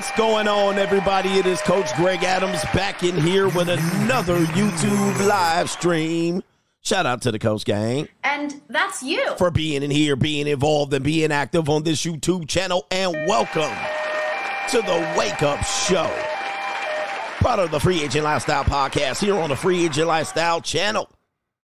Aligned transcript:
What's 0.00 0.16
going 0.16 0.48
on, 0.48 0.78
everybody? 0.78 1.28
It 1.28 1.44
is 1.44 1.60
Coach 1.60 1.94
Greg 1.96 2.24
Adams 2.24 2.62
back 2.72 3.02
in 3.02 3.14
here 3.20 3.50
with 3.50 3.68
another 3.68 4.38
YouTube 4.46 5.26
live 5.28 5.68
stream. 5.68 6.42
Shout 6.80 7.04
out 7.04 7.20
to 7.20 7.30
the 7.30 7.38
Coach 7.38 7.66
Gang. 7.66 8.08
And 8.24 8.62
that's 8.68 9.02
you. 9.02 9.36
For 9.36 9.50
being 9.50 9.82
in 9.82 9.90
here, 9.90 10.16
being 10.16 10.46
involved, 10.46 10.94
and 10.94 11.04
being 11.04 11.30
active 11.30 11.68
on 11.68 11.82
this 11.82 12.02
YouTube 12.02 12.48
channel. 12.48 12.86
And 12.90 13.12
welcome 13.28 13.76
to 14.70 14.78
the 14.78 15.14
Wake 15.18 15.42
Up 15.42 15.62
Show. 15.66 16.10
Part 17.40 17.58
of 17.58 17.70
the 17.70 17.78
Free 17.78 18.02
Agent 18.02 18.24
Lifestyle 18.24 18.64
podcast 18.64 19.20
here 19.22 19.34
on 19.34 19.50
the 19.50 19.56
Free 19.56 19.84
Agent 19.84 20.08
Lifestyle 20.08 20.62
channel. 20.62 21.10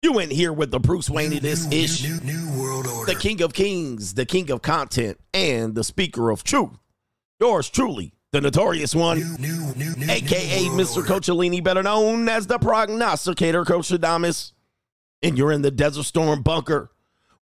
You 0.02 0.18
in 0.18 0.30
here 0.30 0.52
with 0.52 0.72
the 0.72 0.80
Bruce 0.80 1.08
Wayne 1.08 1.32
of 1.32 1.42
this 1.42 1.70
ish, 1.70 2.02
the 2.02 3.16
King 3.20 3.40
of 3.40 3.54
Kings, 3.54 4.14
the 4.14 4.26
King 4.26 4.50
of 4.50 4.62
Content, 4.62 5.20
and 5.32 5.76
the 5.76 5.84
Speaker 5.84 6.30
of 6.30 6.42
Truth. 6.42 6.70
Yours 7.38 7.68
truly, 7.68 8.14
the 8.32 8.40
notorious 8.40 8.94
one, 8.94 9.18
new, 9.40 9.72
new, 9.76 9.94
new, 9.96 10.12
aka 10.12 10.64
Mr. 10.64 11.02
Coachellini, 11.04 11.62
better 11.62 11.82
known 11.82 12.28
as 12.28 12.46
the 12.46 12.58
prognosticator, 12.58 13.64
Coach 13.64 13.88
Adamas. 13.88 14.52
And 15.22 15.38
you're 15.38 15.52
in 15.52 15.62
the 15.62 15.70
Desert 15.70 16.04
Storm 16.04 16.42
bunker 16.42 16.90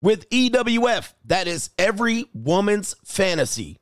with 0.00 0.28
EWF. 0.30 1.12
That 1.24 1.48
is 1.48 1.70
every 1.78 2.26
woman's 2.34 2.94
fantasy. 3.04 3.80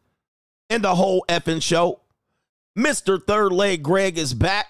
And 0.70 0.82
the 0.82 0.94
whole 0.94 1.24
effing 1.28 1.62
show. 1.62 2.00
Mr. 2.78 3.22
Third 3.22 3.52
Leg 3.52 3.82
Greg 3.82 4.16
is 4.16 4.32
back, 4.32 4.66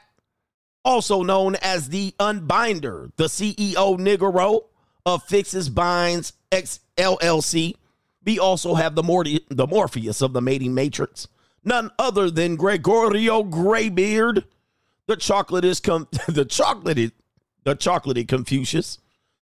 also 0.85 1.23
known 1.23 1.55
as 1.63 1.91
the 1.91 2.13
Unbinder, 2.19 3.13
the 3.17 3.27
CEO 3.27 3.99
Nigero 3.99 4.65
of 5.07 5.23
Fixes 5.25 5.69
Binds 5.69 6.33
X 6.51 6.81
LLC. 6.97 7.77
We 8.25 8.39
also 8.41 8.75
have 8.75 8.97
the, 8.97 9.05
Morty, 9.05 9.47
the 9.49 9.67
Morpheus 9.67 10.21
of 10.21 10.33
the 10.33 10.43
Mating 10.43 10.75
Matrix, 10.75 11.29
none 11.65 11.91
other 11.99 12.31
than 12.31 12.57
Gregorio 12.57 13.43
Graybeard, 13.43 14.45
the 15.07 15.17
chocolate 15.17 15.65
is 15.65 15.81
com- 15.81 16.09
the 16.29 17.13
the 17.65 17.77
chocolatey 17.77 18.27
Confucius, 18.27 18.99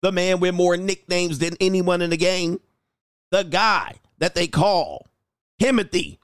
the 0.02 0.12
man 0.12 0.40
with 0.40 0.56
more 0.56 0.78
nicknames 0.78 1.40
than 1.40 1.56
anyone 1.60 2.02
in 2.02 2.10
the 2.10 2.18
game, 2.18 2.60
the 3.32 3.44
guy 3.44 3.96
that 4.18 4.36
they 4.36 4.48
call 4.48 5.08
Timothy, 5.60 6.20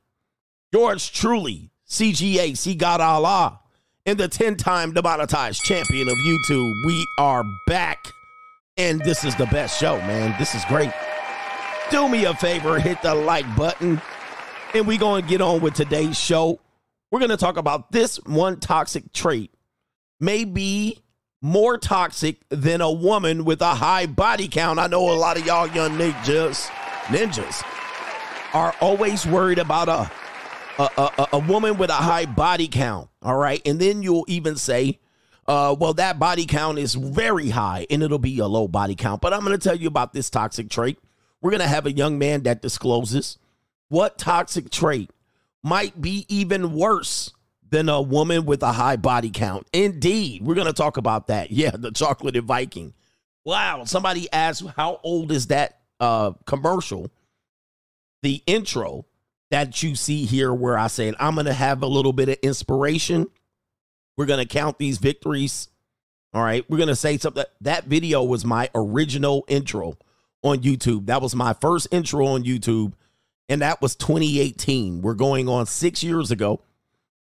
George 0.74 1.12
Truly, 1.12 1.70
CGA, 1.88 2.58
C 2.58 2.76
God 2.76 3.02
Allah, 3.02 3.60
and 4.06 4.18
the 4.18 4.28
10 4.28 4.56
time 4.56 4.94
demonetized 4.94 5.62
champion 5.64 6.08
of 6.08 6.16
YouTube. 6.18 6.86
We 6.86 7.08
are 7.20 7.44
back, 7.68 7.98
and 8.78 9.00
this 9.02 9.24
is 9.24 9.36
the 9.36 9.46
best 9.48 9.80
show, 9.80 9.98
man. 10.00 10.36
This 10.40 10.56
is 10.56 10.64
great. 10.66 10.92
Do 11.92 12.10
me 12.10 12.26
a 12.26 12.34
favor, 12.34 12.80
hit 12.80 13.02
the 13.02 13.14
like 13.14 13.46
button, 13.56 14.02
and 14.76 14.86
we're 14.88 14.98
going 14.98 15.24
to 15.24 15.30
get 15.30 15.40
on 15.40 15.62
with 15.62 15.74
today's 15.74 16.20
show. 16.20 16.60
We're 17.10 17.20
going 17.20 17.32
to 17.32 17.38
talk 17.38 17.56
about 17.56 17.92
this 17.92 18.18
one 18.26 18.60
toxic 18.60 19.14
trait 19.14 19.52
may 20.20 20.44
be 20.44 21.00
more 21.42 21.78
toxic 21.78 22.42
than 22.50 22.82
a 22.82 22.92
woman 22.92 23.46
with 23.46 23.62
a 23.62 23.76
high 23.76 24.06
body 24.06 24.50
count. 24.50 24.80
I 24.80 24.88
know 24.88 25.14
a 25.14 25.16
lot 25.16 25.38
of 25.38 25.46
y'all 25.46 25.68
young 25.68 25.92
ninjas, 25.98 26.68
ninjas 27.06 27.64
are 28.54 28.76
always 28.82 29.26
worried 29.26 29.60
about 29.60 29.88
a 29.88 30.12
a, 30.78 30.90
a, 30.98 31.28
a 31.34 31.40
woman 31.40 31.78
with 31.78 31.90
a 31.90 31.94
high 31.94 32.26
body 32.26 32.68
count. 32.68 33.10
All 33.22 33.38
right. 33.38 33.62
And 33.66 33.80
then 33.80 34.04
you'll 34.04 34.26
even 34.28 34.58
say, 34.58 35.00
uh, 35.48 35.74
well, 35.80 35.94
that 35.94 36.20
body 36.20 36.46
count 36.46 36.80
is 36.80 36.96
very 36.96 37.50
high 37.50 37.88
and 37.90 38.04
it'll 38.04 38.20
be 38.20 38.40
a 38.40 38.48
low 38.48 38.68
body 38.68 38.96
count. 38.96 39.22
But 39.22 39.32
I'm 39.32 39.40
going 39.46 39.58
to 39.58 39.64
tell 39.64 39.78
you 39.78 39.88
about 39.88 40.12
this 40.12 40.30
toxic 40.30 40.70
trait. 40.70 41.00
We're 41.42 41.52
going 41.52 41.62
to 41.62 41.68
have 41.68 41.86
a 41.86 41.94
young 41.94 42.20
man 42.20 42.44
that 42.44 42.62
discloses 42.62 43.38
what 43.90 44.18
toxic 44.18 44.70
trait 44.70 45.10
might 45.64 46.00
be 46.00 46.26
even 46.30 46.74
worse 46.74 47.32
than 47.70 47.90
a 47.90 48.02
woman 48.02 48.46
with 48.46 48.62
a 48.64 48.72
high 48.72 48.96
body 48.96 49.30
count. 49.30 49.68
Indeed, 49.74 50.44
we're 50.44 50.56
going 50.56 50.68
to 50.68 50.74
talk 50.74 50.98
about 50.98 51.28
that. 51.28 51.52
Yeah, 51.56 51.72
the 51.74 51.92
chocolate 51.92 52.38
Viking. 52.44 52.94
Wow, 53.44 53.84
somebody 53.86 54.32
asked 54.32 54.64
how 54.76 55.00
old 55.04 55.32
is 55.32 55.48
that 55.48 55.80
uh 56.00 56.32
commercial? 56.46 57.12
The 58.22 58.42
intro 58.46 59.06
that 59.52 59.82
you 59.84 59.96
see 59.96 60.26
here 60.26 60.54
where 60.54 60.78
I 60.78 60.88
said 60.88 61.16
I'm 61.20 61.36
going 61.36 61.46
to 61.46 61.54
have 61.54 61.84
a 61.84 61.88
little 61.88 62.14
bit 62.14 62.30
of 62.30 62.38
inspiration. 62.42 63.28
We're 64.18 64.26
going 64.26 64.46
to 64.46 64.48
count 64.48 64.78
these 64.78 64.98
victories. 64.98 65.70
All 66.34 66.44
right, 66.44 66.70
we're 66.70 66.78
going 66.78 66.90
to 66.90 66.96
say 66.96 67.18
something. 67.18 67.46
That 67.62 67.86
video 67.86 68.24
was 68.24 68.44
my 68.44 68.70
original 68.76 69.46
intro 69.48 69.98
on 70.44 70.60
YouTube. 70.60 71.06
That 71.06 71.22
was 71.22 71.34
my 71.36 71.54
first 71.54 71.88
intro 71.92 72.26
on 72.26 72.44
YouTube 72.44 72.94
and 73.50 73.62
that 73.62 73.82
was 73.82 73.96
2018. 73.96 75.02
We're 75.02 75.14
going 75.14 75.48
on 75.48 75.66
6 75.66 76.04
years 76.04 76.32
ago 76.32 76.62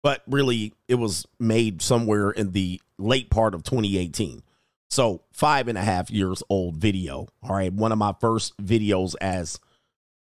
but 0.06 0.22
really 0.28 0.72
it 0.88 0.94
was 0.94 1.26
made 1.40 1.81
somewhere 1.81 2.30
in 2.30 2.52
the 2.52 2.80
late 3.00 3.31
part 3.31 3.56
of 3.56 3.64
2018. 3.64 4.44
So 4.88 5.24
five 5.31 5.68
and 5.68 5.80
a 5.80 5.81
half 5.81 6.12
years 6.12 6.44
old 6.48 6.76
video. 6.76 7.28
All 7.42 7.56
right. 7.56 7.74
One 7.74 7.92
of 7.92 7.98
my 7.98 8.14
first 8.22 8.56
videos 8.58 9.16
as 9.20 9.59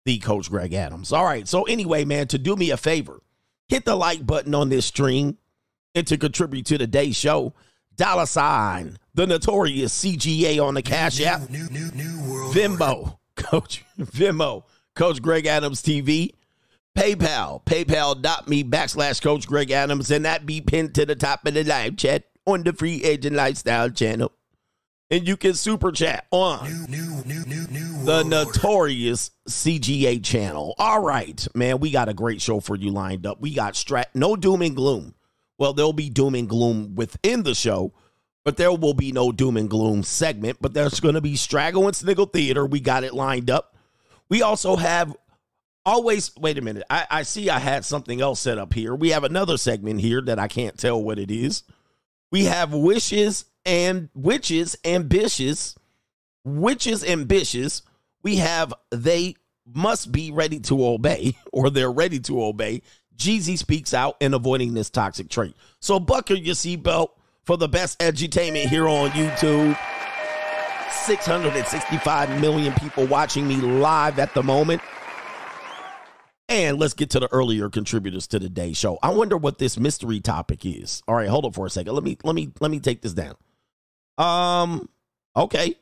the 0.03 0.17
coach 0.19 0.49
Greg 0.49 0.73
Adams. 0.73 1.13
All 1.13 1.23
right. 1.23 1.47
So 1.47 1.63
anyway, 1.63 2.03
man, 2.03 2.27
to 2.27 2.37
do 2.37 2.57
me 2.57 2.71
a 2.71 2.75
favor, 2.75 3.21
hit 3.69 3.85
the 3.85 3.95
like 3.95 4.27
button 4.27 4.53
on 4.53 4.67
this 4.67 4.85
stream 4.85 5.37
and 5.95 6.05
to 6.07 6.17
contribute 6.17 6.65
to 6.65 6.77
today's 6.77 7.15
show, 7.15 7.53
dollar 7.95 8.25
sign, 8.25 8.97
the 9.13 9.27
notorious 9.27 9.97
CGA 9.97 10.61
on 10.61 10.73
the 10.73 10.81
Cash 10.81 11.21
App, 11.21 11.49
new, 11.49 11.69
new, 11.69 11.89
new, 11.91 12.51
Venmo, 12.51 13.17
Coach 13.37 13.85
Venmo, 13.97 14.65
Coach 14.99 15.21
Greg 15.21 15.45
Adams 15.45 15.81
TV. 15.81 16.33
PayPal, 16.93 17.63
paypal.me 17.63 18.65
backslash 18.65 19.21
Coach 19.21 19.47
Greg 19.47 19.71
Adams, 19.71 20.11
and 20.11 20.25
that 20.25 20.45
be 20.45 20.59
pinned 20.59 20.93
to 20.95 21.05
the 21.05 21.15
top 21.15 21.47
of 21.47 21.53
the 21.53 21.63
live 21.63 21.95
chat 21.95 22.25
on 22.45 22.63
the 22.63 22.73
Free 22.73 23.01
Agent 23.05 23.33
Lifestyle 23.33 23.89
channel. 23.89 24.33
And 25.09 25.25
you 25.25 25.37
can 25.37 25.53
super 25.53 25.93
chat 25.93 26.27
on 26.31 26.65
new, 26.89 27.23
new, 27.25 27.45
new, 27.45 28.03
the 28.03 28.23
notorious 28.23 29.31
CGA 29.47 30.21
channel. 30.21 30.75
All 30.77 31.01
right, 31.01 31.47
man, 31.55 31.79
we 31.79 31.91
got 31.91 32.09
a 32.09 32.13
great 32.13 32.41
show 32.41 32.59
for 32.59 32.75
you 32.75 32.91
lined 32.91 33.25
up. 33.25 33.39
We 33.39 33.53
got 33.53 33.75
strat, 33.75 34.07
no 34.13 34.35
doom 34.35 34.61
and 34.61 34.75
gloom. 34.75 35.15
Well, 35.57 35.71
there'll 35.71 35.93
be 35.93 36.09
doom 36.09 36.35
and 36.35 36.49
gloom 36.49 36.95
within 36.95 37.43
the 37.43 37.55
show, 37.55 37.93
but 38.43 38.57
there 38.57 38.73
will 38.73 38.93
be 38.93 39.13
no 39.13 39.31
doom 39.31 39.55
and 39.55 39.69
gloom 39.69 40.03
segment. 40.03 40.57
But 40.59 40.73
there's 40.73 40.99
going 40.99 41.15
to 41.15 41.21
be 41.21 41.37
Straggle 41.37 41.87
and 41.87 41.95
Sniggle 41.95 42.25
Theater. 42.25 42.65
We 42.65 42.81
got 42.81 43.05
it 43.05 43.13
lined 43.13 43.49
up. 43.49 43.77
We 44.29 44.41
also 44.41 44.75
have 44.75 45.15
always 45.85 46.35
wait 46.37 46.57
a 46.57 46.61
minute. 46.61 46.83
I, 46.89 47.07
I 47.09 47.23
see 47.23 47.49
I 47.49 47.59
had 47.59 47.83
something 47.83 48.21
else 48.21 48.39
set 48.39 48.57
up 48.57 48.73
here. 48.73 48.93
We 48.93 49.09
have 49.09 49.23
another 49.23 49.57
segment 49.57 50.01
here 50.01 50.21
that 50.21 50.39
I 50.39 50.47
can't 50.47 50.77
tell 50.77 51.01
what 51.01 51.19
it 51.19 51.31
is. 51.31 51.63
We 52.31 52.45
have 52.45 52.73
wishes 52.73 53.45
and 53.65 54.09
witches 54.13 54.77
ambitious. 54.85 55.75
Witches 56.43 57.03
ambitious. 57.03 57.81
We 58.21 58.37
have 58.37 58.73
they 58.91 59.35
must 59.65 60.11
be 60.11 60.31
ready 60.31 60.59
to 60.59 60.85
obey, 60.85 61.35
or 61.53 61.69
they're 61.69 61.91
ready 61.91 62.19
to 62.21 62.43
obey. 62.43 62.81
Jeezy 63.15 63.57
speaks 63.57 63.93
out 63.93 64.15
in 64.21 64.33
avoiding 64.33 64.73
this 64.73 64.89
toxic 64.89 65.29
trait. 65.29 65.55
So 65.81 65.99
buckle 65.99 66.37
your 66.37 66.55
seatbelt 66.55 67.09
for 67.43 67.57
the 67.57 67.67
best 67.67 67.99
edutainment 67.99 68.67
here 68.67 68.87
on 68.87 69.09
YouTube. 69.09 69.77
665 70.91 72.41
million 72.41 72.73
people 72.73 73.05
watching 73.07 73.47
me 73.47 73.57
live 73.57 74.19
at 74.19 74.33
the 74.33 74.43
moment. 74.43 74.81
And 76.47 76.79
let's 76.79 76.95
get 76.95 77.11
to 77.11 77.19
the 77.19 77.31
earlier 77.31 77.69
contributors 77.69 78.25
to 78.27 78.39
the 78.39 78.49
day 78.49 78.73
show. 78.73 78.97
I 79.03 79.11
wonder 79.11 79.37
what 79.37 79.59
this 79.59 79.77
mystery 79.77 80.19
topic 80.19 80.65
is. 80.65 81.03
All 81.07 81.15
right, 81.15 81.27
hold 81.27 81.45
on 81.45 81.51
for 81.51 81.67
a 81.67 81.69
second. 81.69 81.93
Let 81.93 82.03
me 82.03 82.17
let 82.23 82.33
me 82.33 82.49
let 82.59 82.71
me 82.71 82.79
take 82.79 83.01
this 83.01 83.13
down. 83.13 83.35
Um 84.17 84.89
okay. 85.35 85.75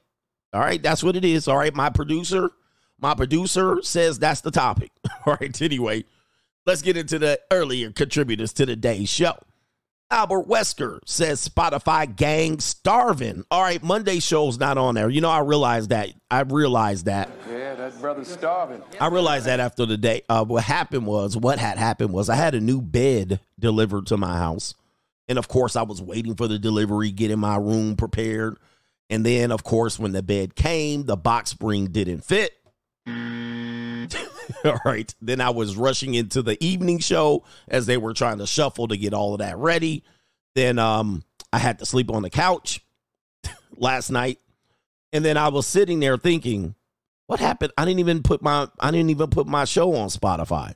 All 0.54 0.60
right, 0.62 0.82
that's 0.82 1.04
what 1.04 1.16
it 1.16 1.24
is. 1.24 1.48
All 1.48 1.58
right, 1.58 1.74
my 1.74 1.90
producer, 1.90 2.52
my 3.00 3.14
producer 3.14 3.82
says 3.82 4.20
that's 4.20 4.42
the 4.42 4.52
topic. 4.52 4.92
All 5.26 5.38
right, 5.40 5.62
anyway, 5.62 6.04
let's 6.66 6.82
get 6.82 6.98
into 6.98 7.18
the 7.18 7.40
earlier 7.52 7.92
contributors 7.92 8.52
to 8.54 8.66
the 8.66 8.76
day 8.76 9.06
show. 9.06 9.38
Albert 10.10 10.48
Wesker 10.48 11.00
says 11.06 11.46
Spotify 11.46 12.14
gang 12.14 12.60
starving. 12.60 13.44
All 13.52 13.62
right, 13.62 13.84
Monday 13.84 14.20
show's 14.20 14.58
not 14.58 14.78
on 14.78 14.96
there. 14.96 15.10
You 15.10 15.20
know, 15.20 15.30
I 15.30 15.40
realized 15.40 15.90
that. 15.90 16.10
I 16.32 16.42
realized 16.42 17.06
that. 17.06 17.30
Yeah, 17.50 17.76
that 17.76 18.00
brother's 18.00 18.30
starving. 18.30 18.82
I 19.02 19.08
realized 19.08 19.48
that 19.48 19.60
after 19.60 19.86
the 19.86 19.98
day. 19.98 20.22
Uh, 20.30 20.46
what 20.46 20.64
happened 20.64 21.06
was, 21.06 21.36
what 21.36 21.60
had 21.60 21.78
happened 21.78 22.14
was, 22.14 22.30
I 22.30 22.36
had 22.36 22.56
a 22.56 22.62
new 22.62 22.82
bed 22.82 23.42
delivered 23.60 24.08
to 24.08 24.18
my 24.18 24.38
house, 24.38 24.76
and 25.28 25.38
of 25.38 25.50
course, 25.50 25.76
I 25.76 25.84
was 25.84 26.02
waiting 26.02 26.36
for 26.36 26.48
the 26.48 26.58
delivery, 26.58 27.12
getting 27.12 27.40
my 27.40 27.58
room 27.58 27.98
prepared, 27.98 28.58
and 29.10 29.26
then, 29.26 29.52
of 29.52 29.66
course, 29.66 30.00
when 30.00 30.14
the 30.14 30.24
bed 30.24 30.56
came, 30.56 31.04
the 31.04 31.18
box 31.18 31.50
spring 31.50 31.88
didn't 31.88 32.24
fit. 32.24 32.57
all 34.66 34.80
right. 34.86 35.14
Then 35.22 35.42
I 35.42 35.50
was 35.50 35.76
rushing 35.76 36.14
into 36.14 36.42
the 36.42 36.62
evening 36.64 37.00
show 37.00 37.44
as 37.68 37.86
they 37.86 37.98
were 37.98 38.14
trying 38.14 38.40
to 38.40 38.48
shuffle 38.48 38.88
to 38.88 38.98
get 38.98 39.14
all 39.14 39.34
of 39.34 39.40
that 39.40 39.58
ready. 39.58 40.04
Then 40.56 40.80
um 40.80 41.24
I 41.52 41.60
had 41.60 41.80
to 41.80 41.86
sleep 41.86 42.12
on 42.12 42.24
the 42.24 42.30
couch 42.30 42.84
last 43.78 44.10
night. 44.10 44.40
And 45.14 45.24
then 45.24 45.38
I 45.38 45.48
was 45.50 45.66
sitting 45.66 46.00
there 46.00 46.18
thinking, 46.18 46.76
what 47.28 47.40
happened? 47.40 47.72
I 47.78 47.86
didn't 47.86 48.00
even 48.00 48.24
put 48.24 48.42
my 48.42 48.68
I 48.80 48.92
didn't 48.92 49.10
even 49.10 49.30
put 49.30 49.48
my 49.48 49.66
show 49.66 49.94
on 49.96 50.10
Spotify. 50.10 50.74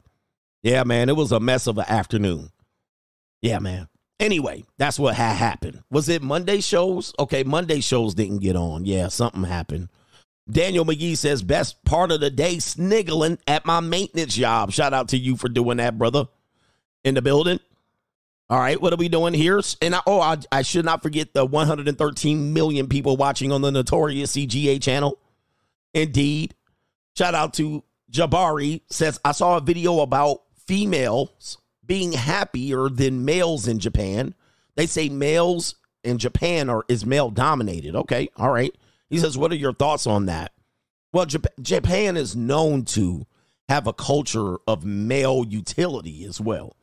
Yeah, 0.63 0.83
man, 0.83 1.09
it 1.09 1.15
was 1.15 1.31
a 1.31 1.39
mess 1.39 1.67
of 1.67 1.77
an 1.77 1.85
afternoon. 1.87 2.51
Yeah, 3.41 3.59
man. 3.59 3.87
Anyway, 4.19 4.63
that's 4.77 4.99
what 4.99 5.15
had 5.15 5.35
happened. 5.35 5.81
Was 5.89 6.07
it 6.07 6.21
Monday 6.21 6.61
shows? 6.61 7.11
Okay, 7.17 7.43
Monday 7.43 7.81
shows 7.81 8.13
didn't 8.13 8.39
get 8.39 8.55
on. 8.55 8.85
Yeah, 8.85 9.07
something 9.07 9.43
happened. 9.43 9.89
Daniel 10.51 10.85
McGee 10.85 11.17
says, 11.17 11.41
best 11.43 11.83
part 11.85 12.11
of 12.11 12.19
the 12.19 12.29
day 12.29 12.59
sniggling 12.59 13.39
at 13.47 13.65
my 13.65 13.79
maintenance 13.79 14.35
job. 14.35 14.71
Shout 14.71 14.93
out 14.93 15.09
to 15.09 15.17
you 15.17 15.35
for 15.37 15.49
doing 15.49 15.77
that, 15.77 15.97
brother. 15.97 16.25
In 17.03 17.15
the 17.15 17.21
building. 17.21 17.59
All 18.49 18.59
right, 18.59 18.79
what 18.79 18.91
are 18.91 18.97
we 18.97 19.07
doing 19.07 19.33
here? 19.33 19.61
And 19.81 19.95
I, 19.95 20.01
oh, 20.05 20.19
I, 20.19 20.37
I 20.51 20.61
should 20.61 20.83
not 20.83 21.01
forget 21.01 21.33
the 21.33 21.45
113 21.45 22.53
million 22.53 22.87
people 22.87 23.15
watching 23.15 23.51
on 23.51 23.61
the 23.61 23.71
notorious 23.71 24.35
CGA 24.35 24.81
channel. 24.81 25.17
Indeed. 25.93 26.53
Shout 27.15 27.33
out 27.33 27.53
to 27.55 27.83
Jabari 28.11 28.81
says, 28.89 29.19
I 29.23 29.31
saw 29.31 29.57
a 29.57 29.61
video 29.61 30.01
about 30.01 30.41
females 30.65 31.57
being 31.85 32.11
happier 32.11 32.89
than 32.89 33.25
males 33.25 33.67
in 33.67 33.79
Japan. 33.79 34.35
They 34.75 34.85
say 34.85 35.09
males 35.09 35.75
in 36.03 36.17
Japan 36.17 36.69
are 36.69 36.83
is 36.87 37.05
male 37.05 37.29
dominated. 37.29 37.95
Okay, 37.95 38.29
all 38.35 38.51
right. 38.51 38.75
He 39.11 39.19
says, 39.19 39.37
"What 39.37 39.51
are 39.51 39.55
your 39.55 39.73
thoughts 39.73 40.07
on 40.07 40.25
that?" 40.25 40.51
Well, 41.13 41.25
Japan 41.25 42.17
is 42.17 42.35
known 42.35 42.85
to 42.85 43.27
have 43.69 43.87
a 43.87 43.93
culture 43.93 44.57
of 44.67 44.85
male 44.85 45.45
utility 45.47 46.23
as 46.25 46.41
well. 46.41 46.75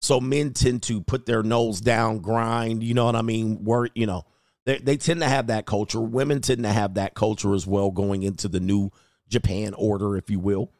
So 0.00 0.20
men 0.20 0.52
tend 0.52 0.82
to 0.84 1.00
put 1.00 1.26
their 1.26 1.42
nose 1.42 1.80
down, 1.80 2.18
grind, 2.18 2.82
you 2.82 2.92
know 2.92 3.06
what 3.06 3.16
I 3.16 3.22
mean? 3.22 3.64
Work, 3.64 3.92
you 3.94 4.06
know. 4.06 4.24
They, 4.66 4.78
they 4.78 4.96
tend 4.96 5.20
to 5.20 5.28
have 5.28 5.46
that 5.48 5.66
culture. 5.66 6.00
Women 6.00 6.40
tend 6.40 6.62
to 6.64 6.72
have 6.72 6.94
that 6.94 7.14
culture 7.14 7.54
as 7.54 7.66
well 7.66 7.90
going 7.90 8.22
into 8.22 8.48
the 8.48 8.60
new 8.60 8.90
Japan 9.28 9.74
order, 9.74 10.16
if 10.16 10.30
you 10.30 10.38
will. 10.38 10.72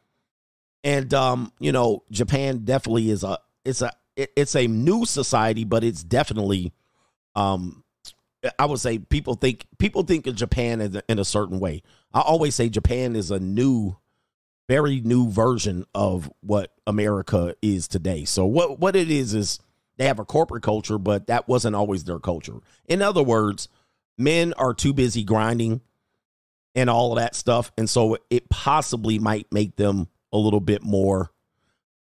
And 0.83 1.13
um, 1.13 1.51
you 1.59 1.71
know, 1.71 2.03
Japan 2.11 2.65
definitely 2.65 3.09
is 3.09 3.23
a 3.23 3.39
it's 3.63 3.81
a 3.81 3.91
it's 4.15 4.55
a 4.55 4.67
new 4.67 5.05
society, 5.05 5.63
but 5.63 5.83
it's 5.83 6.03
definitely 6.03 6.73
um 7.35 7.83
I 8.59 8.65
would 8.65 8.79
say 8.79 8.99
people 8.99 9.35
think 9.35 9.65
people 9.77 10.03
think 10.03 10.27
of 10.27 10.35
Japan 10.35 10.81
in 10.81 10.97
a, 10.97 11.03
in 11.07 11.19
a 11.19 11.25
certain 11.25 11.59
way. 11.59 11.83
I 12.13 12.21
always 12.21 12.55
say 12.55 12.69
Japan 12.69 13.15
is 13.15 13.31
a 13.31 13.39
new 13.39 13.97
very 14.67 15.01
new 15.01 15.29
version 15.29 15.85
of 15.93 16.31
what 16.41 16.73
America 16.87 17.55
is 17.61 17.87
today. 17.87 18.25
So 18.25 18.45
what 18.45 18.79
what 18.79 18.95
it 18.95 19.09
is 19.09 19.33
is 19.33 19.59
they 19.97 20.05
have 20.05 20.19
a 20.19 20.25
corporate 20.25 20.63
culture, 20.63 20.97
but 20.97 21.27
that 21.27 21.47
wasn't 21.47 21.75
always 21.75 22.03
their 22.03 22.19
culture. 22.19 22.59
In 22.85 23.01
other 23.01 23.23
words, 23.23 23.69
men 24.17 24.53
are 24.53 24.73
too 24.73 24.93
busy 24.93 25.23
grinding 25.23 25.81
and 26.73 26.89
all 26.89 27.13
of 27.13 27.17
that 27.17 27.35
stuff, 27.35 27.71
and 27.77 27.89
so 27.89 28.17
it 28.29 28.49
possibly 28.49 29.17
might 29.19 29.51
make 29.51 29.77
them 29.77 30.07
a 30.33 30.37
little 30.37 30.59
bit 30.59 30.83
more 30.83 31.31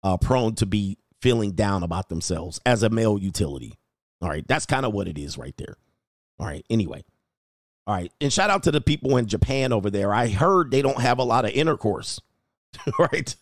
uh, 0.04 0.18
prone 0.18 0.56
to 0.56 0.66
be 0.66 0.98
feeling 1.22 1.52
down 1.52 1.84
about 1.84 2.10
themselves 2.10 2.60
as 2.66 2.84
a 2.84 2.90
male 2.90 3.18
utility. 3.18 3.78
All 4.22 4.30
right. 4.30 4.48
That's 4.48 4.66
kind 4.66 4.86
of 4.86 4.94
what 4.94 5.08
it 5.08 5.18
is 5.18 5.38
right 5.38 5.56
there. 5.58 5.76
All 6.42 6.48
right. 6.48 6.66
Anyway. 6.70 7.04
All 7.88 7.96
right. 7.96 8.12
And 8.20 8.34
shout 8.34 8.50
out 8.50 8.64
to 8.64 8.72
the 8.72 8.82
people 8.82 9.18
in 9.18 9.28
Japan 9.28 9.72
over 9.72 9.90
there. 9.90 10.14
I 10.14 10.28
heard 10.28 10.72
they 10.72 10.82
don't 10.82 11.00
have 11.00 11.20
a 11.20 11.24
lot 11.24 11.46
of 11.46 11.52
intercourse. 11.52 12.20
right. 13.00 13.36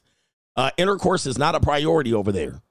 Uh, 0.56 0.72
intercourse 0.78 1.26
is 1.26 1.38
not 1.38 1.56
a 1.56 1.60
priority 1.60 2.14
over 2.14 2.32
there. 2.32 2.62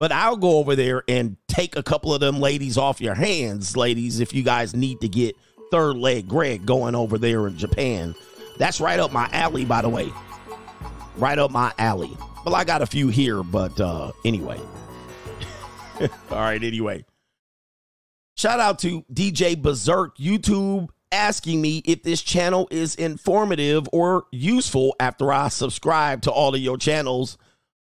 But 0.00 0.12
I'll 0.12 0.36
go 0.36 0.58
over 0.58 0.76
there 0.76 1.02
and 1.08 1.36
take 1.48 1.76
a 1.76 1.82
couple 1.82 2.12
of 2.12 2.20
them 2.20 2.40
ladies 2.40 2.76
off 2.76 3.00
your 3.00 3.14
hands, 3.14 3.76
ladies, 3.76 4.20
if 4.20 4.34
you 4.34 4.42
guys 4.42 4.74
need 4.74 5.00
to 5.00 5.08
get 5.08 5.36
third 5.70 5.96
leg 5.96 6.28
Greg 6.28 6.66
going 6.66 6.94
over 6.94 7.18
there 7.18 7.46
in 7.46 7.56
Japan. 7.56 8.14
That's 8.58 8.80
right 8.80 8.98
up 8.98 9.12
my 9.12 9.28
alley, 9.32 9.64
by 9.64 9.82
the 9.82 9.88
way. 9.88 10.12
Right 11.16 11.38
up 11.38 11.50
my 11.50 11.72
alley. 11.78 12.16
Well, 12.44 12.54
I 12.54 12.64
got 12.64 12.82
a 12.82 12.86
few 12.86 13.08
here, 13.08 13.42
but 13.42 13.78
uh, 13.80 14.12
anyway. 14.24 14.60
All 16.30 16.38
right, 16.38 16.62
anyway. 16.62 17.04
Shout 18.36 18.60
out 18.60 18.78
to 18.80 19.02
DJ 19.12 19.60
Berserk 19.60 20.18
YouTube 20.18 20.90
asking 21.10 21.62
me 21.62 21.78
if 21.86 22.02
this 22.02 22.20
channel 22.20 22.68
is 22.70 22.94
informative 22.94 23.88
or 23.94 24.26
useful 24.30 24.94
after 25.00 25.32
I 25.32 25.48
subscribe 25.48 26.20
to 26.22 26.30
all 26.30 26.54
of 26.54 26.60
your 26.60 26.76
channels 26.76 27.38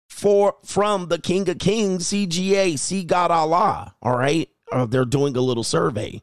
for 0.09 0.55
from 0.65 1.09
the 1.09 1.19
King 1.19 1.49
of 1.49 1.59
Kings 1.59 2.07
CGA 2.07 2.79
See 2.79 3.03
God 3.03 3.33
Allah. 3.33 3.97
All 4.01 4.17
right, 4.17 4.49
uh, 4.71 4.87
they're 4.87 5.05
doing 5.05 5.37
a 5.37 5.41
little 5.41 5.65
survey. 5.65 6.23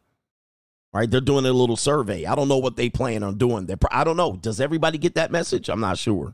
All 0.93 1.01
right, 1.01 1.11
they're 1.11 1.19
doing 1.19 1.45
a 1.45 1.51
little 1.51 1.75
survey. 1.75 2.25
I 2.25 2.35
don't 2.35 2.47
know 2.47 2.57
what 2.57 2.77
they 2.77 2.89
plan 2.89 3.21
on 3.21 3.37
doing. 3.37 3.69
I 3.91 4.05
don't 4.05 4.15
know. 4.15 4.37
Does 4.37 4.61
everybody 4.61 4.97
get 4.97 5.15
that 5.15 5.29
message? 5.29 5.67
I'm 5.67 5.81
not 5.81 5.97
sure. 5.97 6.33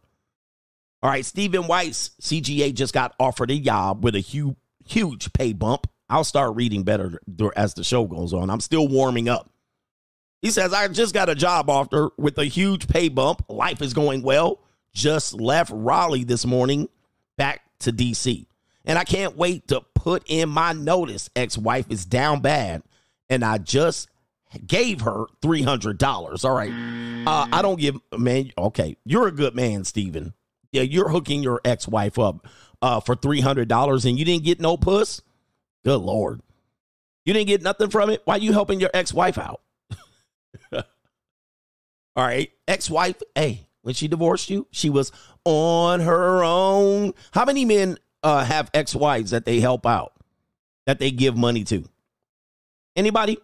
All 1.01 1.09
right, 1.09 1.25
Stephen 1.25 1.65
Weiss, 1.65 2.11
CGA 2.21 2.75
just 2.75 2.93
got 2.93 3.15
offered 3.19 3.49
a 3.49 3.59
job 3.59 4.03
with 4.03 4.13
a 4.13 4.19
huge, 4.19 4.55
huge 4.85 5.33
pay 5.33 5.53
bump. 5.53 5.87
I'll 6.11 6.23
start 6.23 6.55
reading 6.55 6.83
better 6.83 7.19
as 7.55 7.73
the 7.73 7.83
show 7.83 8.05
goes 8.05 8.33
on. 8.33 8.49
I'm 8.49 8.59
still 8.59 8.87
warming 8.87 9.29
up. 9.29 9.49
He 10.41 10.51
says, 10.51 10.73
I 10.73 10.87
just 10.87 11.13
got 11.13 11.29
a 11.29 11.35
job 11.35 11.69
offer 11.69 12.11
with 12.17 12.37
a 12.37 12.45
huge 12.45 12.87
pay 12.87 13.09
bump. 13.09 13.45
Life 13.47 13.81
is 13.81 13.93
going 13.93 14.21
well. 14.21 14.59
Just 14.93 15.33
left 15.33 15.71
Raleigh 15.73 16.23
this 16.23 16.45
morning 16.45 16.89
back 17.37 17.61
to 17.79 17.91
DC. 17.91 18.45
And 18.85 18.99
I 18.99 19.03
can't 19.03 19.37
wait 19.37 19.67
to 19.69 19.81
put 19.95 20.23
in 20.27 20.49
my 20.49 20.73
notice. 20.73 21.29
Ex 21.35 21.57
wife 21.57 21.85
is 21.89 22.05
down 22.05 22.41
bad. 22.41 22.83
And 23.29 23.45
I 23.45 23.57
just 23.57 24.09
gave 24.65 25.01
her 25.01 25.25
$300. 25.41 26.45
All 26.45 26.55
right. 26.55 27.27
Uh, 27.27 27.47
I 27.51 27.61
don't 27.61 27.79
give, 27.79 27.97
man. 28.17 28.51
Okay. 28.57 28.97
You're 29.05 29.27
a 29.27 29.31
good 29.31 29.55
man, 29.55 29.85
Steven 29.85 30.33
yeah, 30.71 30.83
you're 30.83 31.09
hooking 31.09 31.43
your 31.43 31.61
ex 31.65 31.87
wife 31.87 32.17
up 32.17 32.47
uh, 32.81 32.99
for 32.99 33.15
three 33.15 33.41
hundred 33.41 33.67
dollars 33.67 34.05
and 34.05 34.17
you 34.17 34.25
didn't 34.25 34.43
get 34.43 34.59
no 34.59 34.77
puss. 34.77 35.21
Good 35.83 35.97
lord, 35.97 36.41
you 37.25 37.33
didn't 37.33 37.47
get 37.47 37.61
nothing 37.61 37.89
from 37.89 38.09
it. 38.09 38.21
Why 38.25 38.37
you 38.37 38.53
helping 38.53 38.79
your 38.79 38.91
ex 38.93 39.13
wife 39.13 39.37
out? 39.37 39.61
All 40.73 40.83
right, 42.15 42.51
ex 42.67 42.89
wife. 42.89 43.21
Hey, 43.35 43.67
when 43.81 43.93
she 43.93 44.07
divorced 44.07 44.49
you, 44.49 44.67
she 44.71 44.89
was 44.89 45.11
on 45.45 46.01
her 46.01 46.43
own. 46.43 47.13
How 47.31 47.45
many 47.45 47.65
men 47.65 47.97
uh, 48.23 48.43
have 48.43 48.69
ex 48.73 48.95
wives 48.95 49.31
that 49.31 49.45
they 49.45 49.59
help 49.59 49.85
out, 49.85 50.13
that 50.85 50.99
they 50.99 51.11
give 51.11 51.37
money 51.37 51.63
to? 51.65 51.83
Anybody? 52.95 53.37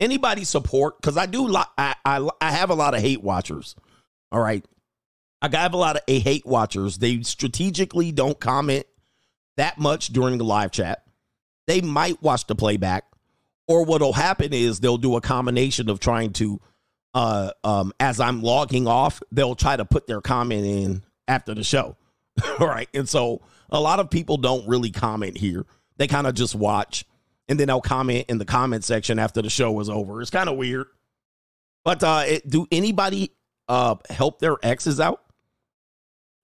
Anybody 0.00 0.44
support? 0.44 1.00
Because 1.00 1.16
I 1.16 1.26
do. 1.26 1.54
I, 1.54 1.94
I 2.04 2.28
I 2.40 2.50
have 2.50 2.70
a 2.70 2.74
lot 2.74 2.94
of 2.94 3.00
hate 3.00 3.22
watchers. 3.22 3.74
All 4.30 4.40
right, 4.40 4.64
I 5.42 5.48
have 5.56 5.74
a 5.74 5.78
lot 5.78 5.96
of 5.96 6.02
a 6.08 6.18
hate 6.18 6.46
watchers. 6.46 6.98
They 6.98 7.22
strategically 7.22 8.12
don't 8.12 8.38
comment 8.38 8.86
that 9.56 9.78
much 9.78 10.08
during 10.08 10.38
the 10.38 10.44
live 10.44 10.70
chat. 10.70 11.04
They 11.68 11.82
might 11.82 12.22
watch 12.22 12.46
the 12.46 12.54
playback, 12.54 13.04
or 13.66 13.84
what'll 13.84 14.14
happen 14.14 14.54
is 14.54 14.80
they'll 14.80 14.96
do 14.96 15.16
a 15.16 15.20
combination 15.20 15.90
of 15.90 16.00
trying 16.00 16.32
to, 16.32 16.62
uh, 17.12 17.50
um, 17.62 17.92
as 18.00 18.20
I'm 18.20 18.42
logging 18.42 18.88
off, 18.88 19.22
they'll 19.30 19.54
try 19.54 19.76
to 19.76 19.84
put 19.84 20.06
their 20.06 20.22
comment 20.22 20.64
in 20.64 21.02
after 21.28 21.54
the 21.54 21.62
show. 21.62 21.98
All 22.58 22.66
right, 22.66 22.88
and 22.94 23.06
so 23.06 23.42
a 23.68 23.78
lot 23.78 24.00
of 24.00 24.08
people 24.08 24.38
don't 24.38 24.66
really 24.66 24.90
comment 24.90 25.36
here. 25.36 25.66
They 25.98 26.06
kind 26.06 26.26
of 26.26 26.32
just 26.32 26.54
watch, 26.54 27.04
and 27.50 27.60
then 27.60 27.66
they'll 27.66 27.82
comment 27.82 28.24
in 28.30 28.38
the 28.38 28.46
comment 28.46 28.82
section 28.82 29.18
after 29.18 29.42
the 29.42 29.50
show 29.50 29.78
is 29.80 29.90
over. 29.90 30.22
It's 30.22 30.30
kind 30.30 30.48
of 30.48 30.56
weird. 30.56 30.86
But 31.84 32.02
uh, 32.02 32.22
it, 32.26 32.48
do 32.48 32.66
anybody 32.72 33.32
uh 33.68 33.96
help 34.08 34.38
their 34.38 34.56
exes 34.62 35.00
out? 35.00 35.22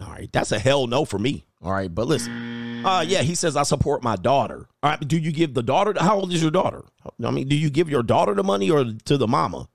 All 0.03 0.13
right, 0.13 0.31
that's 0.31 0.53
a 0.53 0.59
hell 0.59 0.87
no 0.87 1.07
for 1.07 1.19
me. 1.19 1.47
All 1.63 1.73
right, 1.73 1.93
but 1.93 2.07
listen. 2.07 2.54
Uh 2.85 3.05
yeah, 3.07 3.23
he 3.23 3.35
says 3.35 3.57
I 3.57 3.63
support 3.63 4.03
my 4.03 4.17
daughter. 4.17 4.67
All 4.83 4.91
right, 4.91 5.09
do 5.09 5.17
you 5.19 5.33
give 5.33 5.55
the 5.55 5.63
daughter 5.63 5.95
how 5.99 6.17
old 6.17 6.33
is 6.33 6.43
your 6.43 6.51
daughter? 6.51 6.85
I 7.25 7.31
mean, 7.31 7.49
do 7.49 7.57
you 7.57 7.71
give 7.71 7.89
your 7.89 8.03
daughter 8.03 8.35
the 8.35 8.45
money 8.45 8.71
or 8.71 8.85
to 8.85 9.17
the 9.17 9.27
mama? 9.27 9.69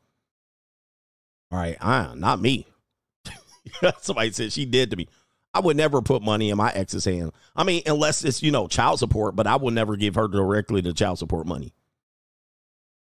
All 1.52 1.60
right, 1.60 1.78
uh, 1.82 2.14
not 2.16 2.40
me. 2.40 2.68
Somebody 4.02 4.32
said 4.32 4.54
she 4.54 4.66
did 4.66 4.92
to 4.92 4.98
me. 4.98 5.08
I 5.54 5.62
would 5.62 5.78
never 5.78 6.02
put 6.02 6.22
money 6.22 6.52
in 6.52 6.58
my 6.58 6.72
ex's 6.72 7.06
hand. 7.06 7.32
I 7.56 7.64
mean, 7.64 7.82
unless 7.88 8.24
it's, 8.24 8.44
you 8.44 8.52
know, 8.52 8.68
child 8.68 9.00
support, 9.00 9.36
but 9.36 9.48
I 9.48 9.56
will 9.56 9.72
never 9.72 9.96
give 9.96 10.16
her 10.16 10.28
directly 10.28 10.82
the 10.82 10.94
child 10.94 11.18
support 11.18 11.48
money. 11.48 11.74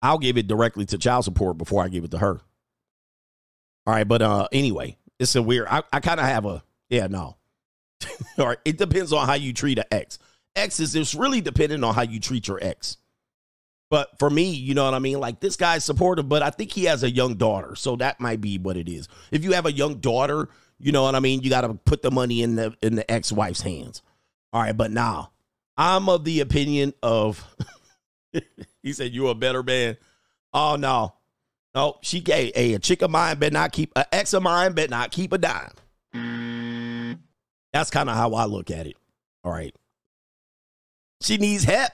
I'll 0.02 0.18
give 0.18 0.38
it 0.38 0.48
directly 0.48 0.86
to 0.86 0.98
child 0.98 1.26
support 1.26 1.58
before 1.58 1.84
I 1.84 1.90
give 1.90 2.06
it 2.06 2.12
to 2.12 2.20
her. 2.20 2.40
All 3.86 3.94
right, 3.94 4.08
but 4.08 4.22
uh 4.22 4.48
anyway, 4.52 4.98
it's 5.20 5.36
a 5.36 5.42
weird 5.42 5.68
I, 5.70 5.84
I 5.92 6.00
kind 6.00 6.20
of 6.20 6.26
have 6.26 6.46
a 6.46 6.64
yeah, 6.90 7.08
no. 7.08 7.36
All 8.40 8.48
right. 8.48 8.58
It 8.66 8.78
depends 8.78 9.14
on 9.14 9.28
how 9.28 9.34
you 9.34 9.54
treat 9.54 9.80
an 9.80 9.86
ex. 9.92 10.20
Ex 10.56 10.80
is 10.80 10.96
it's 10.96 11.16
really 11.16 11.42
dependent 11.42 11.84
on 11.84 11.94
how 11.94 12.02
you 12.04 12.20
treat 12.20 12.48
your 12.48 12.60
ex. 12.62 12.98
But 13.90 14.20
for 14.20 14.30
me, 14.30 14.52
you 14.52 14.74
know 14.74 14.84
what 14.84 14.94
I 14.94 15.00
mean? 15.00 15.20
Like 15.20 15.40
this 15.40 15.56
guy's 15.56 15.86
supportive, 15.86 16.28
but 16.28 16.44
I 16.44 16.50
think 16.50 16.72
he 16.72 16.86
has 16.86 17.04
a 17.04 17.10
young 17.10 17.36
daughter. 17.36 17.76
So 17.76 17.96
that 17.98 18.20
might 18.20 18.42
be 18.42 18.58
what 18.58 18.76
it 18.76 18.90
is. 18.90 19.08
If 19.32 19.44
you 19.44 19.54
have 19.54 19.66
a 19.66 19.72
young 19.72 19.96
daughter, 19.96 20.50
you 20.78 20.92
know 20.92 21.04
what 21.04 21.16
I 21.16 21.20
mean? 21.20 21.42
You 21.42 21.50
got 21.50 21.62
to 21.62 21.74
put 21.74 22.02
the 22.02 22.12
money 22.12 22.42
in 22.42 22.56
the 22.56 22.76
in 22.82 22.96
the 22.96 23.10
ex-wife's 23.10 23.62
hands. 23.62 24.02
All 24.52 24.62
right, 24.62 24.76
but 24.76 24.92
now 24.92 25.32
I'm 25.78 26.10
of 26.10 26.26
the 26.26 26.42
opinion 26.42 26.94
of 27.02 27.46
he 28.84 28.94
said 28.94 29.14
you're 29.14 29.32
a 29.32 29.36
better 29.36 29.64
man. 29.64 29.98
Oh 30.54 30.76
no. 30.76 31.14
No, 31.76 31.98
she 32.02 32.22
gave 32.22 32.54
a, 32.56 32.74
a 32.74 32.80
chick 32.80 33.04
of 33.04 33.12
mine 33.12 33.38
better 33.38 33.54
not 33.54 33.72
keep 33.72 33.92
an 33.96 34.06
ex 34.12 34.34
of 34.34 34.42
mine 34.42 34.74
better 34.74 34.90
not 34.90 35.12
keep 35.12 35.32
a 35.32 35.38
dime. 35.38 35.72
That's 37.78 37.92
kind 37.92 38.10
of 38.10 38.16
how 38.16 38.34
I 38.34 38.46
look 38.46 38.72
at 38.72 38.88
it. 38.88 38.96
All 39.44 39.52
right. 39.52 39.76
She 41.22 41.38
needs 41.38 41.64
help. 41.64 41.92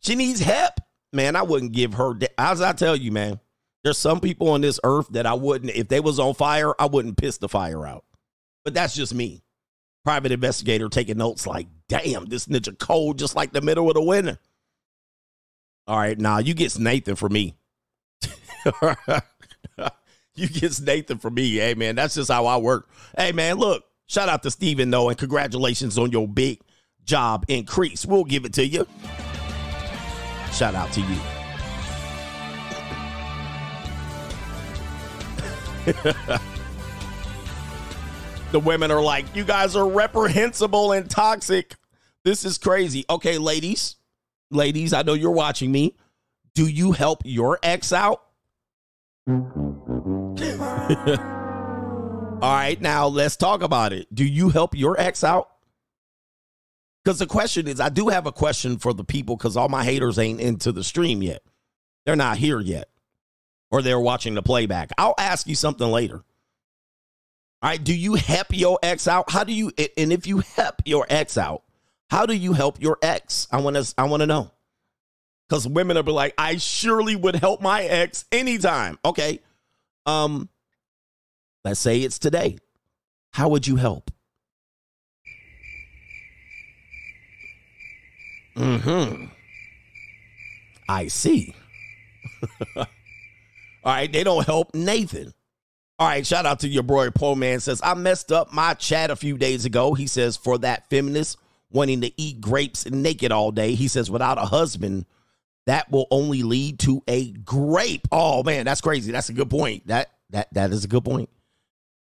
She 0.00 0.16
needs 0.16 0.40
help. 0.40 0.72
Man, 1.12 1.36
I 1.36 1.42
wouldn't 1.42 1.70
give 1.70 1.94
her. 1.94 2.18
As 2.36 2.60
I 2.60 2.72
tell 2.72 2.96
you, 2.96 3.12
man, 3.12 3.38
there's 3.84 3.96
some 3.96 4.18
people 4.18 4.48
on 4.48 4.60
this 4.60 4.80
earth 4.82 5.06
that 5.10 5.26
I 5.26 5.34
wouldn't, 5.34 5.70
if 5.76 5.86
they 5.86 6.00
was 6.00 6.18
on 6.18 6.34
fire, 6.34 6.74
I 6.80 6.86
wouldn't 6.86 7.16
piss 7.16 7.38
the 7.38 7.48
fire 7.48 7.86
out. 7.86 8.04
But 8.64 8.74
that's 8.74 8.92
just 8.92 9.14
me. 9.14 9.44
Private 10.04 10.32
investigator 10.32 10.88
taking 10.88 11.18
notes 11.18 11.46
like, 11.46 11.68
damn, 11.88 12.24
this 12.24 12.46
ninja 12.46 12.76
cold 12.76 13.16
just 13.16 13.36
like 13.36 13.52
the 13.52 13.60
middle 13.60 13.86
of 13.86 13.94
the 13.94 14.02
winter. 14.02 14.36
All 15.86 15.96
right, 15.96 16.18
now 16.18 16.34
nah, 16.34 16.38
you 16.38 16.54
get 16.54 16.76
Nathan 16.76 17.14
for 17.14 17.28
me. 17.28 17.54
you 20.34 20.48
get 20.48 20.80
Nathan 20.80 21.18
for 21.18 21.30
me. 21.30 21.54
Hey, 21.54 21.74
man, 21.74 21.94
that's 21.94 22.16
just 22.16 22.32
how 22.32 22.46
I 22.46 22.56
work. 22.56 22.88
Hey, 23.16 23.30
man, 23.30 23.58
look, 23.58 23.84
shout 24.10 24.28
out 24.28 24.42
to 24.42 24.50
Steven, 24.50 24.90
though, 24.90 25.08
and 25.08 25.16
congratulations 25.16 25.96
on 25.96 26.10
your 26.10 26.26
big 26.26 26.60
job 27.04 27.44
increase. 27.48 28.04
We'll 28.04 28.24
give 28.24 28.44
it 28.44 28.52
to 28.54 28.66
you. 28.66 28.86
Shout 30.52 30.74
out 30.74 30.92
to 30.92 31.00
you. 31.00 31.20
the 38.52 38.60
women 38.60 38.90
are 38.90 39.02
like, 39.02 39.24
you 39.34 39.44
guys 39.44 39.76
are 39.76 39.88
reprehensible 39.88 40.92
and 40.92 41.08
toxic. 41.08 41.76
This 42.24 42.44
is 42.44 42.58
crazy. 42.58 43.06
Okay, 43.08 43.38
ladies, 43.38 43.96
ladies, 44.50 44.92
I 44.92 45.02
know 45.02 45.14
you're 45.14 45.30
watching 45.30 45.72
me. 45.72 45.96
Do 46.54 46.66
you 46.66 46.92
help 46.92 47.22
your 47.24 47.58
ex 47.62 47.92
out? 47.92 48.22
All 52.42 52.54
right, 52.54 52.80
now 52.80 53.06
let's 53.06 53.36
talk 53.36 53.62
about 53.62 53.92
it. 53.92 54.12
Do 54.14 54.24
you 54.24 54.48
help 54.48 54.74
your 54.74 54.98
ex 54.98 55.22
out? 55.22 55.50
Because 57.04 57.18
the 57.18 57.26
question 57.26 57.68
is, 57.68 57.80
I 57.80 57.90
do 57.90 58.08
have 58.08 58.26
a 58.26 58.32
question 58.32 58.78
for 58.78 58.94
the 58.94 59.04
people 59.04 59.36
because 59.36 59.56
all 59.56 59.68
my 59.68 59.84
haters 59.84 60.18
ain't 60.18 60.40
into 60.40 60.72
the 60.72 60.82
stream 60.82 61.22
yet. 61.22 61.42
They're 62.06 62.16
not 62.16 62.38
here 62.38 62.60
yet, 62.60 62.88
or 63.70 63.82
they're 63.82 64.00
watching 64.00 64.34
the 64.34 64.42
playback. 64.42 64.90
I'll 64.96 65.14
ask 65.18 65.46
you 65.46 65.54
something 65.54 65.86
later. 65.86 66.24
All 67.62 67.70
right, 67.70 67.82
do 67.82 67.94
you 67.94 68.14
help 68.14 68.46
your 68.50 68.78
ex 68.82 69.06
out? 69.06 69.30
How 69.30 69.44
do 69.44 69.52
you, 69.52 69.70
and 69.98 70.10
if 70.10 70.26
you 70.26 70.38
help 70.38 70.76
your 70.86 71.06
ex 71.10 71.36
out, 71.36 71.62
how 72.08 72.24
do 72.24 72.34
you 72.34 72.54
help 72.54 72.80
your 72.80 72.96
ex? 73.02 73.48
I 73.52 73.60
want 73.60 73.76
to, 73.76 73.94
I 73.98 74.04
want 74.04 74.20
to 74.20 74.26
know. 74.26 74.50
Because 75.46 75.68
women 75.68 75.96
will 75.96 76.04
be 76.04 76.12
like, 76.12 76.32
I 76.38 76.56
surely 76.56 77.16
would 77.16 77.36
help 77.36 77.60
my 77.60 77.82
ex 77.82 78.24
anytime. 78.32 78.98
Okay. 79.04 79.40
Um, 80.06 80.48
let's 81.64 81.80
say 81.80 82.00
it's 82.00 82.18
today. 82.18 82.58
How 83.32 83.48
would 83.48 83.66
you 83.66 83.76
help? 83.76 84.10
Hmm. 88.56 89.26
I 90.88 91.06
see. 91.06 91.54
All 92.76 92.86
right, 93.84 94.12
they 94.12 94.24
don't 94.24 94.44
help 94.44 94.74
Nathan. 94.74 95.32
All 95.98 96.08
right, 96.08 96.26
shout 96.26 96.46
out 96.46 96.60
to 96.60 96.68
your 96.68 96.82
boy 96.82 97.10
Poor 97.10 97.36
Man 97.36 97.60
says 97.60 97.80
I 97.84 97.94
messed 97.94 98.32
up 98.32 98.52
my 98.52 98.74
chat 98.74 99.10
a 99.10 99.16
few 99.16 99.36
days 99.38 99.64
ago. 99.64 99.94
He 99.94 100.06
says 100.06 100.36
for 100.36 100.58
that 100.58 100.88
feminist 100.90 101.38
wanting 101.70 102.00
to 102.00 102.20
eat 102.20 102.40
grapes 102.40 102.90
naked 102.90 103.32
all 103.32 103.52
day. 103.52 103.74
He 103.74 103.86
says 103.86 104.10
without 104.10 104.38
a 104.38 104.46
husband, 104.46 105.06
that 105.66 105.90
will 105.90 106.06
only 106.10 106.42
lead 106.42 106.78
to 106.80 107.02
a 107.06 107.30
grape. 107.32 108.08
Oh 108.10 108.42
man, 108.42 108.64
that's 108.64 108.80
crazy. 108.80 109.12
That's 109.12 109.28
a 109.28 109.34
good 109.34 109.50
point. 109.50 109.86
That 109.86 110.10
that 110.30 110.52
that 110.54 110.72
is 110.72 110.84
a 110.84 110.88
good 110.88 111.04
point. 111.04 111.28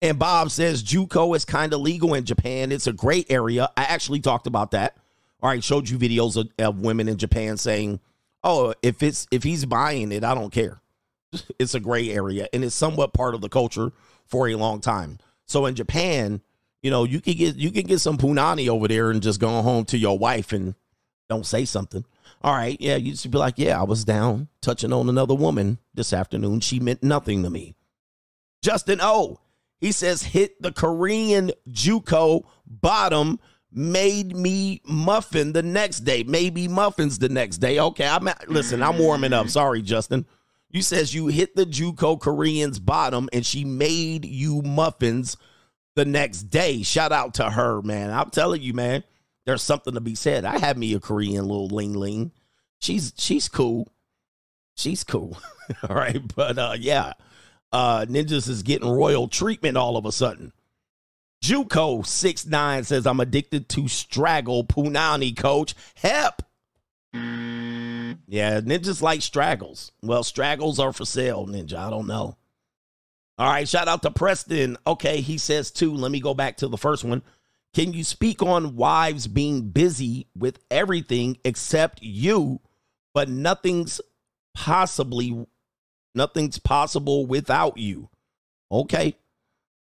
And 0.02 0.18
Bob 0.18 0.50
says 0.50 0.82
JUCO 0.82 1.36
is 1.36 1.44
kind 1.44 1.72
of 1.72 1.80
legal 1.80 2.14
in 2.14 2.24
Japan. 2.24 2.72
It's 2.72 2.88
a 2.88 2.92
gray 2.92 3.24
area. 3.28 3.70
I 3.76 3.84
actually 3.84 4.18
talked 4.18 4.48
about 4.48 4.72
that. 4.72 4.96
All 5.40 5.48
right, 5.48 5.62
showed 5.62 5.88
you 5.88 5.96
videos 5.96 6.36
of, 6.36 6.48
of 6.58 6.80
women 6.80 7.08
in 7.08 7.18
Japan 7.18 7.56
saying, 7.56 8.00
"Oh, 8.42 8.74
if 8.82 9.02
it's 9.02 9.28
if 9.30 9.44
he's 9.44 9.64
buying 9.64 10.10
it, 10.12 10.24
I 10.24 10.34
don't 10.34 10.52
care." 10.52 10.80
It's 11.58 11.74
a 11.74 11.80
gray 11.80 12.10
area, 12.10 12.48
and 12.52 12.62
it's 12.64 12.74
somewhat 12.74 13.14
part 13.14 13.34
of 13.34 13.40
the 13.40 13.48
culture 13.48 13.92
for 14.26 14.48
a 14.48 14.56
long 14.56 14.80
time. 14.80 15.18
So 15.46 15.66
in 15.66 15.74
Japan, 15.74 16.42
you 16.82 16.90
know, 16.90 17.04
you 17.04 17.20
can 17.20 17.34
get 17.34 17.56
you 17.56 17.70
can 17.70 17.86
get 17.86 18.00
some 18.00 18.18
punani 18.18 18.68
over 18.68 18.88
there 18.88 19.10
and 19.10 19.22
just 19.22 19.40
go 19.40 19.62
home 19.62 19.84
to 19.86 19.98
your 19.98 20.18
wife 20.18 20.52
and 20.52 20.74
don't 21.28 21.46
say 21.46 21.64
something. 21.64 22.04
All 22.42 22.52
right, 22.54 22.76
yeah, 22.80 22.96
you 22.96 23.14
should 23.14 23.30
be 23.30 23.38
like, 23.38 23.54
yeah, 23.56 23.80
I 23.80 23.84
was 23.84 24.04
down 24.04 24.48
touching 24.60 24.92
on 24.92 25.08
another 25.08 25.34
woman 25.34 25.78
this 25.94 26.12
afternoon. 26.12 26.60
She 26.60 26.80
meant 26.80 27.02
nothing 27.02 27.44
to 27.44 27.50
me. 27.50 27.76
Justin 28.62 28.98
O, 29.00 29.40
he 29.82 29.90
says, 29.90 30.22
hit 30.22 30.62
the 30.62 30.70
Korean 30.70 31.50
JUCO 31.68 32.44
bottom 32.68 33.40
made 33.72 34.36
me 34.36 34.80
muffin 34.84 35.52
the 35.52 35.62
next 35.64 36.00
day. 36.00 36.22
Maybe 36.22 36.68
muffins 36.68 37.18
the 37.18 37.28
next 37.28 37.58
day. 37.58 37.80
Okay, 37.80 38.06
I'm 38.06 38.28
listen. 38.46 38.80
I'm 38.80 38.96
warming 38.96 39.32
up. 39.32 39.48
Sorry, 39.48 39.82
Justin. 39.82 40.24
You 40.70 40.82
says 40.82 41.12
you 41.12 41.26
hit 41.26 41.56
the 41.56 41.66
JUCO 41.66 42.20
Korean's 42.20 42.78
bottom 42.78 43.28
and 43.32 43.44
she 43.44 43.64
made 43.64 44.24
you 44.24 44.62
muffins 44.62 45.36
the 45.96 46.04
next 46.04 46.44
day. 46.44 46.84
Shout 46.84 47.10
out 47.10 47.34
to 47.34 47.50
her, 47.50 47.82
man. 47.82 48.12
I'm 48.12 48.30
telling 48.30 48.62
you, 48.62 48.74
man. 48.74 49.02
There's 49.46 49.62
something 49.62 49.94
to 49.94 50.00
be 50.00 50.14
said. 50.14 50.44
I 50.44 50.58
had 50.58 50.78
me 50.78 50.94
a 50.94 51.00
Korean 51.00 51.48
little 51.48 51.66
ling 51.66 51.94
ling. 51.94 52.30
She's 52.78 53.12
she's 53.18 53.48
cool. 53.48 53.88
She's 54.76 55.02
cool. 55.02 55.36
all 55.88 55.96
right, 55.96 56.20
but 56.36 56.56
uh 56.56 56.76
yeah. 56.78 57.14
Uh 57.72 58.04
Ninjas 58.06 58.48
is 58.48 58.62
getting 58.62 58.90
royal 58.90 59.28
treatment 59.28 59.76
all 59.76 59.96
of 59.96 60.04
a 60.04 60.12
sudden. 60.12 60.52
Juco 61.42 62.06
six 62.06 62.46
nine 62.46 62.84
says 62.84 63.06
I'm 63.06 63.20
addicted 63.20 63.68
to 63.70 63.88
straggle 63.88 64.64
punani 64.64 65.36
coach. 65.36 65.74
Help. 65.96 66.42
Yeah, 67.14 68.60
ninjas 68.60 69.02
like 69.02 69.22
straggles. 69.22 69.92
Well, 70.02 70.22
straggles 70.22 70.78
are 70.78 70.92
for 70.92 71.04
sale, 71.04 71.46
ninja. 71.46 71.74
I 71.74 71.90
don't 71.90 72.06
know. 72.06 72.36
All 73.38 73.50
right, 73.50 73.68
shout 73.68 73.88
out 73.88 74.02
to 74.02 74.10
Preston. 74.10 74.76
Okay, 74.86 75.20
he 75.20 75.36
says 75.38 75.70
too. 75.70 75.94
Let 75.94 76.12
me 76.12 76.20
go 76.20 76.32
back 76.32 76.58
to 76.58 76.68
the 76.68 76.78
first 76.78 77.04
one. 77.04 77.22
Can 77.74 77.92
you 77.92 78.04
speak 78.04 78.42
on 78.42 78.76
wives 78.76 79.26
being 79.26 79.70
busy 79.70 80.26
with 80.36 80.58
everything 80.70 81.38
except 81.44 82.02
you, 82.02 82.60
but 83.14 83.28
nothing's 83.28 84.00
possibly 84.54 85.46
nothing's 86.14 86.58
possible 86.58 87.26
without 87.26 87.78
you? 87.78 88.08
Okay. 88.70 89.16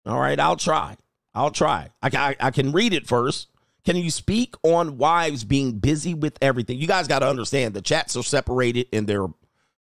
All 0.05 0.19
right, 0.19 0.39
I'll 0.39 0.55
try. 0.55 0.97
I'll 1.35 1.51
try. 1.51 1.89
I, 2.01 2.09
I, 2.13 2.35
I 2.39 2.51
can 2.51 2.71
read 2.71 2.93
it 2.93 3.07
first. 3.07 3.47
Can 3.85 3.95
you 3.95 4.11
speak 4.11 4.55
on 4.63 4.97
wives 4.97 5.43
being 5.43 5.79
busy 5.79 6.13
with 6.13 6.37
everything? 6.41 6.77
You 6.77 6.87
guys 6.87 7.07
got 7.07 7.19
to 7.19 7.29
understand 7.29 7.73
the 7.73 7.81
chats 7.81 8.15
are 8.15 8.23
separated 8.23 8.87
and 8.91 9.07
they're 9.07 9.27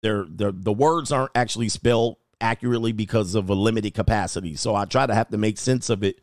they're, 0.01 0.25
they're 0.29 0.51
the 0.53 0.72
words 0.72 1.12
aren't 1.12 1.31
actually 1.36 1.69
spelled 1.69 2.17
accurately 2.39 2.91
because 2.91 3.36
of 3.36 3.50
a 3.50 3.53
limited 3.53 3.93
capacity. 3.93 4.55
So 4.55 4.75
I 4.75 4.86
try 4.86 5.05
to 5.05 5.13
have 5.13 5.29
to 5.29 5.38
make 5.38 5.58
sense 5.58 5.89
of 5.89 6.03
it 6.03 6.19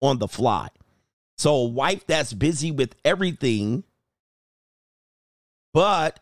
on 0.00 0.18
the 0.18 0.28
fly. 0.28 0.68
So 1.38 1.54
a 1.54 1.64
wife 1.68 2.06
that's 2.06 2.32
busy 2.32 2.70
with 2.70 2.94
everything, 3.04 3.84
but 5.72 6.20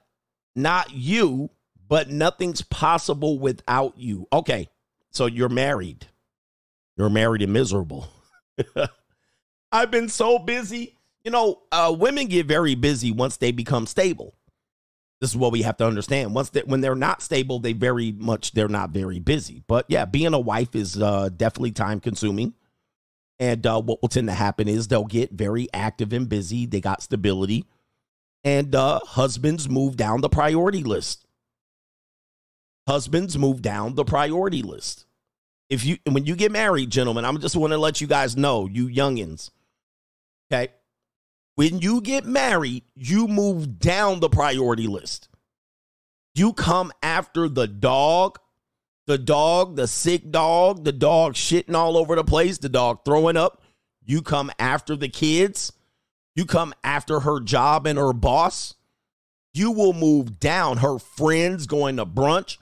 not 0.54 0.92
you, 0.92 1.50
but 1.88 2.10
nothing's 2.10 2.62
possible 2.62 3.38
without 3.38 3.96
you. 3.96 4.28
Okay. 4.32 4.68
So 5.10 5.26
you're 5.26 5.48
married. 5.48 6.06
You're 6.96 7.10
married 7.10 7.42
and 7.42 7.52
miserable. 7.52 8.08
I've 9.72 9.90
been 9.90 10.08
so 10.08 10.38
busy. 10.38 10.96
You 11.24 11.30
know, 11.30 11.62
uh, 11.72 11.94
women 11.98 12.26
get 12.26 12.46
very 12.46 12.74
busy 12.74 13.10
once 13.10 13.36
they 13.36 13.52
become 13.52 13.86
stable. 13.86 14.34
This 15.20 15.30
is 15.30 15.36
what 15.36 15.52
we 15.52 15.62
have 15.62 15.76
to 15.78 15.86
understand. 15.86 16.34
Once 16.34 16.50
that 16.50 16.68
when 16.68 16.80
they're 16.80 16.94
not 16.94 17.22
stable, 17.22 17.58
they 17.58 17.72
very 17.72 18.12
much 18.12 18.52
they're 18.52 18.68
not 18.68 18.90
very 18.90 19.18
busy. 19.18 19.62
But 19.66 19.86
yeah, 19.88 20.04
being 20.04 20.32
a 20.32 20.38
wife 20.38 20.76
is 20.76 21.00
uh, 21.00 21.28
definitely 21.30 21.72
time 21.72 22.00
consuming. 22.00 22.54
And 23.40 23.66
uh, 23.66 23.80
what 23.80 24.00
will 24.00 24.08
tend 24.08 24.28
to 24.28 24.34
happen 24.34 24.68
is 24.68 24.88
they'll 24.88 25.04
get 25.04 25.32
very 25.32 25.68
active 25.72 26.12
and 26.12 26.28
busy. 26.28 26.66
They 26.66 26.80
got 26.80 27.02
stability, 27.02 27.66
and 28.42 28.74
uh, 28.74 29.00
husbands 29.04 29.68
move 29.68 29.96
down 29.96 30.20
the 30.20 30.28
priority 30.28 30.82
list. 30.82 31.27
Husbands 32.88 33.38
move 33.38 33.62
down 33.62 33.94
the 33.94 34.04
priority 34.04 34.62
list 34.62 35.04
if 35.68 35.84
you 35.84 35.98
when 36.10 36.24
you 36.24 36.34
get 36.34 36.52
married, 36.52 36.90
gentlemen, 36.90 37.24
I'm 37.24 37.40
just 37.40 37.56
want 37.56 37.72
to 37.72 37.78
let 37.78 38.00
you 38.00 38.06
guys 38.06 38.36
know, 38.36 38.66
you 38.66 38.88
youngins. 38.88 39.50
Okay. 40.50 40.72
When 41.56 41.80
you 41.80 42.00
get 42.00 42.24
married, 42.24 42.84
you 42.94 43.26
move 43.26 43.78
down 43.78 44.20
the 44.20 44.28
priority 44.28 44.86
list. 44.86 45.28
You 46.34 46.52
come 46.52 46.92
after 47.02 47.48
the 47.48 47.66
dog, 47.66 48.38
the 49.06 49.18
dog, 49.18 49.74
the 49.76 49.88
sick 49.88 50.30
dog, 50.30 50.84
the 50.84 50.92
dog 50.92 51.34
shitting 51.34 51.74
all 51.74 51.96
over 51.96 52.14
the 52.14 52.24
place, 52.24 52.58
the 52.58 52.68
dog 52.68 53.00
throwing 53.04 53.36
up. 53.36 53.60
You 54.04 54.22
come 54.22 54.50
after 54.58 54.94
the 54.94 55.08
kids. 55.08 55.72
You 56.36 56.46
come 56.46 56.72
after 56.84 57.20
her 57.20 57.40
job 57.40 57.86
and 57.86 57.98
her 57.98 58.12
boss. 58.12 58.74
You 59.52 59.72
will 59.72 59.92
move 59.92 60.38
down 60.38 60.78
her 60.78 61.00
friends 61.00 61.66
going 61.66 61.96
to 61.96 62.06
brunch, 62.06 62.58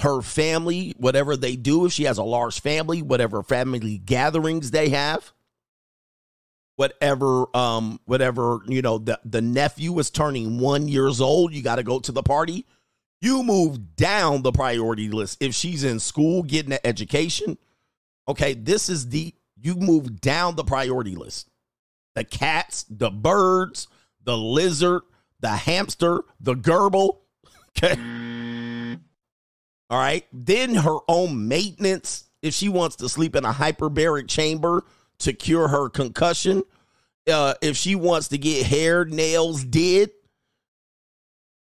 her 0.00 0.22
family, 0.22 0.94
whatever 0.96 1.36
they 1.36 1.56
do, 1.56 1.86
if 1.86 1.92
she 1.92 2.04
has 2.04 2.18
a 2.18 2.24
large 2.24 2.60
family, 2.60 3.02
whatever 3.02 3.42
family 3.42 3.98
gatherings 3.98 4.70
they 4.70 4.88
have, 4.88 5.32
whatever 6.76 7.54
um 7.56 8.00
whatever 8.06 8.60
you 8.66 8.82
know 8.82 8.98
the 8.98 9.18
the 9.24 9.42
nephew 9.42 9.98
is 9.98 10.10
turning 10.10 10.58
one 10.58 10.88
years 10.88 11.20
old 11.20 11.52
you 11.52 11.62
got 11.62 11.76
to 11.76 11.82
go 11.82 11.98
to 12.00 12.12
the 12.12 12.22
party. 12.22 12.64
You 13.20 13.44
move 13.44 13.94
down 13.94 14.42
the 14.42 14.50
priority 14.50 15.08
list. 15.08 15.40
If 15.40 15.54
she's 15.54 15.84
in 15.84 16.00
school 16.00 16.42
getting 16.42 16.72
an 16.72 16.80
education 16.84 17.58
okay 18.26 18.54
this 18.54 18.88
is 18.88 19.10
the 19.10 19.34
you 19.60 19.76
move 19.76 20.20
down 20.20 20.56
the 20.56 20.64
priority 20.64 21.14
list. 21.14 21.48
The 22.14 22.24
cats 22.24 22.84
the 22.88 23.10
birds 23.10 23.88
the 24.24 24.36
lizard 24.36 25.02
the 25.40 25.50
hamster 25.50 26.22
the 26.40 26.54
gerbil 26.54 27.18
okay 27.78 28.41
all 29.92 29.98
right 29.98 30.26
then 30.32 30.74
her 30.74 30.98
own 31.08 31.46
maintenance 31.46 32.24
if 32.42 32.52
she 32.54 32.68
wants 32.68 32.96
to 32.96 33.08
sleep 33.08 33.36
in 33.36 33.44
a 33.44 33.52
hyperbaric 33.52 34.28
chamber 34.28 34.84
to 35.18 35.32
cure 35.32 35.68
her 35.68 35.88
concussion, 35.88 36.64
uh, 37.32 37.54
if 37.62 37.76
she 37.76 37.94
wants 37.94 38.28
to 38.28 38.38
get 38.38 38.66
hair, 38.66 39.04
nails 39.04 39.64
did, 39.64 40.10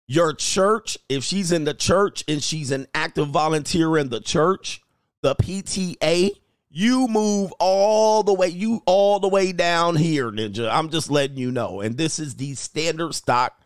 your 0.07 0.33
church, 0.33 0.97
if 1.09 1.25
she's 1.25 1.53
in 1.53 1.65
the 1.65 1.75
church 1.75 2.25
and 2.29 2.43
she's 2.43 2.71
an 2.71 2.87
active 2.95 3.29
volunteer 3.29 3.99
in 3.99 4.09
the 4.09 4.21
church, 4.21 4.81
the 5.23 5.35
PTA, 5.35 6.31
you 6.71 7.09
move 7.09 7.53
all 7.59 8.23
the 8.23 8.33
way, 8.33 8.49
you 8.49 8.81
all 8.87 9.19
the 9.19 9.29
way 9.29 9.53
down 9.53 9.97
here, 9.97 10.31
Ninja. 10.31 10.71
I'm 10.73 10.89
just 10.89 11.11
letting 11.11 11.37
you 11.37 11.51
know. 11.51 11.81
And 11.81 11.97
this 11.97 12.21
is 12.21 12.37
the 12.37 12.55
standard 12.55 13.15
stock 13.15 13.61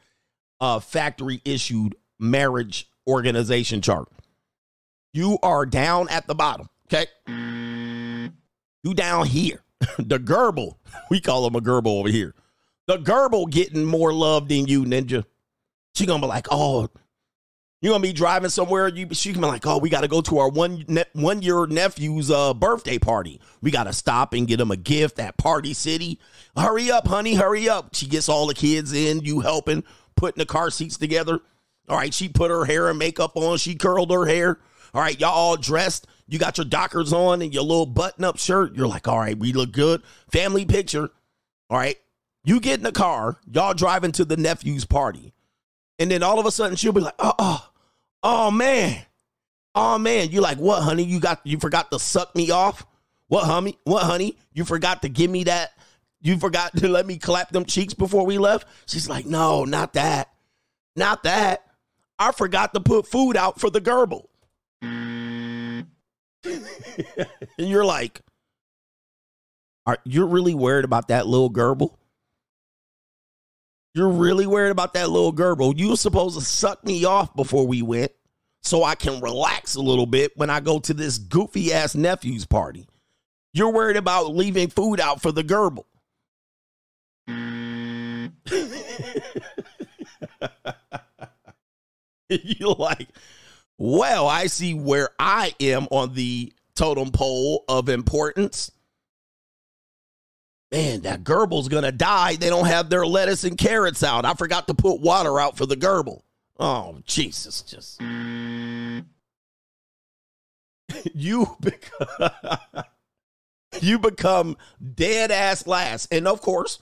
uh, 0.61 0.81
factory 0.81 1.43
issued 1.45 1.97
marriage 2.19 2.89
organization 3.07 3.83
chart. 3.83 4.09
You 5.15 5.39
are 5.45 5.65
down 5.65 6.09
at 6.09 6.27
the 6.27 6.35
bottom. 6.35 6.69
Okay. 6.89 7.07
You 8.83 8.95
down 8.95 9.27
here. 9.27 9.63
the 9.99 10.19
gerbil. 10.19 10.75
We 11.11 11.21
call 11.21 11.47
him 11.47 11.57
a 11.57 11.61
gerbil 11.61 11.99
over 11.99 12.09
here. 12.09 12.35
The 12.87 12.99
gerbil 12.99 13.51
getting 13.51 13.85
more 13.85 14.13
love 14.13 14.49
than 14.49 14.67
you, 14.67 14.85
ninja. 14.85 15.25
She 15.95 16.07
gonna 16.07 16.21
be 16.21 16.29
like, 16.29 16.47
oh, 16.51 16.89
you 17.81 17.91
gonna 17.91 18.01
be 18.01 18.13
driving 18.13 18.49
somewhere. 18.49 18.89
You 18.89 19.09
she 19.13 19.33
gonna 19.33 19.47
be 19.47 19.51
like, 19.51 19.67
oh, 19.67 19.79
we 19.79 19.89
gotta 19.91 20.09
go 20.09 20.21
to 20.23 20.39
our 20.39 20.49
one 20.49 20.85
ne- 20.89 21.05
one 21.13 21.43
year 21.43 21.67
nephew's 21.67 22.31
uh, 22.31 22.55
birthday 22.55 22.99
party. 22.99 23.41
We 23.61 23.71
gotta 23.71 23.93
stop 23.93 24.35
and 24.35 24.47
get 24.47 24.61
him 24.61 24.71
a 24.71 24.77
gift 24.77 25.19
at 25.19 25.37
Party 25.37 25.75
City. 25.75 26.21
Hurry 26.57 26.91
up, 26.91 27.07
honey, 27.07 27.35
hurry 27.35 27.69
up. 27.69 27.95
She 27.95 28.07
gets 28.07 28.29
all 28.29 28.47
the 28.47 28.55
kids 28.55 28.93
in. 28.93 29.21
You 29.21 29.41
helping 29.41 29.85
putting 30.17 30.41
the 30.41 30.47
car 30.47 30.71
seats 30.71 30.97
together. 30.97 31.41
All 31.89 31.97
right, 31.97 32.15
she 32.15 32.29
put 32.29 32.51
her 32.51 32.65
hair 32.65 32.89
and 32.89 32.99
makeup 32.99 33.37
on. 33.37 33.59
She 33.59 33.75
curled 33.75 34.11
her 34.11 34.27
hair. 34.27 34.59
All 34.95 35.01
right, 35.01 35.19
y'all 35.19 35.31
all 35.31 35.57
dressed. 35.57 36.07
You 36.29 36.39
got 36.39 36.57
your 36.57 36.65
Dockers 36.65 37.13
on 37.13 37.43
and 37.43 37.53
your 37.53 37.65
little 37.65 37.85
button 37.85 38.25
up 38.25 38.39
shirt. 38.39 38.77
You're 38.77 38.87
like, 38.87 39.09
all 39.09 39.19
right, 39.19 39.37
we 39.37 39.53
look 39.53 39.73
good. 39.73 40.03
Family 40.31 40.65
picture. 40.65 41.11
All 41.69 41.79
right. 41.79 41.99
You 42.45 42.61
get 42.61 42.79
in 42.79 42.85
the 42.85 42.93
car, 42.93 43.39
y'all 43.51 43.75
driving 43.75 44.13
to 44.13 44.25
the 44.25 44.37
nephew's 44.37 44.85
party. 44.85 45.33
And 45.99 46.11
then 46.11 46.23
all 46.23 46.39
of 46.39 46.47
a 46.47 46.53
sudden 46.53 46.77
she'll 46.77 46.93
be 46.93 47.01
like, 47.01 47.15
oh, 47.19 47.35
oh, 47.39 47.71
oh 48.23 48.51
man. 48.51 49.03
Oh 49.75 49.99
man. 49.99 50.31
You're 50.31 50.43
like, 50.43 50.59
what, 50.59 50.83
honey? 50.83 51.05
You 51.05 51.21
got 51.21 51.41
you 51.45 51.59
forgot 51.59 51.91
to 51.91 51.99
suck 51.99 52.35
me 52.37 52.51
off? 52.51 52.87
What, 53.29 53.45
honey? 53.45 53.79
What, 53.85 54.05
honey? 54.05 54.37
You 54.53 54.65
forgot 54.65 55.03
to 55.03 55.09
give 55.09 55.31
me 55.31 55.45
that? 55.45 55.73
You 56.21 56.39
forgot 56.39 56.77
to 56.77 56.89
let 56.89 57.07
me 57.07 57.19
clap 57.19 57.51
them 57.51 57.65
cheeks 57.65 57.95
before 57.95 58.25
we 58.25 58.39
left? 58.39 58.69
She's 58.87 59.09
like, 59.09 59.27
no, 59.27 59.65
not 59.65 59.95
that. 59.95 60.31
Not 60.97 61.25
that. 61.25 61.65
I 62.19 62.33
forgot 62.33 62.75
to 62.75 62.81
put 62.81 63.07
food 63.07 63.37
out 63.37 63.59
for 63.61 63.71
the 63.71 63.81
gerbil. 63.81 64.27
and 66.45 67.69
you're 67.69 67.85
like, 67.85 68.21
are 69.87 69.99
you're 70.05 70.27
really 70.27 70.55
worried 70.55 70.85
about 70.85 71.09
that 71.09 71.27
little 71.27 71.51
gerbil? 71.51 71.97
You're 73.95 74.11
really 74.11 74.47
worried 74.47 74.71
about 74.71 74.95
that 74.95 75.11
little 75.11 75.33
gerbil. 75.33 75.79
You 75.79 75.91
were 75.91 75.97
supposed 75.97 76.39
to 76.39 76.45
suck 76.45 76.85
me 76.85 77.05
off 77.05 77.35
before 77.37 77.67
we 77.67 77.83
went 77.83 78.13
so 78.63 78.83
I 78.83 78.95
can 78.95 79.21
relax 79.21 79.77
a 79.77 79.81
little 79.81 80.07
bit 80.07 80.33
when 80.37 80.51
I 80.51 80.61
go 80.61 80.79
to 80.81 80.95
this 80.95 81.19
goofy 81.19 81.73
ass 81.73 81.95
nephew's 81.95 82.47
party. 82.47 82.89
You're 83.53 83.73
worried 83.73 83.97
about 83.97 84.35
leaving 84.35 84.69
food 84.69 85.01
out 85.01 85.23
for 85.23 85.31
the 85.31 85.45
gerbil. 85.45 85.85
you're 92.29 92.75
like, 92.75 93.09
well, 93.79 94.29
I 94.29 94.47
see 94.47 94.75
where 94.75 95.11
I 95.19 95.55
am 95.61 95.89
on 95.91 96.15
the 96.15 96.53
totem 96.75 97.11
pole 97.11 97.65
of 97.69 97.89
importance. 97.89 98.71
Man, 100.73 101.03
that 101.03 101.25
gerbil's 101.25 101.69
gonna 101.69 101.93
die. 101.93 102.37
They 102.37 102.51
don't 102.51 102.67
have 102.67 102.91
their 102.91 103.07
lettuce 103.07 103.45
and 103.45 103.57
carrots 103.57 104.03
out. 104.03 104.25
I 104.25 104.35
forgot 104.35 104.67
to 104.69 104.75
put 104.75 105.01
water 105.01 105.39
out 105.39 105.57
for 105.57 105.67
the 105.67 105.77
gerbil. 105.77 106.23
Oh, 106.59 106.99
Jesus, 107.05 107.63
just 107.63 108.01
you 111.15 111.57
become 111.61 112.09
you 113.81 113.99
become 113.99 114.57
dead 114.95 115.31
ass 115.31 115.67
last. 115.67 116.13
And 116.13 116.29
of 116.29 116.41
course, 116.41 116.79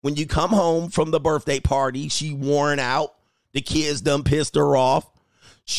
when 0.00 0.16
you 0.16 0.26
come 0.26 0.50
home 0.50 0.90
from 0.90 1.10
the 1.10 1.20
birthday 1.20 1.60
party, 1.60 2.08
she 2.08 2.32
worn 2.32 2.78
out. 2.78 3.14
The 3.52 3.60
kids 3.60 4.00
done 4.00 4.22
pissed 4.22 4.54
her 4.54 4.76
off. 4.76 5.10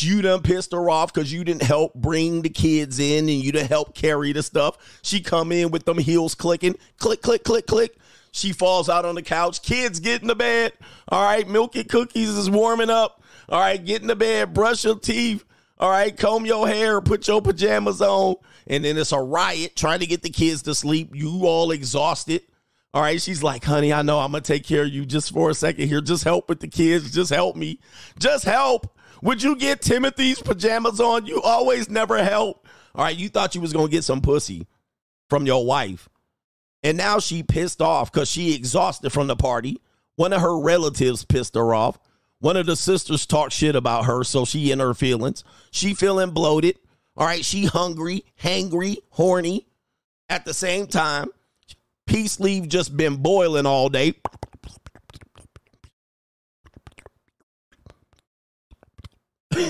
You 0.00 0.22
done 0.22 0.42
pissed 0.42 0.72
her 0.72 0.88
off 0.88 1.12
because 1.12 1.32
you 1.32 1.44
didn't 1.44 1.62
help 1.62 1.94
bring 1.94 2.42
the 2.42 2.48
kids 2.48 2.98
in 2.98 3.28
and 3.28 3.30
you 3.30 3.52
didn't 3.52 3.68
help 3.68 3.94
carry 3.94 4.32
the 4.32 4.42
stuff. 4.42 5.00
She 5.02 5.20
come 5.20 5.52
in 5.52 5.70
with 5.70 5.84
them 5.84 5.98
heels 5.98 6.34
clicking, 6.34 6.76
click, 6.98 7.20
click, 7.20 7.44
click, 7.44 7.66
click. 7.66 7.96
She 8.30 8.52
falls 8.52 8.88
out 8.88 9.04
on 9.04 9.14
the 9.14 9.22
couch. 9.22 9.62
Kids 9.62 10.00
get 10.00 10.22
in 10.22 10.28
the 10.28 10.34
bed. 10.34 10.72
All 11.08 11.22
right, 11.22 11.46
milk 11.46 11.76
and 11.76 11.88
cookies 11.88 12.30
is 12.30 12.48
warming 12.48 12.90
up. 12.90 13.22
All 13.48 13.60
right, 13.60 13.84
get 13.84 14.00
in 14.00 14.08
the 14.08 14.16
bed, 14.16 14.54
brush 14.54 14.84
your 14.84 14.98
teeth. 14.98 15.44
All 15.78 15.90
right, 15.90 16.16
comb 16.16 16.46
your 16.46 16.66
hair, 16.66 17.00
put 17.00 17.28
your 17.28 17.42
pajamas 17.42 18.00
on. 18.00 18.36
And 18.66 18.84
then 18.84 18.96
it's 18.96 19.12
a 19.12 19.20
riot 19.20 19.76
trying 19.76 20.00
to 20.00 20.06
get 20.06 20.22
the 20.22 20.30
kids 20.30 20.62
to 20.62 20.74
sleep. 20.74 21.10
You 21.14 21.46
all 21.46 21.72
exhausted. 21.72 22.42
All 22.94 23.02
right, 23.02 23.20
she's 23.20 23.42
like, 23.42 23.64
honey, 23.64 23.92
I 23.92 24.02
know 24.02 24.18
I'm 24.18 24.32
to 24.32 24.40
take 24.40 24.64
care 24.64 24.84
of 24.84 24.90
you 24.90 25.04
just 25.04 25.32
for 25.32 25.50
a 25.50 25.54
second 25.54 25.88
here. 25.88 26.00
Just 26.00 26.24
help 26.24 26.48
with 26.48 26.60
the 26.60 26.68
kids. 26.68 27.10
Just 27.10 27.30
help 27.30 27.56
me. 27.56 27.80
Just 28.18 28.44
help. 28.44 28.96
Would 29.22 29.42
you 29.42 29.56
get 29.56 29.80
Timothy's 29.80 30.40
pajamas 30.40 31.00
on? 31.00 31.26
You 31.26 31.40
always 31.40 31.88
never 31.88 32.22
help. 32.22 32.66
All 32.94 33.04
right, 33.04 33.16
you 33.16 33.28
thought 33.28 33.54
you 33.54 33.60
was 33.60 33.72
gonna 33.72 33.88
get 33.88 34.04
some 34.04 34.20
pussy 34.20 34.66
from 35.30 35.46
your 35.46 35.64
wife. 35.64 36.08
And 36.82 36.98
now 36.98 37.20
she 37.20 37.44
pissed 37.44 37.80
off 37.80 38.12
because 38.12 38.28
she 38.28 38.54
exhausted 38.54 39.10
from 39.10 39.28
the 39.28 39.36
party. 39.36 39.80
One 40.16 40.32
of 40.32 40.42
her 40.42 40.58
relatives 40.58 41.24
pissed 41.24 41.54
her 41.54 41.72
off. 41.72 41.98
One 42.40 42.56
of 42.56 42.66
the 42.66 42.74
sisters 42.74 43.24
talked 43.24 43.52
shit 43.52 43.76
about 43.76 44.06
her, 44.06 44.24
so 44.24 44.44
she 44.44 44.72
in 44.72 44.80
her 44.80 44.94
feelings. 44.94 45.44
She 45.70 45.94
feeling 45.94 46.30
bloated. 46.30 46.76
All 47.16 47.24
right, 47.24 47.44
she 47.44 47.66
hungry, 47.66 48.24
hangry, 48.42 48.96
horny. 49.10 49.68
At 50.28 50.44
the 50.44 50.52
same 50.52 50.88
time, 50.88 51.28
peace 52.06 52.40
leave 52.40 52.68
just 52.68 52.96
been 52.96 53.16
boiling 53.16 53.66
all 53.66 53.88
day. 53.88 54.14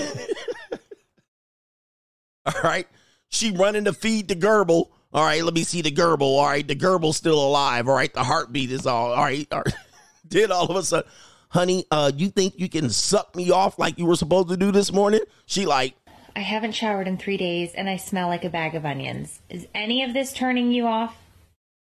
All 2.45 2.61
right. 2.63 2.87
She 3.29 3.51
running 3.51 3.85
to 3.85 3.93
feed 3.93 4.27
the 4.27 4.35
gerbil. 4.35 4.89
All 5.13 5.23
right, 5.23 5.43
let 5.43 5.53
me 5.53 5.63
see 5.63 5.81
the 5.81 5.91
gerbil. 5.91 6.21
All 6.21 6.47
right, 6.47 6.67
the 6.67 6.75
gerbil's 6.75 7.17
still 7.17 7.39
alive. 7.43 7.87
All 7.87 7.95
right, 7.95 8.13
the 8.13 8.23
heartbeat 8.23 8.71
is 8.71 8.87
all. 8.87 9.13
All 9.13 9.23
right, 9.23 9.47
all 9.51 9.61
right. 9.63 9.75
Did 10.27 10.49
all 10.49 10.65
of 10.65 10.75
a 10.75 10.83
sudden, 10.83 11.09
honey, 11.49 11.85
uh, 11.91 12.11
you 12.15 12.29
think 12.29 12.55
you 12.57 12.67
can 12.67 12.89
suck 12.89 13.35
me 13.35 13.51
off 13.51 13.77
like 13.77 13.99
you 13.99 14.07
were 14.07 14.15
supposed 14.15 14.49
to 14.49 14.57
do 14.57 14.71
this 14.71 14.91
morning? 14.91 15.21
She 15.45 15.67
like, 15.67 15.95
I 16.35 16.39
haven't 16.39 16.71
showered 16.71 17.07
in 17.07 17.17
three 17.17 17.37
days 17.37 17.73
and 17.75 17.87
I 17.87 17.97
smell 17.97 18.27
like 18.27 18.43
a 18.43 18.49
bag 18.49 18.73
of 18.73 18.85
onions. 18.85 19.39
Is 19.49 19.67
any 19.75 20.03
of 20.03 20.13
this 20.13 20.33
turning 20.33 20.71
you 20.71 20.87
off? 20.87 21.15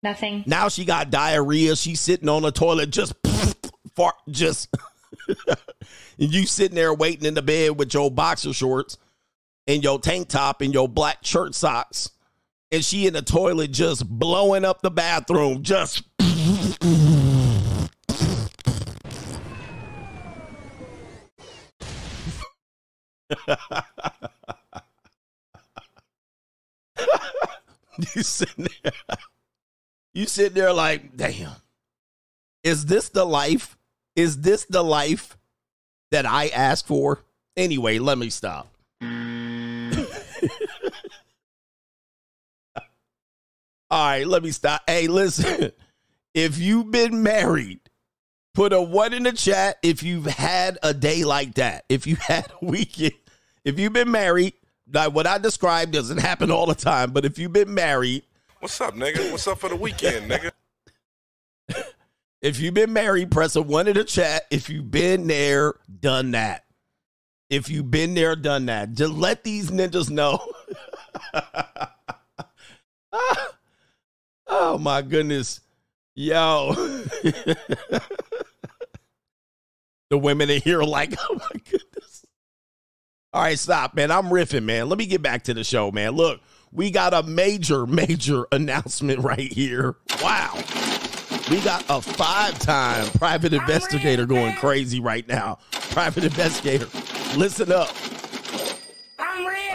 Nothing. 0.04 0.44
Now 0.46 0.70
she 0.70 0.86
got 0.86 1.10
diarrhea. 1.10 1.76
She's 1.76 2.00
sitting 2.00 2.30
on 2.30 2.44
the 2.44 2.52
toilet, 2.52 2.92
just 2.92 3.14
fart, 3.96 4.16
just. 4.30 4.70
And 5.28 6.34
you 6.34 6.46
sitting 6.46 6.76
there 6.76 6.94
waiting 6.94 7.26
in 7.26 7.34
the 7.34 7.42
bed 7.42 7.78
with 7.78 7.94
your 7.94 8.12
boxer 8.12 8.54
shorts 8.54 8.98
and 9.68 9.84
your 9.84 10.00
tank 10.00 10.28
top 10.28 10.62
and 10.62 10.74
your 10.74 10.88
black 10.88 11.20
shirt 11.24 11.56
socks. 11.56 12.12
And 12.72 12.84
she 12.84 13.08
in 13.08 13.14
the 13.14 13.22
toilet 13.22 13.72
just 13.72 14.08
blowing 14.08 14.66
up 14.66 14.82
the 14.82 14.92
bathroom, 14.92 15.64
just 15.64 16.04
you 28.16 28.24
sitting 28.24 28.68
there. 28.84 28.92
You 30.14 30.26
sit 30.26 30.54
there 30.54 30.74
like, 30.74 31.16
damn. 31.16 31.52
Is 32.64 32.86
this 32.86 33.10
the 33.10 33.26
life? 33.26 33.75
Is 34.16 34.42
this 34.42 34.66
the 34.66 34.84
life 34.84 35.38
that 36.12 36.26
I 36.26 36.48
asked 36.48 36.88
for? 36.88 37.24
Anyway, 37.58 38.00
let 38.00 38.18
me 38.18 38.30
stop. 38.30 38.74
All 43.92 44.08
right, 44.08 44.28
let 44.28 44.44
me 44.44 44.52
stop. 44.52 44.82
Hey, 44.88 45.08
listen. 45.08 45.72
If 46.36 46.58
you've 46.58 46.92
been 46.92 47.24
married, 47.24 47.80
put 48.54 48.74
a 48.74 48.82
one 48.82 49.14
in 49.14 49.24
the 49.24 49.32
chat 49.32 49.78
if 49.82 50.04
you've 50.04 50.26
had 50.26 50.78
a 50.84 50.94
day 50.94 51.24
like 51.24 51.54
that. 51.54 51.86
If 51.88 52.06
you 52.06 52.18
had 52.18 52.52
a 52.62 52.66
weekend, 52.66 53.14
if 53.64 53.80
you've 53.80 53.94
been 53.94 54.12
married, 54.12 54.54
like 54.92 55.14
what 55.16 55.28
I 55.28 55.38
described 55.38 55.94
doesn't 55.94 56.18
happen 56.18 56.52
all 56.52 56.66
the 56.66 56.76
time, 56.76 57.12
but 57.12 57.24
if 57.24 57.40
you've 57.40 57.54
been 57.54 57.74
married, 57.74 58.24
What's 58.60 58.82
up, 58.82 58.96
nigga? 58.96 59.32
What's 59.32 59.48
up 59.48 59.60
for 59.60 59.70
the 59.70 59.78
weekend, 59.78 60.30
nigga? 60.30 60.52
If 62.46 62.60
you've 62.60 62.76
been 62.76 62.94
married, 62.94 63.32
press 63.32 63.56
a 63.56 63.62
one 63.64 63.88
in 63.88 63.96
the 63.96 64.04
chat. 64.04 64.44
If 64.52 64.70
you've 64.70 64.92
been 64.92 65.26
there, 65.26 65.74
done 66.00 66.30
that. 66.32 66.66
If 67.50 67.72
you've 67.72 67.90
been 67.90 68.14
there, 68.14 68.36
done 68.36 68.68
that. 68.68 68.94
Just 68.94 69.14
let 69.14 69.44
these 69.44 69.72
ninjas 69.72 70.12
know. 70.12 70.38
oh 74.48 74.78
my 74.78 75.02
goodness. 75.02 75.60
Yo. 76.14 76.74
the 80.12 80.12
women 80.12 80.52
in 80.52 80.62
here 80.62 80.82
are 80.82 80.86
like, 80.86 81.16
oh 81.20 81.34
my 81.34 81.62
goodness. 81.68 82.28
All 83.34 83.42
right, 83.42 83.58
stop, 83.58 83.96
man. 83.96 84.12
I'm 84.12 84.26
riffing, 84.26 84.66
man. 84.66 84.88
Let 84.88 85.00
me 85.00 85.08
get 85.08 85.24
back 85.24 85.46
to 85.46 85.56
the 85.56 85.64
show, 85.64 85.92
man. 85.92 86.12
Look, 86.12 86.42
we 86.72 86.92
got 86.92 87.16
a 87.16 87.24
major, 87.24 87.88
major 87.88 88.46
announcement 88.52 89.22
right 89.22 89.52
here. 89.52 89.96
Wow. 90.22 90.62
We 91.50 91.62
got 91.62 91.86
a 91.90 92.02
five 92.02 92.58
time 92.60 93.08
private 93.20 93.54
investigator 93.54 94.26
going 94.26 94.56
crazy 94.56 95.00
right 95.00 95.28
now. 95.28 95.60
Private 95.92 96.24
investigator, 96.24 96.88
listen 97.38 97.72
up. 97.72 97.90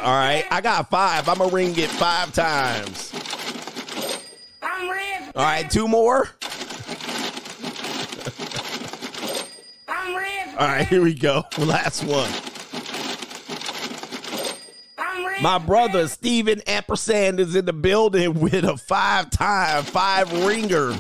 All 0.03 0.17
right, 0.17 0.45
I 0.51 0.61
got 0.63 0.91
five. 0.91 1.29
I'm 1.29 1.39
going 1.39 1.51
to 1.51 1.55
ring 1.55 1.79
it 1.79 1.91
five 1.91 2.33
times. 2.33 3.13
All 5.37 5.45
right, 5.45 5.71
two 5.71 5.87
more. 5.87 6.29
All 10.59 10.67
right, 10.67 10.87
here 10.89 11.03
we 11.03 11.15
go. 11.15 11.45
Last 11.59 12.03
one. 12.05 12.31
My 15.43 15.59
brother 15.59 16.09
Steven 16.09 16.61
Ampersand 16.67 17.41
is 17.41 17.55
in 17.55 17.65
the 17.65 17.73
building 17.73 18.41
with 18.41 18.65
a 18.65 18.77
five 18.77 19.31
time, 19.31 19.85
five 19.85 20.31
ringer. 20.45 20.95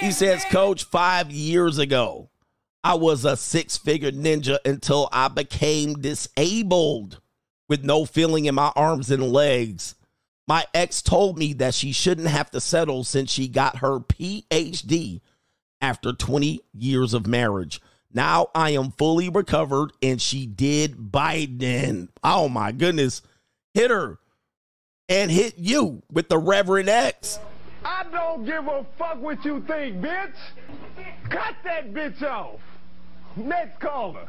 He 0.00 0.12
says, 0.12 0.44
Coach, 0.44 0.84
five 0.84 1.32
years 1.32 1.78
ago, 1.78 2.30
I 2.84 2.94
was 2.94 3.24
a 3.24 3.36
six 3.36 3.76
figure 3.76 4.12
ninja 4.12 4.58
until 4.64 5.08
I 5.10 5.26
became 5.26 5.94
disabled 5.94 7.20
with 7.68 7.82
no 7.82 8.04
feeling 8.04 8.44
in 8.44 8.54
my 8.54 8.72
arms 8.76 9.10
and 9.10 9.32
legs. 9.32 9.96
My 10.46 10.64
ex 10.72 11.02
told 11.02 11.36
me 11.36 11.52
that 11.54 11.74
she 11.74 11.90
shouldn't 11.90 12.28
have 12.28 12.50
to 12.52 12.60
settle 12.60 13.02
since 13.02 13.30
she 13.30 13.48
got 13.48 13.78
her 13.78 13.98
PhD 13.98 15.20
after 15.80 16.12
20 16.12 16.60
years 16.72 17.12
of 17.12 17.26
marriage. 17.26 17.80
Now 18.12 18.48
I 18.54 18.70
am 18.70 18.92
fully 18.92 19.28
recovered 19.28 19.92
and 20.00 20.22
she 20.22 20.46
did 20.46 20.96
Biden. 20.96 22.08
Oh 22.22 22.48
my 22.48 22.70
goodness. 22.70 23.20
Hit 23.74 23.90
her 23.90 24.18
and 25.08 25.30
hit 25.30 25.58
you 25.58 26.02
with 26.10 26.28
the 26.28 26.38
Reverend 26.38 26.88
X. 26.88 27.40
I 27.88 28.04
don't 28.12 28.44
give 28.44 28.68
a 28.68 28.84
fuck 28.98 29.18
what 29.18 29.42
you 29.46 29.64
think, 29.66 30.02
bitch. 30.02 30.34
Cut 31.30 31.54
that 31.64 31.94
bitch 31.94 32.22
off. 32.22 32.60
Next 33.34 33.80
caller. 33.80 34.28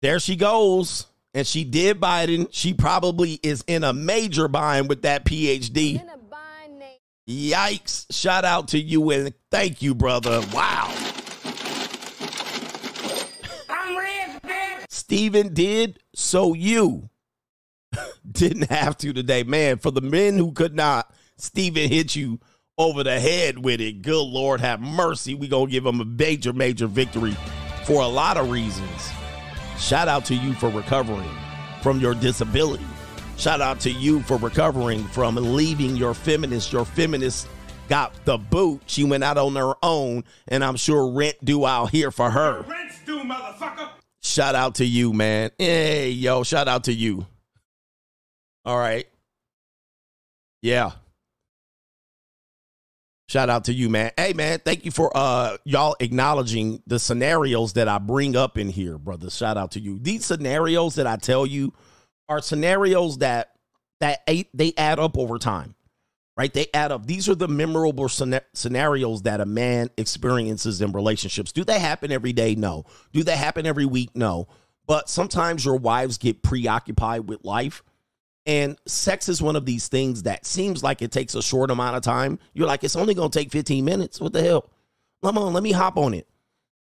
There 0.00 0.20
she 0.20 0.36
goes. 0.36 1.06
And 1.34 1.44
she 1.44 1.64
did 1.64 2.00
Biden. 2.00 2.46
She 2.52 2.72
probably 2.72 3.40
is 3.42 3.64
in 3.66 3.82
a 3.82 3.92
major 3.92 4.46
bind 4.46 4.88
with 4.88 5.02
that 5.02 5.24
PhD. 5.24 6.00
Yikes. 7.28 8.06
Shout 8.12 8.44
out 8.44 8.68
to 8.68 8.78
you 8.78 9.10
and 9.10 9.34
thank 9.50 9.82
you, 9.82 9.96
brother. 9.96 10.40
Wow. 10.52 10.94
I'm 13.68 13.96
rich, 13.96 14.42
bitch. 14.44 14.84
Steven 14.88 15.52
did, 15.52 15.98
so 16.14 16.54
you 16.54 17.10
didn't 18.30 18.70
have 18.70 18.96
to 18.98 19.12
today. 19.12 19.42
Man, 19.42 19.78
for 19.78 19.90
the 19.90 20.00
men 20.00 20.38
who 20.38 20.52
could 20.52 20.76
not, 20.76 21.12
Steven 21.36 21.88
hit 21.88 22.14
you 22.14 22.38
over 22.78 23.04
the 23.04 23.18
head 23.18 23.58
with 23.58 23.80
it. 23.80 24.02
Good 24.02 24.26
Lord, 24.26 24.60
have 24.60 24.80
mercy. 24.80 25.34
we 25.34 25.48
going 25.48 25.66
to 25.66 25.72
give 25.72 25.84
them 25.84 26.00
a 26.00 26.04
major, 26.04 26.52
major 26.52 26.86
victory 26.86 27.36
for 27.84 28.02
a 28.02 28.06
lot 28.06 28.36
of 28.36 28.50
reasons. 28.50 29.10
Shout 29.78 30.08
out 30.08 30.24
to 30.26 30.34
you 30.34 30.54
for 30.54 30.68
recovering 30.70 31.30
from 31.82 32.00
your 32.00 32.14
disability. 32.14 32.84
Shout 33.36 33.60
out 33.60 33.80
to 33.80 33.90
you 33.90 34.22
for 34.22 34.36
recovering 34.38 35.04
from 35.04 35.36
leaving 35.36 35.96
your 35.96 36.14
feminist. 36.14 36.72
Your 36.72 36.84
feminist 36.84 37.48
got 37.88 38.12
the 38.24 38.38
boot. 38.38 38.82
She 38.86 39.04
went 39.04 39.24
out 39.24 39.36
on 39.38 39.56
her 39.56 39.74
own, 39.82 40.24
and 40.48 40.64
I'm 40.64 40.76
sure 40.76 41.10
rent 41.10 41.44
due 41.44 41.66
out 41.66 41.90
here 41.90 42.10
for 42.10 42.30
her. 42.30 42.62
Rent's 42.62 43.00
due, 43.04 43.22
motherfucker. 43.22 43.88
Shout 44.22 44.54
out 44.54 44.76
to 44.76 44.84
you, 44.84 45.12
man. 45.12 45.50
Hey, 45.58 46.10
yo, 46.10 46.44
shout 46.44 46.68
out 46.68 46.84
to 46.84 46.92
you. 46.92 47.26
All 48.64 48.78
right. 48.78 49.06
Yeah. 50.62 50.92
Shout 53.26 53.48
out 53.48 53.64
to 53.64 53.72
you, 53.72 53.88
man. 53.88 54.12
Hey, 54.16 54.32
man, 54.34 54.60
thank 54.64 54.84
you 54.84 54.90
for 54.90 55.10
uh 55.14 55.56
y'all 55.64 55.96
acknowledging 56.00 56.82
the 56.86 56.98
scenarios 56.98 57.72
that 57.74 57.88
I 57.88 57.98
bring 57.98 58.36
up 58.36 58.58
in 58.58 58.68
here, 58.68 58.98
brother. 58.98 59.30
Shout 59.30 59.56
out 59.56 59.72
to 59.72 59.80
you. 59.80 59.98
These 59.98 60.26
scenarios 60.26 60.96
that 60.96 61.06
I 61.06 61.16
tell 61.16 61.46
you 61.46 61.72
are 62.28 62.40
scenarios 62.40 63.18
that 63.18 63.52
that 64.00 64.20
eight, 64.28 64.48
they 64.52 64.74
add 64.76 64.98
up 64.98 65.16
over 65.16 65.38
time 65.38 65.74
right? 66.36 66.52
They 66.52 66.66
add 66.74 66.92
up. 66.92 67.06
These 67.06 67.28
are 67.28 67.34
the 67.34 67.48
memorable 67.48 68.08
scenarios 68.08 69.22
that 69.22 69.40
a 69.40 69.46
man 69.46 69.90
experiences 69.96 70.80
in 70.80 70.92
relationships. 70.92 71.52
Do 71.52 71.64
they 71.64 71.78
happen 71.78 72.10
every 72.10 72.32
day? 72.32 72.54
No. 72.54 72.84
Do 73.12 73.22
they 73.22 73.36
happen 73.36 73.66
every 73.66 73.86
week? 73.86 74.10
No. 74.14 74.48
But 74.86 75.08
sometimes 75.08 75.64
your 75.64 75.76
wives 75.76 76.18
get 76.18 76.42
preoccupied 76.42 77.28
with 77.28 77.44
life. 77.44 77.82
And 78.46 78.78
sex 78.86 79.28
is 79.28 79.40
one 79.40 79.56
of 79.56 79.64
these 79.64 79.88
things 79.88 80.24
that 80.24 80.44
seems 80.44 80.82
like 80.82 81.00
it 81.00 81.10
takes 81.10 81.34
a 81.34 81.42
short 81.42 81.70
amount 81.70 81.96
of 81.96 82.02
time. 82.02 82.38
You're 82.52 82.66
like, 82.66 82.84
it's 82.84 82.96
only 82.96 83.14
going 83.14 83.30
to 83.30 83.38
take 83.38 83.50
15 83.50 83.84
minutes. 83.84 84.20
What 84.20 84.34
the 84.34 84.42
hell? 84.42 84.70
Come 85.22 85.38
on, 85.38 85.54
let 85.54 85.62
me 85.62 85.72
hop 85.72 85.96
on 85.96 86.12
it. 86.12 86.28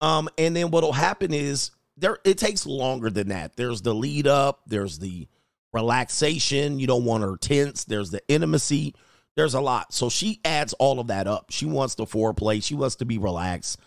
Um, 0.01 0.29
and 0.37 0.57
then 0.57 0.71
what'll 0.71 0.93
happen 0.93 1.33
is 1.33 1.71
there 1.97 2.19
it 2.25 2.39
takes 2.39 2.67
longer 2.67 3.11
than 3.11 3.29
that. 3.29 3.57
There's 3.57 3.81
the 3.83 3.95
lead 3.95 4.27
up, 4.27 4.63
there's 4.67 4.99
the 4.99 5.29
relaxation. 5.77 6.81
You 6.81 6.87
don't 6.87 7.05
want 7.05 7.23
her 7.23 7.37
tense. 7.37 7.85
There's 7.85 8.11
the 8.11 8.27
intimacy. 8.29 8.95
There's 9.37 9.55
a 9.55 9.61
lot. 9.61 9.93
So 9.93 10.09
she 10.09 10.41
adds 10.45 10.73
all 10.75 10.99
of 10.99 11.09
that 11.09 11.27
up. 11.27 11.51
She 11.51 11.67
wants 11.67 11.95
the 11.95 12.07
foreplay. 12.07 12.65
She 12.65 12.75
wants 12.75 12.97
to 12.97 13.05
be 13.05 13.19
relaxed 13.19 13.79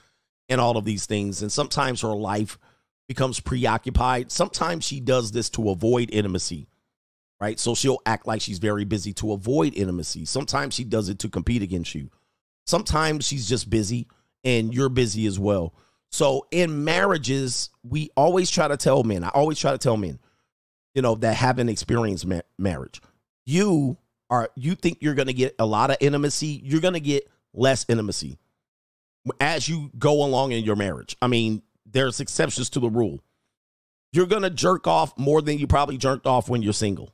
and 0.48 0.62
all 0.62 0.78
of 0.78 0.86
these 0.86 1.08
things. 1.08 1.42
And 1.42 1.52
sometimes 1.52 2.02
her 2.02 2.16
life 2.16 2.60
becomes 3.08 3.40
preoccupied. 3.40 4.32
Sometimes 4.32 4.86
she 4.86 5.00
does 5.00 5.32
this 5.32 5.50
to 5.52 5.72
avoid 5.72 6.10
intimacy, 6.14 6.68
right? 7.40 7.60
So 7.60 7.76
she'll 7.76 8.02
act 8.06 8.28
like 8.28 8.42
she's 8.42 8.60
very 8.60 8.86
busy 8.86 9.14
to 9.14 9.34
avoid 9.34 9.76
intimacy. 9.76 10.26
Sometimes 10.26 10.74
she 10.74 10.84
does 10.84 11.10
it 11.10 11.20
to 11.20 11.30
compete 11.30 11.62
against 11.62 11.96
you. 11.96 12.10
Sometimes 12.66 13.26
she's 13.26 13.48
just 13.48 13.70
busy 13.70 14.08
and 14.44 14.74
you're 14.74 14.90
busy 14.90 15.26
as 15.26 15.40
well. 15.40 15.74
So 16.12 16.48
in 16.52 16.84
marriages, 16.84 17.70
we 17.84 18.10
always 18.16 18.50
try 18.50 18.68
to 18.68 18.78
tell 18.78 19.04
men, 19.04 19.24
I 19.24 19.30
always 19.30 19.60
try 19.60 19.72
to 19.72 19.78
tell 19.78 19.98
men, 19.98 20.20
you 20.94 21.02
know, 21.02 21.16
that 21.16 21.36
haven't 21.36 21.70
experienced 21.70 22.26
ma- 22.26 22.42
marriage, 22.58 23.02
you 23.46 23.98
are 24.30 24.50
you 24.56 24.76
think 24.76 25.00
you're 25.02 25.16
going 25.16 25.28
to 25.28 25.34
get 25.34 25.56
a 25.60 25.66
lot 25.66 25.92
of 25.92 25.98
intimacy, 26.00 26.62
you're 26.64 26.82
going 26.82 26.94
to 26.94 27.00
get 27.00 27.30
less 27.54 27.86
intimacy 27.90 28.38
as 29.40 29.68
you 29.68 29.92
go 29.98 30.24
along 30.24 30.52
in 30.52 30.64
your 30.64 30.76
marriage. 30.76 31.16
I 31.22 31.28
mean, 31.28 31.62
there's 31.86 32.20
exceptions 32.20 32.70
to 32.72 32.80
the 32.80 32.90
rule. 32.90 33.20
You're 34.12 34.26
going 34.26 34.44
to 34.44 34.50
jerk 34.50 34.88
off 34.88 35.18
more 35.18 35.42
than 35.42 35.60
you 35.60 35.68
probably 35.68 35.98
jerked 35.98 36.26
off 36.26 36.50
when 36.50 36.62
you're 36.62 36.74
single. 36.74 37.14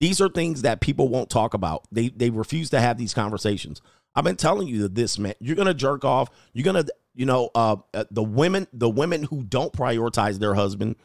These 0.00 0.20
are 0.20 0.28
things 0.28 0.62
that 0.62 0.80
people 0.80 1.08
won't 1.08 1.30
talk 1.30 1.54
about. 1.54 1.84
They 1.92 2.08
they 2.08 2.30
refuse 2.30 2.70
to 2.70 2.80
have 2.80 2.98
these 2.98 3.14
conversations. 3.14 3.82
I've 4.14 4.24
been 4.24 4.36
telling 4.36 4.66
you 4.66 4.82
that 4.82 4.94
this 4.94 5.18
man, 5.18 5.34
you're 5.40 5.56
to 5.56 5.74
jerk 5.74 6.04
off. 6.04 6.30
You're 6.52 6.64
to, 6.72 6.92
you 7.14 7.26
know, 7.26 7.50
uh, 7.54 7.76
uh, 7.94 8.04
the 8.10 8.22
women, 8.24 8.66
the 8.72 8.88
women 8.88 9.22
who 9.22 9.44
don't 9.44 9.72
prioritize 9.72 10.38
their 10.40 10.54
husband, 10.54 10.96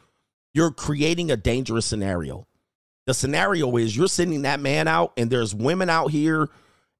you're 0.54 0.72
creating 0.72 1.30
a 1.30 1.36
dangerous 1.36 1.86
scenario 1.86 2.46
the 3.06 3.14
scenario 3.14 3.76
is 3.76 3.96
you're 3.96 4.08
sending 4.08 4.42
that 4.42 4.60
man 4.60 4.88
out 4.88 5.12
and 5.16 5.30
there's 5.30 5.54
women 5.54 5.88
out 5.88 6.10
here 6.10 6.48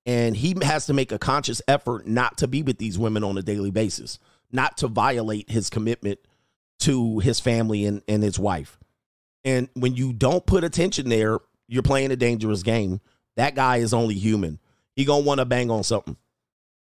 and 0.06 0.36
he 0.36 0.54
has 0.62 0.86
to 0.86 0.94
make 0.94 1.10
a 1.10 1.18
conscious 1.18 1.60
effort 1.66 2.06
not 2.06 2.38
to 2.38 2.46
be 2.46 2.62
with 2.62 2.78
these 2.78 2.96
women 2.96 3.24
on 3.24 3.36
a 3.36 3.42
daily 3.42 3.72
basis, 3.72 4.20
not 4.52 4.76
to 4.78 4.88
violate 4.88 5.50
his 5.50 5.68
commitment 5.68 6.20
to 6.78 7.18
his 7.18 7.40
family 7.40 7.84
and, 7.84 8.02
and 8.06 8.22
his 8.22 8.38
wife. 8.38 8.78
And 9.44 9.68
when 9.74 9.96
you 9.96 10.12
don't 10.12 10.46
put 10.46 10.62
attention 10.62 11.08
there, 11.08 11.40
you're 11.68 11.82
playing 11.82 12.10
a 12.10 12.16
dangerous 12.16 12.62
game. 12.62 13.00
That 13.36 13.54
guy 13.54 13.78
is 13.78 13.92
only 13.92 14.14
human. 14.14 14.58
He 14.94 15.04
gonna 15.04 15.24
want 15.24 15.40
to 15.40 15.44
bang 15.44 15.70
on 15.70 15.84
something. 15.84 16.16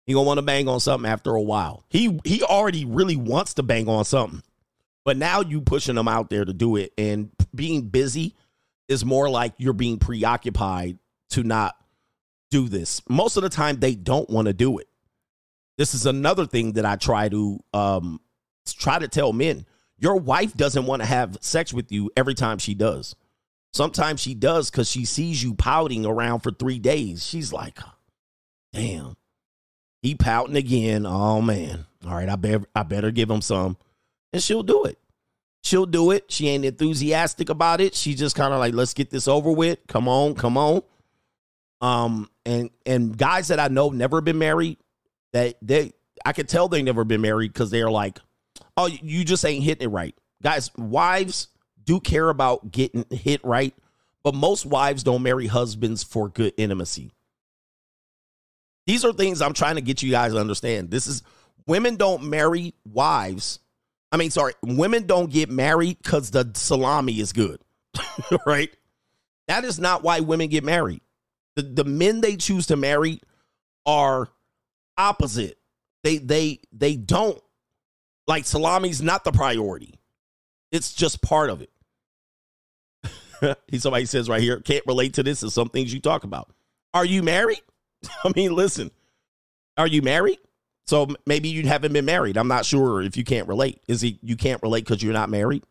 He 0.07 0.13
gonna 0.13 0.27
want 0.27 0.39
to 0.39 0.43
bang 0.43 0.69
on 0.69 0.81
something 0.81 1.09
after 1.11 1.35
a 1.35 1.43
while. 1.43 1.85
He 1.89 2.19
he 2.25 2.43
already 2.43 2.85
really 2.85 3.17
wants 3.17 3.55
to 3.55 3.63
bang 3.63 3.89
on 3.89 4.05
something, 4.05 4.43
but 5.05 5.17
now 5.17 5.41
you 5.41 5.61
pushing 5.61 5.97
him 5.97 6.09
out 6.09 6.31
there 6.31 6.45
to 6.45 6.53
do 6.53 6.77
it 6.77 6.93
and 6.99 7.31
being 7.55 7.83
busy 7.83 8.35
is 8.89 9.05
more 9.05 9.31
like 9.31 9.55
you're 9.59 9.73
being 9.73 9.99
preoccupied 9.99 10.99
to 11.31 11.45
not 11.45 11.77
do 12.51 12.69
this. 12.69 13.01
Most 13.09 13.37
of 13.37 13.43
the 13.43 13.49
time, 13.49 13.77
they 13.77 13.95
don't 13.95 14.29
want 14.29 14.47
to 14.49 14.53
do 14.53 14.79
it. 14.79 14.89
This 15.79 15.95
is 15.95 16.07
another 16.07 16.45
thing 16.45 16.73
that 16.73 16.85
I 16.85 16.97
try 16.97 17.29
to 17.29 17.61
um, 17.73 18.21
try 18.67 18.99
to 18.99 19.09
tell 19.09 19.33
men. 19.33 19.65
Your 19.97 20.17
wife 20.17 20.55
doesn't 20.55 20.87
want 20.87 21.03
to 21.03 21.07
have 21.07 21.39
sex 21.41 21.73
with 21.73 21.93
you 21.93 22.11
every 22.17 22.35
time 22.35 22.59
she 22.59 22.75
does. 22.75 23.15
Sometimes 23.73 24.21
she 24.21 24.35
does 24.35 24.71
because 24.71 24.91
she 24.91 25.05
sees 25.05 25.43
you 25.43 25.55
pouting 25.55 26.05
around 26.05 26.41
for 26.41 26.51
three 26.51 26.79
days. 26.79 27.25
She's 27.25 27.53
like, 27.53 27.79
damn, 28.73 29.17
he 30.03 30.15
pouting 30.15 30.57
again. 30.57 31.07
Oh 31.07 31.41
man. 31.41 31.87
All 32.07 32.15
right, 32.15 32.29
I 32.29 32.37
better 32.37 32.65
I 32.75 32.83
better 32.83 33.11
give 33.11 33.31
him 33.31 33.43
some. 33.43 33.77
And 34.33 34.43
she'll 34.43 34.63
do 34.63 34.85
it. 34.85 34.99
She'll 35.63 35.87
do 35.87 36.11
it. 36.11 36.31
She 36.33 36.49
ain't 36.49 36.65
enthusiastic 36.65 37.51
about 37.51 37.81
it. 37.81 37.95
She 37.95 38.15
just 38.15 38.35
kind 38.35 38.53
of 38.55 38.59
like, 38.59 38.73
let's 38.73 38.95
get 38.95 39.11
this 39.11 39.29
over 39.29 39.51
with. 39.51 39.79
Come 39.89 40.09
on, 40.09 40.35
come 40.35 40.57
on. 40.57 40.83
Um, 41.83 42.31
and 42.47 42.71
and 42.87 43.17
guys 43.17 43.49
that 43.49 43.61
I 43.61 43.69
know 43.69 43.91
never 43.91 44.21
been 44.21 44.39
married, 44.39 44.79
that 45.33 45.57
they 45.63 45.93
I 46.25 46.33
could 46.33 46.49
tell 46.49 46.69
they 46.69 46.83
never 46.83 47.05
been 47.05 47.21
married 47.21 47.53
because 47.53 47.71
they're 47.71 47.91
like, 47.91 48.19
oh, 48.77 48.87
you 48.87 49.25
just 49.25 49.45
ain't 49.45 49.65
hitting 49.65 49.89
it 49.89 49.93
right. 49.93 50.15
Guys, 50.43 50.75
wives 50.77 51.49
do 51.85 52.01
care 52.01 52.29
about 52.29 52.71
getting 52.71 53.05
hit 53.11 53.45
right, 53.45 53.75
but 54.23 54.35
most 54.35 54.67
wives 54.67 55.03
don't 55.03 55.23
marry 55.23 55.47
husbands 55.47 56.03
for 56.03 56.29
good 56.29 56.53
intimacy. 56.57 57.13
These 58.87 59.05
are 59.05 59.13
things 59.13 59.41
I'm 59.41 59.53
trying 59.53 59.77
to 59.77 59.81
get 59.81 60.03
you 60.03 60.11
guys 60.11 60.33
to 60.33 60.39
understand. 60.39 60.91
This 60.91 61.07
is 61.07 61.23
women 61.67 61.97
don't 61.97 62.25
marry 62.25 62.75
wives. 62.85 63.61
I 64.11 64.17
mean, 64.17 64.31
sorry, 64.31 64.55
women 64.63 65.07
don't 65.07 65.31
get 65.31 65.49
married 65.51 65.99
because 66.03 66.31
the 66.33 66.51
salami 66.55 67.21
is 67.21 67.33
good, 67.33 67.61
right? 68.47 68.71
That 69.47 69.65
is 69.65 69.79
not 69.79 70.03
why 70.03 70.21
women 70.21 70.49
get 70.49 70.65
married. 70.65 71.03
The, 71.55 71.63
the 71.63 71.85
men 71.85 72.21
they 72.21 72.37
choose 72.37 72.67
to 72.67 72.77
marry 72.77 73.21
are 73.87 74.29
opposite. 74.97 75.59
They 76.03 76.19
they 76.19 76.61
they 76.73 76.97
don't 76.97 77.41
like 78.27 78.45
salami's 78.45 79.03
not 79.03 79.23
the 79.23 79.33
priority. 79.33 80.00
It's 80.73 80.93
just 80.93 81.23
part 81.23 81.51
of 81.51 81.63
it. 81.63 81.71
Somebody 83.79 84.07
says 84.07 84.29
right 84.29 84.43
here, 84.43 84.61
can't 84.61 84.87
relate 84.87 85.15
to 85.15 85.23
this. 85.23 85.43
Is 85.43 85.55
some 85.55 85.69
things 85.69 85.93
you 85.93 86.01
talk 86.01 86.25
about. 86.25 86.51
Are 86.95 87.05
you 87.05 87.23
married? 87.23 87.63
I 88.25 88.33
mean, 88.35 88.55
listen, 88.55 88.91
are 89.77 89.87
you 89.87 90.03
married? 90.03 90.39
So 90.87 91.09
maybe 91.27 91.49
you 91.49 91.67
haven't 91.69 91.93
been 91.93 92.05
married. 92.05 92.37
I'm 92.37 92.49
not 92.49 92.67
sure 92.67 93.01
if 93.03 93.17
you 93.17 93.25
can't 93.25 93.49
relate. 93.49 93.81
Is 93.87 94.03
it 94.03 94.17
you 94.23 94.37
can't 94.37 94.63
relate 94.63 94.85
because 94.85 95.03
you're 95.03 95.13
not 95.13 95.31
married? 95.31 95.63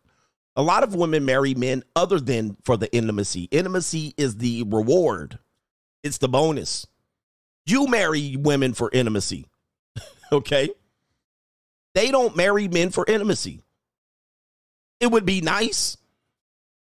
A 0.55 0.61
lot 0.61 0.83
of 0.83 0.95
women 0.95 1.25
marry 1.25 1.53
men 1.53 1.83
other 1.95 2.19
than 2.19 2.57
for 2.63 2.77
the 2.77 2.93
intimacy. 2.93 3.43
Intimacy 3.51 4.13
is 4.17 4.37
the 4.37 4.63
reward. 4.63 5.39
It's 6.03 6.17
the 6.17 6.29
bonus. 6.29 6.87
You 7.65 7.87
marry 7.87 8.35
women 8.37 8.73
for 8.73 8.89
intimacy. 8.91 9.45
okay? 10.31 10.69
They 11.93 12.11
don't 12.11 12.35
marry 12.35 12.67
men 12.67 12.89
for 12.89 13.05
intimacy. 13.07 13.61
It 14.99 15.11
would 15.11 15.25
be 15.25 15.41
nice, 15.41 15.97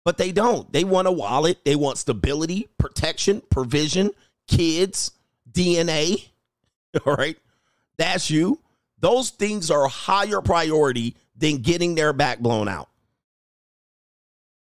but 0.04 0.16
they 0.16 0.32
don't. 0.32 0.72
They 0.72 0.84
want 0.84 1.08
a 1.08 1.12
wallet, 1.12 1.64
they 1.64 1.76
want 1.76 1.98
stability, 1.98 2.68
protection, 2.78 3.42
provision, 3.50 4.10
kids, 4.48 5.12
DNA. 5.50 6.28
All 7.06 7.14
right? 7.14 7.36
That's 7.98 8.30
you. 8.30 8.60
Those 8.98 9.30
things 9.30 9.70
are 9.70 9.86
higher 9.88 10.40
priority 10.40 11.16
than 11.36 11.58
getting 11.58 11.94
their 11.94 12.12
back 12.12 12.38
blown 12.38 12.68
out. 12.68 12.88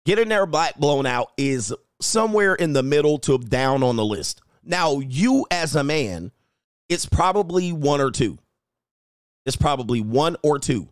Getting 0.05 0.29
their 0.29 0.45
back 0.45 0.77
blown 0.77 1.05
out 1.05 1.31
is 1.37 1.73
somewhere 2.01 2.55
in 2.55 2.73
the 2.73 2.83
middle 2.83 3.17
to 3.19 3.37
down 3.37 3.83
on 3.83 3.95
the 3.95 4.05
list. 4.05 4.41
Now, 4.63 4.99
you 4.99 5.45
as 5.51 5.75
a 5.75 5.83
man, 5.83 6.31
it's 6.87 7.05
probably 7.05 7.71
one 7.71 8.01
or 8.01 8.11
two. 8.11 8.37
It's 9.45 9.55
probably 9.55 10.01
one 10.01 10.35
or 10.43 10.59
two. 10.59 10.89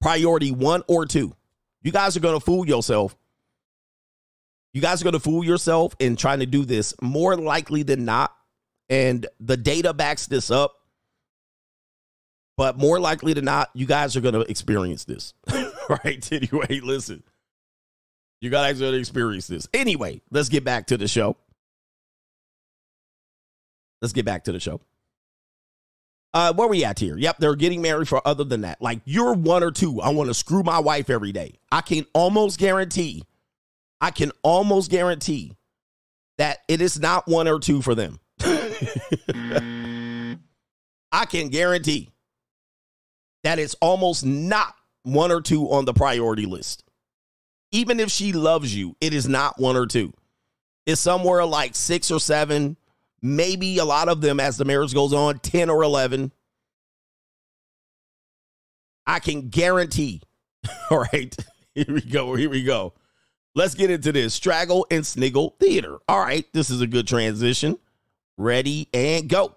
Priority 0.00 0.52
one 0.52 0.82
or 0.86 1.06
two. 1.06 1.34
You 1.82 1.92
guys 1.92 2.16
are 2.16 2.20
going 2.20 2.38
to 2.38 2.44
fool 2.44 2.66
yourself. 2.66 3.16
You 4.72 4.80
guys 4.80 5.00
are 5.00 5.04
going 5.04 5.14
to 5.14 5.20
fool 5.20 5.44
yourself 5.44 5.96
in 5.98 6.16
trying 6.16 6.40
to 6.40 6.46
do 6.46 6.64
this 6.64 6.94
more 7.00 7.36
likely 7.36 7.82
than 7.82 8.04
not. 8.04 8.34
And 8.88 9.26
the 9.40 9.56
data 9.56 9.92
backs 9.94 10.26
this 10.26 10.50
up. 10.50 10.74
But 12.56 12.76
more 12.76 13.00
likely 13.00 13.32
than 13.32 13.46
not, 13.46 13.70
you 13.72 13.86
guys 13.86 14.16
are 14.16 14.20
going 14.20 14.34
to 14.34 14.40
experience 14.40 15.04
this. 15.04 15.32
right? 15.88 16.32
Anyway, 16.32 16.80
listen. 16.82 17.22
You 18.40 18.50
guys 18.50 18.80
are 18.80 18.84
going 18.84 18.92
to 18.94 18.98
experience 18.98 19.46
this. 19.46 19.66
Anyway, 19.72 20.20
let's 20.30 20.48
get 20.48 20.64
back 20.64 20.86
to 20.88 20.98
the 20.98 21.08
show. 21.08 21.36
Let's 24.02 24.12
get 24.12 24.24
back 24.24 24.44
to 24.44 24.52
the 24.52 24.60
show. 24.60 24.80
Uh, 26.32 26.52
where 26.52 26.68
we 26.68 26.84
at 26.84 26.98
here? 26.98 27.16
Yep, 27.16 27.38
they're 27.38 27.56
getting 27.56 27.82
married 27.82 28.06
for 28.08 28.26
other 28.26 28.44
than 28.44 28.60
that. 28.60 28.80
Like 28.80 29.00
you're 29.04 29.34
one 29.34 29.64
or 29.64 29.72
two. 29.72 30.00
I 30.00 30.10
want 30.10 30.28
to 30.30 30.34
screw 30.34 30.62
my 30.62 30.78
wife 30.78 31.10
every 31.10 31.32
day. 31.32 31.58
I 31.72 31.80
can 31.80 32.06
almost 32.12 32.58
guarantee, 32.58 33.24
I 34.00 34.10
can 34.12 34.30
almost 34.42 34.90
guarantee 34.90 35.56
that 36.38 36.58
it 36.68 36.80
is 36.80 37.00
not 37.00 37.26
one 37.26 37.48
or 37.48 37.58
two 37.58 37.82
for 37.82 37.94
them. 37.94 38.20
I 41.12 41.24
can 41.26 41.48
guarantee 41.48 42.10
that 43.42 43.58
it's 43.58 43.74
almost 43.80 44.24
not 44.24 44.74
one 45.02 45.32
or 45.32 45.40
two 45.40 45.70
on 45.70 45.84
the 45.84 45.92
priority 45.92 46.46
list. 46.46 46.84
Even 47.72 48.00
if 48.00 48.10
she 48.10 48.32
loves 48.32 48.74
you, 48.74 48.96
it 49.00 49.12
is 49.14 49.28
not 49.28 49.58
one 49.60 49.76
or 49.76 49.86
two. 49.86 50.12
It's 50.86 51.00
somewhere 51.00 51.44
like 51.44 51.74
six 51.74 52.10
or 52.10 52.20
seven, 52.20 52.76
maybe 53.22 53.78
a 53.78 53.84
lot 53.84 54.08
of 54.08 54.20
them 54.20 54.40
as 54.40 54.56
the 54.56 54.64
marriage 54.64 54.94
goes 54.94 55.12
on 55.12 55.38
10 55.38 55.70
or 55.70 55.82
11 55.82 56.32
i 59.10 59.18
can 59.18 59.48
guarantee. 59.48 60.22
All 60.90 61.00
right. 61.12 61.34
Here 61.74 61.86
we 61.88 62.00
go. 62.00 62.34
Here 62.34 62.50
we 62.50 62.62
go. 62.62 62.94
Let's 63.54 63.74
get 63.74 63.90
into 63.90 64.12
this. 64.12 64.34
Straggle 64.34 64.86
and 64.90 65.04
sniggle 65.04 65.56
theater. 65.58 65.98
All 66.08 66.20
right. 66.20 66.46
This 66.52 66.70
is 66.70 66.80
a 66.80 66.86
good 66.86 67.08
transition. 67.08 67.78
Ready 68.38 68.88
and 68.94 69.28
go. 69.28 69.56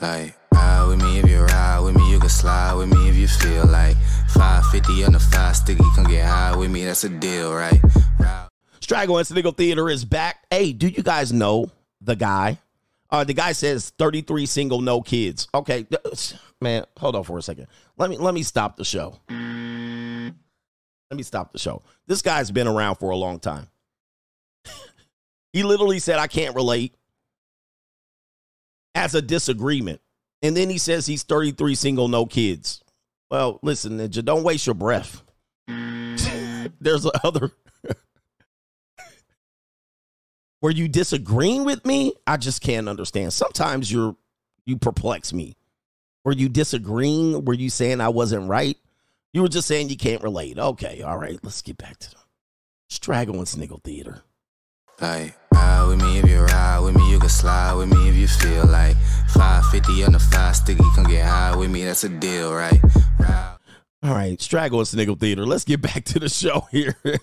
Like 0.00 0.36
ride 0.52 0.86
with 0.86 1.02
me 1.02 1.18
if 1.18 1.28
you 1.28 1.40
ride 1.40 1.80
with 1.80 1.96
me. 1.96 2.10
You 2.10 2.20
can 2.20 2.28
slide 2.28 2.74
with 2.74 2.88
me 2.88 3.08
if 3.08 3.16
you 3.16 3.26
feel 3.26 3.66
like 3.66 3.96
550 4.34 5.04
on 5.04 5.12
the 5.12 5.18
five 5.18 5.56
sticky. 5.56 5.84
Come 5.96 6.04
get 6.04 6.26
high 6.26 6.56
with 6.56 6.70
me. 6.70 6.84
That's 6.84 7.02
a 7.02 7.08
deal 7.08 7.52
right? 7.52 7.80
Ride. 8.20 8.48
straggle 8.80 9.18
and 9.18 9.26
sniggle 9.26 9.52
theater 9.52 9.90
is 9.90 10.04
back. 10.04 10.44
Hey 10.50 10.72
do 10.72 10.86
you 10.86 11.02
guys 11.02 11.32
know 11.32 11.70
the 12.00 12.14
guy 12.14 12.58
uh, 13.10 13.24
the 13.24 13.34
guy 13.34 13.52
says 13.52 13.90
33 13.98 14.46
single, 14.46 14.80
no 14.80 15.00
kids. 15.00 15.48
Okay, 15.54 15.86
man, 16.60 16.84
hold 16.98 17.16
on 17.16 17.24
for 17.24 17.38
a 17.38 17.42
second. 17.42 17.66
Let 17.96 18.10
me 18.10 18.18
let 18.18 18.34
me 18.34 18.42
stop 18.42 18.76
the 18.76 18.84
show. 18.84 19.18
Let 19.28 21.16
me 21.16 21.22
stop 21.22 21.52
the 21.52 21.58
show. 21.58 21.82
This 22.06 22.20
guy's 22.20 22.50
been 22.50 22.68
around 22.68 22.96
for 22.96 23.10
a 23.10 23.16
long 23.16 23.40
time. 23.40 23.68
he 25.52 25.62
literally 25.62 25.98
said, 25.98 26.18
"I 26.18 26.26
can't 26.26 26.54
relate," 26.54 26.94
as 28.94 29.14
a 29.14 29.22
disagreement, 29.22 30.00
and 30.42 30.56
then 30.56 30.68
he 30.68 30.78
says 30.78 31.06
he's 31.06 31.22
33 31.22 31.74
single, 31.74 32.08
no 32.08 32.26
kids. 32.26 32.82
Well, 33.30 33.58
listen, 33.62 33.98
Ninja, 33.98 34.24
don't 34.24 34.42
waste 34.42 34.66
your 34.66 34.74
breath. 34.74 35.22
There's 35.66 37.06
other 37.24 37.52
were 40.60 40.70
you 40.70 40.88
disagreeing 40.88 41.64
with 41.64 41.84
me? 41.84 42.14
I 42.26 42.36
just 42.36 42.62
can't 42.62 42.88
understand. 42.88 43.32
Sometimes 43.32 43.90
you're 43.90 44.16
you 44.64 44.76
perplex 44.76 45.32
me. 45.32 45.56
Were 46.24 46.32
you 46.32 46.48
disagreeing? 46.48 47.44
Were 47.44 47.54
you 47.54 47.70
saying 47.70 48.00
I 48.00 48.08
wasn't 48.10 48.48
right? 48.48 48.76
You 49.32 49.42
were 49.42 49.48
just 49.48 49.68
saying 49.68 49.88
you 49.88 49.96
can't 49.96 50.22
relate. 50.22 50.58
Okay, 50.58 51.02
all 51.02 51.18
right, 51.18 51.38
let's 51.42 51.62
get 51.62 51.78
back 51.78 51.98
to 51.98 52.10
the 52.10 52.16
Straggle 52.88 53.36
and 53.36 53.48
Sniggle 53.48 53.80
Theater. 53.84 54.22
Like, 55.00 55.36
ride 55.54 55.86
with 55.86 56.02
me 56.02 56.18
if 56.18 56.28
you 56.28 56.40
ride 56.40 56.80
with 56.80 56.96
me, 56.96 57.10
you 57.10 57.18
can 57.18 57.28
slide 57.28 57.74
with 57.74 57.88
me 57.88 58.08
if 58.08 58.16
you 58.16 58.26
feel 58.26 58.66
like 58.66 58.96
550 59.32 60.04
on 60.04 60.12
the 60.12 60.18
five 60.18 60.56
sticky, 60.56 60.82
come 60.94 61.04
get 61.04 61.26
high 61.26 61.54
with 61.54 61.70
me, 61.70 61.84
that's 61.84 62.04
a 62.04 62.08
deal, 62.08 62.52
right? 62.52 62.80
Ride. 63.20 63.56
All 64.02 64.14
right, 64.14 64.40
Straggle 64.40 64.80
and 64.80 64.88
Sniggle 64.88 65.16
Theater. 65.16 65.46
Let's 65.46 65.64
get 65.64 65.80
back 65.80 66.04
to 66.06 66.18
the 66.18 66.28
show 66.28 66.66
here. 66.70 66.96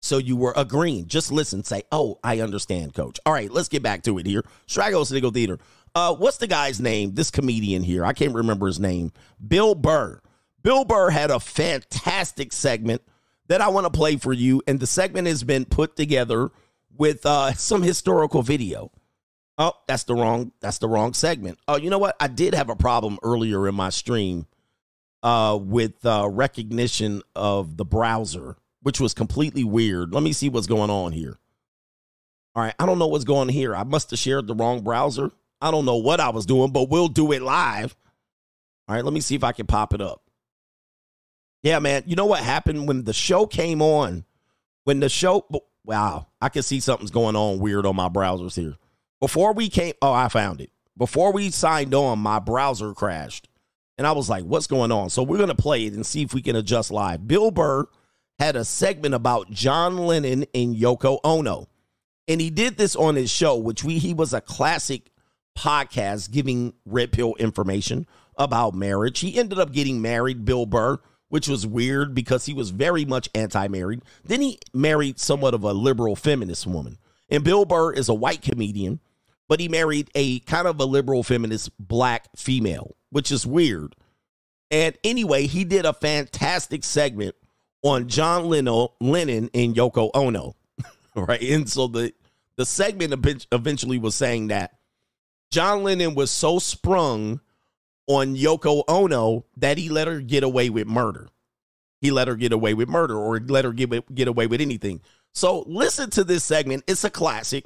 So 0.00 0.18
you 0.18 0.36
were 0.36 0.52
agreeing. 0.56 1.06
Just 1.06 1.32
listen, 1.32 1.64
say, 1.64 1.82
oh, 1.90 2.18
I 2.22 2.40
understand, 2.40 2.94
coach. 2.94 3.18
All 3.26 3.32
right, 3.32 3.50
let's 3.50 3.68
get 3.68 3.82
back 3.82 4.02
to 4.04 4.18
it 4.18 4.26
here. 4.26 4.44
Straggle 4.66 5.04
Sniggle 5.04 5.32
Theater. 5.32 5.58
Uh, 5.94 6.14
what's 6.14 6.36
the 6.36 6.46
guy's 6.46 6.80
name? 6.80 7.14
This 7.14 7.30
comedian 7.30 7.82
here. 7.82 8.04
I 8.04 8.12
can't 8.12 8.34
remember 8.34 8.66
his 8.66 8.78
name. 8.78 9.12
Bill 9.46 9.74
Burr. 9.74 10.20
Bill 10.62 10.84
Burr 10.84 11.10
had 11.10 11.30
a 11.30 11.40
fantastic 11.40 12.52
segment 12.52 13.02
that 13.48 13.60
I 13.60 13.68
want 13.68 13.86
to 13.86 13.90
play 13.90 14.16
for 14.16 14.32
you. 14.32 14.62
And 14.66 14.78
the 14.78 14.86
segment 14.86 15.26
has 15.26 15.42
been 15.42 15.64
put 15.64 15.96
together 15.96 16.50
with 16.96 17.24
uh, 17.26 17.52
some 17.54 17.82
historical 17.82 18.42
video. 18.42 18.92
Oh, 19.56 19.72
that's 19.88 20.04
the 20.04 20.14
wrong, 20.14 20.52
that's 20.60 20.78
the 20.78 20.88
wrong 20.88 21.14
segment. 21.14 21.58
Oh, 21.66 21.76
you 21.76 21.90
know 21.90 21.98
what? 21.98 22.14
I 22.20 22.28
did 22.28 22.54
have 22.54 22.68
a 22.70 22.76
problem 22.76 23.18
earlier 23.24 23.66
in 23.66 23.74
my 23.74 23.90
stream 23.90 24.46
uh, 25.24 25.58
with 25.60 26.06
uh, 26.06 26.28
recognition 26.30 27.22
of 27.34 27.76
the 27.76 27.84
browser 27.84 28.56
which 28.82 29.00
was 29.00 29.14
completely 29.14 29.64
weird. 29.64 30.12
Let 30.12 30.22
me 30.22 30.32
see 30.32 30.48
what's 30.48 30.66
going 30.66 30.90
on 30.90 31.12
here. 31.12 31.38
All 32.54 32.62
right, 32.62 32.74
I 32.78 32.86
don't 32.86 32.98
know 32.98 33.06
what's 33.06 33.24
going 33.24 33.48
here. 33.48 33.74
I 33.74 33.84
must 33.84 34.10
have 34.10 34.18
shared 34.18 34.46
the 34.46 34.54
wrong 34.54 34.82
browser. 34.82 35.30
I 35.60 35.70
don't 35.70 35.84
know 35.84 35.96
what 35.96 36.20
I 36.20 36.30
was 36.30 36.46
doing, 36.46 36.72
but 36.72 36.88
we'll 36.88 37.08
do 37.08 37.32
it 37.32 37.42
live. 37.42 37.96
All 38.88 38.94
right, 38.94 39.04
let 39.04 39.12
me 39.12 39.20
see 39.20 39.34
if 39.34 39.44
I 39.44 39.52
can 39.52 39.66
pop 39.66 39.94
it 39.94 40.00
up. 40.00 40.22
Yeah, 41.62 41.78
man. 41.78 42.04
You 42.06 42.16
know 42.16 42.26
what 42.26 42.40
happened 42.40 42.88
when 42.88 43.04
the 43.04 43.12
show 43.12 43.46
came 43.46 43.82
on? 43.82 44.24
When 44.84 45.00
the 45.00 45.08
show, 45.08 45.46
wow, 45.84 46.28
I 46.40 46.48
can 46.48 46.62
see 46.62 46.80
something's 46.80 47.10
going 47.10 47.36
on 47.36 47.58
weird 47.58 47.84
on 47.84 47.96
my 47.96 48.08
browsers 48.08 48.54
here. 48.54 48.76
Before 49.20 49.52
we 49.52 49.68
came, 49.68 49.94
oh, 50.00 50.12
I 50.12 50.28
found 50.28 50.60
it. 50.60 50.70
Before 50.96 51.32
we 51.32 51.50
signed 51.50 51.94
on, 51.94 52.18
my 52.18 52.38
browser 52.38 52.94
crashed. 52.94 53.48
And 53.98 54.06
I 54.06 54.12
was 54.12 54.30
like, 54.30 54.44
what's 54.44 54.68
going 54.68 54.92
on? 54.92 55.10
So 55.10 55.22
we're 55.22 55.36
going 55.36 55.48
to 55.48 55.54
play 55.54 55.86
it 55.86 55.92
and 55.92 56.06
see 56.06 56.22
if 56.22 56.32
we 56.32 56.40
can 56.40 56.56
adjust 56.56 56.90
live. 56.90 57.26
Bill 57.26 57.50
Burr 57.50 57.86
had 58.38 58.56
a 58.56 58.64
segment 58.64 59.14
about 59.14 59.50
John 59.50 59.98
Lennon 59.98 60.44
and 60.54 60.76
Yoko 60.76 61.18
Ono. 61.24 61.68
And 62.26 62.40
he 62.40 62.50
did 62.50 62.76
this 62.76 62.94
on 62.94 63.16
his 63.16 63.30
show, 63.30 63.56
which 63.56 63.82
we 63.82 63.98
he 63.98 64.14
was 64.14 64.32
a 64.32 64.40
classic 64.40 65.10
podcast 65.56 66.30
giving 66.30 66.74
red 66.84 67.10
pill 67.10 67.34
information 67.38 68.06
about 68.36 68.74
marriage. 68.74 69.20
He 69.20 69.38
ended 69.38 69.58
up 69.58 69.72
getting 69.72 70.00
married, 70.00 70.44
Bill 70.44 70.66
Burr, 70.66 70.98
which 71.28 71.48
was 71.48 71.66
weird 71.66 72.14
because 72.14 72.46
he 72.46 72.54
was 72.54 72.70
very 72.70 73.04
much 73.04 73.28
anti-married. 73.34 74.02
Then 74.24 74.40
he 74.40 74.58
married 74.72 75.18
somewhat 75.18 75.54
of 75.54 75.64
a 75.64 75.72
liberal 75.72 76.14
feminist 76.14 76.66
woman. 76.66 76.98
And 77.28 77.42
Bill 77.44 77.64
Burr 77.64 77.92
is 77.92 78.08
a 78.08 78.14
white 78.14 78.42
comedian, 78.42 79.00
but 79.48 79.60
he 79.60 79.68
married 79.68 80.10
a 80.14 80.40
kind 80.40 80.68
of 80.68 80.78
a 80.80 80.84
liberal 80.84 81.22
feminist 81.22 81.70
black 81.78 82.28
female, 82.36 82.94
which 83.10 83.32
is 83.32 83.46
weird. 83.46 83.96
And 84.70 84.96
anyway, 85.02 85.46
he 85.46 85.64
did 85.64 85.84
a 85.84 85.92
fantastic 85.92 86.84
segment 86.84 87.34
on 87.82 88.08
John 88.08 88.46
Lennon, 88.46 88.88
Lennon 89.00 89.50
and 89.54 89.74
Yoko 89.74 90.10
Ono, 90.14 90.56
right? 91.14 91.40
And 91.40 91.68
so 91.68 91.86
the 91.86 92.12
the 92.56 92.66
segment 92.66 93.14
eventually 93.52 93.98
was 93.98 94.14
saying 94.14 94.48
that 94.48 94.78
John 95.50 95.84
Lennon 95.84 96.14
was 96.14 96.30
so 96.30 96.58
sprung 96.58 97.40
on 98.08 98.36
Yoko 98.36 98.82
Ono 98.88 99.44
that 99.58 99.78
he 99.78 99.88
let 99.88 100.08
her 100.08 100.20
get 100.20 100.42
away 100.42 100.70
with 100.70 100.86
murder. 100.86 101.28
He 102.00 102.10
let 102.10 102.28
her 102.28 102.36
get 102.36 102.52
away 102.52 102.74
with 102.74 102.88
murder 102.88 103.16
or 103.16 103.38
let 103.40 103.64
her 103.64 103.72
get, 103.72 104.14
get 104.14 104.28
away 104.28 104.46
with 104.46 104.60
anything. 104.60 105.00
So 105.34 105.64
listen 105.66 106.10
to 106.10 106.24
this 106.24 106.44
segment. 106.44 106.84
It's 106.86 107.04
a 107.04 107.10
classic, 107.10 107.64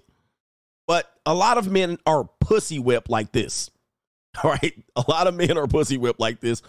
but 0.86 1.10
a 1.24 1.34
lot 1.34 1.58
of 1.58 1.70
men 1.70 1.98
are 2.06 2.28
pussy 2.40 2.78
whipped 2.78 3.08
like 3.08 3.32
this. 3.32 3.70
All 4.42 4.50
right. 4.62 4.74
A 4.96 5.04
lot 5.08 5.26
of 5.26 5.34
men 5.34 5.56
are 5.56 5.66
pussy 5.66 5.96
whipped 5.96 6.20
like 6.20 6.40
this. 6.40 6.62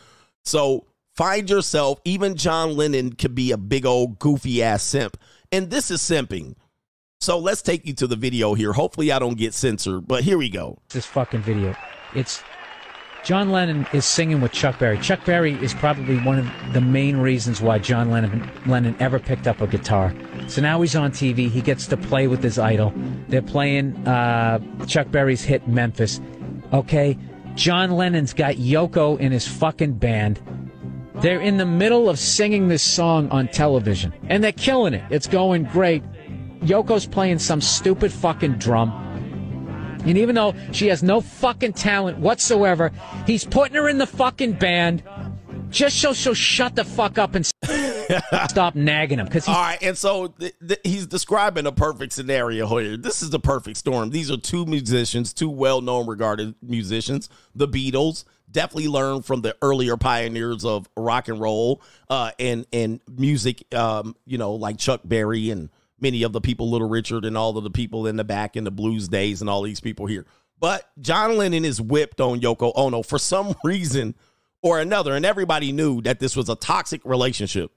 So 0.43 0.85
find 1.15 1.49
yourself, 1.49 1.99
even 2.05 2.35
John 2.35 2.75
Lennon 2.75 3.13
could 3.13 3.35
be 3.35 3.51
a 3.51 3.57
big 3.57 3.85
old 3.85 4.19
goofy 4.19 4.61
ass 4.63 4.83
simp. 4.83 5.17
And 5.51 5.69
this 5.69 5.91
is 5.91 6.01
simping. 6.01 6.55
So 7.21 7.39
let's 7.39 7.61
take 7.61 7.85
you 7.85 7.93
to 7.93 8.07
the 8.07 8.15
video 8.15 8.53
here. 8.53 8.73
Hopefully 8.73 9.11
I 9.11 9.19
don't 9.19 9.37
get 9.37 9.53
censored, 9.53 10.07
but 10.07 10.23
here 10.23 10.37
we 10.37 10.49
go. 10.49 10.79
This 10.89 11.05
fucking 11.05 11.41
video. 11.41 11.75
It's 12.13 12.43
John 13.23 13.53
Lennon 13.53 13.87
is 13.93 14.03
singing 14.03 14.41
with 14.41 14.51
Chuck 14.51 14.77
Berry. 14.79 14.97
Chuck 14.97 15.23
Berry 15.23 15.53
is 15.63 15.73
probably 15.73 16.17
one 16.19 16.39
of 16.39 16.73
the 16.73 16.81
main 16.81 17.15
reasons 17.15 17.61
why 17.61 17.79
John 17.79 18.11
Lennon, 18.11 18.51
Lennon 18.65 18.97
ever 18.99 19.17
picked 19.17 19.47
up 19.47 19.61
a 19.61 19.67
guitar. 19.67 20.13
So 20.47 20.61
now 20.61 20.81
he's 20.81 20.97
on 20.97 21.11
TV. 21.11 21.49
He 21.49 21.61
gets 21.61 21.87
to 21.87 21.95
play 21.95 22.27
with 22.27 22.43
his 22.43 22.59
idol. 22.59 22.91
They're 23.29 23.41
playing 23.41 23.95
uh, 24.05 24.59
Chuck 24.85 25.09
Berry's 25.09 25.41
hit 25.41 25.65
Memphis. 25.69 26.19
Okay, 26.73 27.17
John 27.55 27.91
Lennon's 27.91 28.33
got 28.33 28.55
Yoko 28.55 29.17
in 29.17 29.31
his 29.31 29.47
fucking 29.47 29.93
band. 29.93 30.41
They're 31.15 31.41
in 31.41 31.57
the 31.57 31.65
middle 31.65 32.09
of 32.09 32.17
singing 32.17 32.67
this 32.67 32.83
song 32.83 33.29
on 33.29 33.47
television, 33.47 34.13
and 34.29 34.43
they're 34.43 34.51
killing 34.51 34.93
it. 34.93 35.03
It's 35.09 35.27
going 35.27 35.65
great. 35.65 36.03
Yoko's 36.61 37.05
playing 37.05 37.39
some 37.39 37.61
stupid 37.61 38.11
fucking 38.11 38.53
drum. 38.53 38.91
And 40.05 40.17
even 40.17 40.35
though 40.35 40.53
she 40.71 40.87
has 40.87 41.01
no 41.01 41.21
fucking 41.21 41.73
talent 41.73 42.17
whatsoever, 42.17 42.91
he's 43.25 43.45
putting 43.45 43.75
her 43.75 43.87
in 43.87 43.97
the 43.97 44.07
fucking 44.07 44.53
band 44.53 45.03
just 45.69 45.99
so 45.99 46.13
she'll 46.13 46.33
shut 46.33 46.75
the 46.75 46.83
fuck 46.83 47.17
up 47.17 47.35
and 47.35 47.45
stop 48.49 48.75
nagging 48.75 49.19
him. 49.19 49.25
Because 49.25 49.47
all 49.47 49.55
right, 49.55 49.81
and 49.81 49.97
so 49.97 50.27
th- 50.27 50.53
th- 50.65 50.79
he's 50.83 51.07
describing 51.07 51.65
a 51.65 51.71
perfect 51.71 52.13
scenario 52.13 52.67
here. 52.77 52.95
This 52.95 53.23
is 53.23 53.31
the 53.31 53.39
perfect 53.39 53.77
storm. 53.77 54.11
These 54.11 54.29
are 54.29 54.37
two 54.37 54.65
musicians, 54.65 55.33
two 55.33 55.49
well-known, 55.49 56.05
regarded 56.05 56.55
musicians. 56.61 57.27
The 57.55 57.67
Beatles 57.67 58.23
definitely 58.53 58.87
learned 58.87 59.25
from 59.25 59.41
the 59.41 59.55
earlier 59.61 59.97
pioneers 59.97 60.63
of 60.63 60.87
rock 60.95 61.27
and 61.27 61.39
roll 61.39 61.81
uh, 62.09 62.31
and 62.39 62.65
and 62.71 63.01
music. 63.09 63.65
Um, 63.75 64.15
you 64.25 64.37
know, 64.37 64.53
like 64.53 64.77
Chuck 64.77 65.01
Berry 65.03 65.49
and 65.49 65.69
many 65.99 66.23
of 66.23 66.31
the 66.31 66.41
people, 66.41 66.69
Little 66.69 66.87
Richard, 66.87 67.25
and 67.25 67.37
all 67.37 67.57
of 67.57 67.63
the 67.63 67.71
people 67.71 68.07
in 68.07 68.15
the 68.15 68.23
back 68.23 68.55
in 68.55 68.63
the 68.63 68.71
blues 68.71 69.09
days, 69.09 69.41
and 69.41 69.49
all 69.49 69.61
these 69.61 69.81
people 69.81 70.05
here. 70.05 70.25
But 70.59 70.89
John 71.01 71.35
Lennon 71.35 71.65
is 71.65 71.81
whipped 71.81 72.21
on 72.21 72.39
Yoko 72.39 72.71
Ono 72.75 73.03
for 73.03 73.19
some 73.19 73.53
reason 73.65 74.15
or 74.61 74.79
another, 74.79 75.13
and 75.13 75.25
everybody 75.25 75.73
knew 75.73 76.01
that 76.03 76.19
this 76.19 76.37
was 76.37 76.47
a 76.47 76.55
toxic 76.55 77.03
relationship. 77.03 77.71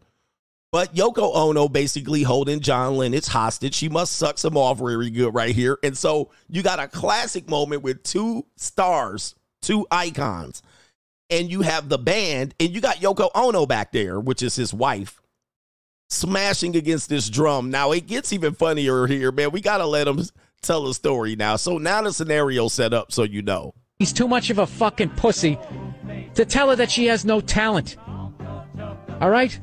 But 0.72 0.94
Yoko 0.94 1.34
Ono 1.34 1.68
basically 1.68 2.22
holding 2.22 2.60
John 2.60 2.96
Lennon 2.96 3.22
hostage. 3.24 3.74
She 3.74 3.88
must 3.88 4.12
suck 4.16 4.36
some 4.36 4.56
off 4.56 4.80
really 4.80 5.10
good 5.10 5.32
right 5.34 5.54
here. 5.54 5.78
And 5.82 5.96
so 5.96 6.30
you 6.48 6.62
got 6.62 6.80
a 6.80 6.88
classic 6.88 7.48
moment 7.48 7.82
with 7.82 8.02
two 8.02 8.44
stars, 8.56 9.34
two 9.62 9.86
icons, 9.90 10.62
and 11.30 11.50
you 11.50 11.62
have 11.62 11.88
the 11.88 11.98
band, 11.98 12.54
and 12.60 12.70
you 12.70 12.80
got 12.80 12.96
Yoko 12.96 13.30
Ono 13.34 13.66
back 13.66 13.92
there, 13.92 14.20
which 14.20 14.42
is 14.42 14.56
his 14.56 14.72
wife, 14.72 15.20
smashing 16.08 16.76
against 16.76 17.08
this 17.08 17.28
drum. 17.28 17.70
Now 17.70 17.92
it 17.92 18.06
gets 18.06 18.32
even 18.32 18.54
funnier 18.54 19.06
here, 19.06 19.32
man. 19.32 19.50
We 19.50 19.60
got 19.60 19.78
to 19.78 19.86
let 19.86 20.06
him 20.06 20.22
tell 20.62 20.86
a 20.88 20.94
story 20.94 21.36
now. 21.36 21.56
So 21.56 21.78
now 21.78 22.02
the 22.02 22.12
scenario 22.12 22.68
set 22.68 22.92
up 22.92 23.12
so 23.12 23.22
you 23.22 23.42
know. 23.42 23.74
He's 23.98 24.12
too 24.12 24.28
much 24.28 24.50
of 24.50 24.58
a 24.58 24.66
fucking 24.66 25.10
pussy 25.10 25.58
to 26.34 26.44
tell 26.44 26.70
her 26.70 26.76
that 26.76 26.90
she 26.90 27.06
has 27.06 27.24
no 27.24 27.40
talent. 27.40 27.96
All 29.20 29.30
right? 29.30 29.58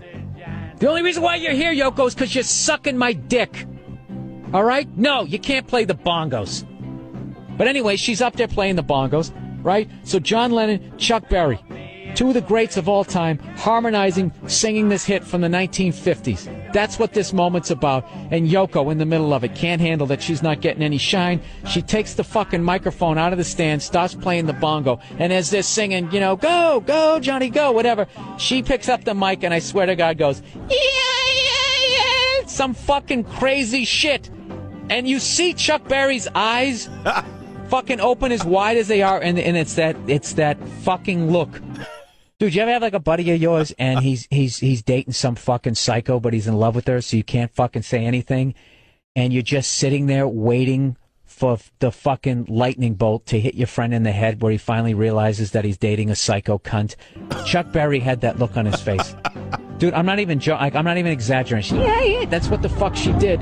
The 0.80 0.89
only 0.89 1.04
reason 1.04 1.21
why 1.21 1.36
you're 1.36 1.54
here, 1.54 1.71
Yoko, 1.71 2.08
is 2.08 2.15
because 2.15 2.34
you're 2.34 2.43
sucking 2.43 2.97
my 2.97 3.13
dick. 3.13 3.65
All 4.54 4.63
right? 4.63 4.88
No, 4.97 5.23
you 5.23 5.39
can't 5.39 5.67
play 5.67 5.86
the 5.86 5.95
bongos. 5.95 6.67
But 7.58 7.67
anyway, 7.67 7.95
she's 7.95 8.21
up 8.21 8.36
there 8.36 8.47
playing 8.47 8.76
the 8.76 8.84
bongos, 8.84 9.32
right? 9.63 9.89
So 10.04 10.19
John 10.19 10.52
Lennon, 10.52 10.97
Chuck 10.97 11.30
Berry, 11.30 11.60
two 12.15 12.28
of 12.28 12.34
the 12.34 12.41
greats 12.41 12.78
of 12.78 12.88
all 12.88 13.04
time, 13.04 13.39
harmonizing, 13.58 14.32
singing 14.47 14.89
this 14.89 15.06
hit 15.06 15.23
from 15.23 15.41
the 15.41 15.47
1950s. 15.47 16.73
That's 16.73 16.99
what 16.99 17.13
this 17.13 17.34
moment's 17.34 17.71
about. 17.71 18.08
And 18.32 18.47
Yoko, 18.47 18.91
in 18.91 18.97
the 18.97 19.06
middle 19.06 19.34
of 19.34 19.43
it, 19.43 19.56
can't 19.56 19.82
handle 19.82 20.08
that 20.08 20.21
she's 20.21 20.43
not 20.43 20.62
getting 20.62 20.84
any 20.84 20.97
shine. 20.97 21.41
She 21.67 21.82
takes 21.82 22.13
the 22.13 22.23
fucking 22.23 22.63
microphone 22.63 23.17
out 23.17 23.32
of 23.32 23.38
the 23.38 23.43
stand, 23.43 23.82
starts 23.82 24.13
playing 24.13 24.45
the 24.45 24.54
bongo, 24.54 24.99
and 25.17 25.34
as 25.34 25.49
they're 25.49 25.63
singing, 25.63 26.12
you 26.12 26.19
know, 26.19 26.36
go, 26.36 26.82
go, 26.86 27.19
Johnny, 27.19 27.49
go, 27.49 27.71
whatever, 27.71 28.08
she 28.38 28.62
picks 28.62 28.89
up 28.89 29.04
the 29.04 29.13
mic 29.13 29.43
and 29.43 29.54
I 29.54 29.60
swear 29.60 29.86
to 29.86 29.95
God 29.95 30.17
goes, 30.17 30.41
yeah, 30.56 30.69
yeah, 30.69 31.97
yeah, 32.39 32.45
some 32.47 32.73
fucking 32.73 33.23
crazy 33.23 33.86
shit. 33.86 34.30
And 34.89 35.08
you 35.08 35.19
see 35.19 35.54
Chuck 35.54 35.88
Berry's 35.88 36.28
eyes 36.36 36.89
fucking 37.73 37.99
open 37.99 38.31
as 38.31 38.45
wide 38.45 38.77
as 38.77 38.88
they 38.88 39.01
are, 39.01 39.19
and, 39.19 39.39
and 39.39 39.57
it's 39.57 39.75
that 39.75 39.95
it's 40.07 40.33
that 40.33 40.57
fucking 40.83 41.31
look 41.31 41.59
Dude, 42.43 42.55
you 42.55 42.62
ever 42.62 42.71
have 42.71 42.81
like 42.81 42.93
a 42.93 42.99
buddy 42.99 43.31
of 43.31 43.41
yours 43.41 43.73
and 43.79 43.99
he's 43.99 44.27
he's 44.29 44.57
he's 44.57 44.81
dating 44.83 45.13
some 45.13 45.36
fucking 45.36 45.75
psycho, 45.75 46.19
but 46.19 46.33
he's 46.33 46.45
in 46.45 46.55
love 46.55 46.75
with 46.75 46.86
her, 46.88 46.99
so 46.99 47.15
you 47.15 47.23
can't 47.23 47.49
fucking 47.55 47.83
say 47.83 48.03
anything, 48.03 48.53
and 49.15 49.31
you're 49.31 49.41
just 49.41 49.71
sitting 49.71 50.07
there 50.07 50.27
waiting 50.27 50.97
for 51.23 51.57
the 51.79 51.89
fucking 51.89 52.47
lightning 52.49 52.95
bolt 52.95 53.25
to 53.27 53.39
hit 53.39 53.55
your 53.55 53.67
friend 53.67 53.93
in 53.93 54.03
the 54.03 54.12
head, 54.12 54.41
where 54.41 54.51
he 54.51 54.57
finally 54.57 54.93
realizes 54.93 55.51
that 55.51 55.63
he's 55.63 55.77
dating 55.77 56.09
a 56.09 56.15
psycho 56.15 56.57
cunt. 56.57 56.95
Chuck 57.45 57.71
Berry 57.71 57.99
had 57.99 58.19
that 58.19 58.38
look 58.39 58.57
on 58.57 58.65
his 58.65 58.81
face. 58.81 59.15
Dude, 59.77 59.93
I'm 59.93 60.05
not 60.05 60.19
even 60.19 60.38
jo- 60.38 60.55
like, 60.55 60.75
I'm 60.75 60.83
not 60.83 60.97
even 60.97 61.13
exaggerating. 61.13 61.77
She, 61.77 61.81
yeah, 61.81 62.03
yeah, 62.03 62.25
that's 62.25 62.49
what 62.49 62.62
the 62.62 62.67
fuck 62.67 62.95
she 62.95 63.13
did. 63.13 63.39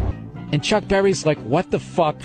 And 0.52 0.64
Chuck 0.64 0.88
Berry's 0.88 1.26
like, 1.26 1.40
what 1.40 1.72
the 1.72 1.80
fuck? 1.80 2.22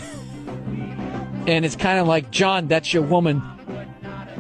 And 1.47 1.65
it's 1.65 1.77
kind 1.77 1.99
of 1.99 2.07
like, 2.07 2.31
John, 2.31 2.67
that's 2.67 2.93
your 2.93 3.03
woman 3.03 3.43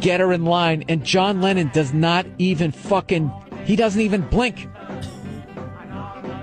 get 0.00 0.20
her 0.20 0.32
in 0.32 0.44
line. 0.44 0.84
And 0.88 1.04
John 1.04 1.40
Lennon 1.40 1.70
does 1.72 1.92
not 1.92 2.26
even 2.38 2.70
fucking, 2.72 3.30
he 3.64 3.76
doesn't 3.76 4.00
even 4.00 4.22
blink. 4.22 4.68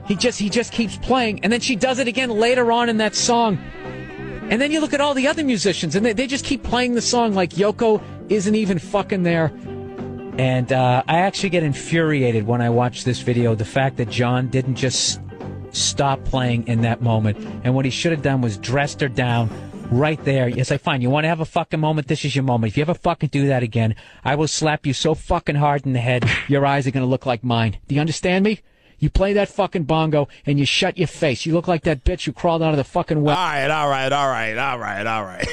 He 0.07 0.16
just, 0.16 0.39
he 0.39 0.49
just 0.49 0.74
keeps 0.74 0.97
playing. 0.97 1.43
And 1.43 1.53
then 1.53 1.61
she 1.61 1.76
does 1.76 1.99
it 1.99 2.07
again 2.07 2.30
later 2.30 2.72
on 2.72 2.89
in 2.89 2.97
that 2.97 3.16
song. 3.16 3.57
And 4.49 4.61
then 4.61 4.72
you 4.72 4.82
look 4.82 4.93
at 4.93 5.01
all 5.01 5.14
the 5.14 5.28
other 5.28 5.43
musicians 5.43 5.95
and 5.95 6.05
they, 6.05 6.14
they 6.14 6.28
just 6.28 6.45
keep 6.45 6.64
playing 6.64 6.95
the 6.95 7.01
song 7.01 7.34
like 7.34 7.51
Yoko 7.51 8.01
isn't 8.30 8.55
even 8.55 8.80
fucking 8.80 9.24
there. 9.24 9.51
And 10.38 10.74
uh, 10.74 11.03
I 11.07 11.20
actually 11.20 11.49
get 11.49 11.64
infuriated 11.64 12.45
when 12.45 12.59
I 12.61 12.70
watch 12.70 13.03
this 13.03 13.20
video. 13.22 13.55
The 13.55 13.66
fact 13.66 13.97
that 13.97 14.09
John 14.09 14.49
didn't 14.49 14.76
just 14.76 15.22
stop 15.72 16.24
playing 16.26 16.68
in 16.68 16.82
that 16.82 17.01
moment. 17.01 17.38
And 17.64 17.74
what 17.74 17.86
he 17.86 17.91
should 17.91 18.11
have 18.11 18.22
done 18.22 18.41
was 18.41 18.57
dressed 18.57 18.99
her 19.01 19.07
down, 19.07 19.49
right 19.92 20.24
there. 20.24 20.48
You 20.48 20.64
say, 20.64 20.78
fine, 20.78 21.02
you 21.02 21.10
want 21.10 21.26
to 21.26 21.30
have 21.30 21.40
a 21.40 21.46
fucking 21.46 21.80
moment? 21.80 22.08
This 22.08 22.26
is 22.26 22.36
your 22.36 22.44
moment. 22.44 22.72
If 22.72 22.78
you 22.78 22.82
ever 22.82 22.94
fucking 22.94 23.30
do 23.30 23.48
that 23.48 23.64
again, 23.64 23.96
I 24.24 24.36
will 24.36 24.48
slap 24.48 24.86
you 24.86 24.94
so 24.94 25.16
fucking 25.16 25.56
hard 25.56 25.86
in 25.86 25.94
the 25.94 26.00
head, 26.00 26.30
your 26.48 26.66
eyes 26.66 26.88
are 26.88 26.92
going 26.92 27.06
to 27.06 27.10
look 27.10 27.26
like 27.26 27.44
mine. 27.44 27.78
Do 27.88 27.96
you 27.96 28.02
understand 28.02 28.44
me? 28.44 28.60
You 29.00 29.10
play 29.10 29.34
that 29.34 29.50
fucking 29.50 29.84
bongo 29.84 30.30
and 30.46 30.58
you 30.58 30.66
shut 30.66 30.98
your 30.98 31.08
face. 31.08 31.46
You 31.46 31.54
look 31.54 31.68
like 31.68 31.84
that 31.84 32.06
bitch 32.06 32.26
who 32.26 32.32
crawled 32.32 32.64
out 32.64 32.72
of 32.72 32.78
the 32.78 32.86
fucking 32.86 33.22
well. 33.22 33.36
All 33.36 33.44
right, 33.44 33.70
all 33.70 33.90
right, 33.90 34.12
all 34.12 34.30
right, 34.30 34.58
all 34.58 34.80
right, 34.80 35.06
all 35.06 35.26
right. 35.26 35.48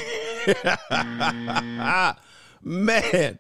man. 2.63 3.39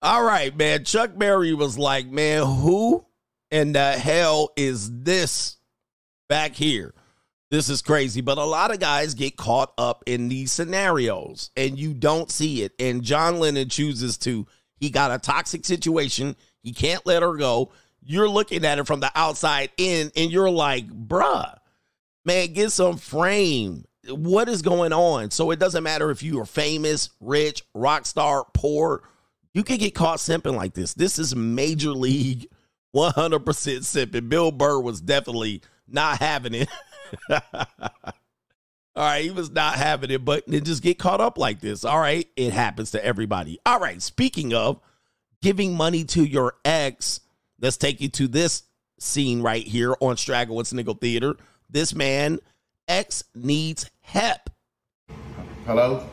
All 0.00 0.22
right, 0.22 0.56
man. 0.56 0.84
Chuck 0.84 1.10
Berry 1.16 1.52
was 1.54 1.76
like, 1.76 2.06
man, 2.06 2.46
who 2.46 3.04
in 3.50 3.72
the 3.72 3.92
hell 3.92 4.52
is 4.56 5.02
this 5.02 5.56
back 6.28 6.54
here? 6.54 6.94
This 7.52 7.68
is 7.68 7.82
crazy. 7.82 8.22
But 8.22 8.38
a 8.38 8.44
lot 8.44 8.72
of 8.72 8.80
guys 8.80 9.12
get 9.12 9.36
caught 9.36 9.74
up 9.76 10.04
in 10.06 10.30
these 10.30 10.50
scenarios 10.50 11.50
and 11.54 11.78
you 11.78 11.92
don't 11.92 12.30
see 12.30 12.62
it. 12.62 12.72
And 12.78 13.02
John 13.02 13.38
Lennon 13.40 13.68
chooses 13.68 14.16
to. 14.18 14.46
He 14.76 14.88
got 14.88 15.12
a 15.12 15.18
toxic 15.18 15.66
situation. 15.66 16.34
He 16.62 16.72
can't 16.72 17.04
let 17.04 17.22
her 17.22 17.36
go. 17.36 17.70
You're 18.02 18.28
looking 18.28 18.64
at 18.64 18.78
it 18.78 18.86
from 18.86 19.00
the 19.00 19.12
outside 19.14 19.68
in 19.76 20.10
and 20.16 20.32
you're 20.32 20.50
like, 20.50 20.88
bruh, 20.88 21.58
man, 22.24 22.54
get 22.54 22.72
some 22.72 22.96
frame. 22.96 23.84
What 24.08 24.48
is 24.48 24.62
going 24.62 24.94
on? 24.94 25.30
So 25.30 25.50
it 25.50 25.58
doesn't 25.58 25.84
matter 25.84 26.10
if 26.10 26.22
you 26.22 26.40
are 26.40 26.46
famous, 26.46 27.10
rich, 27.20 27.62
rock 27.74 28.06
star, 28.06 28.46
poor. 28.54 29.02
You 29.52 29.62
can 29.62 29.76
get 29.76 29.94
caught 29.94 30.20
simping 30.20 30.56
like 30.56 30.72
this. 30.72 30.94
This 30.94 31.18
is 31.18 31.36
major 31.36 31.92
league 31.92 32.46
100% 32.96 33.44
simping. 33.44 34.30
Bill 34.30 34.50
Burr 34.50 34.80
was 34.80 35.02
definitely 35.02 35.60
not 35.86 36.18
having 36.18 36.54
it. 36.54 36.70
All 38.94 39.04
right, 39.04 39.24
he 39.24 39.30
was 39.30 39.50
not 39.50 39.76
having 39.76 40.10
it, 40.10 40.24
but 40.24 40.44
then 40.46 40.64
just 40.64 40.82
get 40.82 40.98
caught 40.98 41.20
up 41.20 41.38
like 41.38 41.60
this. 41.60 41.84
All 41.84 41.98
right, 41.98 42.28
it 42.36 42.52
happens 42.52 42.90
to 42.90 43.02
everybody. 43.02 43.58
All 43.64 43.80
right, 43.80 44.02
speaking 44.02 44.52
of 44.52 44.80
giving 45.40 45.74
money 45.74 46.04
to 46.04 46.22
your 46.22 46.54
ex, 46.64 47.20
let's 47.60 47.78
take 47.78 48.02
you 48.02 48.08
to 48.10 48.28
this 48.28 48.64
scene 49.00 49.40
right 49.40 49.66
here 49.66 49.94
on 50.00 50.18
Straggle 50.18 50.62
Nickel 50.72 50.94
Theater. 50.94 51.36
This 51.70 51.94
man, 51.94 52.38
ex 52.86 53.24
needs 53.34 53.90
help. 54.00 54.50
Hello? 55.64 56.06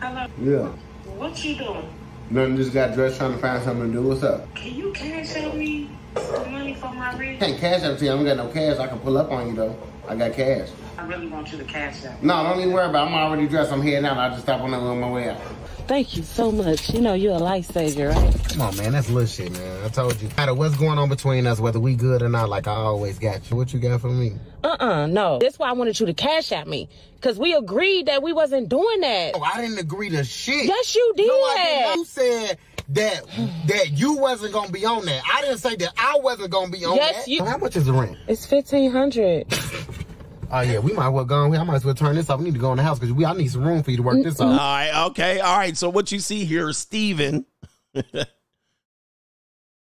Hello. 0.00 0.26
Yeah. 0.40 0.68
What 1.16 1.44
you 1.44 1.56
doing? 1.56 1.94
Nothing, 2.30 2.56
just 2.56 2.72
got 2.72 2.94
dressed 2.94 3.18
trying 3.18 3.34
to 3.34 3.38
find 3.38 3.62
something 3.62 3.92
to 3.92 3.92
do. 3.92 4.02
What's 4.02 4.22
up? 4.22 4.52
Can 4.54 4.74
you 4.74 4.92
cash 4.92 5.36
out 5.36 5.56
me 5.56 5.90
the 6.14 6.48
money 6.50 6.74
for 6.74 6.92
my 6.92 7.16
rent? 7.16 7.40
Can't 7.40 7.58
cash 7.58 7.82
out 7.82 7.98
to 7.98 8.04
you. 8.04 8.12
I 8.12 8.14
don't 8.16 8.24
got 8.24 8.36
no 8.36 8.48
cash. 8.48 8.78
I 8.78 8.86
can 8.86 8.98
pull 9.00 9.18
up 9.18 9.30
on 9.30 9.48
you 9.48 9.54
though. 9.54 9.76
I 10.08 10.16
got 10.16 10.32
cash. 10.32 10.68
I 10.98 11.06
really 11.06 11.28
want 11.28 11.50
you 11.52 11.58
to 11.58 11.64
cash 11.64 12.04
out. 12.04 12.22
No, 12.22 12.42
don't 12.42 12.60
even 12.60 12.72
worry 12.72 12.88
about 12.88 13.06
it. 13.06 13.10
I'm 13.10 13.14
already 13.14 13.48
dressed. 13.48 13.72
I'm 13.72 13.80
heading 13.80 14.04
out. 14.04 14.18
I 14.18 14.30
just 14.30 14.42
stop 14.42 14.60
on, 14.60 14.74
on 14.74 15.00
my 15.00 15.10
way 15.10 15.30
out. 15.30 15.40
Thank 15.86 16.16
you 16.16 16.22
so 16.22 16.52
much. 16.52 16.90
You 16.90 17.00
know 17.00 17.14
you're 17.14 17.34
a 17.34 17.40
lifesaver, 17.40 18.14
right? 18.14 18.48
Come 18.50 18.60
on, 18.60 18.76
man. 18.76 18.92
That's 18.92 19.10
little 19.10 19.26
shit, 19.26 19.50
man. 19.52 19.84
I 19.84 19.88
told 19.88 20.20
you. 20.20 20.28
No 20.28 20.34
matter 20.36 20.54
what's 20.54 20.76
going 20.76 20.98
on 20.98 21.08
between 21.08 21.46
us, 21.48 21.58
whether 21.58 21.80
we 21.80 21.96
good 21.96 22.22
or 22.22 22.28
not, 22.28 22.48
like 22.48 22.68
I 22.68 22.74
always 22.74 23.18
got 23.18 23.50
you. 23.50 23.56
What 23.56 23.72
you 23.72 23.80
got 23.80 24.00
for 24.00 24.08
me? 24.08 24.34
Uh-uh, 24.62 25.06
no. 25.06 25.38
That's 25.40 25.58
why 25.58 25.68
I 25.68 25.72
wanted 25.72 25.98
you 25.98 26.06
to 26.06 26.14
cash 26.14 26.52
at 26.52 26.68
me. 26.68 26.88
Because 27.14 27.38
we 27.38 27.54
agreed 27.54 28.06
that 28.06 28.22
we 28.22 28.32
wasn't 28.32 28.68
doing 28.68 29.00
that. 29.00 29.32
Oh, 29.34 29.42
I 29.42 29.60
didn't 29.60 29.78
agree 29.78 30.10
to 30.10 30.22
shit. 30.22 30.64
Yes, 30.64 30.94
you 30.94 31.12
did. 31.16 31.26
No, 31.26 31.34
I 31.34 31.56
didn't. 31.56 31.96
You 31.96 32.04
said 32.04 32.58
that 32.90 33.22
that 33.66 33.92
you 33.92 34.16
wasn't 34.18 34.52
gonna 34.52 34.70
be 34.72 34.84
on 34.84 35.04
that. 35.06 35.22
I 35.32 35.40
didn't 35.42 35.58
say 35.58 35.76
that 35.76 35.92
I 35.96 36.18
wasn't 36.22 36.50
gonna 36.50 36.70
be 36.70 36.84
on 36.84 36.96
Yes, 36.96 37.24
that. 37.24 37.28
you- 37.30 37.44
How 37.44 37.56
much 37.58 37.76
is 37.76 37.86
the 37.86 37.92
rent? 37.92 38.16
It's 38.28 38.50
1500 38.50 39.46
Oh 40.52 40.62
yeah, 40.62 40.80
we 40.80 40.92
might 40.92 41.10
well 41.10 41.24
go 41.24 41.36
on. 41.44 41.54
I 41.54 41.62
might 41.62 41.76
as 41.76 41.84
well 41.84 41.94
turn 41.94 42.16
this 42.16 42.28
off. 42.28 42.40
We 42.40 42.46
need 42.46 42.54
to 42.54 42.60
go 42.60 42.72
in 42.72 42.76
the 42.78 42.82
house 42.82 42.98
because 42.98 43.12
we 43.12 43.24
I 43.24 43.32
need 43.34 43.52
some 43.52 43.62
room 43.62 43.84
for 43.84 43.92
you 43.92 43.98
to 43.98 44.02
work 44.02 44.20
this 44.24 44.40
All 44.40 44.52
out. 44.52 44.58
right, 44.58 45.06
okay, 45.10 45.38
all 45.38 45.56
right. 45.56 45.76
So 45.76 45.88
what 45.88 46.10
you 46.10 46.18
see 46.18 46.44
here 46.44 46.68
is 46.70 46.78
Steven. 46.78 47.46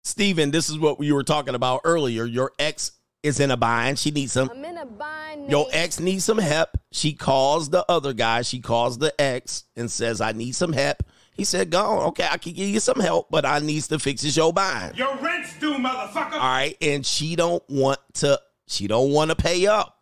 Steven, 0.06 0.52
this 0.52 0.70
is 0.70 0.78
what 0.80 1.00
we 1.00 1.12
were 1.12 1.24
talking 1.24 1.56
about 1.56 1.82
earlier. 1.84 2.26
Your 2.26 2.52
ex 2.60 2.92
is 3.24 3.40
in 3.40 3.52
a 3.52 3.58
bind. 3.58 3.98
She 4.00 4.12
needs 4.12 4.34
some. 4.34 4.50
I'm 4.50 4.64
in 4.66 4.78
a 4.78 4.86
bind. 4.86 5.50
Your 5.50 5.68
ex 5.72 6.00
needs 6.00 6.26
some 6.26 6.38
help. 6.38 6.70
She 6.92 7.14
calls 7.14 7.70
the 7.70 7.86
other 7.90 8.14
guy. 8.14 8.42
She 8.42 8.60
calls 8.60 8.98
the 8.98 9.14
ex 9.22 9.64
and 9.76 9.90
says, 9.90 10.20
I 10.22 10.32
need 10.34 10.54
some 10.56 10.74
help. 10.74 11.04
He 11.36 11.44
said, 11.44 11.70
Go 11.72 11.80
on. 11.80 12.08
Okay, 12.10 12.28
I 12.30 12.38
can 12.38 12.54
give 12.54 12.68
you 12.70 12.80
some 12.80 13.00
help, 13.00 13.30
but 13.30 13.46
I 13.46 13.60
needs 13.60 13.88
to 13.90 14.00
fix 14.00 14.24
your 14.36 14.54
bind. 14.54 14.98
Your 14.98 15.16
rent's 15.18 15.58
due, 15.60 15.74
motherfucker. 15.74 16.34
All 16.34 16.40
right. 16.40 16.78
And 16.82 17.06
she 17.06 17.36
don't 17.36 17.64
want 17.70 18.00
to, 18.16 18.40
she 18.68 18.88
don't 18.88 19.12
want 19.12 19.32
to 19.32 19.36
pay 19.36 19.68
up. 19.68 20.00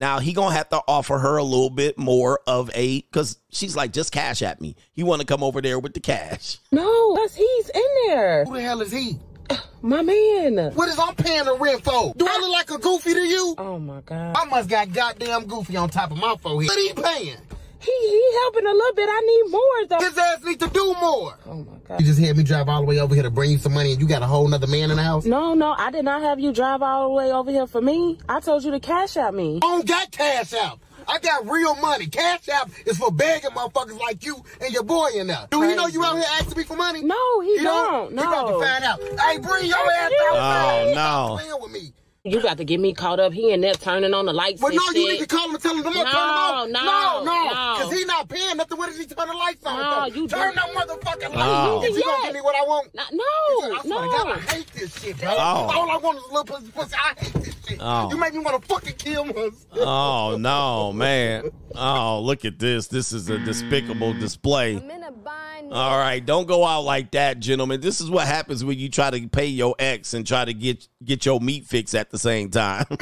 Now 0.00 0.20
he 0.20 0.32
gonna 0.32 0.54
have 0.54 0.68
to 0.68 0.80
offer 0.86 1.18
her 1.18 1.38
a 1.38 1.42
little 1.42 1.70
bit 1.70 1.98
more 1.98 2.38
of 2.46 2.70
a 2.74 3.00
because 3.00 3.38
she's 3.50 3.74
like, 3.74 3.92
just 3.92 4.12
cash 4.12 4.42
at 4.42 4.60
me. 4.60 4.76
He 4.92 5.02
wanna 5.02 5.24
come 5.24 5.42
over 5.42 5.60
there 5.60 5.80
with 5.80 5.94
the 5.94 6.00
cash. 6.00 6.58
No, 6.70 7.14
because 7.14 7.34
he's 7.34 7.68
in 7.70 7.82
there. 8.06 8.44
Who 8.44 8.54
the 8.54 8.60
hell 8.60 8.80
is 8.80 8.92
he? 8.92 9.18
My 9.82 10.02
man. 10.02 10.72
What 10.74 10.88
is 10.88 10.98
I'm 10.98 11.16
paying 11.16 11.44
the 11.44 11.56
rent 11.56 11.82
for? 11.82 12.14
Do 12.16 12.26
I 12.28 12.38
look 12.38 12.52
like 12.52 12.70
a 12.70 12.78
goofy 12.78 13.14
to 13.14 13.20
you? 13.20 13.54
Oh, 13.58 13.78
my 13.78 14.00
God. 14.00 14.36
I 14.36 14.44
must 14.44 14.68
got 14.68 14.92
goddamn 14.92 15.46
goofy 15.46 15.76
on 15.76 15.88
top 15.88 16.10
of 16.10 16.18
my 16.18 16.36
forehead. 16.40 16.68
What 16.68 16.76
are 16.76 16.80
you 16.80 16.94
paying? 16.94 17.36
He 17.80 17.90
he 17.90 18.32
helping 18.42 18.66
a 18.66 18.72
little 18.72 18.94
bit. 18.94 19.08
I 19.10 19.20
need 19.20 19.50
more, 19.52 19.86
though. 19.88 20.04
His 20.04 20.18
ass 20.18 20.44
need 20.44 20.60
to 20.60 20.68
do 20.68 20.94
more. 21.00 21.38
Oh, 21.46 21.54
my 21.64 21.78
God. 21.86 22.00
You 22.00 22.06
just 22.06 22.18
had 22.20 22.36
me 22.36 22.42
drive 22.42 22.68
all 22.68 22.80
the 22.80 22.86
way 22.86 22.98
over 23.00 23.14
here 23.14 23.22
to 23.22 23.30
bring 23.30 23.50
you 23.52 23.58
some 23.58 23.72
money 23.74 23.92
and 23.92 24.00
you 24.00 24.06
got 24.08 24.22
a 24.22 24.26
whole 24.26 24.46
nother 24.48 24.66
man 24.66 24.90
in 24.90 24.96
the 24.96 25.02
house? 25.02 25.24
No, 25.24 25.54
no, 25.54 25.74
I 25.78 25.90
did 25.90 26.04
not 26.04 26.22
have 26.22 26.40
you 26.40 26.52
drive 26.52 26.82
all 26.82 27.08
the 27.08 27.14
way 27.14 27.32
over 27.32 27.50
here 27.50 27.66
for 27.66 27.80
me. 27.80 28.18
I 28.28 28.40
told 28.40 28.64
you 28.64 28.70
to 28.72 28.80
cash 28.80 29.16
out 29.16 29.34
me. 29.34 29.56
I 29.62 29.66
don't 29.66 29.86
got 29.86 30.10
cash 30.10 30.52
out. 30.54 30.80
I 31.10 31.18
got 31.20 31.48
real 31.48 31.74
money. 31.76 32.06
Cash 32.06 32.50
out 32.50 32.68
is 32.84 32.98
for 32.98 33.10
begging 33.10 33.50
motherfuckers 33.50 33.98
like 33.98 34.22
you 34.26 34.44
and 34.60 34.70
your 34.74 34.82
boy 34.82 35.08
in 35.14 35.28
there. 35.28 35.46
Do 35.50 35.62
you 35.64 35.74
know 35.74 35.86
you 35.86 36.04
out 36.04 36.16
here 36.16 36.26
asking 36.38 36.58
me 36.58 36.64
for 36.64 36.76
money? 36.76 37.02
No, 37.02 37.40
he 37.40 37.52
You 37.52 37.62
don't. 37.62 38.10
You 38.12 38.18
about 38.18 38.48
to 38.48 38.58
find 38.66 38.84
out. 38.84 39.00
Hey, 39.00 39.38
bring 39.38 39.64
your 39.66 39.78
ass 39.78 40.10
you. 40.10 40.26
out. 40.32 40.34
Oh, 40.34 40.92
Stop 40.92 41.30
no. 41.30 41.36
playing 41.36 41.62
with 41.62 41.72
me. 41.72 41.92
You 42.30 42.40
got 42.42 42.58
to 42.58 42.64
get 42.64 42.78
me 42.80 42.92
caught 42.94 43.18
up. 43.20 43.32
He 43.32 43.52
in 43.52 43.60
there 43.60 43.74
turning 43.74 44.12
on 44.14 44.26
the 44.26 44.32
lights 44.32 44.60
But 44.60 44.68
and 44.72 44.76
no, 44.76 45.00
you 45.00 45.12
need 45.12 45.18
to 45.20 45.26
call 45.26 45.46
him 45.48 45.54
and 45.54 45.62
tell 45.62 45.74
him 45.74 45.82
to 45.82 45.90
turn 45.90 45.94
No, 45.94 46.02
them 46.02 46.12
on. 46.14 46.72
no, 46.72 46.82
no, 46.82 47.24
no. 47.24 47.44
no. 47.44 47.74
Because 47.78 47.92
he 47.98 48.04
not 48.04 48.28
paying 48.28 48.56
nothing. 48.56 48.78
What 48.78 48.88
does 48.88 48.98
he 48.98 49.06
turn 49.06 49.28
the 49.28 49.34
lights 49.34 49.64
on? 49.66 49.76
No, 49.78 50.00
though? 50.10 50.14
you 50.20 50.28
turn 50.28 50.50
do- 50.50 50.54
that 50.56 50.74
motherfucking 50.74 51.34
No. 51.34 51.76
lights. 51.76 51.88
Is 51.90 51.96
he 51.96 52.02
gonna 52.02 52.24
give 52.24 52.34
me 52.34 52.40
what 52.40 52.56
I 52.56 52.62
want? 52.62 52.94
No, 52.94 53.02
I 53.02 53.68
no, 53.68 53.80
swear 53.82 54.02
to 54.02 54.08
God, 54.08 54.26
I 54.28 54.40
hate 54.54 54.66
this 54.74 55.00
shit, 55.02 55.18
bro. 55.18 55.30
Oh. 55.30 55.36
All 55.36 55.90
I 55.90 55.96
want 55.96 56.18
is 56.18 56.24
a 56.24 56.28
little 56.28 56.44
pussy, 56.44 56.70
pussy. 56.70 56.94
I 56.94 57.14
hate 57.18 57.32
this 57.44 57.54
shit. 57.66 57.78
Oh. 57.80 58.10
You 58.10 58.16
make 58.16 58.32
me 58.34 58.40
want 58.40 58.60
to 58.62 58.68
fucking 58.68 58.94
kill 58.96 59.24
myself. 59.24 59.56
Oh 59.76 60.36
no, 60.38 60.92
man. 60.92 61.50
Oh, 61.74 62.20
look 62.20 62.44
at 62.44 62.58
this. 62.58 62.88
This 62.88 63.12
is 63.12 63.28
a 63.28 63.38
despicable 63.38 64.12
display. 64.14 64.76
I'm 64.76 64.90
in 64.90 65.02
a 65.02 65.12
bind. 65.12 65.72
All 65.72 65.98
right, 65.98 66.24
don't 66.24 66.46
go 66.48 66.64
out 66.64 66.82
like 66.82 67.10
that, 67.10 67.40
gentlemen. 67.40 67.80
This 67.82 68.00
is 68.00 68.08
what 68.10 68.26
happens 68.26 68.64
when 68.64 68.78
you 68.78 68.88
try 68.88 69.10
to 69.10 69.28
pay 69.28 69.46
your 69.46 69.74
ex 69.78 70.14
and 70.14 70.26
try 70.26 70.44
to 70.46 70.54
get 70.54 70.88
get 71.04 71.26
your 71.26 71.40
meat 71.40 71.66
fix 71.66 71.94
at 71.94 72.10
the 72.10 72.18
same 72.18 72.50
time. 72.50 72.86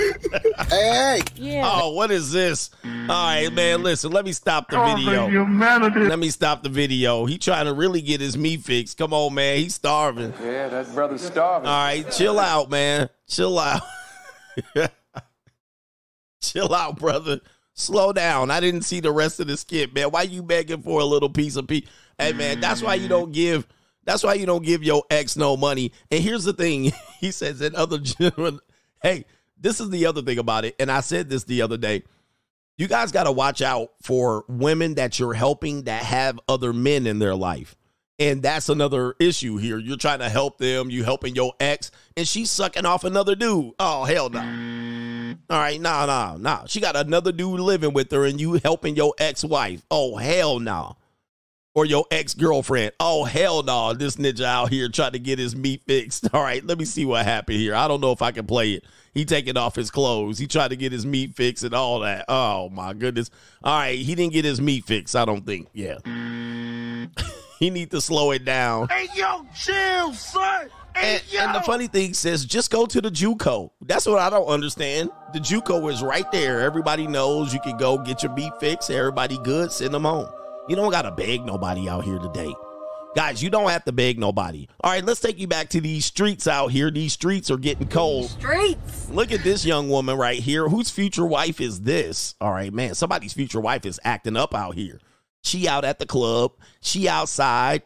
Hey, 0.68 1.20
Yeah. 1.36 1.62
oh, 1.72 1.92
what 1.92 2.10
is 2.10 2.32
this? 2.32 2.70
All 2.84 2.90
right, 3.08 3.52
man. 3.52 3.82
Listen, 3.84 4.10
let 4.10 4.24
me 4.24 4.32
stop 4.32 4.68
the 4.68 4.82
video. 4.84 5.28
humanity. 5.28 6.00
Let 6.00 6.18
me 6.18 6.30
stop 6.30 6.62
the 6.64 6.68
video. 6.68 7.24
He 7.26 7.38
trying 7.38 7.66
to 7.66 7.74
really 7.74 8.00
get 8.00 8.20
his 8.20 8.36
meat 8.36 8.62
fixed. 8.62 8.98
Come 8.98 9.12
on, 9.12 9.34
man. 9.34 9.58
He's 9.58 9.74
starving. 9.76 10.32
Yeah, 10.42 10.68
that 10.68 10.92
brother's 10.92 11.20
starving. 11.22 11.68
All 11.68 11.84
right, 11.84 12.10
chill 12.10 12.40
out, 12.40 12.68
man. 12.70 13.08
Chill 13.28 13.58
out. 13.58 13.82
chill 16.42 16.74
out, 16.74 16.98
brother. 16.98 17.40
Slow 17.78 18.10
down. 18.10 18.50
I 18.50 18.58
didn't 18.60 18.82
see 18.82 19.00
the 19.00 19.12
rest 19.12 19.38
of 19.38 19.48
the 19.48 19.56
skit, 19.56 19.94
man. 19.94 20.10
Why 20.10 20.22
you 20.22 20.42
begging 20.42 20.80
for 20.80 21.00
a 21.00 21.04
little 21.04 21.28
piece 21.28 21.56
of 21.56 21.68
peace? 21.68 21.86
Hey, 22.18 22.32
man, 22.32 22.58
that's 22.58 22.82
why 22.82 22.94
you 22.94 23.02
mm-hmm. 23.02 23.10
don't 23.10 23.32
give. 23.32 23.66
That's 24.04 24.22
why 24.22 24.34
you 24.34 24.46
don't 24.46 24.64
give 24.64 24.82
your 24.82 25.02
ex 25.10 25.36
no 25.36 25.58
money. 25.58 25.92
And 26.10 26.22
here's 26.22 26.44
the 26.44 26.52
thing. 26.52 26.92
He 27.18 27.30
says, 27.30 27.62
and 27.62 27.74
other 27.74 27.98
gentlemen, 27.98 28.60
hey, 29.02 29.24
this 29.58 29.80
is 29.80 29.88
the 29.88 30.04
other 30.04 30.20
thing 30.20 30.38
about 30.38 30.66
it. 30.66 30.76
And 30.78 30.92
I 30.92 31.00
said 31.00 31.30
this 31.30 31.44
the 31.44 31.62
other 31.62 31.78
day. 31.78 32.02
You 32.76 32.88
guys 32.88 33.10
got 33.10 33.24
to 33.24 33.32
watch 33.32 33.62
out 33.62 33.92
for 34.02 34.44
women 34.48 34.96
that 34.96 35.18
you're 35.18 35.32
helping 35.32 35.84
that 35.84 36.02
have 36.02 36.38
other 36.46 36.74
men 36.74 37.06
in 37.06 37.18
their 37.18 37.34
life. 37.34 37.74
And 38.18 38.42
that's 38.42 38.68
another 38.68 39.14
issue 39.18 39.56
here. 39.56 39.78
You're 39.78 39.96
trying 39.96 40.18
to 40.18 40.28
help 40.28 40.58
them, 40.58 40.90
you 40.90 41.04
helping 41.04 41.34
your 41.34 41.54
ex, 41.58 41.90
and 42.18 42.28
she's 42.28 42.50
sucking 42.50 42.84
off 42.84 43.04
another 43.04 43.34
dude. 43.34 43.72
Oh, 43.78 44.04
hell 44.04 44.28
no. 44.28 44.40
Mm. 44.40 45.15
Mm-hmm. 45.26 45.52
All 45.52 45.58
right, 45.58 45.80
nah, 45.80 46.06
nah, 46.06 46.36
nah. 46.36 46.66
She 46.66 46.80
got 46.80 46.96
another 46.96 47.32
dude 47.32 47.60
living 47.60 47.92
with 47.92 48.10
her, 48.12 48.24
and 48.24 48.40
you 48.40 48.54
helping 48.54 48.96
your 48.96 49.14
ex-wife. 49.18 49.82
Oh, 49.90 50.16
hell 50.16 50.58
no. 50.58 50.96
Or 51.74 51.84
your 51.84 52.06
ex-girlfriend. 52.10 52.92
Oh, 53.00 53.24
hell 53.24 53.62
no. 53.62 53.92
This 53.92 54.16
ninja 54.16 54.44
out 54.44 54.70
here 54.70 54.88
trying 54.88 55.12
to 55.12 55.18
get 55.18 55.38
his 55.38 55.54
meat 55.54 55.82
fixed. 55.86 56.28
All 56.34 56.42
right, 56.42 56.64
let 56.64 56.78
me 56.78 56.84
see 56.84 57.04
what 57.04 57.24
happened 57.24 57.58
here. 57.58 57.74
I 57.74 57.86
don't 57.86 58.00
know 58.00 58.12
if 58.12 58.22
I 58.22 58.32
can 58.32 58.46
play 58.46 58.72
it. 58.72 58.84
He 59.12 59.24
taking 59.24 59.56
off 59.56 59.74
his 59.74 59.90
clothes. 59.90 60.38
He 60.38 60.46
tried 60.46 60.68
to 60.68 60.76
get 60.76 60.92
his 60.92 61.06
meat 61.06 61.34
fixed 61.34 61.64
and 61.64 61.72
all 61.72 62.00
that. 62.00 62.26
Oh 62.28 62.68
my 62.68 62.92
goodness. 62.92 63.30
All 63.64 63.78
right, 63.78 63.98
he 63.98 64.14
didn't 64.14 64.34
get 64.34 64.44
his 64.44 64.60
meat 64.60 64.84
fixed. 64.84 65.16
I 65.16 65.24
don't 65.24 65.46
think. 65.46 65.68
Yeah. 65.72 65.96
Mm. 66.04 67.18
he 67.58 67.70
need 67.70 67.90
to 67.92 68.02
slow 68.02 68.32
it 68.32 68.44
down. 68.44 68.88
Hey, 68.88 69.08
yo, 69.14 69.46
chill, 69.54 70.12
son. 70.12 70.68
Hey, 70.96 71.16
And, 71.16 71.32
yo. 71.32 71.40
and 71.40 71.54
the 71.54 71.60
funny 71.60 71.86
thing 71.86 72.14
says, 72.14 72.44
just 72.44 72.70
go 72.70 72.86
to 72.86 73.00
the 73.00 73.10
JUCO. 73.10 73.70
That's 73.82 74.06
what 74.06 74.18
I 74.18 74.30
don't 74.30 74.46
understand. 74.46 75.10
The 75.32 75.38
JUCO 75.40 75.92
is 75.92 76.02
right 76.02 76.30
there. 76.32 76.60
Everybody 76.62 77.06
knows 77.06 77.52
you 77.52 77.60
can 77.60 77.76
go 77.76 77.98
get 77.98 78.22
your 78.22 78.32
meat 78.32 78.52
fixed. 78.60 78.90
Everybody 78.90 79.38
good. 79.44 79.70
Send 79.72 79.92
them 79.94 80.04
home. 80.04 80.28
You 80.68 80.76
don't 80.76 80.90
gotta 80.90 81.10
beg 81.12 81.44
nobody 81.44 81.88
out 81.88 82.04
here 82.04 82.18
today. 82.18 82.52
Guys, 83.14 83.42
you 83.42 83.48
don't 83.48 83.70
have 83.70 83.82
to 83.84 83.92
beg 83.92 84.18
nobody. 84.18 84.68
All 84.82 84.90
right, 84.90 85.02
let's 85.02 85.20
take 85.20 85.38
you 85.38 85.46
back 85.46 85.70
to 85.70 85.80
these 85.80 86.04
streets 86.04 86.46
out 86.46 86.70
here. 86.70 86.90
These 86.90 87.14
streets 87.14 87.50
are 87.50 87.56
getting 87.56 87.88
cold. 87.88 88.28
Streets. 88.28 89.08
Look 89.08 89.32
at 89.32 89.42
this 89.42 89.64
young 89.64 89.88
woman 89.88 90.18
right 90.18 90.38
here. 90.38 90.68
Whose 90.68 90.90
future 90.90 91.24
wife 91.24 91.58
is 91.60 91.80
this? 91.80 92.34
All 92.42 92.52
right, 92.52 92.72
man. 92.74 92.94
Somebody's 92.94 93.32
future 93.32 93.60
wife 93.60 93.86
is 93.86 93.98
acting 94.04 94.36
up 94.36 94.54
out 94.54 94.74
here. 94.74 95.00
She 95.42 95.66
out 95.66 95.84
at 95.84 95.98
the 95.98 96.04
club. 96.06 96.52
She 96.82 97.08
outside. 97.08 97.82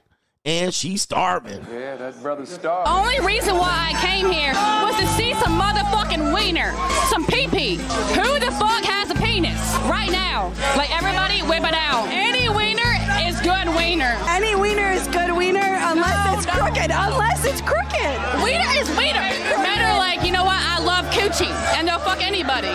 And 0.46 0.72
she's 0.72 1.02
starving. 1.02 1.60
Yeah, 1.70 1.96
that 1.96 2.20
brother's 2.22 2.48
starving. 2.48 2.90
Only 2.90 3.20
reason 3.20 3.56
why 3.58 3.92
I 3.92 4.00
came 4.00 4.30
here 4.32 4.54
was 4.56 4.96
to 4.96 5.06
see 5.12 5.34
some 5.34 5.60
motherfucking 5.60 6.32
wiener, 6.32 6.72
some 7.12 7.26
pee 7.26 7.46
pee. 7.48 7.76
Who 8.16 8.38
the 8.40 8.50
fuck 8.56 8.82
has 8.88 9.10
a 9.10 9.14
penis 9.16 9.60
right 9.84 10.10
now? 10.10 10.48
Like 10.78 10.88
everybody, 10.96 11.42
whip 11.42 11.60
it 11.68 11.74
out. 11.76 12.08
Any 12.08 12.48
wiener 12.48 12.88
is 13.28 13.38
good 13.42 13.68
wiener. 13.76 14.16
Any 14.32 14.56
wiener 14.56 14.88
is 14.90 15.06
good 15.08 15.30
wiener 15.36 15.60
unless 15.60 16.38
it's 16.38 16.46
crooked. 16.46 16.88
Unless 16.90 17.44
it's 17.44 17.60
crooked. 17.60 18.16
Wiener 18.40 18.64
is 18.80 18.88
wiener. 18.96 19.20
Men 19.60 19.76
are 19.84 19.98
like, 19.98 20.24
you 20.24 20.32
know 20.32 20.44
what? 20.44 20.56
I 20.56 20.80
love 20.80 21.04
coochie, 21.12 21.52
and 21.76 21.86
they'll 21.86 21.98
fuck 22.00 22.24
anybody. 22.24 22.72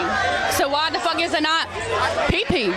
So 0.54 0.70
why 0.70 0.92
the 0.94 1.00
fuck 1.00 1.20
is 1.20 1.34
it 1.34 1.42
not 1.42 1.68
pee 2.30 2.46
pee? 2.46 2.68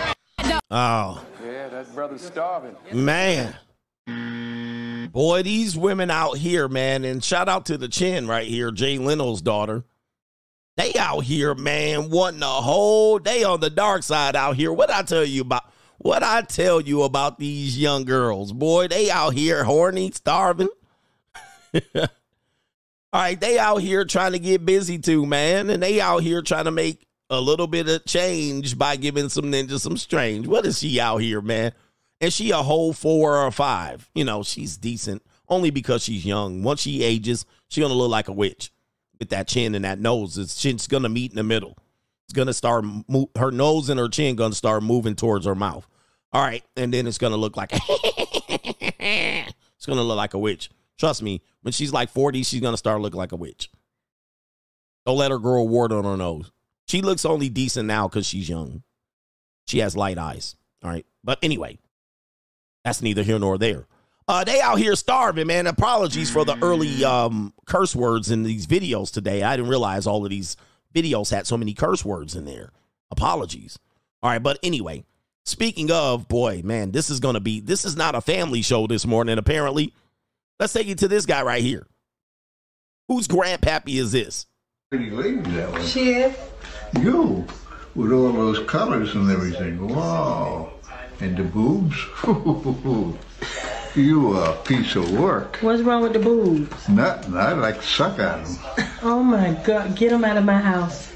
No. 0.49 0.57
Oh, 0.71 1.23
Yeah, 1.45 1.69
that 1.69 1.93
brother's 1.93 2.21
starving. 2.25 2.75
man. 2.91 3.53
Mm-hmm. 4.99 5.11
Boy, 5.11 5.43
these 5.43 5.77
women 5.77 6.11
out 6.11 6.37
here, 6.37 6.67
man, 6.67 7.05
and 7.05 7.23
shout 7.23 7.47
out 7.47 7.65
to 7.67 7.77
the 7.77 7.87
chin 7.87 8.27
right 8.27 8.47
here, 8.47 8.71
Jay 8.71 8.97
Leno's 8.97 9.41
daughter. 9.41 9.83
They 10.77 10.93
out 10.95 11.25
here, 11.25 11.55
man, 11.55 12.09
wanting 12.09 12.43
a 12.43 12.45
whole 12.45 13.19
day 13.19 13.43
on 13.43 13.59
the 13.59 13.69
dark 13.69 14.03
side 14.03 14.35
out 14.35 14.55
here. 14.55 14.71
What 14.71 14.89
I 14.89 15.03
tell 15.03 15.25
you 15.25 15.41
about 15.41 15.69
what 15.97 16.23
I 16.23 16.41
tell 16.41 16.79
you 16.79 17.03
about 17.03 17.37
these 17.37 17.77
young 17.77 18.05
girls, 18.05 18.53
boy, 18.53 18.87
they 18.87 19.11
out 19.11 19.33
here 19.33 19.65
horny, 19.65 20.11
starving. 20.11 20.69
All 21.95 22.07
right, 23.13 23.39
they 23.39 23.59
out 23.59 23.81
here 23.81 24.05
trying 24.05 24.31
to 24.31 24.39
get 24.39 24.65
busy 24.65 24.97
too, 24.97 25.25
man, 25.25 25.69
and 25.69 25.83
they 25.83 25.99
out 25.99 26.23
here 26.23 26.41
trying 26.41 26.65
to 26.65 26.71
make 26.71 27.05
a 27.29 27.41
little 27.41 27.67
bit 27.67 27.89
of 27.89 28.05
change 28.05 28.77
by 28.77 28.95
giving 28.95 29.29
some 29.29 29.45
ninjas 29.45 29.81
some 29.81 29.97
strange. 29.97 30.47
What 30.47 30.65
is 30.65 30.79
she 30.79 30.99
out 30.99 31.17
here, 31.17 31.41
man? 31.41 31.73
And 32.21 32.33
she 32.33 32.51
a 32.51 32.57
whole 32.57 32.93
four 32.93 33.37
or 33.37 33.51
five. 33.51 34.09
You 34.13 34.25
know, 34.25 34.43
she's 34.43 34.77
decent 34.77 35.23
only 35.47 35.71
because 35.71 36.03
she's 36.03 36.25
young. 36.25 36.63
Once 36.63 36.81
she 36.81 37.03
ages, 37.03 37.45
she 37.67 37.81
gonna 37.81 37.93
look 37.93 38.11
like 38.11 38.27
a 38.27 38.33
witch 38.33 38.71
with 39.19 39.29
that 39.29 39.47
chin 39.47 39.75
and 39.75 39.85
that 39.85 39.99
nose. 39.99 40.37
It's 40.37 40.57
she's 40.57 40.87
gonna 40.87 41.09
meet 41.09 41.31
in 41.31 41.37
the 41.37 41.43
middle. 41.43 41.77
It's 42.25 42.33
gonna 42.33 42.53
start 42.53 42.85
mo- 43.07 43.29
her 43.37 43.51
nose 43.51 43.89
and 43.89 43.99
her 43.99 44.09
chin 44.09 44.35
gonna 44.35 44.53
start 44.53 44.83
moving 44.83 45.15
towards 45.15 45.45
her 45.45 45.55
mouth. 45.55 45.87
All 46.31 46.41
right, 46.43 46.63
and 46.77 46.93
then 46.93 47.07
it's 47.07 47.17
gonna 47.17 47.37
look 47.37 47.57
like 47.57 47.71
it's 48.49 49.85
gonna 49.85 50.03
look 50.03 50.17
like 50.17 50.35
a 50.35 50.39
witch. 50.39 50.69
Trust 50.97 51.23
me, 51.23 51.41
when 51.61 51.71
she's 51.71 51.91
like 51.91 52.09
forty, 52.09 52.43
she's 52.43 52.61
gonna 52.61 52.77
start 52.77 53.01
looking 53.01 53.17
like 53.17 53.31
a 53.31 53.37
witch. 53.37 53.71
Don't 55.05 55.17
let 55.17 55.31
her 55.31 55.39
grow 55.39 55.61
a 55.61 55.65
wart 55.65 55.91
on 55.91 56.03
her 56.03 56.17
nose. 56.17 56.51
She 56.87 57.01
looks 57.01 57.25
only 57.25 57.49
decent 57.49 57.87
now 57.87 58.07
because 58.07 58.25
she's 58.25 58.47
young. 58.49 58.83
She 59.67 59.79
has 59.79 59.97
light 59.97 60.17
eyes. 60.17 60.55
All 60.83 60.89
right, 60.89 61.05
but 61.23 61.39
anyway, 61.41 61.79
that's 62.83 63.01
neither 63.01 63.23
here 63.23 63.39
nor 63.39 63.57
there. 63.57 63.85
Uh, 64.27 64.43
they 64.43 64.61
out 64.61 64.77
here 64.77 64.95
starving, 64.95 65.47
man. 65.47 65.65
Apologies 65.65 66.29
for 66.29 66.45
the 66.45 66.55
early 66.61 67.03
um, 67.03 67.51
curse 67.65 67.95
words 67.95 68.29
in 68.29 68.43
these 68.43 68.67
videos 68.67 69.11
today. 69.11 69.41
I 69.41 69.55
didn't 69.57 69.71
realize 69.71 70.05
all 70.05 70.23
of 70.23 70.29
these 70.29 70.55
videos 70.93 71.31
had 71.31 71.47
so 71.47 71.57
many 71.57 71.73
curse 71.73 72.05
words 72.05 72.35
in 72.35 72.45
there. 72.45 72.71
Apologies. 73.09 73.79
All 74.21 74.29
right, 74.29 74.41
but 74.41 74.59
anyway, 74.61 75.03
speaking 75.45 75.89
of, 75.91 76.27
boy, 76.27 76.61
man, 76.63 76.91
this 76.91 77.09
is 77.09 77.19
gonna 77.19 77.39
be 77.39 77.59
this 77.59 77.85
is 77.85 77.95
not 77.95 78.13
a 78.13 78.21
family 78.21 78.61
show 78.61 78.85
this 78.85 79.05
morning. 79.05 79.39
Apparently, 79.39 79.93
let's 80.59 80.73
take 80.73 80.87
it 80.87 80.99
to 80.99 81.07
this 81.07 81.25
guy 81.25 81.41
right 81.41 81.63
here. 81.63 81.87
Whose 83.07 83.27
grandpappy 83.27 83.95
is 83.95 84.11
this? 84.11 84.45
Pretty 84.91 85.09
lady 85.09 85.37
that 85.51 85.71
one. 85.71 85.85
She 85.85 86.11
is. 86.11 86.37
You, 86.99 87.47
with 87.95 88.11
all 88.11 88.31
those 88.31 88.59
colors 88.69 89.15
and 89.15 89.31
everything. 89.31 89.87
Wow. 89.87 90.73
And 91.21 91.35
the 91.35 91.43
boobs? 91.43 91.97
you 93.95 94.37
a 94.37 94.55
piece 94.63 94.95
of 94.95 95.11
work. 95.19 95.57
What's 95.61 95.81
wrong 95.81 96.03
with 96.03 96.13
the 96.13 96.19
boobs? 96.19 96.87
Nothing. 96.87 97.35
I 97.35 97.51
like 97.53 97.81
to 97.81 97.85
suck 97.85 98.19
on 98.19 98.43
them. 98.43 98.57
Oh 99.03 99.21
my 99.23 99.51
God, 99.65 99.95
get 99.95 100.11
them 100.11 100.23
out 100.23 100.37
of 100.37 100.45
my 100.45 100.57
house. 100.59 101.09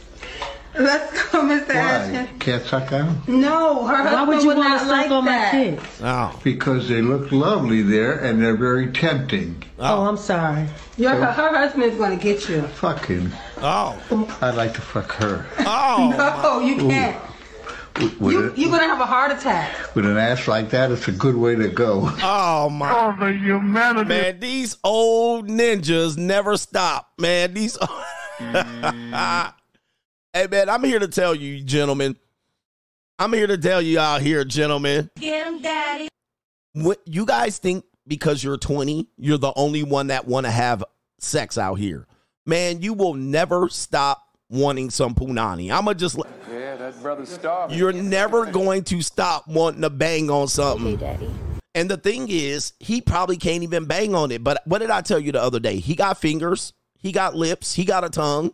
Let's 0.78 1.12
go, 1.32 1.42
Mr. 1.44 1.68
Why? 1.70 1.76
Ashton. 1.76 2.40
Can't 2.40 2.64
suck 2.66 2.92
on 2.92 3.22
them? 3.26 3.42
No, 3.42 3.86
her 3.86 4.04
Why 4.04 4.10
husband 4.10 4.28
would 4.28 4.42
you 4.42 4.48
would 4.48 4.58
want 4.58 4.70
not 4.70 4.80
to 4.80 4.86
suck 4.86 4.90
like 4.90 5.12
on 5.12 5.26
my 5.26 5.50
kids? 5.52 5.84
Oh, 6.02 6.40
Because 6.44 6.90
they 6.90 7.02
look 7.02 7.32
lovely 7.32 7.84
there 7.84 8.18
and 8.18 8.42
they're 8.42 8.58
very 8.58 8.92
tempting. 8.92 9.64
Oh, 9.80 10.00
oh 10.00 10.08
I'm 10.08 10.18
sorry. 10.18 10.68
Your, 10.98 11.12
her, 11.12 11.32
her 11.32 11.58
husband 11.58 11.84
is 11.84 11.98
going 11.98 12.18
to 12.18 12.22
get 12.22 12.50
you. 12.50 12.64
Fuck 12.64 13.06
him. 13.06 13.32
oh, 13.58 14.38
I'd 14.42 14.56
like 14.56 14.74
to 14.74 14.82
fuck 14.82 15.12
her. 15.14 15.46
oh. 15.60 16.14
No, 16.44 16.60
you 16.60 16.76
can't. 16.90 17.16
With, 17.22 17.24
with, 17.24 17.33
You, 18.00 18.52
a- 18.52 18.56
you're 18.56 18.70
going 18.70 18.82
to 18.82 18.88
have 18.88 19.00
a 19.02 19.06
heart 19.06 19.32
attack. 19.32 19.96
with 19.96 20.06
an 20.06 20.18
ass 20.18 20.48
like 20.48 20.70
that, 20.72 20.92
it's 20.92 21.08
a 21.08 21.12
good 21.12 21.36
way 21.36 21.56
to 21.56 21.68
go. 21.70 22.10
Oh 22.24 22.70
my 22.70 22.92
Oh, 22.92 23.16
the 23.26 23.34
humanity. 23.34 24.10
man, 24.10 24.40
these 24.40 24.78
old 24.84 25.48
ninjas 25.48 26.18
never 26.18 26.58
stop, 26.58 27.12
man. 27.20 27.54
These 27.54 27.78
Hey 28.40 28.64
man, 30.50 30.70
I'm 30.70 30.84
here 30.84 30.98
to 31.00 31.08
tell 31.08 31.36
you, 31.36 31.62
gentlemen. 31.64 32.16
I'm 33.20 33.32
here 33.34 33.46
to 33.48 33.58
tell 33.58 33.82
you 33.82 34.00
out 34.00 34.22
here, 34.22 34.44
gentlemen. 34.44 35.10
Get 35.20 35.46
him, 35.46 35.62
daddy. 35.62 36.08
What 36.74 37.00
you 37.06 37.26
guys 37.28 37.60
think 37.60 37.86
because 38.08 38.44
you're 38.44 38.58
20, 38.58 39.08
you're 39.18 39.38
the 39.38 39.54
only 39.56 39.84
one 39.84 40.08
that 40.08 40.28
want 40.28 40.48
to 40.48 40.52
have 40.52 40.84
sex 41.20 41.60
out 41.60 41.76
here. 41.76 42.08
Man, 42.48 42.82
you 42.82 42.94
will 42.94 43.14
never 43.14 43.70
stop 43.70 44.24
wanting 44.50 44.90
some 44.90 45.14
punani. 45.14 45.72
I'ma 45.72 45.94
just 45.94 46.18
let- 46.18 46.28
Yeah, 46.28 46.43
that 46.84 47.02
brother's 47.02 47.30
starving. 47.30 47.78
you're 47.78 47.94
never 47.94 48.46
going 48.46 48.84
to 48.84 49.02
stop 49.02 49.48
wanting 49.48 49.82
to 49.82 49.90
bang 49.90 50.30
on 50.30 50.48
something. 50.48 51.00
And 51.76 51.90
the 51.90 51.98
thing 51.98 52.28
is, 52.30 52.74
he 52.80 53.02
probably 53.02 53.38
can't 53.38 53.64
even 53.64 53.86
bang 53.86 54.14
on 54.14 54.32
it. 54.32 54.44
But 54.44 54.62
what 54.66 54.80
did 54.80 54.92
I 54.92 55.02
tell 55.02 55.20
you 55.20 55.32
the 55.32 55.42
other 55.42 55.60
day? 55.60 55.78
He 55.78 55.96
got 55.96 56.20
fingers, 56.20 56.74
he 56.98 57.12
got 57.12 57.36
lips, 57.36 57.74
he 57.74 57.86
got 57.86 58.04
a 58.04 58.10
tongue. 58.10 58.52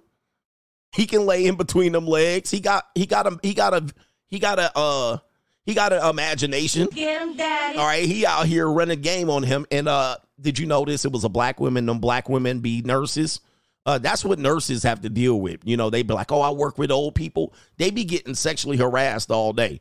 He 0.96 1.06
can 1.06 1.26
lay 1.26 1.46
in 1.46 1.56
between 1.56 1.92
them 1.92 2.08
legs. 2.08 2.50
He 2.50 2.60
got 2.60 2.86
he 2.96 3.06
got 3.06 3.28
a 3.28 3.40
he 3.44 3.54
got 3.54 3.74
a 3.74 3.94
he 4.26 4.40
got 4.40 4.58
a 4.58 4.76
uh 4.76 5.18
he 5.64 5.76
got 5.76 5.94
an 5.94 6.04
imagination. 6.04 6.88
Get 6.92 7.22
him, 7.22 7.38
daddy. 7.38 7.78
All 7.78 7.86
right, 7.86 8.06
he 8.06 8.26
out 8.26 8.48
here 8.48 8.68
running 8.68 9.02
game 9.02 9.30
on 9.30 9.44
him. 9.44 9.68
And 9.70 9.88
uh 9.88 10.18
did 10.42 10.58
you 10.58 10.66
notice 10.66 11.06
it 11.06 11.12
was 11.12 11.24
a 11.26 11.30
black 11.30 11.60
woman? 11.60 11.86
Them 11.86 12.00
black 12.00 12.28
women 12.28 12.60
be 12.60 12.82
nurses. 12.82 13.40
Uh, 13.86 13.98
that's 13.98 14.24
what 14.24 14.40
nurses 14.40 14.84
have 14.84 15.02
to 15.02 15.10
deal 15.10 15.40
with. 15.40 15.62
You 15.64 15.78
know, 15.78 15.90
they 15.90 16.04
be 16.04 16.14
like, 16.14 16.32
"Oh, 16.32 16.42
I 16.42 16.52
work 16.52 16.78
with 16.78 16.92
old 16.92 17.16
people." 17.16 17.54
They 17.78 17.90
be 17.90 18.04
getting 18.04 18.36
sexually 18.36 18.78
harassed 18.78 19.32
all 19.32 19.54
day. 19.54 19.80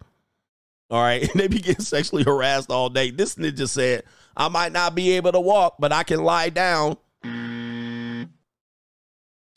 All 0.91 1.03
right, 1.03 1.29
they 1.35 1.49
be 1.49 1.59
getting 1.59 1.85
sexually 1.85 2.23
harassed 2.23 2.71
all 2.71 2.89
day. 2.89 3.11
This 3.11 3.35
ninja 3.35 3.69
said, 3.69 4.05
"I 4.37 4.49
might 4.49 4.73
not 4.73 4.95
be 4.95 5.13
able 5.13 5.33
to 5.33 5.41
walk, 5.41 5.77
but 5.79 5.93
I 5.93 6.05
can 6.05 6.23
lie 6.23 6.49
down." 6.49 6.97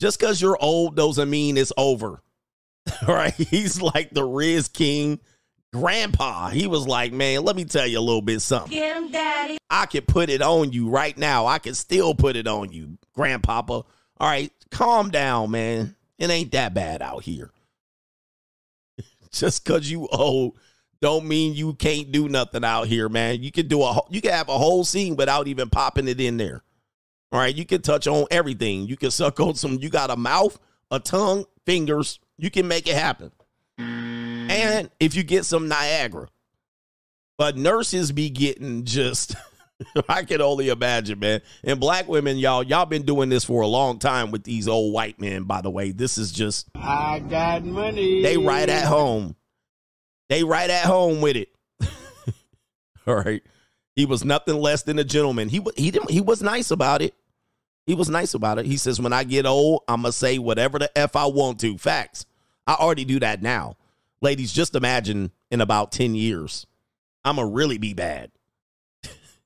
Just 0.00 0.18
because 0.18 0.42
you're 0.42 0.58
old 0.60 0.96
doesn't 0.96 1.30
mean 1.30 1.56
it's 1.56 1.72
over. 1.76 2.20
All 3.06 3.14
right, 3.14 3.32
he's 3.32 3.80
like 3.80 4.10
the 4.10 4.24
Riz 4.24 4.66
King 4.66 5.20
grandpa. 5.72 6.48
He 6.48 6.66
was 6.66 6.88
like, 6.88 7.12
"Man, 7.12 7.44
let 7.44 7.54
me 7.54 7.64
tell 7.64 7.86
you 7.86 8.00
a 8.00 8.00
little 8.00 8.20
bit 8.20 8.40
something." 8.40 8.72
Get 8.72 8.96
him, 8.96 9.12
daddy. 9.12 9.58
I 9.70 9.86
can 9.86 10.02
put 10.02 10.28
it 10.28 10.42
on 10.42 10.72
you 10.72 10.88
right 10.88 11.16
now. 11.16 11.46
I 11.46 11.60
can 11.60 11.74
still 11.74 12.14
put 12.14 12.34
it 12.34 12.48
on 12.48 12.72
you, 12.72 12.98
grandpapa. 13.14 13.84
All 14.22 14.28
right, 14.28 14.52
calm 14.70 15.10
down, 15.10 15.50
man. 15.50 15.96
It 16.16 16.30
ain't 16.30 16.52
that 16.52 16.74
bad 16.74 17.02
out 17.02 17.24
here. 17.24 17.50
Just 19.32 19.64
cause 19.64 19.90
you 19.90 20.06
old 20.12 20.56
don't 21.00 21.26
mean 21.26 21.54
you 21.54 21.74
can't 21.74 22.12
do 22.12 22.28
nothing 22.28 22.62
out 22.62 22.86
here, 22.86 23.08
man. 23.08 23.42
You 23.42 23.50
can 23.50 23.66
do 23.66 23.82
a 23.82 24.00
you 24.10 24.20
can 24.20 24.30
have 24.30 24.48
a 24.48 24.56
whole 24.56 24.84
scene 24.84 25.16
without 25.16 25.48
even 25.48 25.68
popping 25.70 26.06
it 26.06 26.20
in 26.20 26.36
there. 26.36 26.62
All 27.32 27.40
right, 27.40 27.52
you 27.52 27.66
can 27.66 27.82
touch 27.82 28.06
on 28.06 28.26
everything. 28.30 28.86
You 28.86 28.96
can 28.96 29.10
suck 29.10 29.40
on 29.40 29.56
some. 29.56 29.78
You 29.80 29.88
got 29.88 30.10
a 30.10 30.16
mouth, 30.16 30.56
a 30.92 31.00
tongue, 31.00 31.44
fingers. 31.66 32.20
You 32.38 32.48
can 32.48 32.68
make 32.68 32.86
it 32.86 32.94
happen. 32.94 33.32
And 33.76 34.88
if 35.00 35.16
you 35.16 35.24
get 35.24 35.46
some 35.46 35.66
Niagara, 35.66 36.28
but 37.38 37.56
nurses 37.56 38.12
be 38.12 38.30
getting 38.30 38.84
just. 38.84 39.34
I 40.08 40.24
can 40.24 40.40
only 40.40 40.68
imagine, 40.68 41.18
man. 41.18 41.42
And 41.64 41.80
black 41.80 42.08
women, 42.08 42.38
y'all, 42.38 42.62
y'all 42.62 42.86
been 42.86 43.02
doing 43.02 43.28
this 43.28 43.44
for 43.44 43.62
a 43.62 43.66
long 43.66 43.98
time 43.98 44.30
with 44.30 44.44
these 44.44 44.68
old 44.68 44.92
white 44.92 45.20
men. 45.20 45.44
By 45.44 45.60
the 45.60 45.70
way, 45.70 45.92
this 45.92 46.18
is 46.18 46.32
just 46.32 46.68
I 46.74 47.20
got 47.20 47.64
money. 47.64 48.22
they 48.22 48.36
right 48.36 48.68
at 48.68 48.86
home. 48.86 49.36
They 50.28 50.44
right 50.44 50.70
at 50.70 50.84
home 50.84 51.20
with 51.20 51.36
it. 51.36 51.48
All 53.06 53.16
right. 53.16 53.42
He 53.94 54.06
was 54.06 54.24
nothing 54.24 54.56
less 54.56 54.82
than 54.82 54.98
a 54.98 55.04
gentleman. 55.04 55.48
He 55.48 55.60
he 55.76 55.90
didn't 55.90 56.10
he 56.10 56.20
was 56.20 56.42
nice 56.42 56.70
about 56.70 57.02
it. 57.02 57.14
He 57.86 57.94
was 57.94 58.08
nice 58.08 58.32
about 58.32 58.58
it. 58.58 58.66
He 58.66 58.76
says, 58.76 59.00
"When 59.00 59.12
I 59.12 59.24
get 59.24 59.44
old, 59.44 59.82
I'm 59.88 60.02
gonna 60.02 60.12
say 60.12 60.38
whatever 60.38 60.78
the 60.78 60.96
f 60.96 61.16
I 61.16 61.26
want 61.26 61.60
to." 61.60 61.76
Facts. 61.76 62.24
I 62.66 62.74
already 62.74 63.04
do 63.04 63.20
that 63.20 63.42
now, 63.42 63.76
ladies. 64.20 64.52
Just 64.52 64.74
imagine 64.74 65.32
in 65.50 65.60
about 65.60 65.92
ten 65.92 66.14
years, 66.14 66.66
I'm 67.24 67.36
gonna 67.36 67.48
really 67.48 67.78
be 67.78 67.92
bad. 67.92 68.30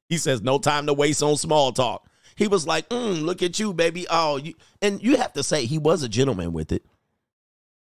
He 0.08 0.18
says, 0.18 0.42
no 0.42 0.58
time 0.58 0.86
to 0.86 0.92
waste 0.92 1.22
on 1.22 1.36
small 1.36 1.72
talk. 1.72 2.08
He 2.36 2.48
was 2.48 2.66
like, 2.66 2.88
mm, 2.90 3.22
look 3.22 3.42
at 3.42 3.58
you, 3.58 3.72
baby. 3.72 4.06
Oh, 4.10 4.36
you 4.36 4.54
and 4.82 5.02
you 5.02 5.16
have 5.16 5.32
to 5.32 5.42
say 5.42 5.64
he 5.64 5.78
was 5.78 6.02
a 6.02 6.08
gentleman 6.08 6.52
with 6.52 6.70
it. 6.70 6.84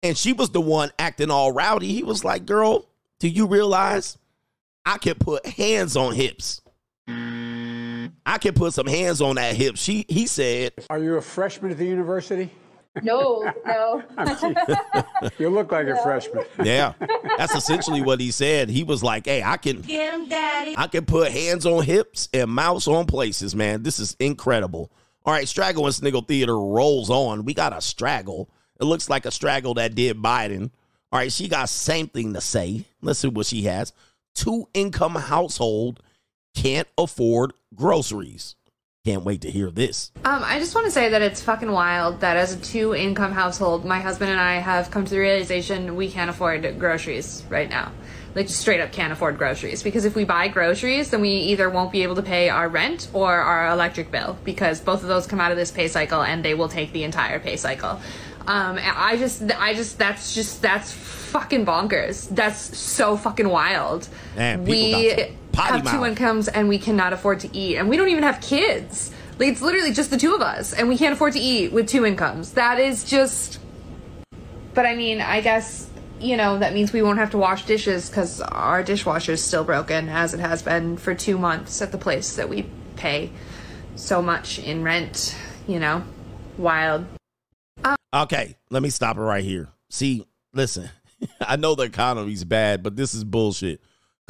And 0.03 0.17
she 0.17 0.33
was 0.33 0.49
the 0.49 0.61
one 0.61 0.91
acting 0.97 1.29
all 1.29 1.51
rowdy. 1.51 1.93
He 1.93 2.01
was 2.01 2.25
like, 2.25 2.45
girl, 2.45 2.87
do 3.19 3.29
you 3.29 3.45
realize 3.45 4.17
I 4.83 4.97
can 4.97 5.15
put 5.15 5.45
hands 5.45 5.95
on 5.95 6.15
hips? 6.15 6.61
I 7.07 8.37
can 8.39 8.53
put 8.53 8.73
some 8.73 8.87
hands 8.87 9.21
on 9.21 9.35
that 9.35 9.55
hip. 9.55 9.77
She 9.77 10.05
he 10.09 10.25
said, 10.25 10.73
Are 10.89 10.99
you 10.99 11.15
a 11.15 11.21
freshman 11.21 11.71
at 11.71 11.77
the 11.77 11.85
university? 11.85 12.49
No, 13.01 13.51
no. 13.65 14.03
You 15.37 15.49
look 15.49 15.71
like 15.71 15.87
a 15.87 15.95
freshman. 16.03 16.45
Yeah. 16.63 16.93
That's 17.37 17.55
essentially 17.55 18.01
what 18.01 18.19
he 18.19 18.31
said. 18.31 18.69
He 18.69 18.83
was 18.83 19.01
like, 19.03 19.25
hey, 19.25 19.41
I 19.43 19.57
can 19.57 19.81
Get 19.81 20.13
him, 20.13 20.27
daddy. 20.27 20.75
I 20.77 20.87
can 20.87 21.05
put 21.05 21.31
hands 21.31 21.65
on 21.65 21.83
hips 21.83 22.27
and 22.33 22.49
mouths 22.51 22.87
on 22.87 23.05
places, 23.05 23.55
man. 23.55 23.83
This 23.83 23.99
is 23.99 24.15
incredible. 24.19 24.91
All 25.23 25.33
right, 25.33 25.47
Straggle 25.47 25.85
and 25.85 25.93
Sniggle 25.95 26.23
Theater 26.23 26.57
rolls 26.57 27.09
on. 27.09 27.45
We 27.45 27.53
got 27.53 27.77
a 27.77 27.81
straggle. 27.81 28.49
It 28.79 28.85
looks 28.85 29.09
like 29.09 29.25
a 29.25 29.31
straggle 29.31 29.75
that 29.75 29.93
did 29.95 30.17
Biden. 30.17 30.71
All 31.11 31.19
right, 31.19 31.31
she 31.31 31.47
got 31.47 31.69
same 31.69 32.07
thing 32.07 32.33
to 32.33 32.41
say. 32.41 32.85
Let's 33.01 33.19
see 33.19 33.27
what 33.27 33.45
she 33.45 33.63
has. 33.63 33.93
Two 34.33 34.67
income 34.73 35.15
household 35.15 36.01
can't 36.55 36.87
afford 36.97 37.53
groceries. 37.75 38.55
Can't 39.03 39.23
wait 39.23 39.41
to 39.41 39.49
hear 39.49 39.71
this. 39.71 40.11
Um, 40.25 40.43
I 40.43 40.59
just 40.59 40.75
want 40.75 40.85
to 40.85 40.91
say 40.91 41.09
that 41.09 41.23
it's 41.23 41.41
fucking 41.41 41.71
wild 41.71 42.19
that 42.19 42.37
as 42.37 42.53
a 42.53 42.59
two 42.59 42.93
income 42.93 43.31
household, 43.31 43.83
my 43.83 43.99
husband 43.99 44.29
and 44.29 44.39
I 44.39 44.57
have 44.57 44.91
come 44.91 45.05
to 45.05 45.09
the 45.09 45.17
realization 45.17 45.95
we 45.95 46.11
can't 46.11 46.29
afford 46.29 46.77
groceries 46.77 47.43
right 47.49 47.67
now. 47.67 47.91
Like, 48.35 48.45
just 48.45 48.59
straight 48.59 48.79
up 48.79 48.91
can't 48.91 49.11
afford 49.11 49.39
groceries. 49.39 49.81
Because 49.81 50.05
if 50.05 50.15
we 50.15 50.23
buy 50.23 50.49
groceries, 50.49 51.09
then 51.09 51.21
we 51.21 51.31
either 51.31 51.67
won't 51.67 51.91
be 51.91 52.03
able 52.03 52.13
to 52.13 52.21
pay 52.21 52.49
our 52.49 52.69
rent 52.69 53.09
or 53.11 53.33
our 53.33 53.71
electric 53.71 54.11
bill, 54.11 54.37
because 54.43 54.79
both 54.79 55.01
of 55.01 55.07
those 55.07 55.25
come 55.25 55.41
out 55.41 55.49
of 55.49 55.57
this 55.57 55.71
pay 55.71 55.87
cycle 55.87 56.21
and 56.21 56.45
they 56.45 56.53
will 56.53 56.69
take 56.69 56.93
the 56.93 57.03
entire 57.03 57.39
pay 57.39 57.57
cycle. 57.57 57.99
Um, 58.45 58.77
I 58.79 59.17
just, 59.17 59.41
I 59.57 59.73
just, 59.73 59.97
that's 59.97 60.35
just, 60.35 60.61
that's 60.61 60.91
fucking 60.91 61.65
bonkers. 61.65 62.29
That's 62.29 62.77
so 62.77 63.17
fucking 63.17 63.49
wild. 63.49 64.07
Man, 64.35 64.63
we 64.63 65.35
potty 65.51 65.79
have 65.79 65.91
two 65.91 66.05
incomes 66.05 66.47
and 66.47 66.67
we 66.69 66.77
cannot 66.77 67.13
afford 67.13 67.39
to 67.41 67.57
eat, 67.57 67.77
and 67.77 67.89
we 67.89 67.97
don't 67.97 68.09
even 68.09 68.23
have 68.23 68.41
kids. 68.41 69.11
Like 69.37 69.49
it's 69.49 69.61
literally 69.61 69.91
just 69.91 70.11
the 70.11 70.17
two 70.17 70.35
of 70.35 70.41
us, 70.41 70.73
and 70.73 70.87
we 70.87 70.97
can't 70.97 71.13
afford 71.13 71.33
to 71.33 71.39
eat 71.39 71.71
with 71.71 71.87
two 71.87 72.05
incomes. 72.05 72.51
That 72.53 72.79
is 72.79 73.03
just. 73.03 73.59
But 74.73 74.85
I 74.85 74.95
mean, 74.95 75.19
I 75.19 75.41
guess 75.41 75.89
you 76.19 76.37
know 76.37 76.59
that 76.59 76.73
means 76.73 76.93
we 76.93 77.01
won't 77.01 77.17
have 77.17 77.31
to 77.31 77.37
wash 77.37 77.65
dishes 77.65 78.09
because 78.09 78.41
our 78.41 78.83
dishwasher 78.83 79.33
is 79.33 79.43
still 79.43 79.63
broken, 79.63 80.09
as 80.09 80.33
it 80.33 80.39
has 80.39 80.61
been 80.61 80.97
for 80.97 81.15
two 81.15 81.37
months 81.37 81.81
at 81.81 81.91
the 81.91 81.97
place 81.97 82.35
that 82.35 82.49
we 82.49 82.67
pay 82.95 83.31
so 83.95 84.21
much 84.21 84.59
in 84.59 84.83
rent. 84.83 85.35
You 85.67 85.79
know, 85.79 86.03
wild. 86.57 87.05
Okay, 88.13 88.57
let 88.69 88.83
me 88.83 88.89
stop 88.89 89.17
it 89.17 89.21
right 89.21 89.43
here. 89.43 89.69
See, 89.89 90.25
listen, 90.53 90.89
I 91.41 91.55
know 91.55 91.75
the 91.75 91.83
economy's 91.83 92.43
bad, 92.43 92.83
but 92.83 92.95
this 92.95 93.13
is 93.13 93.23
bullshit. 93.23 93.81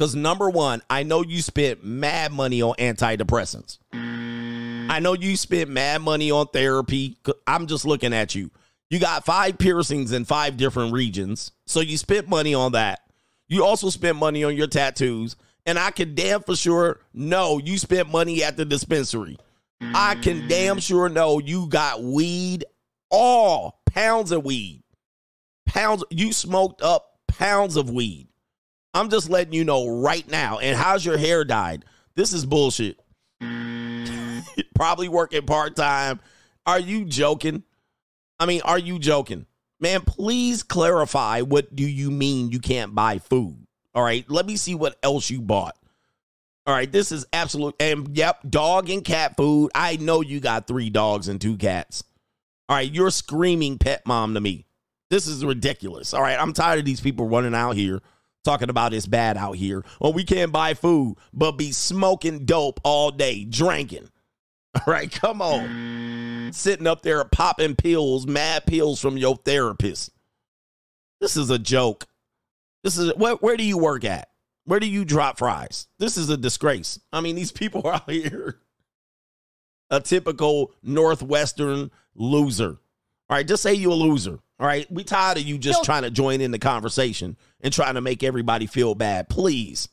Because 0.02 0.16
number 0.16 0.50
one, 0.50 0.82
I 0.90 1.04
know 1.04 1.22
you 1.22 1.40
spent 1.40 1.84
mad 1.84 2.32
money 2.32 2.60
on 2.60 2.74
antidepressants. 2.74 3.78
I 3.92 4.98
know 4.98 5.12
you 5.12 5.36
spent 5.36 5.70
mad 5.70 6.02
money 6.02 6.32
on 6.32 6.48
therapy. 6.48 7.18
I'm 7.46 7.68
just 7.68 7.84
looking 7.84 8.12
at 8.12 8.34
you. 8.34 8.50
You 8.90 8.98
got 8.98 9.24
five 9.24 9.58
piercings 9.58 10.10
in 10.10 10.24
five 10.24 10.56
different 10.56 10.92
regions. 10.92 11.52
So 11.68 11.78
you 11.78 11.96
spent 11.96 12.28
money 12.28 12.52
on 12.52 12.72
that. 12.72 13.02
You 13.46 13.64
also 13.64 13.90
spent 13.90 14.16
money 14.16 14.42
on 14.42 14.56
your 14.56 14.66
tattoos. 14.66 15.36
And 15.66 15.78
I 15.78 15.92
can 15.92 16.16
damn 16.16 16.42
for 16.42 16.56
sure 16.56 16.98
know 17.14 17.60
you 17.60 17.78
spent 17.78 18.10
money 18.10 18.42
at 18.42 18.56
the 18.56 18.64
dispensary. 18.64 19.38
I 19.80 20.16
can 20.16 20.48
damn 20.48 20.80
sure 20.80 21.08
know 21.10 21.38
you 21.38 21.68
got 21.68 22.02
weed, 22.02 22.64
all 23.08 23.78
pounds 23.86 24.32
of 24.32 24.44
weed. 24.44 24.82
Pounds, 25.64 26.02
you 26.10 26.32
smoked 26.32 26.82
up 26.82 27.20
pounds 27.28 27.76
of 27.76 27.88
weed. 27.88 28.26
I'm 28.94 29.08
just 29.08 29.30
letting 29.30 29.54
you 29.54 29.64
know 29.64 29.88
right 29.88 30.28
now. 30.30 30.58
And 30.58 30.76
how's 30.76 31.04
your 31.04 31.16
hair 31.16 31.44
dyed? 31.44 31.84
This 32.14 32.32
is 32.32 32.44
bullshit. 32.44 33.00
Probably 34.74 35.08
working 35.08 35.46
part 35.46 35.76
time. 35.76 36.20
Are 36.66 36.80
you 36.80 37.04
joking? 37.04 37.62
I 38.38 38.46
mean, 38.46 38.60
are 38.64 38.78
you 38.78 38.98
joking? 38.98 39.46
Man, 39.80 40.02
please 40.02 40.62
clarify 40.62 41.40
what 41.40 41.74
do 41.74 41.84
you 41.84 42.10
mean 42.10 42.50
you 42.50 42.60
can't 42.60 42.94
buy 42.94 43.18
food? 43.18 43.66
All 43.94 44.02
right, 44.02 44.24
let 44.28 44.46
me 44.46 44.56
see 44.56 44.74
what 44.74 44.96
else 45.02 45.28
you 45.28 45.40
bought. 45.40 45.76
All 46.66 46.74
right, 46.74 46.90
this 46.90 47.10
is 47.10 47.26
absolute 47.32 47.74
and 47.80 48.16
yep, 48.16 48.38
dog 48.48 48.88
and 48.88 49.04
cat 49.04 49.36
food. 49.36 49.70
I 49.74 49.96
know 49.96 50.20
you 50.20 50.38
got 50.38 50.68
3 50.68 50.90
dogs 50.90 51.26
and 51.26 51.40
2 51.40 51.56
cats. 51.56 52.04
All 52.68 52.76
right, 52.76 52.90
you're 52.90 53.10
screaming 53.10 53.78
pet 53.78 54.06
mom 54.06 54.34
to 54.34 54.40
me. 54.40 54.66
This 55.10 55.26
is 55.26 55.44
ridiculous. 55.44 56.14
All 56.14 56.22
right, 56.22 56.38
I'm 56.38 56.52
tired 56.52 56.78
of 56.78 56.84
these 56.84 57.00
people 57.00 57.28
running 57.28 57.54
out 57.54 57.74
here 57.74 58.00
talking 58.44 58.70
about 58.70 58.94
it's 58.94 59.06
bad 59.06 59.36
out 59.36 59.56
here. 59.56 59.84
Well, 60.00 60.12
we 60.12 60.24
can't 60.24 60.52
buy 60.52 60.74
food, 60.74 61.16
but 61.32 61.52
be 61.52 61.72
smoking 61.72 62.44
dope 62.44 62.80
all 62.84 63.10
day, 63.10 63.44
drinking. 63.44 64.08
All 64.74 64.90
right, 64.90 65.12
come 65.12 65.42
on. 65.42 66.50
Sitting 66.54 66.86
up 66.86 67.02
there 67.02 67.22
popping 67.24 67.76
pills, 67.76 68.26
mad 68.26 68.64
pills 68.64 69.02
from 69.02 69.18
your 69.18 69.36
therapist. 69.36 70.10
This 71.20 71.36
is 71.36 71.50
a 71.50 71.58
joke. 71.58 72.06
This 72.82 72.96
is 72.96 73.14
where, 73.16 73.34
where 73.34 73.58
do 73.58 73.64
you 73.64 73.76
work 73.76 74.06
at? 74.06 74.30
Where 74.64 74.80
do 74.80 74.86
you 74.86 75.04
drop 75.04 75.36
fries? 75.36 75.88
This 75.98 76.16
is 76.16 76.30
a 76.30 76.38
disgrace. 76.38 76.98
I 77.12 77.20
mean, 77.20 77.36
these 77.36 77.52
people 77.52 77.86
are 77.86 77.94
out 77.96 78.10
here 78.10 78.62
a 79.92 80.00
typical 80.00 80.72
Northwestern 80.82 81.90
loser. 82.14 82.78
All 83.28 83.36
right, 83.36 83.46
just 83.46 83.62
say 83.62 83.74
you 83.74 83.92
a 83.92 83.94
loser. 83.94 84.38
All 84.60 84.66
right, 84.66 84.90
we 84.90 85.02
tired 85.02 85.38
of 85.38 85.44
you 85.44 85.58
just 85.58 85.82
trying 85.82 86.02
to 86.02 86.10
join 86.10 86.40
in 86.40 86.52
the 86.52 86.58
conversation 86.58 87.36
and 87.60 87.72
trying 87.72 87.94
to 87.94 88.00
make 88.00 88.22
everybody 88.22 88.66
feel 88.66 88.94
bad. 88.94 89.28
Please, 89.28 89.88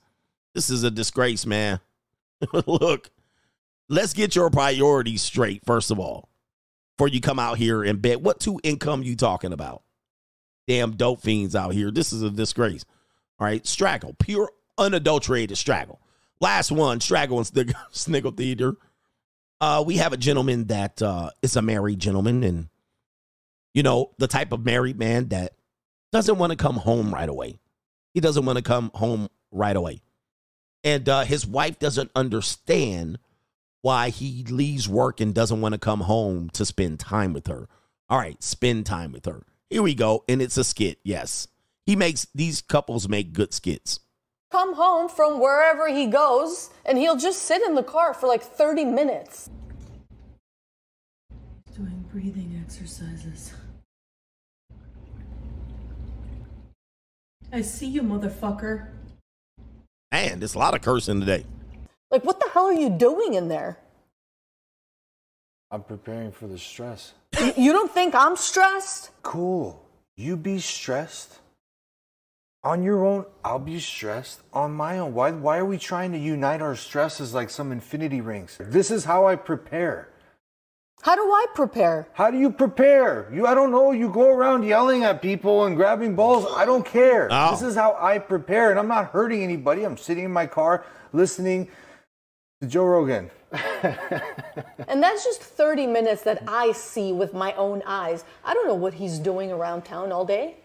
this 0.53 0.69
is 0.69 0.83
a 0.83 0.91
disgrace, 0.91 1.45
man. 1.45 1.79
Look, 2.67 3.09
let's 3.87 4.13
get 4.13 4.35
your 4.35 4.49
priorities 4.49 5.21
straight 5.21 5.65
first 5.65 5.89
of 5.89 5.99
all, 5.99 6.29
before 6.97 7.07
you 7.07 7.19
come 7.19 7.39
out 7.39 7.57
here 7.57 7.83
and 7.83 8.01
bet. 8.01 8.21
What 8.21 8.39
two 8.39 8.59
income 8.63 9.01
you 9.01 9.15
talking 9.15 9.53
about? 9.53 9.81
Damn 10.67 10.91
dope 10.91 11.21
fiends 11.21 11.55
out 11.55 11.73
here. 11.73 11.89
This 11.89 12.13
is 12.13 12.21
a 12.21 12.29
disgrace. 12.29 12.85
All 13.39 13.47
right, 13.47 13.65
straggle, 13.65 14.15
pure 14.19 14.51
unadulterated 14.77 15.57
straggle. 15.57 15.99
Last 16.39 16.71
one, 16.71 17.01
straggle 17.01 17.37
and 17.37 17.47
Snig- 17.47 17.73
sniggle 17.91 18.31
theater. 18.31 18.75
Uh, 19.61 19.83
we 19.85 19.97
have 19.97 20.13
a 20.13 20.17
gentleman 20.17 20.65
that 20.65 21.01
uh, 21.01 21.31
is 21.41 21.55
a 21.55 21.61
married 21.61 21.99
gentleman, 21.99 22.43
and 22.43 22.69
you 23.73 23.83
know 23.83 24.11
the 24.17 24.27
type 24.27 24.51
of 24.51 24.65
married 24.65 24.97
man 24.97 25.29
that 25.29 25.53
doesn't 26.11 26.37
want 26.37 26.51
to 26.51 26.57
come 26.57 26.77
home 26.77 27.13
right 27.13 27.29
away. 27.29 27.59
He 28.13 28.19
doesn't 28.19 28.45
want 28.45 28.57
to 28.57 28.63
come 28.63 28.91
home 28.95 29.29
right 29.51 29.75
away, 29.75 30.01
and 30.83 31.07
uh, 31.07 31.21
his 31.23 31.45
wife 31.45 31.79
doesn't 31.79 32.11
understand 32.15 33.19
why 33.81 34.09
he 34.09 34.43
leaves 34.49 34.89
work 34.89 35.21
and 35.21 35.33
doesn't 35.33 35.61
want 35.61 35.73
to 35.73 35.79
come 35.79 36.01
home 36.01 36.49
to 36.51 36.65
spend 36.65 36.99
time 36.99 37.31
with 37.33 37.47
her. 37.47 37.67
All 38.09 38.17
right, 38.17 38.41
spend 38.43 38.85
time 38.85 39.11
with 39.11 39.25
her. 39.25 39.45
Here 39.69 39.81
we 39.83 39.93
go, 39.93 40.23
and 40.27 40.41
it's 40.41 40.57
a 40.57 40.63
skit. 40.63 40.99
Yes, 41.03 41.47
he 41.85 41.95
makes 41.95 42.27
these 42.35 42.61
couples 42.61 43.07
make 43.07 43.33
good 43.33 43.53
skits. 43.53 43.99
come 44.51 44.73
home 44.75 45.07
from 45.09 45.39
wherever 45.39 45.87
he 45.87 46.07
goes 46.07 46.71
and 46.85 46.97
he'll 46.97 47.15
just 47.15 47.43
sit 47.43 47.61
in 47.61 47.75
the 47.75 47.83
car 47.83 48.13
for 48.13 48.27
like 48.27 48.43
30 48.43 48.85
minutes. 48.85 49.49
Doing 51.75 52.03
breathing 52.11 52.59
exercises. 52.65 53.53
I 57.51 57.61
see 57.61 57.87
you, 57.87 58.03
motherfucker. 58.03 58.87
Man, 60.11 60.39
there's 60.39 60.55
a 60.55 60.59
lot 60.59 60.75
of 60.75 60.81
cursing 60.81 61.19
today. 61.19 61.45
Like, 62.11 62.23
what 62.23 62.39
the 62.39 62.49
hell 62.53 62.65
are 62.65 62.73
you 62.73 62.89
doing 62.89 63.33
in 63.33 63.47
there? 63.47 63.77
I'm 65.71 65.83
preparing 65.83 66.31
for 66.31 66.47
the 66.47 66.57
stress. 66.57 67.13
You, 67.39 67.53
you 67.55 67.71
don't 67.71 67.91
think 67.91 68.15
I'm 68.15 68.35
stressed? 68.35 69.11
Cool. 69.21 69.83
You 70.17 70.35
be 70.35 70.59
stressed. 70.59 71.39
On 72.63 72.83
your 72.83 73.05
own, 73.05 73.25
I'll 73.43 73.59
be 73.59 73.79
stressed 73.79 74.41
on 74.51 74.73
my 74.73 74.99
own. 74.99 75.13
Why, 75.13 75.31
why 75.31 75.59
are 75.59 75.65
we 75.65 75.77
trying 75.77 76.11
to 76.11 76.17
unite 76.17 76.61
our 76.61 76.75
stresses 76.75 77.33
like 77.33 77.49
some 77.49 77.71
infinity 77.71 78.19
rings? 78.19 78.57
This 78.59 78.91
is 78.91 79.05
how 79.05 79.27
I 79.27 79.35
prepare. 79.37 80.09
How 81.01 81.15
do 81.15 81.21
I 81.21 81.45
prepare? 81.55 82.07
How 82.13 82.29
do 82.29 82.37
you 82.37 82.51
prepare? 82.51 83.31
You, 83.33 83.47
I 83.47 83.53
don't 83.53 83.71
know. 83.71 83.91
You 83.91 84.09
go 84.09 84.29
around 84.29 84.63
yelling 84.63 85.03
at 85.05 85.21
people 85.21 85.65
and 85.65 85.75
grabbing 85.75 86.15
balls. 86.15 86.45
I 86.55 86.65
don't 86.65 86.85
care. 86.85 87.29
Oh. 87.31 87.51
This 87.51 87.61
is 87.61 87.75
how 87.75 87.95
I 87.99 88.19
prepare, 88.19 88.69
and 88.69 88.79
I'm 88.79 88.87
not 88.89 89.11
hurting 89.11 89.41
anybody. 89.41 89.85
I'm 89.85 89.97
sitting 89.97 90.25
in 90.25 90.31
my 90.31 90.45
car 90.45 90.83
listening 91.13 91.69
to 92.61 92.67
Joe 92.67 92.83
Rogan. 92.83 93.31
And 94.89 95.03
that's 95.03 95.23
just 95.23 95.41
30 95.41 95.85
minutes 95.85 96.23
that 96.23 96.43
I 96.47 96.71
see 96.71 97.13
with 97.13 97.31
my 97.31 97.53
own 97.53 97.83
eyes. 97.85 98.23
I 98.43 98.55
don't 98.55 98.67
know 98.67 98.73
what 98.73 98.95
he's 98.95 99.19
doing 99.19 99.51
around 99.51 99.85
town 99.85 100.11
all 100.11 100.25
day. 100.25 100.55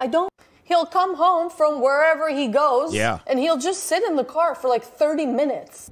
I 0.00 0.06
don't. 0.06 0.30
He'll 0.64 0.86
come 0.86 1.16
home 1.16 1.50
from 1.50 1.82
wherever 1.82 2.30
he 2.30 2.48
goes. 2.48 2.94
Yeah. 2.94 3.18
And 3.26 3.38
he'll 3.38 3.58
just 3.58 3.84
sit 3.84 4.02
in 4.04 4.16
the 4.16 4.24
car 4.24 4.54
for 4.54 4.68
like 4.68 4.82
30 4.82 5.26
minutes. 5.26 5.90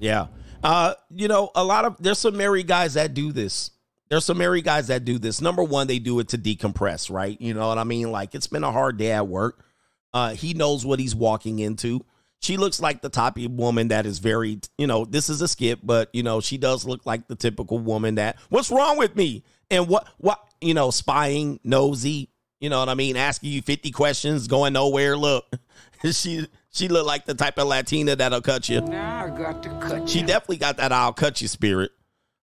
Yeah. 0.00 0.26
Uh, 0.62 0.94
you 1.10 1.28
know, 1.28 1.50
a 1.54 1.64
lot 1.64 1.84
of 1.84 1.96
there's 2.00 2.18
some 2.18 2.36
married 2.36 2.66
guys 2.66 2.94
that 2.94 3.14
do 3.14 3.32
this. 3.32 3.70
There's 4.08 4.24
some 4.24 4.38
married 4.38 4.64
guys 4.64 4.88
that 4.88 5.04
do 5.04 5.18
this. 5.18 5.40
Number 5.40 5.62
one, 5.62 5.86
they 5.86 5.98
do 5.98 6.18
it 6.18 6.28
to 6.28 6.38
decompress, 6.38 7.10
right? 7.10 7.40
You 7.40 7.54
know 7.54 7.68
what 7.68 7.78
I 7.78 7.84
mean? 7.84 8.10
Like 8.10 8.34
it's 8.34 8.48
been 8.48 8.64
a 8.64 8.72
hard 8.72 8.96
day 8.96 9.12
at 9.12 9.28
work. 9.28 9.64
Uh, 10.12 10.34
he 10.34 10.54
knows 10.54 10.84
what 10.84 10.98
he's 10.98 11.14
walking 11.14 11.60
into. 11.60 12.04
She 12.40 12.56
looks 12.56 12.80
like 12.80 13.02
the 13.02 13.08
type 13.08 13.36
of 13.36 13.50
woman 13.52 13.88
that 13.88 14.06
is 14.06 14.18
very, 14.18 14.60
you 14.78 14.86
know, 14.86 15.04
this 15.04 15.28
is 15.28 15.40
a 15.42 15.48
skip, 15.48 15.80
but 15.82 16.08
you 16.12 16.22
know, 16.22 16.40
she 16.40 16.58
does 16.58 16.84
look 16.84 17.06
like 17.06 17.28
the 17.28 17.36
typical 17.36 17.78
woman 17.78 18.16
that, 18.16 18.38
what's 18.48 18.70
wrong 18.70 18.96
with 18.96 19.14
me? 19.14 19.44
And 19.70 19.86
what, 19.86 20.08
what, 20.18 20.40
you 20.60 20.74
know, 20.74 20.90
spying, 20.90 21.60
nosy, 21.62 22.30
you 22.58 22.68
know 22.68 22.78
what 22.78 22.88
I 22.88 22.94
mean? 22.94 23.16
Asking 23.16 23.52
you 23.52 23.62
50 23.62 23.90
questions, 23.90 24.48
going 24.48 24.72
nowhere. 24.72 25.16
Look, 25.16 25.46
she, 26.12 26.46
she 26.70 26.88
looked 26.88 27.06
like 27.06 27.24
the 27.24 27.34
type 27.34 27.58
of 27.58 27.68
Latina 27.68 28.16
that'll 28.16 28.40
cut 28.40 28.68
you. 28.68 28.80
Now 28.80 29.26
I 29.26 29.30
got 29.30 29.62
to 29.62 29.68
cut 29.80 30.08
She 30.08 30.22
definitely 30.22 30.58
got 30.58 30.76
that 30.78 30.92
I'll 30.92 31.12
cut 31.12 31.40
you 31.40 31.48
spirit. 31.48 31.92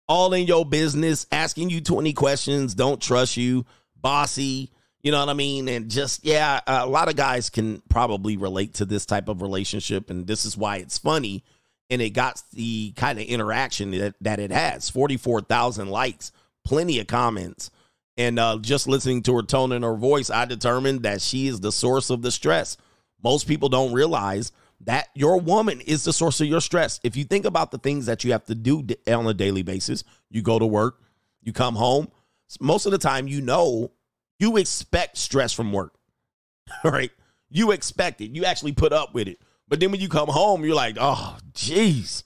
All 0.08 0.32
in 0.34 0.46
your 0.46 0.64
business, 0.64 1.26
asking 1.32 1.70
you 1.70 1.80
20 1.80 2.12
questions, 2.12 2.74
don't 2.74 3.00
trust 3.00 3.36
you, 3.36 3.66
bossy, 4.00 4.70
you 5.06 5.12
know 5.12 5.20
what 5.20 5.28
I 5.28 5.34
mean? 5.34 5.68
And 5.68 5.88
just, 5.88 6.24
yeah, 6.24 6.58
a 6.66 6.84
lot 6.84 7.08
of 7.08 7.14
guys 7.14 7.48
can 7.48 7.80
probably 7.88 8.36
relate 8.36 8.74
to 8.74 8.84
this 8.84 9.06
type 9.06 9.28
of 9.28 9.40
relationship. 9.40 10.10
And 10.10 10.26
this 10.26 10.44
is 10.44 10.56
why 10.56 10.78
it's 10.78 10.98
funny. 10.98 11.44
And 11.90 12.02
it 12.02 12.10
got 12.10 12.42
the 12.52 12.90
kind 12.96 13.20
of 13.20 13.24
interaction 13.24 13.92
that, 13.92 14.16
that 14.22 14.40
it 14.40 14.50
has 14.50 14.90
44,000 14.90 15.90
likes, 15.90 16.32
plenty 16.64 16.98
of 16.98 17.06
comments. 17.06 17.70
And 18.16 18.38
uh, 18.40 18.58
just 18.60 18.88
listening 18.88 19.22
to 19.22 19.36
her 19.36 19.42
tone 19.42 19.70
and 19.70 19.84
her 19.84 19.94
voice, 19.94 20.28
I 20.28 20.44
determined 20.44 21.04
that 21.04 21.20
she 21.20 21.46
is 21.46 21.60
the 21.60 21.70
source 21.70 22.10
of 22.10 22.22
the 22.22 22.32
stress. 22.32 22.76
Most 23.22 23.46
people 23.46 23.68
don't 23.68 23.92
realize 23.92 24.52
that 24.82 25.08
your 25.14 25.40
woman 25.40 25.80
is 25.80 26.04
the 26.04 26.12
source 26.12 26.40
of 26.40 26.46
your 26.46 26.60
stress. 26.60 27.00
If 27.02 27.16
you 27.16 27.24
think 27.24 27.44
about 27.44 27.70
the 27.70 27.78
things 27.78 28.06
that 28.06 28.24
you 28.24 28.32
have 28.32 28.44
to 28.44 28.54
do 28.54 28.86
on 29.08 29.26
a 29.26 29.34
daily 29.34 29.62
basis, 29.62 30.04
you 30.30 30.42
go 30.42 30.58
to 30.58 30.66
work, 30.66 31.00
you 31.42 31.52
come 31.52 31.76
home, 31.76 32.08
most 32.60 32.86
of 32.86 32.92
the 32.92 32.98
time, 32.98 33.26
you 33.26 33.40
know, 33.40 33.92
you 34.38 34.56
expect 34.56 35.16
stress 35.16 35.52
from 35.52 35.72
work, 35.72 35.94
right? 36.84 37.10
You 37.48 37.70
expect 37.70 38.20
it. 38.20 38.30
You 38.32 38.44
actually 38.44 38.72
put 38.72 38.92
up 38.92 39.14
with 39.14 39.28
it. 39.28 39.40
But 39.68 39.80
then 39.80 39.90
when 39.90 40.00
you 40.00 40.08
come 40.08 40.28
home, 40.28 40.64
you're 40.64 40.74
like, 40.74 40.96
oh, 41.00 41.38
jeez. 41.52 42.22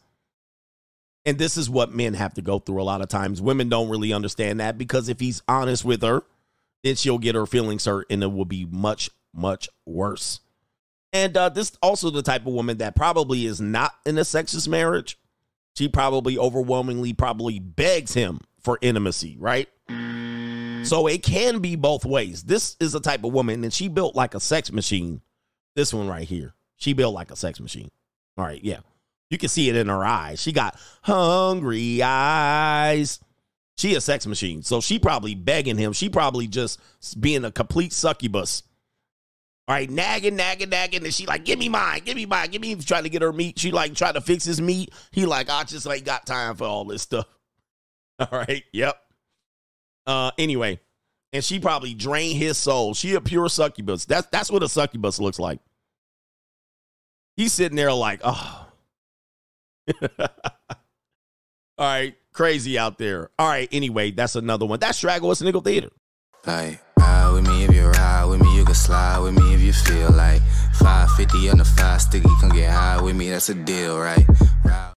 And 1.24 1.38
this 1.38 1.56
is 1.56 1.70
what 1.70 1.92
men 1.92 2.14
have 2.14 2.34
to 2.34 2.42
go 2.42 2.58
through 2.58 2.82
a 2.82 2.84
lot 2.84 3.02
of 3.02 3.08
times. 3.08 3.40
Women 3.40 3.68
don't 3.68 3.88
really 3.88 4.12
understand 4.12 4.60
that 4.60 4.78
because 4.78 5.08
if 5.08 5.20
he's 5.20 5.42
honest 5.46 5.84
with 5.84 6.02
her, 6.02 6.22
then 6.82 6.96
she'll 6.96 7.18
get 7.18 7.34
her 7.34 7.46
feelings 7.46 7.84
hurt 7.84 8.06
and 8.10 8.22
it 8.22 8.32
will 8.32 8.46
be 8.46 8.64
much, 8.64 9.10
much 9.34 9.68
worse. 9.86 10.40
And 11.12 11.36
uh, 11.36 11.48
this 11.48 11.72
also 11.82 12.10
the 12.10 12.22
type 12.22 12.46
of 12.46 12.52
woman 12.52 12.78
that 12.78 12.94
probably 12.94 13.46
is 13.46 13.60
not 13.60 13.92
in 14.06 14.16
a 14.18 14.22
sexist 14.22 14.68
marriage. 14.68 15.18
She 15.76 15.88
probably 15.88 16.38
overwhelmingly 16.38 17.12
probably 17.12 17.58
begs 17.58 18.14
him 18.14 18.40
for 18.60 18.78
intimacy, 18.80 19.36
right? 19.38 19.68
So 20.84 21.06
it 21.06 21.22
can 21.22 21.58
be 21.60 21.76
both 21.76 22.04
ways. 22.04 22.42
This 22.44 22.76
is 22.80 22.92
the 22.92 23.00
type 23.00 23.24
of 23.24 23.32
woman, 23.32 23.64
and 23.64 23.72
she 23.72 23.88
built 23.88 24.14
like 24.14 24.34
a 24.34 24.40
sex 24.40 24.72
machine. 24.72 25.20
This 25.74 25.92
one 25.92 26.08
right 26.08 26.26
here. 26.26 26.54
She 26.76 26.92
built 26.92 27.14
like 27.14 27.30
a 27.30 27.36
sex 27.36 27.60
machine. 27.60 27.90
All 28.38 28.44
right, 28.44 28.62
yeah. 28.62 28.80
You 29.28 29.38
can 29.38 29.48
see 29.48 29.68
it 29.68 29.76
in 29.76 29.88
her 29.88 30.04
eyes. 30.04 30.40
She 30.40 30.52
got 30.52 30.78
hungry 31.02 32.02
eyes. 32.02 33.20
She 33.76 33.94
a 33.94 34.00
sex 34.00 34.26
machine. 34.26 34.62
So 34.62 34.80
she 34.80 34.98
probably 34.98 35.34
begging 35.34 35.78
him. 35.78 35.92
She 35.92 36.08
probably 36.08 36.46
just 36.48 36.80
being 37.20 37.44
a 37.44 37.52
complete 37.52 37.92
succubus. 37.92 38.62
All 39.70 39.76
right, 39.76 39.88
nagging, 39.88 40.34
nagging, 40.34 40.70
nagging. 40.70 41.04
And 41.04 41.14
she 41.14 41.26
like, 41.26 41.44
give 41.44 41.56
me 41.56 41.68
mine, 41.68 42.00
give 42.04 42.16
me 42.16 42.26
mine, 42.26 42.50
give 42.50 42.60
me 42.60 42.74
trying 42.74 43.04
to 43.04 43.08
get 43.08 43.22
her 43.22 43.32
meat. 43.32 43.56
She 43.56 43.70
like 43.70 43.94
trying 43.94 44.14
to 44.14 44.20
fix 44.20 44.42
his 44.42 44.60
meat. 44.60 44.92
He 45.12 45.26
like, 45.26 45.48
I 45.48 45.62
just 45.62 45.86
ain't 45.86 46.04
got 46.04 46.26
time 46.26 46.56
for 46.56 46.64
all 46.64 46.84
this 46.84 47.02
stuff. 47.02 47.28
All 48.18 48.26
right, 48.32 48.64
yep. 48.72 49.00
Uh 50.08 50.32
anyway, 50.38 50.80
and 51.32 51.44
she 51.44 51.60
probably 51.60 51.94
drained 51.94 52.36
his 52.36 52.58
soul. 52.58 52.94
She 52.94 53.14
a 53.14 53.20
pure 53.20 53.48
succubus. 53.48 54.06
That's 54.06 54.26
that's 54.32 54.50
what 54.50 54.64
a 54.64 54.68
succubus 54.68 55.20
looks 55.20 55.38
like. 55.38 55.60
He's 57.36 57.52
sitting 57.52 57.76
there 57.76 57.92
like, 57.92 58.22
oh. 58.24 58.66
All 60.18 60.26
right, 61.78 62.16
crazy 62.32 62.76
out 62.76 62.98
there. 62.98 63.30
All 63.38 63.46
right, 63.46 63.68
anyway, 63.70 64.10
that's 64.10 64.34
another 64.34 64.66
one. 64.66 64.80
That's. 64.80 65.04
It's 65.04 65.42
Nickel 65.42 65.60
Theater. 65.60 65.90
Like, 66.44 66.80
ride 67.00 67.32
with 67.32 67.48
me 67.48 67.64
if 67.64 67.74
you 67.74 67.86
ride 67.86 68.24
with 68.26 68.40
me, 68.40 68.56
you 68.56 68.64
can 68.64 68.74
slide 68.74 69.18
with 69.18 69.34
me 69.34 69.54
if 69.54 69.60
you 69.60 69.72
feel 69.72 70.10
like 70.12 70.42
550 70.78 71.50
on 71.50 71.58
the 71.58 71.64
five 71.64 72.00
sticky, 72.00 72.28
come 72.40 72.50
get 72.50 72.70
high 72.70 73.00
with 73.00 73.16
me, 73.16 73.30
that's 73.30 73.48
a 73.48 73.54
deal, 73.54 73.98
right? 73.98 74.24
Ride 74.64 74.94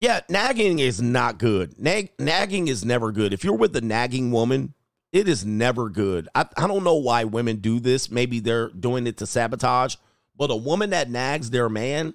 Yeah, 0.00 0.20
nagging 0.28 0.78
is 0.78 1.00
not 1.00 1.38
good. 1.38 1.78
Nag- 1.78 2.12
nagging 2.18 2.68
is 2.68 2.84
never 2.84 3.12
good. 3.12 3.32
If 3.32 3.44
you're 3.44 3.56
with 3.56 3.74
a 3.76 3.80
nagging 3.80 4.30
woman, 4.30 4.74
it 5.12 5.28
is 5.28 5.46
never 5.46 5.88
good. 5.88 6.28
I, 6.34 6.46
I 6.56 6.66
don't 6.66 6.84
know 6.84 6.96
why 6.96 7.24
women 7.24 7.56
do 7.56 7.80
this. 7.80 8.10
Maybe 8.10 8.40
they're 8.40 8.68
doing 8.68 9.06
it 9.06 9.16
to 9.18 9.26
sabotage. 9.26 9.96
But 10.36 10.50
a 10.50 10.56
woman 10.56 10.90
that 10.90 11.10
nags 11.10 11.50
their 11.50 11.68
man, 11.68 12.14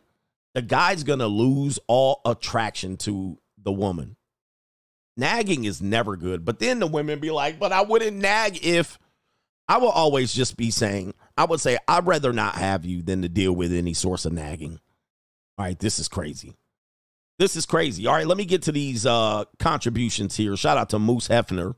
the 0.53 0.61
guy's 0.61 1.03
to 1.19 1.27
lose 1.27 1.79
all 1.87 2.21
attraction 2.25 2.97
to 2.97 3.39
the 3.57 3.71
woman. 3.71 4.15
Nagging 5.17 5.65
is 5.65 5.81
never 5.81 6.15
good. 6.15 6.45
But 6.45 6.59
then 6.59 6.79
the 6.79 6.87
women 6.87 7.19
be 7.19 7.31
like, 7.31 7.59
but 7.59 7.71
I 7.71 7.81
wouldn't 7.81 8.17
nag 8.17 8.65
if. 8.65 8.97
I 9.67 9.77
will 9.77 9.89
always 9.89 10.33
just 10.33 10.57
be 10.57 10.69
saying, 10.69 11.13
I 11.37 11.45
would 11.45 11.61
say, 11.61 11.77
I'd 11.87 12.05
rather 12.05 12.33
not 12.33 12.55
have 12.55 12.83
you 12.83 13.01
than 13.01 13.21
to 13.21 13.29
deal 13.29 13.53
with 13.53 13.71
any 13.71 13.93
source 13.93 14.25
of 14.25 14.33
nagging. 14.33 14.81
All 15.57 15.65
right, 15.65 15.79
this 15.79 15.97
is 15.97 16.09
crazy. 16.09 16.57
This 17.39 17.55
is 17.55 17.65
crazy. 17.65 18.05
All 18.05 18.13
right, 18.13 18.27
let 18.27 18.37
me 18.37 18.45
get 18.45 18.63
to 18.63 18.71
these 18.71 19.05
uh 19.05 19.45
contributions 19.59 20.35
here. 20.35 20.57
Shout 20.57 20.77
out 20.77 20.89
to 20.89 20.99
Moose 20.99 21.29
Hefner 21.29 21.75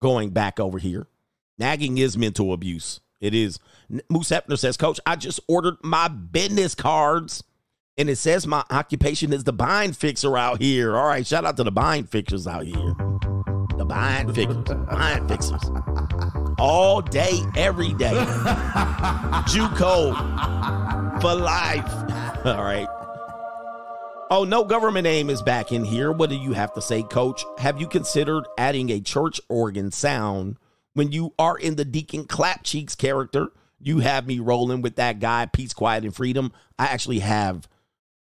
going 0.00 0.30
back 0.30 0.60
over 0.60 0.78
here. 0.78 1.08
Nagging 1.58 1.98
is 1.98 2.16
mental 2.16 2.52
abuse. 2.52 3.00
It 3.20 3.34
is. 3.34 3.58
Moose 4.08 4.30
Hefner 4.30 4.58
says, 4.58 4.76
Coach, 4.76 5.00
I 5.06 5.16
just 5.16 5.40
ordered 5.48 5.76
my 5.82 6.08
business 6.08 6.74
cards 6.74 7.42
and 8.02 8.10
it 8.10 8.16
says 8.16 8.48
my 8.48 8.64
occupation 8.68 9.32
is 9.32 9.44
the 9.44 9.52
bind 9.52 9.96
fixer 9.96 10.36
out 10.36 10.60
here. 10.60 10.96
All 10.96 11.06
right, 11.06 11.24
shout 11.24 11.44
out 11.44 11.56
to 11.56 11.62
the 11.62 11.70
bind 11.70 12.10
fixers 12.10 12.48
out 12.48 12.64
here. 12.64 12.96
The 13.78 13.84
bind 13.86 14.34
fixers. 14.34 14.64
Bind 14.64 15.28
fixers. 15.28 15.62
All 16.58 17.00
day, 17.00 17.38
every 17.56 17.94
day. 17.94 18.12
Juco 19.46 20.12
for 21.20 21.32
life. 21.32 22.44
All 22.44 22.64
right. 22.64 22.88
Oh, 24.32 24.44
no 24.48 24.64
government 24.64 25.06
aim 25.06 25.30
is 25.30 25.40
back 25.40 25.70
in 25.70 25.84
here. 25.84 26.10
What 26.10 26.28
do 26.28 26.34
you 26.34 26.54
have 26.54 26.72
to 26.74 26.82
say, 26.82 27.04
coach? 27.04 27.44
Have 27.58 27.80
you 27.80 27.86
considered 27.86 28.48
adding 28.58 28.90
a 28.90 29.00
church 29.00 29.40
organ 29.48 29.92
sound 29.92 30.56
when 30.94 31.12
you 31.12 31.34
are 31.38 31.56
in 31.56 31.76
the 31.76 31.84
Deacon 31.84 32.24
Clap 32.24 32.64
Cheeks 32.64 32.96
character? 32.96 33.52
You 33.78 34.00
have 34.00 34.26
me 34.26 34.40
rolling 34.40 34.82
with 34.82 34.96
that 34.96 35.20
guy, 35.20 35.46
Peace, 35.46 35.72
Quiet, 35.72 36.02
and 36.02 36.16
Freedom. 36.16 36.52
I 36.80 36.86
actually 36.86 37.20
have 37.20 37.68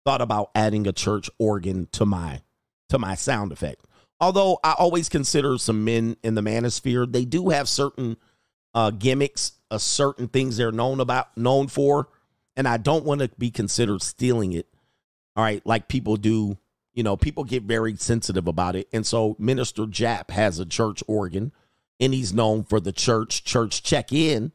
thought 0.07 0.21
about 0.21 0.51
adding 0.55 0.87
a 0.87 0.93
church 0.93 1.29
organ 1.37 1.85
to 1.91 2.05
my 2.05 2.39
to 2.87 2.97
my 2.97 3.13
sound 3.13 3.51
effect. 3.51 3.83
Although 4.21 4.57
I 4.63 4.73
always 4.79 5.09
consider 5.09 5.57
some 5.57 5.83
men 5.83 6.15
in 6.23 6.33
the 6.33 6.39
manosphere, 6.39 7.11
they 7.11 7.25
do 7.25 7.49
have 7.49 7.67
certain 7.67 8.15
uh, 8.73 8.91
gimmicks, 8.91 9.51
uh, 9.69 9.77
certain 9.77 10.29
things 10.29 10.55
they're 10.55 10.71
known 10.71 11.01
about, 11.01 11.35
known 11.37 11.67
for, 11.67 12.07
and 12.55 12.69
I 12.69 12.77
don't 12.77 13.03
want 13.03 13.19
to 13.19 13.29
be 13.37 13.51
considered 13.51 14.01
stealing 14.01 14.53
it. 14.53 14.67
All 15.35 15.43
right, 15.43 15.61
like 15.65 15.89
people 15.89 16.15
do, 16.15 16.57
you 16.93 17.03
know, 17.03 17.17
people 17.17 17.43
get 17.43 17.63
very 17.63 17.97
sensitive 17.97 18.47
about 18.47 18.77
it, 18.77 18.87
and 18.93 19.05
so 19.05 19.35
Minister 19.37 19.83
Jap 19.83 20.31
has 20.31 20.57
a 20.57 20.65
church 20.65 21.03
organ, 21.07 21.51
and 21.99 22.13
he's 22.13 22.33
known 22.33 22.63
for 22.63 22.79
the 22.79 22.93
church 22.93 23.43
church 23.43 23.83
check 23.83 24.13
in. 24.13 24.53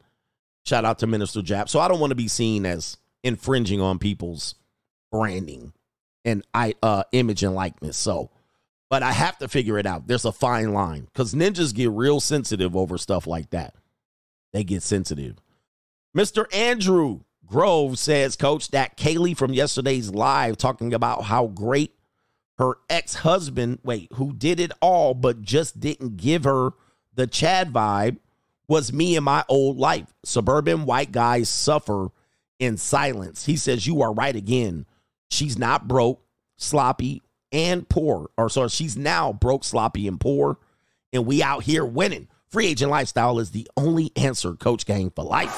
Shout 0.65 0.83
out 0.83 0.97
to 0.97 1.05
Minister 1.05 1.41
Jap. 1.41 1.69
So 1.69 1.79
I 1.79 1.87
don't 1.87 1.99
want 1.99 2.09
to 2.09 2.15
be 2.15 2.27
seen 2.27 2.65
as 2.65 2.97
infringing 3.21 3.81
on 3.81 3.99
people's 3.99 4.55
branding 5.13 5.71
and 6.25 6.43
I 6.53 6.73
uh 6.81 7.03
image 7.11 7.43
and 7.43 7.53
likeness. 7.53 7.95
So, 7.95 8.31
but 8.89 9.03
I 9.03 9.11
have 9.11 9.37
to 9.37 9.47
figure 9.47 9.77
it 9.77 9.85
out. 9.85 10.07
There's 10.07 10.25
a 10.25 10.31
fine 10.31 10.73
line 10.73 11.05
because 11.05 11.35
ninjas 11.35 11.73
get 11.73 11.91
real 11.91 12.19
sensitive 12.19 12.75
over 12.75 12.97
stuff 12.97 13.27
like 13.27 13.51
that. 13.51 13.75
They 14.51 14.63
get 14.63 14.81
sensitive. 14.81 15.35
Mr. 16.17 16.53
Andrew 16.53 17.21
Grove 17.45 17.99
says, 17.99 18.35
Coach, 18.35 18.69
that 18.69 18.97
Kaylee 18.97 19.37
from 19.37 19.53
yesterday's 19.53 20.11
live 20.11 20.57
talking 20.57 20.93
about 20.93 21.23
how 21.23 21.47
great 21.47 21.93
her 22.57 22.77
ex 22.89 23.15
husband, 23.15 23.79
wait, 23.83 24.11
who 24.13 24.33
did 24.33 24.59
it 24.59 24.71
all 24.81 25.13
but 25.13 25.41
just 25.41 25.79
didn't 25.79 26.17
give 26.17 26.43
her 26.45 26.71
the 27.13 27.27
Chad 27.27 27.71
vibe, 27.71 28.17
was 28.67 28.91
me 28.91 29.15
in 29.15 29.23
my 29.23 29.43
old 29.47 29.77
life. 29.77 30.11
Suburban 30.23 30.85
white 30.85 31.11
guys 31.11 31.49
suffer 31.49 32.09
in 32.57 32.77
silence. 32.77 33.45
He 33.45 33.55
says, 33.55 33.85
You 33.85 34.01
are 34.01 34.13
right 34.13 34.35
again. 34.35 34.85
She's 35.33 35.57
not 35.57 35.87
broke, 35.87 36.21
sloppy, 36.57 37.21
and 37.51 37.87
poor. 37.87 38.29
Or 38.37 38.49
sorry, 38.49 38.69
she's 38.69 38.95
now 38.95 39.33
broke, 39.33 39.63
sloppy, 39.63 40.07
and 40.07 40.19
poor. 40.19 40.59
And 41.11 41.25
we 41.25 41.43
out 41.43 41.63
here 41.63 41.85
winning. 41.85 42.27
Free 42.49 42.67
agent 42.67 42.91
lifestyle 42.91 43.39
is 43.39 43.51
the 43.51 43.67
only 43.75 44.11
answer, 44.15 44.53
Coach 44.53 44.85
Gang, 44.85 45.09
for 45.09 45.23
life. 45.23 45.51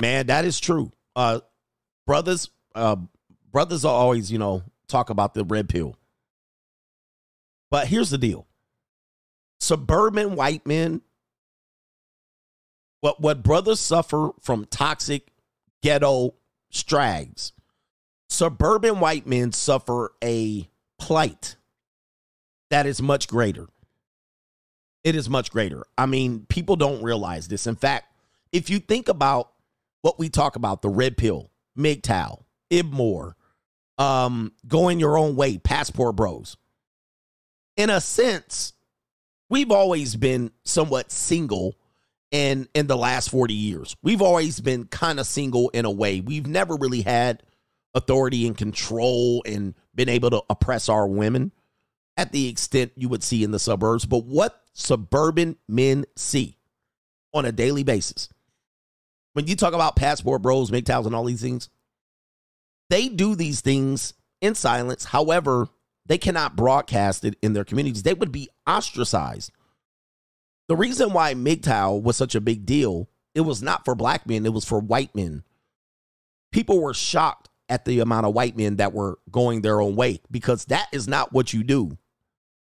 Man, 0.00 0.26
that 0.26 0.44
is 0.44 0.60
true. 0.60 0.90
Uh 1.14 1.40
brothers, 2.06 2.50
uh 2.74 2.96
brothers 3.50 3.84
are 3.84 3.94
always, 3.94 4.30
you 4.30 4.38
know, 4.38 4.62
talk 4.88 5.10
about 5.10 5.34
the 5.34 5.44
red 5.44 5.68
pill. 5.68 5.96
But 7.70 7.86
here's 7.86 8.10
the 8.10 8.18
deal. 8.18 8.46
Suburban 9.60 10.34
white 10.34 10.66
men 10.66 11.02
what 13.00 13.20
what 13.20 13.42
brothers 13.42 13.80
suffer 13.80 14.30
from 14.40 14.64
toxic 14.66 15.28
ghetto 15.82 16.34
strags. 16.72 17.52
Suburban 18.28 18.98
white 18.98 19.26
men 19.26 19.52
suffer 19.52 20.12
a 20.24 20.68
plight 20.98 21.56
that 22.70 22.86
is 22.86 23.02
much 23.02 23.28
greater. 23.28 23.68
It 25.04 25.14
is 25.14 25.28
much 25.28 25.50
greater. 25.50 25.84
I 25.98 26.06
mean, 26.06 26.46
people 26.48 26.74
don't 26.76 27.02
realize 27.02 27.46
this. 27.48 27.66
In 27.66 27.76
fact, 27.76 28.06
if 28.50 28.70
you 28.70 28.78
think 28.78 29.08
about 29.08 29.52
what 30.00 30.18
we 30.18 30.30
talk 30.30 30.56
about, 30.56 30.80
the 30.80 30.88
red 30.88 31.16
pill, 31.18 31.50
MGTOW, 31.78 32.42
Ibmore, 32.70 33.34
um, 33.98 34.52
going 34.66 34.98
your 34.98 35.18
own 35.18 35.36
way, 35.36 35.58
passport 35.58 36.16
bros. 36.16 36.56
In 37.76 37.90
a 37.90 38.00
sense, 38.00 38.72
we've 39.50 39.70
always 39.70 40.16
been 40.16 40.50
somewhat 40.64 41.12
single 41.12 41.74
in 42.32 42.66
in 42.74 42.88
the 42.88 42.96
last 42.96 43.30
40 43.30 43.54
years. 43.54 43.94
We've 44.02 44.22
always 44.22 44.58
been 44.58 44.86
kind 44.86 45.20
of 45.20 45.26
single 45.26 45.68
in 45.68 45.84
a 45.84 45.90
way. 45.90 46.20
We've 46.20 46.46
never 46.46 46.74
really 46.74 47.02
had 47.02 47.44
authority 47.94 48.46
and 48.46 48.56
control 48.56 49.44
and 49.46 49.74
been 49.94 50.08
able 50.08 50.30
to 50.30 50.42
oppress 50.50 50.88
our 50.88 51.06
women 51.06 51.52
at 52.16 52.32
the 52.32 52.48
extent 52.48 52.92
you 52.96 53.08
would 53.10 53.22
see 53.22 53.44
in 53.44 53.50
the 53.50 53.58
suburbs. 53.58 54.06
But 54.06 54.24
what 54.24 54.60
suburban 54.72 55.56
men 55.68 56.06
see 56.16 56.56
on 57.34 57.44
a 57.44 57.52
daily 57.52 57.84
basis, 57.84 58.30
when 59.34 59.46
you 59.46 59.54
talk 59.54 59.74
about 59.74 59.96
passport 59.96 60.40
bros, 60.42 60.70
MGTOWs, 60.70 61.06
and 61.06 61.14
all 61.14 61.24
these 61.24 61.42
things, 61.42 61.68
they 62.88 63.08
do 63.08 63.34
these 63.34 63.60
things 63.60 64.14
in 64.40 64.54
silence. 64.54 65.04
However, 65.04 65.68
they 66.06 66.18
cannot 66.18 66.56
broadcast 66.56 67.24
it 67.24 67.36
in 67.42 67.52
their 67.52 67.64
communities. 67.64 68.02
They 68.02 68.14
would 68.14 68.32
be 68.32 68.48
ostracized 68.66 69.52
the 70.72 70.76
reason 70.76 71.12
why 71.12 71.34
MGTOW 71.34 72.02
was 72.02 72.16
such 72.16 72.34
a 72.34 72.40
big 72.40 72.64
deal, 72.64 73.10
it 73.34 73.42
was 73.42 73.60
not 73.60 73.84
for 73.84 73.94
black 73.94 74.26
men, 74.26 74.46
it 74.46 74.54
was 74.54 74.64
for 74.64 74.78
white 74.78 75.14
men. 75.14 75.42
People 76.50 76.80
were 76.80 76.94
shocked 76.94 77.50
at 77.68 77.84
the 77.84 78.00
amount 78.00 78.24
of 78.24 78.32
white 78.32 78.56
men 78.56 78.76
that 78.76 78.94
were 78.94 79.18
going 79.30 79.60
their 79.60 79.82
own 79.82 79.96
way 79.96 80.22
because 80.30 80.64
that 80.64 80.88
is 80.90 81.06
not 81.06 81.30
what 81.30 81.52
you 81.52 81.62
do 81.62 81.98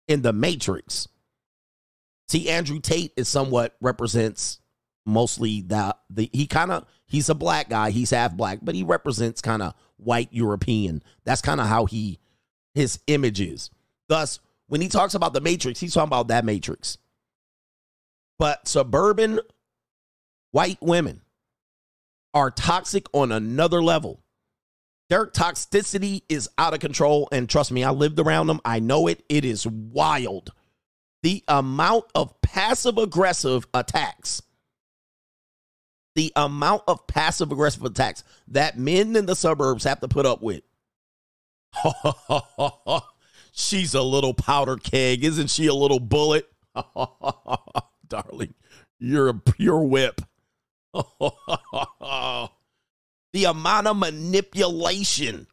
in 0.09 0.23
the 0.23 0.33
Matrix. 0.33 1.09
See, 2.27 2.49
Andrew 2.49 2.81
Tate 2.81 3.13
is 3.19 3.29
somewhat 3.29 3.77
represents 3.83 4.61
mostly 5.05 5.61
that 5.67 5.99
the 6.09 6.31
he 6.33 6.47
kind 6.47 6.73
of 6.73 6.87
he's 7.05 7.29
a 7.29 7.35
black 7.35 7.69
guy, 7.69 7.91
he's 7.91 8.13
half 8.13 8.35
black, 8.35 8.61
but 8.63 8.75
he 8.75 8.83
represents 8.83 9.43
kind 9.43 9.61
of 9.61 9.75
white 9.99 10.31
European. 10.31 11.03
That's 11.25 11.43
kind 11.43 11.61
of 11.61 11.67
how 11.67 11.85
he 11.85 12.19
his 12.73 12.99
image 13.09 13.43
is. 13.43 13.69
Thus, 14.09 14.41
when 14.69 14.81
he 14.81 14.89
talks 14.89 15.13
about 15.13 15.35
the 15.35 15.43
Matrix, 15.43 15.81
he's 15.81 15.93
talking 15.93 16.09
about 16.09 16.29
that 16.29 16.47
Matrix. 16.47 16.97
But 18.41 18.67
suburban 18.67 19.39
white 20.53 20.79
women 20.81 21.21
are 22.33 22.51
toxic 22.51 23.07
on 23.13 23.33
another 23.33 23.83
level. 23.83 24.23
Their 25.11 25.27
toxicity 25.27 26.23
is 26.31 26.49
out 26.57 26.73
of 26.73 26.81
control. 26.81 27.29
And 27.33 27.51
trust 27.51 27.71
me, 27.71 27.85
I 27.85 27.91
lived 27.91 28.19
around 28.19 28.47
them. 28.47 28.63
I 28.65 28.79
know 28.79 29.09
it. 29.09 29.23
It 29.29 29.45
is 29.45 29.67
wild. 29.67 30.53
The 31.23 31.45
amount 31.49 32.07
of 32.15 32.41
passive 32.41 32.97
aggressive 32.97 33.67
attacks, 33.75 34.41
the 36.15 36.33
amount 36.35 36.85
of 36.89 37.07
passive 37.07 37.53
aggressive 37.53 37.85
attacks 37.85 38.25
that 38.49 38.79
men 38.79 39.17
in 39.17 39.27
the 39.27 39.37
suburbs 39.37 39.85
have 39.85 40.01
to 40.01 40.09
put 40.09 40.25
up 40.25 40.41
with. 40.41 40.63
She's 43.53 43.93
a 43.93 44.03
little 44.03 44.33
powder 44.33 44.79
keg. 44.79 45.25
Isn't 45.25 45.51
she 45.51 45.67
a 45.67 45.75
little 45.75 46.01
bullet? 46.01 46.51
darling. 48.11 48.55
You're 48.99 49.29
a 49.29 49.35
pure 49.35 49.83
whip. 49.83 50.21
the 53.33 53.45
amount 53.47 53.87
of 53.87 53.97
manipulation, 53.97 55.47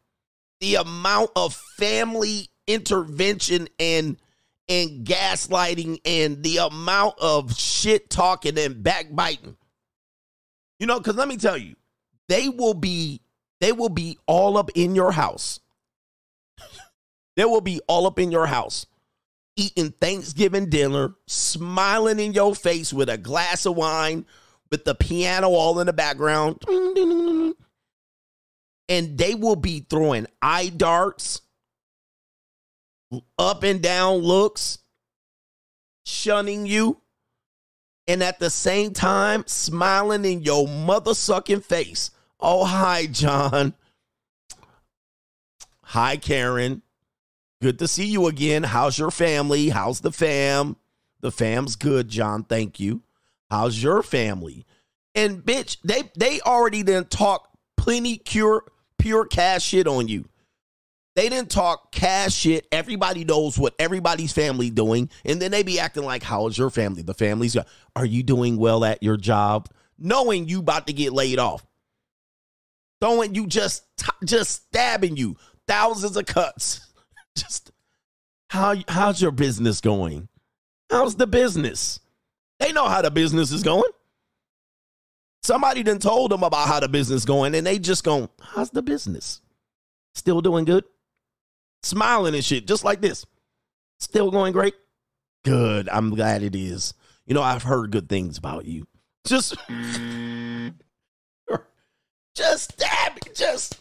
the 0.60 0.74
amount 0.74 1.30
of 1.34 1.54
family 1.54 2.50
intervention 2.66 3.68
and 3.80 4.18
and 4.68 5.06
gaslighting 5.06 5.98
and 6.04 6.42
the 6.42 6.58
amount 6.58 7.18
of 7.18 7.56
shit 7.56 8.10
talking 8.10 8.58
and 8.58 8.82
backbiting. 8.82 9.56
You 10.78 10.86
know, 10.86 11.00
cuz 11.00 11.14
let 11.14 11.28
me 11.28 11.38
tell 11.38 11.56
you, 11.56 11.76
they 12.28 12.50
will 12.50 12.74
be 12.74 13.22
they 13.60 13.72
will 13.72 13.88
be 13.88 14.18
all 14.26 14.58
up 14.58 14.70
in 14.74 14.94
your 14.94 15.12
house. 15.12 15.60
they 17.36 17.46
will 17.46 17.62
be 17.62 17.80
all 17.88 18.06
up 18.06 18.18
in 18.18 18.30
your 18.30 18.46
house 18.46 18.84
eating 19.58 19.90
Thanksgiving 19.90 20.70
dinner, 20.70 21.16
smiling 21.26 22.20
in 22.20 22.32
your 22.32 22.54
face 22.54 22.92
with 22.92 23.08
a 23.08 23.18
glass 23.18 23.66
of 23.66 23.76
wine, 23.76 24.24
with 24.70 24.84
the 24.84 24.94
piano 24.94 25.48
all 25.48 25.80
in 25.80 25.88
the 25.88 25.92
background. 25.92 26.62
And 28.88 29.18
they 29.18 29.34
will 29.34 29.56
be 29.56 29.80
throwing 29.80 30.28
eye 30.40 30.70
darts, 30.74 31.40
up 33.36 33.64
and 33.64 33.82
down 33.82 34.18
looks, 34.18 34.78
shunning 36.06 36.64
you, 36.64 37.00
and 38.06 38.22
at 38.22 38.38
the 38.38 38.50
same 38.50 38.92
time, 38.92 39.42
smiling 39.46 40.24
in 40.24 40.42
your 40.42 40.68
mother 40.68 41.14
sucking 41.14 41.62
face. 41.62 42.12
Oh, 42.38 42.64
hi, 42.64 43.06
John. 43.06 43.74
Hi, 45.82 46.16
Karen. 46.16 46.82
Good 47.60 47.80
to 47.80 47.88
see 47.88 48.06
you 48.06 48.28
again. 48.28 48.62
How's 48.62 48.98
your 48.98 49.10
family? 49.10 49.70
How's 49.70 50.00
the 50.00 50.12
fam? 50.12 50.76
The 51.20 51.32
fam's 51.32 51.74
good, 51.74 52.08
John. 52.08 52.44
Thank 52.44 52.78
you. 52.78 53.02
How's 53.50 53.82
your 53.82 54.02
family? 54.02 54.64
And 55.14 55.42
bitch, 55.42 55.78
they 55.82 56.10
they 56.16 56.40
already 56.42 56.84
didn't 56.84 57.10
talk 57.10 57.48
plenty 57.76 58.18
pure 58.18 58.62
pure 58.98 59.24
cash 59.24 59.64
shit 59.64 59.88
on 59.88 60.06
you. 60.06 60.28
They 61.16 61.28
didn't 61.28 61.50
talk 61.50 61.90
cash 61.90 62.34
shit. 62.34 62.68
Everybody 62.70 63.24
knows 63.24 63.58
what 63.58 63.74
everybody's 63.80 64.32
family 64.32 64.70
doing, 64.70 65.10
and 65.24 65.42
then 65.42 65.50
they 65.50 65.64
be 65.64 65.80
acting 65.80 66.04
like, 66.04 66.22
"How's 66.22 66.56
your 66.56 66.70
family?" 66.70 67.02
The 67.02 67.14
family's, 67.14 67.54
good. 67.54 67.64
are 67.96 68.06
you 68.06 68.22
doing 68.22 68.56
well 68.56 68.84
at 68.84 69.02
your 69.02 69.16
job? 69.16 69.68
Knowing 69.98 70.48
you 70.48 70.60
about 70.60 70.86
to 70.86 70.92
get 70.92 71.12
laid 71.12 71.40
off, 71.40 71.66
throwing 73.00 73.34
you 73.34 73.48
just 73.48 73.84
just 74.24 74.66
stabbing 74.68 75.16
you 75.16 75.36
thousands 75.66 76.16
of 76.16 76.26
cuts 76.26 76.87
just 77.42 77.70
how 78.50 78.74
how's 78.88 79.20
your 79.20 79.30
business 79.30 79.80
going? 79.80 80.28
How's 80.90 81.16
the 81.16 81.26
business? 81.26 82.00
They 82.58 82.72
know 82.72 82.88
how 82.88 83.02
the 83.02 83.10
business 83.10 83.52
is 83.52 83.62
going. 83.62 83.90
Somebody 85.42 85.82
done 85.82 85.98
told 85.98 86.30
them 86.30 86.42
about 86.42 86.68
how 86.68 86.80
the 86.80 86.88
business 86.88 87.24
going, 87.24 87.54
and 87.54 87.66
they 87.66 87.78
just 87.78 88.04
going, 88.04 88.28
how's 88.40 88.70
the 88.70 88.82
business? 88.82 89.40
Still 90.14 90.40
doing 90.40 90.64
good? 90.64 90.84
Smiling 91.82 92.34
and 92.34 92.44
shit, 92.44 92.66
just 92.66 92.84
like 92.84 93.00
this. 93.00 93.24
Still 94.00 94.30
going 94.30 94.52
great? 94.52 94.74
Good. 95.44 95.88
I'm 95.88 96.10
glad 96.10 96.42
it 96.42 96.54
is. 96.56 96.94
You 97.26 97.34
know, 97.34 97.42
I've 97.42 97.62
heard 97.62 97.92
good 97.92 98.08
things 98.08 98.38
about 98.38 98.64
you. 98.64 98.86
Just 99.24 99.54
just 102.34 102.72
stab 102.72 103.12
just 103.34 103.78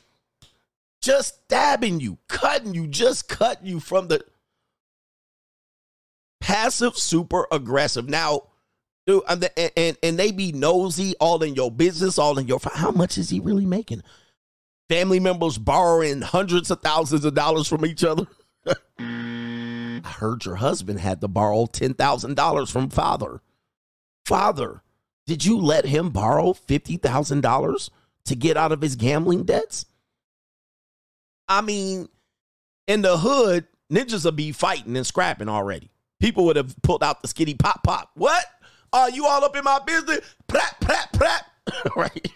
just 1.08 1.36
stabbing 1.46 2.02
you, 2.02 2.18
cutting 2.28 2.74
you, 2.74 2.86
just 2.86 3.30
cutting 3.30 3.66
you 3.66 3.80
from 3.80 4.10
the 4.10 4.22
passive, 6.42 6.98
super 6.98 7.48
aggressive. 7.50 8.10
Now, 8.10 8.42
dude, 9.06 9.24
and, 9.30 9.50
and, 9.78 9.98
and 10.04 10.20
they 10.20 10.34
be 10.34 10.52
nosy 10.52 11.16
all 11.22 11.42
in 11.44 11.56
your 11.56 11.72
business, 11.72 12.20
all 12.20 12.38
in 12.38 12.46
your. 12.46 12.60
How 12.74 12.92
much 12.92 13.18
is 13.18 13.30
he 13.30 13.40
really 13.40 13.66
making? 13.66 14.04
Family 14.90 15.22
members 15.22 15.58
borrowing 15.58 16.22
hundreds 16.22 16.72
of 16.72 16.82
thousands 16.82 17.24
of 17.24 17.34
dollars 17.34 17.70
from 17.70 17.86
each 17.86 18.04
other. 18.04 18.28
I 19.00 20.02
heard 20.04 20.44
your 20.44 20.56
husband 20.56 21.00
had 21.00 21.22
to 21.22 21.30
borrow 21.30 21.68
$10,000 21.68 22.72
from 22.72 22.90
father. 22.90 23.42
Father, 24.26 24.82
did 25.26 25.46
you 25.46 25.58
let 25.58 25.86
him 25.86 26.10
borrow 26.10 26.52
$50,000 26.52 27.90
to 28.26 28.36
get 28.36 28.58
out 28.58 28.74
of 28.74 28.82
his 28.82 28.98
gambling 28.98 29.44
debts? 29.44 29.86
I 31.48 31.62
mean, 31.62 32.10
in 32.88 33.02
the 33.02 33.18
hood, 33.18 33.68
ninjas 33.92 34.26
would 34.26 34.36
be 34.36 34.52
fighting 34.52 34.96
and 34.96 35.06
scrapping 35.06 35.50
already. 35.50 35.90
People 36.20 36.46
would 36.46 36.56
have 36.56 36.76
pulled 36.82 37.04
out 37.04 37.22
the 37.22 37.28
skitty 37.28 37.58
pop 37.58 37.84
pop. 37.84 38.12
What? 38.16 38.44
Are 38.94 39.10
you 39.10 39.26
all 39.26 39.44
up 39.44 39.56
in 39.56 39.64
my 39.64 39.80
business? 39.86 40.36
Prat, 40.48 40.76
prat, 40.82 41.14
prat. 41.14 41.46
right? 41.96 42.32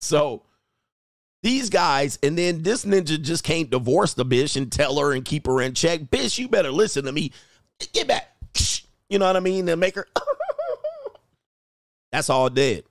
so 0.00 0.42
these 1.42 1.70
guys, 1.70 2.18
and 2.22 2.36
then 2.36 2.62
this 2.62 2.84
ninja 2.84 3.20
just 3.20 3.44
can't 3.44 3.70
divorce 3.70 4.14
the 4.14 4.24
bitch 4.24 4.56
and 4.56 4.70
tell 4.70 4.98
her 4.98 5.12
and 5.12 5.24
keep 5.24 5.46
her 5.46 5.60
in 5.60 5.74
check. 5.74 6.00
Bitch, 6.02 6.38
you 6.38 6.48
better 6.48 6.70
listen 6.70 7.04
to 7.04 7.12
me. 7.12 7.32
Get 7.92 8.08
back. 8.08 8.30
You 9.10 9.18
know 9.18 9.26
what 9.26 9.36
I 9.36 9.40
mean? 9.40 9.68
And 9.68 9.78
make 9.78 9.96
her. 9.96 10.08
That's 12.10 12.30
all 12.30 12.48
dead. 12.48 12.84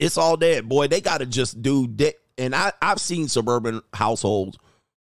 It's 0.00 0.16
all 0.16 0.38
dead, 0.38 0.66
boy. 0.68 0.88
They 0.88 1.02
gotta 1.02 1.26
just 1.26 1.60
do. 1.60 1.86
De- 1.86 2.14
and 2.38 2.54
I, 2.54 2.72
I've 2.80 3.00
seen 3.00 3.28
suburban 3.28 3.82
households 3.92 4.58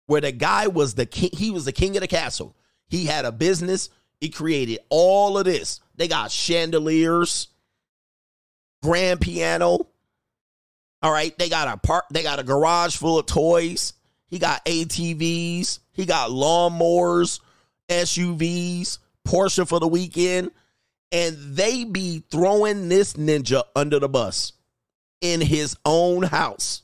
where 0.06 0.20
the 0.20 0.32
guy 0.32 0.68
was 0.68 0.94
the 0.94 1.06
king, 1.06 1.30
he 1.32 1.50
was 1.50 1.64
the 1.64 1.72
king 1.72 1.96
of 1.96 2.00
the 2.00 2.08
castle. 2.08 2.54
He 2.88 3.06
had 3.06 3.24
a 3.24 3.32
business, 3.32 3.90
he 4.20 4.28
created 4.28 4.78
all 4.88 5.38
of 5.38 5.44
this. 5.44 5.80
They 5.96 6.08
got 6.08 6.30
chandeliers, 6.30 7.48
grand 8.82 9.20
piano. 9.20 9.88
All 11.02 11.12
right, 11.12 11.36
they 11.38 11.48
got 11.48 11.68
a 11.68 11.76
part, 11.76 12.04
they 12.10 12.22
got 12.22 12.38
a 12.38 12.44
garage 12.44 12.96
full 12.96 13.18
of 13.18 13.26
toys. 13.26 13.92
He 14.28 14.38
got 14.38 14.64
ATVs, 14.64 15.78
he 15.92 16.04
got 16.04 16.30
lawnmowers, 16.30 17.40
SUVs, 17.88 18.98
Porsche 19.26 19.68
for 19.68 19.78
the 19.78 19.88
weekend, 19.88 20.50
and 21.12 21.36
they 21.38 21.84
be 21.84 22.24
throwing 22.30 22.88
this 22.88 23.14
ninja 23.14 23.62
under 23.74 24.00
the 24.00 24.08
bus 24.08 24.52
in 25.20 25.40
his 25.40 25.76
own 25.84 26.22
house. 26.22 26.82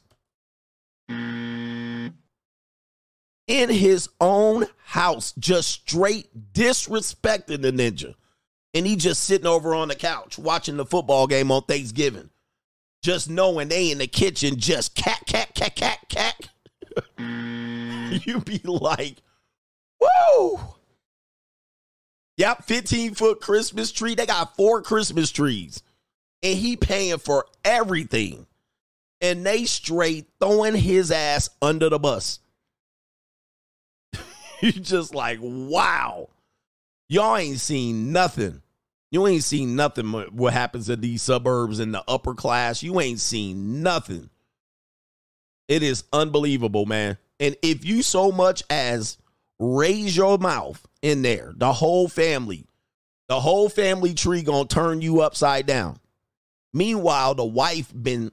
In 1.08 2.14
his 3.68 4.08
own 4.20 4.66
house, 4.84 5.32
just 5.38 5.68
straight 5.68 6.52
disrespecting 6.52 7.62
the 7.62 7.72
ninja. 7.72 8.14
And 8.74 8.86
he 8.86 8.96
just 8.96 9.24
sitting 9.24 9.46
over 9.46 9.74
on 9.74 9.88
the 9.88 9.94
couch 9.94 10.38
watching 10.38 10.76
the 10.76 10.86
football 10.86 11.26
game 11.26 11.50
on 11.50 11.62
Thanksgiving. 11.64 12.30
Just 13.02 13.28
knowing 13.28 13.68
they 13.68 13.90
in 13.90 13.98
the 13.98 14.06
kitchen 14.06 14.58
just 14.58 14.94
cat, 14.94 15.20
cat, 15.26 15.54
cat, 15.54 15.74
cat, 15.74 15.98
cat. 16.08 16.48
you 17.18 18.40
be 18.40 18.60
like, 18.64 19.16
woo! 20.00 20.60
Yep, 22.38 22.64
15 22.64 23.14
foot 23.14 23.40
Christmas 23.40 23.92
tree. 23.92 24.14
They 24.14 24.26
got 24.26 24.56
four 24.56 24.82
Christmas 24.82 25.30
trees. 25.30 25.82
And 26.42 26.58
he 26.58 26.76
paying 26.76 27.18
for 27.18 27.46
everything. 27.64 28.46
And 29.22 29.46
they 29.46 29.64
straight 29.64 30.26
throwing 30.40 30.74
his 30.74 31.10
ass 31.10 31.48
under 31.62 31.88
the 31.88 31.98
bus. 31.98 32.40
you 34.60 34.72
just 34.72 35.14
like, 35.14 35.38
wow. 35.40 36.28
Y'all 37.08 37.36
ain't 37.36 37.60
seen 37.60 38.12
nothing. 38.12 38.60
You 39.10 39.26
ain't 39.26 39.44
seen 39.44 39.76
nothing 39.76 40.10
what 40.10 40.54
happens 40.54 40.88
in 40.88 41.00
these 41.00 41.22
suburbs 41.22 41.78
in 41.80 41.92
the 41.92 42.02
upper 42.08 42.34
class. 42.34 42.82
You 42.82 43.00
ain't 43.00 43.20
seen 43.20 43.82
nothing. 43.82 44.30
It 45.68 45.82
is 45.82 46.04
unbelievable, 46.12 46.86
man. 46.86 47.18
And 47.38 47.56
if 47.62 47.84
you 47.84 48.02
so 48.02 48.32
much 48.32 48.62
as 48.70 49.18
raise 49.58 50.16
your 50.16 50.38
mouth 50.38 50.84
in 51.02 51.22
there, 51.22 51.52
the 51.56 51.72
whole 51.72 52.08
family, 52.08 52.66
the 53.28 53.40
whole 53.40 53.68
family 53.68 54.14
tree 54.14 54.42
gonna 54.42 54.66
turn 54.66 55.02
you 55.02 55.20
upside 55.20 55.66
down. 55.66 55.98
Meanwhile, 56.72 57.34
the 57.34 57.44
wife 57.44 57.92
been 57.94 58.32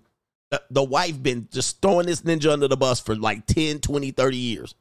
the 0.69 0.83
wife 0.83 1.21
been 1.21 1.47
just 1.51 1.81
throwing 1.81 2.07
this 2.07 2.21
ninja 2.21 2.51
under 2.51 2.67
the 2.67 2.77
bus 2.77 2.99
for 2.99 3.15
like 3.15 3.45
10, 3.45 3.79
20, 3.79 4.11
30 4.11 4.37
years. 4.37 4.75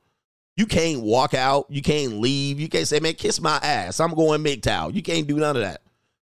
You 0.56 0.66
can't 0.66 1.02
walk 1.02 1.34
out. 1.34 1.66
You 1.68 1.82
can't 1.82 2.14
leave. 2.14 2.58
You 2.58 2.68
can't 2.68 2.88
say, 2.88 2.98
man, 3.00 3.14
kiss 3.14 3.40
my 3.40 3.58
ass. 3.62 4.00
I'm 4.00 4.14
going 4.14 4.42
MGTOW. 4.42 4.94
You 4.94 5.02
can't 5.02 5.26
do 5.26 5.36
none 5.36 5.56
of 5.56 5.62
that. 5.62 5.82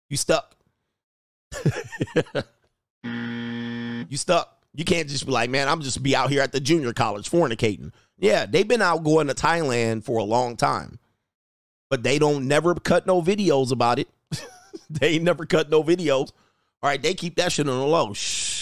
You 0.09 0.17
stuck. 0.17 0.57
you 3.05 4.17
stuck. 4.17 4.53
You 4.75 4.85
can't 4.85 5.09
just 5.09 5.27
be 5.27 5.33
like, 5.33 5.49
man, 5.49 5.69
I'm 5.69 5.81
just 5.81 6.03
be 6.03 6.17
out 6.17 6.31
here 6.31 6.43
at 6.43 6.53
the 6.53 6.61
junior 6.61 6.93
college 6.93 7.31
fornicating. 7.31 7.93
Yeah, 8.19 8.47
they've 8.47 8.67
been 8.67 8.83
out 8.83 9.05
going 9.05 9.29
to 9.29 9.35
Thailand 9.35 10.05
for 10.05 10.19
a 10.19 10.25
long 10.25 10.57
time, 10.57 10.99
but 11.89 12.03
they 12.03 12.19
don't 12.19 12.49
never 12.49 12.75
cut 12.75 13.07
no 13.07 13.23
videos 13.23 13.71
about 13.73 13.99
it. 13.99 14.09
they 14.91 15.19
never 15.19 15.47
cut 15.47 15.71
no 15.71 15.83
videos. 15.83 16.33
All 16.83 16.91
right, 16.91 17.01
they 17.01 17.15
keep 17.15 17.37
that 17.37 17.53
shit 17.53 17.69
on 17.69 17.79
the 17.79 17.87
low. 17.87 18.13
Shh. 18.13 18.56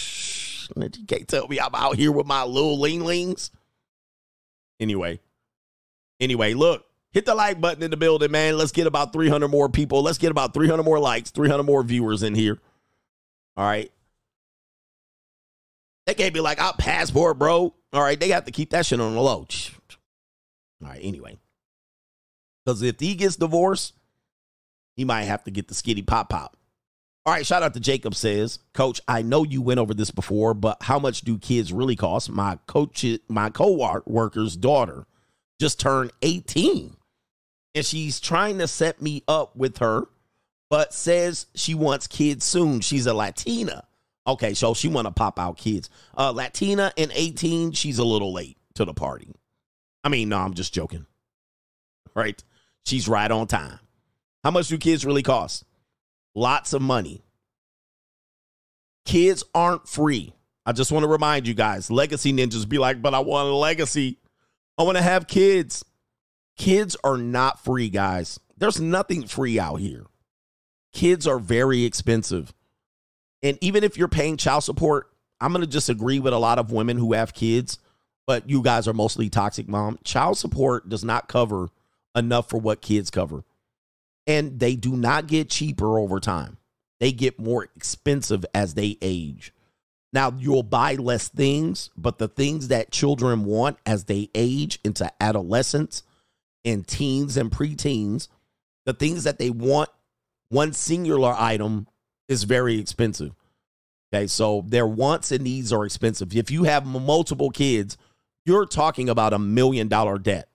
You 0.75 1.05
can't 1.05 1.27
tell 1.27 1.47
me 1.47 1.59
I'm 1.59 1.75
out 1.75 1.95
here 1.95 2.11
with 2.11 2.25
my 2.25 2.43
little 2.43 2.77
leanlings. 2.77 3.49
Anyway, 4.79 5.19
anyway, 6.19 6.53
look, 6.53 6.85
hit 7.11 7.25
the 7.25 7.33
like 7.33 7.61
button 7.61 7.81
in 7.81 7.91
the 7.91 7.97
building, 7.97 8.31
man. 8.31 8.57
Let's 8.57 8.73
get 8.73 8.87
about 8.87 9.13
300 9.13 9.47
more 9.47 9.69
people. 9.69 10.01
Let's 10.03 10.17
get 10.17 10.31
about 10.31 10.53
300 10.53 10.83
more 10.83 10.99
likes, 10.99 11.31
300 11.31 11.63
more 11.63 11.81
viewers 11.83 12.23
in 12.23 12.35
here. 12.35 12.59
All 13.57 13.65
right. 13.65 13.91
They 16.05 16.13
can't 16.13 16.33
be 16.33 16.41
like, 16.41 16.59
I'll 16.59 16.73
passport, 16.73 17.39
bro. 17.39 17.73
All 17.93 18.01
right. 18.01 18.19
They 18.19 18.29
have 18.29 18.45
to 18.45 18.51
keep 18.51 18.71
that 18.71 18.85
shit 18.85 18.99
on 18.99 19.15
the 19.15 19.21
low. 19.21 19.47
All 20.83 20.89
right. 20.89 20.99
Anyway. 21.01 21.39
Because 22.65 22.81
if 22.81 22.99
he 22.99 23.15
gets 23.15 23.37
divorced, 23.37 23.93
he 24.95 25.05
might 25.05 25.23
have 25.23 25.43
to 25.45 25.51
get 25.51 25.67
the 25.67 25.73
skitty 25.73 26.05
pop 26.05 26.29
pop. 26.29 26.54
All 27.25 27.33
right, 27.33 27.45
shout 27.45 27.63
out 27.63 27.73
to 27.73 27.79
Jacob 27.79 28.13
says, 28.13 28.59
Coach, 28.73 29.01
I 29.07 29.23
know 29.23 29.43
you 29.43 29.61
went 29.61 29.79
over 29.79 29.95
this 29.95 30.11
before, 30.11 30.53
but 30.53 30.77
how 30.83 30.99
much 30.99 31.21
do 31.21 31.39
kids 31.39 31.73
really 31.73 31.95
cost? 31.95 32.29
My 32.29 32.59
coach, 32.67 33.03
my 33.27 33.49
co-worker's 33.49 34.55
daughter 34.55 35.07
just 35.59 35.79
turned 35.79 36.11
18 36.21 36.95
and 37.73 37.85
she's 37.85 38.19
trying 38.19 38.59
to 38.59 38.67
set 38.67 39.01
me 39.01 39.23
up 39.27 39.55
with 39.55 39.79
her, 39.79 40.03
but 40.69 40.93
says 40.93 41.47
she 41.55 41.73
wants 41.73 42.05
kids 42.05 42.45
soon. 42.45 42.79
She's 42.81 43.07
a 43.07 43.13
Latina. 43.13 43.85
Okay, 44.27 44.53
so 44.53 44.73
she 44.73 44.87
want 44.87 45.07
to 45.07 45.11
pop 45.11 45.39
out 45.39 45.57
kids. 45.57 45.89
Uh, 46.17 46.31
Latina 46.31 46.93
and 46.97 47.11
18, 47.13 47.71
she's 47.71 47.97
a 47.97 48.03
little 48.03 48.33
late 48.33 48.57
to 48.75 48.85
the 48.85 48.93
party. 48.93 49.29
I 50.03 50.09
mean, 50.09 50.29
no, 50.29 50.37
I'm 50.37 50.53
just 50.53 50.73
joking. 50.73 51.05
Right? 52.13 52.41
She's 52.85 53.07
right 53.07 53.29
on 53.29 53.47
time. 53.47 53.79
How 54.43 54.51
much 54.51 54.67
do 54.67 54.77
kids 54.77 55.05
really 55.05 55.23
cost? 55.23 55.63
Lots 56.35 56.73
of 56.73 56.81
money. 56.81 57.23
Kids 59.05 59.43
aren't 59.53 59.87
free. 59.87 60.33
I 60.65 60.73
just 60.73 60.91
want 60.91 61.03
to 61.03 61.07
remind 61.07 61.47
you 61.47 61.53
guys, 61.53 61.89
legacy 61.89 62.33
ninjas 62.33 62.67
be 62.67 62.77
like, 62.77 63.01
but 63.01 63.13
I 63.13 63.19
want 63.19 63.49
a 63.49 63.55
legacy. 63.55 64.19
I 64.77 64.83
want 64.83 64.97
to 64.97 65.03
have 65.03 65.27
kids. 65.27 65.85
Kids 66.57 66.97
are 67.03 67.17
not 67.17 67.63
free, 67.63 67.89
guys. 67.89 68.39
There's 68.57 68.79
nothing 68.79 69.27
free 69.27 69.59
out 69.59 69.75
here. 69.75 70.05
Kids 70.91 71.27
are 71.27 71.39
very 71.39 71.83
expensive. 71.83 72.53
And 73.43 73.57
even 73.61 73.83
if 73.83 73.97
you're 73.97 74.07
paying 74.07 74.37
child 74.37 74.63
support, 74.63 75.11
I'm 75.39 75.51
going 75.51 75.61
to 75.61 75.67
disagree 75.67 76.19
with 76.19 76.33
a 76.33 76.39
lot 76.39 76.57
of 76.57 76.71
women 76.71 76.97
who 76.97 77.13
have 77.13 77.33
kids, 77.33 77.77
but 78.25 78.49
you 78.49 78.61
guys 78.61 78.87
are 78.87 78.93
mostly 78.93 79.29
toxic 79.29 79.67
mom. 79.67 79.99
Child 80.03 80.37
support 80.37 80.89
does 80.89 81.03
not 81.03 81.27
cover 81.27 81.69
enough 82.15 82.49
for 82.49 82.57
what 82.57 82.81
kids 82.81 83.11
cover. 83.11 83.43
And 84.27 84.59
they 84.59 84.75
do 84.75 84.95
not 84.95 85.27
get 85.27 85.49
cheaper 85.49 85.99
over 85.99 86.19
time. 86.19 86.57
They 86.99 87.11
get 87.11 87.39
more 87.39 87.67
expensive 87.75 88.45
as 88.53 88.73
they 88.73 88.97
age. 89.01 89.53
Now, 90.13 90.33
you'll 90.37 90.63
buy 90.63 90.95
less 90.95 91.27
things, 91.27 91.89
but 91.97 92.17
the 92.17 92.29
things 92.29 92.69
that 92.69 92.91
children 92.91 93.43
want 93.43 93.77
as 93.85 94.05
they 94.05 94.29
age 94.33 94.79
into 94.83 95.11
adolescence 95.21 96.03
and 96.63 96.87
teens 96.87 97.35
and 97.35 97.51
preteens, 97.51 98.29
the 98.85 98.93
things 98.93 99.25
that 99.25 99.39
they 99.39 99.49
want, 99.49 99.89
one 100.49 100.71
singular 100.71 101.35
item 101.37 101.87
is 102.29 102.43
very 102.43 102.79
expensive. 102.79 103.33
Okay, 104.13 104.27
so 104.27 104.63
their 104.67 104.87
wants 104.87 105.31
and 105.31 105.43
needs 105.43 105.73
are 105.73 105.85
expensive. 105.85 106.35
If 106.35 106.49
you 106.49 106.63
have 106.63 106.85
multiple 106.85 107.49
kids, 107.49 107.97
you're 108.45 108.65
talking 108.65 109.09
about 109.09 109.33
a 109.33 109.39
million 109.39 109.87
dollar 109.87 110.17
debt. 110.17 110.47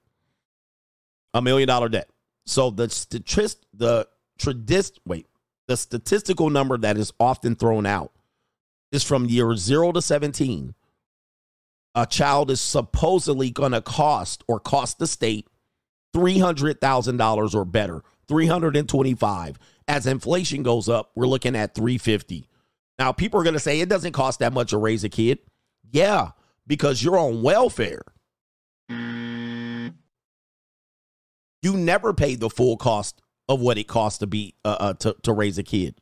A 1.35 1.43
million 1.43 1.66
dollar 1.68 1.89
debt. 1.89 2.09
So 2.47 2.70
the 2.70 2.88
statist 2.88 3.66
the 3.72 4.09
tradist 4.38 4.99
wait, 5.07 5.26
the 5.68 5.76
statistical 5.76 6.51
number 6.51 6.76
that 6.78 6.97
is 6.97 7.12
often 7.20 7.55
thrown 7.55 7.86
out 7.86 8.12
is 8.93 9.05
from 9.05 9.26
year 9.26 9.55
0 9.57 9.93
to 9.93 10.03
17. 10.03 10.74
A 11.95 12.07
child 12.07 12.51
is 12.51 12.61
supposedly 12.61 13.51
going 13.51 13.72
to 13.72 13.82
cost 13.82 14.45
or 14.49 14.61
cost 14.61 14.99
the 14.99 15.07
state 15.07 15.49
$300,000 16.14 17.55
or 17.55 17.64
better, 17.64 18.03
325. 18.28 19.59
As 19.88 20.07
inflation 20.07 20.62
goes 20.62 20.88
up, 20.88 21.11
we're 21.14 21.26
looking 21.26 21.57
at 21.57 21.74
350. 21.74 22.49
Now, 22.99 23.12
people 23.12 23.41
are 23.41 23.45
going 23.45 23.55
to 23.55 23.61
say 23.61 23.80
it 23.80 23.88
doesn't 23.88 24.12
cost 24.12 24.41
that 24.41 24.53
much 24.53 24.70
to 24.70 24.78
raise 24.78 25.05
a 25.05 25.09
kid. 25.09 25.38
Yeah, 25.91 26.30
because 26.66 27.03
you're 27.03 27.18
on 27.18 27.43
welfare. 27.43 28.03
You 31.63 31.77
never 31.77 32.13
pay 32.13 32.37
the 32.37 32.51
full 32.51 32.77
cost 32.77 33.21
of 33.49 33.61
what 33.61 33.79
it 33.79 33.89
costs 33.89 34.19
to 34.21 34.27
be 34.27 34.55
uh, 34.65 34.77
uh, 34.81 34.93
to, 34.95 35.17
to 35.23 35.33
raise 35.33 35.59
a 35.59 35.63
kid. 35.63 36.01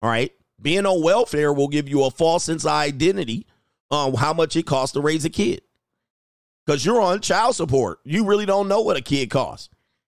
All 0.00 0.10
right, 0.10 0.32
being 0.60 0.86
on 0.86 1.02
welfare 1.02 1.52
will 1.52 1.68
give 1.68 1.88
you 1.88 2.04
a 2.04 2.10
false 2.10 2.44
sense 2.44 2.64
of 2.64 2.70
identity 2.70 3.46
on 3.90 4.14
how 4.14 4.32
much 4.32 4.56
it 4.56 4.66
costs 4.66 4.94
to 4.94 5.00
raise 5.00 5.24
a 5.24 5.30
kid. 5.30 5.62
Because 6.64 6.84
you're 6.84 7.00
on 7.00 7.20
child 7.20 7.56
support, 7.56 7.98
you 8.04 8.24
really 8.24 8.46
don't 8.46 8.68
know 8.68 8.80
what 8.80 8.96
a 8.96 9.02
kid 9.02 9.30
costs. 9.30 9.68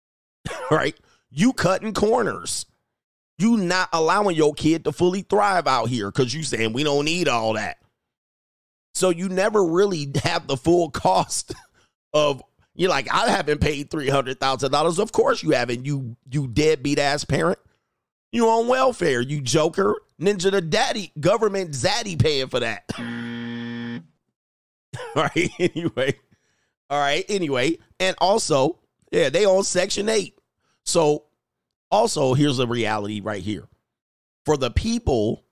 right? 0.71 0.97
You 1.31 1.53
cutting 1.53 1.95
corners. 1.95 2.67
You 3.39 3.57
not 3.57 3.89
allowing 3.93 4.37
your 4.37 4.53
kid 4.53 4.85
to 4.85 4.93
fully 4.93 5.23
thrive 5.23 5.67
out 5.67 5.89
here 5.89 6.11
because 6.11 6.35
you 6.35 6.43
saying 6.43 6.73
we 6.73 6.85
don't 6.85 7.05
need 7.05 7.27
all 7.29 7.55
that. 7.55 7.79
So 8.95 9.11
you 9.11 9.29
never 9.29 9.65
really 9.65 10.13
have 10.25 10.47
the 10.47 10.57
full 10.57 10.91
cost 10.91 11.55
of 12.13 12.43
you're 12.81 12.89
like, 12.89 13.13
I 13.13 13.29
haven't 13.29 13.61
paid 13.61 13.91
three 13.91 14.09
hundred 14.09 14.41
thousand 14.41 14.73
dollars. 14.73 14.99
Of 14.99 15.13
course 15.13 15.43
you 15.43 15.51
haven't. 15.51 15.85
You 15.85 16.17
you 16.31 16.49
deadbeat 16.49 16.99
ass 16.99 17.25
parent. 17.25 17.59
You 18.33 18.49
on 18.49 18.69
welfare, 18.69 19.21
you 19.21 19.43
joker. 19.43 20.01
Ninja 20.19 20.51
the 20.51 20.63
daddy, 20.63 21.13
government 21.21 21.73
zaddy 21.73 22.19
paying 22.19 22.49
for 22.49 22.61
that. 22.61 22.85
All 25.15 25.23
right. 25.25 25.51
Anyway. 25.59 26.19
All 26.89 26.99
right. 26.99 27.25
Anyway. 27.29 27.77
And 27.99 28.17
also, 28.19 28.79
yeah, 29.13 29.29
they 29.29 29.45
own 29.45 29.63
Section 29.63 30.09
8. 30.09 30.35
So, 30.87 31.25
also, 31.91 32.33
here's 32.33 32.57
the 32.57 32.67
reality 32.67 33.21
right 33.21 33.43
here. 33.43 33.69
For 34.47 34.57
the 34.57 34.71
people 34.71 35.45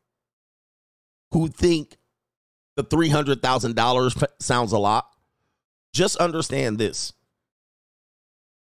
who 1.32 1.48
think 1.48 1.98
the 2.76 2.84
$300,000 2.84 4.24
sounds 4.40 4.72
a 4.72 4.78
lot, 4.78 5.10
just 5.92 6.16
understand 6.16 6.78
this. 6.78 7.12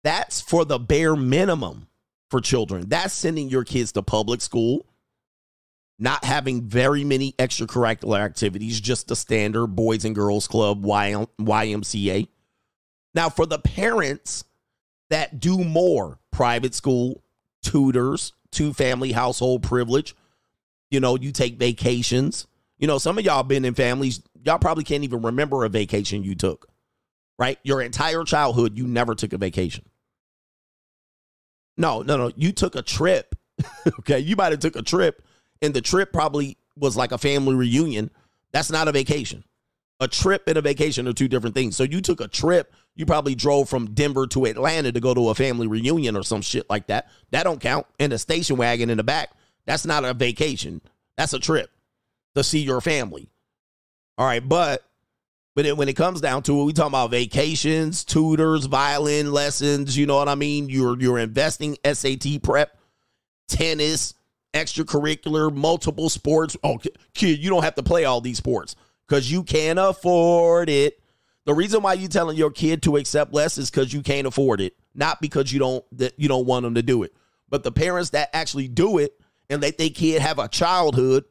That's 0.07 0.41
for 0.41 0.65
the 0.65 0.79
bare 0.79 1.17
minimum 1.17 1.89
for 2.31 2.41
children. 2.41 2.89
That's 2.89 3.13
sending 3.13 3.49
your 3.49 3.65
kids 3.65 3.91
to 3.91 4.03
public 4.03 4.41
school, 4.41 4.87
not 5.99 6.25
having 6.25 6.63
very 6.63 7.03
many 7.03 7.33
extracurricular 7.33 8.21
activities, 8.21 8.81
just 8.81 9.09
the 9.09 9.17
standard 9.17 9.67
Boys 9.67 10.05
and 10.05 10.15
Girls 10.15 10.47
Club, 10.47 10.85
YMCA. 10.85 12.29
Now, 13.17 13.29
for 13.29 13.47
the 13.47 13.59
parents 13.59 14.45
that 15.11 15.41
do 15.41 15.65
more 15.65 16.21
private 16.31 16.77
school, 16.77 17.25
tutors, 17.65 18.33
two 18.53 18.73
family 18.73 19.11
household 19.11 19.65
privilege, 19.65 20.15
you 20.89 21.01
know, 21.01 21.17
you 21.17 21.33
take 21.33 21.59
vacations. 21.59 22.47
You 22.79 22.87
know, 22.87 22.99
some 22.99 23.19
of 23.19 23.25
y'all 23.25 23.43
been 23.43 23.65
in 23.65 23.75
families, 23.75 24.23
y'all 24.45 24.61
probably 24.61 24.85
can't 24.85 25.03
even 25.03 25.23
remember 25.23 25.65
a 25.65 25.69
vacation 25.69 26.23
you 26.23 26.37
took, 26.37 26.69
right? 27.41 27.59
Your 27.65 27.83
entire 27.83 28.23
childhood, 28.23 28.79
you 28.79 28.87
never 28.87 29.17
took 29.17 29.33
a 29.33 29.39
vacation. 29.39 29.85
No, 31.77 32.03
no, 32.03 32.17
no. 32.17 32.33
You 32.37 32.53
took 32.53 32.75
a 32.75 32.83
trip. 32.83 33.35
okay. 34.01 34.19
You 34.19 34.37
might 34.37 34.53
have 34.53 34.61
took 34.61 34.77
a 34.77 34.83
trip, 34.83 35.23
and 35.63 35.75
the 35.75 35.81
trip 35.81 36.13
probably 36.13 36.59
was 36.77 36.97
like 36.97 37.13
a 37.13 37.19
family 37.19 37.55
reunion. 37.55 38.11
That's 38.53 38.71
not 38.71 38.89
a 38.89 38.93
vacation. 38.93 39.45
A 39.99 40.09
trip 40.09 40.43
and 40.47 40.59
a 40.59 40.63
vacation 40.63 41.09
are 41.09 41.13
two 41.15 41.29
different 41.29 41.55
things. 41.55 41.75
So 41.75 41.83
you 41.83 42.03
took 42.03 42.21
a 42.21 42.29
trip. 42.29 42.73
You 42.95 43.07
probably 43.07 43.35
drove 43.35 43.69
from 43.69 43.95
Denver 43.95 44.27
to 44.29 44.45
Atlanta 44.45 44.93
to 44.93 45.01
go 45.01 45.15
to 45.15 45.31
a 45.31 45.35
family 45.35 45.67
reunion 45.67 46.17
or 46.17 46.23
some 46.23 46.43
shit 46.43 46.69
like 46.69 46.87
that. 46.89 47.09
That 47.31 47.45
don't 47.45 47.61
count. 47.61 47.87
And 47.99 48.13
a 48.13 48.19
station 48.19 48.57
wagon 48.57 48.91
in 48.91 48.99
the 48.99 49.05
back. 49.05 49.31
That's 49.65 49.87
not 49.87 50.05
a 50.05 50.13
vacation. 50.13 50.83
That's 51.17 51.33
a 51.33 51.39
trip 51.39 51.71
to 52.35 52.45
see 52.45 52.61
your 52.61 52.81
family. 52.83 53.31
All 54.19 54.27
right, 54.27 54.47
but 54.47 54.83
but 55.57 55.75
when 55.79 55.89
it 55.89 55.97
comes 55.97 56.21
down 56.21 56.43
to 56.43 56.61
it, 56.61 56.65
we 56.65 56.75
talking 56.75 56.89
about 56.89 57.11
vacations, 57.11 58.05
tutors, 58.05 58.67
violin 58.67 59.33
lessons. 59.33 59.97
You 59.97 60.05
know 60.05 60.17
what 60.17 60.29
I 60.29 60.35
mean? 60.35 60.69
You're 60.69 61.01
you're 61.01 61.19
investing 61.19 61.79
SAT 61.83 62.43
prep, 62.43 62.79
tennis, 63.49 64.13
extracurricular, 64.53 65.53
multiple 65.53 66.11
sports. 66.11 66.59
Oh, 66.63 66.79
kid, 67.15 67.39
you 67.39 67.49
don't 67.49 67.65
have 67.65 67.75
to 67.77 67.83
play 67.83 68.05
all 68.05 68.21
these 68.21 68.37
sports 68.37 68.77
because 69.09 69.33
you 69.33 69.43
can't 69.43 69.79
afford 69.79 70.69
it. 70.69 71.01
The 71.47 71.55
reason 71.55 71.81
why 71.81 71.95
you're 71.95 72.11
telling 72.11 72.37
your 72.37 72.51
kid 72.51 72.83
to 72.83 72.99
accept 72.99 73.33
less 73.33 73.57
is 73.57 73.71
because 73.71 73.95
you 73.95 74.03
can't 74.03 74.27
afford 74.27 74.61
it, 74.61 74.77
not 74.95 75.23
because 75.23 75.51
you 75.51 75.59
don't 75.59 75.85
that 75.93 76.13
you 76.19 76.29
don't 76.29 76.45
want 76.45 76.65
them 76.65 76.75
to 76.75 76.83
do 76.83 77.03
it. 77.03 77.15
But 77.49 77.65
the 77.65 77.73
parents 77.73 78.11
that 78.11 78.29
actually 78.35 78.69
do 78.69 78.99
it 78.99 79.19
and 79.49 79.63
let 79.63 79.79
their 79.79 79.89
kid 79.89 80.21
have 80.21 80.39
a 80.39 80.49
childhood 80.49 81.25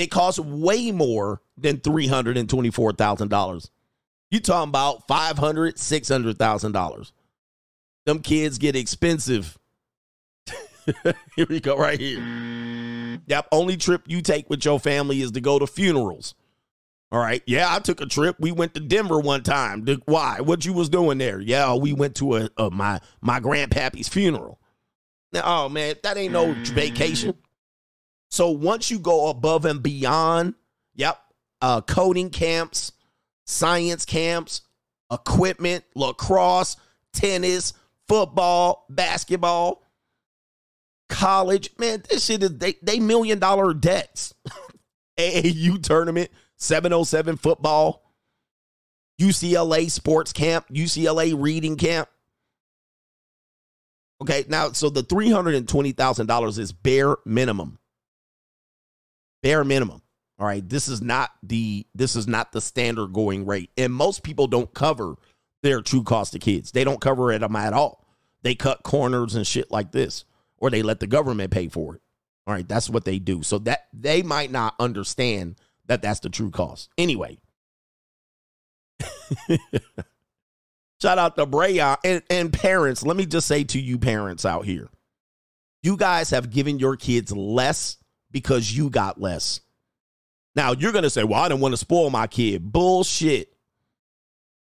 it 0.00 0.10
costs 0.10 0.40
way 0.40 0.92
more 0.92 1.42
than 1.62 1.78
$324,000. 1.78 3.70
You 4.30 4.40
talking 4.40 4.68
about 4.68 5.08
$500,000, 5.08 5.74
$600,000. 5.74 7.12
Them 8.06 8.20
kids 8.20 8.58
get 8.58 8.76
expensive. 8.76 9.58
here 11.36 11.46
we 11.48 11.60
go, 11.60 11.76
right 11.76 12.00
here. 12.00 13.20
Yep, 13.26 13.48
only 13.52 13.76
trip 13.76 14.02
you 14.06 14.22
take 14.22 14.48
with 14.48 14.64
your 14.64 14.80
family 14.80 15.20
is 15.20 15.32
to 15.32 15.40
go 15.40 15.58
to 15.58 15.66
funerals. 15.66 16.34
All 17.12 17.18
right. 17.18 17.42
Yeah, 17.44 17.74
I 17.74 17.80
took 17.80 18.00
a 18.00 18.06
trip. 18.06 18.36
We 18.38 18.52
went 18.52 18.74
to 18.74 18.80
Denver 18.80 19.18
one 19.18 19.42
time. 19.42 19.84
Why? 20.04 20.40
What 20.40 20.64
you 20.64 20.72
was 20.72 20.88
doing 20.88 21.18
there? 21.18 21.40
Yeah, 21.40 21.74
we 21.74 21.92
went 21.92 22.14
to 22.16 22.36
a, 22.36 22.50
a 22.56 22.70
my 22.70 23.00
my 23.20 23.40
grandpappy's 23.40 24.08
funeral. 24.08 24.60
Now, 25.32 25.42
oh 25.44 25.68
man, 25.68 25.96
that 26.02 26.16
ain't 26.16 26.32
no 26.32 26.52
vacation. 26.52 27.34
So 28.30 28.50
once 28.50 28.92
you 28.92 29.00
go 29.00 29.28
above 29.28 29.64
and 29.64 29.82
beyond, 29.82 30.54
yep, 30.94 31.18
uh, 31.60 31.80
coding 31.82 32.30
camps, 32.30 32.92
science 33.46 34.04
camps, 34.04 34.62
equipment, 35.12 35.84
lacrosse, 35.94 36.76
tennis, 37.12 37.72
football, 38.08 38.86
basketball, 38.88 39.82
college, 41.08 41.70
man, 41.78 42.02
this 42.08 42.24
shit 42.24 42.42
is 42.42 42.58
they, 42.58 42.74
they 42.82 43.00
million 43.00 43.38
dollar 43.38 43.74
debts. 43.74 44.34
AAU 45.18 45.82
tournament, 45.82 46.30
707 46.56 47.36
football, 47.36 48.10
UCLA 49.20 49.90
sports 49.90 50.32
camp, 50.32 50.66
UCLA 50.68 51.34
reading 51.36 51.76
camp. 51.76 52.08
Okay, 54.22 54.46
now 54.48 54.72
so 54.72 54.88
the 54.88 55.02
$320,000 55.02 56.58
is 56.58 56.72
bare 56.72 57.16
minimum 57.26 57.80
bare 59.42 59.64
minimum. 59.64 60.02
All 60.40 60.46
right, 60.46 60.66
this 60.66 60.88
is 60.88 61.02
not 61.02 61.32
the 61.42 61.86
this 61.94 62.16
is 62.16 62.26
not 62.26 62.50
the 62.52 62.62
standard 62.62 63.12
going 63.12 63.44
rate, 63.44 63.70
and 63.76 63.92
most 63.92 64.22
people 64.22 64.46
don't 64.46 64.72
cover 64.72 65.16
their 65.62 65.82
true 65.82 66.02
cost 66.02 66.34
of 66.34 66.40
kids. 66.40 66.72
They 66.72 66.82
don't 66.82 67.00
cover 67.00 67.30
it 67.30 67.40
them 67.40 67.54
at 67.56 67.74
all. 67.74 68.06
They 68.42 68.54
cut 68.54 68.82
corners 68.82 69.34
and 69.34 69.46
shit 69.46 69.70
like 69.70 69.92
this, 69.92 70.24
or 70.56 70.70
they 70.70 70.82
let 70.82 70.98
the 70.98 71.06
government 71.06 71.52
pay 71.52 71.68
for 71.68 71.96
it. 71.96 72.02
All 72.46 72.54
right, 72.54 72.66
that's 72.66 72.88
what 72.88 73.04
they 73.04 73.18
do. 73.18 73.42
So 73.42 73.58
that 73.60 73.88
they 73.92 74.22
might 74.22 74.50
not 74.50 74.74
understand 74.80 75.56
that 75.86 76.00
that's 76.00 76.20
the 76.20 76.30
true 76.30 76.50
cost. 76.50 76.88
Anyway, 76.96 77.38
shout 81.02 81.18
out 81.18 81.36
to 81.36 81.44
Brayon 81.46 81.98
and, 82.02 82.22
and 82.30 82.50
parents. 82.50 83.02
Let 83.02 83.18
me 83.18 83.26
just 83.26 83.46
say 83.46 83.64
to 83.64 83.78
you, 83.78 83.98
parents 83.98 84.46
out 84.46 84.64
here, 84.64 84.88
you 85.82 85.98
guys 85.98 86.30
have 86.30 86.50
given 86.50 86.78
your 86.78 86.96
kids 86.96 87.30
less 87.30 87.98
because 88.30 88.74
you 88.74 88.88
got 88.88 89.20
less. 89.20 89.60
Now, 90.56 90.72
you're 90.72 90.92
going 90.92 91.04
to 91.04 91.10
say, 91.10 91.24
well, 91.24 91.42
I 91.42 91.48
didn't 91.48 91.60
want 91.60 91.72
to 91.72 91.78
spoil 91.78 92.10
my 92.10 92.26
kid. 92.26 92.72
Bullshit. 92.72 93.52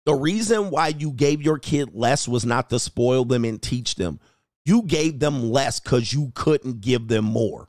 The 0.06 0.14
reason 0.14 0.70
why 0.70 0.88
you 0.88 1.10
gave 1.10 1.42
your 1.42 1.58
kid 1.58 1.90
less 1.94 2.28
was 2.28 2.44
not 2.44 2.70
to 2.70 2.78
spoil 2.78 3.24
them 3.24 3.44
and 3.44 3.60
teach 3.60 3.94
them. 3.94 4.20
You 4.64 4.82
gave 4.82 5.18
them 5.18 5.50
less 5.50 5.80
because 5.80 6.12
you 6.12 6.30
couldn't 6.34 6.80
give 6.80 7.08
them 7.08 7.24
more. 7.24 7.68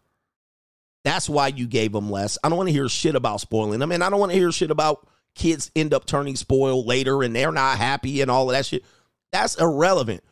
That's 1.03 1.29
why 1.29 1.47
you 1.47 1.67
gave 1.67 1.91
them 1.91 2.09
less. 2.09 2.37
I 2.43 2.49
don't 2.49 2.57
want 2.57 2.69
to 2.69 2.73
hear 2.73 2.89
shit 2.89 3.15
about 3.15 3.41
spoiling 3.41 3.79
them. 3.79 3.91
And 3.91 4.03
I 4.03 4.09
don't 4.09 4.19
want 4.19 4.31
to 4.31 4.37
hear 4.37 4.51
shit 4.51 4.71
about 4.71 5.07
kids 5.35 5.69
end 5.75 5.93
up 5.93 6.05
turning 6.05 6.35
spoiled 6.35 6.87
later 6.87 7.21
and 7.21 7.35
they're 7.35 7.51
not 7.51 7.77
happy 7.77 8.21
and 8.21 8.31
all 8.31 8.49
of 8.49 8.55
that 8.55 8.65
shit. 8.65 8.83
That's 9.31 9.55
irrelevant. 9.55 10.23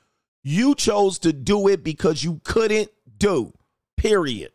You 0.42 0.76
chose 0.76 1.20
to 1.20 1.32
do 1.32 1.68
it 1.68 1.84
because 1.84 2.24
you 2.24 2.42
couldn't 2.44 2.90
do, 3.18 3.54
period. 3.98 4.53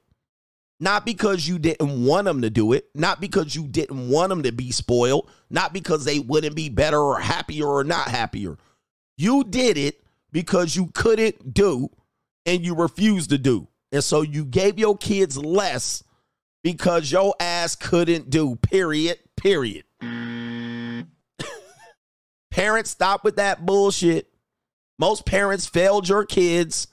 Not 0.80 1.05
because 1.05 1.46
you 1.48 1.59
didn't 1.59 2.05
want 2.05 2.26
them 2.26 2.42
to 2.42 2.50
do 2.50 2.72
it, 2.72 2.88
not 2.94 3.20
because 3.20 3.55
you 3.56 3.66
didn't 3.66 4.09
want 4.09 4.30
them 4.30 4.44
to 4.44 4.52
be 4.52 4.70
spoiled, 4.70 5.28
not 5.50 5.72
because 5.72 6.05
they 6.05 6.20
wouldn't 6.20 6.55
be 6.55 6.68
better 6.68 7.00
or 7.00 7.18
happier 7.18 7.66
or 7.66 7.82
not 7.82 8.09
happier. 8.09 8.56
You 9.16 9.42
did 9.42 9.76
it 9.76 10.00
because 10.30 10.76
you 10.76 10.90
couldn't 10.94 11.52
do 11.52 11.90
and 12.46 12.64
you 12.64 12.76
refused 12.76 13.30
to 13.30 13.38
do. 13.38 13.66
And 13.90 14.05
so 14.05 14.22
you 14.22 14.44
gave 14.44 14.78
your 14.78 14.96
kids 14.96 15.36
less 15.36 16.05
because 16.62 17.10
your 17.10 17.34
ass 17.40 17.74
couldn't 17.74 18.30
do, 18.30 18.56
period, 18.56 19.18
period. 19.36 19.84
parents, 22.50 22.90
stop 22.90 23.24
with 23.24 23.36
that 23.36 23.66
bullshit. 23.66 24.28
Most 24.98 25.26
parents 25.26 25.66
failed 25.66 26.09
your 26.09 26.24
kids 26.24 26.86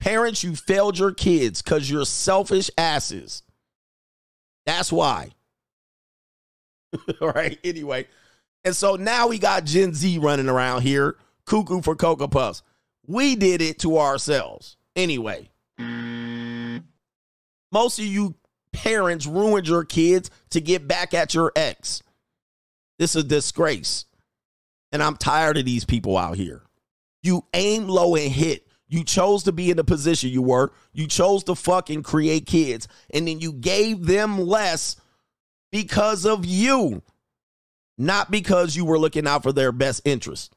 Parents, 0.00 0.42
you 0.42 0.56
failed 0.56 0.98
your 0.98 1.12
kids 1.12 1.62
because 1.62 1.90
you're 1.90 2.06
selfish 2.06 2.70
asses. 2.76 3.42
That's 4.66 4.90
why. 4.90 5.30
All 7.20 7.30
right. 7.30 7.58
Anyway. 7.62 8.06
And 8.64 8.74
so 8.74 8.96
now 8.96 9.28
we 9.28 9.38
got 9.38 9.64
Gen 9.64 9.94
Z 9.94 10.18
running 10.18 10.48
around 10.48 10.82
here, 10.82 11.16
cuckoo 11.46 11.80
for 11.82 11.94
Cocoa 11.94 12.28
Puffs. 12.28 12.62
We 13.06 13.36
did 13.36 13.62
it 13.62 13.78
to 13.80 13.98
ourselves. 13.98 14.76
Anyway. 14.96 15.50
Most 17.72 17.98
of 17.98 18.04
you 18.04 18.34
parents 18.72 19.26
ruined 19.26 19.68
your 19.68 19.84
kids 19.84 20.30
to 20.50 20.60
get 20.60 20.86
back 20.86 21.14
at 21.14 21.34
your 21.34 21.52
ex. 21.56 22.02
This 22.98 23.16
is 23.16 23.24
a 23.24 23.28
disgrace. 23.28 24.04
And 24.92 25.02
I'm 25.02 25.16
tired 25.16 25.56
of 25.56 25.64
these 25.64 25.84
people 25.84 26.16
out 26.16 26.36
here. 26.36 26.62
You 27.22 27.44
aim 27.54 27.88
low 27.88 28.16
and 28.16 28.32
hit. 28.32 28.66
You 28.90 29.04
chose 29.04 29.44
to 29.44 29.52
be 29.52 29.70
in 29.70 29.76
the 29.76 29.84
position 29.84 30.30
you 30.30 30.42
were. 30.42 30.72
You 30.92 31.06
chose 31.06 31.44
to 31.44 31.54
fucking 31.54 32.02
create 32.02 32.44
kids. 32.44 32.88
And 33.14 33.26
then 33.26 33.38
you 33.38 33.52
gave 33.52 34.04
them 34.04 34.40
less 34.40 34.96
because 35.70 36.26
of 36.26 36.44
you, 36.44 37.00
not 37.96 38.32
because 38.32 38.74
you 38.74 38.84
were 38.84 38.98
looking 38.98 39.28
out 39.28 39.44
for 39.44 39.52
their 39.52 39.70
best 39.70 40.02
interest. 40.04 40.52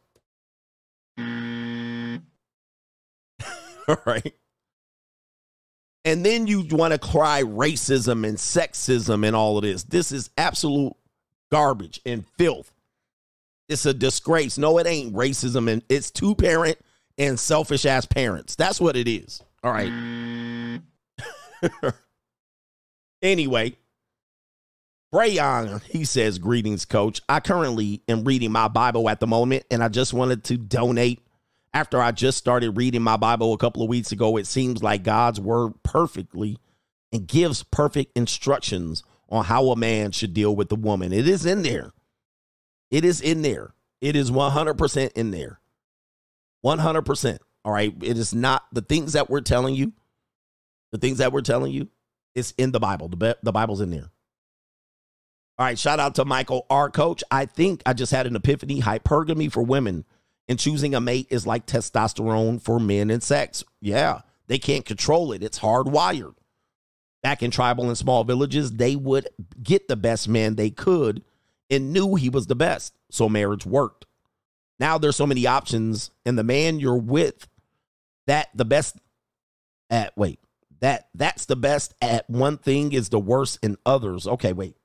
All 1.17 2.17
right. 4.05 4.33
And 6.03 6.25
then 6.25 6.47
you 6.47 6.65
want 6.71 6.93
to 6.93 6.97
cry 6.97 7.43
racism 7.43 8.27
and 8.27 8.37
sexism 8.37 9.25
and 9.25 9.35
all 9.35 9.59
of 9.59 9.63
this. 9.63 9.83
This 9.83 10.11
is 10.11 10.31
absolute 10.39 10.95
garbage 11.51 12.01
and 12.03 12.25
filth. 12.35 12.71
It's 13.69 13.85
a 13.85 13.93
disgrace. 13.93 14.57
No, 14.57 14.79
it 14.79 14.87
ain't 14.87 15.13
racism, 15.13 15.71
and 15.71 15.83
it's 15.87 16.09
two 16.09 16.33
parent 16.33 16.79
and 17.17 17.39
selfish 17.39 17.85
ass 17.85 18.05
parents. 18.05 18.55
That's 18.55 18.81
what 18.81 18.95
it 18.95 19.07
is. 19.07 19.41
All 19.63 19.71
right. 19.71 20.81
anyway, 23.21 23.77
Brayon, 25.13 25.81
he 25.83 26.05
says, 26.05 26.39
Greetings, 26.39 26.85
coach. 26.85 27.21
I 27.29 27.39
currently 27.39 28.01
am 28.07 28.23
reading 28.23 28.51
my 28.51 28.67
Bible 28.67 29.09
at 29.09 29.19
the 29.19 29.27
moment, 29.27 29.65
and 29.69 29.83
I 29.83 29.89
just 29.89 30.13
wanted 30.13 30.43
to 30.45 30.57
donate. 30.57 31.19
After 31.75 31.99
I 31.99 32.11
just 32.11 32.37
started 32.37 32.77
reading 32.77 33.01
my 33.01 33.17
Bible 33.17 33.51
a 33.51 33.57
couple 33.57 33.81
of 33.81 33.89
weeks 33.89 34.11
ago, 34.11 34.37
it 34.37 34.45
seems 34.45 34.83
like 34.83 35.01
God's 35.01 35.39
word 35.39 35.73
perfectly 35.81 36.59
and 37.11 37.27
gives 37.27 37.63
perfect 37.63 38.15
instructions 38.15 39.03
on 39.29 39.45
how 39.45 39.69
a 39.69 39.75
man 39.75 40.11
should 40.11 40.35
deal 40.35 40.55
with 40.55 40.69
the 40.69 40.75
woman. 40.75 41.11
It 41.11 41.27
is 41.27 41.47
in 41.47 41.63
there. 41.63 41.91
It 42.91 43.03
is 43.03 43.21
in 43.21 43.41
there. 43.41 43.73
It 44.01 44.15
is 44.15 44.29
100% 44.29 45.11
in 45.13 45.31
there. 45.31 45.59
100%. 46.63 47.39
All 47.65 47.71
right. 47.71 47.93
It 48.01 48.17
is 48.17 48.33
not 48.33 48.63
the 48.71 48.81
things 48.81 49.13
that 49.13 49.29
we're 49.29 49.41
telling 49.41 49.75
you, 49.75 49.93
the 50.91 50.97
things 50.97 51.19
that 51.19 51.31
we're 51.31 51.41
telling 51.41 51.71
you, 51.71 51.89
it's 52.35 52.51
in 52.51 52.71
the 52.71 52.79
Bible. 52.79 53.07
The, 53.09 53.37
the 53.41 53.51
Bible's 53.51 53.81
in 53.81 53.91
there. 53.91 54.09
All 55.57 55.65
right. 55.65 55.77
Shout 55.77 55.99
out 55.99 56.15
to 56.15 56.25
Michael, 56.25 56.65
our 56.69 56.89
coach. 56.89 57.23
I 57.31 57.45
think 57.45 57.81
I 57.85 57.93
just 57.93 58.11
had 58.11 58.27
an 58.27 58.35
epiphany. 58.35 58.81
Hypergamy 58.81 59.51
for 59.51 59.63
women 59.63 60.05
and 60.47 60.59
choosing 60.59 60.93
a 60.95 61.01
mate 61.01 61.27
is 61.29 61.47
like 61.47 61.65
testosterone 61.65 62.61
for 62.61 62.79
men 62.79 63.09
and 63.09 63.23
sex. 63.23 63.63
Yeah. 63.81 64.21
They 64.47 64.59
can't 64.59 64.85
control 64.85 65.31
it, 65.31 65.43
it's 65.43 65.59
hardwired. 65.59 66.35
Back 67.21 67.41
in 67.41 67.51
tribal 67.51 67.87
and 67.87 67.97
small 67.97 68.25
villages, 68.25 68.73
they 68.73 68.97
would 68.97 69.29
get 69.61 69.87
the 69.87 69.95
best 69.95 70.27
man 70.27 70.55
they 70.55 70.69
could 70.69 71.23
and 71.69 71.93
knew 71.93 72.15
he 72.15 72.29
was 72.29 72.47
the 72.47 72.55
best. 72.55 72.93
So 73.09 73.29
marriage 73.29 73.65
worked. 73.65 74.05
Now 74.79 74.97
there's 74.97 75.15
so 75.15 75.27
many 75.27 75.47
options, 75.47 76.11
and 76.25 76.37
the 76.37 76.43
man 76.43 76.79
you're 76.79 76.97
with, 76.97 77.47
that 78.27 78.49
the 78.55 78.65
best 78.65 78.97
at 79.89 80.15
wait, 80.17 80.39
that 80.79 81.09
that's 81.13 81.45
the 81.45 81.55
best 81.55 81.93
at 82.01 82.29
one 82.29 82.57
thing 82.57 82.91
is 82.93 83.09
the 83.09 83.19
worst 83.19 83.59
in 83.61 83.77
others. 83.85 84.27
Okay, 84.27 84.53
wait. 84.53 84.75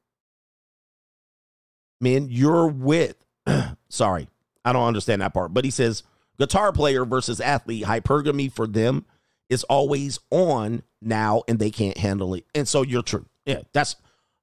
Man, 2.01 2.29
you're 2.31 2.69
with 2.69 3.17
sorry, 3.89 4.29
I 4.65 4.73
don't 4.73 4.87
understand 4.87 5.23
that 5.23 5.35
part. 5.35 5.55
But 5.55 5.65
he 5.65 5.71
says 5.71 6.03
guitar 6.39 6.73
player 6.73 7.05
versus 7.05 7.41
athlete, 7.41 7.85
hypergamy 7.85 8.53
for 8.53 8.67
them 8.67 9.05
is 9.49 9.65
always 9.65 10.21
on 10.31 10.83
now 11.01 11.43
and 11.49 11.59
they 11.59 11.71
can't 11.71 11.97
handle 11.97 12.35
it. 12.35 12.45
And 12.55 12.69
so 12.69 12.83
you're 12.83 13.03
true. 13.03 13.27
Yeah, 13.47 13.63
that's 13.73 13.97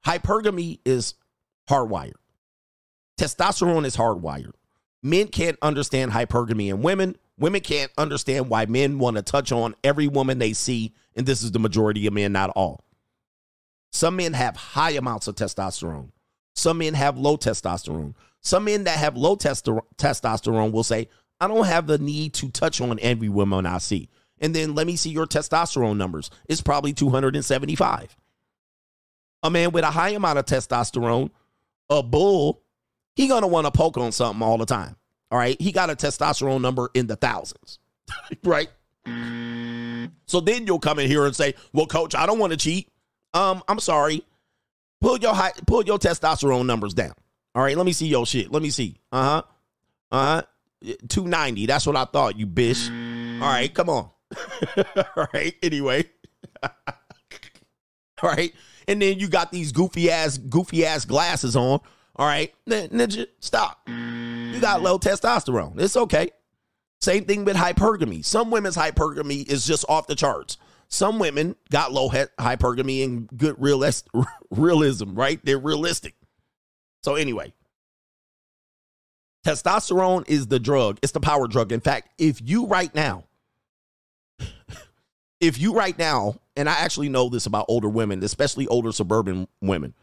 hypergamy 0.05 0.79
is 0.85 1.15
hardwired. 1.69 2.13
Testosterone 3.19 3.85
is 3.85 3.95
hardwired. 3.95 4.53
Men 5.03 5.27
can't 5.27 5.57
understand 5.61 6.11
hypergamy 6.11 6.69
in 6.69 6.81
women. 6.81 7.15
Women 7.37 7.61
can't 7.61 7.91
understand 7.97 8.49
why 8.49 8.65
men 8.65 8.97
want 8.97 9.17
to 9.17 9.21
touch 9.21 9.51
on 9.51 9.75
every 9.83 10.07
woman 10.07 10.39
they 10.39 10.53
see. 10.53 10.93
And 11.15 11.25
this 11.25 11.43
is 11.43 11.51
the 11.51 11.59
majority 11.59 12.07
of 12.07 12.13
men, 12.13 12.31
not 12.31 12.49
all. 12.51 12.83
Some 13.91 14.15
men 14.15 14.33
have 14.33 14.55
high 14.55 14.91
amounts 14.91 15.27
of 15.27 15.35
testosterone. 15.35 16.11
Some 16.55 16.79
men 16.79 16.93
have 16.93 17.17
low 17.17 17.37
testosterone. 17.37 18.15
Some 18.41 18.65
men 18.65 18.85
that 18.85 18.97
have 18.97 19.17
low 19.17 19.35
testosterone 19.35 20.71
will 20.71 20.83
say, 20.83 21.09
I 21.39 21.47
don't 21.47 21.65
have 21.65 21.87
the 21.87 21.97
need 21.97 22.33
to 22.35 22.49
touch 22.49 22.79
on 22.81 22.99
every 23.01 23.29
woman 23.29 23.65
I 23.65 23.77
see. 23.79 24.09
And 24.39 24.55
then 24.55 24.75
let 24.75 24.87
me 24.87 24.95
see 24.95 25.09
your 25.11 25.25
testosterone 25.25 25.97
numbers. 25.97 26.29
It's 26.47 26.61
probably 26.61 26.93
275. 26.93 28.15
A 29.43 29.49
man 29.49 29.71
with 29.71 29.83
a 29.83 29.91
high 29.91 30.09
amount 30.09 30.39
of 30.39 30.45
testosterone, 30.45 31.29
a 31.89 32.01
bull, 32.01 32.61
he 33.15 33.27
gonna 33.27 33.47
want 33.47 33.65
to 33.65 33.71
poke 33.71 33.97
on 33.97 34.11
something 34.11 34.41
all 34.41 34.57
the 34.57 34.65
time. 34.65 34.95
All 35.31 35.39
right. 35.39 35.59
He 35.59 35.71
got 35.71 35.89
a 35.89 35.95
testosterone 35.95 36.61
number 36.61 36.89
in 36.93 37.07
the 37.07 37.15
thousands. 37.15 37.79
right? 38.43 38.69
So 40.27 40.39
then 40.39 40.65
you'll 40.65 40.79
come 40.79 40.99
in 40.99 41.07
here 41.07 41.25
and 41.25 41.35
say, 41.35 41.55
Well, 41.73 41.85
coach, 41.85 42.15
I 42.15 42.25
don't 42.25 42.39
want 42.39 42.51
to 42.51 42.57
cheat. 42.57 42.89
Um, 43.33 43.63
I'm 43.67 43.79
sorry. 43.79 44.23
Pull 45.01 45.19
your 45.19 45.33
high, 45.33 45.51
pull 45.67 45.83
your 45.83 45.99
testosterone 45.99 46.65
numbers 46.65 46.93
down. 46.93 47.13
All 47.53 47.63
right, 47.63 47.77
let 47.77 47.85
me 47.85 47.93
see 47.93 48.07
your 48.07 48.25
shit. 48.25 48.51
Let 48.51 48.61
me 48.61 48.69
see. 48.69 48.97
Uh-huh. 49.11 49.43
Uh-huh. 50.11 50.41
290. 51.09 51.65
That's 51.65 51.85
what 51.85 51.95
I 51.95 52.05
thought, 52.05 52.37
you 52.37 52.47
bitch. 52.47 52.89
All 53.41 53.47
right, 53.47 53.73
come 53.73 53.89
on. 53.89 54.09
All 55.15 55.27
right. 55.33 55.55
Anyway. 55.61 56.05
All 56.63 58.29
right. 58.29 58.53
And 58.87 59.01
then 59.01 59.19
you 59.19 59.27
got 59.27 59.51
these 59.51 59.71
goofy 59.71 60.11
ass, 60.11 60.37
goofy 60.37 60.85
ass 60.85 61.05
glasses 61.05 61.55
on. 61.55 61.79
All 62.15 62.25
right. 62.25 62.53
Ninja, 62.67 63.27
stop. 63.39 63.87
You 63.87 64.59
got 64.61 64.81
low 64.81 64.97
testosterone. 64.97 65.79
It's 65.79 65.97
okay. 65.97 66.29
Same 67.01 67.25
thing 67.25 67.45
with 67.45 67.57
hypergamy. 67.57 68.23
Some 68.23 68.51
women's 68.51 68.77
hypergamy 68.77 69.47
is 69.47 69.65
just 69.65 69.85
off 69.89 70.07
the 70.07 70.15
charts. 70.15 70.57
Some 70.87 71.19
women 71.19 71.55
got 71.69 71.91
low 71.91 72.09
hypergamy 72.09 73.03
and 73.03 73.27
good 73.35 73.55
realism, 74.49 75.13
right? 75.13 75.39
They're 75.43 75.59
realistic. 75.59 76.15
So, 77.03 77.15
anyway, 77.15 77.53
testosterone 79.45 80.27
is 80.27 80.47
the 80.47 80.59
drug, 80.59 80.99
it's 81.03 81.11
the 81.11 81.19
power 81.19 81.47
drug. 81.47 81.71
In 81.71 81.81
fact, 81.81 82.09
if 82.17 82.41
you 82.43 82.65
right 82.65 82.93
now, 82.95 83.25
if 85.39 85.59
you 85.59 85.73
right 85.75 85.97
now, 85.99 86.39
and 86.55 86.69
I 86.69 86.73
actually 86.73 87.09
know 87.09 87.29
this 87.29 87.45
about 87.45 87.65
older 87.67 87.89
women, 87.89 88.23
especially 88.23 88.67
older 88.67 88.91
suburban 88.91 89.47
women, 89.61 89.93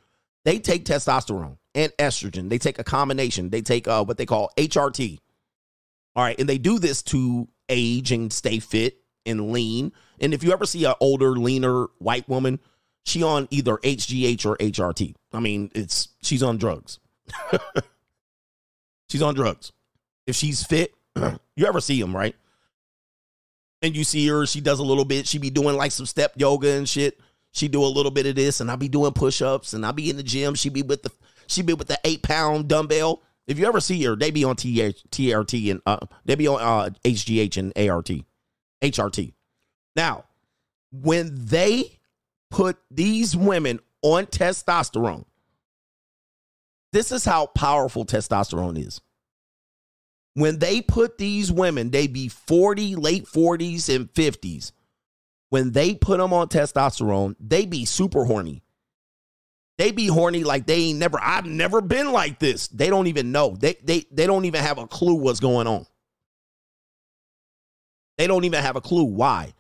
they 0.44 0.58
take 0.58 0.84
testosterone 0.84 1.58
and 1.74 1.92
estrogen. 1.98 2.48
They 2.48 2.58
take 2.58 2.78
a 2.78 2.84
combination. 2.84 3.50
They 3.50 3.62
take 3.62 3.86
uh, 3.88 4.04
what 4.04 4.16
they 4.16 4.26
call 4.26 4.50
HRT. 4.56 5.18
All 6.14 6.24
right. 6.24 6.38
And 6.38 6.48
they 6.48 6.58
do 6.58 6.78
this 6.78 7.02
to 7.04 7.48
age 7.68 8.12
and 8.12 8.32
stay 8.32 8.58
fit 8.58 8.98
and 9.24 9.52
lean. 9.52 9.92
And 10.20 10.34
if 10.34 10.42
you 10.44 10.52
ever 10.52 10.66
see 10.66 10.84
an 10.84 10.94
older, 11.00 11.36
leaner 11.36 11.86
white 11.98 12.28
woman, 12.28 12.60
she 13.04 13.22
on 13.22 13.48
either 13.50 13.76
HGH 13.78 14.46
or 14.46 14.56
HRT. 14.56 15.14
I 15.32 15.40
mean, 15.40 15.70
it's 15.74 16.08
she's 16.22 16.42
on 16.42 16.58
drugs. 16.58 16.98
she's 19.08 19.22
on 19.22 19.34
drugs. 19.34 19.72
If 20.26 20.36
she's 20.36 20.64
fit, 20.64 20.92
you 21.56 21.66
ever 21.66 21.80
see 21.80 22.00
them, 22.00 22.14
right? 22.14 22.36
And 23.80 23.96
you 23.96 24.04
see 24.04 24.26
her, 24.28 24.46
she 24.46 24.60
does 24.60 24.78
a 24.78 24.84
little 24.84 25.04
bit. 25.04 25.26
She 25.26 25.38
be 25.38 25.50
doing 25.50 25.76
like 25.76 25.90
some 25.90 26.06
step 26.06 26.34
yoga 26.36 26.70
and 26.70 26.88
shit. 26.88 27.18
She 27.52 27.68
do 27.68 27.84
a 27.84 27.86
little 27.86 28.10
bit 28.10 28.26
of 28.26 28.34
this, 28.34 28.60
and 28.60 28.70
I 28.70 28.76
be 28.76 28.88
doing 28.88 29.12
push 29.12 29.42
ups, 29.42 29.74
and 29.74 29.84
I 29.84 29.92
be 29.92 30.10
in 30.10 30.16
the 30.16 30.22
gym. 30.22 30.54
She 30.54 30.68
be 30.68 30.82
with 30.82 31.02
the 31.02 31.12
she 31.46 31.62
be 31.62 31.74
with 31.74 31.88
the 31.88 31.98
eight 32.04 32.22
pound 32.22 32.68
dumbbell. 32.68 33.22
If 33.46 33.58
you 33.58 33.66
ever 33.66 33.80
see 33.80 34.02
her, 34.04 34.16
they 34.16 34.30
be 34.30 34.44
on 34.44 34.56
TRT 34.56 35.70
and 35.70 35.82
uh, 35.84 35.98
they 36.24 36.34
be 36.34 36.48
on 36.48 36.60
uh, 36.60 36.90
HGH 37.04 37.56
and 37.56 37.90
ART, 37.90 38.10
HRT. 38.82 39.34
Now, 39.96 40.24
when 40.92 41.30
they 41.34 41.98
put 42.50 42.78
these 42.90 43.36
women 43.36 43.80
on 44.00 44.26
testosterone, 44.26 45.24
this 46.92 47.10
is 47.10 47.24
how 47.24 47.46
powerful 47.46 48.04
testosterone 48.04 48.78
is. 48.78 49.00
When 50.34 50.58
they 50.58 50.80
put 50.80 51.18
these 51.18 51.50
women, 51.50 51.90
they 51.90 52.06
be 52.06 52.28
40, 52.28 52.96
late 52.96 53.26
40s 53.26 53.94
and 53.94 54.12
50s. 54.12 54.72
When 55.52 55.70
they 55.70 55.94
put 55.94 56.16
them 56.16 56.32
on 56.32 56.48
testosterone, 56.48 57.36
they 57.38 57.66
be 57.66 57.84
super 57.84 58.24
horny. 58.24 58.62
They 59.76 59.92
be 59.92 60.06
horny 60.06 60.44
like 60.44 60.64
they 60.64 60.76
ain't 60.76 60.98
never, 60.98 61.18
I've 61.20 61.44
never 61.44 61.82
been 61.82 62.10
like 62.10 62.38
this. 62.38 62.68
They 62.68 62.88
don't 62.88 63.06
even 63.06 63.32
know. 63.32 63.54
They 63.60 63.76
they 63.84 64.06
they 64.10 64.26
don't 64.26 64.46
even 64.46 64.62
have 64.62 64.78
a 64.78 64.86
clue 64.86 65.12
what's 65.12 65.40
going 65.40 65.66
on. 65.66 65.84
They 68.16 68.26
don't 68.26 68.44
even 68.44 68.62
have 68.62 68.76
a 68.76 68.80
clue 68.80 69.04
why. 69.04 69.52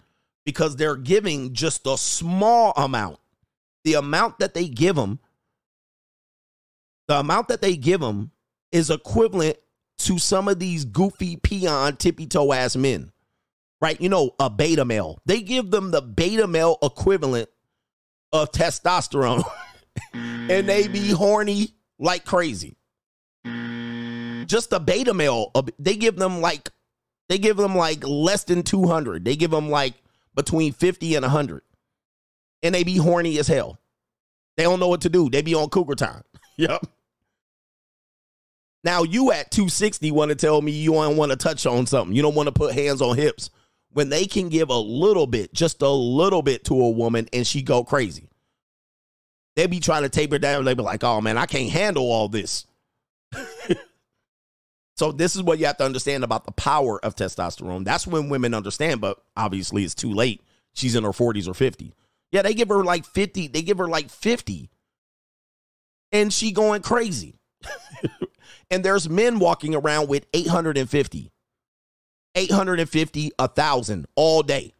Because 0.46 0.76
they're 0.76 0.96
giving 0.96 1.52
just 1.52 1.86
a 1.86 1.98
small 1.98 2.72
amount. 2.74 3.18
The 3.84 3.92
amount 3.92 4.38
that 4.38 4.54
they 4.54 4.68
give 4.68 4.96
them, 4.96 5.18
the 7.06 7.18
amount 7.18 7.48
that 7.48 7.60
they 7.60 7.76
give 7.76 8.00
them 8.00 8.30
is 8.70 8.88
equivalent 8.88 9.58
to 9.98 10.18
some 10.18 10.48
of 10.48 10.58
these 10.58 10.86
goofy 10.86 11.36
peon 11.36 11.96
tippy 11.96 12.26
toe 12.26 12.54
ass 12.54 12.76
men. 12.76 13.12
Right? 13.82 14.00
You 14.00 14.08
know, 14.08 14.30
a 14.38 14.48
beta 14.48 14.84
male. 14.84 15.20
They 15.26 15.42
give 15.42 15.72
them 15.72 15.90
the 15.90 16.00
beta 16.00 16.46
male 16.46 16.78
equivalent 16.82 17.48
of 18.32 18.52
testosterone. 18.52 19.42
and 20.14 20.68
they 20.68 20.86
be 20.86 21.08
mm. 21.08 21.14
horny 21.14 21.74
like 21.98 22.24
crazy. 22.24 22.76
Just 24.46 24.72
a 24.72 24.80
beta 24.80 25.12
male, 25.12 25.50
uh, 25.54 25.62
they 25.78 25.96
give 25.96 26.16
them 26.16 26.40
like 26.40 26.68
they 27.28 27.38
give 27.38 27.56
them 27.56 27.74
like 27.74 28.06
less 28.06 28.44
than 28.44 28.62
200. 28.62 29.24
They 29.24 29.34
give 29.34 29.50
them 29.50 29.68
like 29.68 29.94
between 30.34 30.72
50 30.72 31.16
and 31.16 31.22
100. 31.22 31.62
And 32.62 32.74
they 32.74 32.84
be 32.84 32.96
horny 32.96 33.38
as 33.38 33.48
hell. 33.48 33.78
They 34.56 34.64
don't 34.64 34.78
know 34.78 34.88
what 34.88 35.00
to 35.02 35.08
do. 35.08 35.28
They 35.30 35.42
be 35.42 35.54
on 35.54 35.70
cougar 35.70 35.94
time. 35.94 36.22
yep. 36.58 36.84
Now 38.84 39.02
you 39.02 39.32
at 39.32 39.50
260 39.50 40.10
want 40.10 40.28
to 40.28 40.34
tell 40.34 40.60
me 40.60 40.72
you 40.72 40.92
don't 40.92 41.16
want 41.16 41.30
to 41.30 41.36
touch 41.36 41.66
on 41.66 41.86
something. 41.86 42.14
You 42.14 42.22
don't 42.22 42.34
want 42.34 42.48
to 42.48 42.52
put 42.52 42.74
hands 42.74 43.00
on 43.00 43.16
hips 43.16 43.50
when 43.92 44.08
they 44.08 44.26
can 44.26 44.48
give 44.48 44.70
a 44.70 44.78
little 44.78 45.26
bit, 45.26 45.52
just 45.52 45.82
a 45.82 45.88
little 45.88 46.42
bit 46.42 46.64
to 46.64 46.80
a 46.80 46.90
woman 46.90 47.28
and 47.32 47.46
she 47.46 47.62
go 47.62 47.84
crazy. 47.84 48.28
They 49.56 49.66
be 49.66 49.80
trying 49.80 50.02
to 50.02 50.08
taper 50.08 50.38
down. 50.38 50.64
They 50.64 50.74
be 50.74 50.82
like, 50.82 51.04
"Oh 51.04 51.20
man, 51.20 51.36
I 51.36 51.46
can't 51.46 51.70
handle 51.70 52.10
all 52.10 52.28
this." 52.28 52.66
So 55.02 55.10
this 55.10 55.34
is 55.34 55.42
what 55.42 55.58
you 55.58 55.66
have 55.66 55.78
to 55.78 55.84
understand 55.84 56.22
about 56.22 56.44
the 56.44 56.52
power 56.52 57.04
of 57.04 57.16
testosterone. 57.16 57.84
That's 57.84 58.06
when 58.06 58.28
women 58.28 58.54
understand, 58.54 59.00
but 59.00 59.18
obviously 59.36 59.84
it's 59.84 59.94
too 59.94 60.12
late. 60.12 60.42
She's 60.74 60.94
in 60.94 61.04
her 61.04 61.10
40s 61.10 61.48
or 61.48 61.54
50. 61.54 61.94
Yeah, 62.30 62.42
they 62.42 62.54
give 62.54 62.68
her 62.68 62.84
like 62.84 63.04
50. 63.04 63.48
They 63.48 63.62
give 63.62 63.78
her 63.78 63.88
like 63.88 64.10
50. 64.10 64.70
And 66.12 66.32
she 66.32 66.52
going 66.52 66.82
crazy. 66.82 67.34
and 68.70 68.84
there's 68.84 69.08
men 69.08 69.38
walking 69.38 69.74
around 69.74 70.08
with 70.08 70.26
850. 70.34 71.30
850, 72.34 73.32
1,000 73.38 74.06
all 74.14 74.42
day. 74.42 74.72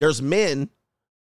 There's 0.00 0.22
men, 0.22 0.70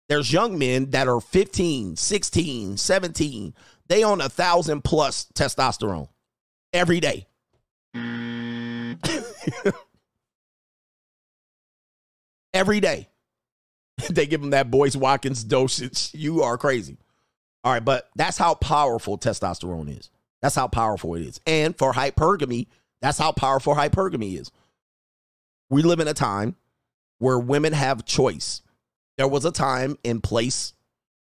there's 0.08 0.32
young 0.32 0.58
men 0.58 0.90
that 0.90 1.08
are 1.08 1.20
15, 1.20 1.96
16, 1.96 2.76
17. 2.76 3.54
They 3.88 4.02
on 4.02 4.20
a 4.20 4.24
1,000 4.24 4.82
plus 4.82 5.26
testosterone 5.34 6.08
every 6.72 7.00
day. 7.00 7.26
every 12.52 12.80
day. 12.80 13.08
they 14.10 14.26
give 14.26 14.40
them 14.40 14.50
that 14.50 14.70
Boyce 14.70 14.96
Watkins 14.96 15.44
dosage. 15.44 16.10
You 16.14 16.42
are 16.42 16.58
crazy. 16.58 16.98
All 17.64 17.72
right, 17.72 17.84
but 17.84 18.08
that's 18.14 18.38
how 18.38 18.54
powerful 18.54 19.18
testosterone 19.18 19.96
is. 19.96 20.10
That's 20.40 20.54
how 20.54 20.68
powerful 20.68 21.16
it 21.16 21.22
is. 21.22 21.40
And 21.46 21.76
for 21.76 21.92
hypergamy, 21.92 22.68
that's 23.02 23.18
how 23.18 23.32
powerful 23.32 23.74
hypergamy 23.74 24.40
is. 24.40 24.52
We 25.70 25.82
live 25.82 26.00
in 26.00 26.08
a 26.08 26.14
time 26.14 26.56
where 27.18 27.38
women 27.38 27.72
have 27.72 28.04
choice. 28.04 28.62
There 29.16 29.28
was 29.28 29.44
a 29.44 29.52
time 29.52 29.96
in 30.04 30.20
place 30.20 30.72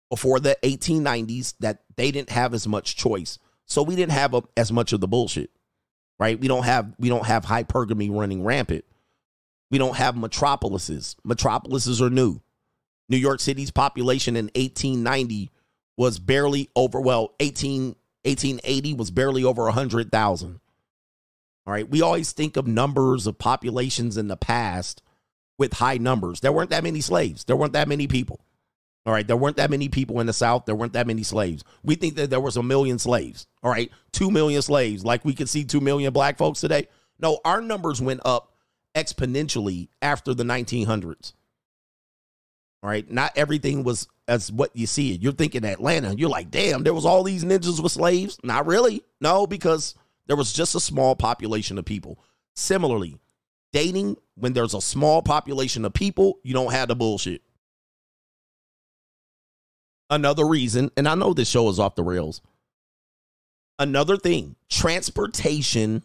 before 0.10 0.40
the 0.40 0.58
1890s 0.64 1.56
that 1.60 1.84
they 1.96 2.12
didn't 2.12 2.30
have 2.30 2.54
as 2.54 2.68
much 2.68 2.96
choice. 2.96 3.40
So 3.66 3.84
we 3.84 3.96
didn't 3.96 4.14
have 4.14 4.34
a, 4.34 4.44
as 4.58 4.72
much 4.72 4.94
of 4.94 5.02
the 5.02 5.08
bullshit. 5.08 5.52
Right? 6.20 6.40
We 6.40 6.48
don't 6.48 6.64
have 6.64 6.94
we 7.00 7.08
don't 7.08 7.26
have 7.26 7.46
hypergamy 7.46 8.14
running 8.14 8.44
rampant. 8.44 8.84
We 9.72 9.78
don't 9.78 9.96
have 9.96 10.18
metropolises. 10.18 11.16
Metropolises 11.24 12.02
are 12.02 12.10
new. 12.10 12.42
New 13.08 13.18
York 13.18 13.40
City's 13.40 13.72
population 13.72 14.36
in 14.36 14.46
1890 14.56 15.50
was 15.98 16.20
barely 16.20 16.70
over 16.76 17.00
well 17.00 17.34
18 17.40 17.96
1880 18.24 18.94
was 18.96 19.12
barely 19.12 19.44
over 19.44 19.64
100,000. 19.64 20.60
All 21.70 21.74
right, 21.74 21.88
we 21.88 22.02
always 22.02 22.32
think 22.32 22.58
of 22.58 22.66
numbers 22.66 23.28
of 23.28 23.38
populations 23.38 24.18
in 24.18 24.28
the 24.28 24.36
past 24.36 25.04
with 25.60 25.74
high 25.74 26.00
numbers. 26.00 26.40
There 26.40 26.52
weren't 26.52 26.72
that 26.72 26.84
many 26.84 27.00
slaves. 27.00 27.44
There 27.44 27.56
weren't 27.56 27.74
that 27.74 27.88
many 27.88 28.08
people. 28.08 28.40
All 29.06 29.14
right, 29.14 29.28
there 29.28 29.38
weren't 29.38 29.58
that 29.58 29.70
many 29.70 29.88
people 29.88 30.20
in 30.20 30.26
the 30.26 30.34
South. 30.34 30.66
There 30.66 30.74
weren't 30.74 30.94
that 30.94 31.06
many 31.06 31.22
slaves. 31.22 31.64
We 31.84 31.94
think 31.94 32.16
that 32.16 32.32
there 32.32 32.40
was 32.40 32.58
a 32.58 32.64
million 32.64 32.98
slaves. 32.98 33.46
All 33.62 33.70
right, 33.70 33.92
2 34.14 34.32
million 34.32 34.64
slaves, 34.64 35.06
like 35.06 35.24
we 35.24 35.36
could 35.36 35.48
see 35.48 35.64
2 35.64 35.80
million 35.80 36.12
black 36.12 36.40
folks 36.40 36.60
today. 36.60 36.88
No, 37.20 37.40
our 37.46 37.62
numbers 37.62 38.02
went 38.02 38.22
up 38.26 38.52
exponentially 38.96 39.90
after 40.02 40.34
the 40.34 40.44
1900s. 40.44 41.34
All 42.82 42.90
right, 42.90 43.08
not 43.12 43.34
everything 43.36 43.84
was 43.84 44.08
as 44.28 44.52
what 44.52 44.76
you 44.76 44.88
see 44.88 45.14
it. 45.14 45.22
You're 45.22 45.34
thinking 45.34 45.64
Atlanta, 45.66 46.16
you're 46.16 46.30
like, 46.30 46.50
damn, 46.50 46.82
there 46.82 46.96
was 46.96 47.06
all 47.06 47.22
these 47.22 47.46
ninjas 47.46 47.80
with 47.80 47.92
slaves. 47.92 48.40
Not 48.42 48.66
really. 48.66 49.04
No, 49.22 49.46
because 49.46 49.94
there 50.30 50.38
was 50.38 50.54
just 50.54 50.76
a 50.76 50.80
small 50.80 51.16
population 51.16 51.80
of 51.80 51.86
people. 51.86 52.24
Similarly, 52.56 53.18
dating, 53.74 54.16
when 54.36 54.54
there's 54.54 54.76
a 54.76 54.82
small 54.82 55.24
population 55.24 55.84
of 55.86 55.94
people, 55.94 56.38
you 56.44 56.54
don't 56.54 56.72
have 56.72 56.88
the 56.88 56.96
bullshit. 56.96 57.42
Another 60.12 60.46
reason, 60.46 60.92
and 60.96 61.08
I 61.08 61.16
know 61.16 61.34
this 61.34 61.50
show 61.50 61.68
is 61.68 61.80
off 61.80 61.96
the 61.96 62.04
rails. 62.04 62.42
Another 63.80 64.18
thing, 64.18 64.56
transportation 64.70 66.04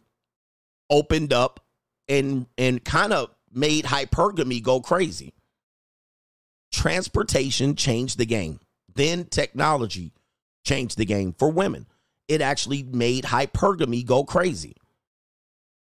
opened 0.89 1.35
up 1.35 1.61
and 2.09 2.47
and 2.57 2.83
kind 2.83 3.13
of 3.13 3.29
made 3.53 3.85
hypergamy 3.85 4.63
go 4.63 4.81
crazy. 4.81 5.35
Transportation 6.73 7.77
changed 7.77 8.17
the 8.17 8.27
game. 8.27 8.61
Then 8.95 9.27
technology 9.27 10.13
changed 10.65 10.97
the 10.97 11.05
game 11.05 11.35
for 11.39 11.51
women. 11.51 11.87
It 12.29 12.41
actually 12.41 12.83
made 12.83 13.25
hypergamy 13.25 14.05
go 14.05 14.25
crazy. 14.25 14.77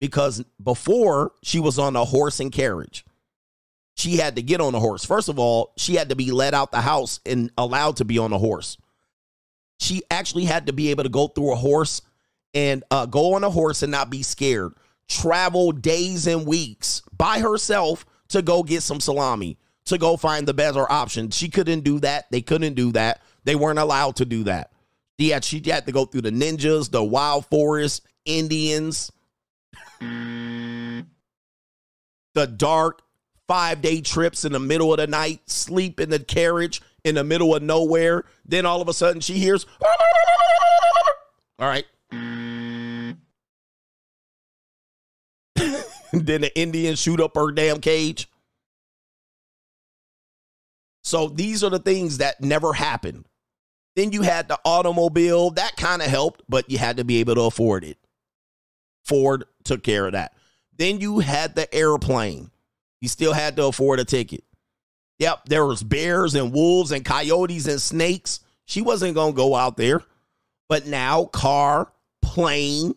Because 0.01 0.43
before 0.63 1.33
she 1.43 1.61
was 1.61 1.79
on 1.79 1.95
a 1.95 2.05
horse 2.05 2.41
and 2.41 2.51
carriage 2.51 3.05
she 4.01 4.17
had 4.17 4.37
to 4.37 4.43
get 4.43 4.61
on 4.61 4.75
a 4.75 4.81
horse. 4.81 5.05
First 5.05 5.29
of 5.29 5.39
all, 5.39 5.73
she 5.77 5.95
had 5.95 6.09
to 6.09 6.17
be 6.17 6.31
let 6.33 6.55
out 6.55 6.73
the 6.73 6.81
house 6.81 7.21
and 7.27 7.51
allowed 7.59 7.97
to 7.97 8.05
be 8.05 8.19
on 8.19 8.33
a 8.33 8.39
horse. 8.39 8.79
She 9.79 10.03
actually 10.11 10.47
had 10.47 10.67
to 10.67 10.73
be 10.73 10.91
able 10.91 11.03
to 11.03 11.11
go 11.11 11.29
through 11.29 11.53
a 11.53 11.57
horse 11.57 12.01
and 12.55 12.83
uh, 12.91 13.07
go 13.07 13.35
on 13.35 13.45
a 13.45 13.51
horse 13.51 13.83
and 13.83 13.93
not 13.93 14.11
be 14.11 14.23
scared. 14.23 14.73
Travel 15.09 15.73
days 15.73 16.27
and 16.27 16.47
weeks 16.47 17.03
by 17.17 17.41
herself 17.41 18.07
to 18.29 18.41
go 18.41 18.63
get 18.63 18.83
some 18.83 19.01
salami, 19.01 19.59
to 19.85 19.99
go 19.99 20.17
find 20.17 20.49
the 20.49 20.55
better 20.55 20.91
option. 20.91 21.31
She 21.31 21.49
couldn't 21.49 21.81
do 21.81 22.01
that. 22.01 22.31
They 22.31 22.41
couldn't 22.41 22.75
do 22.75 22.93
that. 22.93 23.21
They 23.45 23.55
weren't 23.55 23.79
allowed 23.79 24.17
to 24.17 24.25
do 24.25 24.45
that. 24.45 24.70
She 25.21 25.29
had, 25.29 25.45
she 25.45 25.63
had 25.67 25.85
to 25.85 25.93
go 25.93 26.07
through 26.07 26.23
the 26.23 26.31
ninjas, 26.31 26.91
the 26.91 27.05
wild 27.05 27.45
forest, 27.45 28.01
Indians, 28.25 29.13
the 30.01 31.05
dark, 32.57 33.03
five 33.47 33.83
day 33.83 34.01
trips 34.01 34.47
in 34.47 34.53
the 34.53 34.59
middle 34.59 34.95
of 34.95 34.97
the 34.97 35.07
night, 35.07 35.43
sleep 35.45 36.01
in 36.01 36.09
the 36.09 36.21
carriage 36.21 36.81
in 37.05 37.17
the 37.17 37.25
middle 37.25 37.55
of 37.55 37.63
nowhere. 37.63 38.25
Then 38.47 38.65
all 38.65 38.81
of 38.81 38.89
a 38.89 38.95
sudden 38.95 39.21
she 39.21 39.35
hears, 39.35 39.67
all 41.59 41.69
right. 41.69 41.85
then 46.15 46.41
the 46.41 46.51
Indians 46.59 46.99
shoot 46.99 47.21
up 47.21 47.35
her 47.35 47.53
damn 47.53 47.83
cage. 47.83 48.31
So 51.05 51.29
these 51.29 51.63
are 51.63 51.69
the 51.69 51.79
things 51.79 52.17
that 52.19 52.41
never 52.41 52.73
happened. 52.73 53.27
Then 53.97 54.13
you 54.13 54.23
had 54.23 54.49
the 54.49 54.59
automobile, 54.65 55.51
that 55.51 55.77
kind 55.77 56.01
of 56.01 56.09
helped, 56.09 56.43
but 56.49 56.71
you 56.71 56.79
had 56.79 56.99
to 56.99 57.05
be 57.05 57.19
able 57.19 57.35
to 57.35 57.43
afford 57.43 57.85
it. 57.85 57.99
Ford 59.05 59.45
took 59.65 59.83
care 59.83 60.07
of 60.07 60.13
that. 60.13 60.35
Then 60.77 61.01
you 61.01 61.19
had 61.19 61.55
the 61.55 61.73
airplane. 61.75 62.51
You 63.01 63.09
still 63.09 63.33
had 63.33 63.57
to 63.57 63.67
afford 63.67 64.01
a 64.01 64.05
ticket. 64.05 64.45
Yep, 65.19 65.47
there 65.47 65.67
was 65.67 65.83
bears 65.83 66.35
and 66.35 66.53
wolves 66.53 66.93
and 66.93 67.05
coyotes 67.05 67.67
and 67.67 67.81
snakes. 67.81 68.41
She 68.65 68.81
wasn't 68.81 69.15
going 69.15 69.33
to 69.33 69.37
go 69.37 69.55
out 69.55 69.77
there. 69.77 70.03
But 70.69 70.87
now 70.87 71.25
car, 71.25 71.93
plane, 72.23 72.95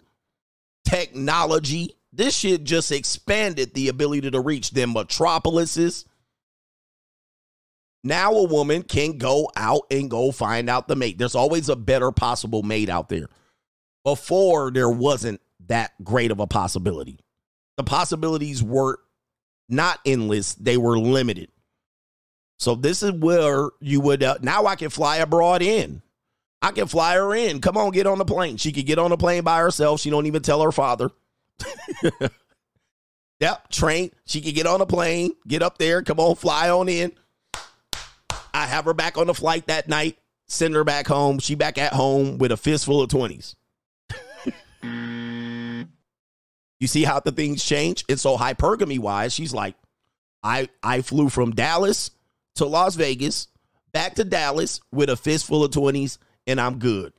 technology, 0.87 1.95
this 2.13 2.35
shit 2.37 2.63
just 2.63 2.91
expanded 2.91 3.73
the 3.73 3.89
ability 3.89 4.29
to 4.31 4.39
reach 4.39 4.71
them 4.71 4.93
metropolises. 4.93 6.05
Now 8.03 8.33
a 8.33 8.43
woman 8.43 8.83
can 8.83 9.17
go 9.17 9.49
out 9.55 9.83
and 9.89 10.09
go 10.09 10.31
find 10.31 10.69
out 10.69 10.87
the 10.87 10.95
mate. 10.95 11.17
There's 11.17 11.35
always 11.35 11.69
a 11.69 11.75
better 11.75 12.11
possible 12.11 12.61
mate 12.61 12.89
out 12.89 13.09
there. 13.09 13.29
Before 14.03 14.71
there 14.71 14.89
wasn't 14.89 15.39
that 15.67 15.91
great 16.03 16.31
of 16.31 16.39
a 16.39 16.47
possibility. 16.47 17.19
The 17.77 17.83
possibilities 17.83 18.61
were 18.61 18.99
not 19.69 19.99
endless, 20.05 20.55
they 20.55 20.77
were 20.77 20.99
limited. 20.99 21.49
So 22.59 22.75
this 22.75 23.01
is 23.03 23.11
where 23.11 23.69
you 23.79 24.01
would 24.01 24.23
uh, 24.23 24.37
now 24.41 24.65
I 24.65 24.75
can 24.75 24.89
fly 24.89 25.17
abroad 25.17 25.61
in. 25.61 26.01
I 26.61 26.71
can 26.71 26.87
fly 26.87 27.15
her 27.15 27.35
in. 27.35 27.59
Come 27.59 27.75
on, 27.75 27.91
get 27.91 28.07
on 28.07 28.19
the 28.19 28.25
plane. 28.25 28.55
She 28.57 28.71
could 28.71 28.85
get 28.85 28.99
on 28.99 29.09
the 29.09 29.17
plane 29.17 29.43
by 29.43 29.59
herself. 29.59 29.99
She 29.99 30.09
don't 30.09 30.27
even 30.27 30.41
tell 30.41 30.61
her 30.61 30.71
father. 30.71 31.09
yep, 33.39 33.69
train. 33.69 34.11
She 34.25 34.39
could 34.39 34.55
get 34.55 34.67
on 34.67 34.79
a 34.79 34.85
plane, 34.85 35.33
get 35.45 35.61
up 35.61 35.77
there, 35.77 36.01
come 36.03 36.19
on, 36.19 36.35
fly 36.35 36.69
on 36.69 36.87
in. 36.87 37.11
I 38.53 38.65
have 38.65 38.85
her 38.85 38.93
back 38.93 39.17
on 39.17 39.27
the 39.27 39.33
flight 39.33 39.67
that 39.67 39.87
night, 39.87 40.17
send 40.47 40.75
her 40.75 40.83
back 40.83 41.07
home. 41.07 41.39
She 41.39 41.55
back 41.55 41.77
at 41.77 41.93
home 41.93 42.37
with 42.37 42.51
a 42.51 42.57
fistful 42.57 43.01
of 43.01 43.09
20s. 43.09 43.55
You 46.83 46.87
see 46.87 47.05
how 47.05 47.21
the 47.21 47.31
things 47.31 47.63
change? 47.63 48.03
And 48.09 48.19
so 48.19 48.35
hypergamy 48.35 48.99
wise, 48.99 49.33
she's 49.33 49.53
like, 49.53 49.75
I 50.43 50.67
I 50.83 50.99
flew 50.99 51.29
from 51.29 51.51
Dallas 51.51 52.11
to 52.55 52.65
Las 52.65 52.95
Vegas, 52.95 53.47
back 53.93 54.15
to 54.15 54.25
Dallas 54.25 54.81
with 54.91 55.09
a 55.09 55.15
fistful 55.15 55.63
of 55.63 55.71
20s, 55.71 56.17
and 56.45 56.59
I'm 56.59 56.79
good. 56.79 57.13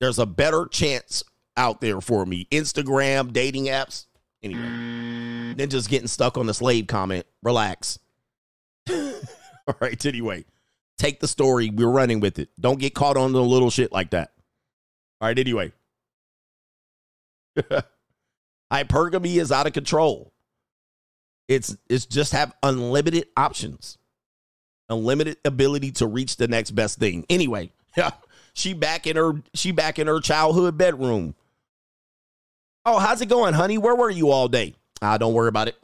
There's 0.00 0.20
a 0.20 0.26
better 0.26 0.66
chance 0.66 1.24
out 1.56 1.80
there 1.80 2.00
for 2.00 2.24
me. 2.24 2.46
Instagram, 2.52 3.32
dating 3.32 3.64
apps. 3.64 4.06
Anyway. 4.40 4.62
Then 5.56 5.68
just 5.68 5.88
getting 5.88 6.06
stuck 6.06 6.38
on 6.38 6.46
the 6.46 6.54
slave 6.54 6.86
comment. 6.86 7.26
Relax. 7.42 7.98
All 8.88 9.74
right, 9.80 10.06
anyway. 10.06 10.44
Take 10.98 11.20
the 11.20 11.28
story. 11.28 11.70
We're 11.70 11.88
running 11.88 12.20
with 12.20 12.38
it. 12.38 12.50
Don't 12.60 12.78
get 12.78 12.94
caught 12.94 13.16
on 13.16 13.32
the 13.32 13.42
little 13.42 13.70
shit 13.70 13.92
like 13.92 14.10
that. 14.10 14.32
All 15.20 15.28
right, 15.28 15.38
anyway. 15.38 15.72
Hypergamy 18.72 19.36
is 19.36 19.52
out 19.52 19.66
of 19.66 19.72
control. 19.72 20.32
It's 21.48 21.76
it's 21.88 22.06
just 22.06 22.32
have 22.32 22.54
unlimited 22.62 23.26
options. 23.36 23.98
Unlimited 24.88 25.36
ability 25.44 25.92
to 25.92 26.06
reach 26.06 26.36
the 26.36 26.48
next 26.48 26.70
best 26.70 26.98
thing. 26.98 27.26
Anyway, 27.28 27.72
yeah, 27.96 28.12
she 28.54 28.72
back 28.72 29.06
in 29.06 29.16
her 29.16 29.34
she 29.54 29.72
back 29.72 29.98
in 29.98 30.06
her 30.06 30.20
childhood 30.20 30.78
bedroom. 30.78 31.34
Oh, 32.84 32.98
how's 32.98 33.20
it 33.20 33.28
going, 33.28 33.54
honey? 33.54 33.78
Where 33.78 33.94
were 33.94 34.10
you 34.10 34.30
all 34.30 34.48
day? 34.48 34.74
Ah, 35.00 35.18
don't 35.18 35.34
worry 35.34 35.48
about 35.48 35.68
it. 35.68 35.76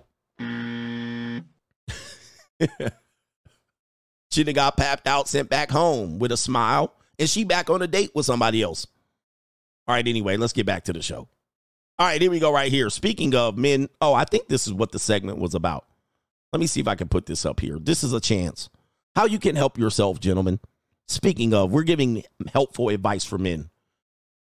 she 4.39 4.44
done 4.44 4.55
got 4.55 4.77
papped 4.77 5.09
out, 5.09 5.27
sent 5.27 5.51
back 5.51 5.69
home 5.69 6.20
with 6.20 6.31
a 6.31 6.36
smile, 6.36 6.94
and 7.19 7.28
she 7.28 7.43
back 7.43 7.69
on 7.70 7.82
a 7.82 7.89
date 7.89 8.12
with 8.15 8.24
somebody 8.24 8.62
else. 8.62 8.86
All 9.89 9.97
right, 9.97 10.06
anyway, 10.06 10.36
let's 10.36 10.52
get 10.52 10.65
back 10.65 10.85
to 10.85 10.93
the 10.93 11.02
show. 11.02 11.27
All 11.98 12.06
right, 12.06 12.23
here 12.23 12.31
we 12.31 12.39
go 12.39 12.52
right 12.52 12.70
here. 12.70 12.89
Speaking 12.89 13.35
of 13.35 13.59
men, 13.59 13.89
oh, 14.01 14.15
I 14.15 14.24
think 14.24 14.47
this 14.47 14.69
is 14.69 14.73
what 14.73 14.93
the 14.93 15.01
segment 15.01 15.39
was 15.39 15.56
about. 15.56 15.86
Let 16.52 16.60
me 16.60 16.69
see 16.69 16.78
if 16.78 16.86
I 16.86 16.94
can 16.94 17.09
put 17.09 17.27
this 17.27 17.44
up 17.44 17.59
here. 17.59 17.81
This 17.81 18.05
is 18.05 18.12
a 18.12 18.20
chance. 18.20 18.69
How 19.16 19.24
you 19.24 19.40
can 19.40 19.56
help 19.56 19.77
yourself, 19.77 20.20
gentlemen. 20.20 20.60
Speaking 21.09 21.52
of, 21.52 21.73
we're 21.73 21.82
giving 21.82 22.23
helpful 22.52 22.90
advice 22.90 23.24
for 23.24 23.39
men. 23.39 23.70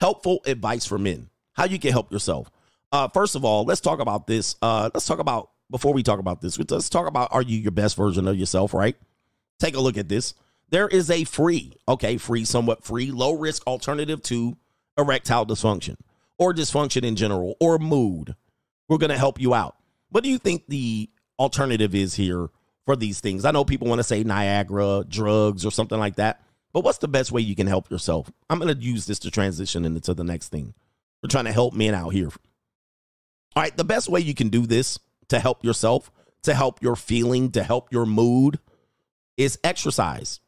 Helpful 0.00 0.42
advice 0.46 0.86
for 0.86 0.98
men. 0.98 1.28
How 1.54 1.64
you 1.64 1.80
can 1.80 1.90
help 1.90 2.12
yourself. 2.12 2.52
Uh, 2.92 3.08
first 3.08 3.34
of 3.34 3.44
all, 3.44 3.64
let's 3.64 3.80
talk 3.80 3.98
about 3.98 4.28
this. 4.28 4.54
Uh, 4.62 4.90
let's 4.94 5.06
talk 5.06 5.18
about 5.18 5.50
before 5.72 5.92
we 5.92 6.04
talk 6.04 6.20
about 6.20 6.40
this. 6.40 6.56
Let's 6.56 6.88
talk 6.88 7.08
about 7.08 7.30
are 7.32 7.42
you 7.42 7.58
your 7.58 7.72
best 7.72 7.96
version 7.96 8.28
of 8.28 8.36
yourself, 8.36 8.72
right? 8.72 8.94
Take 9.58 9.76
a 9.76 9.80
look 9.80 9.96
at 9.96 10.08
this. 10.08 10.34
There 10.70 10.88
is 10.88 11.10
a 11.10 11.24
free, 11.24 11.72
okay, 11.88 12.18
free, 12.18 12.44
somewhat 12.44 12.84
free, 12.84 13.10
low 13.10 13.34
risk 13.34 13.66
alternative 13.66 14.22
to 14.24 14.56
erectile 14.98 15.46
dysfunction 15.46 15.96
or 16.36 16.52
dysfunction 16.52 17.04
in 17.04 17.16
general 17.16 17.56
or 17.60 17.78
mood. 17.78 18.34
We're 18.88 18.98
going 18.98 19.10
to 19.10 19.18
help 19.18 19.40
you 19.40 19.54
out. 19.54 19.76
What 20.10 20.24
do 20.24 20.30
you 20.30 20.38
think 20.38 20.64
the 20.68 21.10
alternative 21.38 21.94
is 21.94 22.14
here 22.14 22.48
for 22.84 22.96
these 22.96 23.20
things? 23.20 23.44
I 23.44 23.50
know 23.50 23.64
people 23.64 23.88
want 23.88 23.98
to 23.98 24.04
say 24.04 24.22
Niagara, 24.24 25.04
drugs, 25.08 25.64
or 25.64 25.70
something 25.70 25.98
like 25.98 26.16
that, 26.16 26.42
but 26.72 26.84
what's 26.84 26.98
the 26.98 27.08
best 27.08 27.32
way 27.32 27.40
you 27.40 27.56
can 27.56 27.66
help 27.66 27.90
yourself? 27.90 28.30
I'm 28.48 28.58
going 28.58 28.74
to 28.74 28.82
use 28.82 29.06
this 29.06 29.18
to 29.20 29.30
transition 29.30 29.84
into 29.84 30.14
the 30.14 30.24
next 30.24 30.48
thing. 30.48 30.74
We're 31.22 31.28
trying 31.28 31.46
to 31.46 31.52
help 31.52 31.74
men 31.74 31.94
out 31.94 32.10
here. 32.10 32.28
All 33.56 33.62
right, 33.62 33.76
the 33.76 33.84
best 33.84 34.08
way 34.08 34.20
you 34.20 34.34
can 34.34 34.50
do 34.50 34.66
this 34.66 34.98
to 35.28 35.40
help 35.40 35.64
yourself, 35.64 36.10
to 36.42 36.54
help 36.54 36.82
your 36.82 36.96
feeling, 36.96 37.50
to 37.52 37.62
help 37.62 37.92
your 37.92 38.06
mood 38.06 38.58
is 39.38 39.58
exercise. 39.64 40.40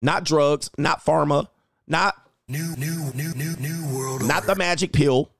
Not 0.00 0.24
drugs, 0.24 0.70
not 0.78 1.04
pharma, 1.04 1.48
not 1.88 2.14
New, 2.48 2.76
new, 2.76 3.10
new, 3.14 3.32
new, 3.34 3.56
new 3.56 3.96
world. 3.96 4.26
not 4.26 4.44
the 4.44 4.54
magic 4.54 4.92
pill. 4.92 5.30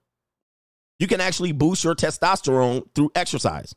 You 0.98 1.06
can 1.06 1.20
actually 1.20 1.52
boost 1.52 1.84
your 1.84 1.94
testosterone 1.94 2.86
through 2.94 3.10
exercise. 3.14 3.74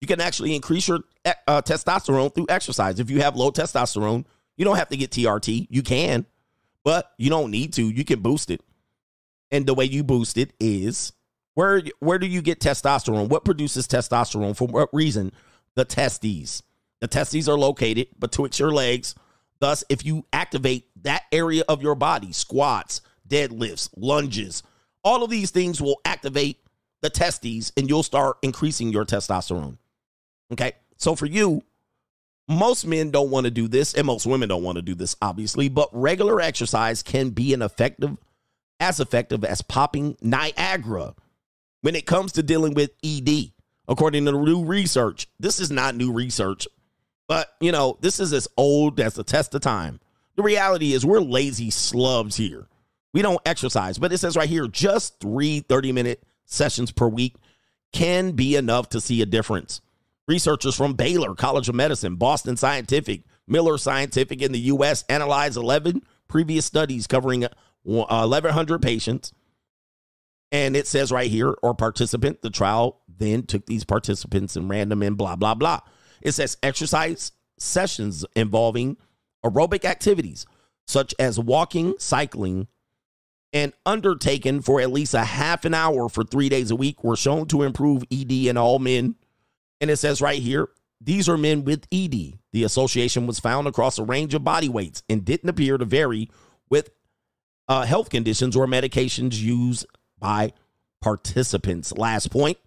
You 0.00 0.08
can 0.08 0.20
actually 0.20 0.56
increase 0.56 0.88
your 0.88 1.00
uh, 1.24 1.62
testosterone 1.62 2.34
through 2.34 2.46
exercise. 2.48 2.98
If 2.98 3.10
you 3.10 3.20
have 3.20 3.36
low 3.36 3.52
testosterone, 3.52 4.24
you 4.56 4.64
don't 4.64 4.76
have 4.76 4.88
to 4.88 4.96
get 4.96 5.10
TRT. 5.10 5.68
You 5.70 5.82
can, 5.82 6.26
but 6.82 7.12
you 7.18 7.30
don't 7.30 7.50
need 7.50 7.74
to. 7.74 7.88
You 7.88 8.04
can 8.04 8.20
boost 8.20 8.50
it. 8.50 8.62
And 9.50 9.66
the 9.66 9.74
way 9.74 9.84
you 9.84 10.02
boost 10.02 10.38
it 10.38 10.52
is 10.58 11.12
where 11.54 11.82
where 12.00 12.18
do 12.18 12.26
you 12.26 12.42
get 12.42 12.58
testosterone? 12.60 13.28
What 13.28 13.44
produces 13.44 13.86
testosterone? 13.86 14.56
For 14.56 14.66
what 14.66 14.88
reason? 14.92 15.32
The 15.76 15.84
testes. 15.84 16.62
The 17.02 17.08
testes 17.08 17.48
are 17.48 17.58
located 17.58 18.06
betwixt 18.20 18.60
your 18.60 18.70
legs. 18.70 19.16
Thus, 19.58 19.82
if 19.88 20.06
you 20.06 20.24
activate 20.32 20.86
that 21.02 21.24
area 21.32 21.64
of 21.68 21.82
your 21.82 21.96
body, 21.96 22.30
squats, 22.30 23.00
deadlifts, 23.28 23.90
lunges, 23.96 24.62
all 25.02 25.24
of 25.24 25.30
these 25.30 25.50
things 25.50 25.82
will 25.82 26.00
activate 26.04 26.60
the 27.00 27.10
testes 27.10 27.72
and 27.76 27.88
you'll 27.88 28.04
start 28.04 28.36
increasing 28.42 28.92
your 28.92 29.04
testosterone. 29.04 29.78
Okay. 30.52 30.74
So 30.96 31.16
for 31.16 31.26
you, 31.26 31.64
most 32.48 32.86
men 32.86 33.10
don't 33.10 33.30
want 33.30 33.46
to 33.46 33.50
do 33.50 33.66
this, 33.66 33.94
and 33.94 34.06
most 34.06 34.24
women 34.24 34.48
don't 34.48 34.62
want 34.62 34.76
to 34.76 34.82
do 34.82 34.94
this, 34.94 35.16
obviously, 35.20 35.68
but 35.68 35.88
regular 35.92 36.40
exercise 36.40 37.02
can 37.02 37.30
be 37.30 37.52
an 37.52 37.62
effective, 37.62 38.16
as 38.78 39.00
effective 39.00 39.44
as 39.44 39.60
popping 39.60 40.16
Niagara 40.22 41.16
when 41.80 41.96
it 41.96 42.06
comes 42.06 42.30
to 42.32 42.44
dealing 42.44 42.74
with 42.74 42.92
ED. 43.02 43.50
According 43.88 44.24
to 44.26 44.32
new 44.32 44.64
research, 44.64 45.26
this 45.40 45.58
is 45.58 45.72
not 45.72 45.96
new 45.96 46.12
research, 46.12 46.68
but 47.32 47.54
you 47.60 47.72
know, 47.72 47.96
this 48.02 48.20
is 48.20 48.34
as 48.34 48.46
old 48.58 49.00
as 49.00 49.14
the 49.14 49.24
test 49.24 49.54
of 49.54 49.62
time. 49.62 50.00
The 50.36 50.42
reality 50.42 50.92
is, 50.92 51.06
we're 51.06 51.22
lazy 51.22 51.70
slubs 51.70 52.36
here. 52.36 52.68
We 53.14 53.22
don't 53.22 53.40
exercise, 53.46 53.96
but 53.96 54.12
it 54.12 54.18
says 54.18 54.36
right 54.36 54.50
here 54.50 54.68
just 54.68 55.18
three 55.18 55.60
30 55.60 55.92
minute 55.92 56.22
sessions 56.44 56.92
per 56.92 57.08
week 57.08 57.36
can 57.90 58.32
be 58.32 58.54
enough 58.54 58.90
to 58.90 59.00
see 59.00 59.22
a 59.22 59.26
difference. 59.26 59.80
Researchers 60.28 60.76
from 60.76 60.92
Baylor 60.92 61.34
College 61.34 61.70
of 61.70 61.74
Medicine, 61.74 62.16
Boston 62.16 62.58
Scientific, 62.58 63.22
Miller 63.46 63.78
Scientific 63.78 64.42
in 64.42 64.52
the 64.52 64.60
U.S. 64.60 65.02
analyzed 65.08 65.56
11 65.56 66.02
previous 66.28 66.66
studies 66.66 67.06
covering 67.06 67.44
uh, 67.44 67.48
1,100 67.84 68.82
patients. 68.82 69.32
And 70.50 70.76
it 70.76 70.86
says 70.86 71.10
right 71.10 71.30
here, 71.30 71.54
or 71.62 71.74
participant, 71.74 72.42
the 72.42 72.50
trial 72.50 73.00
then 73.08 73.44
took 73.44 73.64
these 73.64 73.84
participants 73.84 74.54
and 74.54 74.68
ran 74.68 74.90
them 74.90 75.02
in, 75.02 75.14
blah, 75.14 75.36
blah, 75.36 75.54
blah. 75.54 75.80
It 76.22 76.32
says 76.32 76.56
exercise 76.62 77.32
sessions 77.58 78.24
involving 78.34 78.96
aerobic 79.44 79.84
activities 79.84 80.46
such 80.86 81.14
as 81.18 81.38
walking, 81.38 81.94
cycling, 81.98 82.66
and 83.52 83.72
undertaken 83.84 84.62
for 84.62 84.80
at 84.80 84.90
least 84.90 85.14
a 85.14 85.24
half 85.24 85.64
an 85.64 85.74
hour 85.74 86.08
for 86.08 86.24
three 86.24 86.48
days 86.48 86.70
a 86.70 86.76
week 86.76 87.04
were 87.04 87.16
shown 87.16 87.46
to 87.48 87.62
improve 87.62 88.04
ED 88.10 88.32
in 88.32 88.56
all 88.56 88.78
men 88.78 89.16
and 89.82 89.90
it 89.90 89.96
says 89.96 90.22
right 90.22 90.40
here, 90.40 90.68
these 91.00 91.28
are 91.28 91.36
men 91.36 91.64
with 91.64 91.88
ED. 91.90 92.38
The 92.52 92.62
association 92.62 93.26
was 93.26 93.40
found 93.40 93.66
across 93.66 93.98
a 93.98 94.04
range 94.04 94.32
of 94.32 94.44
body 94.44 94.68
weights 94.68 95.02
and 95.08 95.24
didn't 95.24 95.48
appear 95.48 95.76
to 95.76 95.84
vary 95.84 96.30
with 96.70 96.90
uh, 97.68 97.84
health 97.84 98.08
conditions 98.08 98.54
or 98.54 98.68
medications 98.68 99.40
used 99.40 99.84
by 100.20 100.52
participants. 101.00 101.92
Last 101.92 102.30
point 102.30 102.58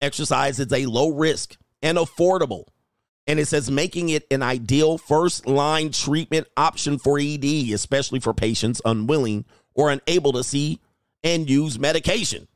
exercise 0.00 0.60
is 0.60 0.72
a 0.72 0.86
low 0.86 1.10
risk 1.10 1.56
and 1.82 1.98
affordable. 1.98 2.64
And 3.26 3.38
it 3.38 3.46
says 3.46 3.70
making 3.70 4.08
it 4.08 4.26
an 4.30 4.42
ideal 4.42 4.96
first 4.96 5.46
line 5.46 5.92
treatment 5.92 6.46
option 6.56 6.98
for 6.98 7.18
ED, 7.18 7.44
especially 7.72 8.20
for 8.20 8.32
patients 8.32 8.80
unwilling 8.84 9.44
or 9.74 9.90
unable 9.90 10.32
to 10.32 10.42
see 10.42 10.80
and 11.22 11.48
use 11.48 11.78
medication. 11.78 12.48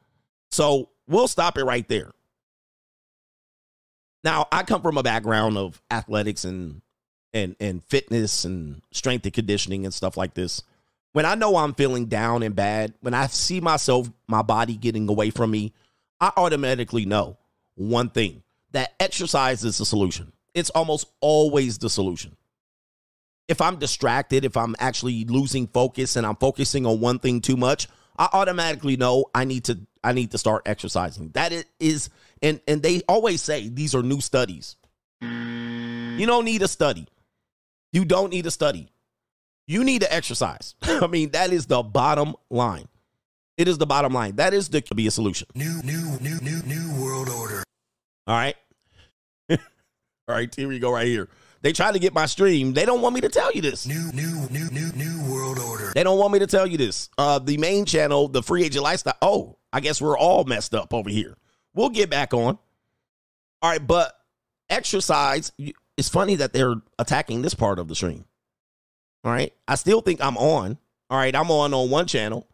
So 0.50 0.90
we'll 1.06 1.28
stop 1.28 1.58
it 1.58 1.64
right 1.64 1.86
there. 1.88 2.10
Now, 4.24 4.46
I 4.52 4.62
come 4.62 4.82
from 4.82 4.98
a 4.98 5.02
background 5.02 5.58
of 5.58 5.82
athletics 5.90 6.44
and 6.44 6.80
and 7.32 7.56
and 7.60 7.82
fitness 7.84 8.44
and 8.44 8.82
strength 8.92 9.24
and 9.24 9.32
conditioning 9.32 9.84
and 9.84 9.92
stuff 9.92 10.16
like 10.16 10.34
this. 10.34 10.62
When 11.12 11.26
I 11.26 11.34
know 11.34 11.56
I'm 11.56 11.74
feeling 11.74 12.06
down 12.06 12.42
and 12.42 12.54
bad, 12.54 12.94
when 13.00 13.14
I 13.14 13.26
see 13.26 13.60
myself 13.60 14.10
my 14.28 14.42
body 14.42 14.76
getting 14.76 15.08
away 15.08 15.30
from 15.30 15.50
me, 15.50 15.72
I 16.20 16.32
automatically 16.36 17.04
know 17.04 17.36
one 17.74 18.08
thing, 18.08 18.42
that 18.72 18.94
exercise 19.00 19.64
is 19.64 19.78
the 19.78 19.84
solution. 19.84 20.32
It's 20.54 20.70
almost 20.70 21.06
always 21.20 21.78
the 21.78 21.88
solution. 21.88 22.36
If 23.48 23.60
I'm 23.60 23.76
distracted, 23.76 24.44
if 24.44 24.56
I'm 24.56 24.74
actually 24.78 25.24
losing 25.24 25.66
focus 25.66 26.16
and 26.16 26.26
I'm 26.26 26.36
focusing 26.36 26.86
on 26.86 27.00
one 27.00 27.18
thing 27.18 27.40
too 27.40 27.56
much, 27.56 27.88
I 28.18 28.28
automatically 28.32 28.96
know 28.96 29.26
I 29.34 29.44
need 29.44 29.64
to 29.64 29.78
I 30.04 30.12
need 30.12 30.32
to 30.32 30.38
start 30.38 30.62
exercising. 30.66 31.30
That 31.30 31.52
is 31.80 32.10
and 32.42 32.60
and 32.66 32.82
they 32.82 33.02
always 33.08 33.42
say 33.42 33.68
these 33.68 33.94
are 33.94 34.02
new 34.02 34.20
studies. 34.20 34.76
You 35.20 36.26
don't 36.26 36.44
need 36.44 36.62
a 36.62 36.68
study. 36.68 37.06
You 37.92 38.04
don't 38.04 38.30
need 38.30 38.46
a 38.46 38.50
study. 38.50 38.88
You 39.66 39.84
need 39.84 40.02
to 40.02 40.12
exercise. 40.12 40.74
I 40.82 41.06
mean, 41.06 41.30
that 41.30 41.52
is 41.52 41.66
the 41.66 41.82
bottom 41.82 42.34
line. 42.50 42.88
It 43.56 43.68
is 43.68 43.78
the 43.78 43.86
bottom 43.86 44.12
line. 44.12 44.36
That 44.36 44.54
is 44.54 44.68
the 44.68 44.80
to 44.80 44.94
be 44.94 45.06
a 45.06 45.10
solution. 45.10 45.46
New, 45.54 45.80
new, 45.82 46.18
new, 46.20 46.38
new, 46.40 46.62
new 46.62 47.02
world 47.02 47.28
order. 47.28 47.62
All 48.26 48.36
right. 48.36 48.56
All 50.28 50.36
right, 50.36 50.54
here 50.54 50.68
we 50.68 50.78
go 50.78 50.92
right 50.92 51.06
here. 51.06 51.28
They 51.62 51.72
try 51.72 51.90
to 51.92 51.98
get 51.98 52.14
my 52.14 52.26
stream. 52.26 52.74
They 52.74 52.84
don't 52.84 53.00
want 53.00 53.14
me 53.14 53.20
to 53.22 53.28
tell 53.28 53.52
you 53.52 53.60
this. 53.60 53.86
New, 53.86 54.10
new, 54.12 54.48
new, 54.50 54.68
new, 54.70 54.92
new 54.92 55.32
world 55.32 55.58
order. 55.58 55.92
They 55.94 56.02
don't 56.04 56.18
want 56.18 56.32
me 56.32 56.38
to 56.40 56.46
tell 56.46 56.66
you 56.66 56.76
this. 56.76 57.08
Uh, 57.18 57.38
the 57.38 57.56
main 57.56 57.84
channel, 57.84 58.28
the 58.28 58.42
free 58.42 58.64
agent 58.64 58.84
lifestyle. 58.84 59.16
Oh, 59.20 59.58
I 59.72 59.80
guess 59.80 60.00
we're 60.00 60.18
all 60.18 60.44
messed 60.44 60.74
up 60.74 60.94
over 60.94 61.10
here. 61.10 61.36
We'll 61.74 61.88
get 61.88 62.10
back 62.10 62.34
on. 62.34 62.58
All 63.62 63.70
right, 63.70 63.84
but 63.84 64.12
exercise. 64.70 65.52
It's 65.96 66.08
funny 66.08 66.36
that 66.36 66.52
they're 66.52 66.74
attacking 66.98 67.42
this 67.42 67.54
part 67.54 67.78
of 67.78 67.88
the 67.88 67.94
stream. 67.94 68.24
All 69.24 69.32
right, 69.32 69.52
I 69.66 69.74
still 69.76 70.00
think 70.00 70.20
I'm 70.20 70.36
on. 70.36 70.78
All 71.10 71.18
right, 71.18 71.34
I'm 71.34 71.50
on 71.50 71.74
on 71.74 71.90
one 71.90 72.06
channel. 72.06 72.48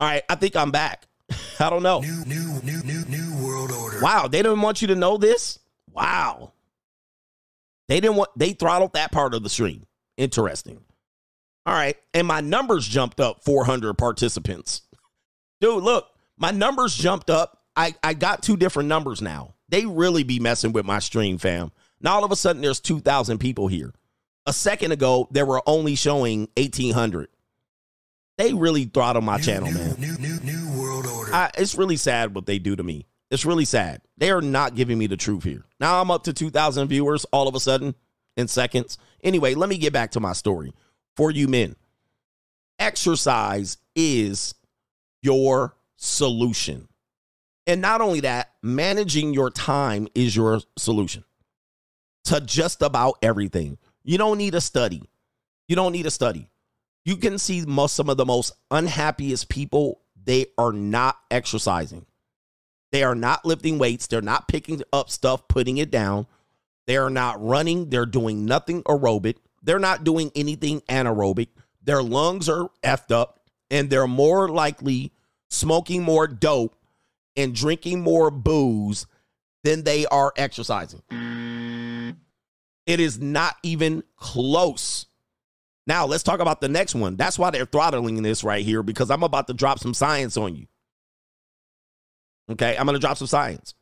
All 0.00 0.08
right, 0.08 0.22
I 0.28 0.34
think 0.34 0.56
I'm 0.56 0.70
back. 0.70 1.06
I 1.60 1.70
don't 1.70 1.82
know. 1.82 2.00
New, 2.00 2.24
new, 2.26 2.60
new, 2.62 2.82
new, 2.82 3.04
new 3.06 3.46
world 3.46 3.72
order. 3.72 4.00
Wow, 4.02 4.28
they 4.28 4.42
didn't 4.42 4.60
want 4.60 4.82
you 4.82 4.88
to 4.88 4.96
know 4.96 5.16
this. 5.16 5.58
Wow. 5.90 6.52
They 7.88 8.00
didn't 8.00 8.16
want 8.16 8.30
they 8.36 8.52
throttled 8.52 8.94
that 8.94 9.12
part 9.12 9.34
of 9.34 9.42
the 9.42 9.48
stream. 9.48 9.86
Interesting. 10.16 10.80
All 11.66 11.74
right. 11.74 11.96
And 12.14 12.26
my 12.26 12.40
numbers 12.40 12.86
jumped 12.86 13.20
up 13.20 13.44
400 13.44 13.94
participants. 13.94 14.82
Dude, 15.60 15.82
look, 15.82 16.08
my 16.36 16.50
numbers 16.50 16.96
jumped 16.96 17.30
up. 17.30 17.58
I, 17.76 17.94
I 18.02 18.14
got 18.14 18.42
two 18.42 18.56
different 18.56 18.88
numbers 18.88 19.22
now. 19.22 19.54
They 19.68 19.86
really 19.86 20.24
be 20.24 20.38
messing 20.38 20.72
with 20.72 20.84
my 20.84 20.98
stream, 20.98 21.38
fam. 21.38 21.72
Now 22.00 22.16
all 22.16 22.24
of 22.24 22.32
a 22.32 22.36
sudden 22.36 22.60
there's 22.62 22.80
2,000 22.80 23.38
people 23.38 23.68
here. 23.68 23.94
A 24.44 24.52
second 24.52 24.90
ago, 24.90 25.28
there 25.30 25.46
were 25.46 25.62
only 25.66 25.94
showing 25.94 26.48
1,800. 26.56 27.28
They 28.38 28.52
really 28.52 28.86
throttled 28.86 29.24
my 29.24 29.36
new, 29.36 29.42
channel, 29.42 29.70
new, 29.70 29.78
man. 29.78 29.94
New, 29.98 30.16
new, 30.18 30.40
new 30.40 30.80
world 30.80 31.06
order. 31.06 31.32
I, 31.32 31.50
it's 31.56 31.76
really 31.76 31.96
sad 31.96 32.34
what 32.34 32.46
they 32.46 32.58
do 32.58 32.74
to 32.74 32.82
me. 32.82 33.06
It's 33.32 33.46
really 33.46 33.64
sad. 33.64 34.02
They 34.18 34.30
are 34.30 34.42
not 34.42 34.74
giving 34.74 34.98
me 34.98 35.06
the 35.06 35.16
truth 35.16 35.42
here. 35.42 35.64
Now 35.80 36.02
I'm 36.02 36.10
up 36.10 36.24
to 36.24 36.34
2,000 36.34 36.86
viewers 36.88 37.24
all 37.32 37.48
of 37.48 37.54
a 37.54 37.60
sudden 37.60 37.94
in 38.36 38.46
seconds. 38.46 38.98
Anyway, 39.24 39.54
let 39.54 39.70
me 39.70 39.78
get 39.78 39.94
back 39.94 40.10
to 40.10 40.20
my 40.20 40.34
story. 40.34 40.74
For 41.16 41.30
you 41.30 41.48
men, 41.48 41.74
exercise 42.78 43.78
is 43.96 44.54
your 45.22 45.74
solution. 45.96 46.88
And 47.66 47.80
not 47.80 48.02
only 48.02 48.20
that, 48.20 48.50
managing 48.62 49.32
your 49.32 49.48
time 49.48 50.08
is 50.14 50.36
your 50.36 50.60
solution 50.76 51.24
to 52.24 52.38
just 52.38 52.82
about 52.82 53.14
everything. 53.22 53.78
You 54.04 54.18
don't 54.18 54.36
need 54.36 54.54
a 54.54 54.60
study. 54.60 55.08
You 55.68 55.76
don't 55.76 55.92
need 55.92 56.04
a 56.04 56.10
study. 56.10 56.50
You 57.06 57.16
can 57.16 57.38
see 57.38 57.64
most 57.64 57.94
some 57.94 58.10
of 58.10 58.18
the 58.18 58.26
most 58.26 58.52
unhappiest 58.70 59.48
people, 59.48 60.02
they 60.22 60.46
are 60.58 60.72
not 60.72 61.16
exercising. 61.30 62.04
They 62.92 63.02
are 63.02 63.14
not 63.14 63.44
lifting 63.44 63.78
weights, 63.78 64.06
they're 64.06 64.22
not 64.22 64.46
picking 64.46 64.82
up 64.92 65.10
stuff, 65.10 65.48
putting 65.48 65.78
it 65.78 65.90
down. 65.90 66.26
They 66.86 66.96
are 66.96 67.10
not 67.10 67.42
running, 67.42 67.90
they're 67.90 68.06
doing 68.06 68.44
nothing 68.44 68.82
aerobic. 68.84 69.36
They're 69.62 69.78
not 69.78 70.04
doing 70.04 70.30
anything 70.34 70.80
anaerobic. 70.82 71.48
Their 71.82 72.02
lungs 72.02 72.48
are 72.48 72.68
effed 72.82 73.12
up 73.12 73.40
and 73.70 73.88
they're 73.88 74.06
more 74.06 74.48
likely 74.48 75.12
smoking 75.48 76.02
more 76.02 76.26
dope 76.26 76.76
and 77.36 77.54
drinking 77.54 78.00
more 78.00 78.30
booze 78.30 79.06
than 79.64 79.84
they 79.84 80.06
are 80.06 80.32
exercising. 80.36 81.02
It 82.86 83.00
is 83.00 83.20
not 83.20 83.56
even 83.62 84.02
close. 84.16 85.06
Now, 85.86 86.06
let's 86.06 86.22
talk 86.22 86.40
about 86.40 86.60
the 86.60 86.68
next 86.68 86.94
one. 86.94 87.16
That's 87.16 87.38
why 87.38 87.50
they're 87.50 87.64
throttling 87.64 88.22
this 88.22 88.44
right 88.44 88.64
here 88.64 88.82
because 88.82 89.10
I'm 89.10 89.22
about 89.22 89.46
to 89.46 89.54
drop 89.54 89.78
some 89.78 89.94
science 89.94 90.36
on 90.36 90.56
you. 90.56 90.66
Okay, 92.52 92.76
I'm 92.76 92.86
going 92.86 92.94
to 92.94 93.00
drop 93.00 93.16
some 93.16 93.26
science. 93.26 93.74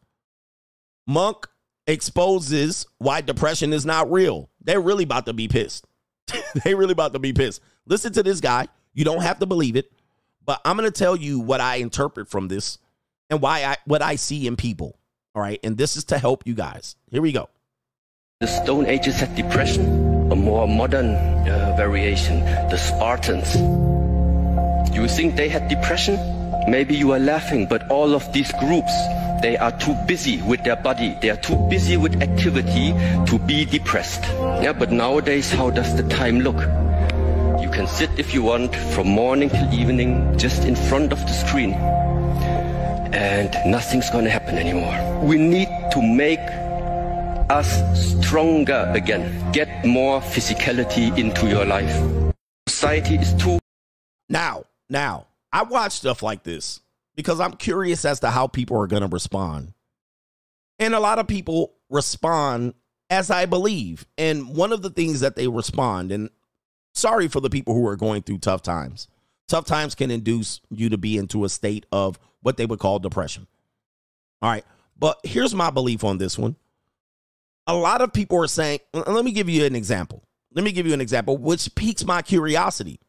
Monk 1.07 1.47
exposes 1.87 2.87
why 2.99 3.21
depression 3.21 3.73
is 3.73 3.85
not 3.85 4.11
real. 4.11 4.49
They're 4.61 4.81
really 4.81 5.05
about 5.05 5.27
to 5.27 5.33
be 5.33 5.49
pissed. 5.49 5.87
they 6.65 6.75
really 6.75 6.93
about 6.93 7.13
to 7.15 7.19
be 7.19 7.33
pissed. 7.33 7.61
Listen 7.87 8.13
to 8.13 8.23
this 8.23 8.41
guy. 8.41 8.69
You 8.95 9.05
don't 9.05 9.23
have 9.23 9.39
to 9.41 9.47
believe 9.47 9.77
it, 9.77 9.91
but 10.45 10.61
I'm 10.65 10.77
going 10.77 10.91
to 10.91 10.97
tell 10.97 11.17
you 11.17 11.41
what 11.41 11.61
I 11.61 11.77
interpret 11.77 12.29
from 12.29 12.49
this 12.49 12.79
and 13.29 13.41
why 13.41 13.65
I 13.65 13.77
what 13.87 14.03
I 14.03 14.17
see 14.17 14.47
in 14.47 14.57
people. 14.57 14.99
All 15.35 15.43
right, 15.43 15.61
and 15.63 15.79
this 15.79 15.97
is 15.97 16.05
to 16.07 16.19
help 16.19 16.47
you 16.47 16.55
guys. 16.55 16.97
Here 17.11 17.23
we 17.23 17.33
go. 17.33 17.49
The 18.41 18.49
Stone 18.49 18.87
Ages 18.87 19.21
had 19.21 19.35
depression, 19.37 20.33
a 20.33 20.37
more 20.37 20.67
modern 20.67 21.15
uh, 21.15 21.75
variation, 21.77 22.41
the 22.41 22.77
Spartans. 22.77 23.90
You 24.93 25.09
think 25.09 25.37
they 25.37 25.49
had 25.49 25.69
depression? 25.69 26.19
Maybe 26.69 26.95
you 26.95 27.13
are 27.13 27.19
laughing, 27.19 27.67
but 27.67 27.89
all 27.89 28.15
of 28.15 28.33
these 28.33 28.53
groups, 28.61 28.93
they 29.41 29.57
are 29.57 29.73
too 29.79 29.95
busy 30.07 30.43
with 30.43 30.63
their 30.65 30.77
body. 30.77 31.17
They 31.23 31.31
are 31.31 31.37
too 31.37 31.57
busy 31.71 31.97
with 31.97 32.21
activity 32.23 32.93
to 33.27 33.39
be 33.39 33.65
depressed. 33.65 34.23
Yeah, 34.63 34.73
but 34.73 34.93
nowadays, 34.93 35.51
how 35.51 35.71
does 35.71 35.97
the 35.97 36.03
time 36.09 36.41
look? 36.41 36.61
You 37.63 37.71
can 37.71 37.87
sit 37.87 38.11
if 38.19 38.35
you 38.35 38.43
want 38.43 38.75
from 38.75 39.09
morning 39.09 39.49
till 39.49 39.73
evening 39.73 40.37
just 40.39 40.65
in 40.65 40.75
front 40.75 41.13
of 41.13 41.21
the 41.21 41.33
screen. 41.33 41.73
And 43.13 43.51
nothing's 43.67 44.11
gonna 44.11 44.31
happen 44.31 44.59
anymore. 44.59 44.97
We 45.23 45.39
need 45.39 45.69
to 45.93 46.03
make 46.03 46.41
us 47.51 47.71
stronger 47.95 48.91
again. 48.95 49.51
Get 49.53 49.85
more 49.85 50.21
physicality 50.21 51.17
into 51.17 51.49
your 51.49 51.65
life. 51.65 51.95
Society 52.69 53.17
is 53.17 53.35
too. 53.35 53.59
Now, 54.29 54.65
now, 54.91 55.27
I 55.53 55.63
watch 55.63 55.93
stuff 55.93 56.23
like 56.23 56.43
this 56.43 56.81
because 57.17 57.41
I'm 57.41 57.53
curious 57.53 58.05
as 58.05 58.21
to 58.21 58.31
how 58.31 58.47
people 58.47 58.79
are 58.81 58.87
going 58.87 59.03
to 59.03 59.09
respond. 59.09 59.73
And 60.79 60.95
a 60.95 61.01
lot 61.01 61.19
of 61.19 61.27
people 61.27 61.75
respond 61.89 62.75
as 63.11 63.31
I 63.31 63.47
believe. 63.47 64.07
And 64.17 64.55
one 64.55 64.73
of 64.73 64.83
the 64.83 64.91
things 64.91 65.21
that 65.21 65.37
they 65.37 65.49
respond, 65.49 66.13
and 66.13 66.31
sorry 66.95 67.29
for 67.29 67.41
the 67.41 67.51
people 67.51 67.75
who 67.75 67.87
are 67.87 67.97
going 67.97 68.23
through 68.23 68.39
tough 68.39 68.63
times. 68.63 69.09
Tough 69.49 69.65
times 69.65 69.95
can 69.95 70.11
induce 70.11 70.61
you 70.71 70.89
to 70.91 70.99
be 70.99 71.19
into 71.19 71.45
a 71.45 71.49
state 71.49 71.85
of 71.91 72.19
what 72.41 72.57
they 72.57 72.67
would 72.67 72.79
call 72.79 72.99
depression. 72.99 73.47
All 74.41 74.51
right. 74.51 74.65
But 74.97 75.19
here's 75.25 75.55
my 75.55 75.71
belief 75.71 76.05
on 76.05 76.19
this 76.19 76.39
one. 76.39 76.57
A 77.67 77.75
lot 77.75 78.01
of 78.01 78.13
people 78.13 78.43
are 78.43 78.47
saying, 78.47 78.81
let 78.95 79.25
me 79.25 79.33
give 79.33 79.49
you 79.49 79.65
an 79.65 79.75
example. 79.75 80.23
Let 80.55 80.65
me 80.65 80.73
give 80.73 80.87
you 80.87 80.95
an 80.95 81.01
example, 81.01 81.37
which 81.37 81.75
piques 81.75 82.05
my 82.05 82.23
curiosity. 82.23 83.01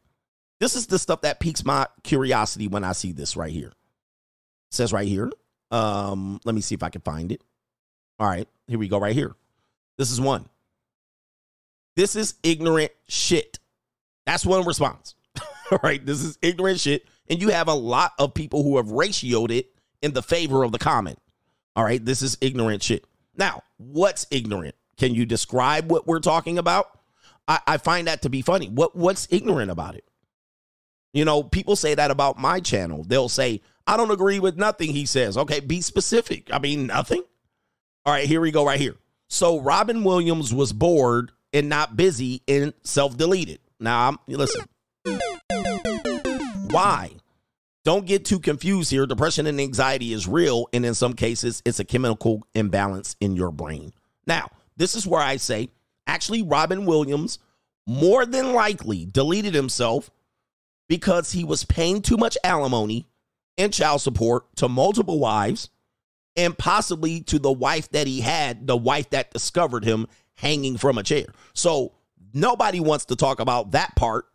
This 0.62 0.76
is 0.76 0.86
the 0.86 0.96
stuff 1.00 1.22
that 1.22 1.40
piques 1.40 1.64
my 1.64 1.88
curiosity 2.04 2.68
when 2.68 2.84
I 2.84 2.92
see 2.92 3.10
this 3.10 3.36
right 3.36 3.50
here. 3.50 3.70
It 3.70 3.74
says 4.70 4.92
right 4.92 5.08
here. 5.08 5.28
Um, 5.72 6.38
let 6.44 6.54
me 6.54 6.60
see 6.60 6.76
if 6.76 6.84
I 6.84 6.88
can 6.88 7.00
find 7.00 7.32
it. 7.32 7.42
All 8.20 8.28
right, 8.28 8.46
here 8.68 8.78
we 8.78 8.86
go, 8.86 9.00
right 9.00 9.12
here. 9.12 9.34
This 9.98 10.12
is 10.12 10.20
one. 10.20 10.48
This 11.96 12.14
is 12.14 12.34
ignorant 12.44 12.92
shit. 13.08 13.58
That's 14.24 14.46
one 14.46 14.64
response. 14.64 15.16
All 15.72 15.80
right, 15.82 16.06
this 16.06 16.22
is 16.22 16.38
ignorant 16.42 16.78
shit. 16.78 17.06
And 17.28 17.42
you 17.42 17.48
have 17.48 17.66
a 17.66 17.74
lot 17.74 18.12
of 18.20 18.32
people 18.32 18.62
who 18.62 18.76
have 18.76 18.86
ratioed 18.86 19.50
it 19.50 19.74
in 20.00 20.12
the 20.12 20.22
favor 20.22 20.62
of 20.62 20.70
the 20.70 20.78
comment. 20.78 21.18
All 21.74 21.82
right, 21.82 22.04
this 22.04 22.22
is 22.22 22.38
ignorant 22.40 22.84
shit. 22.84 23.04
Now, 23.36 23.64
what's 23.78 24.28
ignorant? 24.30 24.76
Can 24.96 25.12
you 25.12 25.26
describe 25.26 25.90
what 25.90 26.06
we're 26.06 26.20
talking 26.20 26.56
about? 26.56 27.00
I, 27.48 27.58
I 27.66 27.76
find 27.78 28.06
that 28.06 28.22
to 28.22 28.30
be 28.30 28.42
funny. 28.42 28.68
What 28.68 28.94
what's 28.94 29.26
ignorant 29.28 29.72
about 29.72 29.96
it? 29.96 30.04
You 31.12 31.24
know, 31.24 31.42
people 31.42 31.76
say 31.76 31.94
that 31.94 32.10
about 32.10 32.38
my 32.38 32.60
channel. 32.60 33.04
They'll 33.04 33.28
say, 33.28 33.60
I 33.86 33.96
don't 33.96 34.10
agree 34.10 34.38
with 34.38 34.56
nothing 34.56 34.90
he 34.90 35.06
says. 35.06 35.36
Okay, 35.36 35.60
be 35.60 35.80
specific. 35.80 36.52
I 36.52 36.58
mean, 36.58 36.86
nothing. 36.86 37.22
All 38.04 38.12
right, 38.12 38.26
here 38.26 38.40
we 38.40 38.50
go, 38.50 38.64
right 38.64 38.80
here. 38.80 38.96
So 39.28 39.60
Robin 39.60 40.04
Williams 40.04 40.52
was 40.52 40.72
bored 40.72 41.32
and 41.52 41.68
not 41.68 41.96
busy 41.96 42.42
and 42.48 42.72
self 42.82 43.16
deleted. 43.16 43.60
Now, 43.78 44.08
I'm, 44.08 44.18
listen. 44.26 44.64
Why? 46.70 47.10
Don't 47.84 48.06
get 48.06 48.24
too 48.24 48.38
confused 48.38 48.90
here. 48.90 49.06
Depression 49.06 49.46
and 49.46 49.60
anxiety 49.60 50.12
is 50.12 50.28
real, 50.28 50.68
and 50.72 50.86
in 50.86 50.94
some 50.94 51.14
cases, 51.14 51.62
it's 51.64 51.80
a 51.80 51.84
chemical 51.84 52.46
imbalance 52.54 53.16
in 53.20 53.34
your 53.34 53.50
brain. 53.50 53.92
Now, 54.26 54.48
this 54.76 54.94
is 54.94 55.06
where 55.06 55.20
I 55.20 55.36
say 55.36 55.70
actually, 56.06 56.42
Robin 56.42 56.84
Williams 56.84 57.38
more 57.86 58.24
than 58.24 58.52
likely 58.52 59.06
deleted 59.06 59.54
himself 59.54 60.10
because 60.92 61.32
he 61.32 61.42
was 61.42 61.64
paying 61.64 62.02
too 62.02 62.18
much 62.18 62.36
alimony 62.44 63.08
and 63.56 63.72
child 63.72 64.02
support 64.02 64.44
to 64.54 64.68
multiple 64.68 65.18
wives 65.18 65.70
and 66.36 66.58
possibly 66.58 67.22
to 67.22 67.38
the 67.38 67.50
wife 67.50 67.88
that 67.92 68.06
he 68.06 68.20
had, 68.20 68.66
the 68.66 68.76
wife 68.76 69.08
that 69.08 69.32
discovered 69.32 69.86
him 69.86 70.06
hanging 70.34 70.76
from 70.76 70.98
a 70.98 71.02
chair. 71.02 71.24
So 71.54 71.94
nobody 72.34 72.78
wants 72.78 73.06
to 73.06 73.16
talk 73.16 73.40
about 73.40 73.70
that 73.70 73.96
part. 73.96 74.26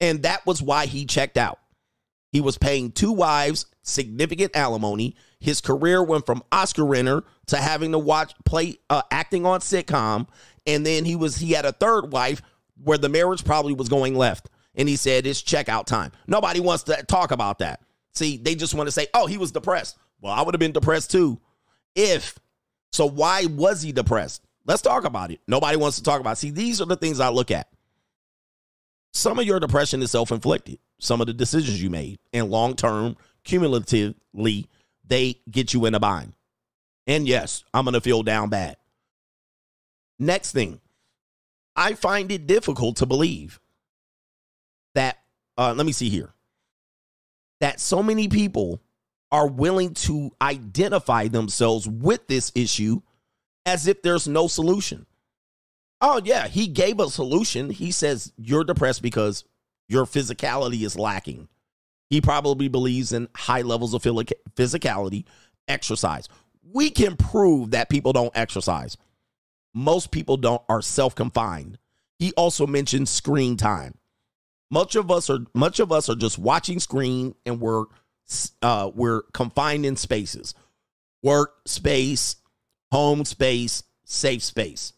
And 0.00 0.22
that 0.22 0.46
was 0.46 0.62
why 0.62 0.86
he 0.86 1.04
checked 1.04 1.36
out. 1.36 1.58
He 2.32 2.40
was 2.40 2.56
paying 2.56 2.90
two 2.90 3.12
wives 3.12 3.66
significant 3.82 4.56
alimony. 4.56 5.16
His 5.38 5.60
career 5.60 6.02
went 6.02 6.24
from 6.24 6.42
Oscar 6.50 6.86
winner 6.86 7.24
to 7.48 7.58
having 7.58 7.92
to 7.92 7.98
watch 7.98 8.32
play 8.46 8.78
uh, 8.88 9.02
acting 9.10 9.44
on 9.44 9.60
sitcom, 9.60 10.28
and 10.66 10.86
then 10.86 11.04
he 11.04 11.14
was 11.14 11.36
he 11.36 11.52
had 11.52 11.66
a 11.66 11.72
third 11.72 12.10
wife 12.10 12.40
where 12.82 12.96
the 12.96 13.10
marriage 13.10 13.44
probably 13.44 13.74
was 13.74 13.90
going 13.90 14.14
left. 14.14 14.48
And 14.74 14.88
he 14.88 14.96
said 14.96 15.26
it's 15.26 15.42
checkout 15.42 15.86
time. 15.86 16.12
Nobody 16.26 16.60
wants 16.60 16.84
to 16.84 17.02
talk 17.04 17.32
about 17.32 17.58
that. 17.58 17.80
See, 18.14 18.36
they 18.36 18.54
just 18.54 18.74
want 18.74 18.86
to 18.86 18.92
say, 18.92 19.08
"Oh, 19.14 19.26
he 19.26 19.38
was 19.38 19.52
depressed." 19.52 19.96
Well, 20.20 20.32
I 20.32 20.42
would 20.42 20.54
have 20.54 20.60
been 20.60 20.72
depressed 20.72 21.10
too, 21.10 21.40
if. 21.94 22.38
So 22.92 23.06
why 23.06 23.46
was 23.46 23.82
he 23.82 23.92
depressed? 23.92 24.42
Let's 24.66 24.82
talk 24.82 25.04
about 25.04 25.30
it. 25.30 25.40
Nobody 25.46 25.76
wants 25.76 25.96
to 25.96 26.02
talk 26.02 26.20
about. 26.20 26.32
It. 26.32 26.40
See, 26.40 26.50
these 26.50 26.80
are 26.80 26.86
the 26.86 26.96
things 26.96 27.20
I 27.20 27.28
look 27.28 27.50
at. 27.50 27.68
Some 29.12 29.38
of 29.38 29.44
your 29.44 29.60
depression 29.60 30.02
is 30.02 30.10
self 30.10 30.30
inflicted, 30.30 30.78
some 30.98 31.20
of 31.20 31.26
the 31.26 31.32
decisions 31.32 31.82
you 31.82 31.90
made, 31.90 32.18
and 32.32 32.50
long 32.50 32.76
term, 32.76 33.16
cumulatively, 33.44 34.66
they 35.04 35.40
get 35.50 35.74
you 35.74 35.86
in 35.86 35.94
a 35.94 36.00
bind. 36.00 36.34
And 37.06 37.26
yes, 37.26 37.64
I'm 37.74 37.84
going 37.84 37.94
to 37.94 38.00
feel 38.00 38.22
down 38.22 38.50
bad. 38.50 38.76
Next 40.18 40.52
thing, 40.52 40.80
I 41.74 41.94
find 41.94 42.30
it 42.30 42.46
difficult 42.46 42.96
to 42.96 43.06
believe 43.06 43.58
that, 44.94 45.18
uh, 45.56 45.74
let 45.76 45.86
me 45.86 45.92
see 45.92 46.08
here, 46.08 46.32
that 47.60 47.80
so 47.80 48.02
many 48.02 48.28
people 48.28 48.80
are 49.32 49.46
willing 49.46 49.94
to 49.94 50.30
identify 50.42 51.28
themselves 51.28 51.86
with 51.88 52.26
this 52.26 52.50
issue 52.54 53.00
as 53.66 53.86
if 53.86 54.02
there's 54.02 54.26
no 54.26 54.48
solution. 54.48 55.06
Oh, 56.00 56.20
yeah, 56.24 56.48
he 56.48 56.66
gave 56.66 56.98
a 56.98 57.10
solution. 57.10 57.70
He 57.70 57.90
says 57.92 58.32
you're 58.38 58.64
depressed 58.64 59.02
because 59.02 59.44
your 59.88 60.06
physicality 60.06 60.82
is 60.82 60.98
lacking. 60.98 61.48
He 62.08 62.20
probably 62.20 62.68
believes 62.68 63.12
in 63.12 63.28
high 63.36 63.62
levels 63.62 63.94
of 63.94 64.02
physicality, 64.02 65.26
exercise. 65.68 66.28
We 66.72 66.90
can 66.90 67.16
prove 67.16 67.72
that 67.72 67.90
people 67.90 68.12
don't 68.12 68.36
exercise. 68.36 68.96
Most 69.74 70.10
people 70.10 70.36
don't 70.36 70.62
are 70.68 70.82
self-confined. 70.82 71.78
He 72.18 72.32
also 72.32 72.66
mentioned 72.66 73.08
screen 73.08 73.56
time. 73.56 73.94
Much 74.70 74.94
of 74.94 75.10
us 75.10 75.28
are 75.28 75.40
much 75.54 75.80
of 75.80 75.90
us 75.90 76.08
are 76.08 76.14
just 76.14 76.38
watching 76.38 76.78
screen 76.78 77.34
and 77.44 77.60
we're 77.60 77.84
uh, 78.62 78.90
we're 78.94 79.22
confined 79.32 79.84
in 79.84 79.96
spaces, 79.96 80.54
work 81.22 81.56
space, 81.66 82.36
home 82.92 83.24
space, 83.24 83.82
safe 84.04 84.42
space. 84.42 84.92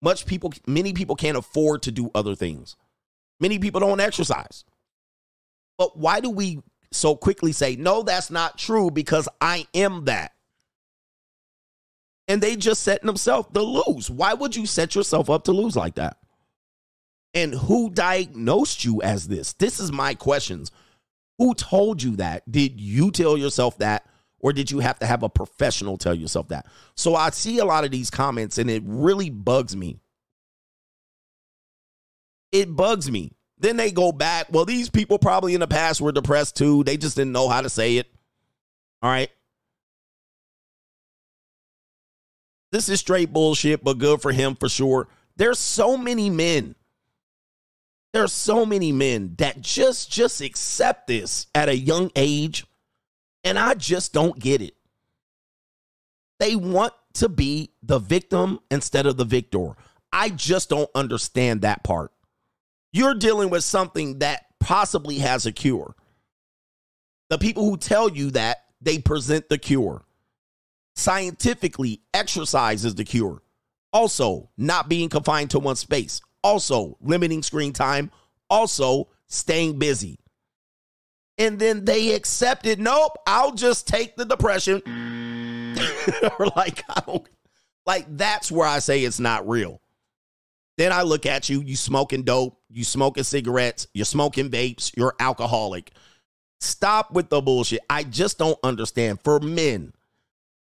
Much 0.00 0.26
people, 0.26 0.52
many 0.66 0.92
people 0.92 1.16
can't 1.16 1.36
afford 1.36 1.82
to 1.82 1.90
do 1.90 2.10
other 2.14 2.34
things. 2.34 2.76
Many 3.40 3.58
people 3.58 3.80
don't 3.80 4.00
exercise. 4.00 4.64
But 5.76 5.96
why 5.96 6.20
do 6.20 6.30
we 6.30 6.62
so 6.92 7.16
quickly 7.16 7.52
say, 7.52 7.76
no, 7.76 8.02
that's 8.02 8.30
not 8.30 8.58
true 8.58 8.90
because 8.90 9.28
I 9.40 9.66
am 9.74 10.04
that? 10.04 10.32
And 12.26 12.42
they 12.42 12.56
just 12.56 12.82
setting 12.82 13.06
themselves 13.06 13.48
to 13.54 13.62
lose. 13.62 14.10
Why 14.10 14.34
would 14.34 14.54
you 14.54 14.66
set 14.66 14.94
yourself 14.94 15.30
up 15.30 15.44
to 15.44 15.52
lose 15.52 15.76
like 15.76 15.94
that? 15.96 16.18
And 17.34 17.54
who 17.54 17.90
diagnosed 17.90 18.84
you 18.84 19.02
as 19.02 19.28
this? 19.28 19.52
This 19.52 19.80
is 19.80 19.92
my 19.92 20.14
questions. 20.14 20.70
Who 21.38 21.54
told 21.54 22.02
you 22.02 22.16
that? 22.16 22.50
Did 22.50 22.80
you 22.80 23.10
tell 23.10 23.36
yourself 23.36 23.78
that? 23.78 24.06
Or 24.40 24.52
did 24.52 24.70
you 24.70 24.78
have 24.80 24.98
to 25.00 25.06
have 25.06 25.22
a 25.22 25.28
professional 25.28 25.98
tell 25.98 26.14
yourself 26.14 26.48
that? 26.48 26.66
So 26.94 27.14
I 27.14 27.30
see 27.30 27.58
a 27.58 27.64
lot 27.64 27.84
of 27.84 27.90
these 27.90 28.10
comments 28.10 28.58
and 28.58 28.70
it 28.70 28.82
really 28.86 29.30
bugs 29.30 29.76
me. 29.76 29.98
It 32.52 32.74
bugs 32.74 33.10
me. 33.10 33.32
Then 33.58 33.76
they 33.76 33.90
go 33.90 34.12
back. 34.12 34.46
Well, 34.50 34.64
these 34.64 34.88
people 34.88 35.18
probably 35.18 35.54
in 35.54 35.60
the 35.60 35.66
past 35.66 36.00
were 36.00 36.12
depressed 36.12 36.56
too. 36.56 36.84
They 36.84 36.96
just 36.96 37.16
didn't 37.16 37.32
know 37.32 37.48
how 37.48 37.60
to 37.60 37.68
say 37.68 37.96
it. 37.96 38.06
All 39.02 39.10
right. 39.10 39.30
This 42.70 42.88
is 42.88 43.00
straight 43.00 43.32
bullshit, 43.32 43.82
but 43.82 43.98
good 43.98 44.20
for 44.20 44.30
him 44.30 44.54
for 44.54 44.68
sure. 44.68 45.08
There's 45.36 45.58
so 45.58 45.96
many 45.96 46.30
men. 46.30 46.74
There's 48.12 48.32
so 48.32 48.64
many 48.64 48.92
men 48.92 49.34
that 49.38 49.60
just 49.60 50.10
just 50.10 50.40
accept 50.40 51.06
this 51.06 51.46
at 51.54 51.68
a 51.68 51.76
young 51.76 52.10
age 52.16 52.64
and 53.44 53.58
I 53.58 53.74
just 53.74 54.12
don't 54.12 54.38
get 54.38 54.62
it. 54.62 54.74
They 56.40 56.56
want 56.56 56.92
to 57.14 57.28
be 57.28 57.72
the 57.82 57.98
victim 57.98 58.60
instead 58.70 59.06
of 59.06 59.16
the 59.16 59.24
victor. 59.24 59.74
I 60.12 60.30
just 60.30 60.68
don't 60.68 60.90
understand 60.94 61.62
that 61.62 61.84
part. 61.84 62.12
You're 62.92 63.14
dealing 63.14 63.50
with 63.50 63.64
something 63.64 64.20
that 64.20 64.46
possibly 64.60 65.18
has 65.18 65.46
a 65.46 65.52
cure. 65.52 65.94
The 67.28 67.38
people 67.38 67.64
who 67.68 67.76
tell 67.76 68.08
you 68.08 68.30
that, 68.32 68.64
they 68.80 68.98
present 68.98 69.48
the 69.48 69.58
cure. 69.58 70.04
Scientifically, 70.96 72.00
exercise 72.14 72.84
is 72.84 72.94
the 72.94 73.04
cure. 73.04 73.42
Also, 73.92 74.50
not 74.56 74.88
being 74.88 75.08
confined 75.08 75.50
to 75.50 75.58
one 75.58 75.76
space. 75.76 76.20
Also, 76.42 76.96
limiting 77.00 77.42
screen 77.42 77.72
time. 77.72 78.10
Also, 78.50 79.08
staying 79.26 79.78
busy. 79.78 80.18
And 81.36 81.58
then 81.58 81.84
they 81.84 82.14
accepted, 82.14 82.80
nope, 82.80 83.16
I'll 83.26 83.54
just 83.54 83.86
take 83.86 84.16
the 84.16 84.24
depression. 84.24 84.82
like, 86.56 86.82
I 86.88 87.02
don't, 87.06 87.28
like, 87.86 88.06
that's 88.16 88.50
where 88.50 88.66
I 88.66 88.80
say 88.80 89.04
it's 89.04 89.20
not 89.20 89.48
real. 89.48 89.80
Then 90.78 90.92
I 90.92 91.02
look 91.02 91.26
at 91.26 91.48
you, 91.48 91.60
you 91.60 91.76
smoking 91.76 92.22
dope, 92.22 92.56
you 92.70 92.84
smoking 92.84 93.24
cigarettes, 93.24 93.86
you're 93.94 94.04
smoking 94.04 94.50
vapes, 94.50 94.96
you're 94.96 95.14
alcoholic. 95.20 95.92
Stop 96.60 97.12
with 97.12 97.28
the 97.28 97.40
bullshit. 97.40 97.80
I 97.88 98.04
just 98.04 98.38
don't 98.38 98.58
understand. 98.62 99.20
For 99.22 99.40
men, 99.40 99.92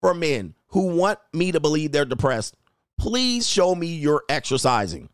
for 0.00 0.14
men 0.14 0.54
who 0.68 0.96
want 0.96 1.18
me 1.32 1.52
to 1.52 1.60
believe 1.60 1.92
they're 1.92 2.04
depressed, 2.04 2.56
please 2.98 3.48
show 3.48 3.74
me 3.74 3.86
you're 3.86 4.24
exercising. 4.28 5.08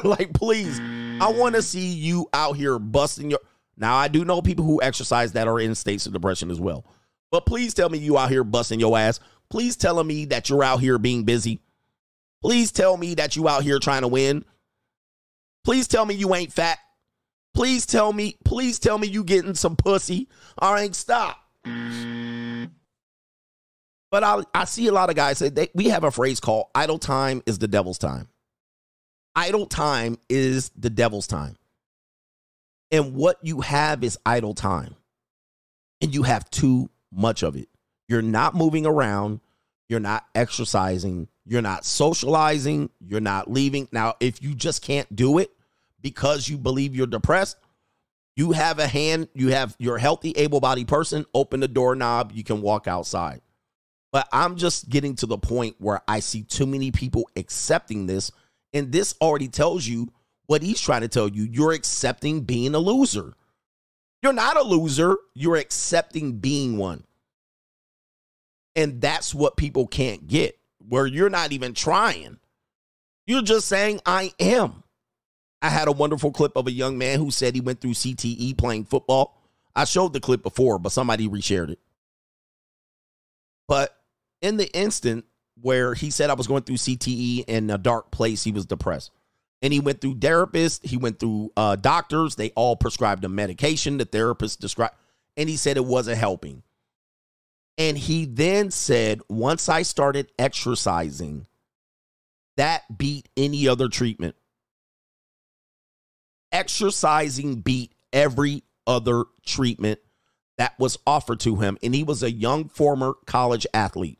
like, 0.04 0.32
please, 0.32 0.80
I 1.20 1.28
want 1.30 1.54
to 1.54 1.62
see 1.62 1.88
you 1.92 2.28
out 2.32 2.56
here 2.56 2.78
busting 2.78 3.30
your. 3.30 3.40
Now, 3.76 3.96
I 3.96 4.08
do 4.08 4.24
know 4.24 4.40
people 4.40 4.64
who 4.64 4.80
exercise 4.82 5.32
that 5.32 5.48
are 5.48 5.60
in 5.60 5.74
states 5.74 6.06
of 6.06 6.12
depression 6.12 6.50
as 6.50 6.60
well. 6.60 6.84
But 7.30 7.46
please 7.46 7.74
tell 7.74 7.88
me 7.88 7.98
you 7.98 8.16
out 8.16 8.30
here 8.30 8.44
busting 8.44 8.80
your 8.80 8.96
ass. 8.96 9.20
Please 9.50 9.76
tell 9.76 10.02
me 10.02 10.24
that 10.26 10.48
you're 10.48 10.64
out 10.64 10.80
here 10.80 10.98
being 10.98 11.24
busy. 11.24 11.60
Please 12.42 12.72
tell 12.72 12.96
me 12.96 13.14
that 13.14 13.36
you 13.36 13.48
out 13.48 13.62
here 13.62 13.78
trying 13.78 14.02
to 14.02 14.08
win. 14.08 14.44
Please 15.64 15.88
tell 15.88 16.06
me 16.06 16.14
you 16.14 16.34
ain't 16.34 16.52
fat. 16.52 16.78
Please 17.54 17.86
tell 17.86 18.12
me, 18.12 18.36
please 18.44 18.78
tell 18.78 18.98
me 18.98 19.08
you 19.08 19.24
getting 19.24 19.54
some 19.54 19.76
pussy. 19.76 20.28
All 20.58 20.72
right, 20.72 20.94
stop. 20.94 21.38
But 24.10 24.22
I, 24.22 24.42
I 24.54 24.64
see 24.64 24.86
a 24.86 24.92
lot 24.92 25.10
of 25.10 25.16
guys 25.16 25.38
say 25.38 25.48
they, 25.48 25.68
we 25.74 25.88
have 25.88 26.04
a 26.04 26.10
phrase 26.10 26.38
called 26.38 26.66
idle 26.74 26.98
time 26.98 27.42
is 27.46 27.58
the 27.58 27.66
devil's 27.66 27.98
time. 27.98 28.28
Idle 29.36 29.66
time 29.66 30.18
is 30.30 30.70
the 30.70 30.88
devil's 30.88 31.26
time. 31.26 31.56
And 32.90 33.14
what 33.14 33.36
you 33.42 33.60
have 33.60 34.02
is 34.02 34.18
idle 34.24 34.54
time. 34.54 34.96
And 36.00 36.14
you 36.14 36.22
have 36.22 36.50
too 36.50 36.88
much 37.12 37.42
of 37.42 37.54
it. 37.54 37.68
You're 38.08 38.22
not 38.22 38.54
moving 38.54 38.86
around. 38.86 39.40
You're 39.88 40.00
not 40.00 40.24
exercising. 40.34 41.28
You're 41.44 41.62
not 41.62 41.84
socializing. 41.84 42.90
You're 43.06 43.20
not 43.20 43.50
leaving. 43.50 43.88
Now, 43.92 44.14
if 44.20 44.42
you 44.42 44.54
just 44.54 44.82
can't 44.82 45.14
do 45.14 45.38
it 45.38 45.50
because 46.00 46.48
you 46.48 46.56
believe 46.56 46.96
you're 46.96 47.06
depressed, 47.06 47.58
you 48.36 48.52
have 48.52 48.78
a 48.78 48.86
hand, 48.86 49.28
you 49.34 49.48
have 49.48 49.74
your 49.78 49.98
healthy, 49.98 50.32
able 50.32 50.60
bodied 50.60 50.88
person, 50.88 51.24
open 51.34 51.60
the 51.60 51.68
doorknob, 51.68 52.32
you 52.34 52.44
can 52.44 52.62
walk 52.62 52.86
outside. 52.86 53.40
But 54.12 54.28
I'm 54.32 54.56
just 54.56 54.88
getting 54.88 55.14
to 55.16 55.26
the 55.26 55.38
point 55.38 55.76
where 55.78 56.00
I 56.06 56.20
see 56.20 56.42
too 56.42 56.66
many 56.66 56.90
people 56.90 57.28
accepting 57.36 58.06
this. 58.06 58.30
And 58.76 58.92
this 58.92 59.14
already 59.22 59.48
tells 59.48 59.86
you 59.86 60.12
what 60.48 60.60
he's 60.60 60.82
trying 60.82 61.00
to 61.00 61.08
tell 61.08 61.28
you. 61.28 61.48
You're 61.50 61.72
accepting 61.72 62.42
being 62.42 62.74
a 62.74 62.78
loser. 62.78 63.32
You're 64.22 64.34
not 64.34 64.58
a 64.58 64.62
loser, 64.62 65.16
you're 65.34 65.56
accepting 65.56 66.34
being 66.40 66.76
one. 66.76 67.04
And 68.74 69.00
that's 69.00 69.34
what 69.34 69.56
people 69.56 69.86
can't 69.86 70.28
get, 70.28 70.58
where 70.86 71.06
you're 71.06 71.30
not 71.30 71.52
even 71.52 71.72
trying. 71.72 72.36
You're 73.26 73.40
just 73.40 73.66
saying, 73.66 74.00
I 74.04 74.34
am. 74.38 74.82
I 75.62 75.70
had 75.70 75.88
a 75.88 75.92
wonderful 75.92 76.30
clip 76.30 76.54
of 76.54 76.66
a 76.66 76.72
young 76.72 76.98
man 76.98 77.18
who 77.18 77.30
said 77.30 77.54
he 77.54 77.62
went 77.62 77.80
through 77.80 77.92
CTE 77.92 78.58
playing 78.58 78.84
football. 78.84 79.40
I 79.74 79.86
showed 79.86 80.12
the 80.12 80.20
clip 80.20 80.42
before, 80.42 80.78
but 80.78 80.92
somebody 80.92 81.28
reshared 81.28 81.70
it. 81.70 81.78
But 83.68 83.96
in 84.42 84.58
the 84.58 84.70
instant 84.76 85.24
where 85.60 85.94
he 85.94 86.10
said 86.10 86.30
I 86.30 86.34
was 86.34 86.46
going 86.46 86.62
through 86.62 86.76
CTE 86.76 87.44
in 87.46 87.70
a 87.70 87.78
dark 87.78 88.10
place, 88.10 88.44
he 88.44 88.52
was 88.52 88.66
depressed. 88.66 89.10
And 89.62 89.72
he 89.72 89.80
went 89.80 90.00
through 90.00 90.16
therapists, 90.16 90.84
he 90.84 90.96
went 90.96 91.18
through 91.18 91.52
uh, 91.56 91.76
doctors. 91.76 92.36
They 92.36 92.50
all 92.50 92.76
prescribed 92.76 93.24
him 93.24 93.34
medication. 93.34 93.96
The 93.96 94.04
therapist 94.04 94.60
described, 94.60 94.94
and 95.36 95.48
he 95.48 95.56
said 95.56 95.76
it 95.76 95.84
wasn't 95.84 96.18
helping. 96.18 96.62
And 97.78 97.96
he 97.96 98.24
then 98.24 98.70
said, 98.70 99.20
once 99.28 99.68
I 99.68 99.82
started 99.82 100.30
exercising, 100.38 101.46
that 102.56 102.96
beat 102.96 103.28
any 103.36 103.68
other 103.68 103.88
treatment. 103.88 104.34
Exercising 106.52 107.56
beat 107.56 107.92
every 108.12 108.62
other 108.86 109.24
treatment 109.44 110.00
that 110.56 110.78
was 110.78 110.98
offered 111.06 111.40
to 111.40 111.56
him. 111.56 111.76
And 111.82 111.94
he 111.94 112.02
was 112.02 112.22
a 112.22 112.30
young 112.30 112.68
former 112.68 113.14
college 113.26 113.66
athlete. 113.74 114.18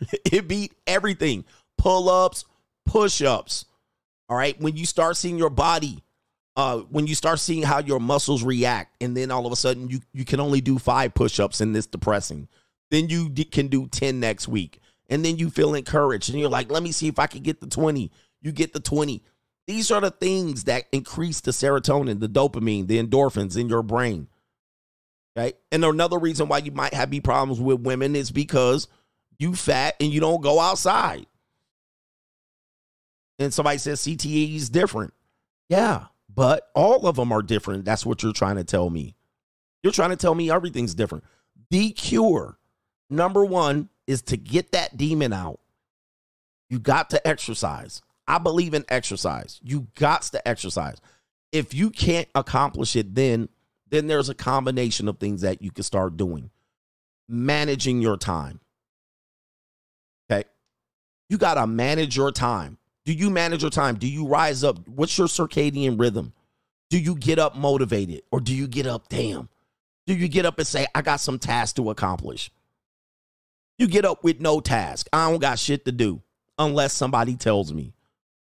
it 0.24 0.48
beat 0.48 0.74
everything 0.86 1.44
pull 1.78 2.10
ups, 2.10 2.44
push 2.84 3.22
ups. 3.22 3.64
All 4.28 4.36
right. 4.36 4.60
When 4.60 4.76
you 4.76 4.84
start 4.84 5.16
seeing 5.16 5.38
your 5.38 5.48
body, 5.48 6.02
uh, 6.56 6.80
when 6.90 7.06
you 7.06 7.14
start 7.14 7.38
seeing 7.38 7.62
how 7.62 7.78
your 7.78 8.00
muscles 8.00 8.42
react, 8.42 8.94
and 9.00 9.16
then 9.16 9.30
all 9.30 9.46
of 9.46 9.52
a 9.52 9.56
sudden 9.56 9.88
you, 9.88 10.00
you 10.12 10.26
can 10.26 10.40
only 10.40 10.60
do 10.60 10.78
five 10.78 11.14
push 11.14 11.40
ups 11.40 11.62
and 11.62 11.74
it's 11.74 11.86
depressing, 11.86 12.48
then 12.90 13.08
you 13.08 13.30
d- 13.30 13.44
can 13.44 13.68
do 13.68 13.86
10 13.86 14.20
next 14.20 14.48
week. 14.48 14.80
And 15.08 15.24
then 15.24 15.38
you 15.38 15.48
feel 15.48 15.74
encouraged 15.74 16.28
and 16.28 16.38
you're 16.38 16.50
like, 16.50 16.70
let 16.70 16.82
me 16.82 16.92
see 16.92 17.08
if 17.08 17.18
I 17.18 17.26
can 17.26 17.42
get 17.42 17.60
the 17.60 17.68
20. 17.68 18.10
You 18.42 18.52
get 18.52 18.74
the 18.74 18.80
20. 18.80 19.22
These 19.66 19.90
are 19.90 20.00
the 20.00 20.10
things 20.10 20.64
that 20.64 20.84
increase 20.92 21.40
the 21.40 21.50
serotonin, 21.50 22.20
the 22.20 22.28
dopamine, 22.28 22.86
the 22.86 23.02
endorphins 23.02 23.56
in 23.56 23.68
your 23.68 23.82
brain. 23.82 24.28
Okay. 25.36 25.54
And 25.72 25.84
another 25.84 26.18
reason 26.18 26.48
why 26.48 26.58
you 26.58 26.72
might 26.72 26.92
have 26.92 27.12
problems 27.22 27.60
with 27.60 27.80
women 27.80 28.16
is 28.16 28.30
because 28.30 28.88
you 29.38 29.54
fat 29.54 29.94
and 30.00 30.12
you 30.12 30.20
don't 30.20 30.42
go 30.42 30.60
outside. 30.60 31.26
And 33.38 33.54
somebody 33.54 33.78
says 33.78 34.00
CTE 34.00 34.56
is 34.56 34.68
different. 34.68 35.14
Yeah, 35.68 36.06
but 36.34 36.70
all 36.74 37.06
of 37.06 37.16
them 37.16 37.30
are 37.32 37.42
different. 37.42 37.84
That's 37.84 38.04
what 38.04 38.22
you're 38.22 38.32
trying 38.32 38.56
to 38.56 38.64
tell 38.64 38.90
me. 38.90 39.14
You're 39.82 39.92
trying 39.92 40.10
to 40.10 40.16
tell 40.16 40.34
me 40.34 40.50
everything's 40.50 40.94
different. 40.94 41.24
The 41.70 41.90
cure, 41.92 42.58
number 43.10 43.44
one, 43.44 43.90
is 44.06 44.22
to 44.22 44.36
get 44.36 44.72
that 44.72 44.96
demon 44.96 45.32
out. 45.32 45.60
You 46.68 46.78
got 46.78 47.10
to 47.10 47.26
exercise. 47.26 48.02
I 48.26 48.38
believe 48.38 48.74
in 48.74 48.84
exercise. 48.88 49.60
You 49.62 49.88
got 49.94 50.22
to 50.22 50.46
exercise. 50.46 51.00
If 51.52 51.72
you 51.72 51.90
can't 51.90 52.28
accomplish 52.34 52.96
it, 52.96 53.14
then 53.14 53.48
then 53.90 54.06
there's 54.06 54.28
a 54.28 54.34
combination 54.34 55.08
of 55.08 55.18
things 55.18 55.40
that 55.40 55.62
you 55.62 55.70
can 55.70 55.82
start 55.82 56.16
doing. 56.16 56.50
Managing 57.26 58.02
your 58.02 58.18
time. 58.18 58.60
You 61.28 61.38
got 61.38 61.54
to 61.54 61.66
manage 61.66 62.16
your 62.16 62.32
time. 62.32 62.78
Do 63.04 63.12
you 63.12 63.30
manage 63.30 63.62
your 63.62 63.70
time? 63.70 63.96
Do 63.96 64.08
you 64.08 64.26
rise 64.26 64.64
up? 64.64 64.86
What's 64.88 65.16
your 65.16 65.28
circadian 65.28 65.98
rhythm? 65.98 66.32
Do 66.90 66.98
you 66.98 67.14
get 67.14 67.38
up 67.38 67.56
motivated 67.56 68.22
or 68.30 68.40
do 68.40 68.54
you 68.54 68.66
get 68.66 68.86
up, 68.86 69.08
damn? 69.08 69.48
Do 70.06 70.14
you 70.14 70.28
get 70.28 70.46
up 70.46 70.58
and 70.58 70.66
say, 70.66 70.86
I 70.94 71.02
got 71.02 71.20
some 71.20 71.38
tasks 71.38 71.74
to 71.74 71.90
accomplish? 71.90 72.50
You 73.78 73.86
get 73.86 74.04
up 74.04 74.24
with 74.24 74.40
no 74.40 74.60
task. 74.60 75.06
I 75.12 75.30
don't 75.30 75.40
got 75.40 75.58
shit 75.58 75.84
to 75.84 75.92
do 75.92 76.22
unless 76.58 76.92
somebody 76.92 77.36
tells 77.36 77.72
me. 77.72 77.92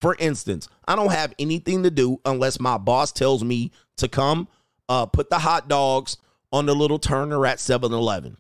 For 0.01 0.15
instance, 0.19 0.69
I 0.87 0.95
don't 0.97 1.13
have 1.13 1.35
anything 1.39 1.83
to 1.83 1.91
do 1.91 2.21
unless 2.25 2.61
my 2.61 2.77
boss 2.79 3.11
tells 3.11 3.43
me 3.43 3.73
to 3.97 4.09
come 4.09 4.49
uh, 4.89 5.07
put 5.07 5.31
the 5.31 5.39
hot 5.39 5.69
dogs 5.69 6.19
on 6.53 6.67
the 6.67 6.75
little 6.75 6.99
turner 6.99 7.45
at 7.47 7.61
7 7.61 7.93
Eleven. 7.93 8.37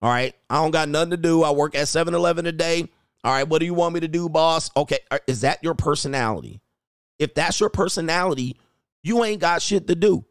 All 0.00 0.10
right. 0.10 0.34
I 0.48 0.62
don't 0.62 0.70
got 0.70 0.88
nothing 0.88 1.10
to 1.10 1.16
do. 1.16 1.42
I 1.42 1.50
work 1.50 1.74
at 1.74 1.88
7 1.88 2.14
Eleven 2.14 2.46
a 2.46 2.52
day. 2.52 2.88
All 3.24 3.32
right. 3.32 3.48
What 3.48 3.60
do 3.60 3.64
you 3.66 3.74
want 3.74 3.94
me 3.94 4.00
to 4.00 4.08
do, 4.08 4.28
boss? 4.28 4.70
Okay. 4.76 4.98
uh, 5.10 5.18
Is 5.26 5.40
that 5.40 5.64
your 5.64 5.74
personality? 5.74 6.60
If 7.18 7.34
that's 7.34 7.58
your 7.58 7.70
personality, 7.70 8.56
you 9.02 9.24
ain't 9.24 9.40
got 9.40 9.62
shit 9.62 9.86
to 9.88 9.94
do. 9.94 10.24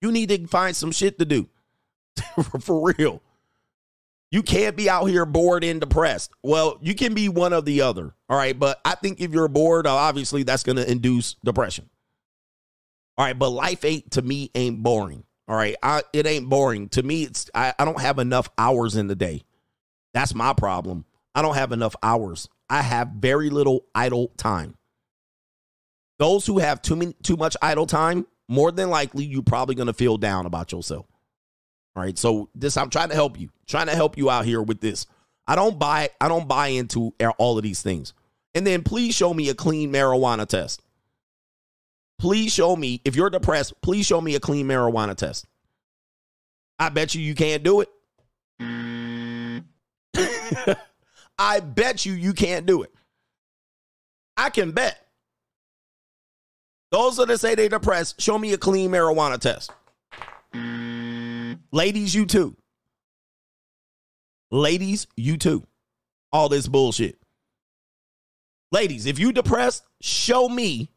You 0.00 0.10
need 0.10 0.30
to 0.30 0.46
find 0.46 0.74
some 0.74 0.92
shit 0.92 1.18
to 1.18 1.24
do. 1.24 1.48
For 2.60 2.92
real. 2.98 3.22
You 4.30 4.42
can't 4.42 4.76
be 4.76 4.88
out 4.88 5.04
here 5.06 5.26
bored 5.26 5.62
and 5.62 5.78
depressed. 5.78 6.30
Well, 6.42 6.78
you 6.80 6.94
can 6.94 7.12
be 7.12 7.28
one 7.28 7.52
of 7.52 7.66
the 7.66 7.82
other. 7.82 8.14
All 8.30 8.36
right. 8.36 8.58
But 8.58 8.80
I 8.84 8.94
think 8.94 9.20
if 9.20 9.30
you're 9.32 9.48
bored, 9.48 9.86
uh, 9.86 9.94
obviously 9.94 10.42
that's 10.42 10.62
going 10.62 10.76
to 10.76 10.90
induce 10.90 11.34
depression. 11.44 11.90
All 13.18 13.26
right. 13.26 13.38
But 13.38 13.50
life 13.50 13.84
ain't, 13.84 14.10
to 14.12 14.22
me, 14.22 14.50
ain't 14.54 14.82
boring. 14.82 15.24
All 15.48 15.56
right. 15.56 15.76
I, 15.82 16.02
it 16.14 16.26
ain't 16.26 16.48
boring. 16.48 16.88
To 16.90 17.02
me, 17.02 17.24
it's, 17.24 17.50
I, 17.54 17.74
I 17.78 17.84
don't 17.84 18.00
have 18.00 18.18
enough 18.18 18.48
hours 18.56 18.96
in 18.96 19.06
the 19.06 19.16
day. 19.16 19.42
That's 20.14 20.34
my 20.34 20.54
problem. 20.54 21.04
I 21.34 21.42
don't 21.42 21.54
have 21.54 21.72
enough 21.72 21.96
hours. 22.02 22.48
I 22.68 22.82
have 22.82 23.08
very 23.08 23.50
little 23.50 23.84
idle 23.94 24.32
time. 24.36 24.76
Those 26.18 26.46
who 26.46 26.58
have 26.58 26.82
too 26.82 26.96
many, 26.96 27.14
too 27.22 27.36
much 27.36 27.56
idle 27.62 27.86
time, 27.86 28.26
more 28.48 28.70
than 28.70 28.90
likely, 28.90 29.24
you're 29.24 29.42
probably 29.42 29.74
going 29.74 29.86
to 29.86 29.92
feel 29.92 30.18
down 30.18 30.46
about 30.46 30.72
yourself. 30.72 31.06
All 31.96 32.02
right. 32.02 32.16
So 32.18 32.48
this, 32.54 32.76
I'm 32.76 32.90
trying 32.90 33.08
to 33.08 33.14
help 33.14 33.40
you, 33.40 33.50
trying 33.66 33.86
to 33.86 33.94
help 33.94 34.16
you 34.16 34.30
out 34.30 34.44
here 34.44 34.62
with 34.62 34.80
this. 34.80 35.06
I 35.46 35.56
don't 35.56 35.78
buy, 35.78 36.10
I 36.20 36.28
don't 36.28 36.46
buy 36.46 36.68
into 36.68 37.12
all 37.38 37.56
of 37.56 37.64
these 37.64 37.82
things. 37.82 38.14
And 38.54 38.66
then 38.66 38.82
please 38.82 39.14
show 39.14 39.32
me 39.32 39.48
a 39.48 39.54
clean 39.54 39.92
marijuana 39.92 40.46
test. 40.46 40.82
Please 42.18 42.52
show 42.52 42.76
me, 42.76 43.00
if 43.04 43.16
you're 43.16 43.30
depressed, 43.30 43.80
please 43.82 44.06
show 44.06 44.20
me 44.20 44.34
a 44.36 44.40
clean 44.40 44.68
marijuana 44.68 45.16
test. 45.16 45.46
I 46.78 46.90
bet 46.90 47.14
you 47.14 47.22
you 47.22 47.34
can't 47.34 47.62
do 47.64 47.80
it. 47.80 47.88
I 51.44 51.58
bet 51.58 52.06
you 52.06 52.12
you 52.12 52.34
can't 52.34 52.66
do 52.66 52.82
it. 52.84 52.94
I 54.36 54.48
can 54.48 54.70
bet. 54.70 54.96
Those 56.92 57.16
that 57.16 57.36
say 57.40 57.56
they're 57.56 57.68
depressed, 57.68 58.20
show 58.20 58.38
me 58.38 58.52
a 58.52 58.58
clean 58.58 58.92
marijuana 58.92 59.40
test. 59.40 59.72
Ladies, 61.72 62.14
you 62.14 62.26
too. 62.26 62.56
Ladies, 64.52 65.08
you 65.16 65.36
too. 65.36 65.66
All 66.30 66.48
this 66.48 66.68
bullshit. 66.68 67.18
Ladies, 68.70 69.06
if 69.06 69.18
you 69.18 69.32
depressed, 69.32 69.82
show 70.00 70.48
me, 70.48 70.90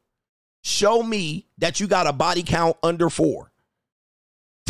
show 0.63 1.01
me 1.01 1.47
that 1.57 1.79
you 1.79 1.87
got 1.87 2.05
a 2.05 2.13
body 2.13 2.43
count 2.43 2.77
under 2.83 3.09
four. 3.09 3.51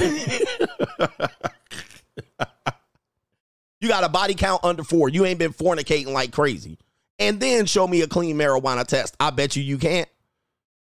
you 3.82 3.88
got 3.88 4.04
a 4.04 4.10
body 4.10 4.34
count 4.34 4.64
under 4.64 4.84
four. 4.84 5.10
You 5.10 5.26
ain't 5.26 5.40
been 5.40 5.54
fornicating 5.54 6.12
like 6.12 6.32
crazy. 6.32 6.78
And 7.20 7.40
then 7.40 7.66
show 7.66 7.88
me 7.88 8.02
a 8.02 8.08
clean 8.08 8.36
marijuana 8.36 8.86
test. 8.86 9.16
I 9.20 9.30
bet 9.30 9.56
you 9.56 9.64
you 9.64 9.78
can't. 9.78 10.10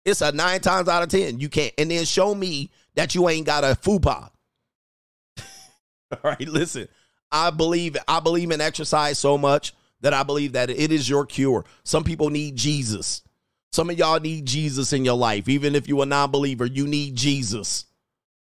It's 0.05 0.21
a 0.21 0.31
nine 0.31 0.61
times 0.61 0.87
out 0.87 1.03
of 1.03 1.09
10. 1.09 1.39
You 1.39 1.49
can't. 1.49 1.73
And 1.77 1.91
then 1.91 2.05
show 2.05 2.33
me 2.33 2.71
that 2.95 3.13
you 3.13 3.27
ain't 3.29 3.45
got 3.45 3.63
a 3.63 3.75
fupa. 3.75 4.29
All 6.11 6.19
right, 6.23 6.47
listen. 6.47 6.87
I 7.31 7.49
believe 7.49 7.97
I 8.07 8.21
believe 8.21 8.51
in 8.51 8.61
exercise 8.61 9.19
so 9.19 9.37
much 9.37 9.73
that 10.01 10.13
I 10.13 10.23
believe 10.23 10.53
that 10.53 10.69
it 10.69 10.91
is 10.91 11.09
your 11.09 11.25
cure. 11.25 11.65
Some 11.83 12.03
people 12.03 12.29
need 12.29 12.55
Jesus. 12.55 13.21
Some 13.71 13.89
of 13.89 13.97
y'all 13.97 14.19
need 14.19 14.45
Jesus 14.45 14.93
in 14.93 15.03
your 15.03 15.17
life. 15.17 15.49
Even 15.49 15.75
if 15.75 15.87
you're 15.89 16.03
a 16.03 16.05
non-believer, 16.05 16.65
you 16.65 16.87
need 16.87 17.15
Jesus. 17.15 17.85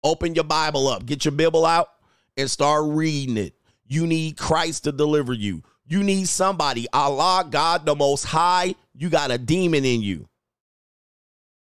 Open 0.04 0.36
your 0.36 0.44
Bible 0.44 0.88
up, 0.88 1.06
get 1.06 1.26
your 1.26 1.32
Bible 1.32 1.66
out, 1.66 1.90
and 2.38 2.50
start 2.52 2.84
reading 2.86 3.38
it. 3.38 3.57
You 3.88 4.06
need 4.06 4.38
Christ 4.38 4.84
to 4.84 4.92
deliver 4.92 5.34
you. 5.34 5.64
You 5.86 6.04
need 6.04 6.28
somebody, 6.28 6.88
Allah, 6.92 7.48
God 7.50 7.86
the 7.86 7.96
Most 7.96 8.26
High. 8.26 8.76
You 8.94 9.10
got 9.10 9.32
a 9.32 9.38
demon 9.38 9.86
in 9.86 10.02
you. 10.02 10.28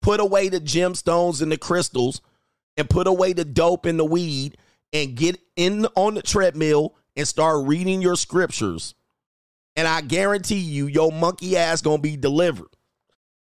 Put 0.01 0.19
away 0.19 0.49
the 0.49 0.59
gemstones 0.59 1.41
and 1.41 1.51
the 1.51 1.57
crystals, 1.57 2.21
and 2.75 2.89
put 2.89 3.07
away 3.07 3.33
the 3.33 3.45
dope 3.45 3.85
and 3.85 3.99
the 3.99 4.05
weed, 4.05 4.57
and 4.93 5.15
get 5.15 5.39
in 5.55 5.85
on 5.95 6.15
the 6.15 6.21
treadmill 6.21 6.95
and 7.15 7.27
start 7.27 7.67
reading 7.67 8.01
your 8.01 8.15
scriptures. 8.15 8.95
And 9.75 9.87
I 9.87 10.01
guarantee 10.01 10.59
you, 10.59 10.87
your 10.87 11.11
monkey 11.11 11.57
ass 11.57 11.81
gonna 11.81 12.01
be 12.01 12.17
delivered. 12.17 12.69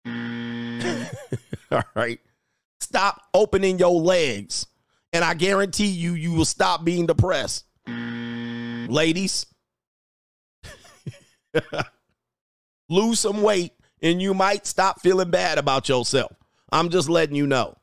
All 1.71 1.83
right. 1.95 2.19
Stop 2.79 3.21
opening 3.33 3.79
your 3.79 3.99
legs. 3.99 4.67
And 5.13 5.23
I 5.23 5.33
guarantee 5.33 5.87
you, 5.87 6.13
you 6.13 6.33
will 6.33 6.45
stop 6.45 6.83
being 6.83 7.05
depressed. 7.05 7.65
Ladies, 8.87 9.45
lose 12.89 13.19
some 13.19 13.41
weight 13.41 13.73
and 14.01 14.21
you 14.21 14.33
might 14.33 14.65
stop 14.65 15.01
feeling 15.01 15.31
bad 15.31 15.57
about 15.57 15.89
yourself. 15.89 16.31
I'm 16.71 16.89
just 16.89 17.09
letting 17.09 17.35
you 17.35 17.47
know. 17.47 17.77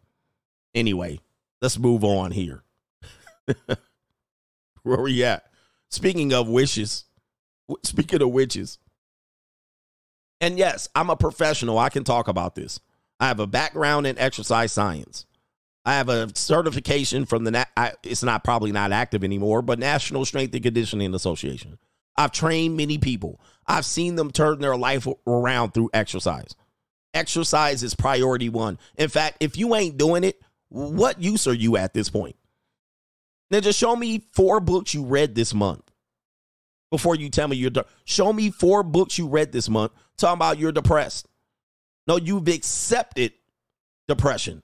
Anyway, 0.75 1.21
let's 1.61 1.79
move 1.79 2.05
on 2.05 2.31
here. 2.31 2.63
Where 4.83 5.01
we 5.01 5.25
at? 5.25 5.45
Speaking 5.91 6.33
of 6.33 6.49
wishes, 6.49 7.05
speaking 7.83 8.23
of 8.23 8.31
witches, 8.31 8.79
and 10.41 10.59
yes, 10.59 10.89
I'm 10.95 11.11
a 11.11 11.17
professional. 11.17 11.79
I 11.79 11.89
can 11.89 12.05
talk 12.05 12.29
about 12.29 12.55
this. 12.55 12.81
I 13.21 13.29
have 13.29 13.39
a 13.39 13.47
background 13.47 14.07
in 14.07 14.19
exercise 14.19 14.73
science. 14.73 15.27
I 15.85 15.95
have 15.95 16.09
a 16.09 16.31
certification 16.35 17.25
from 17.27 17.45
the, 17.45 17.67
I, 17.77 17.93
it's 18.03 18.23
not 18.23 18.45
probably 18.45 18.71
not 18.71 18.93
active 18.93 19.25
anymore, 19.25 19.63
but 19.63 19.79
National 19.79 20.25
Strength 20.25 20.55
and 20.55 20.63
Conditioning 20.63 21.15
Association. 21.15 21.79
I've 22.17 22.33
trained 22.33 22.77
many 22.77 22.99
people. 22.99 23.41
I've 23.67 23.87
seen 23.87 24.17
them 24.17 24.31
turn 24.31 24.61
their 24.61 24.77
life 24.77 25.09
around 25.27 25.73
through 25.73 25.91
exercise. 25.93 26.55
Exercise 27.15 27.83
is 27.83 27.95
priority 27.95 28.49
one. 28.49 28.79
In 28.97 29.09
fact, 29.09 29.39
if 29.41 29.57
you 29.57 29.75
ain't 29.75 29.99
doing 29.99 30.25
it, 30.25 30.41
what 30.69 31.21
use 31.21 31.47
are 31.47 31.55
you 31.55 31.77
at 31.77 31.95
this 31.95 32.09
point? 32.11 32.37
Now, 33.51 33.61
just 33.61 33.79
show 33.79 33.95
me 33.95 34.27
four 34.33 34.61
books 34.61 34.95
you 34.95 35.05
read 35.05 35.35
this 35.35 35.53
month 35.53 35.83
before 36.91 37.15
you 37.17 37.29
tell 37.29 37.49
me 37.49 37.57
you're. 37.57 37.71
De- 37.71 37.85
show 38.05 38.33
me 38.33 38.51
four 38.51 38.83
books 38.83 39.19
you 39.19 39.27
read 39.27 39.53
this 39.53 39.69
month 39.69 39.93
talking 40.17 40.39
about 40.39 40.59
you're 40.59 40.73
depressed. 40.73 41.29
No, 42.07 42.17
you've 42.17 42.49
accepted 42.49 43.33
depression. 44.09 44.63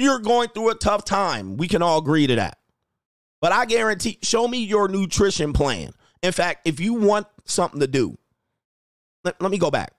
You're 0.00 0.18
going 0.18 0.48
through 0.48 0.70
a 0.70 0.74
tough 0.74 1.04
time. 1.04 1.58
We 1.58 1.68
can 1.68 1.82
all 1.82 1.98
agree 1.98 2.26
to 2.26 2.36
that. 2.36 2.58
But 3.42 3.52
I 3.52 3.66
guarantee, 3.66 4.18
show 4.22 4.48
me 4.48 4.64
your 4.64 4.88
nutrition 4.88 5.52
plan. 5.52 5.92
In 6.22 6.32
fact, 6.32 6.66
if 6.66 6.80
you 6.80 6.94
want 6.94 7.26
something 7.44 7.80
to 7.80 7.86
do, 7.86 8.16
let, 9.24 9.38
let 9.42 9.50
me 9.50 9.58
go 9.58 9.70
back. 9.70 9.92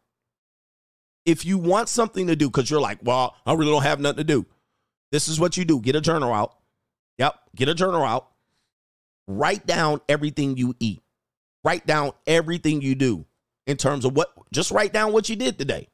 If 1.24 1.46
you 1.46 1.60
want 1.60 1.88
something 1.88 2.26
to 2.26 2.36
do, 2.36 2.48
because 2.48 2.68
you're 2.68 2.82
like, 2.82 2.98
well, 3.04 3.36
I 3.46 3.54
really 3.54 3.70
don't 3.70 3.84
have 3.84 4.00
nothing 4.00 4.18
to 4.18 4.24
do, 4.24 4.48
this 5.12 5.28
is 5.28 5.40
what 5.40 5.56
you 5.56 5.66
do 5.66 5.80
get 5.80 5.96
a 5.96 6.02
journal 6.02 6.34
out. 6.34 6.56
Yep, 7.20 7.36
get 7.56 7.70
a 7.70 7.76
journal 7.76 8.04
out. 8.04 8.28
Write 9.28 9.68
down 9.68 10.02
everything 10.10 10.58
you 10.58 10.76
eat. 10.80 11.04
Write 11.64 11.86
down 11.86 12.14
everything 12.26 12.82
you 12.82 12.96
do 12.96 13.28
in 13.68 13.78
terms 13.78 14.04
of 14.06 14.16
what, 14.16 14.34
just 14.52 14.72
write 14.72 14.94
down 14.94 15.14
what 15.14 15.30
you 15.30 15.36
did 15.36 15.60
today. 15.60 15.90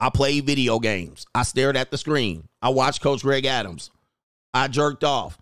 I 0.00 0.08
played 0.08 0.46
video 0.46 0.78
games. 0.78 1.26
I 1.34 1.42
stared 1.42 1.76
at 1.76 1.90
the 1.90 1.98
screen. 1.98 2.48
I 2.62 2.68
watched 2.68 3.02
Coach 3.02 3.22
Greg 3.22 3.44
Adams. 3.44 3.90
I 4.54 4.68
jerked 4.68 5.04
off. 5.04 5.36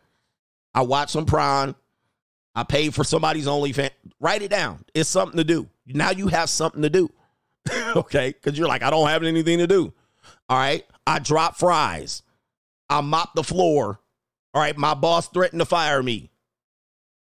I 0.75 0.83
watched 0.83 1.13
some 1.13 1.27
prawn. 1.27 1.75
I 2.55 2.65
paid 2.65 2.95
for 2.95 3.05
somebody's 3.05 3.47
OnlyFans. 3.47 3.91
Write 4.19 4.43
it 4.43 4.51
down. 4.51 4.85
It's 4.95 5.09
something 5.09 5.37
to 5.37 5.45
do. 5.45 5.69
Now 5.87 6.11
you 6.11 6.29
have 6.29 6.49
something 6.49 6.83
to 6.83 6.91
do. 6.91 7.11
okay? 7.97 8.33
Because 8.33 8.59
you're 8.59 8.69
like, 8.69 8.83
I 8.83 8.91
don't 8.91 9.09
have 9.09 9.23
anything 9.23 9.59
to 9.59 9.67
do. 9.67 9.93
All 10.49 10.59
right. 10.59 10.85
I 11.07 11.19
drop 11.19 11.57
fries. 11.57 12.23
I 12.89 13.01
mop 13.03 13.35
the 13.35 13.45
floor. 13.45 14.01
All 14.55 14.63
right. 14.63 14.77
My 14.77 14.95
boss 14.95 15.29
threatened 15.29 15.61
to 15.61 15.67
fire 15.67 16.03
me. 16.03 16.31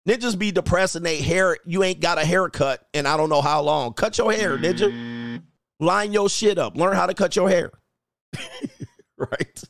Ninjas 0.09 0.39
be 0.39 0.53
depressed 0.53 0.97
and 0.97 1.07
they 1.07 1.23
hair, 1.23 1.57
you 1.65 1.83
ain't 1.83 2.01
got 2.01 2.19
a 2.19 2.25
haircut 2.25 2.87
and 2.93 3.09
I 3.09 3.17
don't 3.17 3.31
know 3.31 3.41
how 3.41 3.63
long. 3.63 3.95
Cut 3.95 4.19
your 4.19 4.33
hair, 4.33 4.59
ninja. 4.59 5.41
Line 5.81 6.13
your 6.13 6.29
shit 6.29 6.59
up. 6.59 6.77
Learn 6.77 6.95
how 6.95 7.07
to 7.07 7.15
cut 7.15 7.35
your 7.37 7.49
hair. 7.49 7.71
right? 9.17 9.65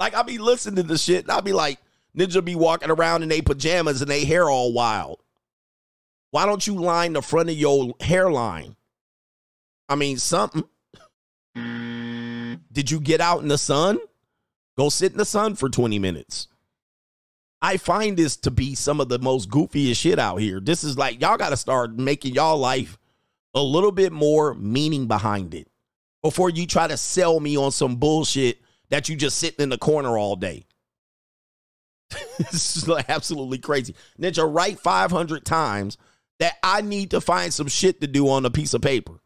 Like 0.00 0.14
I 0.14 0.22
be 0.22 0.38
listening 0.38 0.76
to 0.76 0.82
the 0.82 0.98
shit 0.98 1.24
and 1.24 1.30
I 1.30 1.40
be 1.40 1.52
like, 1.52 1.78
Ninja 2.16 2.44
be 2.44 2.56
walking 2.56 2.90
around 2.90 3.22
in 3.22 3.28
their 3.28 3.42
pajamas 3.42 4.00
and 4.00 4.10
they 4.10 4.24
hair 4.24 4.48
all 4.48 4.72
wild. 4.72 5.22
Why 6.30 6.46
don't 6.46 6.66
you 6.66 6.76
line 6.76 7.12
the 7.12 7.22
front 7.22 7.50
of 7.50 7.56
your 7.56 7.94
hairline? 8.00 8.76
I 9.88 9.96
mean, 9.96 10.16
something. 10.16 10.64
Did 12.72 12.90
you 12.90 12.98
get 12.98 13.20
out 13.20 13.42
in 13.42 13.48
the 13.48 13.58
sun? 13.58 13.98
Go 14.78 14.88
sit 14.88 15.12
in 15.12 15.18
the 15.18 15.24
sun 15.24 15.54
for 15.54 15.68
20 15.68 15.98
minutes. 15.98 16.48
I 17.60 17.76
find 17.76 18.16
this 18.16 18.36
to 18.38 18.50
be 18.50 18.74
some 18.74 19.00
of 19.00 19.10
the 19.10 19.18
most 19.18 19.50
goofiest 19.50 19.96
shit 19.96 20.18
out 20.18 20.36
here. 20.36 20.60
This 20.60 20.82
is 20.82 20.96
like, 20.96 21.20
y'all 21.20 21.36
got 21.36 21.50
to 21.50 21.56
start 21.56 21.98
making 21.98 22.34
y'all 22.34 22.56
life 22.56 22.96
a 23.54 23.60
little 23.60 23.92
bit 23.92 24.12
more 24.12 24.54
meaning 24.54 25.06
behind 25.06 25.54
it 25.54 25.68
before 26.22 26.48
you 26.48 26.66
try 26.66 26.86
to 26.86 26.96
sell 26.96 27.38
me 27.38 27.58
on 27.58 27.70
some 27.70 27.96
bullshit 27.96 28.60
that 28.90 29.08
you 29.08 29.16
just 29.16 29.38
sitting 29.38 29.62
in 29.62 29.68
the 29.68 29.78
corner 29.78 30.18
all 30.18 30.36
day. 30.36 30.64
this 32.38 32.76
is 32.76 32.88
absolutely 33.08 33.58
crazy. 33.58 33.94
Ninja, 34.20 34.52
write 34.52 34.80
500 34.80 35.44
times 35.44 35.96
that 36.38 36.54
I 36.62 36.80
need 36.80 37.12
to 37.12 37.20
find 37.20 37.52
some 37.52 37.68
shit 37.68 38.00
to 38.00 38.06
do 38.06 38.28
on 38.28 38.44
a 38.44 38.50
piece 38.50 38.74
of 38.74 38.82
paper. 38.82 39.20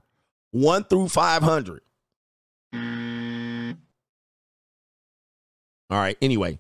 One 0.51 0.85
through 0.85 1.09
500. 1.09 1.83
All 5.91 6.01
right. 6.01 6.17
Anyway. 6.21 6.59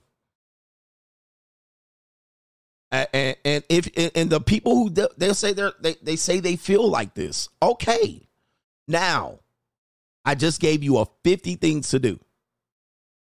And, 2.93 3.36
and 3.44 3.64
if 3.68 3.90
and 4.14 4.31
the 4.31 4.40
people 4.40 4.76
who 4.76 4.90
they 4.90 5.32
say 5.32 5.52
they 5.52 5.70
they 5.81 5.97
they 6.01 6.14
say 6.14 6.39
they 6.39 6.55
feel 6.55 6.89
like 6.89 7.14
this. 7.14 7.48
Okay. 7.60 8.28
Now, 8.86 9.40
I 10.24 10.36
just 10.36 10.60
gave 10.60 10.85
you 10.85 10.98
a 10.98 11.06
50 11.24 11.56
things 11.56 11.89
to 11.89 11.98
do. 11.98 12.20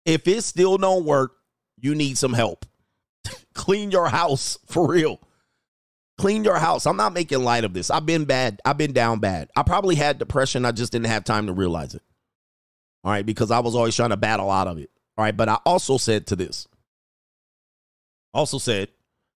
If 0.04 0.28
it 0.28 0.42
still 0.42 0.76
don't 0.76 1.04
work, 1.04 1.32
you 1.80 1.94
need 1.94 2.18
some 2.18 2.32
help. 2.32 2.66
Clean 3.54 3.90
your 3.90 4.08
house 4.08 4.58
for 4.66 4.86
real. 4.86 5.20
Clean 6.18 6.44
your 6.44 6.58
house. 6.58 6.86
I'm 6.86 6.96
not 6.96 7.12
making 7.12 7.42
light 7.42 7.64
of 7.64 7.74
this. 7.74 7.90
I've 7.90 8.06
been 8.06 8.24
bad. 8.24 8.60
I've 8.64 8.78
been 8.78 8.92
down 8.92 9.18
bad. 9.18 9.50
I 9.56 9.62
probably 9.62 9.96
had 9.96 10.18
depression. 10.18 10.64
I 10.64 10.72
just 10.72 10.92
didn't 10.92 11.08
have 11.08 11.24
time 11.24 11.46
to 11.46 11.52
realize 11.52 11.94
it. 11.94 12.02
All 13.02 13.10
right, 13.10 13.26
because 13.26 13.50
I 13.50 13.58
was 13.58 13.74
always 13.74 13.96
trying 13.96 14.10
to 14.10 14.16
battle 14.16 14.50
out 14.50 14.68
of 14.68 14.78
it. 14.78 14.90
All 15.16 15.24
right, 15.24 15.36
but 15.36 15.48
I 15.48 15.56
also 15.66 15.98
said 15.98 16.26
to 16.28 16.36
this. 16.36 16.68
Also 18.32 18.58
said, 18.58 18.88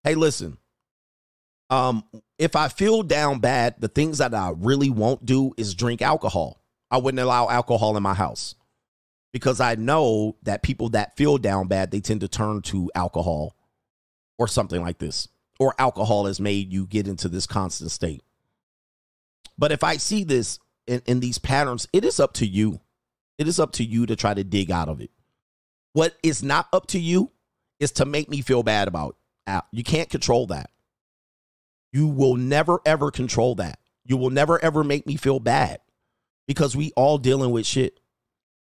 "Hey, 0.04 0.14
listen. 0.14 0.58
Um 1.70 2.04
if 2.38 2.54
I 2.54 2.68
feel 2.68 3.02
down 3.02 3.40
bad, 3.40 3.74
the 3.78 3.88
things 3.88 4.18
that 4.18 4.32
I 4.32 4.52
really 4.56 4.90
won't 4.90 5.26
do 5.26 5.52
is 5.56 5.74
drink 5.74 6.00
alcohol. 6.00 6.62
I 6.90 6.98
wouldn't 6.98 7.20
allow 7.20 7.48
alcohol 7.48 7.96
in 7.96 8.02
my 8.02 8.14
house 8.14 8.54
because 9.32 9.60
I 9.60 9.74
know 9.74 10.36
that 10.42 10.62
people 10.62 10.90
that 10.90 11.16
feel 11.16 11.38
down 11.38 11.68
bad, 11.68 11.90
they 11.90 12.00
tend 12.00 12.20
to 12.22 12.28
turn 12.28 12.62
to 12.62 12.90
alcohol 12.94 13.56
or 14.38 14.48
something 14.48 14.80
like 14.80 14.98
this. 14.98 15.28
Or 15.60 15.74
alcohol 15.78 16.26
has 16.26 16.40
made 16.40 16.72
you 16.72 16.86
get 16.86 17.08
into 17.08 17.28
this 17.28 17.46
constant 17.46 17.90
state. 17.90 18.22
But 19.58 19.72
if 19.72 19.82
I 19.82 19.96
see 19.96 20.22
this 20.24 20.60
in, 20.86 21.02
in 21.06 21.20
these 21.20 21.38
patterns, 21.38 21.88
it 21.92 22.04
is 22.04 22.20
up 22.20 22.34
to 22.34 22.46
you. 22.46 22.80
It 23.38 23.48
is 23.48 23.58
up 23.58 23.72
to 23.72 23.84
you 23.84 24.06
to 24.06 24.16
try 24.16 24.34
to 24.34 24.44
dig 24.44 24.70
out 24.70 24.88
of 24.88 25.00
it. 25.00 25.10
What 25.92 26.16
is 26.22 26.42
not 26.42 26.68
up 26.72 26.86
to 26.88 27.00
you 27.00 27.32
is 27.80 27.90
to 27.92 28.04
make 28.04 28.28
me 28.28 28.40
feel 28.40 28.62
bad 28.62 28.88
about. 28.88 29.16
It. 29.46 29.62
You 29.72 29.82
can't 29.82 30.08
control 30.08 30.46
that. 30.48 30.70
You 31.92 32.06
will 32.06 32.36
never 32.36 32.80
ever 32.84 33.10
control 33.10 33.56
that. 33.56 33.78
You 34.04 34.16
will 34.16 34.30
never 34.30 34.62
ever 34.62 34.84
make 34.84 35.06
me 35.06 35.16
feel 35.16 35.40
bad 35.40 35.80
because 36.46 36.76
we 36.76 36.92
all 36.96 37.18
dealing 37.18 37.50
with 37.50 37.66
shit. 37.66 37.98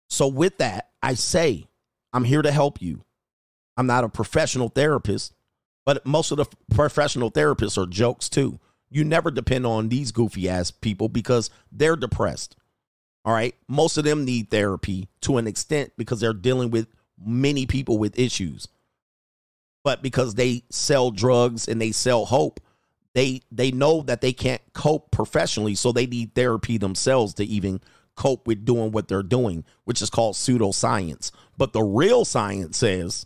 So 0.10 0.28
with 0.28 0.58
that, 0.58 0.90
I 1.02 1.14
say 1.14 1.68
I'm 2.14 2.24
here 2.24 2.42
to 2.42 2.52
help 2.52 2.82
you. 2.82 3.04
I'm 3.76 3.88
not 3.88 4.04
a 4.04 4.10
professional 4.10 4.70
therapist, 4.70 5.34
but 5.86 6.06
most 6.06 6.32
of 6.32 6.38
the 6.38 6.46
professional 6.74 7.32
therapists 7.32 7.78
are 7.78 7.86
jokes 7.86 8.30
too. 8.30 8.60
You 8.90 9.04
never 9.04 9.32
depend 9.32 9.66
on 9.66 9.90
these 9.90 10.12
goofy 10.12 10.50
ass 10.50 10.72
people 10.72 11.10
because 11.10 11.50
they're 11.72 11.96
depressed. 11.96 12.56
All 13.26 13.34
right. 13.34 13.56
Most 13.68 13.98
of 13.98 14.06
them 14.06 14.24
need 14.24 14.50
therapy 14.50 15.10
to 15.22 15.38
an 15.38 15.48
extent 15.48 15.92
because 15.98 16.22
they're 16.22 16.34
dealing 16.34 16.72
with 16.72 16.88
many 17.24 17.66
people 17.66 17.98
with 17.98 18.18
issues. 18.18 18.68
But 19.84 20.02
because 20.02 20.36
they 20.36 20.64
sell 20.70 21.12
drugs 21.12 21.68
and 21.68 21.82
they 21.82 21.92
sell 21.92 22.26
hope, 22.26 22.60
they 23.14 23.42
they 23.52 23.72
know 23.72 24.02
that 24.04 24.22
they 24.22 24.34
can't 24.34 24.62
cope 24.74 25.12
professionally, 25.12 25.76
so 25.76 25.92
they 25.92 26.06
need 26.06 26.36
therapy 26.36 26.78
themselves 26.78 27.34
to 27.36 27.46
even 27.46 27.82
cope 28.18 28.46
with 28.46 28.66
doing 28.66 28.92
what 28.92 29.08
they're 29.08 29.24
doing, 29.24 29.64
which 29.86 30.02
is 30.02 30.10
called 30.10 30.36
pseudoscience. 30.36 31.32
But 31.58 31.72
the 31.72 31.84
real 31.84 32.26
science 32.26 32.78
says 32.78 33.26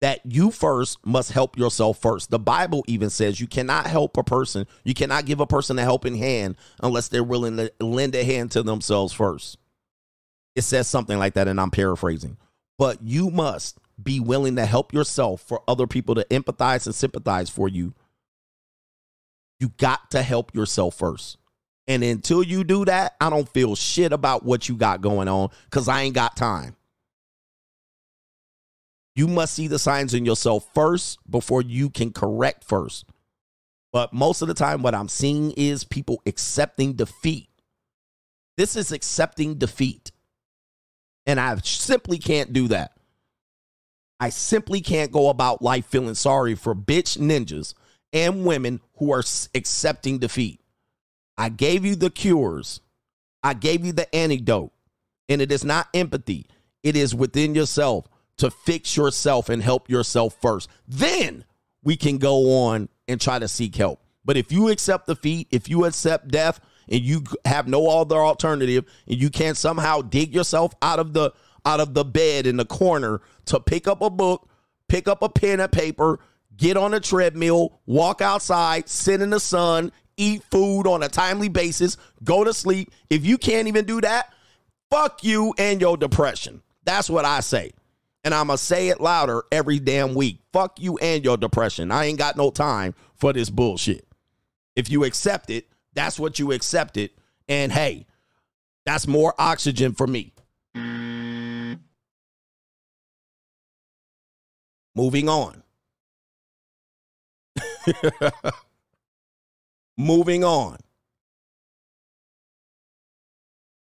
that 0.00 0.20
you 0.24 0.50
first 0.50 1.04
must 1.04 1.32
help 1.32 1.58
yourself 1.58 1.98
first. 1.98 2.30
The 2.30 2.38
Bible 2.38 2.84
even 2.86 3.10
says 3.10 3.40
you 3.40 3.46
cannot 3.46 3.86
help 3.86 4.16
a 4.16 4.24
person, 4.24 4.66
you 4.84 4.94
cannot 4.94 5.26
give 5.26 5.40
a 5.40 5.46
person 5.46 5.78
a 5.78 5.82
helping 5.82 6.16
hand 6.16 6.56
unless 6.82 7.08
they're 7.08 7.24
willing 7.24 7.56
to 7.58 7.72
lend 7.80 8.14
a 8.14 8.24
hand 8.24 8.50
to 8.52 8.62
themselves 8.62 9.12
first. 9.12 9.58
It 10.54 10.62
says 10.62 10.88
something 10.88 11.18
like 11.18 11.34
that, 11.34 11.48
and 11.48 11.60
I'm 11.60 11.70
paraphrasing. 11.70 12.36
But 12.78 13.02
you 13.02 13.30
must 13.30 13.78
be 14.02 14.20
willing 14.20 14.56
to 14.56 14.66
help 14.66 14.92
yourself 14.92 15.40
for 15.40 15.62
other 15.66 15.86
people 15.86 16.14
to 16.16 16.24
empathize 16.30 16.86
and 16.86 16.94
sympathize 16.94 17.50
for 17.50 17.68
you. 17.68 17.94
You 19.60 19.70
got 19.78 20.10
to 20.10 20.22
help 20.22 20.54
yourself 20.54 20.96
first. 20.96 21.38
And 21.86 22.02
until 22.02 22.42
you 22.42 22.64
do 22.64 22.84
that, 22.86 23.14
I 23.20 23.28
don't 23.30 23.48
feel 23.48 23.76
shit 23.76 24.12
about 24.12 24.44
what 24.44 24.68
you 24.68 24.76
got 24.76 25.02
going 25.02 25.28
on 25.28 25.50
because 25.64 25.88
I 25.88 26.02
ain't 26.02 26.14
got 26.14 26.36
time. 26.36 26.76
You 29.14 29.28
must 29.28 29.54
see 29.54 29.68
the 29.68 29.78
signs 29.78 30.14
in 30.14 30.24
yourself 30.24 30.66
first 30.74 31.18
before 31.30 31.62
you 31.62 31.90
can 31.90 32.12
correct 32.12 32.64
first. 32.64 33.04
But 33.92 34.12
most 34.12 34.42
of 34.42 34.48
the 34.48 34.54
time, 34.54 34.82
what 34.82 34.94
I'm 34.94 35.08
seeing 35.08 35.52
is 35.52 35.84
people 35.84 36.20
accepting 36.26 36.94
defeat. 36.94 37.48
This 38.56 38.74
is 38.74 38.90
accepting 38.90 39.54
defeat. 39.54 40.10
And 41.26 41.38
I 41.38 41.56
simply 41.58 42.18
can't 42.18 42.52
do 42.52 42.68
that. 42.68 42.92
I 44.18 44.30
simply 44.30 44.80
can't 44.80 45.12
go 45.12 45.28
about 45.28 45.62
life 45.62 45.86
feeling 45.86 46.14
sorry 46.14 46.54
for 46.54 46.74
bitch 46.74 47.18
ninjas 47.18 47.74
and 48.12 48.44
women 48.44 48.80
who 48.96 49.12
are 49.12 49.24
accepting 49.54 50.18
defeat. 50.18 50.60
I 51.36 51.48
gave 51.48 51.84
you 51.84 51.96
the 51.96 52.10
cures, 52.10 52.80
I 53.42 53.54
gave 53.54 53.84
you 53.84 53.92
the 53.92 54.12
antidote, 54.14 54.72
and 55.28 55.42
it 55.42 55.50
is 55.50 55.64
not 55.64 55.88
empathy, 55.94 56.46
it 56.82 56.96
is 56.96 57.14
within 57.14 57.54
yourself 57.54 58.06
to 58.36 58.50
fix 58.50 58.96
yourself 58.96 59.48
and 59.48 59.62
help 59.62 59.88
yourself 59.88 60.36
first. 60.40 60.68
Then 60.86 61.44
we 61.82 61.96
can 61.96 62.18
go 62.18 62.64
on 62.64 62.88
and 63.06 63.20
try 63.20 63.38
to 63.38 63.48
seek 63.48 63.76
help. 63.76 64.00
But 64.24 64.36
if 64.36 64.50
you 64.50 64.68
accept 64.70 65.06
defeat, 65.06 65.48
if 65.50 65.68
you 65.68 65.84
accept 65.84 66.28
death, 66.28 66.60
and 66.88 67.00
you 67.00 67.24
have 67.44 67.66
no 67.66 67.88
other 68.00 68.16
alternative, 68.16 68.84
and 69.06 69.20
you 69.20 69.30
can't 69.30 69.56
somehow 69.56 70.02
dig 70.02 70.34
yourself 70.34 70.74
out 70.82 70.98
of 70.98 71.12
the 71.12 71.32
out 71.64 71.80
of 71.80 71.94
the 71.94 72.04
bed 72.04 72.46
in 72.46 72.58
the 72.58 72.64
corner 72.64 73.22
to 73.46 73.58
pick 73.58 73.88
up 73.88 74.02
a 74.02 74.10
book, 74.10 74.48
pick 74.88 75.08
up 75.08 75.22
a 75.22 75.28
pen 75.30 75.60
and 75.60 75.72
paper, 75.72 76.18
get 76.56 76.76
on 76.76 76.92
a 76.92 77.00
treadmill, 77.00 77.80
walk 77.86 78.20
outside, 78.20 78.88
sit 78.88 79.22
in 79.22 79.30
the 79.30 79.40
sun, 79.40 79.90
eat 80.16 80.42
food 80.50 80.86
on 80.86 81.02
a 81.02 81.08
timely 81.08 81.48
basis, 81.48 81.96
go 82.22 82.44
to 82.44 82.54
sleep. 82.54 82.90
If 83.10 83.24
you 83.24 83.38
can't 83.38 83.68
even 83.68 83.84
do 83.84 84.00
that, 84.00 84.32
fuck 84.90 85.24
you 85.24 85.54
and 85.58 85.80
your 85.80 85.96
depression. 85.96 86.62
That's 86.84 87.10
what 87.10 87.24
I 87.24 87.40
say. 87.40 87.72
And 88.24 88.32
I'm 88.34 88.46
going 88.46 88.56
to 88.56 88.62
say 88.62 88.88
it 88.88 89.00
louder 89.00 89.42
every 89.52 89.78
damn 89.78 90.14
week. 90.14 90.38
Fuck 90.52 90.80
you 90.80 90.96
and 90.98 91.24
your 91.24 91.36
depression. 91.36 91.90
I 91.90 92.06
ain't 92.06 92.18
got 92.18 92.36
no 92.36 92.50
time 92.50 92.94
for 93.16 93.32
this 93.32 93.50
bullshit. 93.50 94.06
If 94.76 94.90
you 94.90 95.04
accept 95.04 95.50
it, 95.50 95.68
that's 95.94 96.18
what 96.18 96.38
you 96.38 96.52
accepted. 96.52 97.10
And 97.48 97.70
hey, 97.70 98.06
that's 98.86 99.06
more 99.06 99.34
oxygen 99.38 99.92
for 99.92 100.06
me. 100.06 100.32
Moving 104.96 105.28
on. 105.28 105.62
Moving 109.96 110.44
on. 110.44 110.78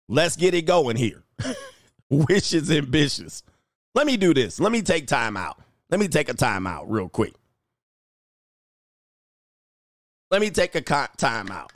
Let's 0.08 0.36
get 0.36 0.54
it 0.54 0.62
going 0.62 0.96
here. 0.96 1.22
Wishes 2.10 2.70
ambitious. 2.70 3.42
Let 3.94 4.06
me 4.06 4.16
do 4.16 4.34
this. 4.34 4.60
Let 4.60 4.72
me 4.72 4.82
take 4.82 5.06
time 5.06 5.36
out. 5.36 5.58
Let 5.90 6.00
me 6.00 6.08
take 6.08 6.28
a 6.28 6.34
time 6.34 6.66
out 6.66 6.90
real 6.90 7.08
quick. 7.08 7.34
Let 10.30 10.40
me 10.40 10.50
take 10.50 10.74
a 10.74 10.80
time 10.80 11.50
out. 11.50 11.72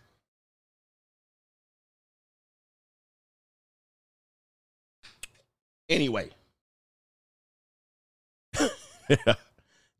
Anyway. 5.89 6.31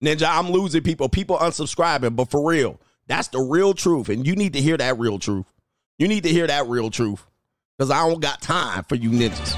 Ninja, 0.03 0.27
I'm 0.27 0.51
losing 0.51 0.83
people. 0.83 1.09
People 1.09 1.39
unsubscribing, 1.39 2.17
but 2.17 2.31
for 2.31 2.49
real, 2.49 2.81
that's 3.07 3.29
the 3.29 3.41
real 3.41 3.75
truth. 3.75 4.09
And 4.09 4.27
you 4.27 4.35
need 4.37 4.55
to 4.55 4.61
hear 4.61 4.77
that 4.77 4.99
real 4.99 5.19
truth. 5.19 5.47
You 5.99 6.09
need 6.09 6.25
to 6.25 6.31
hear 6.31 6.47
that 6.47 6.67
real 6.67 6.91
truth. 6.91 7.25
Because 7.77 7.91
I 7.91 8.09
don't 8.09 8.21
got 8.21 8.41
time 8.41 8.85
for 8.85 8.95
you 8.95 9.11
ninjas. 9.11 9.55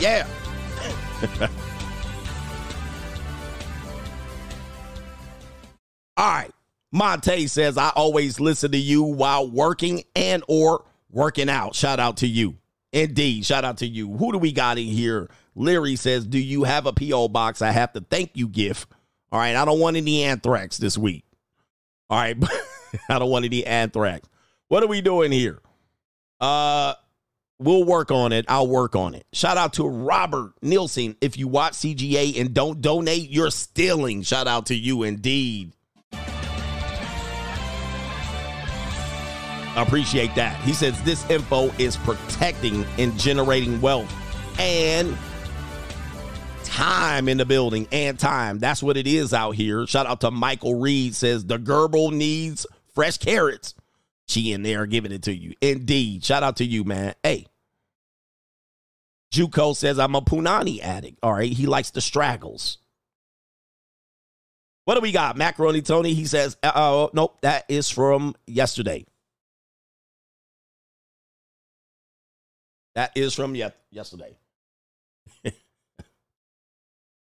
Yeah. 0.00 0.26
All 6.16 6.28
right. 6.28 6.50
Monte 6.90 7.46
says, 7.46 7.78
I 7.78 7.90
always 7.90 8.38
listen 8.38 8.72
to 8.72 8.78
you 8.78 9.02
while 9.02 9.48
working 9.48 10.02
and 10.14 10.42
or 10.48 10.84
working 11.10 11.48
out. 11.48 11.74
Shout 11.74 12.00
out 12.00 12.18
to 12.18 12.26
you. 12.26 12.56
Indeed. 12.92 13.46
Shout 13.46 13.64
out 13.64 13.78
to 13.78 13.86
you. 13.86 14.12
Who 14.16 14.32
do 14.32 14.38
we 14.38 14.52
got 14.52 14.76
in 14.76 14.88
here? 14.88 15.30
Leary 15.54 15.96
says, 15.96 16.26
Do 16.26 16.38
you 16.38 16.64
have 16.64 16.86
a 16.86 16.92
P.O. 16.92 17.28
box? 17.28 17.62
I 17.62 17.70
have 17.70 17.92
to 17.92 18.00
thank 18.00 18.32
you, 18.34 18.48
gift. 18.48 18.88
All 19.30 19.38
right. 19.38 19.56
I 19.56 19.64
don't 19.64 19.80
want 19.80 19.96
any 19.96 20.24
anthrax 20.24 20.76
this 20.78 20.96
week. 20.96 21.24
All 22.10 22.18
right. 22.18 22.36
I 23.08 23.18
don't 23.18 23.30
want 23.30 23.44
any 23.44 23.64
anthrax. 23.64 24.28
What 24.68 24.82
are 24.82 24.88
we 24.88 25.00
doing 25.00 25.32
here? 25.32 25.60
Uh 26.40 26.94
we'll 27.58 27.84
work 27.84 28.10
on 28.10 28.32
it. 28.32 28.44
I'll 28.48 28.66
work 28.66 28.96
on 28.96 29.14
it. 29.14 29.24
Shout 29.32 29.56
out 29.56 29.74
to 29.74 29.86
Robert 29.86 30.52
Nielsen. 30.62 31.16
If 31.20 31.38
you 31.38 31.46
watch 31.46 31.74
CGA 31.74 32.40
and 32.40 32.52
don't 32.52 32.80
donate, 32.80 33.30
you're 33.30 33.50
stealing. 33.50 34.22
Shout 34.22 34.48
out 34.48 34.66
to 34.66 34.74
you 34.74 35.04
indeed. 35.04 35.72
Appreciate 39.76 40.34
that. 40.34 40.60
He 40.64 40.74
says 40.74 41.00
this 41.02 41.28
info 41.30 41.72
is 41.78 41.96
protecting 41.98 42.84
and 42.98 43.18
generating 43.18 43.80
wealth 43.80 44.12
and 44.58 45.16
time 46.72 47.28
in 47.28 47.36
the 47.36 47.44
building 47.44 47.86
and 47.92 48.18
time. 48.18 48.58
That's 48.58 48.82
what 48.82 48.96
it 48.96 49.06
is 49.06 49.34
out 49.34 49.52
here. 49.52 49.86
Shout 49.86 50.06
out 50.06 50.22
to 50.22 50.30
Michael 50.30 50.80
Reed 50.80 51.14
says 51.14 51.44
the 51.44 51.58
Gerbil 51.58 52.12
needs 52.12 52.66
fresh 52.94 53.18
carrots. 53.18 53.74
She 54.26 54.52
in 54.52 54.62
there 54.62 54.86
giving 54.86 55.12
it 55.12 55.22
to 55.24 55.34
you. 55.34 55.54
Indeed. 55.60 56.24
Shout 56.24 56.42
out 56.42 56.56
to 56.56 56.64
you, 56.64 56.84
man. 56.84 57.14
Hey. 57.22 57.46
Juco 59.32 59.76
says 59.76 59.98
I'm 59.98 60.14
a 60.14 60.22
Punani 60.22 60.80
addict. 60.80 61.18
All 61.22 61.32
right. 61.32 61.52
He 61.52 61.66
likes 61.66 61.90
the 61.90 62.00
straggles. 62.00 62.78
What 64.84 64.94
do 64.94 65.00
we 65.00 65.12
got? 65.12 65.36
Macaroni 65.36 65.82
Tony. 65.82 66.14
He 66.14 66.24
says, 66.24 66.56
oh, 66.62 67.10
nope, 67.12 67.38
that 67.42 67.66
is 67.68 67.88
from 67.88 68.34
yesterday. 68.46 69.04
That 72.94 73.12
is 73.14 73.34
from 73.34 73.54
yesterday. 73.90 74.36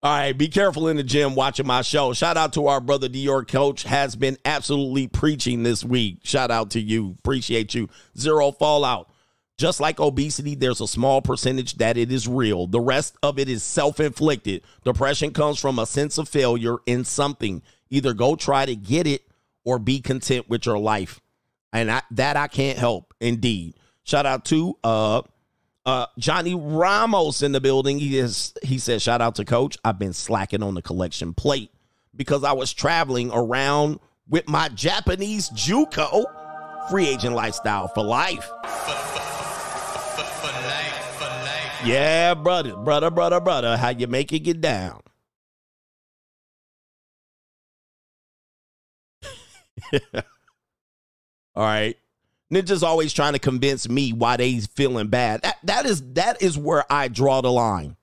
All 0.01 0.17
right, 0.17 0.37
be 0.37 0.47
careful 0.47 0.87
in 0.87 0.95
the 0.95 1.03
gym 1.03 1.35
watching 1.35 1.67
my 1.67 1.81
show. 1.81 2.13
Shout 2.13 2.37
out 2.37 2.53
to 2.53 2.67
our 2.67 2.79
brother 2.79 3.09
Dior 3.09 3.45
coach 3.45 3.83
has 3.83 4.15
been 4.15 4.37
absolutely 4.45 5.07
preaching 5.07 5.63
this 5.63 5.83
week. 5.83 6.19
Shout 6.23 6.51
out 6.51 6.71
to 6.71 6.79
you. 6.79 7.17
Appreciate 7.19 7.73
you. 7.73 7.89
Zero 8.17 8.53
fallout. 8.53 9.09
Just 9.57 9.81
like 9.81 9.99
obesity, 9.99 10.55
there's 10.55 10.79
a 10.79 10.87
small 10.87 11.21
percentage 11.21 11.75
that 11.79 11.97
it 11.97 12.13
is 12.13 12.29
real. 12.29 12.65
The 12.65 12.79
rest 12.79 13.17
of 13.21 13.37
it 13.37 13.49
is 13.49 13.61
self-inflicted. 13.61 14.61
Depression 14.85 15.31
comes 15.31 15.59
from 15.59 15.77
a 15.77 15.85
sense 15.85 16.17
of 16.17 16.29
failure 16.29 16.77
in 16.85 17.03
something. 17.03 17.61
Either 17.89 18.13
go 18.13 18.37
try 18.37 18.65
to 18.65 18.77
get 18.77 19.05
it 19.05 19.23
or 19.65 19.79
be 19.79 19.99
content 19.99 20.47
with 20.47 20.65
your 20.65 20.77
life. 20.77 21.19
And 21.73 21.91
I, 21.91 22.03
that 22.11 22.37
I 22.37 22.47
can't 22.47 22.79
help. 22.79 23.13
Indeed. 23.19 23.75
Shout 24.03 24.25
out 24.25 24.45
to 24.45 24.77
uh 24.81 25.23
uh, 25.85 26.05
Johnny 26.17 26.55
Ramos 26.55 27.41
in 27.41 27.51
the 27.51 27.61
building. 27.61 27.99
He 27.99 28.17
is 28.17 28.53
he 28.63 28.77
said, 28.77 29.01
shout 29.01 29.21
out 29.21 29.35
to 29.35 29.45
coach. 29.45 29.77
I've 29.83 29.99
been 29.99 30.13
slacking 30.13 30.63
on 30.63 30.75
the 30.75 30.81
collection 30.81 31.33
plate 31.33 31.71
because 32.15 32.43
I 32.43 32.51
was 32.53 32.73
traveling 32.73 33.31
around 33.31 33.99
with 34.27 34.47
my 34.47 34.69
Japanese 34.69 35.49
Juco 35.51 36.25
free 36.89 37.07
agent 37.07 37.35
lifestyle 37.35 37.87
for 37.87 38.03
life. 38.03 38.49
Yeah, 41.85 42.33
brother, 42.33 42.75
brother, 42.75 43.09
brother, 43.09 43.39
brother. 43.39 43.77
How 43.77 43.89
you 43.89 44.07
make 44.07 44.33
it 44.33 44.39
get 44.39 44.59
down? 44.59 44.99
All 51.55 51.63
right. 51.63 51.97
Ninja's 52.53 52.83
always 52.83 53.13
trying 53.13 53.33
to 53.33 53.39
convince 53.39 53.87
me 53.87 54.11
why 54.11 54.37
they 54.37 54.59
feeling 54.59 55.07
bad. 55.07 55.43
That 55.43 55.57
that 55.63 55.85
is 55.85 56.01
that 56.13 56.41
is 56.41 56.57
where 56.57 56.83
I 56.91 57.07
draw 57.07 57.41
the 57.41 57.51
line. 57.51 57.95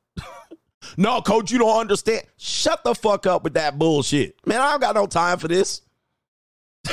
no, 0.96 1.20
coach, 1.20 1.50
you 1.50 1.58
don't 1.58 1.80
understand. 1.80 2.22
Shut 2.36 2.84
the 2.84 2.94
fuck 2.94 3.26
up 3.26 3.42
with 3.42 3.54
that 3.54 3.78
bullshit. 3.78 4.36
Man, 4.46 4.60
I 4.60 4.70
don't 4.70 4.80
got 4.80 4.94
no 4.94 5.06
time 5.06 5.38
for 5.38 5.48
this. 5.48 5.82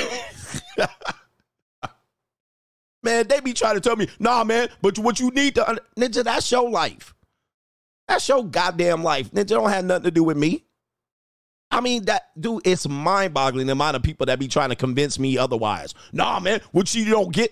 man, 3.04 3.28
they 3.28 3.38
be 3.40 3.52
trying 3.52 3.76
to 3.76 3.80
tell 3.80 3.94
me, 3.94 4.08
nah, 4.18 4.42
man, 4.42 4.68
but 4.82 4.98
what 4.98 5.20
you 5.20 5.30
need 5.30 5.54
to 5.54 5.80
Ninja, 5.96 6.24
that's 6.24 6.50
your 6.50 6.68
life. 6.68 7.14
That's 8.08 8.28
your 8.28 8.44
goddamn 8.44 9.04
life. 9.04 9.30
Ninja 9.30 9.48
don't 9.48 9.70
have 9.70 9.84
nothing 9.84 10.04
to 10.04 10.10
do 10.10 10.24
with 10.24 10.36
me. 10.36 10.63
I 11.74 11.80
mean, 11.80 12.04
that 12.04 12.30
dude, 12.40 12.64
it's 12.64 12.88
mind 12.88 13.34
boggling 13.34 13.66
the 13.66 13.72
amount 13.72 13.96
of 13.96 14.02
people 14.04 14.26
that 14.26 14.38
be 14.38 14.46
trying 14.46 14.68
to 14.68 14.76
convince 14.76 15.18
me 15.18 15.36
otherwise. 15.36 15.92
Nah, 16.12 16.38
man, 16.38 16.60
what 16.70 16.94
you 16.94 17.04
don't 17.06 17.32
get, 17.32 17.50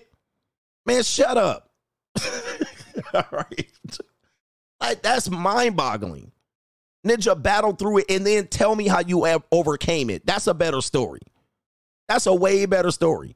man, 0.85 1.03
shut 1.03 1.37
up. 1.37 1.71
All 3.13 3.25
right. 3.31 3.97
Like, 4.79 5.01
that's 5.01 5.29
mind 5.29 5.75
boggling. 5.75 6.31
Ninja 7.05 7.41
battled 7.41 7.79
through 7.79 7.99
it 7.99 8.05
and 8.09 8.25
then 8.25 8.47
tell 8.47 8.75
me 8.75 8.87
how 8.87 9.01
you 9.01 9.27
overcame 9.51 10.09
it. 10.09 10.25
That's 10.25 10.47
a 10.47 10.53
better 10.53 10.79
story. 10.79 11.19
That's 12.07 12.25
a 12.25 12.33
way 12.33 12.65
better 12.65 12.91
story. 12.91 13.35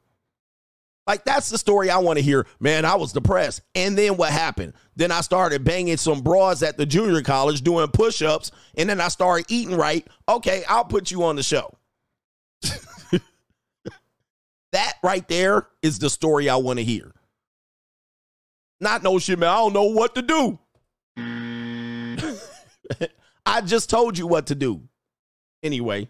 Like 1.08 1.24
that's 1.24 1.48
the 1.48 1.56
story 1.56 1.88
I 1.88 1.96
want 1.98 2.18
to 2.18 2.22
hear. 2.22 2.46
Man, 2.60 2.84
I 2.84 2.94
was 2.96 3.14
depressed. 3.14 3.62
And 3.74 3.96
then 3.96 4.18
what 4.18 4.30
happened? 4.30 4.74
Then 4.94 5.10
I 5.10 5.22
started 5.22 5.64
banging 5.64 5.96
some 5.96 6.20
broads 6.20 6.62
at 6.62 6.76
the 6.76 6.84
junior 6.84 7.22
college 7.22 7.62
doing 7.62 7.88
push-ups, 7.88 8.52
and 8.76 8.90
then 8.90 9.00
I 9.00 9.08
started 9.08 9.46
eating 9.48 9.74
right. 9.74 10.06
Okay, 10.28 10.64
I'll 10.68 10.84
put 10.84 11.10
you 11.10 11.24
on 11.24 11.36
the 11.36 11.42
show. 11.42 11.74
that 14.72 14.92
right 15.02 15.26
there 15.28 15.66
is 15.80 15.98
the 15.98 16.10
story 16.10 16.50
I 16.50 16.56
want 16.56 16.78
to 16.78 16.84
hear. 16.84 17.10
Not 18.78 19.02
no 19.02 19.18
shit, 19.18 19.38
man. 19.38 19.48
I 19.48 19.56
don't 19.56 19.72
know 19.72 19.84
what 19.84 20.14
to 20.14 20.22
do. 20.22 20.58
I 23.46 23.62
just 23.62 23.88
told 23.88 24.18
you 24.18 24.26
what 24.26 24.48
to 24.48 24.54
do. 24.54 24.82
Anyway. 25.62 26.08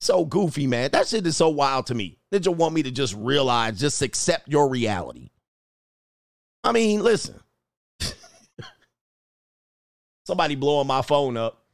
So 0.00 0.24
goofy, 0.24 0.68
man. 0.68 0.90
That 0.92 1.08
shit 1.08 1.26
is 1.26 1.36
so 1.36 1.48
wild 1.48 1.86
to 1.86 1.94
me. 1.96 2.17
Ninja 2.32 2.54
want 2.54 2.74
me 2.74 2.82
to 2.82 2.90
just 2.90 3.14
realize, 3.14 3.78
just 3.78 4.02
accept 4.02 4.48
your 4.48 4.68
reality. 4.68 5.30
I 6.62 6.72
mean, 6.72 7.02
listen. 7.02 7.40
Somebody 10.26 10.54
blowing 10.54 10.86
my 10.86 11.02
phone 11.02 11.36
up. 11.36 11.64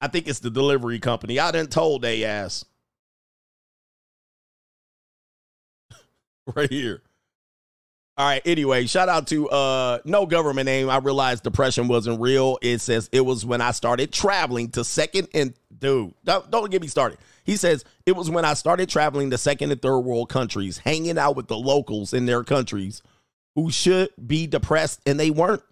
I 0.00 0.08
think 0.08 0.28
it's 0.28 0.40
the 0.40 0.50
delivery 0.50 0.98
company. 0.98 1.38
I 1.38 1.50
didn't 1.52 1.70
told 1.70 2.02
they 2.02 2.24
ass. 2.24 2.64
right 6.54 6.70
here. 6.70 7.02
All 8.18 8.26
right. 8.26 8.42
Anyway, 8.44 8.86
shout 8.86 9.08
out 9.08 9.28
to 9.28 9.48
uh 9.48 10.00
no 10.04 10.26
government 10.26 10.66
name. 10.66 10.90
I 10.90 10.98
realized 10.98 11.44
depression 11.44 11.88
wasn't 11.88 12.20
real. 12.20 12.58
It 12.60 12.80
says 12.80 13.08
it 13.12 13.22
was 13.22 13.46
when 13.46 13.62
I 13.62 13.70
started 13.70 14.12
traveling 14.12 14.70
to 14.72 14.84
second 14.84 15.28
and 15.32 15.54
dude, 15.78 16.12
don't, 16.24 16.50
don't 16.50 16.70
get 16.70 16.82
me 16.82 16.88
started. 16.88 17.18
He 17.44 17.56
says 17.56 17.84
it 18.06 18.16
was 18.16 18.30
when 18.30 18.44
I 18.44 18.54
started 18.54 18.88
traveling 18.88 19.30
to 19.30 19.38
second 19.38 19.72
and 19.72 19.82
third 19.82 20.00
world 20.00 20.28
countries, 20.28 20.78
hanging 20.78 21.18
out 21.18 21.36
with 21.36 21.48
the 21.48 21.56
locals 21.56 22.12
in 22.12 22.26
their 22.26 22.44
countries 22.44 23.02
who 23.54 23.70
should 23.70 24.10
be 24.24 24.46
depressed 24.46 25.00
and 25.06 25.18
they 25.18 25.30
weren't. 25.30 25.62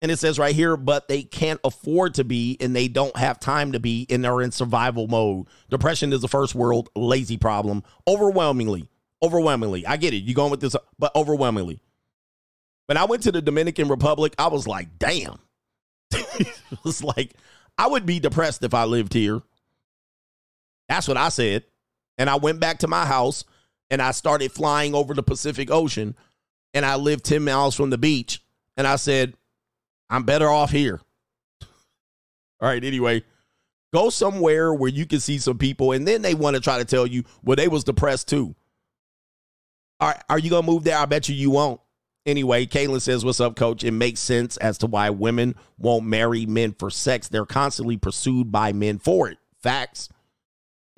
And 0.00 0.12
it 0.12 0.18
says 0.18 0.38
right 0.38 0.54
here, 0.54 0.76
but 0.76 1.08
they 1.08 1.22
can't 1.22 1.60
afford 1.64 2.14
to 2.14 2.24
be 2.24 2.56
and 2.60 2.74
they 2.74 2.86
don't 2.86 3.16
have 3.16 3.40
time 3.40 3.72
to 3.72 3.80
be 3.80 4.06
and 4.10 4.24
they're 4.24 4.40
in 4.42 4.52
survival 4.52 5.08
mode. 5.08 5.46
Depression 5.70 6.12
is 6.12 6.22
a 6.22 6.28
first 6.28 6.54
world 6.54 6.88
lazy 6.94 7.36
problem 7.36 7.82
overwhelmingly. 8.06 8.88
Overwhelmingly. 9.22 9.86
I 9.86 9.96
get 9.96 10.14
it. 10.14 10.18
You 10.18 10.34
going 10.34 10.52
with 10.52 10.60
this, 10.60 10.76
but 10.98 11.14
overwhelmingly. 11.16 11.80
When 12.86 12.96
I 12.96 13.04
went 13.04 13.24
to 13.24 13.32
the 13.32 13.42
Dominican 13.42 13.88
Republic, 13.88 14.34
I 14.38 14.46
was 14.48 14.66
like, 14.68 14.98
damn. 14.98 15.38
it 16.12 16.48
was 16.84 17.02
like, 17.02 17.34
I 17.76 17.88
would 17.88 18.06
be 18.06 18.20
depressed 18.20 18.62
if 18.62 18.74
I 18.74 18.84
lived 18.84 19.12
here. 19.12 19.42
That's 20.88 21.08
what 21.08 21.16
I 21.16 21.28
said. 21.28 21.64
And 22.16 22.28
I 22.28 22.36
went 22.36 22.60
back 22.60 22.78
to 22.80 22.88
my 22.88 23.04
house 23.04 23.44
and 23.90 24.02
I 24.02 24.10
started 24.10 24.52
flying 24.52 24.94
over 24.94 25.14
the 25.14 25.22
Pacific 25.22 25.70
Ocean 25.70 26.14
and 26.74 26.84
I 26.84 26.96
lived 26.96 27.24
10 27.24 27.44
miles 27.44 27.74
from 27.74 27.90
the 27.90 27.98
beach. 27.98 28.42
And 28.76 28.86
I 28.86 28.96
said, 28.96 29.34
I'm 30.10 30.24
better 30.24 30.48
off 30.48 30.70
here. 30.70 31.00
All 32.60 32.68
right, 32.68 32.82
anyway, 32.82 33.22
go 33.92 34.10
somewhere 34.10 34.72
where 34.72 34.90
you 34.90 35.06
can 35.06 35.20
see 35.20 35.38
some 35.38 35.58
people 35.58 35.92
and 35.92 36.06
then 36.06 36.22
they 36.22 36.34
want 36.34 36.56
to 36.56 36.60
try 36.60 36.78
to 36.78 36.84
tell 36.84 37.06
you, 37.06 37.24
well, 37.42 37.56
they 37.56 37.68
was 37.68 37.84
depressed 37.84 38.28
too. 38.28 38.54
All 40.00 40.08
right, 40.08 40.22
are 40.28 40.38
you 40.38 40.50
going 40.50 40.64
to 40.64 40.70
move 40.70 40.84
there? 40.84 40.96
I 40.96 41.06
bet 41.06 41.28
you 41.28 41.34
you 41.34 41.50
won't. 41.50 41.80
Anyway, 42.28 42.66
Caitlin 42.66 43.00
says, 43.00 43.24
What's 43.24 43.40
up, 43.40 43.56
coach? 43.56 43.82
It 43.82 43.92
makes 43.92 44.20
sense 44.20 44.58
as 44.58 44.76
to 44.78 44.86
why 44.86 45.08
women 45.08 45.54
won't 45.78 46.04
marry 46.04 46.44
men 46.44 46.74
for 46.78 46.90
sex. 46.90 47.26
They're 47.26 47.46
constantly 47.46 47.96
pursued 47.96 48.52
by 48.52 48.74
men 48.74 48.98
for 48.98 49.30
it. 49.30 49.38
Facts. 49.62 50.10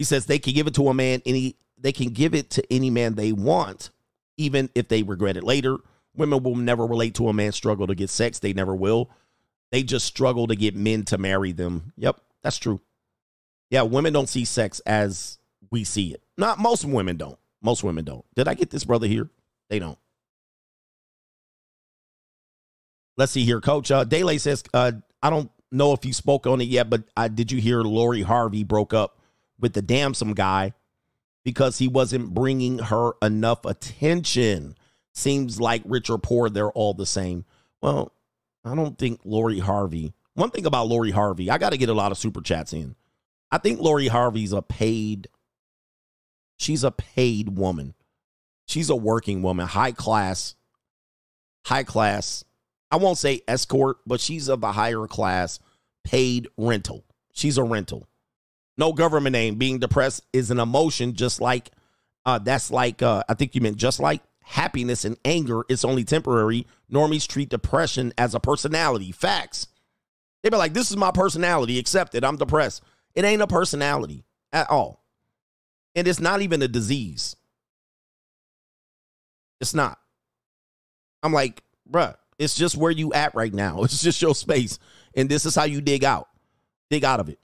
He 0.00 0.04
says 0.04 0.24
they 0.24 0.38
can 0.38 0.54
give 0.54 0.66
it 0.66 0.72
to 0.76 0.88
a 0.88 0.94
man 0.94 1.20
any 1.26 1.56
they 1.76 1.92
can 1.92 2.08
give 2.08 2.34
it 2.34 2.48
to 2.52 2.72
any 2.72 2.88
man 2.88 3.16
they 3.16 3.32
want, 3.32 3.90
even 4.38 4.70
if 4.74 4.88
they 4.88 5.02
regret 5.02 5.36
it 5.36 5.44
later. 5.44 5.76
Women 6.16 6.42
will 6.42 6.56
never 6.56 6.86
relate 6.86 7.16
to 7.16 7.28
a 7.28 7.34
man's 7.34 7.56
struggle 7.56 7.86
to 7.86 7.94
get 7.94 8.08
sex. 8.08 8.38
They 8.38 8.54
never 8.54 8.74
will. 8.74 9.10
They 9.72 9.82
just 9.82 10.06
struggle 10.06 10.46
to 10.46 10.56
get 10.56 10.74
men 10.74 11.02
to 11.04 11.18
marry 11.18 11.52
them. 11.52 11.92
Yep, 11.98 12.18
that's 12.42 12.56
true. 12.56 12.80
Yeah, 13.68 13.82
women 13.82 14.14
don't 14.14 14.28
see 14.30 14.46
sex 14.46 14.80
as 14.86 15.36
we 15.70 15.84
see 15.84 16.14
it. 16.14 16.22
Not 16.38 16.58
most 16.58 16.86
women 16.86 17.18
don't. 17.18 17.38
Most 17.60 17.84
women 17.84 18.06
don't. 18.06 18.24
Did 18.34 18.48
I 18.48 18.54
get 18.54 18.70
this 18.70 18.84
brother 18.84 19.06
here? 19.06 19.28
They 19.68 19.80
don't. 19.80 19.98
Let's 23.18 23.32
see 23.32 23.44
here, 23.44 23.60
Coach. 23.60 23.90
Uh, 23.90 24.06
Dayle 24.06 24.40
says, 24.40 24.64
uh, 24.72 24.92
I 25.22 25.28
don't 25.28 25.50
know 25.70 25.92
if 25.92 26.06
you 26.06 26.14
spoke 26.14 26.46
on 26.46 26.62
it 26.62 26.68
yet, 26.68 26.88
but 26.88 27.02
uh, 27.18 27.28
did 27.28 27.52
you 27.52 27.60
hear 27.60 27.82
Lori 27.82 28.22
Harvey 28.22 28.64
broke 28.64 28.94
up 28.94 29.18
with 29.60 29.74
the 29.74 29.82
Damson 29.82 30.32
guy 30.32 30.72
because 31.44 31.78
he 31.78 31.88
wasn't 31.88 32.34
bringing 32.34 32.78
her 32.78 33.12
enough 33.22 33.64
attention? 33.64 34.76
Seems 35.12 35.60
like 35.60 35.82
rich 35.84 36.10
or 36.10 36.18
poor, 36.18 36.48
they're 36.48 36.70
all 36.70 36.94
the 36.94 37.06
same. 37.06 37.44
Well, 37.82 38.12
I 38.64 38.74
don't 38.74 38.98
think 38.98 39.20
Lori 39.24 39.58
Harvey. 39.58 40.12
One 40.34 40.50
thing 40.50 40.66
about 40.66 40.88
Lori 40.88 41.10
Harvey, 41.10 41.50
I 41.50 41.58
got 41.58 41.70
to 41.70 41.78
get 41.78 41.88
a 41.88 41.94
lot 41.94 42.12
of 42.12 42.18
super 42.18 42.40
chats 42.40 42.72
in. 42.72 42.94
I 43.50 43.58
think 43.58 43.80
Lori 43.80 44.08
Harvey's 44.08 44.52
a 44.52 44.62
paid. 44.62 45.28
She's 46.56 46.84
a 46.84 46.90
paid 46.90 47.56
woman. 47.56 47.94
She's 48.66 48.90
a 48.90 48.96
working 48.96 49.42
woman, 49.42 49.66
high 49.66 49.92
class, 49.92 50.54
high 51.64 51.82
class. 51.82 52.44
I 52.92 52.96
won't 52.96 53.18
say 53.18 53.40
escort, 53.48 53.98
but 54.06 54.20
she's 54.20 54.48
of 54.48 54.60
the 54.60 54.72
higher 54.72 55.06
class, 55.06 55.58
paid 56.04 56.48
rental. 56.56 57.04
She's 57.32 57.58
a 57.58 57.64
rental. 57.64 58.06
No 58.80 58.94
government 58.94 59.34
name. 59.34 59.56
Being 59.56 59.78
depressed 59.78 60.22
is 60.32 60.50
an 60.50 60.58
emotion, 60.58 61.12
just 61.12 61.38
like 61.38 61.70
uh, 62.24 62.38
that's 62.38 62.70
like 62.70 63.02
uh, 63.02 63.22
I 63.28 63.34
think 63.34 63.54
you 63.54 63.60
meant 63.60 63.76
just 63.76 64.00
like 64.00 64.22
happiness 64.40 65.04
and 65.04 65.18
anger 65.22 65.64
It's 65.68 65.84
only 65.84 66.02
temporary. 66.02 66.66
Normies 66.90 67.28
treat 67.28 67.50
depression 67.50 68.14
as 68.16 68.34
a 68.34 68.40
personality. 68.40 69.12
Facts. 69.12 69.66
They 70.42 70.48
be 70.48 70.56
like, 70.56 70.72
this 70.72 70.90
is 70.90 70.96
my 70.96 71.10
personality. 71.10 71.78
Accept 71.78 72.14
it. 72.14 72.24
I'm 72.24 72.38
depressed. 72.38 72.82
It 73.14 73.26
ain't 73.26 73.42
a 73.42 73.46
personality 73.46 74.24
at 74.50 74.70
all. 74.70 75.04
And 75.94 76.08
it's 76.08 76.18
not 76.18 76.40
even 76.40 76.62
a 76.62 76.68
disease. 76.68 77.36
It's 79.60 79.74
not. 79.74 79.98
I'm 81.22 81.34
like, 81.34 81.62
bruh, 81.88 82.14
it's 82.38 82.54
just 82.54 82.78
where 82.78 82.90
you 82.90 83.12
at 83.12 83.34
right 83.34 83.52
now. 83.52 83.82
It's 83.84 84.00
just 84.02 84.22
your 84.22 84.34
space. 84.34 84.78
And 85.14 85.28
this 85.28 85.44
is 85.44 85.54
how 85.54 85.64
you 85.64 85.82
dig 85.82 86.02
out. 86.02 86.28
Dig 86.88 87.04
out 87.04 87.20
of 87.20 87.28
it. 87.28 87.38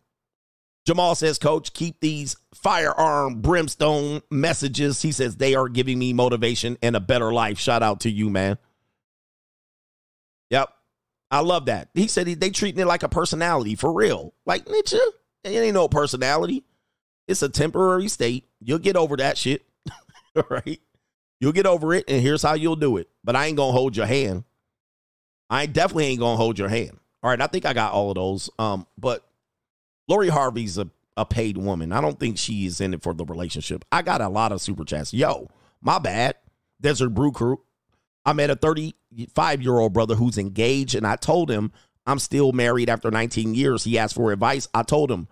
Jamal 0.87 1.17
says, 1.17 1.39
Coach, 1.39 1.73
keep 1.73 2.01
these 2.01 2.37
firearm 2.55 3.41
brimstone 3.43 4.23
messages. 4.31 5.03
He 5.03 5.11
says 5.11 5.37
they 5.37 5.57
are 5.57 5.69
giving 5.69 5.99
me 5.99 6.13
motivation 6.13 6.79
and 6.81 6.95
a 6.95 7.01
better 7.01 7.33
life. 7.33 7.59
Shout 7.59 7.83
out 7.83 8.01
to 8.01 8.11
you, 8.11 8.31
man. 8.31 8.57
Yep. 10.51 10.73
I 11.31 11.41
love 11.41 11.67
that. 11.67 11.89
He 11.93 12.07
said 12.07 12.27
they 12.27 12.51
treating 12.51 12.81
it 12.81 12.87
like 12.87 13.03
a 13.03 13.09
personality 13.09 13.75
for 13.75 13.93
real. 13.93 14.33
Like, 14.47 14.69
Nietzsche, 14.69 14.97
it 15.43 15.51
ain't 15.51 15.75
no 15.75 15.89
personality. 15.89 16.63
It's 17.27 17.43
a 17.43 17.49
temporary 17.49 18.07
state. 18.07 18.45
You'll 18.61 18.79
get 18.79 18.97
over 18.97 19.17
that 19.17 19.37
shit. 19.37 19.67
All 20.37 20.45
right. 20.51 20.81
You'll 21.41 21.53
get 21.53 21.67
over 21.67 21.93
it, 21.95 22.05
and 22.09 22.23
here's 22.23 22.43
how 22.43 22.55
you'll 22.55 22.77
do 22.77 22.97
it. 22.97 23.09
But 23.25 23.35
I 23.35 23.47
ain't 23.47 23.57
gonna 23.57 23.73
hold 23.73 23.97
your 23.97 24.07
hand. 24.07 24.45
I 25.51 25.67
definitely 25.67 26.07
ain't 26.07 26.21
gonna 26.21 26.37
hold 26.37 26.59
your 26.59 26.69
hand. 26.69 26.99
All 27.23 27.31
right, 27.31 27.41
I 27.41 27.49
think 27.49 27.67
I 27.67 27.73
got 27.73 27.93
all 27.93 28.11
of 28.11 28.15
those. 28.15 28.49
Um, 28.59 28.87
but 28.97 29.26
Lori 30.09 30.29
Harvey's 30.29 30.79
a, 30.79 30.89
a 31.17 31.25
paid 31.25 31.57
woman. 31.57 31.93
I 31.93 32.01
don't 32.01 32.19
think 32.19 32.39
she 32.39 32.67
is 32.67 32.81
in 32.81 32.95
it 32.95 33.03
for 33.03 33.15
the 33.15 33.25
relationship. 33.25 33.85
I 33.91 34.03
got 34.03 34.21
a 34.21 34.29
lot 34.29 34.53
of 34.53 34.61
super 34.61 34.85
chats. 34.85 35.13
Yo, 35.13 35.49
my 35.81 35.99
bad. 35.99 36.37
Desert 36.81 37.11
Brew 37.11 37.33
Crew. 37.33 37.61
I 38.25 38.33
met 38.33 38.51
a 38.51 38.57
35 38.57 39.63
year 39.63 39.79
old 39.79 39.93
brother 39.93 40.15
who's 40.15 40.37
engaged, 40.37 40.95
and 40.95 41.07
I 41.07 41.17
told 41.17 41.51
him 41.51 41.73
I'm 42.07 42.19
still 42.19 42.53
married 42.53 42.89
after 42.91 43.11
19 43.11 43.55
years. 43.55 43.85
He 43.85 43.99
asked 43.99 44.15
for 44.15 44.33
advice. 44.33 44.69
I 44.75 44.83
told 44.83 45.11
him 45.11 45.29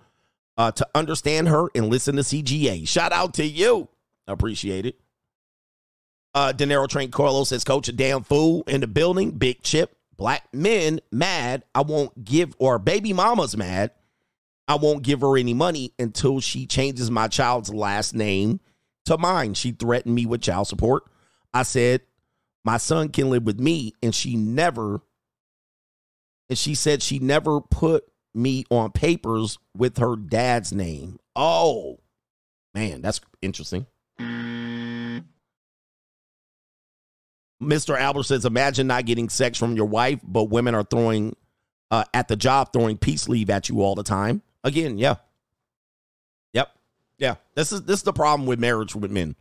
uh, 0.57 0.73
to 0.73 0.89
understand 0.95 1.49
her 1.49 1.69
and 1.75 1.89
listen 1.89 2.17
to 2.17 2.23
CGA. 2.23 2.87
Shout 2.87 3.13
out 3.13 3.35
to 3.35 3.45
you. 3.45 3.89
Appreciate 4.27 4.87
it. 4.87 5.01
Uh, 6.35 6.53
De 6.53 6.67
Niro 6.67 6.89
Train 6.89 7.11
Coelho 7.11 7.45
says, 7.45 7.63
Coach, 7.63 7.89
a 7.89 7.93
damn 7.93 8.25
fool 8.25 8.65
in 8.67 8.81
the 8.81 8.87
building. 8.87 9.33
Big 9.33 9.63
chip. 9.63 9.97
Black 10.17 10.43
men 10.53 11.01
mad. 11.13 11.65
I 11.75 11.83
won't 11.83 12.25
give, 12.25 12.55
or 12.59 12.79
baby 12.79 13.13
mama's 13.13 13.57
mad. 13.57 13.93
I 14.67 14.77
won't 14.77 15.03
give 15.03 15.21
her 15.21 15.37
any 15.37 15.55
money 15.55 15.93
until 15.99 16.41
she 16.41 16.67
changes 16.67 17.11
my 17.11 17.29
child's 17.29 17.73
last 17.73 18.15
name 18.15 18.61
to 19.05 19.19
mine. 19.19 19.55
She 19.55 19.73
threatened 19.73 20.15
me 20.15 20.27
with 20.27 20.41
child 20.41 20.69
support. 20.69 21.05
I 21.53 21.63
said, 21.65 22.01
my 22.65 22.79
son 22.79 23.11
can 23.11 23.31
live 23.31 23.45
with 23.45 23.61
me. 23.61 23.93
And 24.03 24.15
she 24.15 24.37
never, 24.37 25.03
and 26.49 26.59
she 26.59 26.75
said 26.75 27.03
she 27.03 27.19
never 27.19 27.61
put 27.61 28.05
me 28.35 28.65
on 28.71 28.91
papers 28.91 29.59
with 29.77 29.99
her 29.99 30.17
dad's 30.17 30.73
name. 30.73 31.19
Oh, 31.37 32.01
man, 32.75 33.03
that's 33.03 33.21
interesting. 33.43 33.87
Mr. 37.63 37.99
Albert 37.99 38.25
says, 38.25 38.45
imagine 38.45 38.87
not 38.87 39.07
getting 39.07 39.29
sex 39.29 39.59
from 39.59 39.77
your 39.77 39.87
wife, 39.87 40.21
but 40.23 40.45
women 40.45 40.75
are 40.75 40.85
throwing 40.85 41.37
uh, 41.91 42.05
at 42.13 42.29
the 42.29 42.37
job, 42.37 42.73
throwing 42.73 42.97
peace 42.97 43.29
leave 43.29 43.51
at 43.51 43.69
you 43.69 43.83
all 43.83 43.95
the 43.95 44.03
time. 44.03 44.43
Again, 44.65 44.99
yeah. 44.99 45.17
Yep. 46.55 46.71
Yeah. 47.19 47.35
This 47.55 47.71
is 47.71 47.83
this 47.83 47.99
is 47.99 48.03
the 48.03 48.13
problem 48.13 48.47
with 48.47 48.59
marriage 48.59 48.97
with 48.97 49.11
men. 49.11 49.37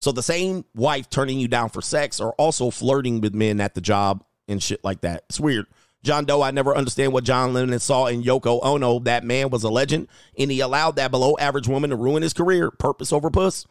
So 0.00 0.12
the 0.12 0.22
same 0.22 0.64
wife 0.74 1.10
turning 1.10 1.38
you 1.38 1.48
down 1.48 1.68
for 1.68 1.82
sex 1.82 2.20
are 2.20 2.32
also 2.32 2.70
flirting 2.70 3.20
with 3.20 3.34
men 3.34 3.60
at 3.60 3.74
the 3.74 3.80
job 3.80 4.24
and 4.48 4.62
shit 4.62 4.82
like 4.82 5.02
that. 5.02 5.24
It's 5.28 5.40
weird. 5.40 5.66
John 6.02 6.24
Doe, 6.24 6.42
I 6.42 6.50
never 6.50 6.76
understand 6.76 7.12
what 7.12 7.22
John 7.22 7.52
Lennon 7.52 7.78
saw 7.78 8.06
in 8.06 8.24
Yoko 8.24 8.58
Ono. 8.64 8.98
That 9.00 9.22
man 9.22 9.50
was 9.50 9.62
a 9.62 9.70
legend, 9.70 10.08
and 10.36 10.50
he 10.50 10.58
allowed 10.58 10.96
that 10.96 11.12
below 11.12 11.36
average 11.38 11.68
woman 11.68 11.90
to 11.90 11.96
ruin 11.96 12.24
his 12.24 12.32
career. 12.32 12.72
Purpose 12.72 13.12
over 13.12 13.30
puss. 13.30 13.66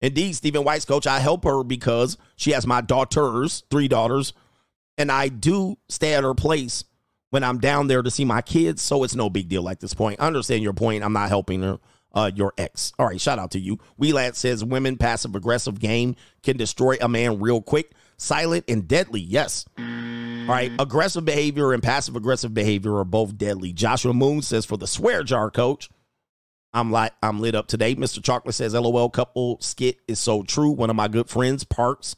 Indeed, 0.00 0.36
Stephen 0.36 0.62
White's 0.62 0.84
coach, 0.84 1.08
I 1.08 1.18
help 1.18 1.42
her 1.42 1.64
because 1.64 2.16
she 2.36 2.52
has 2.52 2.64
my 2.64 2.80
daughters, 2.80 3.64
three 3.70 3.88
daughters, 3.88 4.32
and 4.96 5.10
I 5.10 5.28
do 5.28 5.76
stay 5.88 6.14
at 6.14 6.22
her 6.22 6.34
place 6.34 6.84
when 7.30 7.44
I'm 7.44 7.58
down 7.58 7.86
there 7.86 8.02
to 8.02 8.10
see 8.10 8.24
my 8.24 8.42
kids. 8.42 8.82
So 8.82 9.04
it's 9.04 9.14
no 9.14 9.30
big 9.30 9.48
deal 9.48 9.68
at 9.68 9.80
this 9.80 9.94
point. 9.94 10.20
I 10.20 10.26
understand 10.26 10.62
your 10.62 10.72
point. 10.72 11.04
I'm 11.04 11.12
not 11.12 11.28
helping 11.28 11.62
her. 11.62 11.78
Uh, 12.14 12.30
your 12.34 12.54
ex. 12.56 12.92
All 12.98 13.06
right, 13.06 13.20
shout 13.20 13.38
out 13.38 13.50
to 13.50 13.60
you. 13.60 13.78
Wheelat 14.00 14.34
says 14.34 14.64
women 14.64 14.96
passive 14.96 15.34
aggressive 15.36 15.78
game 15.78 16.16
can 16.42 16.56
destroy 16.56 16.96
a 17.02 17.08
man 17.08 17.38
real 17.38 17.60
quick, 17.60 17.92
silent 18.16 18.64
and 18.66 18.88
deadly. 18.88 19.20
Yes. 19.20 19.66
All 19.78 19.84
right, 20.54 20.72
aggressive 20.78 21.26
behavior 21.26 21.74
and 21.74 21.82
passive 21.82 22.16
aggressive 22.16 22.54
behavior 22.54 22.96
are 22.96 23.04
both 23.04 23.36
deadly. 23.36 23.74
Joshua 23.74 24.14
Moon 24.14 24.40
says 24.40 24.64
for 24.64 24.78
the 24.78 24.86
swear 24.86 25.22
jar 25.22 25.50
coach, 25.50 25.90
I'm 26.72 26.90
like 26.90 27.12
I'm 27.22 27.40
lit 27.40 27.54
up 27.54 27.66
today. 27.66 27.94
Mr. 27.94 28.24
Chocolate 28.24 28.54
says, 28.54 28.72
LOL 28.72 29.10
couple 29.10 29.58
skit 29.60 29.98
is 30.08 30.18
so 30.18 30.42
true. 30.42 30.70
One 30.70 30.88
of 30.88 30.96
my 30.96 31.08
good 31.08 31.28
friends 31.28 31.62
parks 31.64 32.16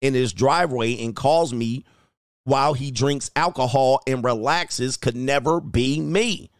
in 0.00 0.14
his 0.14 0.32
driveway 0.32 1.02
and 1.02 1.16
calls 1.16 1.52
me 1.52 1.84
while 2.44 2.74
he 2.74 2.90
drinks 2.90 3.30
alcohol 3.36 4.00
and 4.06 4.24
relaxes 4.24 4.96
could 4.96 5.16
never 5.16 5.60
be 5.60 6.00
me. 6.00 6.50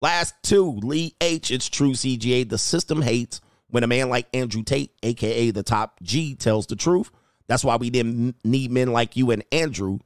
Last 0.00 0.34
two, 0.42 0.72
Lee 0.82 1.14
H. 1.20 1.50
It's 1.50 1.68
true, 1.68 1.92
CGA. 1.92 2.48
The 2.48 2.58
system 2.58 3.02
hates 3.02 3.40
when 3.68 3.84
a 3.84 3.86
man 3.86 4.08
like 4.08 4.26
Andrew 4.34 4.62
Tate, 4.62 4.90
aka 5.02 5.50
the 5.50 5.62
top 5.62 6.02
G, 6.02 6.34
tells 6.34 6.66
the 6.66 6.76
truth. 6.76 7.10
That's 7.46 7.64
why 7.64 7.76
we 7.76 7.90
didn't 7.90 8.36
need 8.44 8.70
men 8.70 8.92
like 8.92 9.16
you 9.16 9.30
and 9.30 9.44
Andrew 9.52 9.98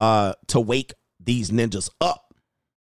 uh, 0.00 0.34
to 0.48 0.60
wake 0.60 0.94
these 1.20 1.50
ninjas 1.50 1.90
up. 2.00 2.34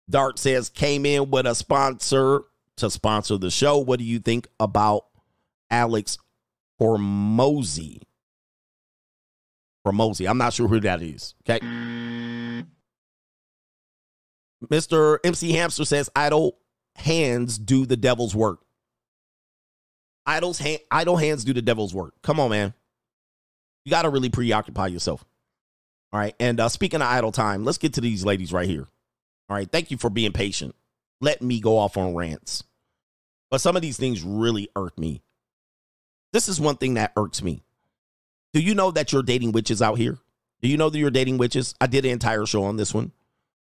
Dart 0.09 0.39
says 0.39 0.69
came 0.69 1.07
in 1.07 1.31
with 1.31 1.47
a 1.47 1.55
sponsor 1.55 2.43
to 2.77 2.91
sponsor 2.91 3.37
the 3.37 3.51
show. 3.51 3.79
What 3.79 3.99
do 3.99 4.05
you 4.05 4.19
think 4.19 4.49
about 4.59 5.07
Alex 5.71 6.19
Hormozi? 6.81 8.03
Hormozi. 9.91 10.29
I'm 10.29 10.39
not 10.39 10.53
sure 10.53 10.69
who 10.69 10.81
that 10.81 11.03
is. 11.03 11.35
Okay. 11.49 11.65
Mr. 14.69 15.19
MC 15.25 15.53
Hamster 15.53 15.85
says 15.85 16.11
idle 16.15 16.59
hands 16.95 17.59
do 17.59 17.87
the 17.87 17.97
devil's 17.97 18.35
work. 18.35 18.61
Idle's 20.27 20.59
hand, 20.59 20.81
idle 20.91 21.17
hands 21.17 21.45
do 21.45 21.53
the 21.53 21.63
devil's 21.63 21.95
work. 21.95 22.15
Come 22.23 22.39
on, 22.39 22.51
man. 22.51 22.75
You 23.85 23.91
got 23.91 24.03
to 24.03 24.11
really 24.11 24.29
preoccupy 24.29 24.89
yourself. 24.89 25.25
All 26.13 26.21
right. 26.21 26.35
And 26.39 26.61
uh, 26.61 26.69
speaking 26.69 27.01
of 27.01 27.09
idle 27.09 27.33
time, 27.33 27.65
let's 27.65 27.79
get 27.79 27.95
to 27.95 28.01
these 28.01 28.25
ladies 28.25 28.53
right 28.53 28.69
here. 28.69 28.87
All 29.49 29.57
right. 29.57 29.71
Thank 29.71 29.91
you 29.91 29.97
for 29.97 30.11
being 30.11 30.33
patient. 30.33 30.75
Let 31.21 31.43
me 31.43 31.61
go 31.61 31.79
off 31.79 31.97
on 31.97 32.15
rants. 32.15 32.65
But 33.51 33.61
some 33.61 33.77
of 33.77 33.83
these 33.83 33.97
things 33.97 34.23
really 34.23 34.69
irk 34.77 34.99
me. 34.99 35.23
This 36.33 36.49
is 36.49 36.61
one 36.61 36.77
thing 36.77 36.95
that 36.95 37.13
irks 37.17 37.43
me. 37.43 37.63
Do 38.53 38.61
you 38.61 38.75
know 38.75 38.91
that 38.91 39.13
you're 39.13 39.23
dating 39.23 39.53
witches 39.53 39.81
out 39.81 39.99
here? 39.99 40.19
Do 40.61 40.69
you 40.69 40.77
know 40.77 40.91
that 40.91 40.99
you're 40.99 41.11
dating 41.11 41.39
witches? 41.39 41.75
I 41.81 41.87
did 41.87 42.05
an 42.05 42.11
entire 42.11 42.47
show 42.47 42.65
on 42.65 42.77
this 42.77 42.93
one. 42.93 43.13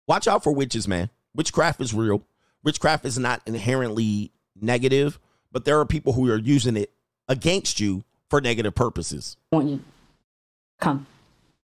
Watch 0.06 0.26
out 0.26 0.42
for 0.42 0.52
witches, 0.52 0.88
man. 0.88 1.10
Witchcraft 1.34 1.80
is 1.80 1.94
real. 1.94 2.22
Witchcraft 2.64 3.04
is 3.04 3.18
not 3.18 3.40
inherently 3.46 4.32
negative, 4.60 5.18
but 5.50 5.64
there 5.64 5.78
are 5.78 5.86
people 5.86 6.12
who 6.12 6.30
are 6.30 6.38
using 6.38 6.76
it 6.76 6.92
against 7.28 7.80
you 7.80 8.04
for 8.28 8.40
negative 8.40 8.74
purposes. 8.74 9.36
I 9.52 9.56
want 9.56 9.68
you. 9.68 9.80
Come. 10.80 11.06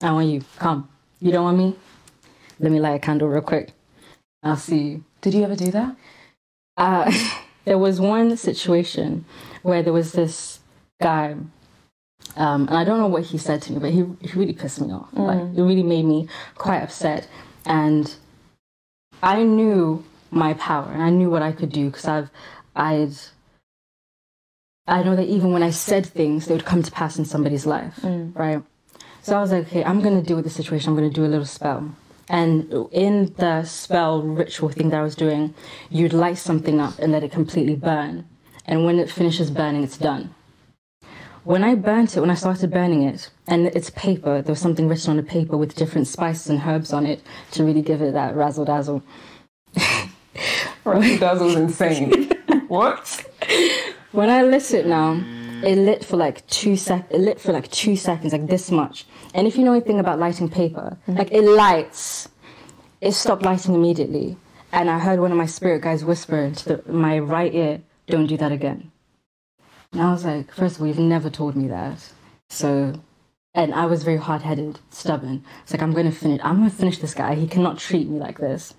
I 0.02 0.12
want 0.12 0.28
you. 0.28 0.42
Come. 0.58 0.90
You 1.20 1.32
don't 1.32 1.44
want 1.44 1.58
me? 1.58 1.76
Let 2.60 2.72
me 2.72 2.80
light 2.80 2.96
a 2.96 3.00
candle 3.00 3.28
real 3.28 3.42
quick. 3.42 3.72
I'll 4.42 4.58
see 4.58 4.80
you. 4.80 5.04
Did 5.22 5.34
you 5.34 5.44
ever 5.44 5.56
do 5.56 5.72
that? 5.72 5.96
Uh, 6.78 7.12
there 7.66 7.78
was 7.78 8.00
one 8.00 8.36
situation 8.38 9.26
where 9.62 9.84
there 9.84 9.94
was 9.94 10.12
this 10.14 10.60
guy, 11.02 11.36
um, 12.36 12.68
and 12.68 12.78
I 12.78 12.84
don't 12.84 13.00
know 13.00 13.08
what 13.08 13.24
he 13.24 13.38
said 13.38 13.62
to 13.64 13.74
me, 13.74 13.80
but 13.80 13.92
he, 13.92 14.06
he 14.22 14.38
really 14.40 14.54
pissed 14.54 14.82
me 14.82 14.92
off. 14.92 15.10
Like, 15.14 15.40
it 15.56 15.62
really 15.62 15.84
made 15.84 16.06
me 16.06 16.28
quite 16.56 16.82
upset. 16.82 17.28
And 17.66 18.14
I 19.22 19.44
knew 19.44 20.04
my 20.32 20.54
power 20.56 20.92
and 20.92 21.04
I 21.04 21.10
knew 21.12 21.30
what 21.30 21.44
I 21.44 21.52
could 21.52 21.72
do 21.72 21.88
because 21.88 22.06
I've, 22.06 22.30
I'd, 22.76 23.14
I 24.88 25.04
know 25.04 25.16
that 25.16 25.28
even 25.28 25.54
when 25.54 25.64
I 25.64 25.70
said 25.70 26.06
things, 26.06 26.48
they 26.48 26.56
would 26.56 26.66
come 26.66 26.82
to 26.84 26.92
pass 26.92 27.18
in 27.18 27.26
somebody's 27.26 27.66
life, 27.66 28.00
right? 28.34 28.62
So 29.22 29.38
I 29.38 29.42
was 29.42 29.52
like, 29.52 29.68
okay, 29.68 29.84
I'm 29.84 30.02
going 30.02 30.20
to 30.20 30.28
deal 30.28 30.36
with 30.36 30.46
the 30.46 30.52
situation. 30.52 30.90
I'm 30.90 30.98
going 30.98 31.10
to 31.10 31.16
do 31.16 31.26
a 31.26 31.28
little 31.30 31.46
spell. 31.46 31.96
And 32.30 32.74
in 32.92 33.34
the 33.38 33.64
spell 33.64 34.22
ritual 34.22 34.70
thing 34.70 34.90
that 34.90 35.00
I 35.00 35.04
was 35.04 35.16
doing, 35.16 35.54
you'd 35.90 36.14
light 36.14 36.38
something 36.38 36.80
up 36.80 36.98
and 37.00 37.12
let 37.12 37.24
it 37.24 37.32
completely 37.32 37.76
burn. 37.76 38.26
And 38.66 38.86
when 38.86 38.98
it 38.98 39.10
finishes 39.12 39.52
burning, 39.52 39.84
it's 39.84 39.98
done. 39.98 40.34
When 41.44 41.64
I 41.66 41.76
burnt 41.76 42.16
it, 42.16 42.22
when 42.22 42.30
I 42.30 42.36
started 42.36 42.72
burning 42.72 43.04
it, 43.04 43.30
and 43.48 43.68
it's 43.68 43.90
paper, 43.90 44.42
there 44.42 44.54
was 44.54 44.60
something 44.60 44.88
written 44.88 45.12
on 45.12 45.18
the 45.18 45.24
paper 45.24 45.58
with 45.58 45.76
different 45.76 46.08
spices 46.08 46.50
and 46.50 46.62
herbs 46.62 46.94
on 46.94 47.06
it 47.06 47.22
to 47.52 47.66
really 47.66 47.82
give 47.82 48.02
it 48.02 48.14
that 48.14 48.34
razzle 48.34 48.64
dazzle. 48.64 49.04
razzle 50.86 51.18
dazzle's 51.18 51.56
insane. 51.56 52.32
what? 52.70 53.26
When 54.14 54.30
I 54.30 54.44
lit 54.44 54.74
it 54.74 54.86
now, 54.86 55.22
it 55.64 55.76
lit 55.76 56.06
for 56.06 56.16
like 56.16 56.48
two 56.48 56.78
sec. 56.78 57.08
It 57.12 57.20
lit 57.20 57.42
for 57.42 57.52
like 57.52 57.70
two 57.72 57.98
seconds, 57.98 58.32
like 58.32 58.48
this 58.48 58.72
much. 58.72 59.06
And 59.34 59.46
if 59.46 59.58
you 59.58 59.66
know 59.66 59.74
anything 59.74 60.00
about 60.00 60.20
lighting 60.20 60.48
paper, 60.48 60.98
mm-hmm. 61.02 61.18
like 61.18 61.32
it 61.34 61.42
lights, 61.42 62.30
it 63.02 63.12
stopped 63.12 63.44
lighting 63.44 63.76
immediately. 63.76 64.38
And 64.72 64.90
I 64.90 64.98
heard 64.98 65.20
one 65.20 65.32
of 65.32 65.38
my 65.38 65.46
spirit 65.46 65.82
guys 65.82 66.06
whisper 66.06 66.38
into 66.38 66.78
the, 66.78 66.92
my 66.92 67.20
right 67.20 67.54
ear, 67.54 67.82
"Don't 68.08 68.28
do 68.28 68.38
that 68.38 68.54
again." 68.54 68.93
And 69.94 70.02
I 70.02 70.12
was 70.12 70.26
like, 70.26 70.52
first 70.52 70.76
of 70.76 70.82
all, 70.82 70.88
you've 70.88 71.00
never 71.00 71.30
told 71.30 71.56
me 71.56 71.68
that. 71.68 72.12
So, 72.50 73.00
and 73.54 73.74
I 73.74 73.86
was 73.86 74.04
very 74.04 74.18
hard 74.18 74.42
headed, 74.42 74.80
stubborn. 74.90 75.44
It's 75.62 75.72
like, 75.72 75.82
I'm 75.82 75.94
going 75.94 76.08
to 76.08 76.12
finish, 76.12 76.42
I'm 76.44 76.58
going 76.58 76.70
to 76.70 76.76
finish 76.76 76.98
this 76.98 77.14
guy. 77.14 77.36
He 77.36 77.48
cannot 77.48 77.78
treat 77.78 78.10
me 78.10 78.20
like 78.20 78.40
this. 78.40 78.74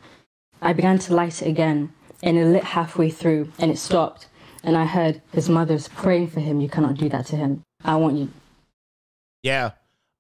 I 0.61 0.73
began 0.73 0.99
to 0.99 1.15
light 1.15 1.41
it 1.41 1.49
again, 1.49 1.93
and 2.23 2.37
it 2.37 2.47
lit 2.47 2.65
halfway 2.65 3.11
through, 3.11 3.53
and 3.59 3.71
it 3.71 3.79
stopped. 3.79 4.27
And 4.65 4.77
I 4.77 4.87
heard 4.87 5.23
his 5.33 5.49
mother's 5.49 5.89
praying 5.89 6.29
for 6.29 6.41
him. 6.41 6.61
You 6.61 6.69
cannot 6.69 6.97
do 6.97 7.09
that 7.11 7.27
to 7.27 7.37
him. 7.37 7.63
I 7.85 7.97
want 7.97 8.17
you. 8.17 8.31
Yeah. 9.43 9.73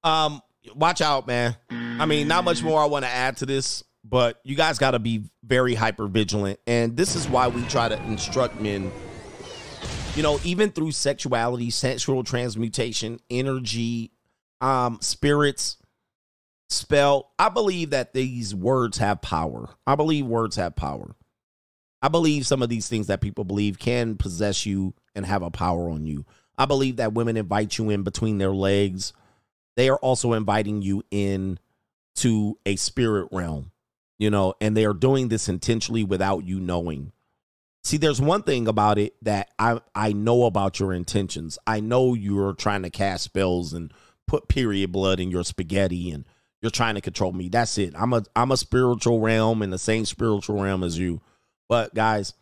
Um, 0.05 0.43
watch 0.75 1.01
out, 1.01 1.27
man. 1.27 1.57
I 1.71 2.07
mean, 2.07 2.29
not 2.29 2.45
much 2.45 2.63
more 2.63 2.81
I 2.81 2.85
want 2.85 3.05
to 3.05 3.11
add 3.11 3.39
to 3.39 3.47
this, 3.47 3.83
but 4.05 4.39
you 4.45 4.55
guys 4.55 4.79
got 4.79 4.93
to 4.93 4.99
be 4.99 5.25
very 5.43 5.75
hyper 5.75 6.07
vigilant. 6.07 6.61
And 6.67 6.97
this 6.97 7.17
is 7.17 7.27
why 7.27 7.49
we 7.49 7.63
try 7.67 7.89
to 7.89 8.01
instruct 8.05 8.61
men, 8.61 8.93
you 10.17 10.23
know, 10.23 10.39
even 10.45 10.71
through 10.71 10.93
sexuality, 10.93 11.71
sexual 11.71 12.23
transmutation, 12.23 13.19
energy, 13.31 14.13
um, 14.61 14.99
spirits, 15.01 15.77
spell. 16.69 17.33
I 17.39 17.49
believe 17.49 17.91
that 17.91 18.15
these 18.15 18.55
words 18.55 18.99
have 18.99 19.23
power. 19.23 19.69
I 19.87 19.97
believe 19.97 20.27
words 20.27 20.57
have 20.57 20.77
power. 20.77 21.15
I 22.01 22.09
believe 22.09 22.47
some 22.47 22.63
of 22.63 22.69
these 22.69 22.89
things 22.89 23.09
that 23.09 23.21
people 23.21 23.45
believe 23.45 23.79
can 23.79 24.17
possess 24.17 24.67
you 24.67 24.95
and 25.15 25.27
have 25.27 25.43
a 25.43 25.51
power 25.51 25.89
on 25.89 26.07
you. 26.07 26.25
I 26.57 26.67
believe 26.67 26.97
that 26.97 27.15
women 27.15 27.37
invite 27.37 27.79
you 27.79 27.91
in 27.91 28.03
between 28.03 28.39
their 28.39 28.55
legs. 28.55 29.13
They 29.77 29.89
are 29.89 29.97
also 29.97 30.35
inviting 30.35 30.83
you 30.83 31.03
in 31.11 31.59
to 32.17 32.59
a 32.65 32.77
spirit 32.77 33.29
realm, 33.33 33.73
you 34.19 34.31
know, 34.31 34.55
and 34.61 34.77
they 34.77 34.85
are 34.85 34.95
doing 34.95 35.29
this 35.29 35.49
intentionally 35.49 36.05
without 36.05 36.45
you 36.45 36.61
knowing. 36.61 37.11
See, 37.85 37.99
there's 37.99 38.21
one 38.21 38.43
thing 38.43 38.67
about 38.67 38.99
it 38.99 39.15
that 39.23 39.51
I 39.59 39.81
I 39.95 40.13
know 40.13 40.45
about 40.45 40.81
your 40.81 40.95
intentions. 40.95 41.59
I 41.67 41.81
know 41.81 42.15
you're 42.15 42.55
trying 42.55 42.83
to 42.83 42.91
cast 42.91 43.25
spells 43.25 43.75
and 43.75 43.93
put 44.27 44.49
period 44.49 44.91
blood 44.91 45.21
in 45.21 45.31
your 45.31 45.45
spaghetti 45.45 46.11
and 46.11 46.25
you're 46.63 46.71
trying 46.71 46.95
to 46.95 47.03
control 47.03 47.33
me. 47.33 47.51
That's 47.51 47.77
it. 47.77 47.93
I'm 47.95 48.15
a 48.15 48.25
I'm 48.35 48.51
a 48.51 48.57
spiritual 48.57 49.21
realm 49.21 49.63
in 49.63 49.69
the 49.69 49.79
same 49.79 50.07
spiritual 50.07 50.63
realm 50.63 50.83
as 50.83 50.99
you. 50.99 51.21
But 51.69 51.95
guys, 51.95 52.33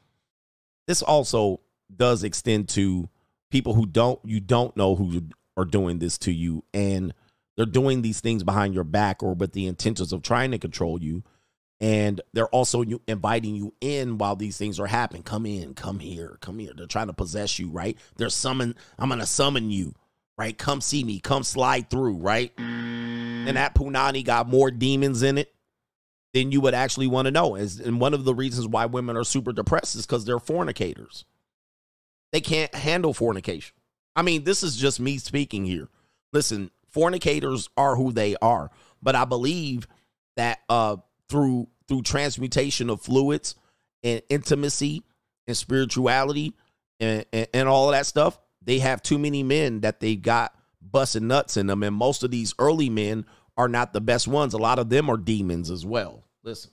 this 0.86 1.02
also 1.02 1.60
does 1.94 2.22
extend 2.22 2.68
to 2.70 3.08
people 3.50 3.74
who 3.74 3.86
don't 3.86 4.20
you 4.24 4.38
don't 4.38 4.76
know 4.76 4.94
who 4.94 5.22
are 5.56 5.64
doing 5.64 5.98
this 5.98 6.18
to 6.18 6.32
you 6.32 6.62
and 6.72 7.12
they're 7.56 7.66
doing 7.66 8.02
these 8.02 8.20
things 8.20 8.44
behind 8.44 8.74
your 8.74 8.84
back 8.84 9.22
or 9.22 9.34
with 9.34 9.52
the 9.52 9.66
intentions 9.66 10.12
of 10.12 10.22
trying 10.22 10.52
to 10.52 10.58
control 10.58 11.02
you 11.02 11.24
and 11.82 12.20
they're 12.32 12.46
also 12.46 12.82
you 12.82 13.02
inviting 13.08 13.56
you 13.56 13.74
in 13.80 14.16
while 14.16 14.36
these 14.36 14.56
things 14.56 14.78
are 14.78 14.86
happening. 14.86 15.24
Come 15.24 15.44
in 15.44 15.74
come 15.74 15.98
here 15.98 16.38
come 16.40 16.58
here. 16.58 16.72
They're 16.74 16.86
trying 16.86 17.08
to 17.08 17.12
possess 17.12 17.58
you 17.58 17.68
right? 17.68 17.98
They're 18.16 18.30
summon 18.30 18.76
i'm 18.98 19.10
gonna 19.10 19.26
summon 19.26 19.70
you 19.70 19.94
right? 20.38 20.56
Come 20.56 20.80
see 20.80 21.04
me 21.04 21.20
come 21.20 21.42
slide 21.42 21.90
through 21.90 22.14
right? 22.14 22.52
And 22.56 23.56
that 23.56 23.74
punani 23.74 24.24
got 24.24 24.48
more 24.48 24.70
demons 24.70 25.22
in 25.22 25.36
it 25.36 25.52
than 26.32 26.52
you 26.52 26.60
would 26.62 26.72
actually 26.72 27.08
want 27.08 27.26
to 27.26 27.32
know 27.32 27.56
and 27.56 28.00
one 28.00 28.14
of 28.14 28.24
the 28.24 28.34
reasons 28.34 28.68
why 28.68 28.86
women 28.86 29.16
are 29.16 29.24
super 29.24 29.52
depressed 29.52 29.96
is 29.96 30.06
because 30.06 30.24
they're 30.24 30.38
fornicators. 30.38 31.24
They 32.32 32.40
can't 32.40 32.74
handle 32.74 33.12
fornication. 33.12 33.74
I 34.16 34.22
mean, 34.22 34.44
this 34.44 34.62
is 34.62 34.76
just 34.76 35.00
me 35.00 35.18
speaking 35.18 35.66
here. 35.66 35.88
Listen, 36.32 36.70
fornicators 36.88 37.68
are 37.76 37.96
who 37.96 38.12
they 38.12 38.36
are, 38.40 38.70
but 39.02 39.14
I 39.14 39.24
believe 39.26 39.86
that 40.36 40.60
uh 40.68 40.96
through 41.32 41.66
through 41.88 42.02
transmutation 42.02 42.90
of 42.90 43.00
fluids 43.00 43.54
and 44.02 44.22
intimacy 44.28 45.02
and 45.46 45.56
spirituality 45.56 46.54
and, 47.00 47.24
and, 47.32 47.48
and 47.52 47.68
all 47.68 47.90
that 47.90 48.06
stuff, 48.06 48.38
they 48.62 48.78
have 48.78 49.02
too 49.02 49.18
many 49.18 49.42
men 49.42 49.80
that 49.80 50.00
they 50.00 50.16
got 50.16 50.54
busting 50.80 51.26
nuts 51.26 51.56
in 51.56 51.66
them. 51.66 51.82
And 51.82 51.94
most 51.94 52.22
of 52.22 52.30
these 52.30 52.54
early 52.58 52.90
men 52.90 53.24
are 53.56 53.68
not 53.68 53.92
the 53.92 54.00
best 54.00 54.28
ones. 54.28 54.54
A 54.54 54.58
lot 54.58 54.78
of 54.78 54.88
them 54.88 55.10
are 55.10 55.16
demons 55.16 55.70
as 55.70 55.84
well. 55.84 56.24
Listen 56.42 56.70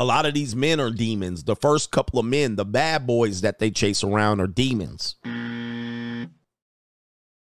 a 0.00 0.04
lot 0.04 0.24
of 0.24 0.32
these 0.32 0.56
men 0.56 0.80
are 0.80 0.90
demons. 0.90 1.44
The 1.44 1.54
first 1.54 1.90
couple 1.90 2.18
of 2.18 2.24
men, 2.24 2.56
the 2.56 2.64
bad 2.64 3.06
boys 3.06 3.42
that 3.42 3.58
they 3.58 3.70
chase 3.70 4.02
around, 4.02 4.40
are 4.40 4.46
demons. 4.46 5.16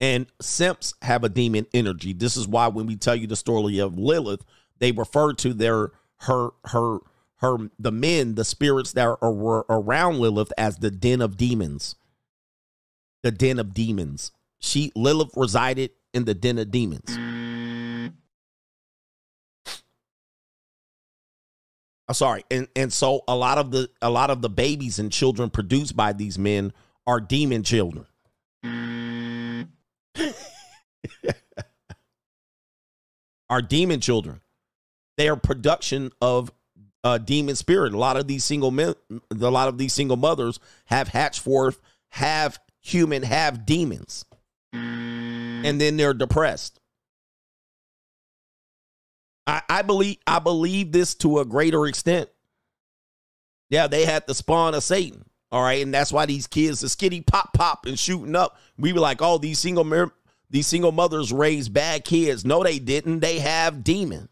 And 0.01 0.27
simps 0.41 0.95
have 1.03 1.25
a 1.25 1.29
demon 1.29 1.67
energy. 1.75 2.13
This 2.13 2.37
is 2.37 2.47
why 2.47 2.69
when 2.69 2.87
we 2.87 2.95
tell 2.95 3.17
you 3.17 3.27
the 3.27 3.35
story 3.35 3.81
of 3.81 3.99
Lilith, 3.99 4.45
they 4.79 4.93
refer 4.93 5.33
to 5.35 5.53
their 5.55 5.93
her 6.21 6.51
her 6.67 6.99
her 7.37 7.71
the 7.79 7.93
men, 7.93 8.35
the 8.35 8.45
spirits 8.45 8.93
that 8.93 9.07
are 9.07 9.19
ar- 9.23 9.67
around 9.69 10.19
Lilith 10.19 10.53
as 10.57 10.79
the 10.79 10.91
den 10.91 11.21
of 11.21 11.37
demons. 11.37 11.97
The 13.23 13.31
den 13.31 13.59
of 13.59 13.75
demons. 13.75 14.33
She 14.59 14.93
Lilith 14.95 15.33
resided 15.37 15.91
in 16.15 16.25
the 16.25 16.35
den 16.35 16.59
of 16.59 16.71
demons. 16.71 17.19
Uh, 22.09 22.13
sorry 22.13 22.45
and 22.53 22.69
and 22.77 22.93
so 22.93 23.25
a 23.27 23.35
lot 23.35 23.59
of 23.59 23.73
the 23.73 23.91
a 24.01 24.09
lot 24.09 24.31
of 24.31 24.41
the 24.41 24.49
babies 24.49 25.01
and 25.01 25.11
children 25.11 25.51
produced 25.51 25.97
by 25.97 26.13
these 26.13 26.39
men 26.39 26.73
are 27.05 27.21
demon 27.21 27.65
children 27.65 28.07
are 33.51 33.61
demon 33.61 34.01
children 34.01 34.41
they 35.17 35.29
are 35.29 35.37
production 35.37 36.11
of 36.21 36.51
uh, 37.05 37.19
demon 37.19 37.55
spirit 37.55 37.93
a 37.93 37.99
lot 37.99 38.17
of 38.17 38.27
these 38.27 38.45
single 38.45 38.71
men 38.71 38.95
a 39.31 39.35
lot 39.35 39.69
of 39.69 39.79
these 39.79 39.93
single 39.93 40.17
mothers 40.17 40.59
have 40.87 41.09
hatched 41.09 41.41
forth 41.41 41.81
have 42.11 42.59
human 42.81 43.23
have 43.23 43.65
demons 43.65 44.25
and 44.73 45.81
then 45.81 45.97
they're 45.97 46.15
depressed 46.15 46.81
I, 49.47 49.63
I 49.69 49.83
believe 49.83 50.17
I 50.27 50.39
believe 50.39 50.93
this 50.93 51.15
to 51.17 51.39
a 51.39 51.45
greater 51.45 51.87
extent. 51.87 52.29
Yeah, 53.71 53.87
they 53.87 54.05
had 54.05 54.27
the 54.27 54.35
spawn 54.35 54.75
of 54.75 54.83
Satan. 54.83 55.25
All 55.53 55.63
right, 55.63 55.83
and 55.83 55.95
that's 55.95 56.13
why 56.13 56.27
these 56.27 56.47
kids 56.47 56.83
are 56.83 56.89
skitty 56.89 57.25
pop 57.25 57.53
pop 57.53 57.87
and 57.87 57.99
shooting 57.99 58.35
up. 58.35 58.59
We 58.77 58.93
were 58.93 59.01
like, 59.01 59.23
oh, 59.23 59.39
these 59.39 59.59
single 59.59 60.11
these 60.51 60.67
single 60.67 60.93
mothers 60.93 61.33
raised 61.33 61.73
bad 61.73 62.05
kids. 62.05 62.45
No, 62.45 62.63
they 62.63 62.79
didn't. 62.79 63.21
They 63.21 63.39
have 63.39 63.85
demon. 63.85 64.29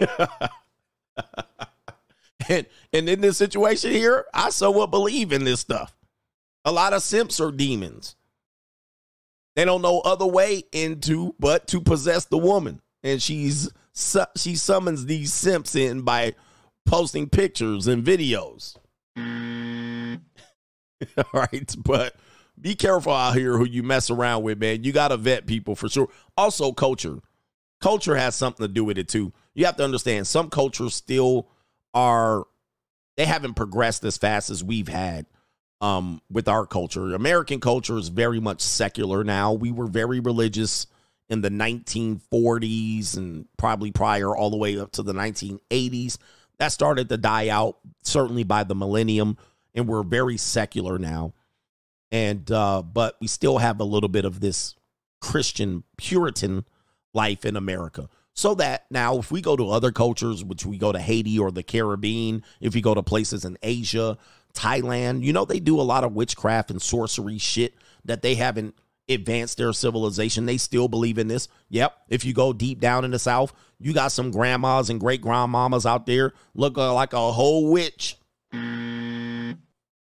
and 2.48 2.66
and 2.92 3.08
in 3.08 3.20
this 3.20 3.38
situation 3.38 3.90
here, 3.90 4.26
I 4.32 4.50
so 4.50 4.70
will 4.70 4.86
believe 4.86 5.32
in 5.32 5.44
this 5.44 5.60
stuff. 5.60 5.96
A 6.64 6.72
lot 6.72 6.92
of 6.92 7.02
simps 7.02 7.40
are 7.40 7.50
demons. 7.52 8.16
They 9.56 9.64
don't 9.64 9.82
know 9.82 10.00
other 10.00 10.26
way 10.26 10.64
into 10.72 11.34
but 11.38 11.66
to 11.68 11.80
possess 11.80 12.24
the 12.24 12.38
woman, 12.38 12.80
and 13.02 13.22
she's 13.22 13.70
she 14.36 14.56
summons 14.56 15.06
these 15.06 15.32
simps 15.32 15.74
in 15.74 16.02
by 16.02 16.34
posting 16.86 17.28
pictures 17.28 17.86
and 17.86 18.04
videos. 18.04 18.76
All 21.16 21.24
right, 21.32 21.74
but 21.78 22.16
be 22.60 22.74
careful 22.74 23.12
out 23.12 23.36
here 23.36 23.56
who 23.56 23.66
you 23.66 23.82
mess 23.82 24.10
around 24.10 24.42
with, 24.42 24.58
man. 24.58 24.84
You 24.84 24.92
got 24.92 25.08
to 25.08 25.16
vet 25.16 25.46
people 25.46 25.74
for 25.74 25.88
sure. 25.88 26.08
Also, 26.36 26.72
culture. 26.72 27.20
Culture 27.80 28.16
has 28.16 28.34
something 28.34 28.66
to 28.66 28.72
do 28.72 28.84
with 28.84 28.98
it 28.98 29.08
too. 29.08 29.32
You 29.54 29.66
have 29.66 29.76
to 29.76 29.84
understand 29.84 30.26
some 30.26 30.50
cultures 30.50 30.94
still 30.94 31.48
are 31.92 32.44
they 33.16 33.24
haven't 33.24 33.54
progressed 33.54 34.04
as 34.04 34.16
fast 34.16 34.50
as 34.50 34.64
we've 34.64 34.88
had 34.88 35.26
um, 35.80 36.20
with 36.30 36.48
our 36.48 36.66
culture. 36.66 37.14
American 37.14 37.60
culture 37.60 37.96
is 37.96 38.08
very 38.08 38.40
much 38.40 38.60
secular 38.60 39.22
now. 39.22 39.52
We 39.52 39.70
were 39.70 39.86
very 39.86 40.18
religious 40.18 40.86
in 41.28 41.40
the 41.40 41.50
1940s 41.50 43.16
and 43.16 43.46
probably 43.56 43.90
prior 43.92 44.36
all 44.36 44.50
the 44.50 44.56
way 44.56 44.78
up 44.78 44.92
to 44.92 45.02
the 45.02 45.12
1980s. 45.12 46.18
That 46.58 46.68
started 46.68 47.08
to 47.08 47.16
die 47.16 47.48
out 47.48 47.78
certainly 48.02 48.44
by 48.44 48.64
the 48.64 48.74
millennium, 48.74 49.36
and 49.74 49.88
we're 49.88 50.02
very 50.02 50.36
secular 50.36 50.98
now. 50.98 51.32
And 52.10 52.48
uh, 52.50 52.82
but 52.82 53.16
we 53.20 53.26
still 53.26 53.58
have 53.58 53.80
a 53.80 53.84
little 53.84 54.08
bit 54.08 54.24
of 54.24 54.40
this 54.40 54.74
Christian 55.20 55.82
Puritan 55.96 56.64
life 57.12 57.44
in 57.44 57.56
America. 57.56 58.08
So 58.34 58.54
that 58.56 58.86
now, 58.90 59.18
if 59.18 59.30
we 59.30 59.40
go 59.40 59.56
to 59.56 59.70
other 59.70 59.92
cultures, 59.92 60.44
which 60.44 60.66
we 60.66 60.76
go 60.76 60.90
to 60.90 60.98
Haiti 60.98 61.38
or 61.38 61.52
the 61.52 61.62
Caribbean, 61.62 62.42
if 62.60 62.74
you 62.74 62.82
go 62.82 62.94
to 62.94 63.02
places 63.02 63.44
in 63.44 63.56
Asia, 63.62 64.18
Thailand, 64.54 65.22
you 65.22 65.32
know, 65.32 65.44
they 65.44 65.60
do 65.60 65.80
a 65.80 65.82
lot 65.82 66.04
of 66.04 66.12
witchcraft 66.12 66.70
and 66.70 66.82
sorcery 66.82 67.38
shit 67.38 67.74
that 68.04 68.22
they 68.22 68.34
haven't 68.34 68.74
advanced 69.08 69.58
their 69.58 69.72
civilization. 69.72 70.46
They 70.46 70.56
still 70.56 70.88
believe 70.88 71.18
in 71.18 71.28
this. 71.28 71.48
Yep. 71.68 71.96
If 72.08 72.24
you 72.24 72.32
go 72.32 72.52
deep 72.52 72.80
down 72.80 73.04
in 73.04 73.12
the 73.12 73.18
South, 73.18 73.52
you 73.78 73.92
got 73.92 74.12
some 74.12 74.30
grandmas 74.30 74.90
and 74.90 74.98
great 74.98 75.22
grandmamas 75.22 75.86
out 75.86 76.06
there 76.06 76.32
look 76.54 76.76
uh, 76.76 76.92
like 76.92 77.12
a 77.12 77.32
whole 77.32 77.70
witch. 77.70 78.16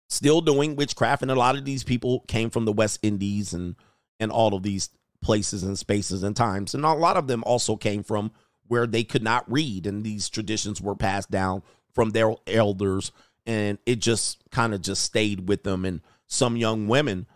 Still 0.08 0.40
doing 0.40 0.76
witchcraft. 0.76 1.22
And 1.22 1.30
a 1.30 1.36
lot 1.36 1.56
of 1.56 1.64
these 1.64 1.84
people 1.84 2.20
came 2.26 2.50
from 2.50 2.64
the 2.64 2.72
West 2.72 2.98
Indies 3.02 3.54
and 3.54 3.76
and 4.18 4.30
all 4.30 4.54
of 4.54 4.62
these 4.62 4.90
places 5.22 5.62
and 5.62 5.78
spaces 5.78 6.22
and 6.22 6.36
times. 6.36 6.74
And 6.74 6.84
a 6.84 6.92
lot 6.92 7.16
of 7.16 7.26
them 7.26 7.42
also 7.44 7.76
came 7.76 8.02
from 8.02 8.32
where 8.68 8.86
they 8.86 9.04
could 9.04 9.22
not 9.22 9.50
read, 9.50 9.86
and 9.86 10.04
these 10.04 10.28
traditions 10.28 10.80
were 10.80 10.94
passed 10.94 11.30
down 11.30 11.62
from 11.92 12.10
their 12.10 12.34
elders, 12.46 13.10
and 13.46 13.78
it 13.84 13.96
just 13.96 14.42
kind 14.50 14.72
of 14.72 14.80
just 14.80 15.02
stayed 15.02 15.48
with 15.48 15.64
them. 15.64 15.84
And 15.84 16.00
some 16.26 16.56
young 16.56 16.86
women 16.86 17.26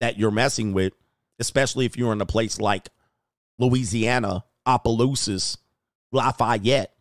that 0.00 0.18
you're 0.18 0.32
messing 0.32 0.72
with, 0.72 0.92
especially 1.38 1.86
if 1.86 1.96
you're 1.96 2.12
in 2.12 2.20
a 2.20 2.26
place 2.26 2.60
like 2.60 2.88
Louisiana, 3.58 4.44
Opelousas, 4.66 5.58
Lafayette, 6.10 6.92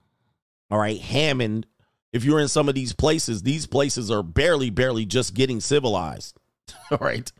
all 0.72 0.80
right, 0.80 0.99
Hammond. 1.02 1.68
If 2.14 2.24
you're 2.24 2.40
in 2.40 2.48
some 2.48 2.70
of 2.70 2.76
these 2.76 2.94
places, 2.94 3.44
these 3.44 3.68
places 3.68 4.10
are 4.10 4.24
barely, 4.24 4.70
barely 4.70 5.06
just 5.06 5.34
getting 5.34 5.60
civilized. 5.60 6.38
All 6.91 6.98
right. 6.99 7.32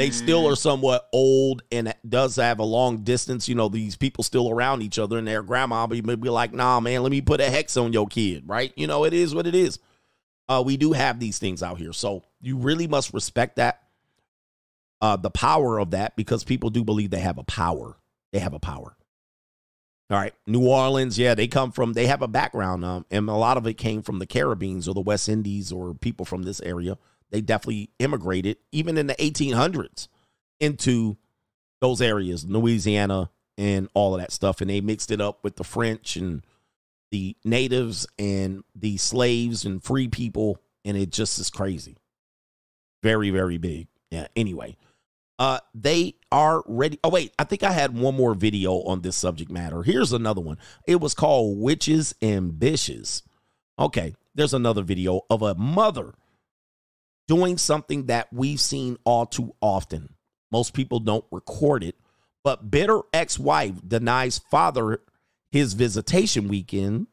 They 0.00 0.08
still 0.08 0.48
are 0.48 0.56
somewhat 0.56 1.10
old 1.12 1.62
and 1.70 1.94
does 2.08 2.36
have 2.36 2.58
a 2.58 2.64
long 2.64 3.02
distance. 3.02 3.50
You 3.50 3.54
know, 3.54 3.68
these 3.68 3.96
people 3.96 4.24
still 4.24 4.48
around 4.48 4.80
each 4.80 4.98
other 4.98 5.18
and 5.18 5.28
their 5.28 5.42
grandma 5.42 5.86
may 5.86 6.00
be 6.00 6.30
like, 6.30 6.54
nah, 6.54 6.80
man, 6.80 7.02
let 7.02 7.10
me 7.10 7.20
put 7.20 7.42
a 7.42 7.50
hex 7.50 7.76
on 7.76 7.92
your 7.92 8.06
kid, 8.06 8.44
right? 8.46 8.72
You 8.76 8.86
know, 8.86 9.04
it 9.04 9.12
is 9.12 9.34
what 9.34 9.46
it 9.46 9.54
is. 9.54 9.78
Uh, 10.48 10.62
we 10.64 10.78
do 10.78 10.92
have 10.92 11.20
these 11.20 11.38
things 11.38 11.62
out 11.62 11.76
here. 11.76 11.92
So 11.92 12.22
you 12.40 12.56
really 12.56 12.86
must 12.86 13.12
respect 13.12 13.56
that, 13.56 13.82
uh, 15.02 15.16
the 15.16 15.28
power 15.28 15.78
of 15.78 15.90
that, 15.90 16.16
because 16.16 16.44
people 16.44 16.70
do 16.70 16.82
believe 16.82 17.10
they 17.10 17.20
have 17.20 17.36
a 17.36 17.44
power. 17.44 17.98
They 18.32 18.38
have 18.38 18.54
a 18.54 18.58
power. 18.58 18.96
All 20.08 20.16
right. 20.16 20.32
New 20.46 20.66
Orleans, 20.66 21.18
yeah, 21.18 21.34
they 21.34 21.46
come 21.46 21.72
from, 21.72 21.92
they 21.92 22.06
have 22.06 22.22
a 22.22 22.26
background. 22.26 22.86
Um, 22.86 23.04
and 23.10 23.28
a 23.28 23.34
lot 23.34 23.58
of 23.58 23.66
it 23.66 23.74
came 23.74 24.00
from 24.00 24.18
the 24.18 24.26
Caribbeans 24.26 24.88
or 24.88 24.94
the 24.94 25.02
West 25.02 25.28
Indies 25.28 25.70
or 25.70 25.92
people 25.92 26.24
from 26.24 26.44
this 26.44 26.62
area 26.62 26.96
they 27.30 27.40
definitely 27.40 27.90
immigrated, 27.98 28.58
even 28.72 28.98
in 28.98 29.06
the 29.06 29.14
1800s, 29.14 30.08
into 30.58 31.16
those 31.80 32.02
areas, 32.02 32.44
Louisiana 32.44 33.30
and 33.56 33.88
all 33.94 34.14
of 34.14 34.20
that 34.20 34.32
stuff. 34.32 34.60
And 34.60 34.70
they 34.70 34.80
mixed 34.80 35.10
it 35.10 35.20
up 35.20 35.42
with 35.42 35.56
the 35.56 35.64
French 35.64 36.16
and 36.16 36.42
the 37.10 37.36
natives 37.44 38.06
and 38.18 38.62
the 38.74 38.96
slaves 38.96 39.64
and 39.64 39.82
free 39.82 40.08
people. 40.08 40.58
And 40.84 40.96
it 40.96 41.10
just 41.10 41.38
is 41.38 41.50
crazy. 41.50 41.96
Very, 43.02 43.30
very 43.30 43.58
big. 43.58 43.88
Yeah. 44.10 44.26
Anyway, 44.34 44.76
uh, 45.38 45.60
they 45.74 46.16
are 46.32 46.62
ready. 46.66 46.98
Oh, 47.04 47.10
wait. 47.10 47.32
I 47.38 47.44
think 47.44 47.62
I 47.62 47.72
had 47.72 47.96
one 47.96 48.16
more 48.16 48.34
video 48.34 48.82
on 48.82 49.02
this 49.02 49.16
subject 49.16 49.50
matter. 49.50 49.82
Here's 49.82 50.12
another 50.12 50.40
one. 50.40 50.58
It 50.86 51.00
was 51.00 51.14
called 51.14 51.58
Witches 51.58 52.14
and 52.20 52.52
Bitches. 52.52 53.22
Okay. 53.78 54.14
There's 54.34 54.54
another 54.54 54.82
video 54.82 55.22
of 55.28 55.42
a 55.42 55.54
mother 55.54 56.14
doing 57.30 57.56
something 57.56 58.06
that 58.06 58.26
we've 58.32 58.60
seen 58.60 58.98
all 59.04 59.24
too 59.24 59.54
often. 59.60 60.12
Most 60.50 60.74
people 60.74 60.98
don't 60.98 61.24
record 61.30 61.84
it, 61.84 61.94
but 62.42 62.72
bitter 62.72 63.02
ex-wife 63.12 63.76
denies 63.86 64.40
father 64.50 65.00
his 65.52 65.74
visitation 65.74 66.48
weekend, 66.48 67.06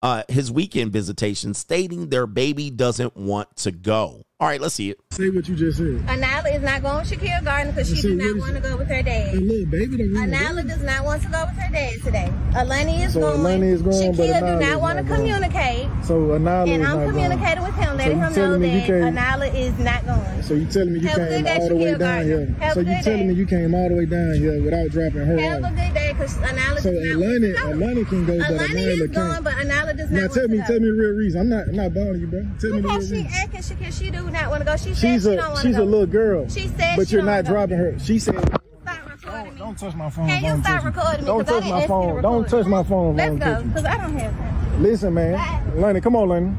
uh, 0.00 0.22
his 0.30 0.50
weekend 0.50 0.94
visitation, 0.94 1.52
stating 1.52 2.08
their 2.08 2.26
baby 2.26 2.70
doesn't 2.70 3.14
want 3.18 3.54
to 3.56 3.70
go. 3.70 4.22
All 4.40 4.48
right, 4.48 4.58
let's 4.58 4.74
see 4.74 4.88
it. 4.88 4.98
Say 5.10 5.28
what 5.28 5.46
you 5.48 5.54
just 5.54 5.76
said. 5.76 6.00
Anala 6.08 6.48
is 6.56 6.62
not 6.62 6.80
going 6.80 7.04
to 7.04 7.14
Shakir 7.14 7.44
Garden 7.44 7.74
because 7.74 7.90
she 7.90 7.96
So 7.96 8.08
does 8.08 8.16
not 8.16 8.38
want 8.40 8.54
to 8.54 8.60
go 8.62 8.76
with 8.78 8.88
her 8.88 9.02
dad. 9.02 9.28
Hey, 9.28 9.36
little 9.36 9.66
baby 9.66 9.98
don't 9.98 10.14
wanna 10.14 10.32
Anala 10.34 10.66
does 10.66 10.80
not 10.82 11.04
want 11.04 11.20
to 11.24 11.28
go 11.28 11.44
with 11.44 11.56
her 11.60 11.70
dad 11.70 12.00
today. 12.02 12.32
Alani 12.56 13.02
is 13.02 13.12
So 13.12 13.20
going. 13.20 13.40
Alani 13.40 13.66
is 13.68 13.82
going, 13.82 14.16
but 14.16 14.24
Shakir 14.24 14.40
Anala 14.40 14.60
do 14.62 14.66
not 14.66 14.80
want 14.80 14.96
to 14.96 15.02
not 15.04 15.08
going. 15.10 15.20
communicate. 15.28 15.88
So 16.06 16.14
Anala 16.40 16.72
and 16.72 16.82
is 16.82 16.88
I'm 16.88 16.96
not 16.96 17.06
communicating 17.10 17.60
going. 17.60 17.64
with 17.76 17.84
him, 17.84 17.96
letting 17.98 18.16
you 18.16 18.24
him 18.24 18.28
know 18.30 18.34
telling 18.34 18.60
me 18.62 18.68
you 18.72 18.80
that 18.80 18.86
can't- 18.86 19.16
Anala 19.20 19.54
is 19.54 19.78
not 19.78 20.06
going. 20.06 20.42
So 20.42 20.54
you 20.54 20.66
telling 20.72 20.92
me 20.94 21.00
you 21.00 21.08
Have 21.08 21.16
came 21.18 21.28
good 21.28 21.44
day, 21.44 21.56
all 21.60 21.68
the 21.68 21.76
way 21.76 21.84
Shakir 21.92 21.98
down 22.00 22.24
here? 22.24 22.46
Have 22.60 22.72
so 22.72 22.80
you 22.80 22.86
good 22.86 23.02
telling 23.04 23.18
day. 23.20 23.26
me 23.26 23.34
you 23.34 23.46
came 23.46 23.74
all 23.74 23.88
the 23.90 23.94
way 23.94 24.06
down 24.06 24.34
here 24.40 24.62
without 24.64 24.88
dropping 24.88 25.20
her 25.20 25.36
Have 25.38 25.58
a 25.64 25.68
good 25.68 25.92
day 25.92 26.12
because 26.16 26.34
Anala 26.40 26.80
So 26.80 26.88
does 26.90 27.04
not 27.12 27.16
Alani, 27.28 27.52
want 27.52 27.60
go. 27.60 27.72
Alani 27.76 28.04
can 28.08 28.24
go, 28.24 28.38
but 28.40 28.48
Alani 28.48 28.72
Anala 28.72 28.88
is 28.88 28.98
going, 29.00 29.12
can't. 29.12 29.44
but 29.44 29.52
Anala 29.60 29.96
does 30.00 30.10
not 30.10 30.16
Now 30.22 30.28
tell 30.32 30.48
me, 30.48 30.56
tell 30.64 30.80
me 30.80 30.86
the 30.88 30.96
real 30.96 31.12
reason. 31.20 31.40
I'm 31.42 31.48
not, 31.52 31.68
I'm 31.68 31.76
not 31.76 31.92
bothering 31.92 32.20
you, 32.24 32.26
bro. 32.26 32.40
Tell 32.58 32.70
me 32.72 32.80
the 32.80 32.88
real 32.88 32.96
Because 32.96 33.08
she 33.08 33.14
reason. 33.20 33.30
acting, 33.36 33.62
she, 33.68 33.74
can- 33.76 33.92
she 33.92 34.10
do 34.10 34.29
not 34.30 34.50
want 34.50 34.60
to 34.62 34.64
go. 34.64 34.76
She 34.76 34.94
said 34.94 34.96
She's 34.96 35.22
she 35.22 35.28
a, 35.30 35.36
don't 35.36 35.48
want 35.50 35.56
to 35.62 35.66
she's 35.68 35.76
go. 35.76 35.82
a 35.82 35.84
little 35.84 36.06
girl. 36.06 36.48
She 36.48 36.68
said 36.68 36.96
but 36.96 37.08
she 37.08 37.12
you're 37.14 37.22
don't 37.22 37.26
not 37.26 37.32
wanna 37.32 37.42
go. 37.42 37.50
dropping 37.52 37.76
her. 37.78 37.98
She 37.98 38.18
said, 38.18 38.34
Stop 38.38 39.08
recording 39.10 39.56
don't 39.56 39.78
touch 39.78 39.94
my 39.94 40.10
phone. 40.10 40.26
Can 40.28 40.42
you 40.42 40.48
Don't 40.50 40.62
stop 40.62 40.82
touch 40.82 40.84
recording 40.84 41.20
me? 41.20 41.26
Don't 41.26 41.44
'Cause 41.46 41.48
I 41.54 41.60
touch 41.60 41.68
my 41.70 41.76
ask 41.76 41.82
to 41.82 41.88
phone. 41.88 42.22
Don't 42.22 42.48
touch 42.48 42.66
my 42.66 42.82
phone. 42.82 43.16
Let's 43.16 43.28
Don't 43.30 43.38
go, 43.38 43.44
touch 43.44 43.60
it. 43.62 43.68
because 43.68 43.84
I 43.84 43.96
don't 43.98 44.16
have 44.18 44.32
time. 44.38 44.82
Listen, 44.82 45.14
man. 45.14 45.80
Lenny, 45.80 46.00
come 46.00 46.16
on, 46.16 46.28
Lenny. 46.28 46.52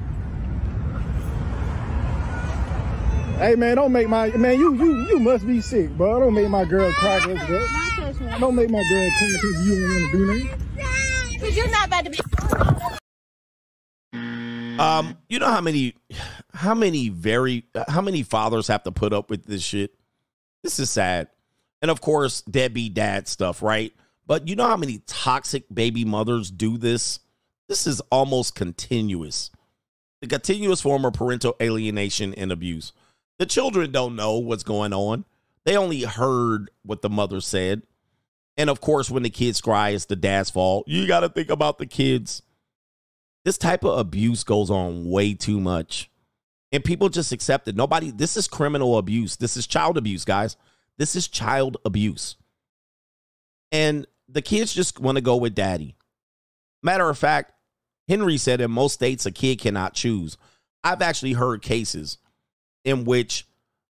Hey 3.39 3.56
man, 3.56 3.76
don't 3.77 3.91
make 3.91 4.07
my 4.07 4.30
man. 4.38 4.60
You 4.60 4.76
you 4.76 5.07
you 5.07 5.19
must 5.19 5.48
be 5.48 5.61
sick, 5.61 5.89
bro. 5.98 6.19
Don't 6.19 6.34
make 6.35 6.48
my 6.49 6.64
girl 6.64 6.91
cry, 6.93 7.18
'cause, 7.19 7.48
bro. 7.48 7.60
Don't 7.60 7.95
touch 8.14 8.19
me. 8.19 8.39
Don't 8.39 8.56
make 8.56 8.69
my 8.69 8.84
girl 8.88 9.10
cry 9.18 9.27
because 9.34 9.65
you 9.68 9.81
don't 9.81 9.89
want 9.89 10.11
to 10.11 10.18
do 10.18 10.26
nothing. 10.27 10.49
Because 11.39 11.57
you're 11.57 11.69
not 11.72 11.88
about 11.88 12.06
to 12.06 12.11
be. 12.11 12.18
Um, 14.80 15.18
you 15.30 15.39
know 15.39 15.49
how 15.52 15.61
many, 15.61 15.95
how 16.53 16.73
many 16.73 17.10
very, 17.10 17.65
how 17.88 18.02
many 18.02 18.23
fathers 18.23 18.68
have 18.68 18.84
to 18.84 18.91
put 18.91 19.14
up 19.14 19.30
with 19.30 19.45
this 19.45 19.61
shit? 19.61 19.93
This 20.64 20.80
is 20.80 20.89
sad, 20.89 21.27
and 21.81 21.89
of 21.89 22.02
course, 22.02 22.41
deadbeat 22.41 22.93
dad 22.93 23.27
stuff, 23.27 23.61
right? 23.61 23.93
But 24.27 24.48
you 24.48 24.56
know 24.56 24.68
how 24.68 24.77
many 24.77 25.02
toxic 25.07 25.65
baby 25.73 26.06
mothers 26.06 26.52
do 26.52 26.77
this? 26.77 27.19
This 27.68 27.88
is 27.88 28.02
almost 28.11 28.56
continuous. 28.56 29.49
The 30.22 30.27
continuous 30.27 30.81
form 30.81 31.03
of 31.06 31.14
parental 31.14 31.56
alienation 31.61 32.34
and 32.35 32.52
abuse. 32.52 32.93
The 33.39 33.45
children 33.45 33.91
don't 33.91 34.15
know 34.15 34.38
what's 34.38 34.64
going 34.64 34.93
on. 34.93 35.26
They 35.65 35.76
only 35.76 36.03
heard 36.03 36.69
what 36.84 37.02
the 37.02 37.10
mother 37.10 37.41
said. 37.41 37.81
And 38.57 38.69
of 38.69 38.81
course, 38.81 39.10
when 39.10 39.23
the 39.23 39.30
kids 39.30 39.61
cry, 39.61 39.89
it's 39.89 40.06
the 40.06 40.15
dad's 40.15 40.49
fault. 40.49 40.88
You 40.88 41.07
got 41.07 41.22
to 41.22 41.30
think 41.30 41.49
about 41.49 41.77
the 41.77 41.85
kids. 41.88 42.43
This 43.43 43.57
type 43.57 43.84
of 43.84 43.97
abuse 43.97 44.43
goes 44.43 44.69
on 44.69 45.09
way 45.09 45.34
too 45.34 45.59
much. 45.59 46.09
And 46.72 46.84
people 46.84 47.09
just 47.09 47.31
accept 47.31 47.68
it. 47.68 47.76
Nobody, 47.76 48.11
this 48.11 48.38
is 48.38 48.47
criminal 48.47 48.97
abuse. 48.97 49.35
This 49.35 49.57
is 49.57 49.68
child 49.68 49.97
abuse, 49.97 50.23
guys. 50.23 50.55
This 50.97 51.15
is 51.15 51.27
child 51.27 51.77
abuse. 51.84 52.38
And 53.72 54.07
the 54.30 54.41
kids 54.41 54.73
just 54.73 54.99
want 54.99 55.18
to 55.18 55.22
go 55.22 55.35
with 55.35 55.55
daddy. 55.55 55.95
Matter 56.84 57.09
of 57.09 57.18
fact, 57.18 57.53
Henry 58.07 58.38
said 58.38 58.61
in 58.61 58.72
most 58.72 58.93
states, 58.93 59.26
a 59.26 59.31
kid 59.31 59.59
cannot 59.59 59.93
choose. 59.93 60.38
I've 60.84 61.01
actually 61.01 61.34
heard 61.34 61.61
cases 61.61 62.18
in 62.84 63.05
which 63.05 63.47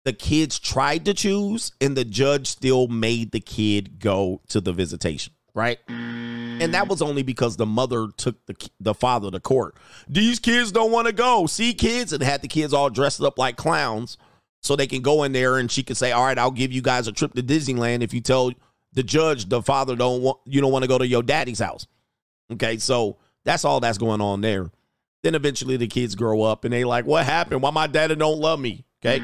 the 0.04 0.12
kids 0.12 0.58
tried 0.58 1.04
to 1.06 1.14
choose 1.14 1.72
and 1.80 1.96
the 1.96 2.04
judge 2.04 2.46
still 2.46 2.86
made 2.86 3.32
the 3.32 3.40
kid 3.40 3.98
go 3.98 4.40
to 4.48 4.60
the 4.60 4.72
visitation, 4.72 5.32
right? 5.56 5.78
And 5.88 6.74
that 6.74 6.86
was 6.86 7.02
only 7.02 7.22
because 7.22 7.56
the 7.56 7.66
mother 7.66 8.08
took 8.16 8.44
the 8.46 8.54
the 8.78 8.94
father 8.94 9.30
to 9.30 9.40
court. 9.40 9.74
These 10.06 10.38
kids 10.38 10.70
don't 10.70 10.92
want 10.92 11.06
to 11.06 11.12
go. 11.12 11.46
See 11.46 11.74
kids 11.74 12.12
and 12.12 12.22
had 12.22 12.42
the 12.42 12.48
kids 12.48 12.72
all 12.72 12.90
dressed 12.90 13.20
up 13.20 13.38
like 13.38 13.56
clowns 13.56 14.16
so 14.62 14.76
they 14.76 14.86
can 14.86 15.02
go 15.02 15.24
in 15.24 15.32
there 15.32 15.58
and 15.58 15.70
she 15.70 15.82
could 15.82 15.96
say, 15.96 16.12
"All 16.12 16.24
right, 16.24 16.38
I'll 16.38 16.50
give 16.50 16.72
you 16.72 16.82
guys 16.82 17.08
a 17.08 17.12
trip 17.12 17.34
to 17.34 17.42
Disneyland 17.42 18.02
if 18.02 18.14
you 18.14 18.20
tell 18.20 18.52
the 18.92 19.02
judge 19.02 19.48
the 19.48 19.62
father 19.62 19.96
don't 19.96 20.22
want 20.22 20.38
you 20.44 20.60
don't 20.60 20.72
want 20.72 20.84
to 20.84 20.88
go 20.88 20.98
to 20.98 21.06
your 21.06 21.22
daddy's 21.22 21.58
house." 21.58 21.86
Okay? 22.52 22.76
So 22.78 23.16
that's 23.44 23.64
all 23.64 23.80
that's 23.80 23.98
going 23.98 24.20
on 24.20 24.42
there. 24.42 24.70
Then 25.22 25.34
eventually 25.34 25.76
the 25.76 25.88
kids 25.88 26.14
grow 26.14 26.42
up 26.42 26.64
and 26.64 26.72
they 26.72 26.84
like, 26.84 27.06
"What 27.06 27.24
happened? 27.24 27.62
Why 27.62 27.70
my 27.70 27.86
daddy 27.86 28.14
don't 28.14 28.38
love 28.38 28.60
me?" 28.60 28.84
Okay? 29.04 29.20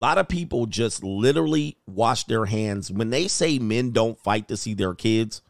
A 0.00 0.04
lot 0.06 0.18
of 0.18 0.28
people 0.28 0.66
just 0.66 1.02
literally 1.02 1.76
wash 1.86 2.24
their 2.24 2.44
hands 2.44 2.90
when 2.90 3.10
they 3.10 3.26
say 3.26 3.58
men 3.58 3.90
don't 3.90 4.18
fight 4.18 4.48
to 4.48 4.56
see 4.56 4.74
their 4.74 4.94
kids. 4.94 5.42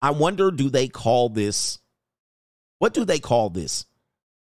I 0.00 0.10
wonder 0.12 0.50
do 0.50 0.70
they 0.70 0.88
call 0.88 1.28
this 1.28 1.78
what 2.80 2.94
do 2.94 3.04
they 3.04 3.18
call 3.20 3.50
this? 3.50 3.84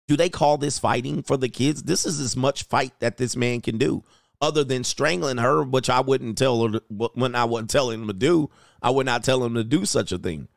Do 0.09 0.17
they 0.17 0.29
call 0.29 0.59
this 0.59 0.79
fighting 0.79 1.23
for 1.23 1.39
the 1.39 1.49
kids? 1.49 1.83
This 1.83 2.05
is 2.05 2.21
as 2.21 2.37
much 2.37 2.65
fight 2.65 2.93
that 3.01 3.17
this 3.17 3.35
man 3.35 3.63
can 3.63 3.79
do, 3.79 4.05
other 4.43 4.63
than 4.63 4.85
strangling 4.85 5.39
her, 5.39 5.65
which 5.65 5.89
I 5.89 6.01
wouldn't 6.01 6.37
tell 6.37 6.63
her 6.63 6.79
to- 6.79 7.11
when 7.15 7.35
I 7.35 7.47
wouldn't 7.47 7.71
tell 7.71 7.91
him 7.91 8.07
to 8.07 8.13
do. 8.13 8.51
I 8.83 8.91
would 8.91 9.07
not 9.07 9.25
tell 9.25 9.43
him 9.43 9.55
to 9.55 9.65
do 9.65 9.87
such 9.87 10.13
a 10.13 10.19
thing. 10.19 10.49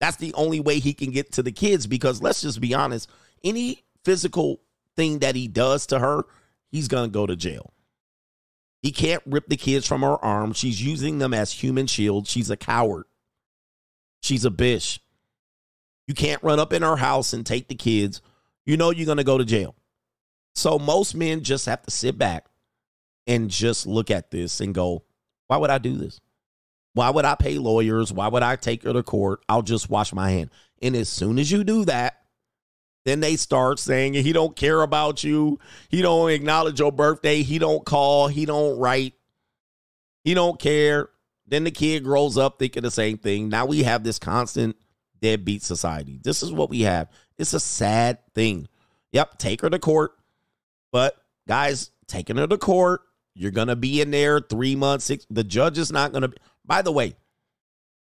That's 0.00 0.16
the 0.16 0.34
only 0.34 0.58
way 0.58 0.80
he 0.80 0.92
can 0.92 1.12
get 1.12 1.30
to 1.32 1.44
the 1.44 1.52
kids 1.52 1.86
because 1.86 2.20
let's 2.20 2.42
just 2.42 2.60
be 2.60 2.74
honest, 2.74 3.08
any 3.44 3.84
physical 4.04 4.60
thing 4.96 5.20
that 5.20 5.36
he 5.36 5.46
does 5.46 5.86
to 5.86 6.00
her, 6.00 6.24
he's 6.72 6.88
gonna 6.88 7.08
go 7.08 7.24
to 7.24 7.36
jail. 7.36 7.72
He 8.82 8.92
can't 8.92 9.22
rip 9.26 9.48
the 9.48 9.56
kids 9.56 9.86
from 9.86 10.02
her 10.02 10.22
arms. 10.24 10.56
She's 10.56 10.82
using 10.82 11.18
them 11.18 11.34
as 11.34 11.52
human 11.52 11.86
shields. 11.86 12.30
She's 12.30 12.50
a 12.50 12.56
coward. 12.56 13.06
She's 14.22 14.44
a 14.44 14.50
bitch. 14.50 15.00
You 16.06 16.14
can't 16.14 16.42
run 16.42 16.60
up 16.60 16.72
in 16.72 16.82
her 16.82 16.96
house 16.96 17.32
and 17.32 17.44
take 17.44 17.68
the 17.68 17.74
kids. 17.74 18.22
You 18.64 18.76
know 18.76 18.90
you're 18.90 19.06
going 19.06 19.18
to 19.18 19.24
go 19.24 19.38
to 19.38 19.44
jail. 19.44 19.74
So 20.54 20.78
most 20.78 21.14
men 21.14 21.42
just 21.42 21.66
have 21.66 21.82
to 21.82 21.90
sit 21.90 22.18
back 22.18 22.46
and 23.26 23.50
just 23.50 23.86
look 23.86 24.10
at 24.10 24.30
this 24.30 24.60
and 24.60 24.74
go, 24.74 25.04
why 25.48 25.56
would 25.56 25.70
I 25.70 25.78
do 25.78 25.96
this? 25.96 26.20
Why 26.94 27.10
would 27.10 27.24
I 27.24 27.34
pay 27.34 27.58
lawyers? 27.58 28.12
Why 28.12 28.28
would 28.28 28.42
I 28.42 28.56
take 28.56 28.82
her 28.82 28.92
to 28.92 29.02
court? 29.02 29.44
I'll 29.48 29.62
just 29.62 29.90
wash 29.90 30.12
my 30.12 30.30
hand. 30.30 30.50
And 30.82 30.96
as 30.96 31.08
soon 31.08 31.38
as 31.38 31.50
you 31.50 31.62
do 31.62 31.84
that, 31.84 32.17
then 33.08 33.20
they 33.20 33.36
start 33.36 33.78
saying 33.78 34.14
he 34.14 34.32
don't 34.32 34.54
care 34.54 34.82
about 34.82 35.24
you. 35.24 35.58
He 35.88 36.02
don't 36.02 36.30
acknowledge 36.30 36.78
your 36.78 36.92
birthday. 36.92 37.42
He 37.42 37.58
don't 37.58 37.84
call. 37.84 38.28
He 38.28 38.44
don't 38.44 38.78
write. 38.78 39.14
He 40.24 40.34
don't 40.34 40.60
care. 40.60 41.08
Then 41.46 41.64
the 41.64 41.70
kid 41.70 42.04
grows 42.04 42.36
up 42.36 42.58
thinking 42.58 42.82
the 42.82 42.90
same 42.90 43.16
thing. 43.16 43.48
Now 43.48 43.64
we 43.64 43.82
have 43.84 44.04
this 44.04 44.18
constant 44.18 44.76
deadbeat 45.20 45.62
society. 45.62 46.20
This 46.22 46.42
is 46.42 46.52
what 46.52 46.68
we 46.68 46.82
have. 46.82 47.08
It's 47.38 47.54
a 47.54 47.60
sad 47.60 48.18
thing. 48.34 48.68
Yep, 49.12 49.38
take 49.38 49.62
her 49.62 49.70
to 49.70 49.78
court. 49.78 50.12
But 50.92 51.16
guys, 51.46 51.90
taking 52.06 52.36
her 52.36 52.46
to 52.46 52.58
court, 52.58 53.00
you're 53.34 53.50
gonna 53.50 53.76
be 53.76 54.00
in 54.00 54.10
there 54.10 54.40
three 54.40 54.76
months. 54.76 55.06
Six, 55.06 55.26
the 55.30 55.44
judge 55.44 55.78
is 55.78 55.90
not 55.90 56.12
gonna. 56.12 56.28
be. 56.28 56.36
By 56.64 56.82
the 56.82 56.92
way, 56.92 57.16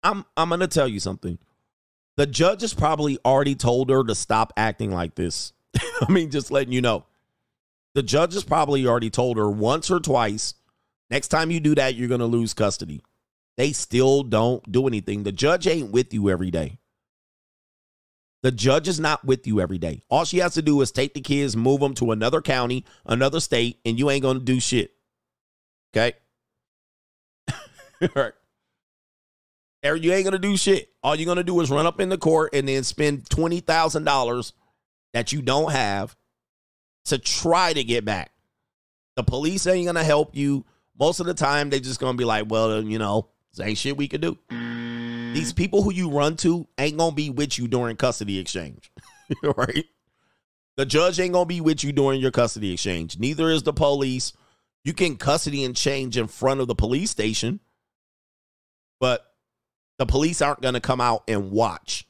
I'm 0.02 0.24
I'm 0.36 0.48
gonna 0.48 0.68
tell 0.68 0.88
you 0.88 1.00
something. 1.00 1.38
The 2.16 2.26
judge 2.26 2.60
has 2.60 2.74
probably 2.74 3.18
already 3.24 3.54
told 3.54 3.90
her 3.90 4.04
to 4.04 4.14
stop 4.14 4.52
acting 4.56 4.92
like 4.92 5.14
this. 5.14 5.52
I 6.00 6.10
mean, 6.10 6.30
just 6.30 6.50
letting 6.50 6.72
you 6.72 6.80
know. 6.80 7.04
The 7.94 8.02
judge 8.02 8.34
has 8.34 8.44
probably 8.44 8.86
already 8.86 9.10
told 9.10 9.36
her 9.36 9.50
once 9.50 9.90
or 9.90 10.00
twice. 10.00 10.54
Next 11.10 11.28
time 11.28 11.50
you 11.50 11.60
do 11.60 11.74
that, 11.74 11.94
you're 11.94 12.08
gonna 12.08 12.26
lose 12.26 12.54
custody. 12.54 13.02
They 13.56 13.72
still 13.72 14.22
don't 14.22 14.70
do 14.70 14.86
anything. 14.86 15.22
The 15.22 15.32
judge 15.32 15.66
ain't 15.66 15.92
with 15.92 16.12
you 16.12 16.28
every 16.30 16.50
day. 16.50 16.78
The 18.42 18.52
judge 18.52 18.88
is 18.88 19.00
not 19.00 19.24
with 19.24 19.46
you 19.46 19.60
every 19.60 19.78
day. 19.78 20.02
All 20.10 20.24
she 20.26 20.38
has 20.38 20.54
to 20.54 20.62
do 20.62 20.80
is 20.82 20.92
take 20.92 21.14
the 21.14 21.22
kids, 21.22 21.56
move 21.56 21.80
them 21.80 21.94
to 21.94 22.12
another 22.12 22.42
county, 22.42 22.84
another 23.06 23.40
state, 23.40 23.78
and 23.86 23.98
you 23.98 24.10
ain't 24.10 24.20
going 24.22 24.38
to 24.38 24.44
do 24.44 24.60
shit. 24.60 24.92
Okay? 25.96 26.12
All 28.02 28.08
right. 28.14 28.32
You 29.84 30.12
ain't 30.12 30.24
to 30.32 30.38
do 30.38 30.56
shit. 30.56 30.90
All 31.02 31.14
you're 31.14 31.26
to 31.36 31.44
do 31.44 31.60
is 31.60 31.70
run 31.70 31.86
up 31.86 32.00
in 32.00 32.08
the 32.08 32.16
court 32.16 32.54
and 32.54 32.66
then 32.66 32.84
spend 32.84 33.24
$20,000 33.24 34.52
that 35.12 35.32
you 35.32 35.42
don't 35.42 35.72
have 35.72 36.16
to 37.06 37.18
try 37.18 37.72
to 37.74 37.84
get 37.84 38.04
back. 38.04 38.32
The 39.16 39.22
police 39.22 39.66
ain't 39.66 39.84
to 39.96 40.04
help 40.04 40.34
you. 40.34 40.64
Most 40.98 41.20
of 41.20 41.26
the 41.26 41.34
time, 41.34 41.68
they 41.70 41.80
just 41.80 42.00
to 42.14 42.18
be 42.18 42.24
like, 42.24 42.46
well, 42.48 42.82
you 42.82 42.98
know, 42.98 43.28
this 43.54 43.66
ain't 43.66 43.78
shit 43.78 43.96
we 43.96 44.08
could 44.08 44.22
do. 44.22 44.38
These 45.34 45.52
people 45.52 45.82
who 45.82 45.92
you 45.92 46.10
run 46.10 46.36
to 46.36 46.66
ain't 46.78 46.96
gonna 46.96 47.14
be 47.14 47.28
with 47.28 47.58
you 47.58 47.68
during 47.68 47.96
custody 47.96 48.38
exchange, 48.38 48.90
right? 49.42 49.84
The 50.76 50.86
judge 50.86 51.20
ain't 51.20 51.32
gonna 51.32 51.46
be 51.46 51.60
with 51.60 51.84
you 51.84 51.92
during 51.92 52.20
your 52.20 52.30
custody 52.30 52.72
exchange. 52.72 53.18
Neither 53.18 53.50
is 53.50 53.64
the 53.64 53.72
police. 53.72 54.32
You 54.84 54.92
can 54.92 55.16
custody 55.16 55.64
and 55.64 55.74
change 55.74 56.16
in 56.16 56.28
front 56.28 56.60
of 56.60 56.68
the 56.68 56.74
police 56.74 57.10
station, 57.10 57.60
but 59.00 59.33
the 59.98 60.06
police 60.06 60.42
aren't 60.42 60.60
gonna 60.60 60.80
come 60.80 61.00
out 61.00 61.24
and 61.28 61.50
watch. 61.50 62.06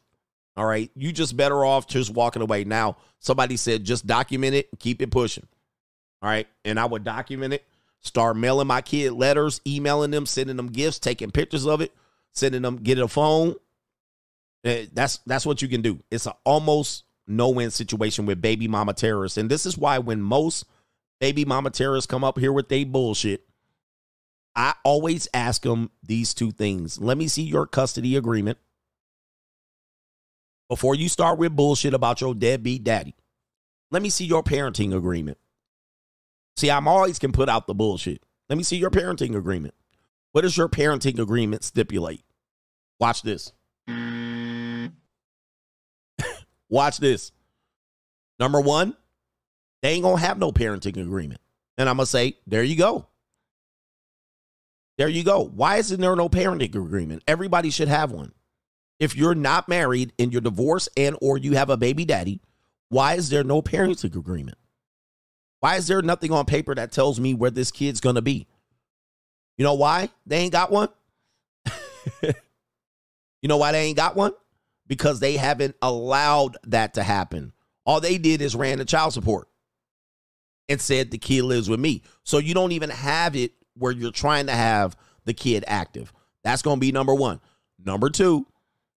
All 0.57 0.65
right, 0.65 0.91
you 0.95 1.13
just 1.13 1.37
better 1.37 1.65
off 1.65 1.89
just 1.89 2.13
walking 2.13 2.43
away. 2.43 2.65
Now, 2.65 2.97
somebody 3.19 3.57
said 3.57 3.85
just 3.85 4.07
document 4.07 4.55
it 4.55 4.69
keep 4.79 5.03
it 5.03 5.11
pushing. 5.11 5.47
All 6.23 6.29
right, 6.29 6.47
and 6.65 6.79
I 6.79 6.87
would 6.87 7.05
document 7.05 7.55
it. 7.55 7.65
Start 8.01 8.37
mailing 8.37 8.67
my 8.67 8.83
kid 8.83 9.13
letters, 9.13 9.61
emailing 9.67 10.11
them, 10.11 10.27
sending 10.27 10.57
them 10.57 10.69
gifts, 10.69 10.99
taking 10.99 11.31
pictures 11.31 11.67
of 11.67 11.81
it 11.81 11.93
sending 12.35 12.63
them 12.63 12.77
get 12.77 12.99
a 12.99 13.09
phone. 13.09 13.55
Eh, 14.65 14.87
That's 14.93 15.19
that's 15.27 15.47
what 15.47 15.63
you 15.63 15.69
can 15.69 15.81
do. 15.81 16.01
It's 16.11 16.27
an 16.27 16.33
almost 16.45 17.05
no 17.27 17.49
win 17.49 17.71
situation 17.71 18.27
with 18.27 18.43
baby 18.43 18.69
mama 18.69 18.93
terrorists, 18.93 19.39
and 19.39 19.51
this 19.51 19.65
is 19.65 19.79
why 19.79 19.99
when 19.99 20.21
most 20.21 20.67
baby 21.21 21.45
mama 21.45 21.71
terrorists 21.71 22.11
come 22.11 22.25
up 22.25 22.39
here 22.39 22.53
with 22.53 22.69
they 22.69 22.85
bullshit, 22.85 23.47
I 24.57 24.75
always 24.85 25.29
ask 25.35 25.63
them 25.63 25.91
these 26.03 26.33
two 26.35 26.51
things. 26.51 27.01
Let 27.01 27.19
me 27.19 27.29
see 27.29 27.43
your 27.43 27.67
custody 27.67 28.17
agreement 28.17 28.59
before 30.69 30.95
you 30.95 31.09
start 31.09 31.39
with 31.39 31.57
bullshit 31.57 31.95
about 31.95 32.21
your 32.21 32.35
deadbeat 32.35 32.85
daddy. 32.85 33.15
Let 33.91 34.03
me 34.03 34.11
see 34.11 34.25
your 34.25 34.43
parenting 34.43 34.95
agreement. 34.97 35.39
See, 36.57 36.71
I'm 36.71 36.87
always 36.87 37.19
can 37.19 37.33
put 37.33 37.49
out 37.49 37.67
the 37.67 37.75
bullshit. 37.75 38.23
Let 38.49 38.57
me 38.57 38.63
see 38.63 38.77
your 38.77 38.91
parenting 38.91 39.37
agreement. 39.37 39.75
What 40.33 40.43
does 40.43 40.57
your 40.57 40.69
parenting 40.69 41.19
agreement 41.19 41.65
stipulate? 41.65 42.23
Watch 43.01 43.23
this. 43.23 43.53
Watch 46.69 46.99
this. 46.99 47.33
Number 48.39 48.61
one, 48.61 48.97
they 49.83 49.91
ain't 49.91 50.03
gonna 50.03 50.21
have 50.21 50.39
no 50.39 50.53
parenting 50.53 51.01
agreement. 51.01 51.41
And 51.77 51.89
I'm 51.89 51.97
gonna 51.97 52.07
say, 52.07 52.37
there 52.47 52.63
you 52.63 52.77
go. 52.77 53.07
There 54.97 55.09
you 55.09 55.25
go. 55.25 55.45
Why 55.45 55.77
isn't 55.77 56.01
there 56.01 56.15
no 56.15 56.29
parenting 56.29 56.75
agreement? 56.75 57.23
Everybody 57.27 57.71
should 57.71 57.89
have 57.89 58.13
one. 58.13 58.33
If 59.01 59.17
you're 59.17 59.35
not 59.35 59.69
married 59.69 60.13
and 60.19 60.33
you're 60.33 60.41
divorced 60.41 60.89
and 60.97 61.17
or 61.21 61.37
you 61.37 61.57
have 61.57 61.69
a 61.69 61.77
baby 61.77 62.05
daddy, 62.05 62.41
why 62.89 63.15
is 63.15 63.29
there 63.29 63.43
no 63.43 63.61
parenting 63.61 64.15
agreement? 64.15 64.57
Why 65.61 65.77
is 65.77 65.87
there 65.87 66.03
nothing 66.03 66.31
on 66.31 66.45
paper 66.45 66.75
that 66.75 66.93
tells 66.93 67.19
me 67.19 67.35
where 67.35 67.51
this 67.51 67.71
kid's 67.71 68.01
gonna 68.01 68.23
be? 68.23 68.47
You 69.57 69.65
know 69.65 69.75
why 69.75 70.11
they 70.27 70.39
ain't 70.39 70.53
got 70.53 70.71
one? 70.71 70.89
you 72.23 73.49
know 73.49 73.57
why 73.57 73.73
they 73.73 73.87
ain't 73.87 73.97
got 73.97 74.15
one? 74.15 74.33
Because 74.87 75.21
they 75.21 75.37
haven't 75.37 75.75
allowed 75.81 76.57
that 76.67 76.95
to 76.95 77.03
happen. 77.03 77.53
All 77.87 78.01
they 78.01 78.19
did 78.19 78.43
is 78.43 78.55
ran 78.55 78.79
the 78.79 78.85
child 78.85 79.13
support 79.13 79.49
and 80.69 80.81
said 80.81 81.11
the 81.11 81.19
kid 81.19 81.43
lives 81.43 81.69
with 81.69 81.81
me. 81.81 82.03
So 82.23 82.39
you 82.39 82.55
don't 82.55 82.73
even 82.73 82.91
have 82.91 83.35
it 83.37 83.53
where 83.77 83.93
you're 83.93 84.11
trying 84.11 84.47
to 84.47 84.53
have 84.53 84.97
the 85.25 85.35
kid 85.35 85.65
active. 85.67 86.13
That's 86.43 86.63
going 86.63 86.77
to 86.77 86.81
be 86.81 86.93
number 86.93 87.15
one. 87.15 87.41
Number 87.85 88.11
two, 88.11 88.47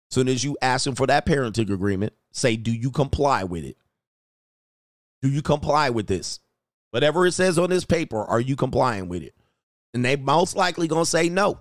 soon 0.09 0.27
as 0.27 0.43
you 0.43 0.57
ask 0.61 0.85
them 0.85 0.95
for 0.95 1.07
that 1.07 1.25
parenting 1.25 1.71
agreement, 1.71 2.13
say, 2.31 2.55
do 2.55 2.71
you 2.71 2.91
comply 2.91 3.43
with 3.43 3.63
it? 3.63 3.77
Do 5.21 5.29
you 5.29 5.41
comply 5.41 5.89
with 5.89 6.07
this? 6.07 6.39
Whatever 6.91 7.25
it 7.25 7.33
says 7.33 7.57
on 7.57 7.69
this 7.69 7.85
paper, 7.85 8.23
are 8.23 8.39
you 8.39 8.55
complying 8.55 9.09
with 9.09 9.23
it? 9.23 9.33
And 9.93 10.05
they 10.05 10.15
most 10.15 10.55
likely 10.55 10.87
gonna 10.87 11.05
say 11.05 11.29
no. 11.29 11.59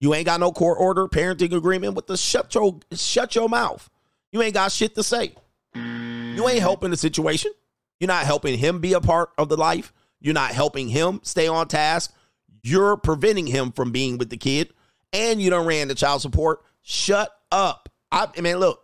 You 0.00 0.14
ain't 0.14 0.26
got 0.26 0.40
no 0.40 0.52
court 0.52 0.78
order, 0.78 1.08
parenting 1.08 1.52
agreement 1.52 1.94
with 1.94 2.06
the 2.06 2.16
shut 2.16 2.54
your 2.54 2.78
shut 2.92 3.34
your 3.34 3.48
mouth. 3.48 3.88
You 4.30 4.42
ain't 4.42 4.54
got 4.54 4.72
shit 4.72 4.94
to 4.94 5.02
say. 5.02 5.34
You 5.74 6.48
ain't 6.48 6.60
helping 6.60 6.90
the 6.90 6.96
situation. 6.96 7.52
You're 7.98 8.08
not 8.08 8.26
helping 8.26 8.58
him 8.58 8.80
be 8.80 8.92
a 8.92 9.00
part 9.00 9.30
of 9.38 9.48
the 9.48 9.56
life. 9.56 9.92
You're 10.20 10.34
not 10.34 10.52
helping 10.52 10.88
him 10.88 11.20
stay 11.22 11.46
on 11.46 11.68
task. 11.68 12.14
You're 12.62 12.96
preventing 12.96 13.46
him 13.46 13.72
from 13.72 13.92
being 13.92 14.18
with 14.18 14.30
the 14.30 14.36
kid, 14.36 14.72
and 15.12 15.40
you 15.40 15.50
don't 15.50 15.66
ran 15.66 15.88
the 15.88 15.94
child 15.94 16.22
support. 16.22 16.60
Shut 16.82 17.30
up. 17.52 17.88
I, 18.10 18.28
I 18.36 18.40
mean, 18.40 18.56
look, 18.56 18.82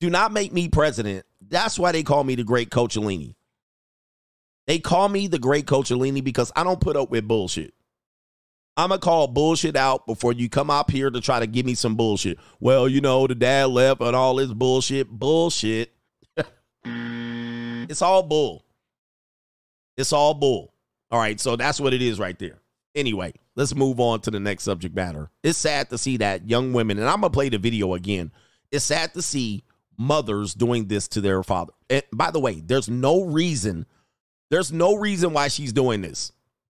do 0.00 0.10
not 0.10 0.32
make 0.32 0.52
me 0.52 0.68
president. 0.68 1.24
That's 1.40 1.78
why 1.78 1.92
they 1.92 2.02
call 2.02 2.24
me 2.24 2.34
the 2.34 2.44
great 2.44 2.70
Coachellini. 2.70 3.34
They 4.66 4.78
call 4.78 5.08
me 5.08 5.26
the 5.26 5.38
great 5.38 5.66
Coachellini 5.66 6.24
because 6.24 6.50
I 6.56 6.64
don't 6.64 6.80
put 6.80 6.96
up 6.96 7.10
with 7.10 7.28
bullshit. 7.28 7.74
I'm 8.76 8.88
gonna 8.88 8.98
call 8.98 9.28
bullshit 9.28 9.76
out 9.76 10.04
before 10.06 10.32
you 10.32 10.48
come 10.48 10.68
up 10.68 10.90
here 10.90 11.08
to 11.08 11.20
try 11.20 11.38
to 11.38 11.46
give 11.46 11.64
me 11.64 11.74
some 11.74 11.94
bullshit. 11.94 12.38
Well, 12.58 12.88
you 12.88 13.00
know, 13.00 13.26
the 13.26 13.36
dad 13.36 13.68
left 13.68 14.00
and 14.00 14.16
all 14.16 14.34
this 14.36 14.52
bullshit. 14.52 15.08
Bullshit. 15.08 15.92
it's 16.84 18.02
all 18.02 18.24
bull. 18.24 18.63
It's 19.96 20.12
all 20.12 20.34
bull. 20.34 20.74
All 21.10 21.20
right, 21.20 21.38
so 21.38 21.56
that's 21.56 21.80
what 21.80 21.94
it 21.94 22.02
is 22.02 22.18
right 22.18 22.38
there. 22.38 22.60
Anyway, 22.94 23.32
let's 23.56 23.74
move 23.74 24.00
on 24.00 24.20
to 24.20 24.30
the 24.30 24.40
next 24.40 24.64
subject 24.64 24.94
matter. 24.94 25.30
It's 25.42 25.58
sad 25.58 25.90
to 25.90 25.98
see 25.98 26.16
that 26.18 26.48
young 26.48 26.72
women, 26.72 26.98
and 26.98 27.08
I'm 27.08 27.20
gonna 27.20 27.30
play 27.30 27.48
the 27.48 27.58
video 27.58 27.94
again. 27.94 28.32
It's 28.70 28.84
sad 28.84 29.14
to 29.14 29.22
see 29.22 29.64
mothers 29.96 30.54
doing 30.54 30.86
this 30.86 31.08
to 31.08 31.20
their 31.20 31.42
father. 31.42 31.72
And 31.90 32.02
by 32.12 32.30
the 32.30 32.40
way, 32.40 32.60
there's 32.64 32.88
no 32.88 33.24
reason, 33.24 33.86
there's 34.50 34.72
no 34.72 34.94
reason 34.96 35.32
why 35.32 35.48
she's 35.48 35.72
doing 35.72 36.02
this. 36.02 36.32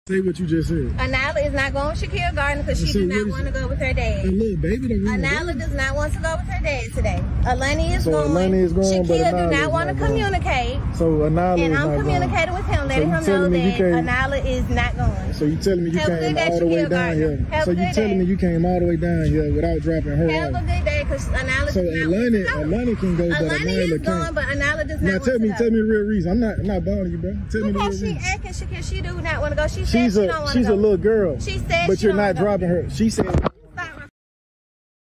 Say 0.08 0.20
what 0.20 0.38
you 0.38 0.46
just 0.46 0.68
said. 0.68 0.86
Anala 1.02 1.44
is 1.44 1.52
not 1.52 1.72
going 1.72 1.88
with 1.88 2.00
Shakira 2.00 2.32
Gardner 2.32 2.62
because 2.62 2.78
she 2.78 2.92
So 2.92 3.00
does 3.00 3.08
not 3.08 3.28
want 3.28 3.46
to 3.46 3.50
go 3.50 3.66
with 3.66 3.80
her 3.80 3.92
dad. 3.92 4.24
Little 4.26 4.56
baby 4.62 4.86
don't 4.86 5.00
Anala 5.02 5.58
does 5.58 5.72
not 5.74 5.96
want 5.96 6.12
to 6.12 6.20
go 6.20 6.36
with 6.36 6.46
her 6.46 6.62
dad 6.62 6.92
today. 6.94 7.20
Alani 7.44 7.92
is 7.92 8.04
So 8.04 8.12
going. 8.12 8.30
Alani 8.30 8.58
is 8.60 8.72
going, 8.72 9.02
but 9.02 9.16
Shakira 9.18 9.32
Anala 9.34 9.50
do 9.50 9.56
not 9.56 9.72
want 9.72 9.88
to 9.88 9.94
not 9.94 9.98
going. 9.98 10.12
communicate. 10.30 10.78
So 10.94 11.04
Anala 11.26 11.58
and 11.58 11.72
is 11.74 11.80
I'm 11.80 11.88
not 11.90 11.98
communicating 11.98 12.54
going. 12.54 12.54
with 12.54 12.66
him, 12.70 12.78
So 12.78 12.86
letting 12.86 13.02
you 13.02 13.14
him 13.16 13.18
know 13.18 13.26
telling 13.26 13.50
me 13.50 13.58
you 13.66 13.78
that 13.82 14.04
Anala 14.06 14.46
is 14.46 14.68
not 14.70 14.96
going. 14.96 15.32
So 15.34 15.44
you 15.44 15.56
telling 15.56 15.84
me 15.84 15.90
you 15.90 15.98
Have 15.98 16.06
came 16.06 16.38
all 16.38 16.58
the 16.60 16.66
way 16.66 16.72
Shakira 16.76 16.88
down 16.88 17.18
Gardner. 17.18 17.26
here? 17.26 17.46
Have 17.50 17.64
So 17.64 17.70
you 17.72 17.76
telling 17.92 17.94
day. 18.10 18.14
me 18.14 18.24
you 18.26 18.36
came 18.36 18.64
all 18.64 18.78
the 18.78 18.86
way 18.86 18.96
down 18.96 19.24
here 19.26 19.52
without 19.52 19.80
dropping 19.82 20.14
her 20.22 20.28
Have 20.30 20.54
a 20.54 20.60
good 20.62 20.84
day 20.86 21.02
because 21.02 21.26
Anala 21.34 21.70
So 21.74 21.80
Alani, 21.82 22.14
want 22.14 22.30
to 22.30 22.44
go. 22.46 22.62
Alani 22.62 22.94
can 22.94 23.16
go, 23.16 23.26
but 23.28 23.40
Alani 23.42 23.74
is 23.74 23.98
going, 24.06 24.34
but 24.38 24.44
Anala 24.54 24.86
does 24.86 25.02
Now 25.02 25.10
not 25.18 25.24
tell 25.26 25.34
want 25.34 25.42
me, 25.42 25.48
to 25.50 25.54
tell 25.58 25.70
me 25.74 25.78
the 25.82 25.88
real 25.90 26.06
reason. 26.06 26.30
I'm 26.30 26.38
not, 26.38 26.58
not 26.62 26.84
bothering 26.86 27.10
you, 27.10 27.18
bro. 27.18 27.34
Tell 27.50 27.60
me 27.66 27.72
the 27.74 27.78
real 27.82 27.90
Because 27.90 27.98
she 27.98 28.06
reason. 28.14 28.22
acting, 28.22 28.54
she, 28.54 28.82
she 28.94 29.00
do 29.02 29.20
not 29.20 29.40
want 29.42 29.50
to 29.50 29.56
go. 29.58 29.66
She 29.66 29.84
said 29.84 29.95
She's 30.04 30.16
a, 30.16 30.26
don't 30.26 30.42
want 30.42 30.52
to 30.52 30.58
she's 30.58 30.66
go. 30.68 30.74
a 30.74 30.76
little 30.76 30.96
girl. 30.96 31.40
She 31.40 31.58
said 31.58 31.86
but 31.86 31.98
she 31.98 32.04
you're 32.04 32.12
don't 32.12 32.16
not 32.16 32.34
go. 32.36 32.42
dropping 32.42 32.68
her. 32.68 32.90
She 32.90 33.10
said, 33.10 33.48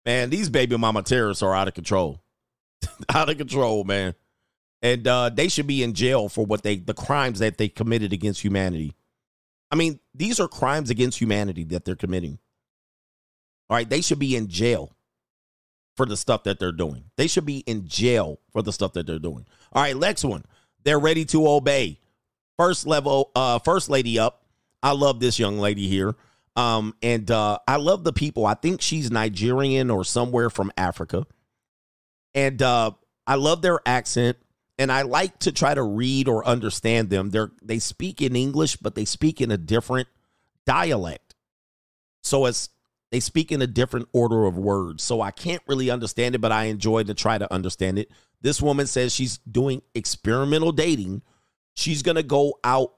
Man, 0.05 0.31
these 0.31 0.51
baby 0.51 0.77
mama 0.77 1.03
terrorists 1.03 1.43
are 1.43 1.55
out 1.55 1.69
of 1.69 1.75
control. 1.75 2.21
out 3.15 3.29
of 3.29 3.39
control, 3.39 3.85
man. 3.85 4.15
And 4.83 5.07
uh, 5.07 5.29
they 5.29 5.47
should 5.49 5.69
be 5.69 5.83
in 5.83 5.95
jail 5.95 6.29
for 6.29 6.45
what 6.45 6.63
they 6.65 6.77
the 6.77 6.95
crimes 6.95 7.39
that 7.39 7.57
they 7.57 7.69
committed 7.69 8.13
against 8.13 8.43
humanity. 8.43 8.95
I 9.71 9.77
mean, 9.77 10.01
these 10.15 10.41
are 10.41 10.49
crimes 10.49 10.91
against 10.91 11.21
humanity 11.21 11.65
that 11.65 11.85
they're 11.85 11.95
committing. 11.95 12.39
All 13.71 13.77
right, 13.77 13.89
they 13.89 14.01
should 14.01 14.19
be 14.19 14.35
in 14.37 14.49
jail 14.49 14.95
for 15.97 16.05
the 16.05 16.17
stuff 16.17 16.43
that 16.45 16.59
they're 16.59 16.73
doing. 16.73 17.05
They 17.17 17.27
should 17.27 17.47
be 17.47 17.59
in 17.59 17.87
jail 17.87 18.41
for 18.53 18.61
the 18.61 18.73
stuff 18.73 18.93
that 18.95 19.07
they're 19.07 19.19
doing. 19.19 19.47
All 19.73 19.83
right, 19.83 19.97
next 19.97 20.25
one. 20.25 20.45
They're 20.85 20.99
ready 20.99 21.25
to 21.27 21.49
obey. 21.49 22.01
First 22.59 22.87
level, 22.87 23.31
uh, 23.35 23.61
first 23.61 23.89
lady 23.89 24.19
up. 24.19 24.42
I 24.83 24.93
love 24.93 25.21
this 25.21 25.39
young 25.39 25.59
lady 25.59 25.89
here. 25.89 26.17
Um, 26.57 26.95
and 27.03 27.31
uh, 27.31 27.59
I 27.67 27.77
love 27.77 28.05
the 28.05 28.13
people. 28.13 28.47
I 28.47 28.55
think 28.55 28.83
she's 28.83 29.11
Nigerian 29.11 29.91
or 29.91 30.05
somewhere 30.05 30.51
from 30.51 30.71
Africa. 30.77 31.27
And 32.35 32.61
uh, 32.61 32.93
I 33.27 33.37
love 33.37 33.63
their 33.63 33.81
accent. 33.87 34.37
And 34.79 34.91
I 34.91 35.03
like 35.03 35.39
to 35.41 35.53
try 35.53 35.75
to 35.75 35.83
read 35.83 36.29
or 36.29 36.47
understand 36.47 37.11
them. 37.11 37.31
They're 37.31 37.53
they 37.63 37.79
speak 37.79 38.21
in 38.21 38.35
English, 38.35 38.77
but 38.77 38.95
they 38.95 39.05
speak 39.05 39.41
in 39.41 39.51
a 39.51 39.59
different 39.59 40.09
dialect. 40.67 41.35
So 42.23 42.47
it's 42.47 42.71
they 43.11 43.21
speak 43.21 43.53
in 43.53 43.61
a 43.61 43.67
different 43.67 44.09
order 44.13 44.47
of 44.47 44.57
words. 44.57 45.03
So 45.03 45.21
I 45.21 45.31
can't 45.31 45.63
really 45.69 45.91
understand 45.91 46.35
it, 46.35 46.41
but 46.41 46.53
I 46.53 46.65
enjoy 46.65 47.05
to 47.05 47.15
try 47.15 47.39
to 47.39 47.53
understand 47.53 47.99
it. 47.99 48.11
This 48.41 48.63
woman 48.63 48.87
says 48.87 49.15
she's 49.15 49.39
doing 49.39 49.83
experimental 49.95 50.73
dating. 50.73 51.23
She's 51.75 52.03
gonna 52.03 52.23
go 52.23 52.59
out 52.65 52.95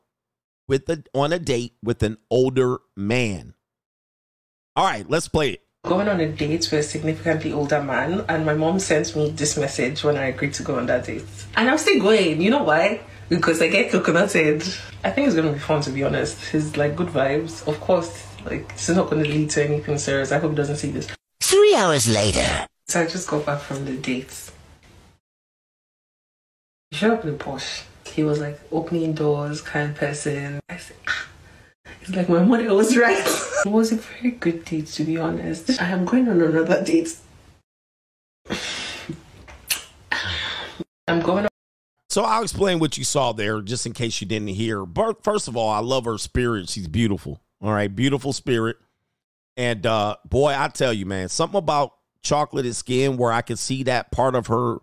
with 0.68 0.88
a, 0.88 1.02
on 1.14 1.32
a 1.32 1.38
date 1.38 1.74
with 1.82 2.02
an 2.02 2.18
older 2.30 2.78
man. 2.96 3.54
All 4.76 4.84
right, 4.84 5.08
let's 5.08 5.28
play 5.28 5.50
it. 5.50 5.60
going 5.84 6.08
on 6.08 6.18
a 6.20 6.28
date 6.28 6.68
with 6.70 6.72
a 6.72 6.82
significantly 6.82 7.52
older 7.52 7.82
man, 7.82 8.24
and 8.28 8.44
my 8.44 8.54
mom 8.54 8.78
sent 8.80 9.14
me 9.14 9.30
this 9.30 9.56
message 9.56 10.02
when 10.02 10.16
I 10.16 10.26
agreed 10.26 10.54
to 10.54 10.62
go 10.62 10.76
on 10.76 10.86
that 10.86 11.04
date. 11.04 11.24
And 11.56 11.68
I'm 11.70 11.78
still 11.78 12.00
going. 12.00 12.40
You 12.40 12.50
know 12.50 12.62
why? 12.64 13.00
Because 13.28 13.60
I 13.62 13.68
get 13.68 13.92
coconutted. 13.92 14.62
I 15.04 15.10
think 15.10 15.26
it's 15.26 15.36
gonna 15.36 15.52
be 15.52 15.58
fun 15.58 15.82
to 15.82 15.90
be 15.90 16.02
honest. 16.02 16.42
He's 16.50 16.76
like 16.76 16.96
good 16.96 17.08
vibes. 17.08 17.66
Of 17.68 17.78
course, 17.80 18.26
like 18.44 18.70
it's 18.70 18.88
not 18.88 19.10
gonna 19.10 19.24
lead 19.24 19.50
to 19.50 19.64
anything 19.64 19.98
serious. 19.98 20.32
I 20.32 20.38
hope 20.38 20.50
he 20.50 20.56
doesn't 20.56 20.76
see 20.76 20.90
this. 20.90 21.08
Three 21.40 21.74
hours 21.74 22.08
later. 22.08 22.66
So 22.88 23.02
I 23.02 23.06
just 23.06 23.28
got 23.28 23.46
back 23.46 23.60
from 23.60 23.84
the 23.84 23.96
date. 23.96 24.50
He 26.90 26.96
showed 26.96 27.12
up 27.12 27.24
in 27.24 27.36
the 27.36 27.44
Porsche. 27.44 27.84
He 28.06 28.22
was 28.22 28.40
like 28.40 28.60
opening 28.70 29.12
doors, 29.14 29.60
kind 29.60 29.94
person. 29.94 30.60
I 30.68 30.76
said, 30.76 30.96
ah. 31.08 31.26
It's 32.00 32.14
like 32.14 32.28
my 32.28 32.44
mother 32.44 32.72
was 32.74 32.96
right. 32.96 33.18
it 33.66 33.70
was 33.70 33.92
a 33.92 33.96
very 33.96 34.32
good 34.32 34.64
date, 34.64 34.86
to 34.88 35.04
be 35.04 35.16
honest. 35.16 35.80
I 35.80 35.88
am 35.88 36.04
going 36.04 36.28
on 36.28 36.40
another 36.40 36.84
date. 36.84 37.16
I'm 41.08 41.20
going 41.20 41.44
on. 41.44 41.50
So 42.10 42.22
I'll 42.22 42.42
explain 42.42 42.78
what 42.78 42.96
you 42.96 43.04
saw 43.04 43.32
there, 43.32 43.60
just 43.60 43.86
in 43.86 43.92
case 43.92 44.20
you 44.20 44.26
didn't 44.26 44.48
hear. 44.48 44.86
But 44.86 45.24
first 45.24 45.48
of 45.48 45.56
all, 45.56 45.70
I 45.70 45.80
love 45.80 46.04
her 46.04 46.18
spirit. 46.18 46.68
She's 46.68 46.86
beautiful. 46.88 47.40
All 47.60 47.72
right, 47.72 47.94
beautiful 47.94 48.32
spirit. 48.32 48.76
And 49.56 49.86
uh, 49.86 50.16
boy, 50.24 50.54
I 50.56 50.68
tell 50.68 50.92
you, 50.92 51.06
man, 51.06 51.28
something 51.28 51.58
about 51.58 51.94
chocolated 52.22 52.76
skin 52.76 53.16
where 53.16 53.32
I 53.32 53.42
can 53.42 53.56
see 53.56 53.82
that 53.84 54.10
part 54.10 54.34
of 54.34 54.48
her, 54.48 54.78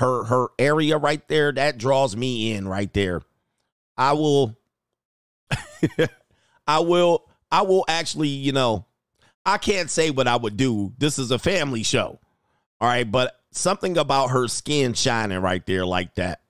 her, 0.00 0.24
her 0.24 0.48
area 0.58 0.98
right 0.98 1.26
there. 1.28 1.52
That 1.52 1.78
draws 1.78 2.16
me 2.16 2.52
in 2.52 2.66
right 2.66 2.92
there. 2.92 3.22
I 3.96 4.14
will, 4.14 4.56
I 6.66 6.80
will, 6.80 7.28
I 7.52 7.62
will 7.62 7.84
actually, 7.88 8.28
you 8.28 8.52
know, 8.52 8.86
I 9.44 9.58
can't 9.58 9.90
say 9.90 10.10
what 10.10 10.28
I 10.28 10.36
would 10.36 10.56
do. 10.56 10.92
This 10.98 11.18
is 11.18 11.30
a 11.30 11.38
family 11.38 11.82
show. 11.82 12.18
All 12.80 12.88
right, 12.88 13.10
but 13.10 13.38
something 13.52 13.98
about 13.98 14.30
her 14.30 14.48
skin 14.48 14.94
shining 14.94 15.40
right 15.40 15.64
there 15.66 15.84
like 15.84 16.14
that. 16.14 16.40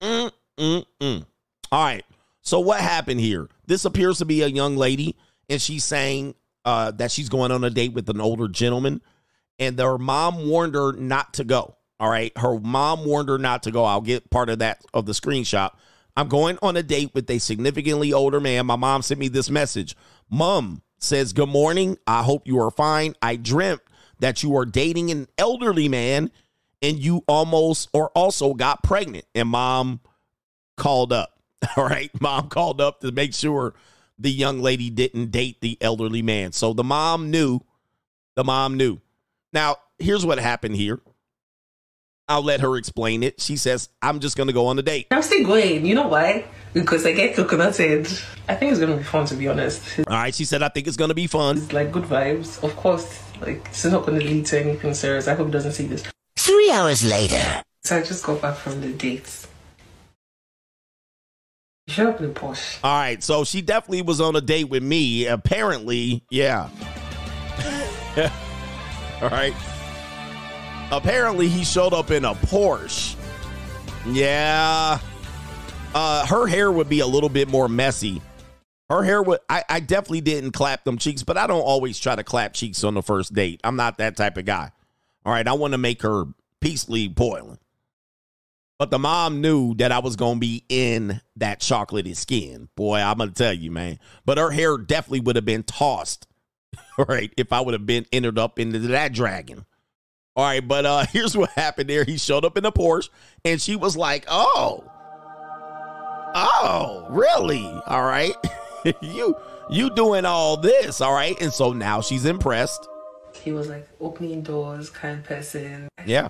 Mm, 0.00 0.30
mm, 0.58 0.84
mm. 1.00 1.26
All 1.72 1.84
right. 1.84 2.04
So 2.42 2.60
what 2.60 2.80
happened 2.80 3.20
here? 3.20 3.48
This 3.66 3.84
appears 3.84 4.18
to 4.18 4.24
be 4.24 4.42
a 4.42 4.46
young 4.46 4.76
lady, 4.76 5.16
and 5.48 5.60
she's 5.60 5.84
saying 5.84 6.36
uh, 6.64 6.92
that 6.92 7.10
she's 7.10 7.28
going 7.28 7.50
on 7.50 7.64
a 7.64 7.70
date 7.70 7.94
with 7.94 8.08
an 8.08 8.20
older 8.20 8.46
gentleman, 8.46 9.02
and 9.58 9.78
her 9.78 9.98
mom 9.98 10.48
warned 10.48 10.74
her 10.74 10.92
not 10.92 11.34
to 11.34 11.44
go. 11.44 11.76
All 11.98 12.10
right, 12.10 12.36
her 12.38 12.58
mom 12.58 13.04
warned 13.04 13.28
her 13.28 13.38
not 13.38 13.62
to 13.64 13.70
go. 13.70 13.84
I'll 13.84 14.00
get 14.00 14.30
part 14.30 14.50
of 14.50 14.58
that 14.58 14.84
of 14.92 15.06
the 15.06 15.12
screenshot. 15.12 15.70
I'm 16.16 16.28
going 16.28 16.58
on 16.62 16.76
a 16.76 16.82
date 16.82 17.10
with 17.14 17.30
a 17.30 17.38
significantly 17.38 18.12
older 18.12 18.40
man. 18.40 18.66
My 18.66 18.76
mom 18.76 19.02
sent 19.02 19.20
me 19.20 19.28
this 19.28 19.50
message. 19.50 19.96
Mom 20.30 20.82
says, 20.98 21.32
"Good 21.32 21.48
morning. 21.48 21.98
I 22.06 22.22
hope 22.22 22.46
you 22.46 22.60
are 22.60 22.70
fine. 22.70 23.14
I 23.22 23.36
dreamt 23.36 23.80
that 24.18 24.42
you 24.42 24.56
are 24.56 24.64
dating 24.64 25.10
an 25.10 25.28
elderly 25.38 25.88
man 25.88 26.30
and 26.82 26.98
you 26.98 27.22
almost 27.26 27.88
or 27.92 28.10
also 28.10 28.54
got 28.54 28.82
pregnant 28.82 29.24
and 29.34 29.48
mom 29.48 30.00
called 30.76 31.12
up 31.12 31.38
all 31.76 31.84
right 31.84 32.10
mom 32.20 32.48
called 32.48 32.80
up 32.80 33.00
to 33.00 33.12
make 33.12 33.34
sure 33.34 33.74
the 34.18 34.30
young 34.30 34.60
lady 34.60 34.90
didn't 34.90 35.30
date 35.30 35.60
the 35.60 35.76
elderly 35.80 36.22
man 36.22 36.52
so 36.52 36.72
the 36.72 36.84
mom 36.84 37.30
knew 37.30 37.60
the 38.34 38.44
mom 38.44 38.76
knew 38.76 38.98
now 39.52 39.76
here's 39.98 40.24
what 40.24 40.38
happened 40.38 40.76
here 40.76 41.00
i'll 42.28 42.42
let 42.42 42.60
her 42.60 42.76
explain 42.76 43.22
it 43.22 43.40
she 43.40 43.56
says 43.56 43.88
i'm 44.02 44.20
just 44.20 44.36
gonna 44.36 44.52
go 44.52 44.66
on 44.66 44.78
a 44.78 44.82
date 44.82 45.06
I'm 45.10 45.22
still 45.22 45.44
going. 45.46 45.84
You 45.86 45.94
know 45.94 46.08
why? 46.08 46.44
Because 46.74 47.06
I 47.06 47.12
get 47.12 47.34
coconutted. 47.36 48.06
I 48.48 48.54
think 48.54 48.70
it's 48.72 48.80
gonna 48.80 48.96
be 48.96 49.02
fun, 49.02 49.24
to 49.26 49.34
be 49.34 49.48
honest. 49.48 49.82
all 50.00 50.04
right 50.08 50.34
she 50.34 50.44
said 50.44 50.62
i 50.62 50.68
think 50.68 50.86
it's 50.86 50.96
gonna 50.96 51.14
be 51.14 51.26
fun 51.26 51.58
It's 51.58 51.72
like 51.72 51.90
good 51.92 52.04
vibes. 52.04 52.62
Of 52.62 52.74
course, 52.76 53.22
like 53.40 53.64
it's 53.66 53.84
not 53.84 54.04
gonna 54.04 54.18
lead 54.18 54.46
to 54.46 54.60
anything 54.60 54.92
serious. 54.94 55.26
I 55.28 55.34
hope 55.34 55.46
he 55.46 55.52
doesn't 55.52 55.72
see 55.72 55.86
this. 55.86 56.02
Three 56.36 56.70
hours 56.70 57.04
later. 57.04 57.62
So 57.84 57.96
I 57.96 58.02
just 58.02 58.24
got 58.24 58.42
back 58.42 58.56
from 58.56 58.80
the 58.80 58.92
date. 58.92 59.46
He 61.86 61.92
showed 61.92 62.08
up 62.14 62.20
in 62.20 62.32
the 62.34 62.40
Porsche. 62.40 62.78
all 62.82 62.98
right 62.98 63.22
so 63.22 63.44
she 63.44 63.62
definitely 63.62 64.02
was 64.02 64.20
on 64.20 64.34
a 64.34 64.40
date 64.40 64.68
with 64.68 64.82
me 64.82 65.26
apparently 65.26 66.24
yeah 66.30 66.68
all 69.22 69.28
right 69.30 69.54
apparently 70.92 71.48
he 71.48 71.64
showed 71.64 71.92
up 71.92 72.10
in 72.10 72.24
a 72.24 72.34
porsche 72.34 73.16
yeah 74.06 74.98
uh 75.94 76.26
her 76.26 76.46
hair 76.46 76.70
would 76.70 76.88
be 76.88 77.00
a 77.00 77.06
little 77.06 77.28
bit 77.28 77.48
more 77.48 77.68
messy 77.68 78.22
her 78.88 79.02
hair 79.02 79.22
would 79.22 79.40
I, 79.48 79.64
I 79.68 79.80
definitely 79.80 80.20
didn't 80.20 80.52
clap 80.52 80.84
them 80.84 80.98
cheeks 80.98 81.22
but 81.22 81.36
i 81.36 81.46
don't 81.46 81.60
always 81.60 81.98
try 81.98 82.14
to 82.14 82.22
clap 82.24 82.54
cheeks 82.54 82.84
on 82.84 82.94
the 82.94 83.02
first 83.02 83.34
date 83.34 83.60
i'm 83.64 83.76
not 83.76 83.98
that 83.98 84.16
type 84.16 84.36
of 84.36 84.44
guy 84.44 84.70
all 85.24 85.32
right 85.32 85.46
i 85.46 85.52
want 85.52 85.72
to 85.72 85.78
make 85.78 86.02
her 86.02 86.24
peacefully 86.60 87.08
boiling 87.08 87.58
but 88.78 88.90
the 88.90 88.98
mom 88.98 89.40
knew 89.40 89.74
that 89.76 89.90
I 89.90 90.00
was 90.00 90.16
gonna 90.16 90.38
be 90.38 90.64
in 90.68 91.20
that 91.36 91.60
chocolatey 91.60 92.14
skin. 92.14 92.68
Boy, 92.76 92.98
I'm 92.98 93.18
gonna 93.18 93.30
tell 93.30 93.54
you, 93.54 93.70
man. 93.70 93.98
But 94.26 94.36
her 94.36 94.50
hair 94.50 94.76
definitely 94.76 95.20
would 95.20 95.36
have 95.36 95.46
been 95.46 95.62
tossed, 95.62 96.26
right, 96.98 97.32
if 97.38 97.52
I 97.52 97.60
would 97.60 97.72
have 97.72 97.86
been 97.86 98.04
entered 98.12 98.38
up 98.38 98.58
into 98.58 98.78
that 98.80 99.12
dragon. 99.14 99.64
All 100.36 100.44
right, 100.44 100.66
but 100.66 100.84
uh 100.86 101.06
here's 101.10 101.36
what 101.36 101.50
happened 101.50 101.88
there. 101.88 102.04
He 102.04 102.18
showed 102.18 102.44
up 102.44 102.56
in 102.56 102.64
a 102.64 102.72
Porsche 102.72 103.08
and 103.44 103.60
she 103.60 103.76
was 103.76 103.96
like, 103.96 104.24
Oh, 104.28 104.84
oh, 106.34 107.06
really? 107.10 107.64
All 107.86 108.04
right. 108.04 108.34
you 109.00 109.36
you 109.70 109.90
doing 109.90 110.24
all 110.24 110.56
this, 110.56 111.00
all 111.00 111.12
right? 111.12 111.40
And 111.40 111.52
so 111.52 111.72
now 111.72 112.00
she's 112.00 112.24
impressed. 112.24 112.86
He 113.42 113.52
was 113.52 113.68
like 113.68 113.88
opening 114.00 114.42
doors, 114.42 114.90
kind 114.90 115.18
of 115.18 115.24
person. 115.24 115.88
Yeah. 116.04 116.28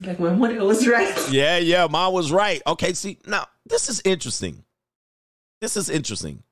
Like 0.00 0.20
my 0.20 0.32
mother 0.32 0.64
was 0.64 0.86
right. 0.86 1.14
Yeah, 1.30 1.58
yeah, 1.58 1.86
mom 1.90 2.12
was 2.12 2.30
right. 2.30 2.62
Okay, 2.66 2.92
see, 2.92 3.18
now 3.26 3.46
this 3.66 3.88
is 3.88 4.00
interesting. 4.04 4.64
This 5.60 5.76
is 5.76 5.90
interesting. 5.90 6.42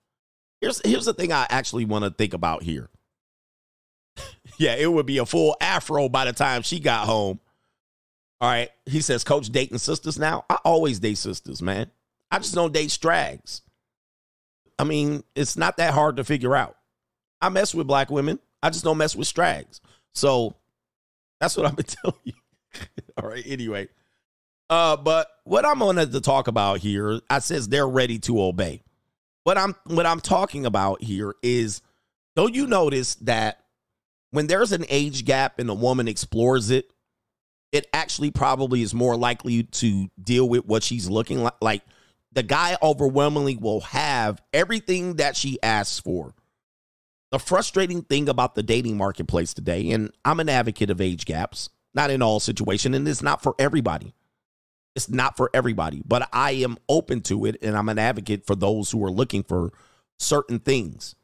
Here's 0.60 0.80
here's 0.84 1.04
the 1.04 1.14
thing 1.14 1.32
I 1.32 1.46
actually 1.48 1.84
want 1.84 2.04
to 2.04 2.10
think 2.10 2.34
about 2.34 2.62
here. 2.62 2.88
Yeah, 4.58 4.74
it 4.74 4.90
would 4.90 5.06
be 5.06 5.18
a 5.18 5.26
full 5.26 5.56
afro 5.60 6.08
by 6.08 6.24
the 6.24 6.32
time 6.32 6.62
she 6.62 6.80
got 6.80 7.06
home. 7.06 7.40
All 8.40 8.50
right. 8.50 8.70
He 8.84 9.00
says, 9.00 9.24
Coach 9.24 9.48
dating 9.48 9.78
sisters 9.78 10.18
now. 10.18 10.44
I 10.50 10.58
always 10.64 10.98
date 10.98 11.18
sisters, 11.18 11.62
man. 11.62 11.90
I 12.30 12.38
just 12.38 12.54
don't 12.54 12.72
date 12.72 12.90
strags. 12.90 13.62
I 14.78 14.84
mean, 14.84 15.24
it's 15.34 15.56
not 15.56 15.78
that 15.78 15.94
hard 15.94 16.16
to 16.16 16.24
figure 16.24 16.54
out. 16.54 16.76
I 17.40 17.48
mess 17.48 17.74
with 17.74 17.86
black 17.86 18.10
women. 18.10 18.38
I 18.62 18.70
just 18.70 18.84
don't 18.84 18.98
mess 18.98 19.16
with 19.16 19.26
strags. 19.26 19.80
So 20.12 20.56
that's 21.40 21.56
what 21.56 21.66
I've 21.66 21.76
been 21.76 21.86
telling 22.02 22.20
you. 22.24 22.32
All 23.16 23.28
right. 23.28 23.42
Anyway, 23.46 23.88
uh, 24.68 24.96
but 24.96 25.28
what 25.44 25.64
I'm 25.64 25.80
on 25.82 25.96
to 25.96 26.20
talk 26.20 26.48
about 26.48 26.78
here, 26.78 27.20
I 27.30 27.38
says 27.38 27.68
they're 27.68 27.88
ready 27.88 28.18
to 28.20 28.42
obey. 28.42 28.82
What 29.44 29.56
I'm 29.56 29.76
what 29.84 30.06
I'm 30.06 30.20
talking 30.20 30.66
about 30.66 31.02
here 31.02 31.34
is, 31.42 31.80
don't 32.34 32.54
you 32.54 32.66
notice 32.66 33.14
that 33.16 33.60
when 34.36 34.48
there's 34.48 34.72
an 34.72 34.84
age 34.90 35.24
gap 35.24 35.58
and 35.58 35.70
a 35.70 35.74
woman 35.74 36.06
explores 36.06 36.68
it, 36.68 36.92
it 37.72 37.86
actually 37.94 38.30
probably 38.30 38.82
is 38.82 38.92
more 38.92 39.16
likely 39.16 39.62
to 39.62 40.10
deal 40.22 40.46
with 40.46 40.66
what 40.66 40.82
she's 40.82 41.08
looking 41.08 41.42
like. 41.42 41.54
Like 41.62 41.82
the 42.32 42.42
guy 42.42 42.76
overwhelmingly 42.82 43.56
will 43.56 43.80
have 43.80 44.42
everything 44.52 45.14
that 45.14 45.38
she 45.38 45.58
asks 45.62 45.98
for. 45.98 46.34
The 47.30 47.38
frustrating 47.38 48.02
thing 48.02 48.28
about 48.28 48.54
the 48.54 48.62
dating 48.62 48.98
marketplace 48.98 49.54
today, 49.54 49.90
and 49.92 50.12
I'm 50.22 50.38
an 50.38 50.50
advocate 50.50 50.90
of 50.90 51.00
age 51.00 51.24
gaps, 51.24 51.70
not 51.94 52.10
in 52.10 52.20
all 52.20 52.38
situations, 52.38 52.94
and 52.94 53.08
it's 53.08 53.22
not 53.22 53.42
for 53.42 53.54
everybody. 53.58 54.12
It's 54.94 55.08
not 55.08 55.38
for 55.38 55.48
everybody, 55.54 56.02
but 56.06 56.28
I 56.30 56.50
am 56.50 56.76
open 56.90 57.22
to 57.22 57.46
it, 57.46 57.56
and 57.62 57.74
I'm 57.74 57.88
an 57.88 57.98
advocate 57.98 58.46
for 58.46 58.54
those 58.54 58.90
who 58.90 59.02
are 59.02 59.10
looking 59.10 59.44
for 59.44 59.72
certain 60.18 60.58
things. 60.58 61.14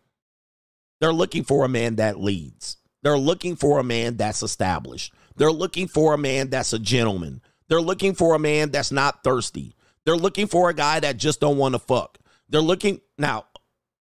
They're 1.02 1.12
looking 1.12 1.44
for 1.44 1.66
a 1.66 1.68
man 1.68 1.96
that 1.96 2.18
leads. 2.18 2.78
They're 3.02 3.18
looking 3.18 3.56
for 3.56 3.78
a 3.78 3.84
man 3.84 4.16
that's 4.16 4.42
established. 4.42 5.12
They're 5.36 5.52
looking 5.52 5.88
for 5.88 6.14
a 6.14 6.18
man 6.18 6.50
that's 6.50 6.72
a 6.72 6.78
gentleman. 6.78 7.42
They're 7.68 7.80
looking 7.80 8.14
for 8.14 8.34
a 8.34 8.38
man 8.38 8.70
that's 8.70 8.92
not 8.92 9.24
thirsty. 9.24 9.74
They're 10.04 10.16
looking 10.16 10.46
for 10.46 10.68
a 10.68 10.74
guy 10.74 11.00
that 11.00 11.16
just 11.16 11.40
don't 11.40 11.58
want 11.58 11.74
to 11.74 11.78
fuck. 11.78 12.18
They're 12.48 12.60
looking 12.60 13.00
now, 13.18 13.46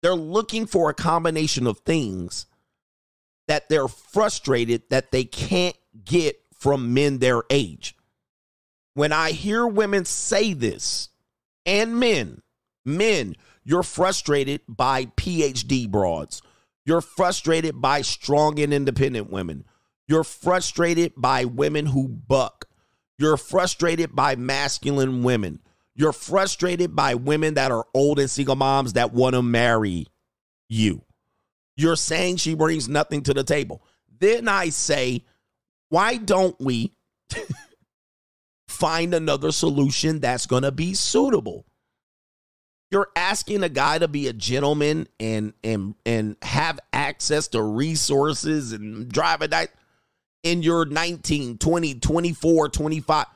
they're 0.03 0.15
looking 0.15 0.67
for 0.67 0.91
a 0.91 0.95
combination 0.95 1.67
of 1.67 1.79
things 1.81 2.47
that 3.49 3.69
they're 3.69 3.89
frustrated 3.89 4.83
that 4.91 5.13
they 5.13 5.25
can't 5.25 5.77
get 6.05 6.41
from 6.57 6.95
men 6.95 7.19
their 7.19 7.43
age. 7.51 7.97
When 8.95 9.13
I 9.13 9.33
hear 9.33 9.67
women 9.67 10.05
say 10.05 10.55
this, 10.55 11.09
and 11.67 11.99
men, 11.99 12.43
men, 12.85 13.37
you're 13.65 13.83
frustrated 13.83 14.61
by 14.69 15.07
PhD 15.07 15.91
broads. 15.91 16.43
You're 16.85 17.01
frustrated 17.01 17.81
by 17.81 18.03
strong 18.03 18.59
and 18.59 18.75
independent 18.75 19.31
women. 19.31 19.65
You're 20.09 20.25
frustrated 20.25 21.13
by 21.17 21.45
women 21.45 21.87
who 21.87 22.09
buck. 22.09 22.67
You're 23.19 23.37
frustrated 23.37 24.15
by 24.15 24.37
masculine 24.37 25.23
women. 25.23 25.61
You're 25.95 26.13
frustrated 26.13 26.97
by 26.97 27.15
women 27.15 27.55
that 27.55 27.71
are 27.71 27.87
old 27.95 28.19
and 28.19 28.31
single 28.31 28.57
moms 28.57 28.95
that 28.95 29.13
want 29.13 29.35
to 29.35 29.43
marry 29.43 30.07
you. 30.69 31.05
You're 31.77 31.97
saying 31.97 32.37
she 32.37 32.55
brings 32.55 32.89
nothing 32.89 33.23
to 33.23 33.35
the 33.35 33.45
table. 33.45 33.83
Then 34.19 34.49
I 34.49 34.71
say, 34.71 35.25
why 35.89 36.17
don't 36.17 36.59
we 36.61 36.95
find 38.69 39.15
another 39.15 39.53
solution 39.53 40.21
that's 40.21 40.47
going 40.47 40.63
to 40.63 40.73
be 40.73 40.95
suitable? 40.95 41.67
You're 42.93 43.09
asking 43.17 43.65
a 43.65 43.69
guy 43.69 43.99
to 43.99 44.07
be 44.07 44.29
a 44.29 44.33
gentleman 44.33 45.09
and 45.19 45.55
and 45.65 45.97
and 46.07 46.37
have 46.43 46.79
access 46.93 47.49
to 47.49 47.63
resources 47.63 48.73
and 48.73 49.09
drive 49.11 49.43
a 49.43 49.49
night 49.49 49.71
in 50.45 50.63
your 50.63 50.85
19, 50.85 51.59
20, 51.59 51.95
24, 51.95 52.69
25 52.69 53.27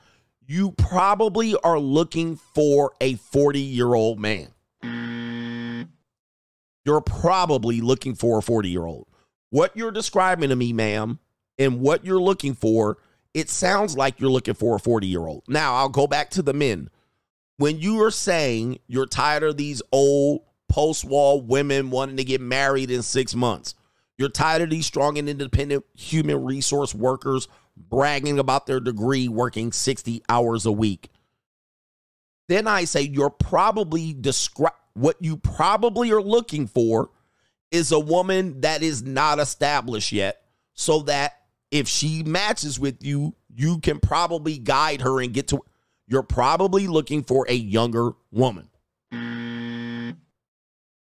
you 0.46 0.72
probably 0.72 1.56
are 1.56 1.78
looking 1.78 2.36
for 2.36 2.92
a 3.00 3.14
40 3.14 3.60
year 3.60 3.94
old 3.94 4.20
man. 4.20 4.48
You're 6.84 7.00
probably 7.00 7.80
looking 7.80 8.14
for 8.14 8.38
a 8.38 8.42
40 8.42 8.68
year 8.68 8.86
old. 8.86 9.08
What 9.50 9.76
you're 9.76 9.90
describing 9.90 10.50
to 10.50 10.56
me, 10.56 10.72
ma'am, 10.72 11.18
and 11.58 11.80
what 11.80 12.04
you're 12.04 12.20
looking 12.20 12.54
for, 12.54 12.98
it 13.34 13.50
sounds 13.50 13.96
like 13.96 14.20
you're 14.20 14.30
looking 14.30 14.54
for 14.54 14.76
a 14.76 14.78
40 14.78 15.06
year 15.06 15.26
old. 15.26 15.42
Now, 15.48 15.74
I'll 15.74 15.88
go 15.88 16.06
back 16.06 16.30
to 16.30 16.42
the 16.42 16.52
men. 16.52 16.90
When 17.58 17.78
you 17.78 18.02
are 18.02 18.10
saying 18.10 18.80
you're 18.86 19.06
tired 19.06 19.42
of 19.42 19.56
these 19.56 19.82
old 19.92 20.42
post 20.68 21.04
war 21.04 21.40
women 21.40 21.90
wanting 21.90 22.18
to 22.18 22.24
get 22.24 22.40
married 22.40 22.90
in 22.90 23.02
six 23.02 23.34
months, 23.34 23.74
you're 24.18 24.28
tired 24.28 24.62
of 24.62 24.70
these 24.70 24.86
strong 24.86 25.18
and 25.18 25.28
independent 25.28 25.84
human 25.94 26.44
resource 26.44 26.94
workers 26.94 27.48
bragging 27.76 28.38
about 28.38 28.66
their 28.66 28.80
degree 28.80 29.28
working 29.28 29.72
60 29.72 30.22
hours 30.28 30.66
a 30.66 30.72
week. 30.72 31.10
Then 32.48 32.66
I 32.66 32.84
say 32.84 33.02
you're 33.02 33.30
probably 33.30 34.12
describe 34.14 34.72
what 34.94 35.16
you 35.20 35.36
probably 35.36 36.10
are 36.12 36.22
looking 36.22 36.66
for 36.66 37.10
is 37.70 37.92
a 37.92 38.00
woman 38.00 38.62
that 38.62 38.82
is 38.82 39.02
not 39.02 39.38
established 39.38 40.12
yet 40.12 40.42
so 40.72 41.00
that 41.00 41.34
if 41.70 41.88
she 41.88 42.22
matches 42.22 42.78
with 42.78 43.02
you, 43.04 43.34
you 43.54 43.78
can 43.80 43.98
probably 43.98 44.58
guide 44.58 45.02
her 45.02 45.20
and 45.20 45.34
get 45.34 45.48
to 45.48 45.60
you're 46.06 46.22
probably 46.22 46.86
looking 46.86 47.22
for 47.22 47.46
a 47.48 47.54
younger 47.54 48.12
woman. 48.30 48.68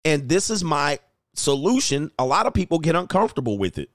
And 0.06 0.30
this 0.30 0.50
is 0.50 0.64
my 0.64 1.00
solution. 1.36 2.12
A 2.18 2.26
lot 2.26 2.46
of 2.46 2.54
people 2.54 2.80
get 2.80 2.96
uncomfortable 2.96 3.58
with 3.58 3.78
it. 3.78 3.90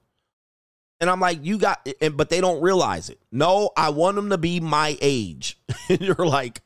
And 1.01 1.09
I'm 1.09 1.19
like, 1.19 1.43
you 1.43 1.57
got, 1.57 1.87
and 1.99 2.15
but 2.15 2.29
they 2.29 2.39
don't 2.39 2.61
realize 2.61 3.09
it. 3.09 3.19
No, 3.31 3.71
I 3.75 3.89
want 3.89 4.15
them 4.15 4.29
to 4.29 4.37
be 4.37 4.59
my 4.59 4.97
age. 5.01 5.59
and 5.89 5.99
you're 5.99 6.15
like, 6.15 6.61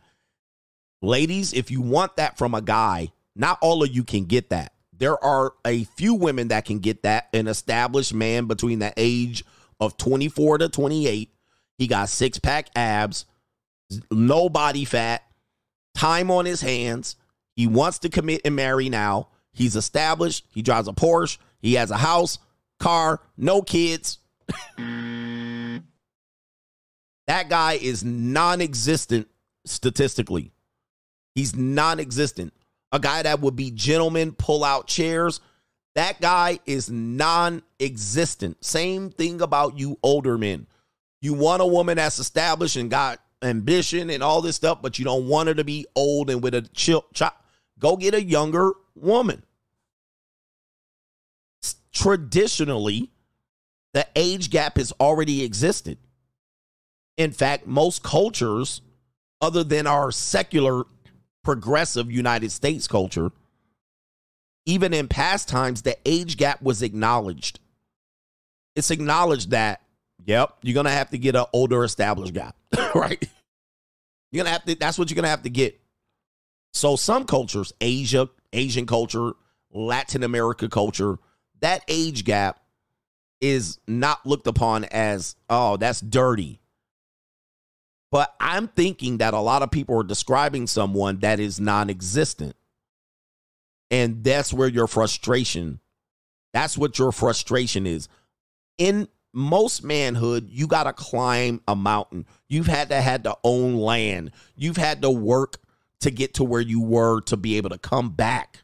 ladies, 1.01 1.53
if 1.53 1.71
you 1.71 1.81
want 1.81 2.17
that 2.17 2.37
from 2.37 2.53
a 2.53 2.61
guy, 2.61 3.11
not 3.35 3.57
all 3.61 3.83
of 3.83 3.89
you 3.89 4.03
can 4.03 4.25
get 4.25 4.49
that. 4.49 4.73
There 4.93 5.21
are 5.23 5.53
a 5.65 5.85
few 5.85 6.13
women 6.13 6.49
that 6.49 6.65
can 6.65 6.79
get 6.79 7.03
that. 7.03 7.29
An 7.33 7.47
established 7.47 8.13
man 8.13 8.45
between 8.45 8.79
the 8.79 8.93
age 8.97 9.43
of 9.79 9.97
24 9.97 10.59
to 10.59 10.69
28. 10.69 11.33
He 11.77 11.87
got 11.87 12.09
six 12.09 12.37
pack 12.37 12.67
abs, 12.75 13.25
no 14.11 14.49
body 14.49 14.85
fat, 14.85 15.23
time 15.95 16.31
on 16.31 16.45
his 16.45 16.61
hands. 16.61 17.15
He 17.55 17.67
wants 17.67 17.99
to 17.99 18.09
commit 18.09 18.41
and 18.45 18.55
marry 18.55 18.89
now. 18.89 19.29
He's 19.51 19.75
established. 19.75 20.45
He 20.53 20.61
drives 20.61 20.87
a 20.87 20.93
Porsche. 20.93 21.37
He 21.59 21.73
has 21.73 21.91
a 21.91 21.97
house, 21.97 22.39
car, 22.79 23.21
no 23.37 23.61
kids. 23.61 24.19
that 24.77 25.81
guy 27.49 27.73
is 27.73 28.03
non 28.03 28.61
existent 28.61 29.27
statistically. 29.65 30.51
He's 31.35 31.55
non 31.55 31.99
existent. 31.99 32.53
A 32.91 32.99
guy 32.99 33.21
that 33.21 33.41
would 33.41 33.55
be 33.55 33.71
gentleman, 33.71 34.31
pull 34.31 34.63
out 34.63 34.87
chairs. 34.87 35.41
That 35.95 36.21
guy 36.21 36.59
is 36.65 36.89
non 36.89 37.61
existent. 37.79 38.63
Same 38.63 39.09
thing 39.09 39.41
about 39.41 39.77
you 39.77 39.97
older 40.01 40.37
men. 40.37 40.67
You 41.21 41.33
want 41.33 41.61
a 41.61 41.67
woman 41.67 41.97
that's 41.97 42.19
established 42.19 42.77
and 42.77 42.89
got 42.89 43.19
ambition 43.41 44.09
and 44.09 44.21
all 44.21 44.41
this 44.41 44.55
stuff, 44.55 44.81
but 44.81 44.99
you 44.99 45.05
don't 45.05 45.27
want 45.27 45.47
her 45.47 45.53
to 45.55 45.63
be 45.63 45.85
old 45.95 46.29
and 46.29 46.43
with 46.43 46.53
a 46.53 46.61
chill. 46.61 47.05
Chop. 47.13 47.45
Go 47.79 47.95
get 47.95 48.13
a 48.13 48.23
younger 48.23 48.73
woman. 48.95 49.43
Traditionally, 51.93 53.09
the 53.93 54.07
age 54.15 54.49
gap 54.49 54.77
has 54.77 54.93
already 54.99 55.43
existed. 55.43 55.97
In 57.17 57.31
fact, 57.31 57.65
most 57.65 58.03
cultures, 58.03 58.81
other 59.41 59.63
than 59.63 59.87
our 59.87 60.11
secular, 60.11 60.83
progressive 61.43 62.11
United 62.11 62.51
States 62.51 62.87
culture, 62.87 63.31
even 64.65 64.93
in 64.93 65.07
past 65.07 65.49
times, 65.49 65.81
the 65.81 65.97
age 66.05 66.37
gap 66.37 66.61
was 66.61 66.81
acknowledged. 66.81 67.59
It's 68.75 68.91
acknowledged 68.91 69.49
that, 69.49 69.81
yep, 70.29 70.53
you're 70.61 70.75
to 70.83 70.91
have 70.91 71.09
to 71.09 71.17
get 71.17 71.35
an 71.35 71.45
older 71.53 71.83
established 71.83 72.35
guy, 72.35 72.51
right? 72.95 73.27
You're 74.31 74.45
to 74.45 74.51
have 74.51 74.63
to, 74.65 74.75
that's 74.75 74.99
what 74.99 75.09
you're 75.09 75.15
to 75.23 75.29
have 75.29 75.41
to 75.41 75.49
get. 75.49 75.81
So 76.71 76.95
some 76.95 77.25
cultures, 77.25 77.73
Asia, 77.81 78.29
Asian 78.53 78.85
culture, 78.85 79.31
Latin 79.71 80.21
America 80.21 80.69
culture, 80.69 81.17
that 81.61 81.83
age 81.87 82.25
gap 82.25 82.61
is 83.41 83.79
not 83.87 84.23
looked 84.23 84.45
upon 84.45 84.85
as, 84.85 85.35
oh, 85.49 85.77
that's 85.77 85.99
dirty. 85.99 86.61
But 88.11 88.31
I'm 88.39 88.67
thinking 88.67 89.17
that 89.17 89.33
a 89.33 89.39
lot 89.39 89.63
of 89.63 89.71
people 89.71 89.99
are 89.99 90.03
describing 90.03 90.67
someone 90.67 91.19
that 91.21 91.39
is 91.39 91.59
non 91.59 91.89
existent. 91.89 92.55
And 93.89 94.23
that's 94.23 94.53
where 94.53 94.67
your 94.67 94.85
frustration, 94.85 95.79
that's 96.53 96.77
what 96.77 96.99
your 96.99 97.11
frustration 97.11 97.87
is. 97.87 98.07
In 98.77 99.07
most 99.33 99.83
manhood, 99.83 100.49
you 100.49 100.67
got 100.67 100.83
to 100.83 100.93
climb 100.93 101.61
a 101.67 101.75
mountain. 101.75 102.25
You've 102.47 102.67
had 102.67 102.89
to 102.89 103.01
had 103.01 103.23
to 103.25 103.37
own 103.43 103.75
land. 103.75 104.31
You've 104.55 104.77
had 104.77 105.01
to 105.03 105.09
work 105.09 105.57
to 106.01 106.11
get 106.11 106.35
to 106.35 106.43
where 106.43 106.61
you 106.61 106.81
were 106.81 107.21
to 107.21 107.37
be 107.37 107.57
able 107.57 107.69
to 107.69 107.77
come 107.77 108.09
back 108.11 108.63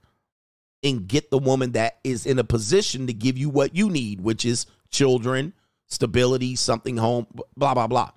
and 0.83 1.07
get 1.07 1.31
the 1.31 1.37
woman 1.37 1.73
that 1.73 1.97
is 2.03 2.25
in 2.25 2.39
a 2.39 2.43
position 2.43 3.07
to 3.07 3.13
give 3.13 3.37
you 3.37 3.49
what 3.49 3.75
you 3.75 3.89
need, 3.89 4.21
which 4.21 4.45
is 4.45 4.65
children, 4.91 5.53
stability, 5.87 6.55
something 6.55 6.97
home, 6.97 7.27
blah, 7.57 7.73
blah, 7.73 7.87
blah. 7.87 8.11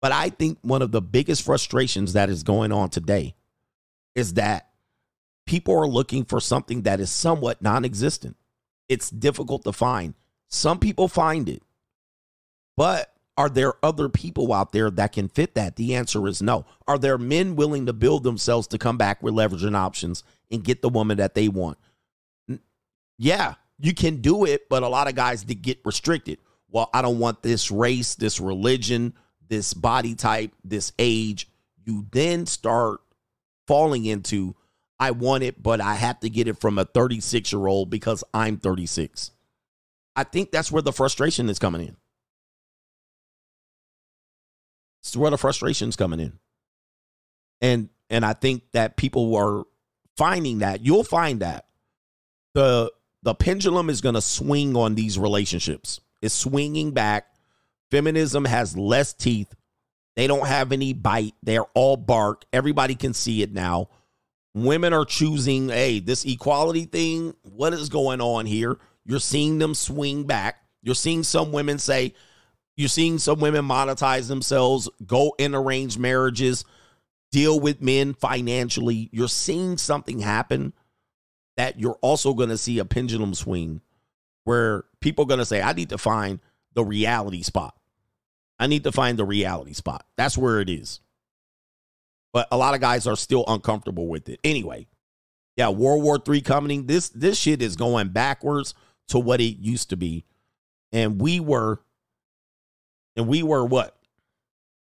But 0.00 0.12
I 0.12 0.28
think 0.30 0.58
one 0.62 0.82
of 0.82 0.92
the 0.92 1.00
biggest 1.00 1.42
frustrations 1.42 2.12
that 2.14 2.28
is 2.28 2.42
going 2.42 2.72
on 2.72 2.90
today 2.90 3.34
is 4.14 4.34
that 4.34 4.68
people 5.46 5.78
are 5.78 5.86
looking 5.86 6.24
for 6.24 6.40
something 6.40 6.82
that 6.82 7.00
is 7.00 7.10
somewhat 7.10 7.62
non 7.62 7.84
existent. 7.84 8.36
It's 8.88 9.08
difficult 9.08 9.64
to 9.64 9.72
find. 9.72 10.14
Some 10.48 10.78
people 10.78 11.08
find 11.08 11.48
it, 11.48 11.62
but 12.76 13.12
are 13.36 13.48
there 13.48 13.74
other 13.82 14.08
people 14.08 14.52
out 14.52 14.72
there 14.72 14.90
that 14.90 15.12
can 15.12 15.28
fit 15.28 15.54
that? 15.54 15.76
The 15.76 15.96
answer 15.96 16.26
is 16.28 16.40
no. 16.40 16.66
Are 16.86 16.98
there 16.98 17.18
men 17.18 17.56
willing 17.56 17.86
to 17.86 17.92
build 17.92 18.22
themselves 18.22 18.68
to 18.68 18.78
come 18.78 18.96
back 18.96 19.22
with 19.22 19.34
leverage 19.34 19.64
and 19.64 19.76
options 19.76 20.22
and 20.50 20.62
get 20.62 20.82
the 20.82 20.88
woman 20.88 21.16
that 21.16 21.34
they 21.34 21.48
want? 21.48 21.78
Yeah, 23.18 23.54
you 23.78 23.94
can 23.94 24.20
do 24.20 24.44
it, 24.44 24.68
but 24.68 24.82
a 24.82 24.88
lot 24.88 25.08
of 25.08 25.14
guys 25.14 25.44
get 25.44 25.80
restricted. 25.84 26.38
Well, 26.70 26.90
I 26.92 27.02
don't 27.02 27.18
want 27.18 27.42
this 27.42 27.70
race, 27.70 28.14
this 28.14 28.40
religion, 28.40 29.14
this 29.48 29.74
body 29.74 30.14
type, 30.14 30.52
this 30.64 30.92
age. 30.98 31.48
You 31.84 32.06
then 32.12 32.46
start 32.46 33.00
falling 33.66 34.04
into 34.04 34.54
I 34.98 35.10
want 35.10 35.42
it, 35.42 35.62
but 35.62 35.80
I 35.80 35.94
have 35.94 36.20
to 36.20 36.30
get 36.30 36.48
it 36.48 36.58
from 36.58 36.78
a 36.78 36.84
36 36.84 37.52
year 37.52 37.66
old 37.66 37.90
because 37.90 38.22
I'm 38.32 38.58
36. 38.58 39.32
I 40.16 40.24
think 40.24 40.50
that's 40.50 40.70
where 40.70 40.82
the 40.82 40.92
frustration 40.92 41.48
is 41.48 41.58
coming 41.58 41.82
in. 41.82 41.96
It's 45.02 45.16
where 45.16 45.30
the 45.30 45.38
frustration's 45.38 45.96
coming 45.96 46.20
in. 46.20 46.38
And 47.60 47.88
and 48.10 48.24
I 48.24 48.32
think 48.32 48.62
that 48.72 48.96
people 48.96 49.34
are 49.36 49.64
finding 50.16 50.58
that. 50.58 50.84
You'll 50.84 51.04
find 51.04 51.40
that 51.40 51.66
the 52.54 52.92
the 53.22 53.34
pendulum 53.34 53.90
is 53.90 54.00
going 54.00 54.14
to 54.14 54.20
swing 54.20 54.76
on 54.76 54.94
these 54.94 55.18
relationships. 55.18 56.00
It's 56.22 56.34
swinging 56.34 56.92
back. 56.92 57.26
Feminism 57.90 58.44
has 58.44 58.76
less 58.76 59.12
teeth. 59.12 59.54
They 60.16 60.26
don't 60.26 60.46
have 60.46 60.72
any 60.72 60.92
bite. 60.92 61.34
They're 61.42 61.64
all 61.74 61.96
bark. 61.96 62.44
Everybody 62.52 62.94
can 62.94 63.14
see 63.14 63.42
it 63.42 63.52
now. 63.52 63.88
Women 64.54 64.92
are 64.92 65.04
choosing, 65.04 65.68
hey, 65.68 65.98
this 65.98 66.24
equality 66.24 66.84
thing, 66.84 67.34
what 67.42 67.72
is 67.72 67.88
going 67.88 68.20
on 68.20 68.46
here? 68.46 68.78
You're 69.04 69.20
seeing 69.20 69.58
them 69.58 69.74
swing 69.74 70.24
back. 70.24 70.56
You're 70.82 70.94
seeing 70.94 71.22
some 71.22 71.52
women 71.52 71.78
say, 71.78 72.14
you're 72.76 72.88
seeing 72.88 73.18
some 73.18 73.40
women 73.40 73.64
monetize 73.66 74.28
themselves, 74.28 74.88
go 75.06 75.34
in 75.38 75.54
arranged 75.54 75.98
marriages, 75.98 76.64
deal 77.30 77.60
with 77.60 77.80
men 77.80 78.14
financially. 78.14 79.08
You're 79.12 79.28
seeing 79.28 79.78
something 79.78 80.20
happen 80.20 80.72
that 81.56 81.78
you're 81.78 81.98
also 82.00 82.34
going 82.34 82.48
to 82.48 82.58
see 82.58 82.80
a 82.80 82.84
pendulum 82.84 83.34
swing 83.34 83.80
where 84.44 84.84
people 85.00 85.24
are 85.24 85.28
going 85.28 85.38
to 85.38 85.44
say, 85.44 85.62
I 85.62 85.72
need 85.72 85.90
to 85.90 85.98
find 85.98 86.40
the 86.74 86.84
reality 86.84 87.42
spot. 87.42 87.76
I 88.58 88.66
need 88.66 88.84
to 88.84 88.92
find 88.92 89.18
the 89.18 89.24
reality 89.24 89.72
spot. 89.72 90.06
That's 90.16 90.36
where 90.36 90.60
it 90.60 90.68
is. 90.68 91.00
But 92.32 92.48
a 92.50 92.56
lot 92.56 92.74
of 92.74 92.80
guys 92.80 93.06
are 93.06 93.16
still 93.16 93.44
uncomfortable 93.46 94.08
with 94.08 94.28
it. 94.28 94.40
Anyway, 94.42 94.88
yeah, 95.56 95.68
World 95.68 96.02
War 96.02 96.20
III 96.26 96.40
coming. 96.40 96.86
This 96.86 97.08
this 97.10 97.38
shit 97.38 97.62
is 97.62 97.76
going 97.76 98.08
backwards 98.08 98.74
to 99.08 99.18
what 99.18 99.40
it 99.40 99.58
used 99.58 99.90
to 99.90 99.96
be. 99.96 100.24
And 100.92 101.20
we 101.20 101.40
were 101.40 101.80
and 103.16 103.28
we 103.28 103.42
were 103.42 103.64
what? 103.64 103.96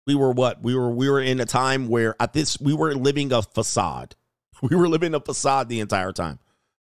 We 0.08 0.16
were 0.16 0.32
what? 0.32 0.62
We 0.62 0.76
were 0.76 0.92
we 0.92 1.10
were 1.10 1.22
in 1.22 1.40
a 1.40 1.46
time 1.46 1.88
where 1.88 2.16
at 2.20 2.34
this 2.34 2.60
we 2.60 2.74
were 2.74 2.94
living 2.96 3.32
a 3.32 3.42
facade. 3.42 4.16
We 4.64 4.76
were 4.76 4.88
living 4.88 5.16
a 5.16 5.20
facade 5.20 5.70
the 5.70 5.80
entire 5.80 6.12
time. 6.12 6.38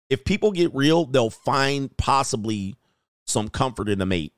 If 0.08 0.24
people 0.24 0.50
get 0.50 0.74
real, 0.74 1.04
they'll 1.04 1.30
find 1.30 1.96
possibly 1.96 2.74
some 3.28 3.48
comfort 3.48 3.88
in 3.88 4.00
a 4.00 4.06
mate. 4.06 4.32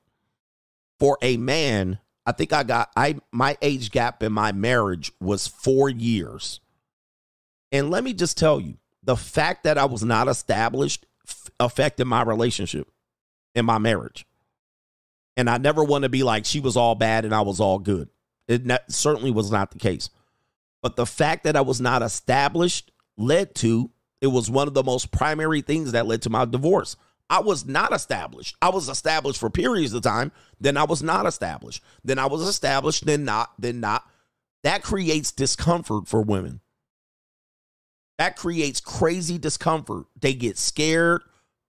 For 0.99 1.17
a 1.23 1.39
man, 1.39 1.99
I 2.27 2.33
think 2.33 2.53
I 2.53 2.63
got 2.63 2.91
I 2.95 3.21
my 3.31 3.57
age 3.63 3.91
gap 3.91 4.23
in 4.23 4.33
my 4.33 4.53
marriage 4.53 5.13
was 5.19 5.47
4 5.47 5.89
years. 5.89 6.61
And 7.71 7.91
let 7.91 8.05
me 8.05 8.13
just 8.13 8.37
tell 8.37 8.61
you, 8.61 8.77
the 9.03 9.17
fact 9.17 9.65
that 9.65 9.79
I 9.79 9.87
was 9.87 10.05
not 10.05 10.29
established 10.29 11.07
affected 11.65 12.05
my 12.07 12.23
relationship 12.23 12.89
in 13.55 13.65
my 13.65 13.79
marriage. 13.79 14.27
And 15.37 15.49
I 15.49 15.59
never 15.59 15.83
want 15.83 16.03
to 16.03 16.09
be 16.09 16.23
like 16.23 16.45
she 16.45 16.61
was 16.61 16.77
all 16.77 16.95
bad 16.95 17.25
and 17.25 17.35
I 17.35 17.41
was 17.41 17.61
all 17.61 17.79
good. 17.79 18.09
It 18.49 18.67
ne- 18.67 18.79
certainly 18.89 19.31
was 19.31 19.51
not 19.51 19.71
the 19.71 19.79
case. 19.79 20.11
But 20.83 20.97
the 20.97 21.07
fact 21.07 21.45
that 21.45 21.57
I 21.57 21.61
was 21.61 21.81
not 21.81 22.03
established 22.03 22.91
led 23.17 23.55
to 23.57 23.91
it 24.21 24.29
was 24.29 24.49
one 24.49 24.69
of 24.69 24.75
the 24.75 24.85
most 24.85 25.11
primary 25.11 25.63
things 25.63 25.93
that 25.93 26.07
led 26.07 26.23
to 26.23 26.31
my 26.31 26.45
divorce. 26.45 26.97
I 27.29 27.41
was 27.41 27.67
not 27.67 27.93
established. 27.93 28.57
I 28.63 28.69
was 28.69 28.89
established 28.89 29.41
for 29.41 29.51
periods 29.51 29.95
of 29.95 30.03
time, 30.03 30.33
then 30.61 30.77
I 30.77 30.85
was 30.85 31.03
not 31.03 31.27
established. 31.27 31.83
Then 32.05 32.19
I 32.19 32.27
was 32.27 32.43
established, 32.43 33.07
then 33.07 33.25
not, 33.25 33.53
then 33.59 33.81
not. 33.81 34.05
That 34.63 34.83
creates 34.83 35.33
discomfort 35.33 36.07
for 36.07 36.23
women. 36.23 36.61
That 38.19 38.37
creates 38.37 38.81
crazy 38.81 39.39
discomfort. 39.39 40.05
They 40.21 40.35
get 40.35 40.57
scared, 40.57 41.23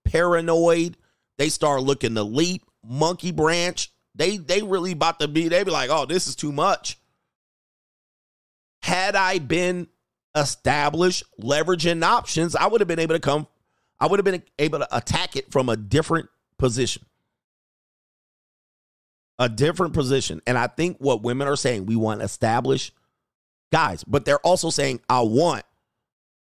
paranoid. 0.06 0.98
They 1.38 1.50
start 1.50 1.84
looking 1.84 2.16
to 2.16 2.24
leap, 2.24 2.64
monkey 2.86 3.32
branch. 3.32 3.92
They 4.16 4.38
they 4.38 4.62
really 4.62 4.92
about 4.92 5.20
to 5.20 5.28
be. 5.28 5.48
They 5.48 5.64
be 5.64 5.72
like, 5.72 5.90
oh, 5.90 6.06
this 6.06 6.28
is 6.28 6.36
too 6.36 6.52
much. 6.52 7.00
Had 8.84 9.16
I 9.16 9.40
been 9.40 9.88
established, 10.36 11.24
leveraging 11.40 12.04
options, 12.04 12.56
I 12.56 12.68
would 12.68 12.82
have 12.82 12.88
been 12.88 13.00
able 13.00 13.16
to 13.16 13.20
come. 13.20 13.48
I 14.00 14.08
would 14.08 14.20
have 14.20 14.26
been 14.26 14.44
able 14.60 14.80
to 14.80 14.96
attack 14.96 15.36
it 15.36 15.52
from 15.52 15.70
a 15.70 15.78
different 15.78 16.30
position. 16.58 17.06
A 19.40 19.48
different 19.48 19.94
position. 19.94 20.42
And 20.46 20.58
I 20.58 20.68
think 20.68 20.98
what 20.98 21.24
women 21.24 21.48
are 21.48 21.56
saying, 21.56 21.86
we 21.86 21.96
want 21.96 22.22
established 22.22 22.94
guys, 23.72 24.04
but 24.04 24.26
they're 24.26 24.40
also 24.40 24.70
saying, 24.70 25.02
I 25.10 25.22
want 25.22 25.64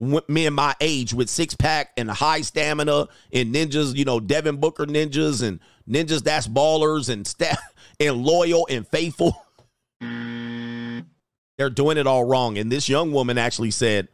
men 0.02 0.52
my 0.52 0.74
age 0.80 1.14
with 1.14 1.30
six 1.30 1.54
pack 1.54 1.92
and 1.96 2.10
high 2.10 2.40
stamina 2.40 3.06
and 3.32 3.54
ninjas, 3.54 3.96
you 3.96 4.04
know, 4.04 4.18
Devin 4.18 4.56
Booker 4.56 4.84
ninjas 4.84 5.46
and 5.46 5.60
ninjas 5.88 6.24
that's 6.24 6.48
ballers 6.48 7.08
and 7.08 7.26
sta- 7.26 7.56
and 8.00 8.24
loyal 8.24 8.66
and 8.68 8.86
faithful. 8.86 9.46
They're 10.00 11.70
doing 11.70 11.98
it 11.98 12.06
all 12.06 12.24
wrong. 12.24 12.58
And 12.58 12.72
this 12.72 12.88
young 12.88 13.12
woman 13.12 13.38
actually 13.38 13.70
said, 13.70 14.08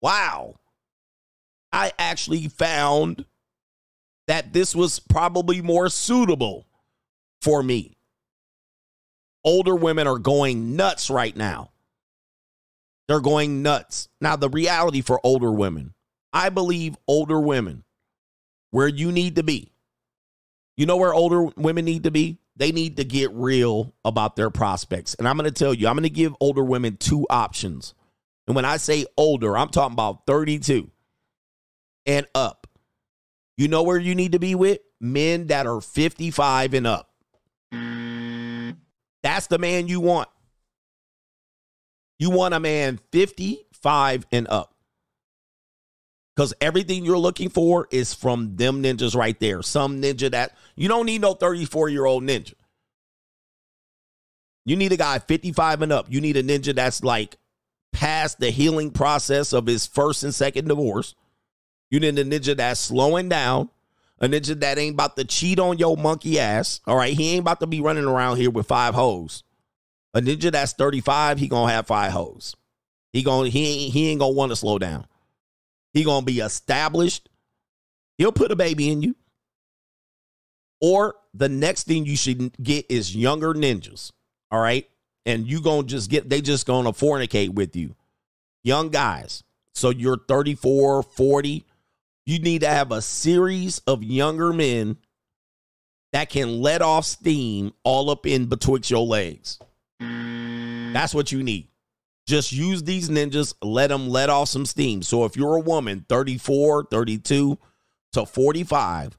Wow, 0.00 0.54
I 1.72 1.92
actually 1.98 2.46
found 2.48 3.24
that 4.28 4.52
this 4.52 4.74
was 4.74 5.00
probably 5.00 5.60
more 5.60 5.88
suitable 5.88 6.66
for 7.42 7.62
me. 7.62 7.96
Older 9.42 9.74
women 9.74 10.06
are 10.06 10.18
going 10.18 10.76
nuts 10.76 11.10
right 11.10 11.36
now. 11.36 11.70
They're 13.08 13.20
going 13.20 13.62
nuts. 13.62 14.08
Now, 14.20 14.36
the 14.36 14.48
reality 14.48 15.00
for 15.00 15.20
older 15.24 15.50
women, 15.50 15.94
I 16.32 16.48
believe 16.48 16.96
older 17.06 17.40
women, 17.40 17.84
where 18.70 18.88
you 18.88 19.12
need 19.12 19.36
to 19.36 19.42
be, 19.42 19.72
you 20.76 20.86
know 20.86 20.96
where 20.96 21.14
older 21.14 21.44
women 21.56 21.84
need 21.84 22.04
to 22.04 22.10
be? 22.10 22.38
They 22.56 22.72
need 22.72 22.96
to 22.96 23.04
get 23.04 23.32
real 23.32 23.94
about 24.04 24.36
their 24.36 24.50
prospects. 24.50 25.14
And 25.14 25.28
I'm 25.28 25.36
going 25.36 25.50
to 25.50 25.56
tell 25.56 25.74
you, 25.74 25.88
I'm 25.88 25.94
going 25.94 26.04
to 26.04 26.10
give 26.10 26.34
older 26.40 26.64
women 26.64 26.96
two 26.96 27.26
options. 27.30 27.94
And 28.46 28.56
when 28.56 28.64
I 28.64 28.76
say 28.76 29.06
older, 29.16 29.56
I'm 29.56 29.68
talking 29.68 29.94
about 29.94 30.26
32 30.26 30.90
and 32.06 32.26
up. 32.34 32.66
You 33.56 33.68
know 33.68 33.82
where 33.82 33.98
you 33.98 34.14
need 34.14 34.32
to 34.32 34.38
be 34.38 34.54
with? 34.54 34.80
Men 35.00 35.48
that 35.48 35.66
are 35.66 35.80
55 35.80 36.74
and 36.74 36.86
up. 36.86 37.10
That's 39.22 39.46
the 39.46 39.58
man 39.58 39.88
you 39.88 40.00
want. 40.00 40.28
You 42.18 42.30
want 42.30 42.54
a 42.54 42.60
man 42.60 43.00
55 43.12 44.26
and 44.32 44.48
up. 44.48 44.74
Because 46.34 46.52
everything 46.60 47.04
you're 47.04 47.18
looking 47.18 47.48
for 47.48 47.86
is 47.90 48.12
from 48.12 48.56
them 48.56 48.82
ninjas 48.82 49.14
right 49.14 49.38
there. 49.38 49.62
Some 49.62 50.02
ninja 50.02 50.30
that 50.32 50.56
you 50.74 50.88
don't 50.88 51.06
need 51.06 51.20
no 51.20 51.34
34 51.34 51.90
year 51.90 52.04
old 52.04 52.24
ninja. 52.24 52.54
You 54.64 54.76
need 54.76 54.92
a 54.92 54.96
guy 54.96 55.18
55 55.18 55.82
and 55.82 55.92
up. 55.92 56.06
You 56.08 56.20
need 56.20 56.36
a 56.36 56.42
ninja 56.42 56.74
that's 56.74 57.04
like 57.04 57.36
past 57.92 58.40
the 58.40 58.50
healing 58.50 58.90
process 58.90 59.52
of 59.52 59.66
his 59.66 59.86
first 59.86 60.24
and 60.24 60.34
second 60.34 60.68
divorce. 60.68 61.14
You 61.90 62.00
need 62.00 62.18
a 62.18 62.24
ninja 62.24 62.56
that's 62.56 62.80
slowing 62.80 63.28
down. 63.28 63.70
A 64.20 64.26
ninja 64.26 64.58
that 64.60 64.78
ain't 64.78 64.94
about 64.94 65.16
to 65.16 65.24
cheat 65.24 65.60
on 65.60 65.78
your 65.78 65.96
monkey 65.96 66.40
ass. 66.40 66.80
All 66.86 66.96
right. 66.96 67.12
He 67.12 67.32
ain't 67.32 67.42
about 67.42 67.60
to 67.60 67.66
be 67.66 67.80
running 67.80 68.04
around 68.04 68.38
here 68.38 68.50
with 68.50 68.66
five 68.66 68.94
hoes. 68.94 69.44
A 70.14 70.20
ninja 70.20 70.52
that's 70.52 70.72
35, 70.72 71.38
he 71.38 71.48
gonna 71.48 71.72
have 71.72 71.88
five 71.88 72.12
hoes. 72.12 72.54
He 73.12 73.22
gonna 73.22 73.48
he 73.48 73.66
ain't 73.66 73.92
he 73.92 74.10
ain't 74.10 74.20
gonna 74.20 74.32
want 74.32 74.50
to 74.52 74.56
slow 74.56 74.78
down. 74.78 75.06
He 75.92 76.04
gonna 76.04 76.24
be 76.24 76.40
established. 76.40 77.28
He'll 78.18 78.32
put 78.32 78.52
a 78.52 78.56
baby 78.56 78.90
in 78.90 79.02
you. 79.02 79.16
Or 80.80 81.14
the 81.32 81.48
next 81.48 81.84
thing 81.84 82.06
you 82.06 82.16
should 82.16 82.60
get 82.62 82.86
is 82.88 83.14
younger 83.14 83.54
ninjas. 83.54 84.12
All 84.50 84.60
right. 84.60 84.88
And 85.26 85.48
you 85.48 85.60
gonna 85.60 85.84
just 85.84 86.10
get 86.10 86.28
they 86.28 86.40
just 86.40 86.66
gonna 86.66 86.92
fornicate 86.92 87.50
with 87.50 87.74
you. 87.74 87.94
Young 88.62 88.90
guys. 88.90 89.42
So 89.74 89.90
you're 89.90 90.18
34, 90.28 91.02
40. 91.02 91.64
You 92.26 92.38
need 92.38 92.60
to 92.62 92.68
have 92.68 92.92
a 92.92 93.02
series 93.02 93.80
of 93.80 94.02
younger 94.02 94.52
men 94.52 94.96
that 96.12 96.30
can 96.30 96.60
let 96.60 96.80
off 96.80 97.04
steam 97.04 97.72
all 97.82 98.10
up 98.10 98.26
in 98.26 98.46
betwixt 98.46 98.90
your 98.90 99.04
legs. 99.04 99.58
That's 100.92 101.14
what 101.14 101.32
you 101.32 101.42
need. 101.42 101.68
Just 102.26 102.52
use 102.52 102.82
these 102.82 103.10
ninjas, 103.10 103.54
let 103.62 103.88
them 103.88 104.08
let 104.08 104.30
off 104.30 104.48
some 104.48 104.64
steam. 104.64 105.02
So 105.02 105.24
if 105.24 105.36
you're 105.36 105.56
a 105.56 105.60
woman, 105.60 106.06
34, 106.08 106.86
32 106.90 107.58
to 108.12 108.26
45, 108.26 109.18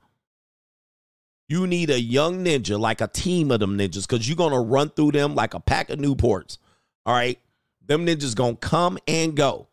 you 1.48 1.68
need 1.68 1.92
a 1.92 2.00
young 2.00 2.44
ninja, 2.44 2.80
like 2.80 3.02
a 3.02 3.08
team 3.08 3.52
of 3.52 3.60
them 3.60 3.78
ninjas, 3.78 4.08
because 4.08 4.28
you're 4.28 4.36
gonna 4.36 4.62
run 4.62 4.90
through 4.90 5.12
them 5.12 5.36
like 5.36 5.54
a 5.54 5.60
pack 5.60 5.92
of 5.92 6.00
Newports. 6.00 6.58
All 7.06 7.14
right. 7.14 7.40
Them 7.86 8.06
ninjas 8.06 8.36
gonna 8.36 8.56
come 8.56 8.98
and 9.08 9.36
go. 9.36 9.68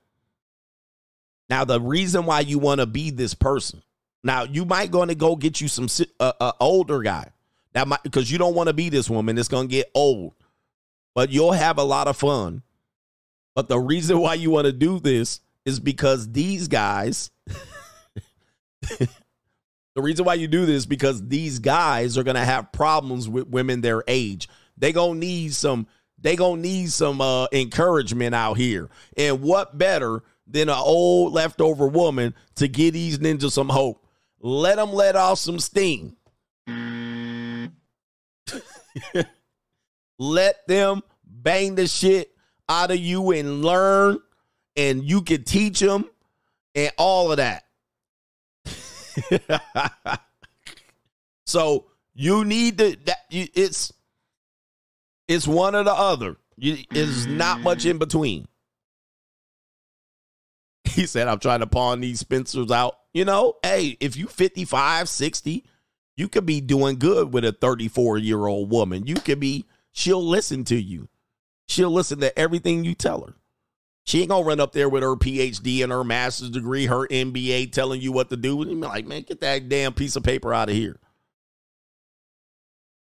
Now, 1.48 1.64
the 1.64 1.80
reason 1.80 2.24
why 2.24 2.40
you 2.40 2.58
want 2.58 2.80
to 2.80 2.86
be 2.86 3.10
this 3.10 3.34
person. 3.34 3.82
Now, 4.24 4.44
you 4.44 4.64
might 4.64 4.90
going 4.90 5.08
to 5.08 5.14
go 5.14 5.36
get 5.36 5.60
you 5.60 5.68
some 5.68 5.86
uh, 6.18 6.32
uh, 6.40 6.52
older 6.60 7.02
guy. 7.02 7.30
That 7.74 7.88
might 7.88 8.02
because 8.02 8.30
you 8.30 8.38
don't 8.38 8.54
want 8.54 8.68
to 8.68 8.72
be 8.72 8.88
this 8.88 9.10
woman. 9.10 9.36
It's 9.36 9.48
gonna 9.48 9.68
get 9.68 9.90
old, 9.94 10.32
but 11.14 11.30
you'll 11.30 11.52
have 11.52 11.78
a 11.78 11.84
lot 11.84 12.08
of 12.08 12.16
fun. 12.16 12.62
But 13.54 13.68
the 13.68 13.78
reason 13.78 14.18
why 14.18 14.34
you 14.34 14.50
want 14.50 14.66
to 14.66 14.72
do 14.72 14.98
this 14.98 15.40
is 15.64 15.80
because 15.80 16.30
these 16.30 16.68
guys. 16.68 17.30
the 18.98 19.08
reason 19.96 20.24
why 20.24 20.34
you 20.34 20.48
do 20.48 20.66
this 20.66 20.86
because 20.86 21.26
these 21.28 21.58
guys 21.58 22.16
are 22.16 22.22
gonna 22.22 22.44
have 22.44 22.72
problems 22.72 23.28
with 23.28 23.48
women 23.48 23.80
their 23.80 24.02
age. 24.08 24.48
They 24.76 24.92
gonna 24.92 25.18
need 25.18 25.54
some. 25.54 25.86
They 26.18 26.36
gonna 26.36 26.62
need 26.62 26.90
some 26.90 27.20
uh, 27.20 27.46
encouragement 27.52 28.34
out 28.34 28.56
here. 28.56 28.88
And 29.16 29.42
what 29.42 29.76
better 29.76 30.22
than 30.46 30.68
an 30.68 30.78
old 30.78 31.32
leftover 31.32 31.88
woman 31.88 32.34
to 32.56 32.68
give 32.68 32.94
these 32.94 33.18
ninjas 33.18 33.52
some 33.52 33.68
hope? 33.68 34.04
Let 34.40 34.76
them 34.76 34.92
let 34.92 35.16
off 35.16 35.38
some 35.38 35.60
steam. 35.60 36.16
let 40.22 40.66
them 40.66 41.02
bang 41.24 41.74
the 41.74 41.86
shit 41.86 42.32
out 42.68 42.90
of 42.90 42.98
you 42.98 43.32
and 43.32 43.64
learn, 43.64 44.18
and 44.76 45.04
you 45.04 45.22
can 45.22 45.44
teach 45.44 45.80
them 45.80 46.08
and 46.74 46.92
all 46.96 47.30
of 47.30 47.38
that. 47.38 47.64
so 51.46 51.86
you 52.14 52.44
need 52.44 52.78
to 52.78 52.96
that 53.04 53.18
you, 53.30 53.46
it's 53.54 53.92
it's 55.28 55.46
one 55.46 55.74
or 55.74 55.82
the 55.82 55.92
other. 55.92 56.36
You, 56.56 56.78
it's 56.92 57.26
not 57.26 57.60
much 57.60 57.84
in 57.84 57.98
between. 57.98 58.46
He 60.84 61.06
said, 61.06 61.26
I'm 61.26 61.38
trying 61.38 61.60
to 61.60 61.66
pawn 61.66 62.00
these 62.00 62.20
Spencers 62.20 62.70
out. 62.70 62.98
You 63.14 63.24
know, 63.24 63.54
hey, 63.62 63.96
if 63.98 64.14
you 64.14 64.26
55, 64.26 65.08
60, 65.08 65.64
you 66.16 66.28
could 66.28 66.44
be 66.44 66.60
doing 66.60 66.98
good 66.98 67.32
with 67.32 67.46
a 67.46 67.52
34 67.52 68.18
year 68.18 68.46
old 68.46 68.70
woman. 68.70 69.06
You 69.06 69.14
could 69.14 69.40
be, 69.40 69.64
she'll 69.92 70.24
listen 70.24 70.64
to 70.64 70.80
you. 70.80 71.08
She'll 71.68 71.90
listen 71.90 72.20
to 72.20 72.36
everything 72.38 72.84
you 72.84 72.94
tell 72.94 73.22
her. 73.22 73.34
She 74.04 74.20
ain't 74.20 74.30
gonna 74.30 74.44
run 74.44 74.60
up 74.60 74.72
there 74.72 74.88
with 74.88 75.02
her 75.02 75.14
PhD 75.14 75.82
and 75.82 75.92
her 75.92 76.02
master's 76.02 76.50
degree, 76.50 76.86
her 76.86 77.06
MBA 77.06 77.72
telling 77.72 78.00
you 78.00 78.10
what 78.10 78.30
to 78.30 78.36
do. 78.36 78.60
And 78.62 78.80
be 78.80 78.86
like, 78.86 79.06
man, 79.06 79.22
get 79.22 79.40
that 79.40 79.68
damn 79.68 79.94
piece 79.94 80.16
of 80.16 80.24
paper 80.24 80.52
out 80.52 80.68
of 80.68 80.74
here. 80.74 80.98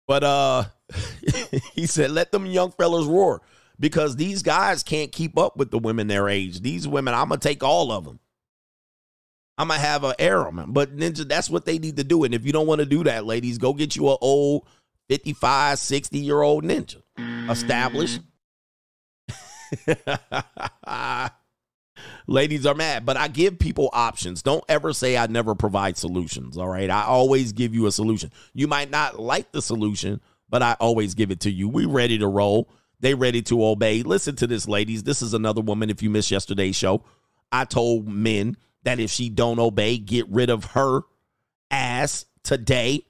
But 0.07 0.25
uh 0.25 0.65
he 1.75 1.87
said, 1.87 2.11
let 2.11 2.33
them 2.33 2.47
young 2.47 2.73
fellas 2.73 3.07
roar 3.07 3.43
because 3.79 4.17
these 4.17 4.43
guys 4.43 4.83
can't 4.83 5.13
keep 5.13 5.39
up 5.39 5.57
with 5.57 5.71
the 5.71 5.79
women 5.79 6.09
their 6.09 6.29
age. 6.29 6.61
These 6.61 6.89
women, 6.89 7.15
I'm 7.15 7.29
gonna 7.29 7.41
take 7.41 7.63
all 7.63 7.93
of 7.93 8.05
them. 8.05 8.19
I'm 9.57 9.69
gonna 9.69 9.81
have 9.81 10.05
an 10.05 10.15
harem, 10.19 10.65
but 10.69 10.97
ninja, 10.97 11.29
that's 11.29 11.51
what 11.51 11.65
they 11.65 11.79
need 11.79 11.97
to 11.97 12.05
do. 12.05 12.25
And 12.25 12.35
if 12.35 12.45
you 12.45 12.53
don't 12.53 12.67
want 12.67 12.81
to 12.81 12.87
do 12.87 13.05
that, 13.05 13.27
ladies, 13.27 13.59
go 13.59 13.73
get 13.73 13.97
you 13.97 14.09
an 14.11 14.17
old 14.21 14.67
55, 15.09 15.79
60 15.79 16.19
year 16.19 16.43
old 16.43 16.65
ninja, 16.65 17.03
established. 17.51 18.21
ladies 22.27 22.67
are 22.67 22.75
mad, 22.75 23.05
but 23.07 23.17
I 23.17 23.29
give 23.29 23.59
people 23.59 23.91
options. 23.93 24.43
Don't 24.43 24.65
ever 24.69 24.93
say 24.93 25.17
I 25.17 25.27
never 25.27 25.55
provide 25.55 25.97
solutions. 25.97 26.57
All 26.57 26.69
right, 26.69 26.91
I 26.91 27.05
always 27.05 27.53
give 27.53 27.75
you 27.75 27.87
a 27.87 27.93
solution. 27.93 28.31
You 28.55 28.69
might 28.69 28.91
not 28.91 29.19
like 29.19 29.53
the 29.53 29.63
solution, 29.63 30.21
but 30.49 30.63
I 30.63 30.77
always 30.81 31.15
give 31.15 31.31
it 31.31 31.41
to 31.41 31.51
you. 31.51 31.69
We 31.69 31.87
ready 31.87 32.19
to 32.19 32.29
roll. 32.29 32.71
They 33.01 33.15
ready 33.15 33.43
to 33.43 33.65
obey. 33.65 34.03
Listen 34.03 34.37
to 34.37 34.47
this, 34.47 34.69
ladies. 34.69 35.03
This 35.03 35.23
is 35.23 35.35
another 35.35 35.61
woman. 35.61 35.91
If 35.91 36.03
you 36.03 36.11
missed 36.11 36.31
yesterday's 36.31 36.77
show, 36.77 37.05
I 37.53 37.65
told 37.65 38.09
men 38.09 38.57
that 38.83 39.01
if 39.01 39.11
she 39.11 39.29
don't 39.29 39.59
obey, 39.59 39.99
get 39.99 40.29
rid 40.29 40.51
of 40.51 40.65
her 40.67 41.03
ass 41.71 42.27
today. 42.43 43.05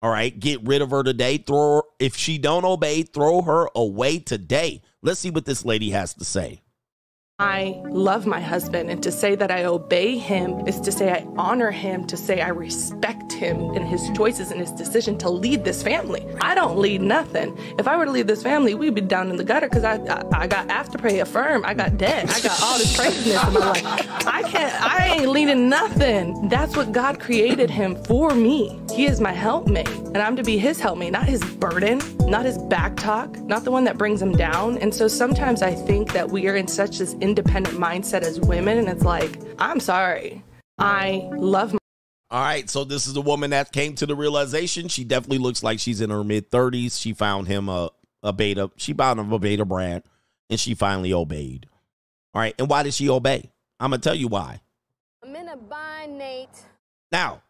All 0.00 0.10
right, 0.10 0.38
get 0.38 0.64
rid 0.64 0.80
of 0.80 0.90
her 0.90 1.02
today. 1.02 1.38
Throw 1.38 1.76
her, 1.76 1.82
if 1.98 2.16
she 2.16 2.38
don't 2.38 2.64
obey, 2.64 3.02
throw 3.02 3.42
her 3.42 3.68
away 3.74 4.20
today. 4.20 4.82
Let's 5.02 5.20
see 5.20 5.30
what 5.30 5.44
this 5.44 5.64
lady 5.64 5.90
has 5.90 6.14
to 6.14 6.24
say. 6.24 6.62
I 7.40 7.80
love 7.84 8.26
my 8.26 8.40
husband, 8.40 8.90
and 8.90 9.00
to 9.04 9.12
say 9.12 9.36
that 9.36 9.52
I 9.52 9.64
obey 9.64 10.18
him 10.18 10.66
is 10.66 10.80
to 10.80 10.90
say 10.90 11.12
I 11.12 11.24
honor 11.36 11.70
him, 11.70 12.04
to 12.08 12.16
say 12.16 12.40
I 12.40 12.48
respect 12.48 13.32
him 13.32 13.60
and 13.76 13.86
his 13.86 14.10
choices 14.16 14.50
and 14.50 14.58
his 14.58 14.72
decision 14.72 15.16
to 15.18 15.30
lead 15.30 15.64
this 15.64 15.80
family. 15.80 16.26
I 16.40 16.56
don't 16.56 16.78
lead 16.78 17.00
nothing. 17.00 17.56
If 17.78 17.86
I 17.86 17.96
were 17.96 18.06
to 18.06 18.10
lead 18.10 18.26
this 18.26 18.42
family, 18.42 18.74
we'd 18.74 18.96
be 18.96 19.02
down 19.02 19.30
in 19.30 19.36
the 19.36 19.44
gutter 19.44 19.68
because 19.68 19.84
I, 19.84 19.98
I 19.98 20.24
I 20.32 20.46
got 20.48 20.66
afterpay, 20.66 21.20
Affirm, 21.20 21.64
I 21.64 21.74
got 21.74 21.96
debt, 21.96 22.28
I 22.28 22.40
got 22.40 22.60
all 22.60 22.76
this 22.76 22.96
craziness 22.98 23.46
in 23.46 23.54
my 23.54 23.60
life. 23.60 24.26
I 24.26 24.42
can't, 24.42 24.82
I 24.82 25.06
ain't 25.06 25.28
leading 25.28 25.68
nothing. 25.68 26.48
That's 26.48 26.76
what 26.76 26.90
God 26.90 27.20
created 27.20 27.70
him 27.70 28.02
for 28.02 28.34
me. 28.34 28.80
He 28.92 29.06
is 29.06 29.20
my 29.20 29.32
helpmate, 29.32 29.88
and 29.88 30.18
I'm 30.18 30.34
to 30.34 30.42
be 30.42 30.58
his 30.58 30.80
helpmate, 30.80 31.12
not 31.12 31.26
his 31.26 31.44
burden, 31.44 32.00
not 32.28 32.44
his 32.44 32.58
back 32.58 32.96
talk, 32.96 33.38
not 33.42 33.62
the 33.62 33.70
one 33.70 33.84
that 33.84 33.96
brings 33.96 34.20
him 34.20 34.32
down. 34.32 34.76
And 34.78 34.92
so 34.92 35.06
sometimes 35.06 35.62
I 35.62 35.72
think 35.72 36.12
that 36.14 36.28
we 36.28 36.48
are 36.48 36.56
in 36.56 36.66
such 36.66 36.98
this 36.98 37.14
independent 37.28 37.76
mindset 37.76 38.22
as 38.22 38.40
women, 38.40 38.78
and 38.78 38.88
it's 38.88 39.04
like, 39.04 39.38
I'm 39.58 39.80
sorry. 39.80 40.42
I 40.78 41.28
love 41.32 41.72
my 41.74 41.78
All 42.30 42.42
right, 42.42 42.68
so 42.70 42.84
this 42.84 43.06
is 43.06 43.16
a 43.16 43.20
woman 43.20 43.50
that 43.50 43.70
came 43.72 43.94
to 43.96 44.06
the 44.06 44.14
realization. 44.14 44.88
She 44.88 45.04
definitely 45.04 45.38
looks 45.38 45.62
like 45.62 45.78
she's 45.78 46.00
in 46.00 46.10
her 46.10 46.24
mid 46.24 46.50
30s. 46.50 47.00
She 47.00 47.12
found 47.12 47.48
him 47.48 47.68
a, 47.68 47.90
a 48.22 48.32
beta. 48.32 48.70
She 48.76 48.94
found 48.94 49.20
him 49.20 49.32
a 49.32 49.38
beta 49.38 49.64
brand, 49.64 50.04
and 50.48 50.58
she 50.58 50.74
finally 50.74 51.12
obeyed. 51.12 51.66
All 52.34 52.40
right, 52.40 52.54
and 52.58 52.68
why 52.68 52.82
did 52.82 52.94
she 52.94 53.10
obey? 53.10 53.50
I'm 53.78 53.90
going 53.90 54.00
to 54.00 54.08
tell 54.08 54.16
you 54.16 54.28
why. 54.28 54.60
I'm 55.22 55.36
in 55.36 55.48
a 55.48 55.56
bind, 55.56 56.16
Nate. 56.16 56.48
Now, 57.12 57.42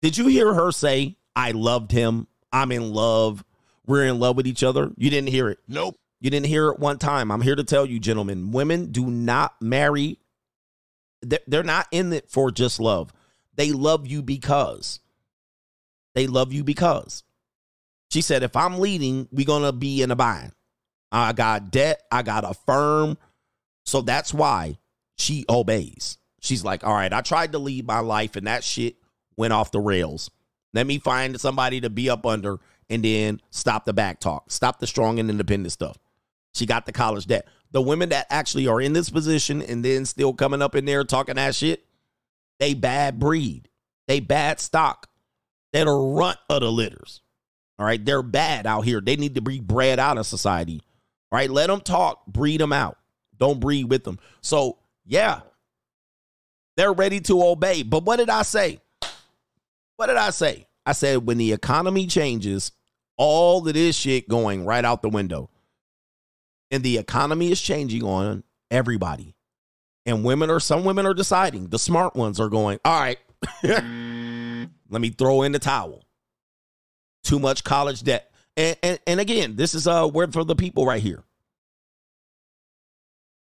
did 0.00 0.16
you 0.16 0.26
hear 0.28 0.54
her 0.54 0.70
say, 0.70 1.16
I 1.34 1.50
loved 1.50 1.90
him? 1.90 2.28
I'm 2.52 2.70
in 2.70 2.92
love. 2.92 3.44
We're 3.86 4.04
in 4.04 4.20
love 4.20 4.36
with 4.36 4.46
each 4.46 4.62
other? 4.62 4.92
You 4.96 5.10
didn't 5.10 5.30
hear 5.30 5.48
it. 5.48 5.58
Nope. 5.66 5.96
You 6.24 6.30
didn't 6.30 6.46
hear 6.46 6.70
it 6.70 6.78
one 6.78 6.96
time. 6.96 7.30
I'm 7.30 7.42
here 7.42 7.54
to 7.54 7.64
tell 7.64 7.84
you, 7.84 8.00
gentlemen, 8.00 8.50
women 8.50 8.92
do 8.92 9.10
not 9.10 9.60
marry. 9.60 10.18
They're 11.20 11.62
not 11.62 11.86
in 11.90 12.14
it 12.14 12.30
for 12.30 12.50
just 12.50 12.80
love. 12.80 13.12
They 13.56 13.72
love 13.72 14.06
you 14.06 14.22
because. 14.22 15.00
They 16.14 16.26
love 16.26 16.50
you 16.50 16.64
because. 16.64 17.24
She 18.10 18.22
said, 18.22 18.42
if 18.42 18.56
I'm 18.56 18.78
leading, 18.78 19.28
we're 19.32 19.44
going 19.44 19.64
to 19.64 19.72
be 19.72 20.00
in 20.00 20.10
a 20.10 20.16
bind. 20.16 20.52
I 21.12 21.34
got 21.34 21.70
debt. 21.70 22.00
I 22.10 22.22
got 22.22 22.50
Affirm. 22.50 23.18
So 23.84 24.00
that's 24.00 24.32
why 24.32 24.78
she 25.18 25.44
obeys. 25.46 26.16
She's 26.40 26.64
like, 26.64 26.84
all 26.84 26.94
right, 26.94 27.12
I 27.12 27.20
tried 27.20 27.52
to 27.52 27.58
lead 27.58 27.86
my 27.86 27.98
life 27.98 28.34
and 28.34 28.46
that 28.46 28.64
shit 28.64 28.96
went 29.36 29.52
off 29.52 29.72
the 29.72 29.80
rails. 29.80 30.30
Let 30.72 30.86
me 30.86 30.98
find 30.98 31.38
somebody 31.38 31.82
to 31.82 31.90
be 31.90 32.08
up 32.08 32.24
under 32.24 32.60
and 32.88 33.04
then 33.04 33.42
stop 33.50 33.84
the 33.84 33.92
back 33.92 34.20
talk, 34.20 34.50
stop 34.50 34.80
the 34.80 34.86
strong 34.86 35.18
and 35.18 35.28
independent 35.28 35.72
stuff. 35.72 35.98
She 36.54 36.66
got 36.66 36.86
the 36.86 36.92
college 36.92 37.26
debt. 37.26 37.46
The 37.72 37.82
women 37.82 38.10
that 38.10 38.26
actually 38.30 38.68
are 38.68 38.80
in 38.80 38.92
this 38.92 39.10
position 39.10 39.60
and 39.62 39.84
then 39.84 40.04
still 40.04 40.32
coming 40.32 40.62
up 40.62 40.74
in 40.74 40.84
there 40.84 41.04
talking 41.04 41.34
that 41.36 41.54
shit, 41.54 41.84
they 42.60 42.74
bad 42.74 43.18
breed. 43.18 43.68
They 44.06 44.20
bad 44.20 44.60
stock. 44.60 45.08
They're 45.72 45.86
the 45.86 45.92
runt 45.92 46.38
of 46.48 46.60
the 46.60 46.70
litters. 46.70 47.20
All 47.78 47.86
right. 47.86 48.02
They're 48.04 48.22
bad 48.22 48.66
out 48.66 48.82
here. 48.82 49.00
They 49.00 49.16
need 49.16 49.34
to 49.34 49.40
be 49.40 49.60
bred 49.60 49.98
out 49.98 50.18
of 50.18 50.26
society. 50.26 50.80
All 51.32 51.38
right. 51.38 51.50
Let 51.50 51.66
them 51.66 51.80
talk, 51.80 52.26
breed 52.26 52.60
them 52.60 52.72
out. 52.72 52.96
Don't 53.36 53.58
breed 53.58 53.90
with 53.90 54.04
them. 54.04 54.20
So, 54.40 54.78
yeah, 55.04 55.40
they're 56.76 56.92
ready 56.92 57.20
to 57.22 57.42
obey. 57.42 57.82
But 57.82 58.04
what 58.04 58.16
did 58.16 58.30
I 58.30 58.42
say? 58.42 58.80
What 59.96 60.06
did 60.06 60.16
I 60.16 60.30
say? 60.30 60.66
I 60.86 60.92
said 60.92 61.26
when 61.26 61.38
the 61.38 61.52
economy 61.52 62.06
changes, 62.06 62.72
all 63.16 63.66
of 63.66 63.74
this 63.74 63.96
shit 63.96 64.28
going 64.28 64.64
right 64.64 64.84
out 64.84 65.02
the 65.02 65.08
window. 65.08 65.50
And 66.70 66.82
the 66.82 66.98
economy 66.98 67.50
is 67.50 67.60
changing 67.60 68.02
on 68.02 68.42
everybody. 68.70 69.34
And 70.06 70.24
women 70.24 70.50
are 70.50 70.60
some 70.60 70.84
women 70.84 71.06
are 71.06 71.14
deciding. 71.14 71.68
The 71.68 71.78
smart 71.78 72.14
ones 72.14 72.40
are 72.40 72.48
going, 72.48 72.78
all 72.84 73.00
right, 73.00 73.18
let 73.62 75.00
me 75.00 75.10
throw 75.10 75.42
in 75.42 75.52
the 75.52 75.58
towel. 75.58 76.04
Too 77.22 77.38
much 77.38 77.64
college 77.64 78.02
debt. 78.02 78.30
And, 78.56 78.76
and, 78.82 78.98
and 79.06 79.20
again, 79.20 79.56
this 79.56 79.74
is 79.74 79.86
a 79.86 80.06
word 80.06 80.32
for 80.32 80.44
the 80.44 80.54
people 80.54 80.86
right 80.86 81.02
here. 81.02 81.24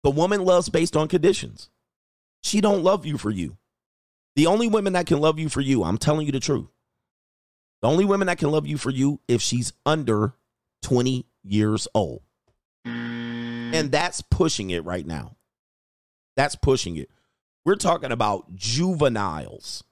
The 0.02 0.10
woman 0.10 0.44
loves 0.44 0.68
based 0.68 0.96
on 0.96 1.08
conditions. 1.08 1.68
She 2.42 2.60
don't 2.60 2.82
love 2.82 3.06
you 3.06 3.18
for 3.18 3.30
you. 3.30 3.56
The 4.36 4.46
only 4.46 4.68
women 4.68 4.94
that 4.94 5.06
can 5.06 5.20
love 5.20 5.38
you 5.38 5.48
for 5.48 5.60
you, 5.60 5.84
I'm 5.84 5.98
telling 5.98 6.26
you 6.26 6.32
the 6.32 6.40
truth. 6.40 6.68
The 7.82 7.88
only 7.88 8.04
women 8.04 8.26
that 8.26 8.38
can 8.38 8.50
love 8.50 8.66
you 8.66 8.78
for 8.78 8.90
you 8.90 9.20
if 9.28 9.40
she's 9.42 9.72
under 9.84 10.34
20 10.82 11.26
years 11.42 11.88
old. 11.94 12.22
And 13.72 13.86
mm-hmm. 13.86 13.90
that's 13.90 14.22
pushing 14.22 14.70
it 14.70 14.84
right 14.84 15.06
now. 15.06 15.36
That's 16.36 16.56
pushing 16.56 16.96
it. 16.96 17.10
We're 17.64 17.76
talking 17.76 18.12
about 18.12 18.54
juveniles. 18.54 19.84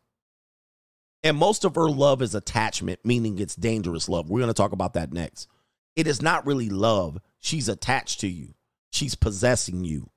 And 1.23 1.37
most 1.37 1.65
of 1.65 1.75
her 1.75 1.91
love 1.91 2.23
is 2.23 2.35
attachment, 2.35 3.01
meaning 3.05 3.39
it's 3.39 3.57
dangerous 3.57 4.09
love. 4.09 4.31
We're 4.31 4.41
going 4.41 4.49
to 4.49 4.55
talk 4.55 4.73
about 4.73 4.95
that 4.95 5.13
next. 5.13 5.49
It 5.97 6.07
is 6.07 6.23
not 6.23 6.47
really 6.47 6.69
love. 6.69 7.19
She's 7.41 7.69
attached 7.69 8.21
to 8.21 8.29
you, 8.29 8.55
she's 8.91 9.15
possessing 9.15 9.85
you. 9.85 10.11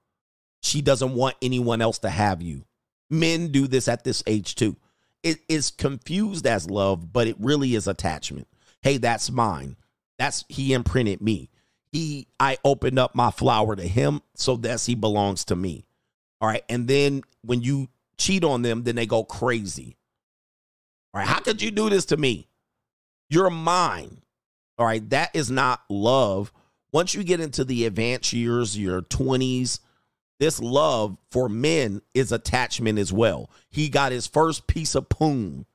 She 0.63 0.81
doesn't 0.81 1.15
want 1.15 1.35
anyone 1.41 1.81
else 1.81 1.99
to 1.99 2.09
have 2.09 2.41
you. 2.41 2.65
Men 3.09 3.47
do 3.47 3.67
this 3.67 3.87
at 3.87 4.03
this 4.03 4.23
age 4.27 4.55
too. 4.55 4.77
It 5.23 5.39
is 5.49 5.71
confused 5.71 6.45
as 6.45 6.69
love, 6.69 7.11
but 7.11 7.27
it 7.27 7.35
really 7.39 7.75
is 7.75 7.87
attachment. 7.87 8.47
Hey, 8.81 8.97
that's 8.97 9.31
mine. 9.31 9.75
That's 10.17 10.45
he 10.49 10.73
imprinted 10.73 11.19
me. 11.19 11.49
He 11.91 12.27
I 12.39 12.57
opened 12.63 12.99
up 12.99 13.15
my 13.15 13.31
flower 13.31 13.75
to 13.75 13.83
him, 13.83 14.21
so 14.35 14.55
that's 14.55 14.85
he 14.85 14.95
belongs 14.95 15.45
to 15.45 15.55
me. 15.55 15.85
All 16.39 16.47
right. 16.47 16.63
And 16.69 16.87
then 16.87 17.23
when 17.43 17.61
you 17.61 17.87
cheat 18.17 18.43
on 18.43 18.61
them, 18.61 18.83
then 18.83 18.95
they 18.95 19.05
go 19.05 19.23
crazy. 19.23 19.97
All 21.13 21.19
right. 21.19 21.27
How 21.27 21.39
could 21.39 21.61
you 21.61 21.71
do 21.71 21.89
this 21.89 22.05
to 22.05 22.17
me? 22.17 22.47
You're 23.29 23.49
mine. 23.49 24.21
All 24.77 24.85
right. 24.85 25.07
That 25.09 25.35
is 25.35 25.51
not 25.51 25.81
love. 25.89 26.51
Once 26.93 27.13
you 27.13 27.23
get 27.23 27.39
into 27.39 27.63
the 27.63 27.85
advanced 27.85 28.33
years, 28.33 28.77
your 28.77 29.01
20s, 29.01 29.79
this 30.39 30.59
love 30.59 31.17
for 31.29 31.47
men 31.47 32.01
is 32.13 32.31
attachment 32.31 32.97
as 32.97 33.13
well. 33.13 33.49
He 33.69 33.89
got 33.89 34.11
his 34.11 34.27
first 34.27 34.67
piece 34.67 34.95
of 34.95 35.07
poon. 35.07 35.65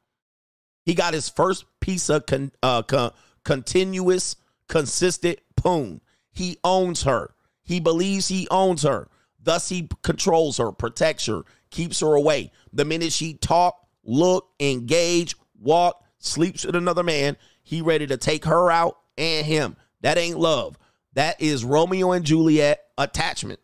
He 0.85 0.95
got 0.95 1.15
his 1.15 1.29
first 1.29 1.65
piece 1.81 2.09
of 2.09 2.27
con, 2.27 2.53
uh, 2.63 2.83
con, 2.83 3.13
continuous, 3.45 4.37
consistent 4.69 5.39
poon. 5.57 6.01
He 6.37 6.59
owns 6.63 7.05
her. 7.05 7.35
He 7.63 7.81
believes 7.81 8.29
he 8.29 8.47
owns 8.51 8.83
her. 8.83 9.09
Thus, 9.43 9.71
he 9.71 9.89
controls 10.03 10.59
her, 10.59 10.71
protects 10.71 11.27
her, 11.27 11.43
keeps 11.71 12.01
her 12.01 12.15
away. 12.15 12.53
The 12.73 12.85
minute 12.85 13.13
she 13.13 13.35
talk, 13.35 13.87
look, 14.05 14.51
engage, 14.61 15.35
walk, 15.59 16.05
sleeps 16.19 16.67
with 16.67 16.77
another 16.77 17.03
man, 17.03 17.37
he 17.63 17.81
ready 17.81 18.07
to 18.07 18.17
take 18.17 18.45
her 18.45 18.71
out 18.71 18.99
and 19.17 19.47
him. 19.47 19.77
That 20.03 20.19
ain't 20.19 20.39
love. 20.39 20.79
That 21.15 21.41
is 21.41 21.65
Romeo 21.65 22.13
and 22.13 22.25
Juliet 22.25 22.85
attachment. 22.99 23.61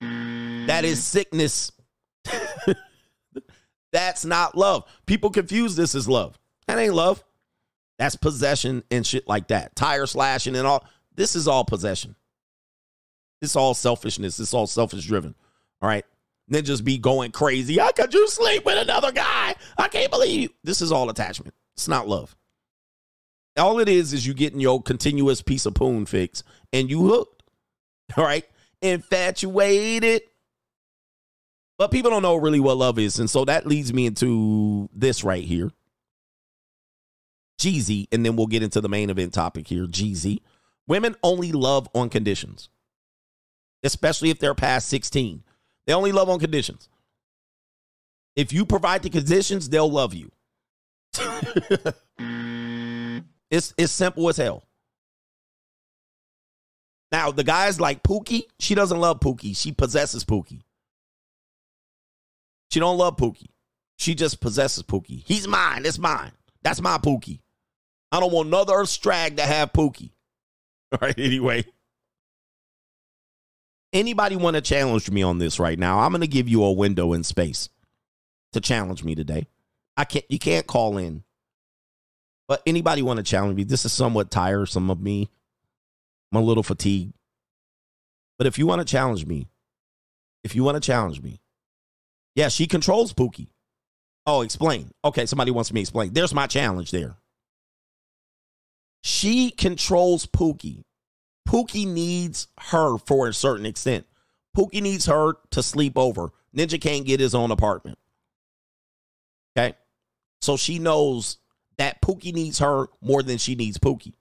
That 0.00 0.84
is 0.84 1.04
sickness. 1.04 1.72
That's 3.92 4.24
not 4.24 4.56
love. 4.56 4.84
People 5.04 5.30
confuse 5.30 5.76
this 5.76 5.94
as 5.94 6.08
love. 6.08 6.38
That 6.66 6.78
ain't 6.78 6.94
love. 6.94 7.22
That's 7.98 8.16
possession 8.16 8.82
and 8.90 9.06
shit 9.06 9.28
like 9.28 9.48
that. 9.48 9.76
Tire 9.76 10.06
slashing 10.06 10.56
and 10.56 10.66
all. 10.66 10.84
This 11.14 11.36
is 11.36 11.46
all 11.48 11.64
possession. 11.64 12.16
It's 13.42 13.56
all 13.56 13.74
selfishness. 13.74 14.40
It's 14.40 14.54
all 14.54 14.66
selfish 14.66 15.06
driven. 15.06 15.34
All 15.82 15.88
right. 15.88 16.04
then 16.48 16.64
just 16.64 16.84
be 16.84 16.98
going 16.98 17.30
crazy. 17.30 17.78
How 17.78 17.92
could 17.92 18.12
you 18.14 18.28
sleep 18.28 18.64
with 18.64 18.78
another 18.78 19.12
guy? 19.12 19.54
I 19.76 19.88
can't 19.88 20.10
believe 20.10 20.40
you. 20.40 20.48
This 20.62 20.80
is 20.80 20.92
all 20.92 21.10
attachment. 21.10 21.54
It's 21.74 21.88
not 21.88 22.08
love. 22.08 22.34
All 23.56 23.78
it 23.78 23.88
is 23.88 24.12
is 24.12 24.26
you 24.26 24.34
getting 24.34 24.60
your 24.60 24.82
continuous 24.82 25.40
piece 25.42 25.66
of 25.66 25.74
poon 25.74 26.06
fix 26.06 26.42
and 26.72 26.90
you 26.90 27.06
hooked. 27.06 27.42
All 28.16 28.24
right. 28.24 28.44
Infatuated. 28.82 30.22
But 31.78 31.90
people 31.90 32.10
don't 32.10 32.22
know 32.22 32.36
really 32.36 32.60
what 32.60 32.76
love 32.76 32.98
is. 32.98 33.18
And 33.18 33.28
so 33.30 33.44
that 33.44 33.66
leads 33.66 33.92
me 33.92 34.06
into 34.06 34.88
this 34.92 35.24
right 35.24 35.44
here. 35.44 35.70
Jeezy, 37.60 38.08
and 38.12 38.26
then 38.26 38.36
we'll 38.36 38.46
get 38.46 38.62
into 38.62 38.80
the 38.80 38.88
main 38.88 39.10
event 39.10 39.32
topic 39.32 39.68
here. 39.68 39.86
Jeezy. 39.86 40.40
Women 40.86 41.16
only 41.22 41.52
love 41.52 41.88
on 41.94 42.10
conditions, 42.10 42.68
especially 43.82 44.30
if 44.30 44.38
they're 44.38 44.54
past 44.54 44.88
16. 44.88 45.42
They 45.86 45.92
only 45.92 46.12
love 46.12 46.28
on 46.28 46.38
conditions. 46.38 46.88
If 48.36 48.52
you 48.52 48.66
provide 48.66 49.02
the 49.02 49.10
conditions, 49.10 49.68
they'll 49.68 49.90
love 49.90 50.12
you. 50.14 50.30
it's, 53.50 53.72
it's 53.78 53.92
simple 53.92 54.28
as 54.28 54.36
hell. 54.36 54.64
Now, 57.12 57.30
the 57.30 57.44
guys 57.44 57.80
like 57.80 58.02
Pookie, 58.02 58.42
she 58.58 58.74
doesn't 58.74 58.98
love 58.98 59.20
Pookie. 59.20 59.56
She 59.56 59.70
possesses 59.70 60.24
Pookie. 60.24 60.62
She 62.72 62.80
don't 62.80 62.98
love 62.98 63.16
Pookie. 63.16 63.50
She 63.98 64.16
just 64.16 64.40
possesses 64.40 64.82
Pookie. 64.82 65.22
He's 65.24 65.46
mine. 65.46 65.86
It's 65.86 65.98
mine. 65.98 66.32
That's 66.62 66.80
my 66.80 66.98
Pookie. 66.98 67.38
I 68.10 68.18
don't 68.18 68.32
want 68.32 68.48
another 68.48 68.74
strag 68.82 69.36
to 69.36 69.44
have 69.44 69.72
Pookie. 69.72 70.10
All 71.02 71.08
right, 71.08 71.18
anyway. 71.18 71.64
Anybody 73.92 74.36
want 74.36 74.54
to 74.54 74.60
challenge 74.60 75.10
me 75.10 75.22
on 75.22 75.38
this 75.38 75.58
right 75.58 75.78
now? 75.78 76.00
I'm 76.00 76.12
going 76.12 76.20
to 76.20 76.26
give 76.28 76.48
you 76.48 76.62
a 76.62 76.72
window 76.72 77.12
in 77.12 77.24
space 77.24 77.68
to 78.52 78.60
challenge 78.60 79.02
me 79.02 79.14
today. 79.14 79.48
I 79.96 80.04
can't 80.04 80.24
you 80.28 80.38
can't 80.38 80.66
call 80.66 80.98
in. 80.98 81.24
But 82.46 82.62
anybody 82.66 83.02
want 83.02 83.16
to 83.18 83.22
challenge 83.22 83.56
me? 83.56 83.64
This 83.64 83.84
is 83.84 83.92
somewhat 83.92 84.30
tiresome 84.30 84.90
of 84.90 85.00
me. 85.00 85.30
I'm 86.32 86.42
a 86.42 86.44
little 86.44 86.62
fatigued. 86.62 87.14
But 88.38 88.46
if 88.46 88.58
you 88.58 88.66
want 88.66 88.80
to 88.80 88.84
challenge 88.84 89.26
me, 89.26 89.48
if 90.42 90.54
you 90.54 90.62
want 90.62 90.74
to 90.76 90.80
challenge 90.80 91.22
me, 91.22 91.40
yeah, 92.34 92.48
she 92.48 92.66
controls 92.66 93.12
Pookie. 93.12 93.48
Oh, 94.26 94.42
explain. 94.42 94.90
Okay, 95.04 95.26
somebody 95.26 95.50
wants 95.50 95.72
me 95.72 95.80
to 95.80 95.82
explain. 95.82 96.12
There's 96.12 96.34
my 96.34 96.46
challenge 96.46 96.90
there. 96.90 97.16
She 99.04 99.50
controls 99.50 100.24
Pookie. 100.24 100.82
Pookie 101.46 101.86
needs 101.86 102.48
her 102.58 102.96
for 102.96 103.28
a 103.28 103.34
certain 103.34 103.66
extent. 103.66 104.06
Pookie 104.56 104.80
needs 104.80 105.04
her 105.04 105.34
to 105.50 105.62
sleep 105.62 105.98
over. 105.98 106.30
Ninja 106.56 106.80
can't 106.80 107.04
get 107.04 107.20
his 107.20 107.34
own 107.34 107.50
apartment. 107.50 107.98
Okay. 109.54 109.76
So 110.40 110.56
she 110.56 110.78
knows 110.78 111.36
that 111.76 112.00
Pookie 112.00 112.32
needs 112.32 112.60
her 112.60 112.86
more 113.02 113.22
than 113.22 113.36
she 113.36 113.54
needs 113.54 113.76
Pookie. 113.76 114.14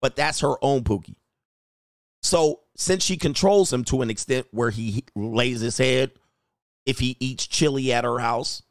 But 0.00 0.16
that's 0.16 0.40
her 0.40 0.54
own 0.62 0.84
Pookie. 0.84 1.16
So 2.22 2.60
since 2.78 3.04
she 3.04 3.18
controls 3.18 3.70
him 3.70 3.84
to 3.84 4.00
an 4.00 4.08
extent 4.08 4.46
where 4.52 4.70
he 4.70 5.04
lays 5.14 5.60
his 5.60 5.76
head, 5.76 6.12
if 6.86 6.98
he 6.98 7.18
eats 7.20 7.46
chili 7.46 7.92
at 7.92 8.04
her 8.04 8.20
house, 8.20 8.62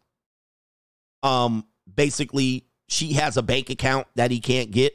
um, 1.21 1.67
basically 1.93 2.65
she 2.87 3.13
has 3.13 3.37
a 3.37 3.43
bank 3.43 3.69
account 3.69 4.07
that 4.15 4.31
he 4.31 4.39
can't 4.39 4.71
get. 4.71 4.93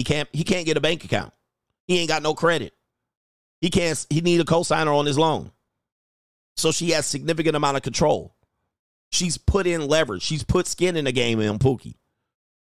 He 0.00 0.04
can't 0.04 0.30
he 0.32 0.44
can't 0.44 0.64
get 0.64 0.78
a 0.78 0.80
bank 0.80 1.04
account. 1.04 1.30
He 1.86 1.98
ain't 1.98 2.08
got 2.08 2.22
no 2.22 2.32
credit. 2.32 2.72
He 3.60 3.68
can't 3.68 4.06
he 4.08 4.22
need 4.22 4.40
a 4.40 4.44
cosigner 4.44 4.98
on 4.98 5.04
his 5.04 5.18
loan. 5.18 5.52
So 6.56 6.72
she 6.72 6.92
has 6.92 7.04
significant 7.04 7.54
amount 7.54 7.76
of 7.76 7.82
control. 7.82 8.34
She's 9.12 9.36
put 9.36 9.66
in 9.66 9.86
leverage. 9.86 10.22
She's 10.22 10.42
put 10.42 10.66
skin 10.66 10.96
in 10.96 11.04
the 11.04 11.12
game 11.12 11.38
in 11.38 11.58
Pookie. 11.58 11.96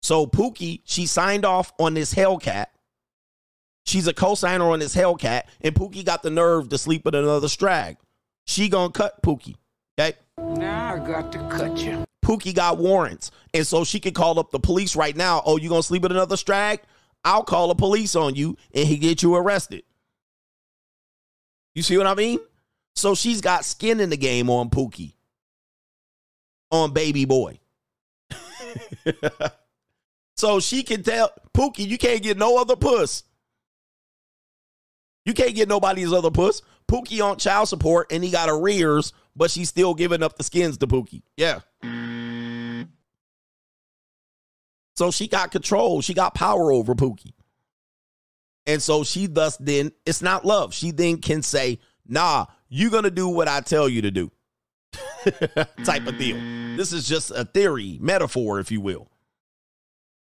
So 0.02 0.26
Pookie, 0.26 0.80
she 0.84 1.06
signed 1.06 1.44
off 1.44 1.72
on 1.78 1.94
this 1.94 2.12
Hellcat. 2.12 2.66
She's 3.86 4.08
a 4.08 4.12
cosigner 4.12 4.72
on 4.72 4.80
this 4.80 4.96
Hellcat, 4.96 5.42
and 5.60 5.76
Pookie 5.76 6.04
got 6.04 6.24
the 6.24 6.30
nerve 6.30 6.70
to 6.70 6.76
sleep 6.76 7.04
with 7.04 7.14
another 7.14 7.46
strag. 7.46 7.98
She 8.48 8.68
gonna 8.68 8.90
cut 8.90 9.22
Pookie. 9.22 9.54
Okay. 9.96 10.18
Now 10.36 10.96
I 10.96 10.98
got 10.98 11.30
to 11.30 11.38
cut 11.48 11.78
you. 11.78 12.04
Pookie 12.24 12.52
got 12.52 12.78
warrants, 12.78 13.30
and 13.54 13.64
so 13.64 13.84
she 13.84 14.00
could 14.00 14.16
call 14.16 14.40
up 14.40 14.50
the 14.50 14.58
police 14.58 14.96
right 14.96 15.14
now. 15.14 15.40
Oh, 15.46 15.56
you 15.56 15.68
gonna 15.68 15.84
sleep 15.84 16.02
with 16.02 16.10
another 16.10 16.34
strag? 16.34 16.80
I'll 17.24 17.44
call 17.44 17.68
the 17.68 17.74
police 17.74 18.16
on 18.16 18.34
you, 18.34 18.56
and 18.74 18.86
he 18.86 18.96
get 18.98 19.22
you 19.22 19.34
arrested. 19.34 19.82
You 21.74 21.82
see 21.82 21.96
what 21.96 22.06
I 22.06 22.14
mean? 22.14 22.38
So 22.94 23.14
she's 23.14 23.40
got 23.40 23.64
skin 23.64 24.00
in 24.00 24.10
the 24.10 24.16
game 24.16 24.50
on 24.50 24.70
Pookie, 24.70 25.14
on 26.70 26.92
baby 26.92 27.24
boy. 27.24 27.60
so 30.36 30.58
she 30.60 30.82
can 30.82 31.02
tell 31.02 31.30
Pookie, 31.54 31.86
you 31.86 31.98
can't 31.98 32.22
get 32.22 32.36
no 32.36 32.58
other 32.58 32.76
puss. 32.76 33.22
You 35.24 35.34
can't 35.34 35.54
get 35.54 35.68
nobody's 35.68 36.12
other 36.12 36.30
puss. 36.30 36.62
Pookie 36.90 37.22
on 37.22 37.36
child 37.36 37.68
support 37.68 38.10
and 38.10 38.24
he 38.24 38.30
got 38.30 38.48
arrears, 38.48 39.12
but 39.36 39.50
she's 39.50 39.68
still 39.68 39.94
giving 39.94 40.22
up 40.22 40.36
the 40.36 40.42
skins 40.42 40.78
to 40.78 40.86
Pookie. 40.86 41.22
Yeah. 41.36 41.60
So 44.98 45.12
she 45.12 45.28
got 45.28 45.52
control. 45.52 46.00
She 46.00 46.12
got 46.12 46.34
power 46.34 46.72
over 46.72 46.96
Pookie. 46.96 47.30
And 48.66 48.82
so 48.82 49.04
she 49.04 49.28
thus 49.28 49.56
then, 49.58 49.92
it's 50.04 50.22
not 50.22 50.44
love. 50.44 50.74
She 50.74 50.90
then 50.90 51.18
can 51.18 51.42
say, 51.42 51.78
nah, 52.04 52.46
you're 52.68 52.90
going 52.90 53.04
to 53.04 53.12
do 53.12 53.28
what 53.28 53.46
I 53.46 53.60
tell 53.60 53.88
you 53.88 54.02
to 54.02 54.10
do. 54.10 54.32
type 55.84 56.04
of 56.08 56.18
deal. 56.18 56.36
This 56.76 56.92
is 56.92 57.06
just 57.06 57.30
a 57.30 57.44
theory, 57.44 57.98
metaphor, 58.00 58.58
if 58.58 58.72
you 58.72 58.80
will. 58.80 59.08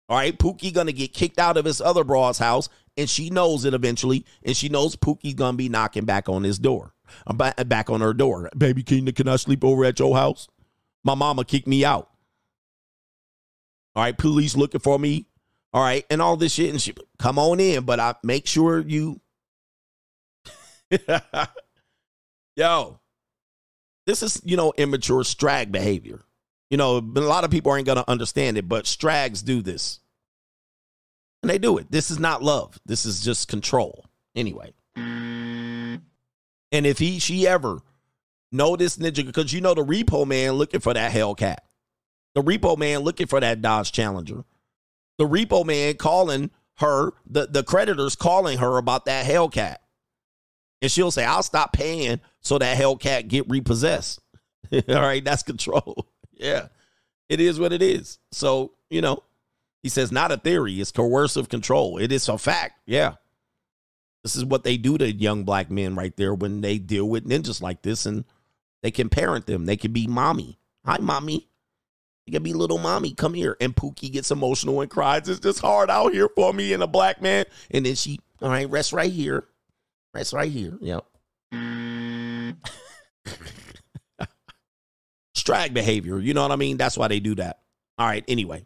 All 0.09 0.17
right, 0.17 0.37
Pookie 0.37 0.73
gonna 0.73 0.91
get 0.93 1.13
kicked 1.13 1.37
out 1.37 1.57
of 1.57 1.65
his 1.65 1.81
other 1.81 2.03
broad's 2.03 2.39
house, 2.39 2.69
and 2.97 3.09
she 3.09 3.29
knows 3.29 3.65
it 3.65 3.73
eventually, 3.73 4.25
and 4.43 4.55
she 4.55 4.69
knows 4.69 4.95
Pookie's 4.95 5.33
gonna 5.33 5.57
be 5.57 5.67
knocking 5.69 6.05
back 6.05 6.29
on 6.29 6.43
his 6.43 6.57
door. 6.59 6.93
Uh, 7.25 7.33
back 7.65 7.89
on 7.89 8.01
her 8.01 8.13
door. 8.13 8.49
Baby, 8.57 8.83
can, 8.83 9.11
can 9.11 9.27
I 9.27 9.35
sleep 9.35 9.63
over 9.63 9.85
at 9.85 9.99
your 9.99 10.15
house? 10.15 10.47
My 11.03 11.13
mama 11.13 11.45
kicked 11.45 11.67
me 11.67 11.85
out. 11.85 12.09
All 13.98 14.03
right, 14.03 14.17
police 14.17 14.56
looking 14.56 14.80
for 14.80 14.98
me. 14.98 15.26
All 15.74 15.84
right, 15.84 16.06
and 16.09 16.22
all 16.22 16.38
this 16.38 16.53
shit, 16.53 16.69
and 16.69 16.82
she 16.82 16.93
come 17.19 17.38
on 17.38 17.59
in, 17.59 17.84
but 17.84 18.00
I 18.00 18.16
make 18.24 18.48
sure 18.48 18.80
you 18.80 19.19
Yo, 22.56 23.00
this 24.06 24.24
is, 24.24 24.42
you 24.45 24.58
know, 24.58 24.74
immature 24.77 25.24
strag 25.24 25.72
behavior. 25.72 26.22
You 26.69 26.77
know, 26.77 26.98
a 26.98 27.19
lot 27.19 27.43
of 27.43 27.51
people 27.51 27.72
aren't 27.72 27.85
to 27.85 28.09
understand 28.09 28.58
it, 28.58 28.67
but 28.67 28.88
strags 28.88 29.42
do 29.42 29.61
this. 29.61 30.00
And 31.43 31.50
they 31.50 31.58
do 31.58 31.77
it. 31.77 31.92
This 31.92 32.11
is 32.11 32.19
not 32.19 32.43
love. 32.43 32.80
This 32.85 33.06
is 33.06 33.24
just 33.24 33.48
control. 33.48 34.06
Anyway. 34.35 34.74
And 34.95 36.01
if 36.72 36.98
he, 37.00 37.19
she 37.19 37.48
ever 37.48 37.80
know 38.51 38.76
this 38.76 38.98
ninja, 38.98 39.26
because 39.26 39.53
you 39.53 39.61
know 39.61 39.74
the 39.74 39.84
repo 39.85 40.27
man 40.27 40.53
looking 40.53 40.82
for 40.82 40.93
that 40.93 41.11
Hellcat, 41.11 41.58
the 42.38 42.43
repo 42.43 42.77
man 42.77 42.99
looking 42.99 43.25
for 43.25 43.40
that 43.40 43.64
Dodge 43.64 43.91
Challenger, 43.91 44.43
the 45.17 45.25
repo 45.25 45.66
man 45.66 45.95
calling 45.95 46.51
her, 46.75 47.14
the, 47.25 47.48
the 47.48 47.64
creditors 47.64 48.16
calling 48.16 48.59
her 48.59 48.77
about 48.77 49.06
that 49.06 49.25
Hellcat. 49.25 49.77
And 50.80 50.91
she'll 50.91 51.09
say, 51.09 51.25
I'll 51.25 51.41
stop 51.41 51.74
paying 51.74 52.22
so 52.41 52.59
that 52.59 52.77
Hellcat 52.77 53.27
get 53.27 53.49
repossessed. 53.49 54.19
All 54.72 55.01
right, 55.01 55.25
that's 55.25 55.41
control. 55.41 56.06
yeah. 56.33 56.67
It 57.27 57.41
is 57.41 57.59
what 57.59 57.74
it 57.74 57.82
is. 57.82 58.19
So, 58.32 58.74
you 58.91 59.01
know, 59.01 59.24
he 59.82 59.90
says, 59.90 60.11
not 60.11 60.32
a 60.32 60.38
theory, 60.38 60.80
it's 60.80 60.91
coercive 60.91 61.49
control. 61.49 61.98
It 61.98 62.11
is 62.11 62.30
a 62.30 62.38
fact. 62.38 62.82
Yeah. 62.85 63.16
This 64.24 64.35
is 64.35 64.45
what 64.45 64.64
they 64.64 64.77
do 64.77 64.95
to 64.99 65.11
young 65.11 65.43
black 65.43 65.72
men 65.72 65.95
right 65.95 66.16
there 66.16 66.35
when 66.35 66.61
they 66.61 66.77
deal 66.77 67.09
with 67.09 67.27
ninjas 67.27 67.64
like 67.64 67.82
this 67.82 68.06
and 68.06 68.25
they 68.83 68.91
can 68.91 69.09
parent 69.09 69.48
them. 69.48 69.66
They 69.66 69.75
can 69.75 69.91
be 69.91 70.06
mommy. 70.06 70.59
Hi, 70.85 70.99
mommy. 70.99 71.48
You 72.27 72.33
can 72.33 72.43
be 72.43 72.53
little 72.53 72.77
mommy. 72.77 73.14
Come 73.14 73.33
here. 73.33 73.56
And 73.61 73.75
Pookie 73.75 74.11
gets 74.11 74.30
emotional 74.31 74.81
and 74.81 74.91
cries. 74.91 75.30
It's 75.30 75.39
just 75.39 75.59
hard 75.59 75.89
out 75.89 76.14
here 76.14 76.30
for 76.35 76.51
me 76.53 76.73
and 76.73 76.83
a 76.83 76.88
black 76.88 77.22
man. 77.22 77.45
And 77.72 77.85
then 77.85 77.95
she, 77.95 78.19
all 78.41 78.49
right, 78.49 78.69
rest 78.69 78.91
right 78.91 79.11
here. 79.11 79.45
Rest 80.14 80.33
right 80.33 80.51
here. 80.51 80.77
Yep. 80.81 81.06
Strag 85.35 85.73
behavior. 85.73 86.19
You 86.19 86.33
know 86.33 86.41
what 86.41 86.51
I 86.51 86.57
mean? 86.57 86.75
That's 86.75 86.97
why 86.97 87.07
they 87.07 87.22
do 87.22 87.35
that. 87.35 87.61
All 87.97 88.06
right. 88.06 88.25
Anyway, 88.27 88.65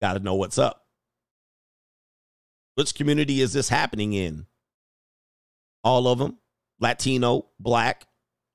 got 0.00 0.12
to 0.12 0.20
know 0.20 0.36
what's 0.36 0.58
up. 0.58 0.86
Which 2.76 2.94
community 2.94 3.40
is 3.40 3.52
this 3.52 3.68
happening 3.68 4.12
in? 4.12 4.46
All 5.82 6.06
of 6.06 6.20
them 6.20 6.38
Latino, 6.82 7.46
black, 7.60 8.06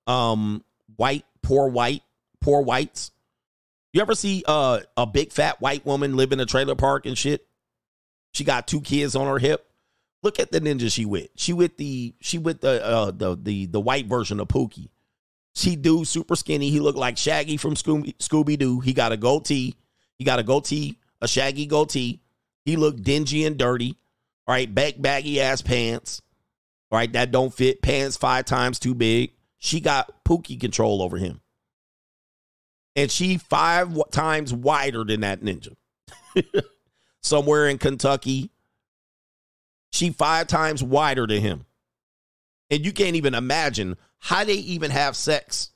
um, 0.06 0.64
white, 0.98 1.26
poor 1.42 1.70
white, 1.70 2.04
poor 2.42 2.62
whites. 2.62 3.12
You 3.98 4.02
ever 4.02 4.14
see 4.14 4.44
uh, 4.48 4.82
a 4.96 5.08
big 5.08 5.32
fat 5.32 5.60
white 5.60 5.84
woman 5.84 6.16
live 6.16 6.32
in 6.32 6.40
a 6.40 6.46
trailer 6.46 6.76
park 6.76 7.08
and 7.08 7.18
shit? 7.18 7.48
She 8.32 8.44
got 8.44 8.68
two 8.68 8.80
kids 8.80 9.16
on 9.16 9.26
her 9.26 9.40
hip. 9.40 9.68
Look 10.22 10.40
at 10.40 10.52
the 10.52 10.62
ninja 10.62 10.94
she 10.94 11.04
with. 11.04 11.30
She 11.36 11.52
with 11.52 11.78
the 11.78 12.14
she 12.22 12.38
with 12.38 12.62
the 12.62 12.86
uh, 12.86 13.10
the 13.10 13.36
the 13.36 13.66
the 13.66 13.80
white 13.80 14.06
version 14.06 14.40
of 14.40 14.50
Pookie. 14.50 14.90
She 15.56 15.76
do 15.76 16.06
super 16.06 16.36
skinny. 16.36 16.70
He 16.70 16.80
looked 16.80 17.00
like 17.00 17.18
Shaggy 17.18 17.58
from 17.58 17.74
Scooby 17.74 18.16
Scooby 18.18 18.56
Doo. 18.56 18.82
He 18.82 18.94
got 18.94 19.14
a 19.14 19.18
goatee. 19.18 19.74
He 20.20 20.24
got 20.24 20.38
a 20.38 20.44
goatee, 20.44 21.00
a 21.20 21.28
shaggy 21.28 21.66
goatee. 21.66 22.22
He 22.66 22.76
looked 22.76 23.02
dingy 23.02 23.46
and 23.46 23.58
dirty. 23.58 23.98
All 24.46 24.54
right, 24.54 24.72
back 24.72 24.94
baggy 25.00 25.42
ass 25.42 25.64
pants. 25.64 26.22
All 26.92 27.00
right, 27.00 27.12
that 27.14 27.32
don't 27.32 27.52
fit. 27.52 27.82
Pants 27.82 28.16
five 28.16 28.46
times 28.46 28.78
too 28.78 28.94
big. 28.94 29.32
She 29.58 29.80
got 29.80 30.24
Pookie 30.24 30.60
control 30.62 31.02
over 31.02 31.18
him. 31.18 31.42
And 32.98 33.12
she 33.12 33.38
five 33.38 33.96
times 34.10 34.52
wider 34.52 35.04
than 35.04 35.22
that 35.22 35.42
ninja. 35.42 35.76
Somewhere 37.22 37.68
in 37.68 37.78
Kentucky. 37.78 38.50
She 39.94 40.10
five 40.10 40.48
times 40.48 40.82
wider 40.84 41.28
than 41.28 41.40
him. 41.40 41.66
And 42.72 42.84
you 42.84 42.92
can't 42.92 43.16
even 43.16 43.36
imagine 43.36 43.98
how 44.18 44.44
they 44.44 44.56
even 44.56 44.90
have 44.90 45.16
sex. 45.16 45.70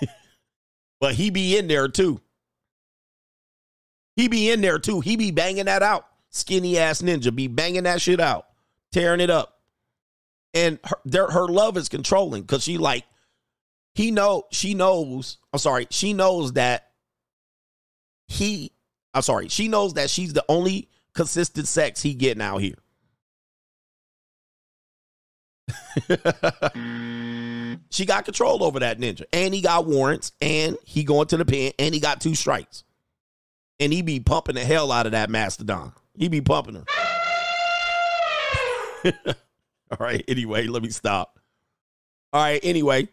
but 1.00 1.14
he 1.14 1.28
be 1.28 1.58
in 1.58 1.68
there 1.68 1.88
too. 1.88 2.18
He 4.16 4.28
be 4.28 4.50
in 4.50 4.62
there 4.62 4.78
too. 4.78 5.00
He 5.00 5.16
be 5.16 5.32
banging 5.32 5.66
that 5.66 5.82
out. 5.82 6.06
Skinny 6.30 6.78
ass 6.78 7.02
ninja 7.02 7.32
be 7.32 7.46
banging 7.46 7.82
that 7.82 8.00
shit 8.00 8.20
out, 8.20 8.46
tearing 8.90 9.20
it 9.20 9.30
up. 9.30 9.60
And 10.54 10.78
her, 10.84 11.30
her 11.30 11.46
love 11.46 11.76
is 11.76 11.90
controlling 11.90 12.42
because 12.42 12.64
she 12.64 12.78
like, 12.78 13.04
he 13.94 14.10
know, 14.10 14.44
she 14.50 14.74
knows, 14.74 15.38
I'm 15.52 15.58
sorry, 15.58 15.86
she 15.90 16.12
knows 16.12 16.54
that 16.54 16.90
he, 18.26 18.72
I'm 19.12 19.22
sorry, 19.22 19.48
she 19.48 19.68
knows 19.68 19.94
that 19.94 20.10
she's 20.10 20.32
the 20.32 20.44
only 20.48 20.88
consistent 21.14 21.68
sex 21.68 22.02
he 22.02 22.14
getting 22.14 22.42
out 22.42 22.58
here. 22.58 22.74
she 27.90 28.04
got 28.04 28.24
control 28.24 28.64
over 28.64 28.80
that 28.80 28.98
ninja. 28.98 29.24
And 29.32 29.54
he 29.54 29.60
got 29.60 29.86
warrants. 29.86 30.32
And 30.40 30.76
he 30.84 31.04
going 31.04 31.28
to 31.28 31.36
the 31.36 31.44
pen. 31.44 31.72
And 31.78 31.94
he 31.94 32.00
got 32.00 32.20
two 32.20 32.34
strikes. 32.34 32.82
And 33.80 33.92
he 33.92 34.02
be 34.02 34.20
pumping 34.20 34.54
the 34.56 34.64
hell 34.64 34.92
out 34.92 35.06
of 35.06 35.12
that 35.12 35.30
mastodon. 35.30 35.92
He 36.16 36.28
be 36.28 36.40
pumping 36.40 36.74
her. 36.74 36.84
All 39.90 39.98
right. 39.98 40.24
Anyway, 40.28 40.66
let 40.66 40.82
me 40.82 40.90
stop. 40.90 41.38
All 42.32 42.42
right. 42.42 42.60
Anyway, 42.62 43.08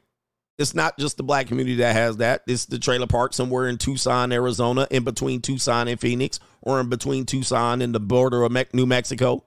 it's 0.57 0.75
not 0.75 0.97
just 0.97 1.17
the 1.17 1.23
black 1.23 1.47
community 1.47 1.77
that 1.77 1.93
has 1.93 2.17
that. 2.17 2.43
It's 2.47 2.65
the 2.65 2.79
trailer 2.79 3.07
park 3.07 3.33
somewhere 3.33 3.67
in 3.67 3.77
Tucson, 3.77 4.31
Arizona, 4.31 4.87
in 4.91 5.03
between 5.03 5.41
Tucson 5.41 5.87
and 5.87 5.99
Phoenix, 5.99 6.39
or 6.61 6.79
in 6.79 6.89
between 6.89 7.25
Tucson 7.25 7.81
and 7.81 7.95
the 7.95 7.99
border 7.99 8.43
of 8.43 8.55
New 8.73 8.85
Mexico. 8.85 9.43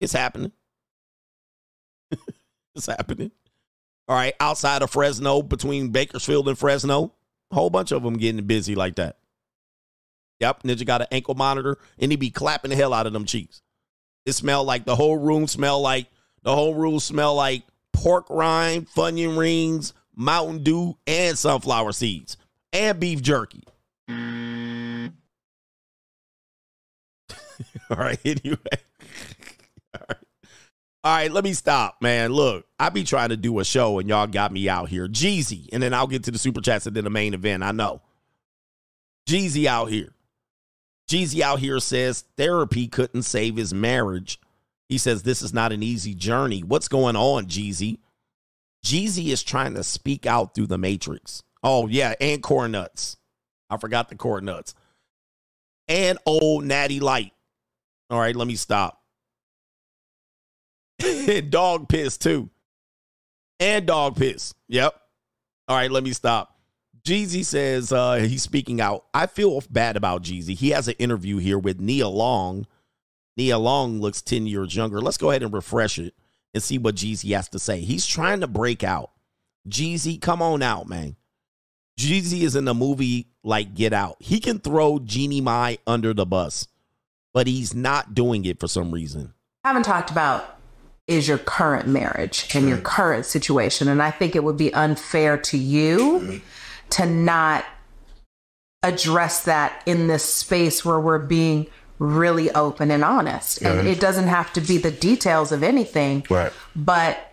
It's 0.00 0.12
happening. 0.12 0.52
it's 2.74 2.86
happening. 2.86 3.30
All 4.08 4.16
right. 4.16 4.34
Outside 4.38 4.82
of 4.82 4.90
Fresno, 4.90 5.42
between 5.42 5.88
Bakersfield 5.88 6.48
and 6.48 6.58
Fresno, 6.58 7.14
a 7.50 7.54
whole 7.54 7.70
bunch 7.70 7.92
of 7.92 8.02
them 8.02 8.18
getting 8.18 8.44
busy 8.44 8.74
like 8.74 8.96
that. 8.96 9.16
Yep. 10.40 10.64
Ninja 10.64 10.84
got 10.84 11.00
an 11.00 11.06
ankle 11.10 11.34
monitor 11.34 11.78
and 11.98 12.12
he 12.12 12.16
be 12.16 12.30
clapping 12.30 12.70
the 12.70 12.76
hell 12.76 12.92
out 12.92 13.06
of 13.06 13.12
them 13.12 13.24
cheeks. 13.24 13.62
It 14.26 14.32
smelled 14.32 14.66
like 14.66 14.84
the 14.84 14.96
whole 14.96 15.16
room 15.16 15.46
smell 15.46 15.80
like 15.80 16.08
the 16.42 16.54
whole 16.54 16.74
room 16.74 16.98
smell 16.98 17.34
like 17.34 17.62
pork 18.04 18.26
rind, 18.28 18.86
funyun 18.90 19.38
rings, 19.38 19.94
Mountain 20.14 20.62
Dew, 20.62 20.98
and 21.06 21.38
sunflower 21.38 21.92
seeds, 21.92 22.36
and 22.70 23.00
beef 23.00 23.22
jerky. 23.22 23.64
All 27.90 27.96
right, 27.96 28.20
anyway. 28.22 28.58
All 29.94 30.06
right. 30.08 30.18
All 31.02 31.16
right, 31.16 31.32
let 31.32 31.44
me 31.44 31.54
stop, 31.54 31.96
man. 32.02 32.30
Look, 32.32 32.66
I 32.78 32.90
be 32.90 33.04
trying 33.04 33.30
to 33.30 33.38
do 33.38 33.58
a 33.58 33.64
show 33.64 33.98
and 33.98 34.08
y'all 34.08 34.26
got 34.26 34.52
me 34.52 34.68
out 34.68 34.90
here. 34.90 35.08
Jeezy, 35.08 35.70
and 35.72 35.82
then 35.82 35.94
I'll 35.94 36.06
get 36.06 36.24
to 36.24 36.30
the 36.30 36.38
super 36.38 36.60
chats 36.60 36.86
and 36.86 36.94
then 36.94 37.04
the 37.04 37.10
main 37.10 37.32
event. 37.32 37.62
I 37.62 37.72
know. 37.72 38.02
Jeezy 39.26 39.64
out 39.64 39.90
here. 39.90 40.14
Jeezy 41.10 41.40
out 41.40 41.58
here 41.58 41.80
says 41.80 42.24
therapy 42.36 42.86
couldn't 42.86 43.22
save 43.22 43.56
his 43.56 43.72
marriage. 43.72 44.38
He 44.88 44.98
says 44.98 45.22
this 45.22 45.42
is 45.42 45.54
not 45.54 45.72
an 45.72 45.82
easy 45.82 46.14
journey. 46.14 46.62
What's 46.62 46.88
going 46.88 47.16
on, 47.16 47.46
Jeezy? 47.46 47.98
Jeezy 48.84 49.28
is 49.28 49.42
trying 49.42 49.74
to 49.74 49.82
speak 49.82 50.26
out 50.26 50.54
through 50.54 50.66
the 50.66 50.78
matrix. 50.78 51.42
Oh, 51.62 51.88
yeah, 51.88 52.14
and 52.20 52.42
corn 52.42 52.72
nuts. 52.72 53.16
I 53.70 53.78
forgot 53.78 54.10
the 54.10 54.16
corn 54.16 54.44
nuts. 54.44 54.74
And 55.88 56.18
old 56.26 56.64
natty 56.64 57.00
light. 57.00 57.32
All 58.10 58.20
right, 58.20 58.36
let 58.36 58.46
me 58.46 58.56
stop. 58.56 59.00
dog 61.48 61.88
piss, 61.88 62.18
too. 62.18 62.50
And 63.58 63.86
dog 63.86 64.16
piss. 64.16 64.54
Yep. 64.68 64.94
All 65.68 65.76
right, 65.76 65.90
let 65.90 66.04
me 66.04 66.12
stop. 66.12 66.58
Jeezy 67.06 67.44
says 67.44 67.92
uh, 67.92 68.14
he's 68.14 68.42
speaking 68.42 68.80
out. 68.80 69.04
I 69.14 69.26
feel 69.26 69.62
bad 69.70 69.96
about 69.96 70.22
Jeezy. 70.22 70.56
He 70.56 70.70
has 70.70 70.88
an 70.88 70.94
interview 70.98 71.38
here 71.38 71.58
with 71.58 71.80
Nia 71.80 72.08
Long. 72.08 72.66
Nia 73.36 73.58
Long 73.58 74.00
looks 74.00 74.22
10 74.22 74.46
years 74.46 74.74
younger. 74.74 75.00
Let's 75.00 75.18
go 75.18 75.30
ahead 75.30 75.42
and 75.42 75.52
refresh 75.52 75.98
it 75.98 76.14
and 76.52 76.62
see 76.62 76.78
what 76.78 76.94
Jeezy 76.94 77.34
has 77.34 77.48
to 77.50 77.58
say. 77.58 77.80
He's 77.80 78.06
trying 78.06 78.40
to 78.40 78.46
break 78.46 78.84
out. 78.84 79.10
Jeezy, 79.68 80.20
come 80.20 80.40
on 80.40 80.62
out, 80.62 80.88
man. 80.88 81.16
Jeezy 81.98 82.42
is 82.42 82.56
in 82.56 82.64
the 82.64 82.74
movie 82.74 83.28
like 83.42 83.74
Get 83.74 83.92
Out. 83.92 84.16
He 84.20 84.40
can 84.40 84.58
throw 84.58 84.98
Jeannie 84.98 85.40
Mai 85.40 85.78
under 85.86 86.12
the 86.12 86.26
bus, 86.26 86.66
but 87.32 87.46
he's 87.46 87.74
not 87.74 88.14
doing 88.14 88.44
it 88.44 88.60
for 88.60 88.68
some 88.68 88.90
reason. 88.90 89.34
haven't 89.64 89.84
talked 89.84 90.10
about 90.10 90.58
is 91.06 91.28
your 91.28 91.38
current 91.38 91.86
marriage 91.86 92.48
and 92.54 92.68
your 92.68 92.78
current 92.78 93.26
situation. 93.26 93.88
And 93.88 94.02
I 94.02 94.10
think 94.10 94.34
it 94.34 94.42
would 94.42 94.56
be 94.56 94.72
unfair 94.72 95.36
to 95.36 95.58
you 95.58 95.98
mm-hmm. 95.98 96.36
to 96.90 97.06
not 97.06 97.64
address 98.82 99.44
that 99.44 99.82
in 99.86 100.06
this 100.06 100.24
space 100.24 100.84
where 100.84 101.00
we're 101.00 101.18
being 101.18 101.66
really 101.98 102.50
open 102.52 102.90
and 102.90 103.04
honest. 103.04 103.62
And 103.62 103.86
it 103.86 104.00
doesn't 104.00 104.28
have 104.28 104.52
to 104.54 104.60
be 104.60 104.78
the 104.78 104.90
details 104.90 105.52
of 105.52 105.62
anything, 105.62 106.26
Right. 106.28 106.52
but 106.74 107.32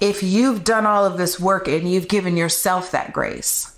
if 0.00 0.22
you've 0.22 0.62
done 0.64 0.86
all 0.86 1.04
of 1.04 1.18
this 1.18 1.40
work 1.40 1.66
and 1.66 1.90
you've 1.90 2.08
given 2.08 2.36
yourself 2.36 2.92
that 2.92 3.12
grace 3.12 3.76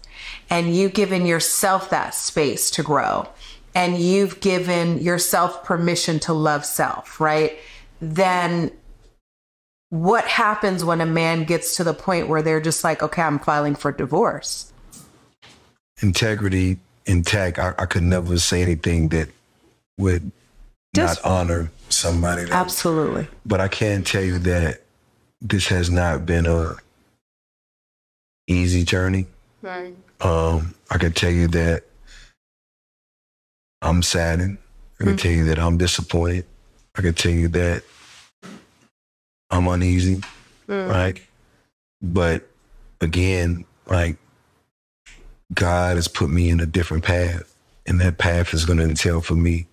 and 0.50 0.74
you've 0.76 0.92
given 0.92 1.24
yourself 1.24 1.88
that 1.90 2.14
space 2.14 2.70
to 2.72 2.82
grow 2.82 3.26
and 3.74 3.96
you've 3.98 4.40
given 4.40 4.98
yourself 4.98 5.64
permission 5.64 6.18
to 6.20 6.32
love 6.34 6.64
self, 6.66 7.20
right? 7.20 7.56
Then 8.02 8.70
what 9.88 10.26
happens 10.26 10.84
when 10.84 11.00
a 11.00 11.06
man 11.06 11.44
gets 11.44 11.76
to 11.76 11.84
the 11.84 11.94
point 11.94 12.28
where 12.28 12.42
they're 12.42 12.60
just 12.60 12.84
like, 12.84 13.02
okay, 13.02 13.22
I'm 13.22 13.38
filing 13.38 13.74
for 13.74 13.90
divorce? 13.92 14.66
integrity 16.02 16.78
intact. 17.06 17.58
I, 17.58 17.74
I 17.78 17.86
could 17.86 18.02
never 18.02 18.38
say 18.38 18.62
anything 18.62 19.08
that 19.08 19.28
would 19.98 20.30
Just- 20.94 21.22
not 21.24 21.30
honor 21.30 21.70
somebody. 21.88 22.44
That, 22.44 22.52
Absolutely. 22.52 23.28
but 23.44 23.60
I 23.60 23.68
can 23.68 24.04
tell 24.04 24.22
you 24.22 24.38
that 24.40 24.82
this 25.40 25.66
has 25.68 25.90
not 25.90 26.26
been 26.26 26.46
a 26.46 26.74
easy 28.46 28.84
journey. 28.84 29.26
Right. 29.62 29.94
Um, 30.20 30.74
I 30.90 30.98
can 30.98 31.12
tell 31.12 31.30
you 31.30 31.48
that 31.48 31.84
I'm 33.82 34.02
saddened. 34.02 34.58
I 35.00 35.04
can 35.04 35.16
tell 35.16 35.32
you 35.32 35.46
that 35.46 35.58
I'm 35.58 35.78
disappointed. 35.78 36.44
I 36.94 37.00
can 37.02 37.14
tell 37.14 37.32
you 37.32 37.48
that 37.48 37.82
I'm 39.50 39.66
uneasy, 39.66 40.20
right? 40.68 41.20
But 42.02 42.46
again, 43.00 43.64
like 43.86 44.16
God 45.52 45.96
has 45.96 46.08
put 46.08 46.30
me 46.30 46.48
in 46.48 46.60
a 46.60 46.66
different 46.66 47.04
path, 47.04 47.42
and 47.86 48.00
that 48.00 48.18
path 48.18 48.54
is 48.54 48.64
going 48.64 48.78
to 48.78 48.84
entail 48.84 49.20
for 49.20 49.34
me 49.34 49.66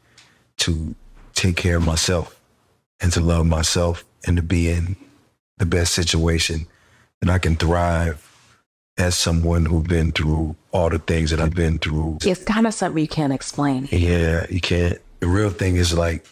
to 0.58 0.96
take 1.34 1.56
care 1.56 1.78
of 1.78 1.86
myself 1.86 2.40
and 3.00 3.12
to 3.14 3.22
love 3.22 3.46
myself 3.46 4.04
and 4.26 4.38
to 4.38 4.44
be 4.44 4.70
in 4.70 4.96
the 5.58 5.66
best 5.66 5.94
situation 5.94 6.66
that 7.22 7.30
I 7.30 7.38
can 7.38 7.56
thrive 7.56 8.24
as 8.98 9.16
someone 9.16 9.66
who's 9.66 9.86
been 9.86 10.12
through 10.12 10.56
all 10.72 10.90
the 10.90 10.98
things 10.98 11.30
that 11.30 11.40
I've 11.40 11.54
been 11.54 11.78
through. 11.78 12.18
It's 12.24 12.44
kind 12.44 12.66
of 12.66 12.74
something 12.74 13.00
you 13.00 13.08
can't 13.08 13.34
explain. 13.34 13.88
Yeah, 13.92 14.48
you 14.50 14.60
can't. 14.60 14.98
The 15.20 15.28
real 15.28 15.52
thing 15.52 15.76
is 15.76 15.94
like, 15.96 16.26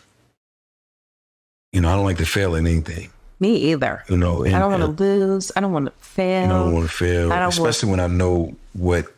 you 1.71 1.81
know, 1.81 1.89
I 1.89 1.95
don't 1.95 2.05
like 2.05 2.17
to 2.17 2.25
fail 2.25 2.55
in 2.55 2.65
anything. 2.65 3.09
Me 3.39 3.55
either. 3.71 4.03
You 4.09 4.17
know, 4.17 4.43
and, 4.43 4.55
I 4.55 4.59
don't 4.59 4.71
want 4.71 4.97
to 4.97 5.03
uh, 5.03 5.07
lose. 5.07 5.51
I 5.55 5.59
don't 5.59 5.73
want 5.73 5.85
to 5.87 5.91
fail. 6.03 6.45
I 6.45 6.47
don't 6.47 6.73
want 6.73 6.89
to 6.89 6.95
fail, 6.95 7.31
I 7.31 7.35
don't 7.35 7.41
want- 7.43 7.53
especially 7.53 7.91
when 7.91 7.99
I 7.99 8.07
know 8.07 8.55
what 8.73 9.13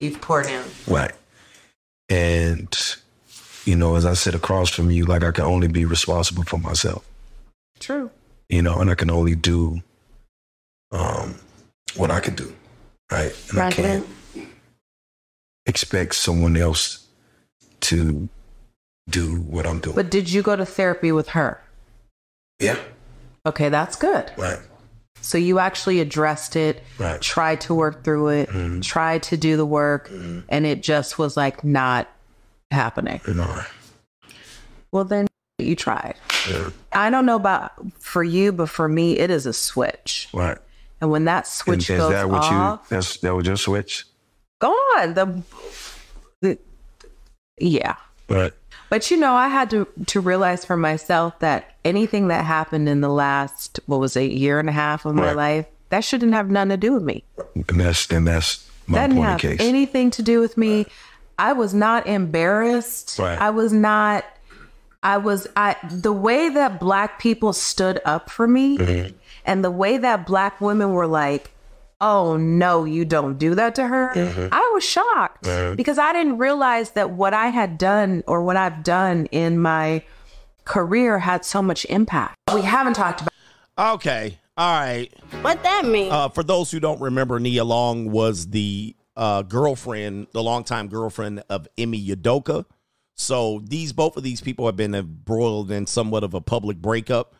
You've 0.00 0.20
poured 0.20 0.46
in. 0.46 0.64
Right. 0.86 1.12
And, 2.08 2.74
you 3.64 3.76
know, 3.76 3.96
as 3.96 4.06
I 4.06 4.14
sit 4.14 4.34
across 4.34 4.70
from 4.70 4.90
you, 4.90 5.04
like 5.04 5.22
I 5.24 5.30
can 5.30 5.44
only 5.44 5.68
be 5.68 5.84
responsible 5.84 6.44
for 6.44 6.58
myself, 6.58 7.04
True. 7.80 8.10
you 8.48 8.62
know, 8.62 8.78
and 8.80 8.90
I 8.90 8.94
can 8.94 9.10
only 9.10 9.34
do 9.34 9.82
um, 10.92 11.34
what 11.96 12.10
I 12.10 12.20
can 12.20 12.34
do. 12.34 12.54
Right. 13.10 13.34
And 13.50 13.58
I 13.58 13.70
can't 13.70 14.06
expect 15.66 16.14
someone 16.14 16.56
else 16.56 17.06
to 17.80 18.28
do 19.10 19.36
what 19.36 19.66
I'm 19.66 19.80
doing. 19.80 19.96
But 19.96 20.10
did 20.10 20.30
you 20.30 20.42
go 20.42 20.56
to 20.56 20.66
therapy 20.66 21.12
with 21.12 21.30
her? 21.30 21.60
yeah. 22.60 22.78
Okay, 23.46 23.68
that's 23.70 23.96
good. 23.96 24.30
Right. 24.36 24.58
So 25.20 25.36
you 25.38 25.58
actually 25.58 26.00
addressed 26.00 26.56
it, 26.56 26.82
Right. 26.98 27.20
tried 27.20 27.60
to 27.62 27.74
work 27.74 28.04
through 28.04 28.28
it, 28.28 28.48
Mhm. 28.50 28.82
tried 28.82 29.22
to 29.24 29.36
do 29.36 29.56
the 29.56 29.66
work, 29.66 30.10
and 30.48 30.66
it 30.66 30.82
just 30.82 31.18
was 31.18 31.36
like 31.36 31.62
not 31.64 32.08
happening. 32.70 33.20
Know, 33.26 33.62
Well, 34.92 35.04
then 35.04 35.26
you 35.58 35.76
tried. 35.76 36.14
yeah. 36.48 36.70
I 36.92 37.10
don't 37.10 37.26
know 37.26 37.36
about 37.36 37.72
for 37.98 38.22
you, 38.24 38.52
but 38.52 38.68
for 38.70 38.88
me, 38.88 39.18
it 39.18 39.30
is 39.30 39.44
a 39.46 39.52
switch. 39.52 40.28
Right. 40.32 40.58
And 41.00 41.10
when 41.10 41.24
that 41.26 41.44
And 41.44 41.46
switch 41.46 41.90
is 41.90 41.98
goes 41.98 42.10
that 42.10 42.28
what 42.28 42.42
off, 42.44 42.80
you, 42.90 42.96
that's, 42.96 43.18
that 43.18 43.34
was 43.34 43.46
your 43.46 43.56
switch? 43.56 44.04
gone. 44.60 45.14
The, 45.14 45.42
the 46.42 46.58
yeah. 47.60 47.94
Right. 48.28 48.52
But 48.90 49.10
you 49.10 49.16
know, 49.18 49.34
I 49.34 49.48
had 49.48 49.70
to 49.70 49.86
to 50.06 50.20
realize 50.20 50.64
for 50.64 50.76
myself 50.76 51.38
that 51.40 51.74
anything 51.84 52.28
that 52.28 52.44
happened 52.44 52.88
in 52.88 53.00
the 53.00 53.08
last 53.10 53.80
what 53.86 54.00
was 54.00 54.16
it, 54.16 54.32
year 54.32 54.58
and 54.58 54.68
a 54.68 54.72
half 54.72 55.04
of 55.04 55.14
my 55.14 55.26
Right. 55.28 55.36
life, 55.36 55.66
that 55.90 56.00
shouldn't 56.04 56.32
have 56.34 56.50
nothing 56.50 56.70
to 56.70 56.76
do 56.76 56.92
with 56.92 57.02
me. 57.02 57.24
And 57.68 57.80
that's, 57.80 58.10
and 58.10 58.26
that's 58.26 58.66
my 58.86 58.98
that 58.98 59.06
didn't 59.08 59.16
point 59.18 59.28
have 59.28 59.52
of 59.52 59.58
case. 59.58 59.68
anything 59.68 60.10
to 60.12 60.22
do 60.22 60.40
with 60.40 60.56
me. 60.56 60.86
I 61.38 61.52
was 61.52 61.72
not 61.74 62.06
embarrassed. 62.06 63.18
Right. 63.18 63.38
I 63.40 63.50
was 63.50 63.72
not. 63.72 64.24
I 65.02 65.18
was. 65.18 65.46
I 65.56 65.76
the 65.90 66.12
way 66.12 66.48
that 66.48 66.80
black 66.80 67.18
people 67.20 67.52
stood 67.52 68.00
up 68.04 68.28
for 68.30 68.48
me, 68.48 68.78
Mhm. 68.78 69.14
and 69.44 69.62
the 69.64 69.70
way 69.70 69.98
that 69.98 70.26
black 70.26 70.60
women 70.60 70.90
were 70.92 71.06
like, 71.06 71.52
"Oh 72.00 72.36
no, 72.36 72.84
you 72.84 73.04
don't 73.04 73.38
do 73.38 73.54
that 73.54 73.74
to 73.76 73.86
her." 73.86 74.12
Mhm. 74.14 74.48
I 74.52 74.70
was 74.74 74.84
shocked 74.84 75.44
Mhm. 75.44 75.76
because 75.76 75.98
I 75.98 76.12
didn't 76.12 76.38
realize 76.38 76.90
that 76.90 77.10
what 77.10 77.34
I 77.34 77.48
had 77.48 77.78
done 77.78 78.22
or 78.26 78.42
what 78.42 78.56
I've 78.56 78.82
done 78.82 79.26
in 79.32 79.58
my 79.58 80.02
career 80.64 81.18
had 81.20 81.44
so 81.44 81.62
much 81.62 81.84
impact. 81.86 82.36
We 82.54 82.62
haven't 82.62 82.94
talked 82.94 83.22
about. 83.22 83.94
Okay. 83.94 84.38
All 84.56 84.80
right. 84.80 85.08
What 85.42 85.62
that 85.62 85.84
mean? 85.86 86.10
Uh, 86.10 86.28
for 86.28 86.42
those 86.42 86.70
who 86.70 86.80
don't 86.80 87.00
remember, 87.00 87.38
Nia 87.38 87.64
Long 87.64 88.10
was 88.10 88.48
the 88.48 88.94
uh, 89.16 89.42
girlfriend, 89.42 90.26
the 90.32 90.42
longtime 90.42 90.88
girlfriend 90.88 91.42
of 91.48 91.66
Ime 91.78 91.92
Udoka. 91.94 92.64
So 93.16 93.60
these 93.64 93.92
both 93.92 94.16
of 94.16 94.22
these 94.22 94.40
people 94.40 94.66
have 94.66 94.76
been 94.76 94.94
embroiled 94.94 95.70
in 95.72 95.86
somewhat 95.86 96.22
of 96.22 96.34
a 96.34 96.40
public 96.40 96.76
breakup, 96.78 97.34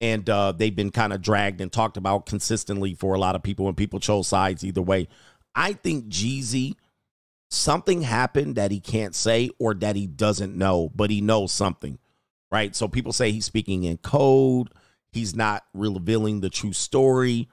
and 0.00 0.28
uh, 0.30 0.52
they've 0.52 0.74
been 0.74 0.90
kind 0.90 1.12
of 1.12 1.20
dragged 1.20 1.60
and 1.60 1.70
talked 1.70 1.96
about 1.96 2.26
consistently 2.26 2.94
for 2.94 3.14
a 3.14 3.18
lot 3.18 3.36
of 3.36 3.42
people, 3.42 3.68
and 3.68 3.76
people 3.76 4.00
chose 4.00 4.28
sides 4.28 4.64
either 4.64 4.82
way. 4.82 5.08
I 5.54 5.72
think 5.74 6.06
Jeezy, 6.06 6.74
something 7.50 8.02
happened 8.02 8.56
that 8.56 8.70
he 8.70 8.80
can't 8.80 9.14
say 9.14 9.50
or 9.58 9.74
that 9.74 9.96
he 9.96 10.06
doesn't 10.06 10.56
know, 10.56 10.90
but 10.94 11.10
he 11.10 11.20
knows 11.20 11.52
something, 11.52 11.98
right? 12.50 12.74
So 12.74 12.88
people 12.88 13.12
say 13.12 13.32
he's 13.32 13.44
speaking 13.44 13.84
in 13.84 13.98
code. 13.98 14.70
He's 15.12 15.34
not 15.34 15.64
revealing 15.74 16.40
the 16.40 16.50
true 16.50 16.72
story. 16.72 17.48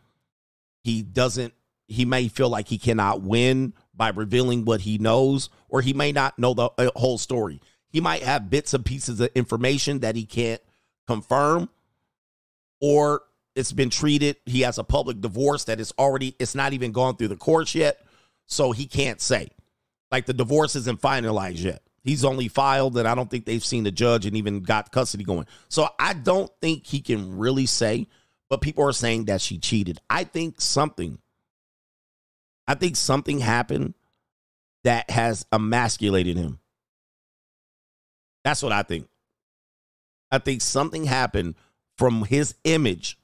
He 0.84 1.02
doesn't, 1.02 1.54
he 1.88 2.06
may 2.06 2.28
feel 2.28 2.50
like 2.50 2.68
he 2.68 2.78
cannot 2.78 3.22
win 3.22 3.74
by 3.96 4.10
revealing 4.10 4.64
what 4.64 4.82
he 4.82 5.00
knows, 5.00 5.50
or 5.68 5.82
he 5.82 5.94
may 5.94 6.12
not 6.12 6.38
know 6.38 6.54
the 6.54 6.70
uh, 6.78 6.92
whole 6.96 7.18
story. 7.18 7.60
He 7.90 8.00
might 8.00 8.22
have 8.22 8.50
bits 8.50 8.74
and 8.74 8.86
pieces 8.86 9.20
of 9.20 9.30
information 9.34 10.00
that 10.00 10.16
he 10.16 10.26
can't 10.26 10.62
confirm, 11.08 11.70
or 12.82 13.24
it's 13.56 13.72
been 13.72 13.90
treated. 13.90 14.38
He 14.46 14.62
has 14.62 14.78
a 14.78 14.84
public 14.84 15.20
divorce 15.22 15.64
that 15.66 15.80
is 15.80 15.94
already, 15.98 16.36
it's 16.40 16.56
not 16.56 16.74
even 16.74 16.92
gone 16.92 17.16
through 17.16 17.30
the 17.30 17.36
courts 17.36 17.74
yet. 17.74 18.02
So 18.46 18.72
he 18.72 18.86
can't 18.86 19.20
say. 19.20 19.50
Like 20.12 20.26
the 20.26 20.34
divorce 20.34 20.76
isn't 20.76 21.02
finalized 21.02 21.64
yet. 21.64 21.82
He's 22.04 22.24
only 22.24 22.48
filed, 22.48 22.98
and 22.98 23.06
I 23.06 23.16
don't 23.16 23.30
think 23.30 23.46
they've 23.46 23.66
seen 23.66 23.84
the 23.84 23.92
judge 23.92 24.26
and 24.26 24.38
even 24.38 24.62
got 24.62 24.94
custody 24.94 25.26
going. 25.26 25.46
So 25.68 25.90
I 26.00 26.14
don't 26.14 26.50
think 26.62 26.86
he 26.86 27.02
can 27.02 27.38
really 27.38 27.66
say, 27.66 28.08
but 28.50 28.62
people 28.62 28.86
are 28.86 28.94
saying 28.94 29.26
that 29.26 29.42
she 29.42 29.58
cheated. 29.58 30.00
I 30.10 30.24
think 30.24 30.62
something, 30.62 31.18
I 32.66 32.76
think 32.76 32.96
something 32.96 33.40
happened 33.40 33.94
that 34.86 35.10
has 35.10 35.46
emasculated 35.52 36.38
him. 36.38 36.60
That's 38.46 38.64
what 38.64 38.72
I 38.72 38.84
think. 38.84 39.10
I 40.32 40.38
think 40.38 40.62
something 40.62 41.04
happened 41.04 41.56
from 41.98 42.24
his 42.24 42.56
image 42.64 43.18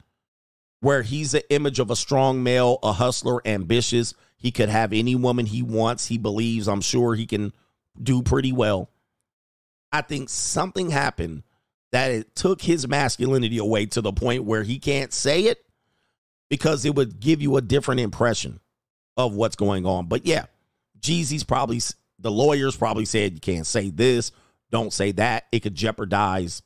where 0.84 1.02
he's 1.02 1.34
an 1.34 1.42
image 1.50 1.80
of 1.80 1.90
a 1.90 1.96
strong 1.96 2.44
male, 2.44 2.78
a 2.84 2.92
hustler, 2.92 3.42
ambitious. 3.48 4.14
He 4.36 4.52
could 4.52 4.68
have 4.68 4.92
any 4.92 5.16
woman 5.16 5.46
he 5.46 5.62
wants. 5.62 6.08
He 6.08 6.18
believes, 6.18 6.68
I'm 6.68 6.82
sure 6.82 7.16
he 7.16 7.26
can 7.26 7.54
do 8.02 8.22
pretty 8.22 8.52
well. 8.52 8.90
I 9.94 10.02
think 10.02 10.28
something 10.28 10.90
happened 10.90 11.44
that 11.94 12.12
it 12.12 12.36
took 12.36 12.62
his 12.62 12.88
masculinity 12.88 13.60
away 13.60 13.86
to 13.86 14.02
the 14.02 14.12
point 14.12 14.44
where 14.44 14.64
he 14.64 14.80
can't 14.80 15.14
say 15.14 15.44
it 15.44 15.64
because 16.50 16.84
it 16.84 16.96
would 16.96 17.20
give 17.20 17.42
you 17.42 17.56
a 17.56 17.62
different 17.62 18.02
impression 18.02 18.60
of 19.16 19.36
what's 19.36 19.56
going 19.56 19.86
on. 19.86 20.08
But 20.08 20.26
yeah, 20.26 20.48
Jeezy's 21.00 21.44
probably, 21.44 21.80
the 22.20 22.32
lawyers 22.32 22.76
probably 22.76 23.06
said 23.06 23.36
you 23.36 23.40
can't 23.40 23.68
say 23.68 23.90
this, 23.90 24.32
don't 24.72 24.92
say 24.92 25.12
that. 25.14 25.46
It 25.52 25.62
could 25.62 25.76
jeopardize, 25.76 26.64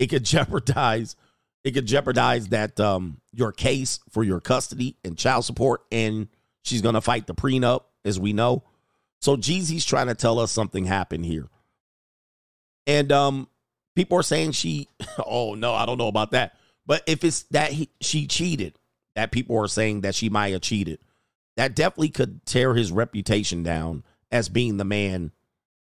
it 0.00 0.08
could 0.08 0.24
jeopardize, 0.24 1.14
it 1.62 1.72
could 1.72 1.86
jeopardize 1.86 2.48
that 2.48 2.80
um 2.80 3.20
your 3.32 3.52
case 3.52 4.00
for 4.10 4.24
your 4.24 4.40
custody 4.40 4.96
and 5.04 5.16
child 5.16 5.44
support. 5.44 5.82
And 5.92 6.26
she's 6.64 6.82
gonna 6.82 7.00
fight 7.00 7.28
the 7.28 7.34
prenup, 7.34 7.82
as 8.04 8.18
we 8.18 8.32
know. 8.32 8.64
So 9.20 9.36
Jeezy's 9.36 9.84
trying 9.84 10.08
to 10.08 10.14
tell 10.14 10.40
us 10.40 10.50
something 10.50 10.86
happened 10.86 11.26
here. 11.26 11.48
And 12.88 13.12
um 13.12 13.48
people 13.94 14.18
are 14.18 14.24
saying 14.24 14.52
she 14.52 14.88
oh 15.24 15.54
no, 15.54 15.74
I 15.74 15.86
don't 15.86 15.98
know 15.98 16.08
about 16.08 16.32
that. 16.32 16.56
But 16.86 17.04
if 17.06 17.22
it's 17.22 17.42
that 17.50 17.70
he, 17.70 17.88
she 18.00 18.26
cheated, 18.26 18.76
that 19.14 19.30
people 19.30 19.56
are 19.58 19.68
saying 19.68 20.00
that 20.00 20.14
she 20.14 20.28
might 20.28 20.52
have 20.52 20.62
cheated, 20.62 20.98
that 21.56 21.76
definitely 21.76 22.08
could 22.08 22.44
tear 22.46 22.74
his 22.74 22.90
reputation 22.90 23.62
down 23.62 24.02
as 24.32 24.48
being 24.48 24.76
the 24.76 24.84
man 24.84 25.30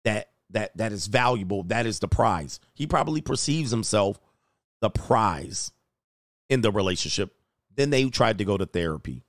that 0.04 0.30
that 0.50 0.76
that 0.76 0.92
is 0.92 1.06
valuable, 1.08 1.64
that 1.64 1.86
is 1.86 1.98
the 1.98 2.08
prize. 2.08 2.60
He 2.74 2.86
probably 2.86 3.20
perceives 3.20 3.70
himself 3.70 4.20
the 4.80 4.90
prize 4.90 5.72
in 6.48 6.60
the 6.60 6.70
relationship. 6.70 7.34
Then 7.74 7.90
they 7.90 8.08
tried 8.10 8.38
to 8.38 8.44
go 8.44 8.56
to 8.56 8.66
therapy. 8.66 9.24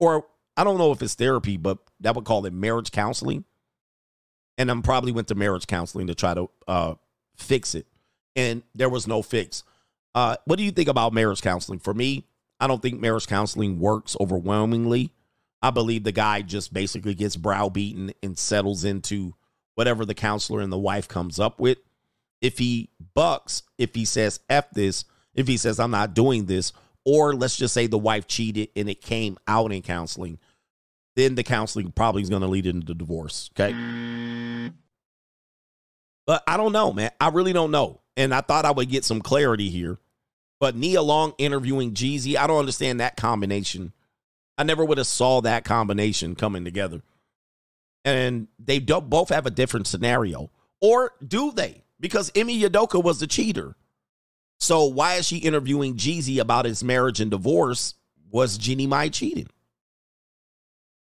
Or 0.00 0.26
I 0.56 0.64
don't 0.64 0.78
know 0.78 0.92
if 0.92 1.02
it's 1.02 1.14
therapy, 1.14 1.56
but 1.56 1.78
that 2.00 2.14
would 2.14 2.24
call 2.24 2.46
it 2.46 2.52
marriage 2.52 2.90
counseling. 2.92 3.44
and 4.58 4.70
I'm 4.70 4.82
probably 4.82 5.12
went 5.12 5.28
to 5.28 5.34
marriage 5.34 5.66
counseling 5.66 6.06
to 6.06 6.14
try 6.14 6.34
to 6.34 6.50
uh, 6.68 6.94
fix 7.36 7.74
it, 7.74 7.86
and 8.36 8.62
there 8.74 8.88
was 8.88 9.06
no 9.06 9.22
fix. 9.22 9.64
Uh, 10.14 10.36
what 10.44 10.56
do 10.56 10.64
you 10.64 10.70
think 10.70 10.88
about 10.88 11.12
marriage 11.12 11.42
counseling? 11.42 11.80
For 11.80 11.92
me, 11.92 12.24
I 12.60 12.66
don't 12.66 12.80
think 12.80 13.00
marriage 13.00 13.26
counseling 13.26 13.80
works 13.80 14.16
overwhelmingly. 14.20 15.10
I 15.60 15.70
believe 15.70 16.04
the 16.04 16.12
guy 16.12 16.42
just 16.42 16.72
basically 16.72 17.14
gets 17.14 17.36
browbeaten 17.36 18.12
and 18.22 18.38
settles 18.38 18.84
into 18.84 19.34
whatever 19.74 20.04
the 20.04 20.14
counselor 20.14 20.60
and 20.60 20.72
the 20.72 20.78
wife 20.78 21.08
comes 21.08 21.38
up 21.38 21.60
with. 21.60 21.78
If 22.40 22.58
he 22.58 22.90
bucks, 23.14 23.62
if 23.78 23.94
he 23.94 24.04
says 24.04 24.40
F 24.48 24.70
this, 24.70 25.04
if 25.34 25.48
he 25.48 25.56
says 25.56 25.80
I'm 25.80 25.90
not 25.90 26.14
doing 26.14 26.46
this, 26.46 26.72
or 27.04 27.34
let's 27.34 27.56
just 27.56 27.74
say 27.74 27.86
the 27.86 27.98
wife 27.98 28.26
cheated 28.26 28.68
and 28.76 28.88
it 28.88 29.00
came 29.00 29.38
out 29.46 29.72
in 29.72 29.82
counseling, 29.82 30.38
then 31.16 31.34
the 31.34 31.42
counseling 31.42 31.92
probably 31.92 32.22
is 32.22 32.30
going 32.30 32.42
to 32.42 32.48
lead 32.48 32.66
into 32.66 32.86
the 32.86 32.94
divorce. 32.94 33.50
Okay. 33.58 33.72
But 36.26 36.42
I 36.46 36.56
don't 36.56 36.72
know, 36.72 36.92
man. 36.92 37.10
I 37.20 37.28
really 37.28 37.52
don't 37.52 37.70
know. 37.70 38.00
And 38.16 38.34
I 38.34 38.40
thought 38.40 38.64
I 38.64 38.70
would 38.70 38.88
get 38.88 39.04
some 39.04 39.20
clarity 39.20 39.70
here. 39.70 39.98
But 40.60 40.76
Nia 40.76 41.02
Long 41.02 41.34
interviewing 41.36 41.92
Jeezy, 41.92 42.36
I 42.36 42.46
don't 42.46 42.58
understand 42.58 43.00
that 43.00 43.16
combination. 43.16 43.92
I 44.56 44.62
never 44.62 44.84
would 44.84 44.98
have 44.98 45.06
saw 45.06 45.40
that 45.42 45.64
combination 45.64 46.34
coming 46.34 46.64
together. 46.64 47.02
And 48.04 48.48
they 48.58 48.78
both 48.78 49.30
have 49.30 49.46
a 49.46 49.50
different 49.50 49.86
scenario. 49.86 50.50
Or 50.80 51.12
do 51.26 51.52
they? 51.52 51.82
Because 51.98 52.30
Ime 52.36 52.48
Udoka 52.48 53.02
was 53.02 53.20
the 53.20 53.26
cheater. 53.26 53.76
So 54.60 54.84
why 54.84 55.14
is 55.14 55.26
she 55.26 55.38
interviewing 55.38 55.96
Jeezy 55.96 56.38
about 56.38 56.64
his 56.64 56.84
marriage 56.84 57.20
and 57.20 57.30
divorce? 57.30 57.94
Was 58.30 58.58
Jeannie 58.58 58.86
Mai 58.86 59.08
cheating? 59.08 59.48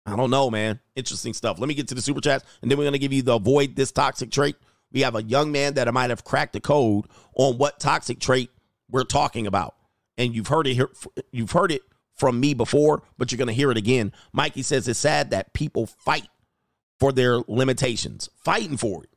I 0.05 0.15
don't 0.15 0.29
know, 0.29 0.49
man. 0.49 0.79
Interesting 0.95 1.33
stuff. 1.33 1.59
Let 1.59 1.67
me 1.67 1.73
get 1.73 1.87
to 1.87 1.95
the 1.95 2.01
super 2.01 2.21
chats, 2.21 2.43
and 2.61 2.69
then 2.69 2.77
we're 2.77 2.83
gonna 2.83 2.97
give 2.97 3.13
you 3.13 3.21
the 3.21 3.35
avoid 3.35 3.75
this 3.75 3.91
toxic 3.91 4.31
trait. 4.31 4.55
We 4.91 5.01
have 5.01 5.15
a 5.15 5.23
young 5.23 5.51
man 5.51 5.75
that 5.75 5.91
might 5.93 6.09
have 6.09 6.23
cracked 6.23 6.53
the 6.53 6.59
code 6.59 7.05
on 7.35 7.57
what 7.57 7.79
toxic 7.79 8.19
trait 8.19 8.49
we're 8.89 9.05
talking 9.05 9.47
about, 9.47 9.75
and 10.17 10.35
you've 10.35 10.49
heard 10.49 10.67
it 10.67 10.73
here. 10.73 10.89
You've 11.31 11.51
heard 11.51 11.71
it 11.71 11.83
from 12.15 12.39
me 12.39 12.53
before, 12.53 13.03
but 13.17 13.31
you're 13.31 13.39
gonna 13.39 13.53
hear 13.53 13.71
it 13.71 13.77
again. 13.77 14.11
Mikey 14.33 14.61
says 14.61 14.87
it's 14.87 14.99
sad 14.99 15.31
that 15.31 15.53
people 15.53 15.87
fight 15.87 16.27
for 17.03 17.11
their 17.11 17.39
limitations, 17.49 18.29
fighting 18.45 18.77
for 18.77 19.03
it, 19.03 19.09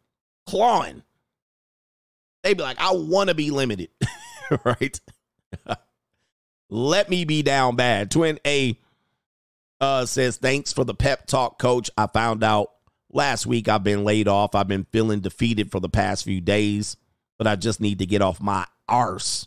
clawing. 0.45 1.05
They'd 2.43 2.57
be 2.57 2.65
like, 2.65 2.81
I 2.81 2.91
want 2.95 3.29
to 3.29 3.35
be 3.37 3.53
limited, 3.53 3.91
right? 4.65 5.01
Let 6.69 7.09
me 7.09 7.25
be 7.25 7.45
down 7.45 7.77
bad. 7.77 8.11
Twin 8.11 8.41
A 8.45 8.77
uh, 9.81 10.05
says, 10.05 10.37
Thanks 10.37 10.73
for 10.73 10.83
the 10.83 10.97
pep 10.97 11.29
talk, 11.29 11.61
coach. 11.61 11.89
I 11.97 12.09
found 12.09 12.43
out 12.43 12.73
last 13.13 13.47
week 13.47 13.69
I've 13.69 13.85
been 13.85 14.03
laid 14.03 14.27
off. 14.27 14.57
I've 14.57 14.67
been 14.67 14.89
feeling 14.91 15.21
defeated 15.21 15.71
for 15.71 15.79
the 15.79 15.89
past 15.89 16.25
few 16.25 16.41
days, 16.41 16.97
but 17.39 17.47
I 17.47 17.55
just 17.55 17.81
need 17.81 18.01
to 18.01 18.07
get 18.07 18.21
off 18.21 18.41
my 18.41 18.67
arse 18.89 19.47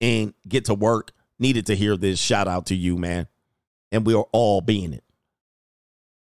and 0.00 0.34
get 0.48 0.64
to 0.64 0.74
work. 0.74 1.12
Needed 1.38 1.66
to 1.66 1.76
hear 1.76 1.96
this. 1.96 2.18
Shout 2.18 2.48
out 2.48 2.66
to 2.66 2.74
you, 2.74 2.98
man. 2.98 3.28
And 3.92 4.04
we're 4.04 4.16
all 4.32 4.62
being 4.62 4.92
it. 4.92 5.04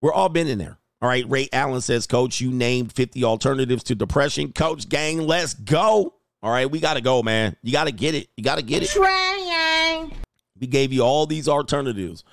We're 0.00 0.14
all 0.14 0.30
been 0.30 0.46
in 0.46 0.56
there. 0.56 0.78
All 1.02 1.08
right. 1.08 1.28
Ray 1.28 1.48
Allen 1.52 1.80
says, 1.80 2.06
Coach, 2.06 2.40
you 2.40 2.50
named 2.50 2.92
50 2.92 3.24
alternatives 3.24 3.84
to 3.84 3.94
depression. 3.94 4.52
Coach, 4.52 4.88
gang, 4.88 5.26
let's 5.26 5.54
go. 5.54 6.14
All 6.42 6.50
right. 6.50 6.70
We 6.70 6.80
got 6.80 6.94
to 6.94 7.00
go, 7.00 7.22
man. 7.22 7.56
You 7.62 7.72
got 7.72 7.84
to 7.84 7.92
get 7.92 8.14
it. 8.14 8.28
You 8.36 8.44
got 8.44 8.56
to 8.56 8.62
get 8.62 8.82
it. 8.82 8.88
Trying. 8.90 10.12
We 10.58 10.66
gave 10.66 10.92
you 10.92 11.02
all 11.02 11.26
these 11.26 11.48
alternatives. 11.48 12.24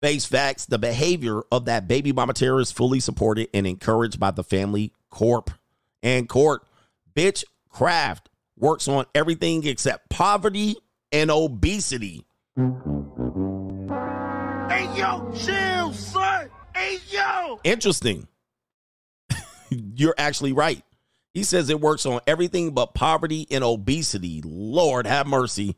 Face 0.00 0.24
facts, 0.24 0.66
the 0.66 0.78
behavior 0.78 1.42
of 1.50 1.64
that 1.64 1.88
baby 1.88 2.12
mama 2.12 2.32
terror 2.32 2.60
is 2.60 2.70
fully 2.70 3.00
supported 3.00 3.48
and 3.52 3.66
encouraged 3.66 4.20
by 4.20 4.30
the 4.30 4.44
family 4.44 4.92
corp 5.10 5.50
and 6.02 6.28
court. 6.28 6.62
Bitch 7.14 7.44
Craft 7.68 8.28
works 8.56 8.88
on 8.88 9.06
everything 9.14 9.66
except 9.66 10.08
poverty 10.08 10.76
and 11.12 11.30
obesity. 11.30 12.24
Hey, 14.68 14.88
yo, 14.96 15.32
chill, 15.36 15.92
son. 15.92 16.07
Hey, 16.78 16.98
yo. 17.08 17.60
Interesting. 17.64 18.28
You're 19.70 20.14
actually 20.16 20.52
right. 20.52 20.82
He 21.34 21.42
says 21.42 21.68
it 21.70 21.80
works 21.80 22.06
on 22.06 22.20
everything 22.26 22.70
but 22.70 22.94
poverty 22.94 23.48
and 23.50 23.64
obesity. 23.64 24.42
Lord 24.44 25.06
have 25.06 25.26
mercy. 25.26 25.76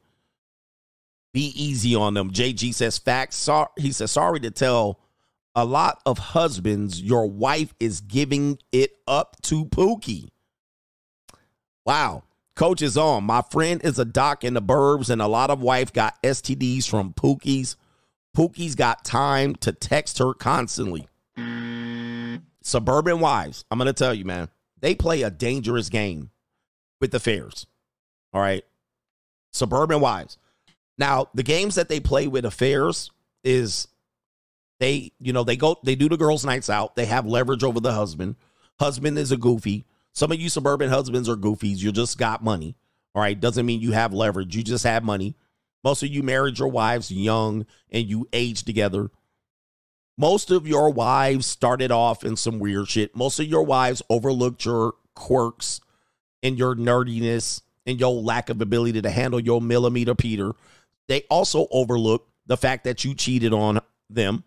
Be 1.33 1.53
easy 1.57 1.95
on 1.95 2.13
them. 2.15 2.31
JG 2.31 2.75
says 2.75 2.99
facts. 2.99 3.49
He 3.79 3.93
says 3.93 4.11
sorry 4.11 4.41
to 4.41 4.51
tell 4.51 5.01
a 5.55 5.65
lot 5.65 6.03
of 6.05 6.19
husbands 6.19 7.01
your 7.01 7.27
wife 7.27 7.75
is 7.81 8.03
giving 8.03 8.59
it 8.71 8.93
up 9.09 9.41
to 9.43 9.65
Pookie. 9.65 10.29
Wow. 11.87 12.25
Coach 12.55 12.83
is 12.83 12.99
on. 12.99 13.25
My 13.25 13.43
friend 13.51 13.81
is 13.83 13.99
a 13.99 14.05
doc 14.05 14.45
in 14.45 14.53
the 14.53 14.61
burbs, 14.61 15.09
and 15.09 15.23
a 15.23 15.27
lot 15.27 15.49
of 15.49 15.63
wife 15.63 15.95
got 15.95 16.23
STDs 16.23 16.87
from 16.87 17.15
Pookie's. 17.15 17.77
Pookie's 18.37 18.75
got 18.75 19.05
time 19.05 19.55
to 19.57 19.73
text 19.73 20.19
her 20.19 20.35
constantly. 20.35 21.09
Suburban 22.63 23.21
wives, 23.21 23.65
I'm 23.71 23.79
gonna 23.79 23.93
tell 23.93 24.15
you, 24.15 24.25
man, 24.25 24.49
they 24.81 24.95
play 24.95 25.23
a 25.23 25.31
dangerous 25.31 25.89
game 25.89 26.31
with 27.01 27.11
the 27.11 27.21
fairs. 27.21 27.67
All 28.33 28.41
right. 28.41 28.65
Suburban 29.53 30.01
wives. 30.01 30.39
Now, 30.99 31.27
the 31.35 31.43
games 31.43 31.75
that 31.75 31.89
they 31.89 31.99
play 31.99 32.29
with 32.29 32.45
affairs 32.45 33.11
is 33.43 33.89
they, 34.79 35.13
you 35.19 35.33
know, 35.33 35.45
they 35.45 35.57
go, 35.57 35.79
they 35.83 35.95
do 35.95 36.09
the 36.09 36.17
girls' 36.17 36.45
nights 36.45 36.71
out. 36.71 36.95
They 36.95 37.07
have 37.07 37.27
leverage 37.27 37.65
over 37.65 37.81
the 37.81 37.93
husband. 37.93 38.37
Husband 38.79 39.19
is 39.19 39.33
a 39.33 39.37
goofy. 39.37 39.85
Some 40.13 40.31
of 40.31 40.41
you 40.41 40.49
suburban 40.49 40.91
husbands 40.91 41.29
are 41.29 41.37
goofies. 41.37 41.79
You 41.79 41.93
just 41.93 42.19
got 42.19 42.45
money. 42.45 42.77
All 43.15 43.23
right. 43.23 43.39
Doesn't 43.39 43.67
mean 43.67 43.81
you 43.81 43.93
have 43.93 44.13
leverage. 44.13 44.55
You 44.55 44.63
just 44.63 44.85
have 44.85 45.03
money. 45.03 45.37
Most 45.83 46.03
of 46.03 46.11
you 46.11 46.23
married 46.23 46.59
your 46.59 46.69
wives 46.69 47.11
young 47.11 47.67
and 47.91 48.07
you 48.07 48.29
aged 48.33 48.67
together. 48.67 49.11
Most 50.19 50.51
of 50.51 50.67
your 50.67 50.91
wives 50.91 51.47
started 51.47 51.91
off 51.91 52.25
in 52.25 52.37
some 52.37 52.59
weird 52.59 52.89
shit. 52.89 53.17
Most 53.17 53.41
of 53.41 53.47
your 53.47 53.63
wives 53.63 54.03
overlooked 54.11 54.65
your 54.65 54.95
quirks 55.15 55.81
and 56.43 56.59
your 56.59 56.75
nerdiness 56.75 57.63
and 57.87 57.99
your 57.99 58.13
lack 58.13 58.51
of 58.51 58.61
ability 58.61 59.01
to 59.01 59.11
handle 59.11 59.41
your 59.41 59.63
millimeter 59.63 60.15
Peter. 60.15 60.53
They 61.09 61.23
also 61.31 61.67
overlooked 61.71 62.31
the 62.47 62.57
fact 62.57 62.85
that 62.85 63.05
you 63.05 63.15
cheated 63.15 63.55
on 63.55 63.81
them. 64.11 64.45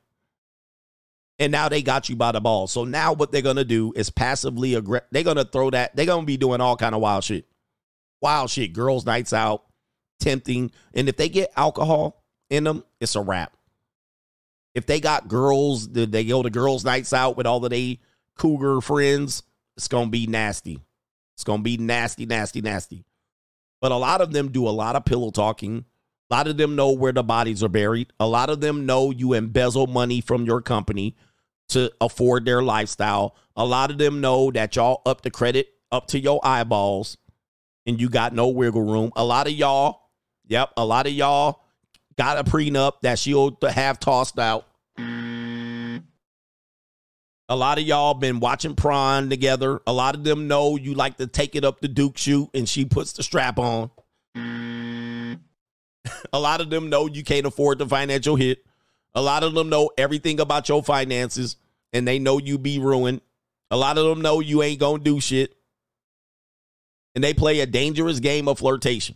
And 1.40 1.52
now 1.52 1.68
they 1.68 1.82
got 1.82 2.08
you 2.08 2.16
by 2.16 2.32
the 2.32 2.40
ball. 2.40 2.68
So 2.68 2.84
now 2.84 3.14
what 3.14 3.32
they're 3.32 3.42
gonna 3.42 3.66
do 3.66 3.92
is 3.96 4.10
passively 4.10 4.76
aggressive. 4.76 5.08
They're 5.12 5.24
gonna 5.24 5.46
throw 5.46 5.72
that. 5.72 5.96
They're 5.96 6.06
gonna 6.06 6.26
be 6.26 6.38
doing 6.38 6.62
all 6.62 6.78
kind 6.78 6.94
of 6.94 7.02
wild 7.02 7.24
shit, 7.24 7.46
wild 8.22 8.52
shit. 8.52 8.74
Girls' 8.74 9.06
nights 9.06 9.34
out, 9.34 9.64
tempting. 10.24 10.72
And 10.94 11.10
if 11.10 11.18
they 11.18 11.30
get 11.30 11.52
alcohol 11.56 12.24
in 12.50 12.64
them, 12.64 12.84
it's 13.00 13.16
a 13.16 13.22
wrap. 13.22 13.54
If 14.74 14.86
they 14.86 15.00
got 15.00 15.28
girls, 15.28 15.90
they 15.90 16.24
go 16.24 16.42
to 16.42 16.50
girls' 16.50 16.84
nights 16.84 17.14
out 17.14 17.38
with 17.38 17.46
all 17.46 17.64
of 17.64 17.70
they 17.70 18.00
cougar 18.36 18.82
friends, 18.82 19.44
it's 19.78 19.88
gonna 19.88 20.10
be 20.10 20.26
nasty. 20.26 20.80
It's 21.36 21.44
gonna 21.44 21.62
be 21.62 21.78
nasty, 21.78 22.26
nasty, 22.26 22.62
nasty. 22.62 23.06
But 23.82 23.92
a 23.92 23.98
lot 23.98 24.22
of 24.22 24.32
them 24.32 24.50
do 24.50 24.68
a 24.68 24.72
lot 24.72 24.96
of 24.96 25.06
pillow 25.06 25.30
talking. 25.30 25.86
A 26.30 26.34
lot 26.34 26.48
of 26.48 26.58
them 26.58 26.76
know 26.76 26.92
where 26.92 27.12
the 27.12 27.22
bodies 27.22 27.64
are 27.64 27.70
buried. 27.70 28.14
A 28.20 28.26
lot 28.26 28.50
of 28.50 28.62
them 28.62 28.86
know 28.86 29.12
you 29.12 29.34
embezzle 29.34 29.88
money 29.88 30.22
from 30.22 30.46
your 30.46 30.62
company 30.62 31.16
to 31.70 31.92
afford 32.02 32.46
their 32.46 32.64
lifestyle. 32.64 33.36
A 33.56 33.66
lot 33.66 33.92
of 33.92 33.98
them 33.98 34.22
know 34.22 34.50
that 34.52 34.76
y'all 34.76 35.02
up 35.06 35.22
the 35.22 35.30
credit 35.30 35.68
up 35.92 36.08
to 36.08 36.20
your 36.20 36.40
eyeballs 36.44 37.18
and 37.86 38.00
you 38.00 38.10
got 38.10 38.34
no 38.34 38.48
wiggle 38.48 38.82
room. 38.82 39.12
A 39.16 39.24
lot 39.24 39.48
of 39.48 39.54
y'all, 39.54 40.03
yep, 40.48 40.72
a 40.78 40.86
lot 40.86 41.08
of 41.08 41.14
y'all 41.14 41.62
got 42.18 42.38
a 42.38 42.44
prenup 42.44 43.02
that 43.02 43.20
she'll 43.20 43.58
have 43.62 44.00
tossed 44.00 44.40
out. 44.40 44.68
A 47.50 47.56
lot 47.56 47.78
of 47.78 47.84
y'all 47.84 48.14
been 48.14 48.40
watching 48.40 48.76
prawn 48.76 49.30
together. 49.30 49.82
A 49.86 49.94
lot 49.94 50.16
of 50.16 50.24
them 50.24 50.48
know 50.48 50.78
you 50.78 50.94
like 50.94 51.18
to 51.18 51.28
take 51.28 51.56
it 51.56 51.66
up 51.66 51.82
the 51.82 51.88
Duke 51.88 52.18
shoot 52.18 52.50
and 52.54 52.68
she 52.68 52.86
puts 52.86 53.14
the 53.14 53.24
strap 53.24 53.60
on. 53.60 53.92
a 56.34 56.40
lot 56.40 56.62
of 56.62 56.70
them 56.70 56.90
know 56.90 57.08
you 57.08 57.24
can't 57.24 57.46
afford 57.46 57.80
the 57.80 57.86
financial 57.88 58.36
hit. 58.36 58.66
A 59.14 59.22
lot 59.22 59.44
of 59.44 59.54
them 59.54 59.70
know 59.70 59.92
everything 59.98 60.40
about 60.40 60.70
your 60.70 60.82
finances 60.82 61.58
and 61.92 62.08
they 62.08 62.18
know 62.18 62.40
you 62.40 62.58
be 62.58 62.80
ruined. 62.80 63.22
A 63.70 63.78
lot 63.78 63.98
of 63.98 64.06
them 64.06 64.22
know 64.22 64.40
you 64.40 64.64
ain't 64.64 64.80
gonna 64.80 65.04
do 65.04 65.20
shit. 65.20 65.56
And 67.16 67.24
they 67.24 67.34
play 67.34 67.60
a 67.60 67.66
dangerous 67.66 68.20
game 68.20 68.48
of 68.48 68.60
flirtation. 68.60 69.16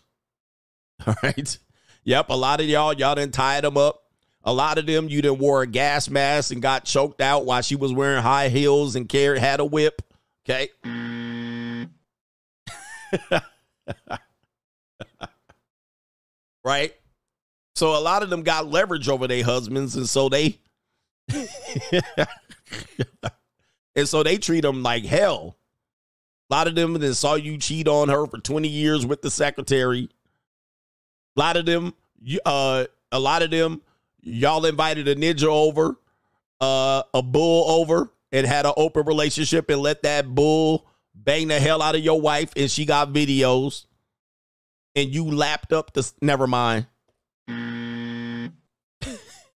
All 1.08 1.16
right. 1.22 1.58
Yep. 2.04 2.30
A 2.30 2.34
lot 2.34 2.62
of 2.62 2.68
y'all, 2.68 2.94
y'all 2.94 3.16
didn't 3.16 3.34
tie 3.34 3.60
them 3.62 3.78
up. 3.78 4.04
A 4.44 4.54
lot 4.54 4.78
of 4.78 4.86
them, 4.86 5.10
you 5.10 5.22
done 5.22 5.40
wore 5.40 5.62
a 5.62 5.68
gas 5.68 6.10
mask 6.10 6.54
and 6.54 6.62
got 6.62 6.86
choked 6.86 7.20
out 7.22 7.46
while 7.46 7.62
she 7.62 7.76
was 7.76 7.92
wearing 7.92 8.24
high 8.24 8.48
heels 8.50 8.96
and 8.96 9.10
carried 9.10 9.42
had 9.42 9.60
a 9.60 9.66
whip. 9.66 10.02
Okay. 10.50 10.70
right? 16.64 16.96
So 17.76 17.98
a 17.98 18.00
lot 18.00 18.24
of 18.24 18.30
them 18.30 18.44
got 18.44 18.72
leverage 18.72 19.10
over 19.10 19.28
their 19.28 19.44
husbands, 19.44 19.98
and 19.98 20.08
so 20.08 20.30
they 20.30 20.60
And 23.98 24.08
so 24.08 24.22
they 24.22 24.38
treat 24.38 24.62
them 24.62 24.84
like 24.84 25.06
hell. 25.06 25.58
A 26.50 26.54
lot 26.54 26.68
of 26.68 26.76
them 26.76 26.94
that 26.94 27.16
saw 27.16 27.34
you 27.34 27.58
cheat 27.58 27.88
on 27.88 28.10
her 28.10 28.28
for 28.28 28.38
20 28.38 28.68
years 28.68 29.08
with 29.08 29.24
the 29.24 29.32
secretary. 29.32 30.10
A 31.38 31.40
lot 31.40 31.56
of 31.56 31.66
them, 31.68 31.94
uh, 32.46 32.86
a 33.12 33.20
lot 33.20 33.44
of 33.44 33.52
them, 33.52 33.82
y'all 34.22 34.66
invited 34.66 35.08
a 35.08 35.16
ninja 35.16 35.44
over, 35.44 35.96
uh, 36.60 37.04
a 37.14 37.22
bull 37.22 37.70
over, 37.70 38.12
and 38.32 38.48
had 38.48 38.66
an 38.66 38.74
open 38.76 39.06
relationship 39.06 39.70
and 39.70 39.80
let 39.80 40.02
that 40.02 40.34
bull 40.34 40.88
bang 41.14 41.48
the 41.48 41.60
hell 41.60 41.82
out 41.82 41.96
of 41.96 42.04
your 42.04 42.20
wife, 42.20 42.52
and 42.56 42.72
she 42.72 42.86
got 42.86 43.14
videos, 43.14 43.86
and 44.96 45.14
you 45.14 45.26
lapped 45.26 45.72
up 45.72 45.94
the. 45.94 46.12
Never 46.22 46.48
mind. 46.48 46.88
and 47.48 48.52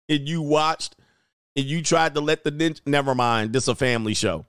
you 0.08 0.42
watched, 0.42 0.98
and 1.56 1.66
you 1.66 1.82
tried 1.82 2.14
to 2.16 2.22
let 2.22 2.44
the 2.44 2.52
ninja. 2.52 2.82
Never 2.86 3.16
mind. 3.16 3.54
This 3.54 3.70
a 3.70 3.76
family 3.76 4.14
show. 4.14 4.46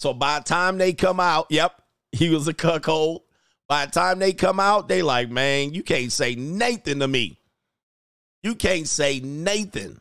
So 0.00 0.14
by 0.14 0.38
the 0.38 0.44
time 0.44 0.78
they 0.78 0.94
come 0.94 1.20
out, 1.20 1.46
yep, 1.50 1.82
he 2.12 2.30
was 2.30 2.48
a 2.48 2.54
cuckold. 2.54 3.22
By 3.68 3.84
the 3.84 3.92
time 3.92 4.18
they 4.18 4.32
come 4.32 4.58
out, 4.58 4.88
they 4.88 5.02
like, 5.02 5.30
man, 5.30 5.74
you 5.74 5.82
can't 5.82 6.10
say 6.10 6.34
Nathan 6.34 7.00
to 7.00 7.08
me. 7.08 7.38
You 8.42 8.54
can't 8.54 8.88
say 8.88 9.20
Nathan 9.20 10.00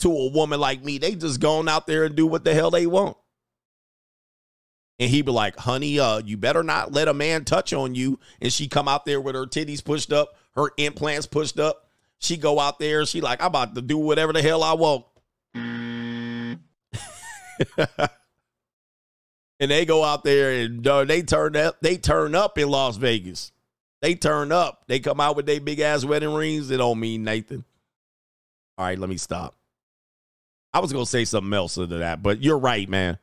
to 0.00 0.10
a 0.10 0.30
woman 0.30 0.58
like 0.58 0.82
me. 0.82 0.98
They 0.98 1.14
just 1.14 1.40
gone 1.40 1.68
out 1.68 1.86
there 1.86 2.04
and 2.04 2.16
do 2.16 2.26
what 2.26 2.44
the 2.44 2.54
hell 2.54 2.70
they 2.70 2.86
want. 2.86 3.16
And 4.98 5.10
he 5.10 5.22
be 5.22 5.30
like, 5.30 5.56
honey, 5.56 5.98
uh, 5.98 6.18
you 6.24 6.36
better 6.36 6.62
not 6.62 6.92
let 6.92 7.08
a 7.08 7.14
man 7.14 7.44
touch 7.44 7.72
on 7.72 7.94
you. 7.94 8.18
And 8.40 8.52
she 8.52 8.68
come 8.68 8.88
out 8.88 9.04
there 9.04 9.20
with 9.20 9.34
her 9.34 9.46
titties 9.46 9.84
pushed 9.84 10.12
up, 10.12 10.36
her 10.56 10.70
implants 10.76 11.26
pushed 11.26 11.58
up. 11.58 11.88
She 12.18 12.36
go 12.36 12.58
out 12.58 12.78
there, 12.78 13.04
she 13.06 13.20
like, 13.20 13.40
I'm 13.40 13.48
about 13.48 13.74
to 13.74 13.82
do 13.82 13.98
whatever 13.98 14.32
the 14.32 14.42
hell 14.42 14.62
I 14.62 14.72
want. 14.72 15.04
and 19.64 19.70
they 19.70 19.86
go 19.86 20.04
out 20.04 20.24
there 20.24 20.50
and 20.50 20.86
uh, 20.86 21.06
they 21.06 21.22
turn 21.22 21.56
up. 21.56 21.80
They 21.80 21.96
turn 21.96 22.34
up 22.34 22.58
in 22.58 22.68
Las 22.68 22.96
Vegas. 22.96 23.50
They 24.02 24.14
turn 24.14 24.52
up. 24.52 24.84
They 24.88 25.00
come 25.00 25.20
out 25.20 25.36
with 25.36 25.46
their 25.46 25.58
big 25.58 25.80
ass 25.80 26.04
wedding 26.04 26.34
rings. 26.34 26.70
It 26.70 26.76
don't 26.76 27.00
mean 27.00 27.24
Nathan. 27.24 27.64
All 28.76 28.84
right, 28.84 28.98
let 28.98 29.08
me 29.08 29.16
stop. 29.16 29.56
I 30.74 30.80
was 30.80 30.92
gonna 30.92 31.06
say 31.06 31.24
something 31.24 31.52
else 31.54 31.76
to 31.76 31.86
that, 31.86 32.22
but 32.22 32.42
you're 32.42 32.58
right, 32.58 32.86
man. 32.86 33.16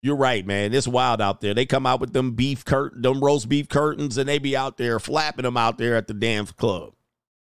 You're 0.00 0.16
right, 0.16 0.46
man. 0.46 0.72
It's 0.72 0.88
wild 0.88 1.20
out 1.20 1.42
there. 1.42 1.52
They 1.52 1.66
come 1.66 1.84
out 1.84 2.00
with 2.00 2.14
them 2.14 2.32
beef 2.32 2.64
curtain, 2.64 3.02
them 3.02 3.22
roast 3.22 3.46
beef 3.46 3.68
curtains, 3.68 4.16
and 4.16 4.26
they 4.26 4.38
be 4.38 4.56
out 4.56 4.78
there 4.78 4.98
flapping 4.98 5.42
them 5.42 5.58
out 5.58 5.76
there 5.76 5.94
at 5.94 6.06
the 6.06 6.14
damn 6.14 6.46
club, 6.46 6.94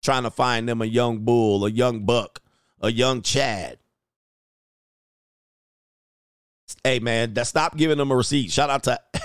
trying 0.03 0.23
to 0.23 0.31
find 0.31 0.67
them 0.67 0.81
a 0.81 0.85
young 0.85 1.19
bull, 1.19 1.65
a 1.65 1.71
young 1.71 2.05
buck, 2.05 2.41
a 2.81 2.91
young 2.91 3.21
Chad. 3.21 3.77
Hey 6.83 6.99
man, 6.99 7.33
that 7.35 7.47
stop 7.47 7.77
giving 7.77 7.97
them 7.97 8.11
a 8.11 8.15
receipt. 8.15 8.51
Shout 8.51 8.69
out 8.69 8.83
to 8.83 8.99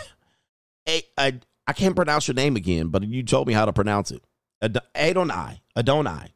hey, 0.86 1.02
I 1.18 1.40
I 1.66 1.72
can't 1.72 1.96
pronounce 1.96 2.28
your 2.28 2.34
name 2.34 2.56
again, 2.56 2.88
but 2.88 3.02
you 3.04 3.22
told 3.22 3.46
me 3.46 3.54
how 3.54 3.64
to 3.64 3.72
pronounce 3.72 4.10
it. 4.10 4.22
Ad- 4.60 4.78
Adonai. 4.94 5.62
Adonai. 5.76 6.34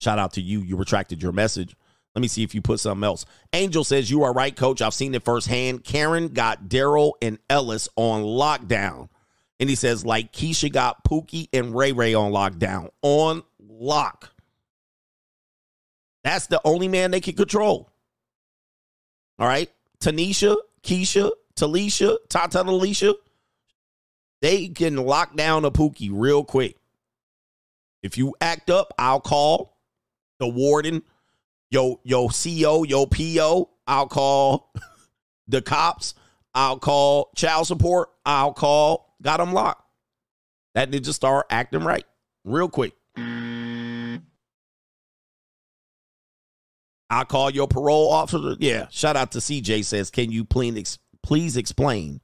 Shout 0.00 0.18
out 0.18 0.34
to 0.34 0.40
you. 0.40 0.60
You 0.60 0.76
retracted 0.76 1.22
your 1.22 1.32
message. 1.32 1.74
Let 2.14 2.22
me 2.22 2.28
see 2.28 2.42
if 2.42 2.54
you 2.54 2.62
put 2.62 2.80
something 2.80 3.04
else. 3.04 3.24
Angel 3.52 3.84
says, 3.84 4.10
You 4.10 4.22
are 4.22 4.32
right, 4.32 4.54
coach. 4.54 4.80
I've 4.80 4.94
seen 4.94 5.14
it 5.14 5.24
firsthand. 5.24 5.84
Karen 5.84 6.28
got 6.28 6.64
Daryl 6.68 7.12
and 7.20 7.38
Ellis 7.50 7.88
on 7.96 8.22
lockdown. 8.22 9.08
And 9.60 9.68
he 9.68 9.76
says, 9.76 10.04
like 10.04 10.32
Keisha 10.32 10.70
got 10.70 11.04
Pookie 11.04 11.48
and 11.52 11.74
Ray 11.74 11.92
Ray 11.92 12.14
on 12.14 12.32
lockdown. 12.32 12.90
On 13.02 13.42
lock. 13.58 14.30
That's 16.22 16.46
the 16.48 16.60
only 16.64 16.88
man 16.88 17.10
they 17.10 17.20
can 17.20 17.34
control. 17.34 17.90
All 19.38 19.46
right. 19.46 19.70
Tanisha, 20.00 20.56
Keisha, 20.82 21.30
Talisha, 21.56 22.16
Tata 22.28 22.62
Alicia, 22.62 23.14
they 24.42 24.68
can 24.68 24.96
lock 24.96 25.36
down 25.36 25.64
a 25.64 25.70
Pookie 25.70 26.10
real 26.12 26.44
quick. 26.44 26.76
If 28.02 28.18
you 28.18 28.34
act 28.40 28.68
up, 28.68 28.92
I'll 28.98 29.20
call 29.20 29.78
the 30.38 30.46
warden, 30.46 31.02
yo, 31.70 32.00
yo 32.04 32.28
CO, 32.28 32.82
yo 32.82 33.06
PO. 33.06 33.70
I'll 33.86 34.06
call 34.08 34.72
the 35.48 35.62
cops. 35.62 36.14
I'll 36.54 36.78
call 36.78 37.30
child 37.34 37.66
support. 37.66 38.10
I'll 38.26 38.52
call. 38.52 39.16
Got 39.22 39.38
them 39.38 39.54
locked. 39.54 39.82
That 40.74 40.90
ninja 40.90 41.14
start 41.14 41.46
acting 41.50 41.82
right 41.82 42.04
real 42.44 42.68
quick. 42.68 42.92
I'll 47.14 47.24
call 47.24 47.50
your 47.50 47.68
parole 47.68 48.10
officer. 48.10 48.56
Yeah. 48.58 48.88
Shout 48.90 49.16
out 49.16 49.32
to 49.32 49.38
CJ 49.38 49.84
says, 49.84 50.10
can 50.10 50.32
you 50.32 50.44
please 50.44 50.98
please 51.22 51.56
explain 51.56 52.20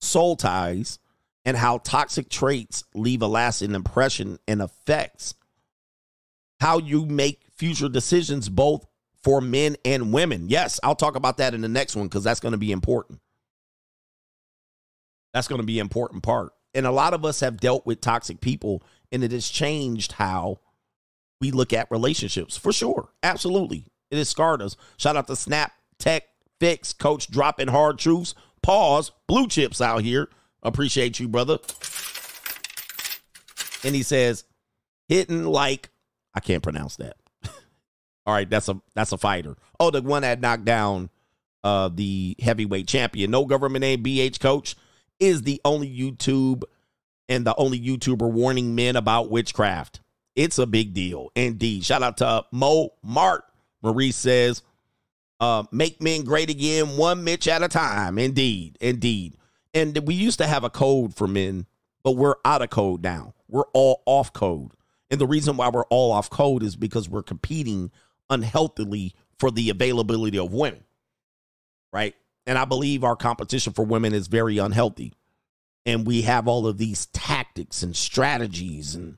soul 0.00 0.36
ties 0.36 0.98
and 1.44 1.56
how 1.56 1.78
toxic 1.78 2.28
traits 2.28 2.84
leave 2.94 3.22
a 3.22 3.26
lasting 3.26 3.74
impression 3.74 4.38
and 4.46 4.60
affects 4.60 5.34
how 6.60 6.78
you 6.78 7.06
make 7.06 7.40
future 7.54 7.88
decisions 7.88 8.48
both 8.48 8.86
for 9.22 9.40
men 9.40 9.76
and 9.84 10.12
women. 10.12 10.48
Yes, 10.48 10.78
I'll 10.82 10.94
talk 10.94 11.16
about 11.16 11.38
that 11.38 11.54
in 11.54 11.62
the 11.62 11.68
next 11.68 11.96
one 11.96 12.06
because 12.06 12.24
that's 12.24 12.40
going 12.40 12.52
to 12.52 12.58
be 12.58 12.70
important. 12.70 13.20
That's 15.32 15.48
going 15.48 15.60
to 15.60 15.66
be 15.66 15.78
an 15.80 15.84
important 15.84 16.22
part. 16.22 16.52
And 16.74 16.86
a 16.86 16.92
lot 16.92 17.14
of 17.14 17.24
us 17.24 17.40
have 17.40 17.60
dealt 17.60 17.86
with 17.86 18.00
toxic 18.00 18.40
people, 18.40 18.82
and 19.10 19.24
it 19.24 19.32
has 19.32 19.48
changed 19.48 20.12
how 20.12 20.60
we 21.40 21.50
look 21.50 21.72
at 21.72 21.90
relationships 21.90 22.56
for 22.56 22.72
sure. 22.72 23.08
Absolutely. 23.22 23.86
It 24.10 24.18
has 24.18 24.28
scarred 24.28 24.62
us. 24.62 24.76
Shout 24.96 25.16
out 25.16 25.26
to 25.26 25.36
Snap 25.36 25.72
Tech 25.98 26.24
Fix, 26.60 26.92
Coach 26.92 27.30
dropping 27.30 27.68
hard 27.68 27.98
truths. 27.98 28.34
Pause. 28.62 29.12
Blue 29.26 29.46
chips 29.48 29.80
out 29.80 30.02
here. 30.02 30.28
Appreciate 30.62 31.20
you, 31.20 31.28
brother. 31.28 31.58
And 33.84 33.94
he 33.94 34.02
says, 34.02 34.44
hitting 35.08 35.44
like 35.44 35.90
I 36.34 36.40
can't 36.40 36.62
pronounce 36.62 36.96
that. 36.96 37.16
All 38.26 38.34
right, 38.34 38.48
that's 38.48 38.68
a 38.68 38.80
that's 38.94 39.12
a 39.12 39.18
fighter. 39.18 39.56
Oh, 39.78 39.90
the 39.90 40.02
one 40.02 40.22
that 40.22 40.40
knocked 40.40 40.64
down 40.64 41.10
uh 41.64 41.90
the 41.92 42.36
heavyweight 42.40 42.88
champion. 42.88 43.30
No 43.30 43.44
government 43.44 43.82
name 43.82 44.02
BH 44.02 44.40
coach 44.40 44.76
is 45.20 45.42
the 45.42 45.60
only 45.64 45.88
YouTube 45.88 46.62
and 47.28 47.46
the 47.46 47.54
only 47.56 47.80
YouTuber 47.80 48.30
warning 48.30 48.74
men 48.74 48.96
about 48.96 49.30
witchcraft. 49.30 50.00
It's 50.34 50.58
a 50.58 50.66
big 50.66 50.94
deal. 50.94 51.30
Indeed. 51.34 51.84
Shout 51.84 52.02
out 52.02 52.18
to 52.18 52.44
Mo 52.52 52.90
Mart. 53.02 53.44
Marie 53.82 54.12
says, 54.12 54.62
uh, 55.40 55.64
make 55.70 56.02
men 56.02 56.24
great 56.24 56.50
again, 56.50 56.96
one 56.96 57.22
Mitch 57.24 57.46
at 57.46 57.62
a 57.62 57.68
time. 57.68 58.18
Indeed. 58.18 58.76
Indeed. 58.80 59.36
And 59.74 59.96
we 60.06 60.14
used 60.14 60.38
to 60.38 60.46
have 60.46 60.64
a 60.64 60.70
code 60.70 61.14
for 61.14 61.28
men, 61.28 61.66
but 62.02 62.12
we're 62.12 62.36
out 62.44 62.62
of 62.62 62.70
code 62.70 63.02
now. 63.02 63.34
We're 63.48 63.68
all 63.72 64.02
off 64.06 64.32
code. 64.32 64.72
And 65.10 65.20
the 65.20 65.26
reason 65.26 65.56
why 65.56 65.68
we're 65.68 65.84
all 65.84 66.12
off 66.12 66.28
code 66.30 66.62
is 66.62 66.76
because 66.76 67.08
we're 67.08 67.22
competing 67.22 67.90
unhealthily 68.28 69.14
for 69.38 69.50
the 69.50 69.70
availability 69.70 70.38
of 70.38 70.52
women. 70.52 70.84
Right. 71.92 72.14
And 72.46 72.58
I 72.58 72.64
believe 72.64 73.04
our 73.04 73.16
competition 73.16 73.72
for 73.72 73.84
women 73.84 74.12
is 74.12 74.26
very 74.26 74.58
unhealthy. 74.58 75.14
And 75.86 76.06
we 76.06 76.22
have 76.22 76.48
all 76.48 76.66
of 76.66 76.78
these 76.78 77.06
tactics 77.06 77.82
and 77.82 77.94
strategies. 77.94 78.94
And 78.94 79.16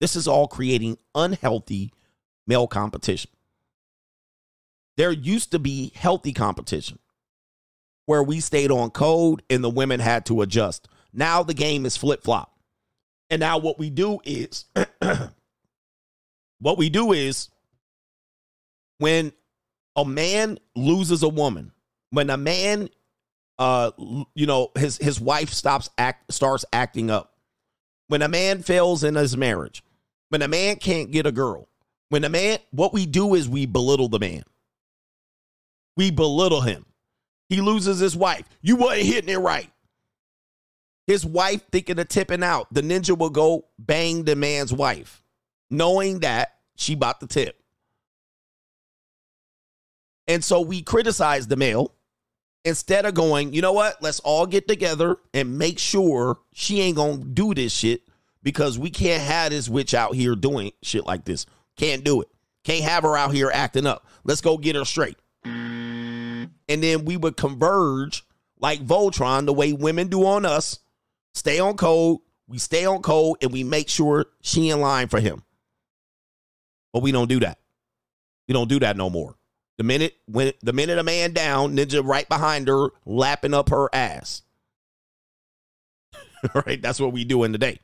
this 0.00 0.14
is 0.14 0.28
all 0.28 0.46
creating 0.46 0.98
unhealthy 1.14 1.92
male 2.46 2.66
competition. 2.66 3.30
There 4.96 5.12
used 5.12 5.50
to 5.52 5.58
be 5.58 5.92
healthy 5.94 6.32
competition 6.32 6.98
where 8.06 8.22
we 8.22 8.40
stayed 8.40 8.70
on 8.70 8.90
code 8.90 9.42
and 9.50 9.64
the 9.64 9.70
women 9.70 10.00
had 10.00 10.26
to 10.26 10.42
adjust. 10.42 10.88
Now 11.12 11.42
the 11.42 11.54
game 11.54 11.86
is 11.86 11.96
flip 11.96 12.22
flop. 12.22 12.52
And 13.30 13.40
now 13.40 13.58
what 13.58 13.78
we 13.78 13.90
do 13.90 14.20
is 14.24 14.66
what 16.60 16.78
we 16.78 16.90
do 16.90 17.12
is 17.12 17.48
when 18.98 19.32
a 19.96 20.04
man 20.04 20.58
loses 20.76 21.22
a 21.22 21.28
woman, 21.28 21.72
when 22.10 22.30
a 22.30 22.36
man 22.36 22.88
uh 23.56 23.92
you 24.34 24.46
know 24.46 24.72
his 24.76 24.96
his 24.98 25.20
wife 25.20 25.50
stops 25.50 25.88
act 25.96 26.32
starts 26.32 26.64
acting 26.72 27.10
up. 27.10 27.32
When 28.08 28.20
a 28.20 28.28
man 28.28 28.62
fails 28.62 29.02
in 29.02 29.14
his 29.14 29.36
marriage, 29.36 29.82
when 30.28 30.42
a 30.42 30.48
man 30.48 30.76
can't 30.76 31.10
get 31.10 31.26
a 31.26 31.32
girl, 31.32 31.68
when 32.10 32.24
a 32.24 32.28
man 32.28 32.58
what 32.70 32.92
we 32.92 33.06
do 33.06 33.34
is 33.34 33.48
we 33.48 33.66
belittle 33.66 34.08
the 34.08 34.18
man. 34.18 34.42
We 35.96 36.10
belittle 36.10 36.60
him. 36.60 36.86
He 37.48 37.60
loses 37.60 37.98
his 37.98 38.16
wife. 38.16 38.44
You 38.62 38.76
wasn't 38.76 39.06
hitting 39.06 39.30
it 39.30 39.38
right. 39.38 39.70
His 41.06 41.24
wife 41.24 41.62
thinking 41.70 41.98
of 41.98 42.08
tipping 42.08 42.42
out. 42.42 42.72
The 42.72 42.80
ninja 42.80 43.16
will 43.16 43.30
go 43.30 43.66
bang 43.78 44.24
the 44.24 44.36
man's 44.36 44.72
wife, 44.72 45.22
knowing 45.70 46.20
that 46.20 46.54
she 46.76 46.94
bought 46.94 47.20
the 47.20 47.26
tip. 47.26 47.60
And 50.26 50.42
so 50.42 50.62
we 50.62 50.82
criticize 50.82 51.46
the 51.46 51.56
male 51.56 51.92
instead 52.64 53.04
of 53.04 53.14
going, 53.14 53.52
you 53.52 53.60
know 53.60 53.72
what? 53.72 54.02
Let's 54.02 54.20
all 54.20 54.46
get 54.46 54.66
together 54.66 55.18
and 55.34 55.58
make 55.58 55.78
sure 55.78 56.38
she 56.54 56.80
ain't 56.80 56.96
gonna 56.96 57.18
do 57.18 57.52
this 57.54 57.72
shit 57.72 58.02
because 58.42 58.78
we 58.78 58.90
can't 58.90 59.22
have 59.22 59.50
this 59.50 59.68
witch 59.68 59.92
out 59.92 60.14
here 60.14 60.34
doing 60.34 60.72
shit 60.82 61.06
like 61.06 61.24
this. 61.24 61.44
Can't 61.76 62.04
do 62.04 62.22
it. 62.22 62.28
Can't 62.64 62.84
have 62.84 63.02
her 63.02 63.16
out 63.16 63.34
here 63.34 63.50
acting 63.52 63.86
up. 63.86 64.06
Let's 64.24 64.40
go 64.40 64.56
get 64.56 64.76
her 64.76 64.86
straight. 64.86 65.18
And 66.68 66.82
then 66.82 67.04
we 67.04 67.16
would 67.16 67.36
converge 67.36 68.24
like 68.58 68.84
Voltron, 68.84 69.46
the 69.46 69.52
way 69.52 69.72
women 69.72 70.08
do 70.08 70.24
on 70.26 70.46
us. 70.46 70.78
Stay 71.34 71.58
on 71.58 71.76
code. 71.76 72.18
We 72.46 72.58
stay 72.58 72.84
on 72.86 73.02
code, 73.02 73.38
and 73.42 73.52
we 73.52 73.64
make 73.64 73.88
sure 73.88 74.26
she 74.40 74.70
in 74.70 74.80
line 74.80 75.08
for 75.08 75.20
him. 75.20 75.42
But 76.92 77.02
we 77.02 77.12
don't 77.12 77.28
do 77.28 77.40
that. 77.40 77.58
We 78.48 78.52
don't 78.52 78.68
do 78.68 78.80
that 78.80 78.96
no 78.96 79.10
more. 79.10 79.36
The 79.78 79.84
minute 79.84 80.14
when 80.26 80.52
the 80.62 80.72
minute 80.72 80.98
a 80.98 81.02
man 81.02 81.32
down, 81.32 81.76
ninja 81.76 82.06
right 82.06 82.28
behind 82.28 82.68
her, 82.68 82.90
lapping 83.04 83.54
up 83.54 83.70
her 83.70 83.92
ass. 83.92 84.42
right, 86.54 86.80
that's 86.80 87.00
what 87.00 87.12
we 87.12 87.24
do 87.24 87.42
in 87.44 87.52
the 87.52 87.58
day. 87.58 87.80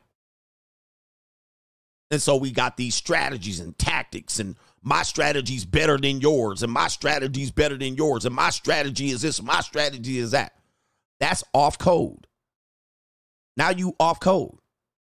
And 2.10 2.22
so 2.22 2.36
we 2.36 2.50
got 2.52 2.76
these 2.76 2.94
strategies 2.94 3.60
and 3.60 3.76
tactics, 3.78 4.38
and 4.38 4.56
my 4.82 5.02
strategy's 5.02 5.64
better 5.64 5.98
than 5.98 6.20
yours, 6.20 6.62
and 6.62 6.72
my 6.72 6.88
strategy's 6.88 7.50
better 7.50 7.76
than 7.76 7.96
yours, 7.96 8.24
and 8.24 8.34
my 8.34 8.50
strategy 8.50 9.10
is 9.10 9.22
this, 9.22 9.42
my 9.42 9.60
strategy 9.60 10.18
is 10.18 10.30
that. 10.30 10.54
That's 11.18 11.44
off 11.52 11.78
code. 11.78 12.26
Now 13.56 13.70
you 13.70 13.94
off 14.00 14.20
code. 14.20 14.56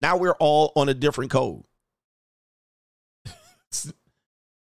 Now 0.01 0.17
we're 0.17 0.35
all 0.39 0.71
on 0.75 0.89
a 0.89 0.93
different 0.93 1.29
code. 1.29 1.63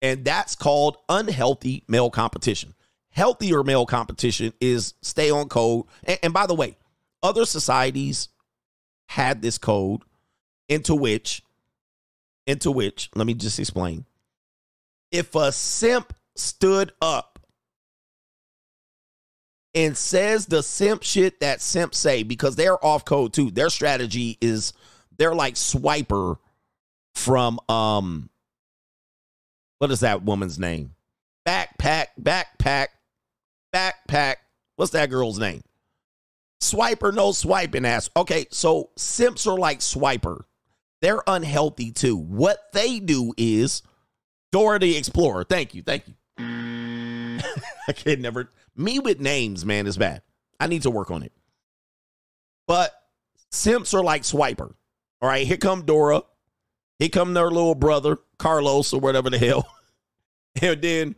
and 0.01 0.26
that's 0.26 0.56
called 0.56 0.98
unhealthy 1.08 1.84
male 1.88 2.09
competition. 2.09 2.74
Healthier 3.11 3.64
male 3.64 3.85
competition 3.85 4.53
is 4.59 4.95
stay 5.01 5.30
on 5.30 5.50
code. 5.50 5.85
And, 6.03 6.19
and 6.24 6.34
by 6.34 6.48
the 6.48 6.56
way, 6.56 6.77
other 7.22 7.45
societies 7.45 8.30
had 9.08 9.42
this 9.42 9.58
code 9.58 10.01
into 10.68 10.95
which 10.95 11.43
into 12.50 12.72
which, 12.72 13.11
let 13.14 13.27
me 13.27 13.35
just 13.35 13.59
explain. 13.59 14.06
If 15.11 15.35
a 15.35 15.51
simp 15.51 16.13
stood 16.35 16.91
up 17.01 17.39
and 19.73 19.97
says 19.97 20.45
the 20.45 20.63
simp 20.63 21.03
shit 21.03 21.39
that 21.39 21.61
simp 21.61 21.95
say, 21.95 22.23
because 22.23 22.55
they're 22.55 22.83
off 22.83 23.05
code 23.05 23.33
too, 23.33 23.51
their 23.51 23.69
strategy 23.69 24.38
is 24.41 24.73
they're 25.17 25.35
like 25.35 25.55
swiper 25.55 26.38
from 27.15 27.59
um 27.67 28.29
what 29.79 29.91
is 29.91 30.01
that 30.01 30.23
woman's 30.23 30.59
name? 30.59 30.93
Backpack, 31.47 32.07
backpack, 32.21 32.88
backpack. 33.73 34.35
What's 34.75 34.91
that 34.91 35.09
girl's 35.09 35.39
name? 35.39 35.63
Swiper, 36.61 37.13
no 37.13 37.31
swiping 37.31 37.85
ass. 37.85 38.09
Okay, 38.15 38.45
so 38.51 38.89
simps 38.97 39.47
are 39.47 39.57
like 39.57 39.79
swiper 39.79 40.43
they're 41.01 41.23
unhealthy 41.27 41.91
too. 41.91 42.17
What 42.17 42.59
they 42.73 42.99
do 42.99 43.33
is 43.38 43.81
Dora 44.52 44.80
the 44.80 44.98
Explorer. 44.98 45.44
Thank 45.44 45.76
you. 45.76 45.84
Thank 45.84 46.08
you. 46.08 46.14
I 47.88 47.92
can 47.94 48.22
never. 48.22 48.52
Me 48.76 49.00
with 49.00 49.19
names, 49.19 49.66
man, 49.66 49.88
is 49.88 49.98
bad. 49.98 50.22
I 50.60 50.68
need 50.68 50.84
to 50.84 50.92
work 50.92 51.11
on 51.11 51.24
it. 51.24 51.32
But 52.68 52.92
simps 53.52 53.94
are 53.94 54.03
like 54.03 54.24
Swiper. 54.24 54.74
All 55.22 55.30
right, 55.30 55.45
here 55.45 55.58
come 55.58 55.86
Dora. 55.86 56.22
Here 56.98 57.10
come 57.10 57.34
their 57.34 57.50
little 57.50 57.76
brother, 57.76 58.18
Carlos, 58.38 58.94
or 58.94 59.00
whatever 59.00 59.30
the 59.30 59.38
hell. 59.38 59.69
and 60.61 60.82
then 60.82 61.16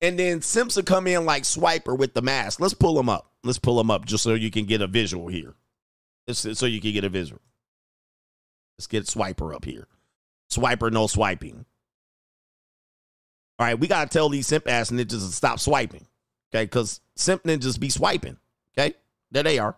and 0.00 0.18
then 0.18 0.42
Simps 0.42 0.76
will 0.76 0.82
come 0.82 1.06
in 1.06 1.24
like 1.24 1.44
Swiper 1.44 1.96
with 1.96 2.14
the 2.14 2.22
mask. 2.22 2.60
Let's 2.60 2.74
pull 2.74 2.98
him 3.00 3.08
up. 3.08 3.30
Let's 3.42 3.58
pull 3.58 3.80
him 3.80 3.90
up 3.90 4.04
just 4.04 4.22
so 4.22 4.34
you 4.34 4.50
can 4.50 4.66
get 4.66 4.82
a 4.82 4.86
visual 4.86 5.28
here. 5.28 5.54
So 6.30 6.66
you 6.66 6.80
can 6.80 6.92
get 6.92 7.04
a 7.04 7.08
visual. 7.08 7.40
Let's 8.78 8.86
get 8.86 9.04
Swiper 9.04 9.54
up 9.54 9.64
here. 9.64 9.86
Swiper, 10.50 10.92
no 10.92 11.06
swiping. 11.06 11.64
All 13.58 13.66
right, 13.66 13.78
we 13.78 13.86
got 13.86 14.10
to 14.10 14.12
tell 14.12 14.28
these 14.28 14.46
simp 14.46 14.68
ass 14.68 14.90
ninjas 14.90 15.10
to 15.10 15.20
stop 15.20 15.60
swiping. 15.60 16.06
Okay, 16.52 16.64
because 16.64 17.00
simp 17.16 17.44
ninjas 17.44 17.78
be 17.78 17.88
swiping. 17.88 18.36
Okay, 18.76 18.94
there 19.30 19.42
they 19.42 19.58
are. 19.58 19.76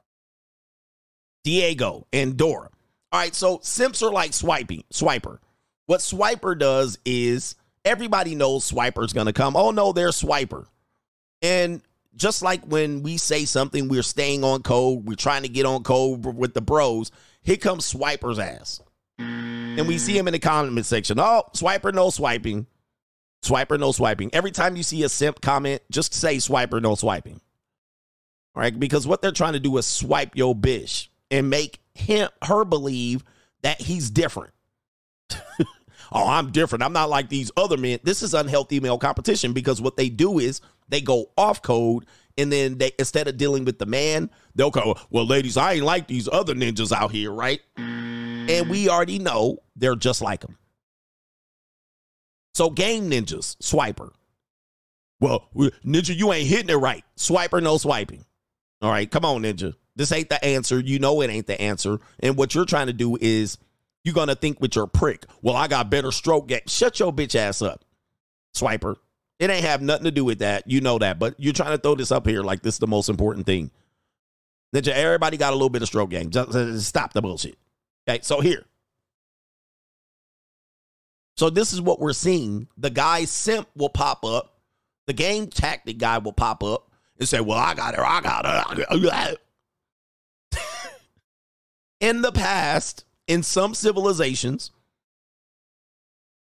Diego 1.45 2.07
and 2.13 2.37
Dora. 2.37 2.71
All 3.13 3.21
right, 3.21 3.35
so 3.35 3.61
simps 3.63 4.03
are 4.03 4.11
like 4.11 4.33
swiping, 4.33 4.85
swiper. 4.93 5.39
What 5.87 6.01
swiper 6.01 6.59
does 6.59 6.99
is 7.05 7.55
everybody 7.85 8.35
knows 8.35 8.71
swiper's 8.71 9.13
gonna 9.13 9.33
come. 9.33 9.57
Oh 9.57 9.71
no, 9.71 9.93
they're 9.93 10.09
swiper. 10.09 10.67
And 11.43 11.83
just 12.17 12.43
like 12.43 12.65
when 12.65 13.03
we 13.03 13.17
say 13.19 13.45
something, 13.45 13.89
we're 13.89 14.03
staying 14.03 14.43
on 14.43 14.63
code, 14.63 15.07
we're 15.07 15.15
trying 15.15 15.43
to 15.43 15.49
get 15.49 15.67
on 15.67 15.83
code 15.83 16.25
with 16.25 16.55
the 16.55 16.63
bros, 16.63 17.13
here 17.43 17.57
comes 17.57 17.93
swiper's 17.93 18.39
ass. 18.39 18.81
And 19.19 19.87
we 19.87 19.99
see 19.99 20.17
him 20.17 20.27
in 20.27 20.33
the 20.33 20.39
comment 20.39 20.85
section. 20.87 21.21
Oh, 21.21 21.45
swiper, 21.55 21.95
no 21.95 22.11
swiping. 22.11 22.67
Swiper, 23.47 23.79
no 23.79 23.93
swiping. 23.93 24.31
Every 24.35 24.51
time 24.51 24.77
you 24.77 24.83
see 24.83 25.03
a 25.03 25.09
simp 25.09 25.41
comment, 25.41 25.83
just 25.91 26.15
say 26.15 26.37
swiper, 26.37 26.81
no 26.81 26.95
swiping. 26.95 27.41
All 28.55 28.63
right, 28.63 28.79
because 28.79 29.07
what 29.07 29.23
they're 29.23 29.33
trying 29.33 29.53
to 29.53 29.61
do 29.61 29.77
is 29.77 29.87
swipe 29.87 30.35
your 30.35 30.55
bitch 30.55 31.09
and 31.31 31.51
make 31.51 31.81
him 31.95 32.29
her 32.45 32.65
believe 32.65 33.23
that 33.63 33.81
he's 33.81 34.11
different. 34.11 34.53
oh, 36.13 36.29
I'm 36.29 36.53
different. 36.53 36.83
I'm 36.83 36.93
not 36.93 37.11
like 37.11 37.29
these 37.29 37.51
other 37.57 37.77
men. 37.77 37.99
This 38.03 38.23
is 38.23 38.35
unhealthy 38.35 38.81
male 38.81 38.99
competition 38.99 39.53
because 39.53 39.81
what 39.81 39.97
they 39.97 40.09
do 40.09 40.39
is 40.39 40.61
they 40.89 41.01
go 41.01 41.27
off 41.37 41.63
code 41.63 42.07
and 42.39 42.53
then 42.53 42.79
they 42.79 42.93
instead 42.99 43.29
of 43.29 43.37
dealing 43.37 43.65
with 43.65 43.79
the 43.79 43.87
man, 43.87 44.31
they'll 44.55 44.71
go, 44.71 44.97
"Well, 45.11 45.27
ladies, 45.27 45.57
I 45.57 45.75
ain't 45.75 45.85
like 45.85 46.07
these 46.07 46.29
other 46.29 46.55
ninjas 46.55 46.93
out 46.93 47.11
here, 47.11 47.33
right?" 47.33 47.61
And 47.77 48.71
we 48.71 48.89
already 48.89 49.19
know 49.19 49.59
they're 49.75 49.97
just 49.97 50.23
like 50.23 50.41
them. 50.41 50.57
So 52.57 52.71
game 52.71 53.11
ninjas, 53.11 53.55
swiper. 53.59 54.13
Well, 55.21 55.47
ninja, 55.85 56.17
you 56.17 56.33
ain't 56.33 56.49
hitting 56.49 56.71
it 56.71 56.77
right. 56.79 57.05
Swiper, 57.15 57.63
no 57.63 57.77
swiping. 57.77 58.25
All 58.81 58.91
right, 58.91 59.11
come 59.11 59.27
on, 59.27 59.43
ninja. 59.43 59.75
This 59.95 60.11
ain't 60.11 60.31
the 60.31 60.43
answer. 60.43 60.81
You 60.81 60.99
know 60.99 61.21
it 61.21 61.29
ain't 61.29 61.47
the 61.47 61.61
answer. 61.61 61.99
And 62.21 62.35
what 62.35 62.55
you're 62.55 62.65
trying 62.65 62.87
to 62.87 62.95
do 62.95 63.19
is 63.21 63.59
you're 64.05 64.15
gonna 64.15 64.35
think 64.35 64.59
with 64.59 64.75
your 64.75 64.87
prick. 64.87 65.27
Well, 65.43 65.55
I 65.55 65.69
got 65.69 65.91
better 65.91 66.11
stroke 66.11 66.49
game. 66.49 66.63
Shut 66.67 66.99
your 66.99 67.13
bitch 67.13 67.35
ass 67.35 67.61
up, 67.61 67.85
swiper. 68.57 68.97
It 69.39 69.51
ain't 69.51 69.67
have 69.67 69.83
nothing 69.83 70.05
to 70.05 70.11
do 70.11 70.25
with 70.25 70.39
that. 70.39 70.67
You 70.67 70.81
know 70.81 70.99
that, 70.99 71.19
but 71.19 71.35
you're 71.37 71.53
trying 71.53 71.73
to 71.73 71.79
throw 71.79 71.95
this 71.95 72.11
up 72.11 72.27
here 72.27 72.43
like 72.43 72.63
this 72.63 72.77
is 72.77 72.81
the 72.81 72.87
most 72.87 73.11
important 73.11 73.45
thing. 73.45 73.71
Ninja, 74.75 74.93
everybody 74.93 75.37
got 75.37 75.53
a 75.53 75.57
little 75.57 75.69
bit 75.69 75.83
of 75.83 75.89
stroke 75.89 76.09
game. 76.09 76.31
Just 76.31 76.55
uh, 76.55 76.81
stop 76.81 77.13
the 77.13 77.21
bullshit. 77.21 77.59
Okay, 78.09 78.21
so 78.23 78.41
here. 78.41 78.65
So 81.37 81.51
this 81.51 81.73
is 81.73 81.81
what 81.81 82.01
we're 82.01 82.13
seeing. 82.13 82.67
The 82.79 82.91
guy 82.91 83.25
simp 83.25 83.69
will 83.77 83.91
pop 83.91 84.25
up. 84.25 84.59
The 85.07 85.13
game 85.13 85.49
tactic 85.49 85.99
guy 85.99 86.19
will 86.19 86.33
pop 86.33 86.65
up 86.65 86.91
and 87.19 87.29
say, 87.29 87.41
Well, 87.41 87.59
I 87.59 87.75
got 87.75 87.95
her, 87.95 88.05
I 88.05 88.21
got 88.21 88.47
her. 88.47 89.37
in 92.01 92.23
the 92.23 92.33
past, 92.33 93.05
in 93.27 93.43
some 93.43 93.75
civilizations, 93.75 94.71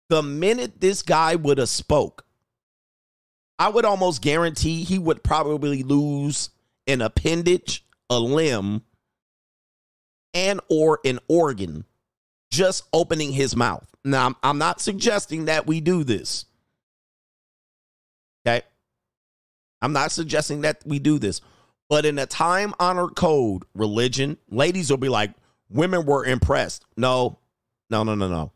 the 0.09 0.23
minute 0.23 0.79
this 0.79 1.01
guy 1.01 1.35
would 1.35 1.57
have 1.57 1.69
spoke, 1.69 2.25
I 3.59 3.69
would 3.69 3.85
almost 3.85 4.21
guarantee 4.21 4.83
he 4.83 4.99
would 4.99 5.23
probably 5.23 5.83
lose 5.83 6.51
an 6.85 7.01
appendage, 7.01 7.83
a 8.09 8.19
limb, 8.19 8.83
and 10.33 10.61
or 10.69 10.99
an 11.03 11.19
organ 11.27 11.83
just 12.49 12.83
opening 12.93 13.31
his 13.31 13.55
mouth. 13.55 13.87
Now, 14.03 14.35
I'm 14.41 14.57
not 14.57 14.81
suggesting 14.81 15.45
that 15.45 15.67
we 15.67 15.81
do 15.81 16.03
this. 16.03 16.45
Okay? 18.45 18.63
I'm 19.81 19.93
not 19.93 20.11
suggesting 20.11 20.61
that 20.61 20.81
we 20.85 20.99
do 20.99 21.19
this. 21.19 21.41
But 21.89 22.05
in 22.05 22.19
a 22.19 22.25
time 22.25 22.73
honored 22.79 23.15
code, 23.15 23.63
religion, 23.73 24.37
ladies 24.49 24.89
will 24.89 24.97
be 24.97 25.09
like, 25.09 25.33
women 25.69 26.05
were 26.05 26.25
impressed. 26.25 26.85
No, 26.95 27.39
no, 27.89 28.03
no, 28.03 28.15
no, 28.15 28.27
no. 28.27 28.51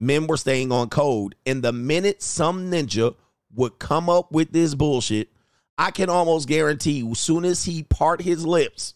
Men 0.00 0.26
were 0.26 0.36
staying 0.36 0.72
on 0.72 0.88
code. 0.88 1.34
And 1.46 1.62
the 1.62 1.72
minute 1.72 2.22
some 2.22 2.70
ninja 2.70 3.14
would 3.54 3.78
come 3.78 4.08
up 4.08 4.32
with 4.32 4.52
this 4.52 4.74
bullshit, 4.74 5.30
I 5.76 5.90
can 5.90 6.08
almost 6.08 6.48
guarantee 6.48 7.08
as 7.10 7.18
soon 7.18 7.44
as 7.44 7.64
he 7.64 7.82
part 7.82 8.22
his 8.22 8.46
lips, 8.46 8.94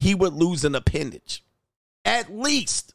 he 0.00 0.14
would 0.14 0.32
lose 0.32 0.64
an 0.64 0.74
appendage. 0.74 1.44
At 2.08 2.34
least, 2.34 2.94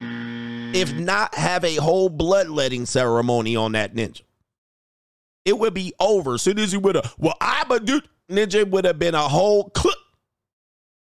if 0.00 0.94
not 0.94 1.34
have 1.34 1.64
a 1.64 1.74
whole 1.76 2.08
bloodletting 2.08 2.86
ceremony 2.86 3.56
on 3.56 3.72
that 3.72 3.94
ninja. 3.94 4.22
It 5.44 5.58
would 5.58 5.74
be 5.74 5.92
over. 5.98 6.34
As 6.34 6.42
soon 6.42 6.60
as 6.60 6.70
he 6.70 6.78
would 6.78 6.94
have, 6.94 7.12
well, 7.18 7.34
I'm 7.40 7.68
a 7.72 7.80
dude, 7.80 8.08
ninja 8.30 8.64
would 8.70 8.84
have 8.84 9.00
been 9.00 9.16
a 9.16 9.28
whole 9.28 9.70
clip. 9.70 9.96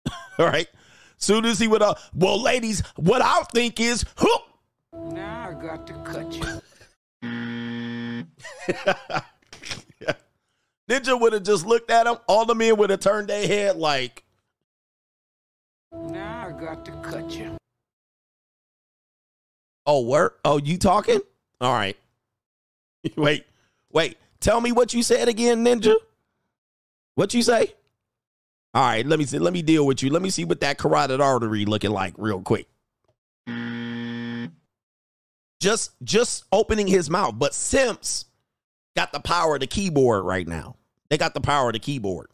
All 0.38 0.46
right. 0.46 0.68
Soon 1.16 1.44
as 1.46 1.58
he 1.58 1.66
would 1.66 1.82
have, 1.82 1.98
well, 2.14 2.40
ladies, 2.40 2.84
what 2.94 3.22
I 3.22 3.42
think 3.52 3.80
is, 3.80 4.04
whoop. 4.20 4.42
Now 5.12 5.50
I 5.50 5.54
got 5.60 5.84
to 5.88 5.94
cut 6.04 6.32
you. 6.32 6.44
Ninja 10.88 11.20
would 11.20 11.32
have 11.32 11.42
just 11.42 11.66
looked 11.66 11.90
at 11.90 12.06
him. 12.06 12.18
All 12.28 12.46
the 12.46 12.54
men 12.54 12.76
would 12.76 12.90
have 12.90 13.00
turned 13.00 13.28
their 13.28 13.46
head 13.46 13.76
like, 13.76 14.22
now 15.92 16.38
I 16.58 16.60
got 16.60 16.84
to 16.86 16.92
cut 17.02 17.30
you. 17.30 17.56
Oh, 19.86 20.00
where? 20.00 20.32
Oh, 20.44 20.58
you 20.58 20.76
talking? 20.76 21.20
All 21.60 21.72
right. 21.72 21.96
wait, 23.16 23.44
wait. 23.92 24.18
Tell 24.40 24.60
me 24.60 24.72
what 24.72 24.92
you 24.92 25.04
said 25.04 25.28
again, 25.28 25.64
Ninja. 25.64 25.94
What 27.14 27.32
you 27.32 27.42
say? 27.42 27.74
All 28.74 28.82
right, 28.82 29.06
let 29.06 29.20
me 29.20 29.24
see. 29.24 29.38
Let 29.38 29.52
me 29.52 29.62
deal 29.62 29.86
with 29.86 30.02
you. 30.02 30.10
Let 30.10 30.20
me 30.20 30.30
see 30.30 30.44
what 30.44 30.60
that 30.60 30.78
carotid 30.78 31.20
artery 31.20 31.64
looking 31.64 31.90
like 31.90 32.14
real 32.16 32.42
quick. 32.42 32.66
Just 35.60 35.92
just 36.02 36.44
opening 36.50 36.88
his 36.88 37.08
mouth. 37.08 37.34
But 37.38 37.54
Simps 37.54 38.24
got 38.96 39.12
the 39.12 39.20
power 39.20 39.54
of 39.54 39.60
the 39.60 39.66
keyboard 39.68 40.24
right 40.24 40.46
now. 40.46 40.74
They 41.08 41.18
got 41.18 41.34
the 41.34 41.40
power 41.40 41.68
of 41.68 41.74
the 41.74 41.78
keyboard. 41.78 42.28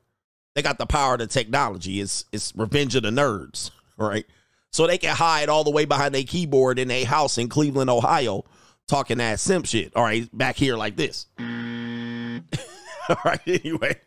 They 0.54 0.62
got 0.62 0.78
the 0.78 0.86
power 0.86 1.14
of 1.14 1.20
the 1.20 1.26
technology. 1.26 2.00
It's 2.00 2.24
it's 2.32 2.52
revenge 2.56 2.94
of 2.94 3.02
the 3.04 3.10
nerds, 3.10 3.70
right? 3.96 4.26
So 4.70 4.86
they 4.86 4.98
can 4.98 5.14
hide 5.14 5.48
all 5.48 5.64
the 5.64 5.70
way 5.70 5.84
behind 5.84 6.14
their 6.14 6.24
keyboard 6.24 6.78
in 6.78 6.90
a 6.90 7.04
house 7.04 7.38
in 7.38 7.48
Cleveland, 7.48 7.90
Ohio, 7.90 8.44
talking 8.88 9.18
that 9.18 9.40
simp 9.40 9.66
shit. 9.66 9.94
All 9.94 10.02
right, 10.02 10.28
back 10.36 10.56
here 10.56 10.76
like 10.76 10.96
this. 10.96 11.26
all 11.38 13.16
right, 13.24 13.40
anyway. 13.46 14.00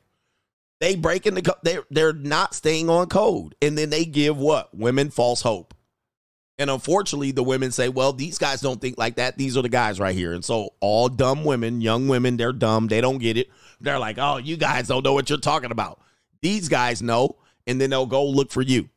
They 0.80 0.95
breaking 0.95 1.33
the 1.33 1.57
they 1.64 1.80
they're 1.90 2.14
not 2.14 2.53
staying 2.53 2.90
on 2.90 3.07
code. 3.07 3.56
And 3.61 3.77
then 3.77 3.90
they 3.90 4.06
give 4.06 4.38
what? 4.38 4.75
Women 4.75 5.09
false 5.09 5.41
hope. 5.41 5.74
And 6.59 6.69
unfortunately, 6.69 7.32
the 7.32 7.43
women 7.43 7.72
say, 7.72 7.88
well, 7.88 8.14
these 8.14 8.38
guys 8.38 8.61
don't 8.61 8.82
think 8.82 8.98
like 8.98 9.16
that. 9.16 9.38
These 9.38 9.57
are 9.57 9.61
the 9.61 9.69
guys 9.69 9.99
right 9.99 10.16
here. 10.16 10.33
And 10.33 10.43
so 10.43 10.74
all 10.80 11.07
dumb 11.07 11.43
women, 11.43 11.82
young 11.82 12.07
women, 12.07 12.35
they're 12.35 12.51
dumb. 12.51 12.88
They 12.88 12.99
don't 12.99 13.19
get 13.19 13.38
it. 13.38 13.49
They're 13.80 13.99
like, 13.99 14.17
oh, 14.17 14.38
you 14.38 14.57
guys 14.57 14.88
don't 14.88 15.03
know 15.03 15.14
what 15.14 15.30
you're 15.30 15.40
talking 15.40 15.72
about. 15.72 16.01
These 16.41 16.67
guys 16.67 17.01
know, 17.01 17.38
and 17.67 17.80
then 17.80 17.91
they'll 17.91 18.07
go 18.07 18.25
look 18.25 18.51
for 18.51 18.64
you. 18.64 18.90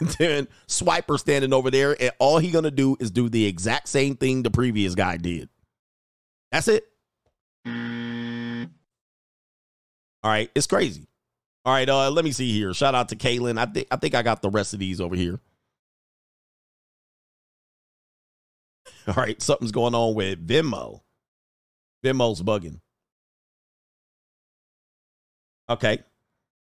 then 0.18 0.48
Swiper 0.66 1.18
standing 1.18 1.52
over 1.52 1.70
there, 1.70 1.96
and 2.00 2.12
all 2.18 2.38
he 2.38 2.50
gonna 2.50 2.70
do 2.70 2.96
is 3.00 3.10
do 3.10 3.28
the 3.28 3.46
exact 3.46 3.88
same 3.88 4.16
thing 4.16 4.42
the 4.42 4.50
previous 4.50 4.94
guy 4.94 5.16
did. 5.16 5.48
That's 6.50 6.68
it. 6.68 6.86
All 10.24 10.30
right, 10.30 10.50
it's 10.54 10.66
crazy. 10.66 11.06
All 11.64 11.72
right, 11.72 11.88
uh, 11.88 12.10
let 12.10 12.24
me 12.24 12.32
see 12.32 12.52
here. 12.52 12.74
Shout 12.74 12.94
out 12.94 13.08
to 13.10 13.16
Kaylin. 13.16 13.58
I 13.58 13.66
think 13.66 13.86
I 13.90 13.96
think 13.96 14.14
I 14.14 14.22
got 14.22 14.42
the 14.42 14.50
rest 14.50 14.72
of 14.72 14.80
these 14.80 15.00
over 15.00 15.14
here. 15.14 15.40
All 19.06 19.14
right, 19.14 19.40
something's 19.40 19.72
going 19.72 19.94
on 19.94 20.14
with 20.14 20.46
Venmo. 20.46 21.00
Venmo's 22.04 22.42
bugging. 22.42 22.80
Okay. 25.68 26.00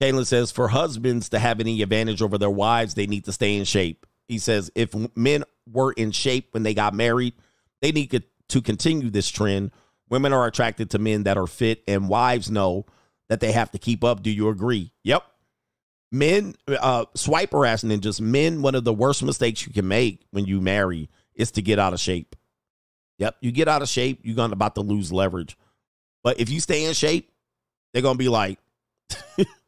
Kaylin 0.02 0.26
says 0.26 0.50
for 0.50 0.66
husbands 0.66 1.28
to 1.28 1.38
have 1.38 1.60
any 1.60 1.80
advantage 1.80 2.22
over 2.22 2.36
their 2.36 2.50
wives, 2.50 2.94
they 2.94 3.06
need 3.06 3.24
to 3.26 3.32
stay 3.32 3.56
in 3.56 3.64
shape. 3.64 4.04
He 4.26 4.38
says 4.38 4.68
if 4.74 4.92
men 5.16 5.44
were 5.70 5.92
in 5.92 6.10
shape 6.10 6.48
when 6.50 6.64
they 6.64 6.74
got 6.74 6.92
married, 6.92 7.34
they 7.80 7.92
need 7.92 8.10
to, 8.10 8.60
continue 8.60 9.08
this 9.08 9.30
trend. 9.30 9.70
Women 10.10 10.32
are 10.34 10.46
attracted 10.46 10.90
to 10.90 10.98
men 10.98 11.22
that 11.22 11.38
are 11.38 11.46
fit, 11.46 11.82
and 11.88 12.06
wives 12.06 12.50
know 12.50 12.84
that 13.30 13.40
they 13.40 13.50
have 13.52 13.70
to 13.70 13.78
keep 13.78 14.04
up. 14.04 14.22
Do 14.22 14.30
you 14.30 14.50
agree? 14.50 14.92
Yep. 15.04 15.22
Men, 16.10 16.54
uh, 16.68 17.06
swiper 17.16 17.66
ass 17.66 17.82
ninjas, 17.82 18.20
men, 18.20 18.60
one 18.60 18.74
of 18.74 18.84
the 18.84 18.92
worst 18.92 19.22
mistakes 19.22 19.66
you 19.66 19.72
can 19.72 19.88
make 19.88 20.26
when 20.32 20.44
you 20.44 20.60
marry 20.60 21.08
is 21.34 21.52
to 21.52 21.62
get 21.62 21.78
out 21.78 21.94
of 21.94 22.00
shape. 22.00 22.36
Yep. 23.18 23.36
You 23.40 23.52
get 23.52 23.68
out 23.68 23.80
of 23.80 23.88
shape, 23.88 24.20
you're 24.22 24.36
gonna 24.36 24.52
about 24.52 24.74
to 24.74 24.82
lose 24.82 25.12
leverage. 25.12 25.56
But 26.22 26.38
if 26.40 26.50
you 26.50 26.60
stay 26.60 26.84
in 26.84 26.92
shape, 26.92 27.30
they're 27.92 28.02
gonna 28.02 28.18
be 28.18 28.28
like, 28.28 28.58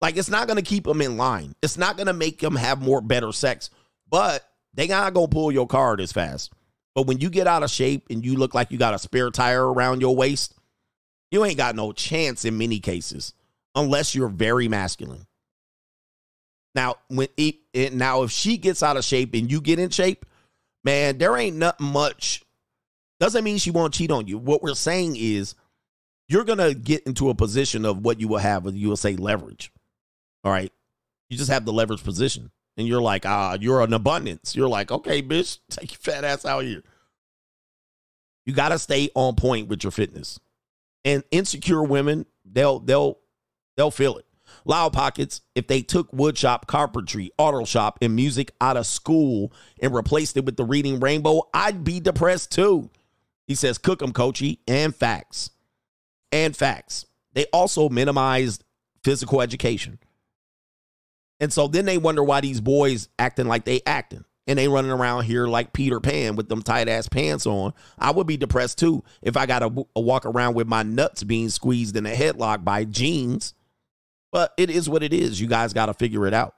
like 0.00 0.16
it's 0.16 0.30
not 0.30 0.48
gonna 0.48 0.62
keep 0.62 0.84
them 0.84 1.02
in 1.02 1.16
line. 1.16 1.54
It's 1.62 1.76
not 1.76 1.96
gonna 1.96 2.12
make 2.12 2.40
them 2.40 2.56
have 2.56 2.80
more 2.80 3.00
better 3.00 3.32
sex, 3.32 3.70
but 4.08 4.48
they 4.74 4.86
not 4.86 5.14
gonna 5.14 5.28
pull 5.28 5.50
your 5.52 5.66
card 5.66 6.00
as 6.00 6.12
fast. 6.12 6.52
But 6.94 7.06
when 7.06 7.18
you 7.18 7.30
get 7.30 7.46
out 7.46 7.62
of 7.62 7.70
shape 7.70 8.06
and 8.10 8.24
you 8.24 8.36
look 8.36 8.54
like 8.54 8.70
you 8.70 8.78
got 8.78 8.94
a 8.94 8.98
spare 8.98 9.30
tire 9.30 9.64
around 9.66 10.00
your 10.00 10.16
waist, 10.16 10.54
you 11.30 11.44
ain't 11.44 11.56
got 11.56 11.76
no 11.76 11.92
chance 11.92 12.44
in 12.44 12.58
many 12.58 12.80
cases 12.80 13.34
unless 13.74 14.14
you're 14.14 14.28
very 14.28 14.68
masculine. 14.68 15.26
Now, 16.74 16.96
when 17.08 17.28
it, 17.36 17.56
it, 17.72 17.92
now 17.92 18.22
if 18.22 18.30
she 18.30 18.56
gets 18.56 18.82
out 18.82 18.96
of 18.96 19.04
shape 19.04 19.34
and 19.34 19.50
you 19.50 19.60
get 19.60 19.78
in 19.78 19.90
shape, 19.90 20.26
man, 20.84 21.18
there 21.18 21.36
ain't 21.36 21.56
nothing 21.56 21.86
much. 21.86 22.44
Doesn't 23.20 23.44
mean 23.44 23.58
she 23.58 23.70
won't 23.70 23.94
cheat 23.94 24.10
on 24.10 24.28
you. 24.28 24.38
What 24.38 24.62
we're 24.62 24.74
saying 24.74 25.16
is 25.16 25.54
you're 26.28 26.44
gonna 26.44 26.74
get 26.74 27.04
into 27.04 27.30
a 27.30 27.34
position 27.34 27.84
of 27.84 28.04
what 28.04 28.20
you 28.20 28.28
will 28.28 28.38
have, 28.38 28.66
you 28.74 28.88
will 28.88 28.96
say 28.96 29.16
leverage. 29.16 29.72
All 30.44 30.52
right. 30.52 30.72
You 31.28 31.36
just 31.36 31.50
have 31.50 31.64
the 31.64 31.72
leverage 31.72 32.04
position. 32.04 32.50
And 32.76 32.86
you're 32.86 33.02
like, 33.02 33.26
ah, 33.26 33.58
you're 33.60 33.82
an 33.82 33.92
abundance. 33.92 34.54
You're 34.54 34.68
like, 34.68 34.92
okay, 34.92 35.20
bitch, 35.20 35.58
take 35.70 35.90
your 35.92 35.98
fat 35.98 36.24
ass 36.24 36.44
out 36.44 36.64
here. 36.64 36.82
You 38.46 38.54
gotta 38.54 38.78
stay 38.78 39.10
on 39.14 39.34
point 39.34 39.68
with 39.68 39.84
your 39.84 39.90
fitness. 39.90 40.38
And 41.04 41.22
insecure 41.30 41.82
women, 41.82 42.24
they'll 42.44 42.78
they'll 42.78 43.18
they'll 43.76 43.90
feel 43.90 44.16
it. 44.16 44.24
Loud 44.64 44.92
Pockets, 44.92 45.42
if 45.54 45.66
they 45.66 45.82
took 45.82 46.10
woodshop, 46.12 46.66
carpentry, 46.66 47.30
auto 47.36 47.64
shop, 47.64 47.98
and 48.00 48.14
music 48.14 48.52
out 48.60 48.76
of 48.76 48.86
school 48.86 49.52
and 49.80 49.94
replaced 49.94 50.36
it 50.36 50.44
with 50.44 50.56
the 50.56 50.64
reading 50.64 51.00
rainbow, 51.00 51.42
I'd 51.52 51.84
be 51.84 52.00
depressed 52.00 52.52
too. 52.52 52.90
He 53.46 53.54
says, 53.54 53.78
cook 53.78 54.00
cook 54.00 54.08
'em, 54.08 54.12
coachy, 54.12 54.60
and 54.66 54.94
facts. 54.94 55.50
And 56.32 56.56
facts. 56.56 57.06
They 57.32 57.46
also 57.46 57.88
minimized 57.88 58.64
physical 59.02 59.40
education. 59.40 59.98
And 61.40 61.52
so 61.52 61.68
then 61.68 61.84
they 61.84 61.98
wonder 61.98 62.22
why 62.22 62.40
these 62.40 62.60
boys 62.60 63.08
acting 63.18 63.46
like 63.46 63.64
they 63.64 63.80
acting. 63.86 64.24
And 64.46 64.58
they 64.58 64.66
running 64.66 64.90
around 64.90 65.24
here 65.24 65.46
like 65.46 65.74
Peter 65.74 66.00
Pan 66.00 66.34
with 66.34 66.48
them 66.48 66.62
tight 66.62 66.88
ass 66.88 67.06
pants 67.06 67.46
on. 67.46 67.74
I 67.98 68.10
would 68.10 68.26
be 68.26 68.38
depressed 68.38 68.78
too 68.78 69.04
if 69.20 69.36
I 69.36 69.44
got 69.44 69.58
to 69.58 69.86
walk 69.94 70.24
around 70.24 70.54
with 70.54 70.66
my 70.66 70.82
nuts 70.82 71.22
being 71.22 71.50
squeezed 71.50 71.96
in 71.96 72.06
a 72.06 72.14
headlock 72.14 72.64
by 72.64 72.84
jeans. 72.84 73.52
But 74.32 74.54
it 74.56 74.70
is 74.70 74.88
what 74.88 75.02
it 75.02 75.12
is. 75.12 75.38
You 75.38 75.48
guys 75.48 75.74
got 75.74 75.86
to 75.86 75.94
figure 75.94 76.26
it 76.26 76.32
out. 76.32 76.54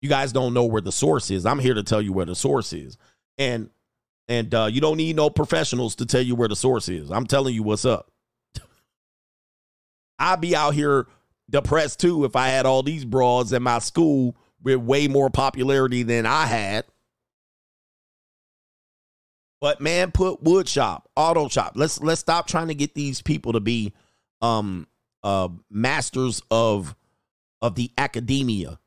You 0.00 0.08
guys 0.08 0.32
don't 0.32 0.54
know 0.54 0.64
where 0.64 0.80
the 0.80 0.92
source 0.92 1.30
is. 1.30 1.46
I'm 1.46 1.58
here 1.58 1.74
to 1.74 1.82
tell 1.82 2.00
you 2.00 2.12
where 2.12 2.26
the 2.26 2.34
source 2.34 2.72
is. 2.72 2.96
And 3.38 3.70
and 4.28 4.54
uh, 4.54 4.68
you 4.70 4.80
don't 4.80 4.96
need 4.96 5.16
no 5.16 5.30
professionals 5.30 5.96
to 5.96 6.06
tell 6.06 6.22
you 6.22 6.34
where 6.34 6.48
the 6.48 6.56
source 6.56 6.88
is. 6.88 7.10
I'm 7.10 7.26
telling 7.26 7.54
you 7.54 7.62
what's 7.62 7.84
up. 7.84 8.10
I'd 10.18 10.40
be 10.40 10.54
out 10.54 10.74
here 10.74 11.06
depressed 11.50 12.00
too 12.00 12.24
if 12.24 12.36
I 12.36 12.48
had 12.48 12.66
all 12.66 12.82
these 12.82 13.04
broads 13.04 13.52
in 13.52 13.62
my 13.62 13.78
school 13.78 14.36
with 14.62 14.78
way 14.78 15.08
more 15.08 15.30
popularity 15.30 16.02
than 16.02 16.26
I 16.26 16.46
had. 16.46 16.84
But 19.60 19.80
man, 19.80 20.10
put 20.10 20.42
wood 20.42 20.68
shop, 20.68 21.08
auto 21.14 21.48
shop. 21.48 21.72
Let's 21.76 22.00
let's 22.00 22.20
stop 22.20 22.48
trying 22.48 22.68
to 22.68 22.74
get 22.74 22.94
these 22.94 23.22
people 23.22 23.52
to 23.52 23.60
be 23.60 23.92
um 24.40 24.88
uh 25.22 25.48
masters 25.70 26.42
of 26.50 26.96
of 27.60 27.76
the 27.76 27.92
academia. 27.96 28.80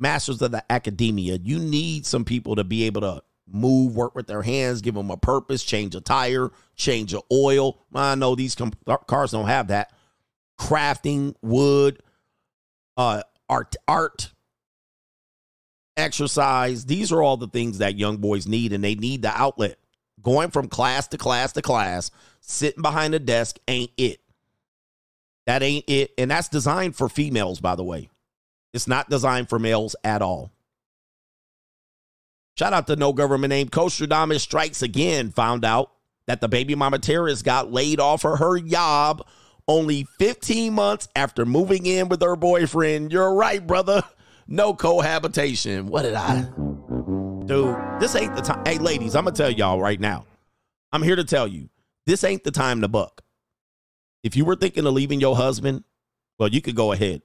Masters 0.00 0.40
of 0.40 0.52
the 0.52 0.64
academia. 0.72 1.38
You 1.42 1.58
need 1.58 2.06
some 2.06 2.24
people 2.24 2.56
to 2.56 2.64
be 2.64 2.84
able 2.84 3.02
to 3.02 3.22
move, 3.46 3.94
work 3.94 4.14
with 4.14 4.26
their 4.26 4.42
hands, 4.42 4.80
give 4.80 4.94
them 4.94 5.10
a 5.10 5.16
purpose, 5.16 5.62
change 5.62 5.94
a 5.94 6.00
tire, 6.00 6.50
change 6.76 7.12
a 7.12 7.20
oil. 7.32 7.78
I 7.94 8.14
know 8.14 8.34
these 8.34 8.54
com- 8.54 8.72
cars 9.06 9.32
don't 9.32 9.48
have 9.48 9.68
that. 9.68 9.92
Crafting, 10.58 11.34
wood, 11.42 12.02
uh, 12.96 13.22
art, 13.48 13.76
art, 13.86 14.32
exercise. 15.96 16.86
These 16.86 17.12
are 17.12 17.22
all 17.22 17.36
the 17.36 17.48
things 17.48 17.78
that 17.78 17.98
young 17.98 18.16
boys 18.18 18.46
need, 18.46 18.72
and 18.72 18.82
they 18.82 18.94
need 18.94 19.22
the 19.22 19.30
outlet. 19.30 19.78
Going 20.22 20.50
from 20.50 20.68
class 20.68 21.08
to 21.08 21.18
class 21.18 21.52
to 21.52 21.62
class, 21.62 22.10
sitting 22.40 22.82
behind 22.82 23.14
a 23.14 23.18
desk 23.18 23.58
ain't 23.68 23.92
it. 23.96 24.20
That 25.46 25.62
ain't 25.62 25.84
it. 25.88 26.12
And 26.18 26.30
that's 26.30 26.48
designed 26.48 26.96
for 26.96 27.08
females, 27.08 27.60
by 27.60 27.74
the 27.74 27.84
way. 27.84 28.10
It's 28.74 28.88
not 28.88 29.08
designed 29.08 29.48
for 29.48 29.58
males 29.58 29.96
at 30.04 30.20
all. 30.20 30.52
Shout 32.58 32.72
out 32.72 32.86
to 32.88 32.96
no 32.96 33.12
government 33.12 33.50
name. 33.50 33.68
Coach 33.68 33.92
Stradamus 33.92 34.40
strikes 34.40 34.82
again. 34.82 35.30
Found 35.30 35.64
out 35.64 35.92
that 36.26 36.40
the 36.40 36.48
baby 36.48 36.74
mama 36.74 36.98
terrorist 36.98 37.44
got 37.44 37.72
laid 37.72 38.00
off 38.00 38.24
of 38.24 38.40
her 38.40 38.58
job 38.60 39.26
only 39.68 40.06
15 40.18 40.72
months 40.72 41.08
after 41.14 41.44
moving 41.44 41.86
in 41.86 42.08
with 42.08 42.22
her 42.22 42.34
boyfriend. 42.34 43.12
You're 43.12 43.34
right, 43.34 43.64
brother. 43.64 44.02
No 44.48 44.74
cohabitation. 44.74 45.86
What 45.86 46.02
did 46.02 46.14
I? 46.14 46.40
Dude, 47.44 47.76
this 48.00 48.14
ain't 48.16 48.34
the 48.34 48.42
time. 48.42 48.64
Hey, 48.64 48.78
ladies, 48.78 49.14
I'm 49.14 49.24
going 49.24 49.34
to 49.34 49.42
tell 49.42 49.50
y'all 49.50 49.80
right 49.80 50.00
now. 50.00 50.24
I'm 50.90 51.02
here 51.02 51.16
to 51.16 51.24
tell 51.24 51.46
you 51.46 51.68
this 52.06 52.24
ain't 52.24 52.44
the 52.44 52.50
time 52.50 52.80
to 52.80 52.88
buck. 52.88 53.22
If 54.22 54.36
you 54.36 54.44
were 54.44 54.56
thinking 54.56 54.86
of 54.86 54.94
leaving 54.94 55.20
your 55.20 55.36
husband, 55.36 55.84
well, 56.38 56.48
you 56.48 56.62
could 56.62 56.74
go 56.74 56.92
ahead. 56.92 57.22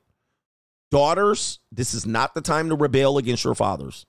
Daughters, 0.91 1.59
this 1.71 1.93
is 1.93 2.05
not 2.05 2.35
the 2.35 2.41
time 2.41 2.69
to 2.69 2.75
rebel 2.75 3.17
against 3.17 3.43
your 3.43 3.55
fathers. 3.55 4.05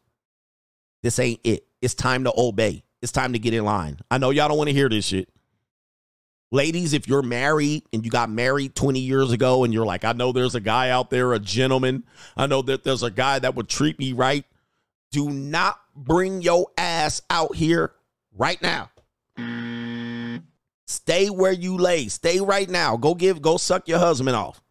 This 1.03 1.19
ain't 1.19 1.41
it. 1.45 1.67
It's 1.81 1.95
time 1.95 2.25
to 2.25 2.33
obey. 2.37 2.85
It's 3.01 3.13
time 3.13 3.33
to 3.33 3.39
get 3.39 3.55
in 3.55 3.65
line. 3.65 3.99
I 4.11 4.19
know 4.19 4.31
y'all 4.31 4.49
don't 4.49 4.59
want 4.59 4.69
to 4.69 4.75
hear 4.75 4.89
this 4.89 5.07
shit. 5.07 5.29
Ladies, 6.55 6.93
if 6.93 7.09
you're 7.09 7.21
married 7.21 7.83
and 7.93 8.05
you 8.05 8.13
got 8.13 8.31
married 8.31 8.77
20 8.77 9.01
years 9.01 9.33
ago 9.33 9.65
and 9.65 9.75
you're 9.75 9.85
like, 9.85 10.05
I 10.05 10.13
know 10.13 10.31
there's 10.31 10.55
a 10.55 10.61
guy 10.61 10.91
out 10.91 11.11
there, 11.11 11.33
a 11.33 11.41
gentleman. 11.41 12.05
I 12.37 12.47
know 12.47 12.63
that 12.63 12.85
there's 12.85 13.03
a 13.03 13.11
guy 13.11 13.41
that 13.41 13.57
would 13.57 13.69
treat 13.69 13.99
me 13.99 14.13
right. 14.13 14.45
Do 15.11 15.31
not 15.31 15.81
bring 15.97 16.43
your 16.43 16.69
ass 16.79 17.23
out 17.29 17.57
here 17.57 17.91
right 18.39 18.63
now. 18.63 18.89
Stay 20.87 21.29
where 21.29 21.51
you 21.51 21.77
lay. 21.77 22.07
Stay 22.07 22.39
right 22.39 22.71
now. 22.71 22.97
Go 22.97 23.17
give, 23.17 23.43
go 23.43 23.57
suck 23.57 23.89
your 23.89 23.99
husband 23.99 24.37
off. 24.37 24.63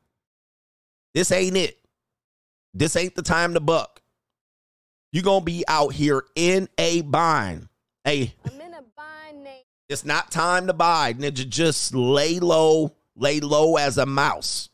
This 1.14 1.34
ain't 1.34 1.58
it. 1.58 1.78
This 2.74 2.96
ain't 2.96 3.16
the 3.16 3.22
time 3.24 3.56
to 3.56 3.60
buck. 3.60 4.02
You're 5.12 5.24
gonna 5.24 5.44
be 5.44 5.66
out 5.68 5.92
here 5.92 6.24
in 6.38 6.70
a 6.78 7.02
bind. 7.02 7.68
Hey, 8.06 8.36
it's 9.90 10.06
not 10.06 10.32
time 10.32 10.68
to 10.68 10.74
buy. 10.74 11.14
Ninja, 11.14 11.48
just 11.48 11.94
lay 11.94 12.40
low, 12.40 12.96
lay 13.16 13.40
low 13.40 13.78
as 13.78 13.98
a 13.98 14.06
mouse. 14.06 14.70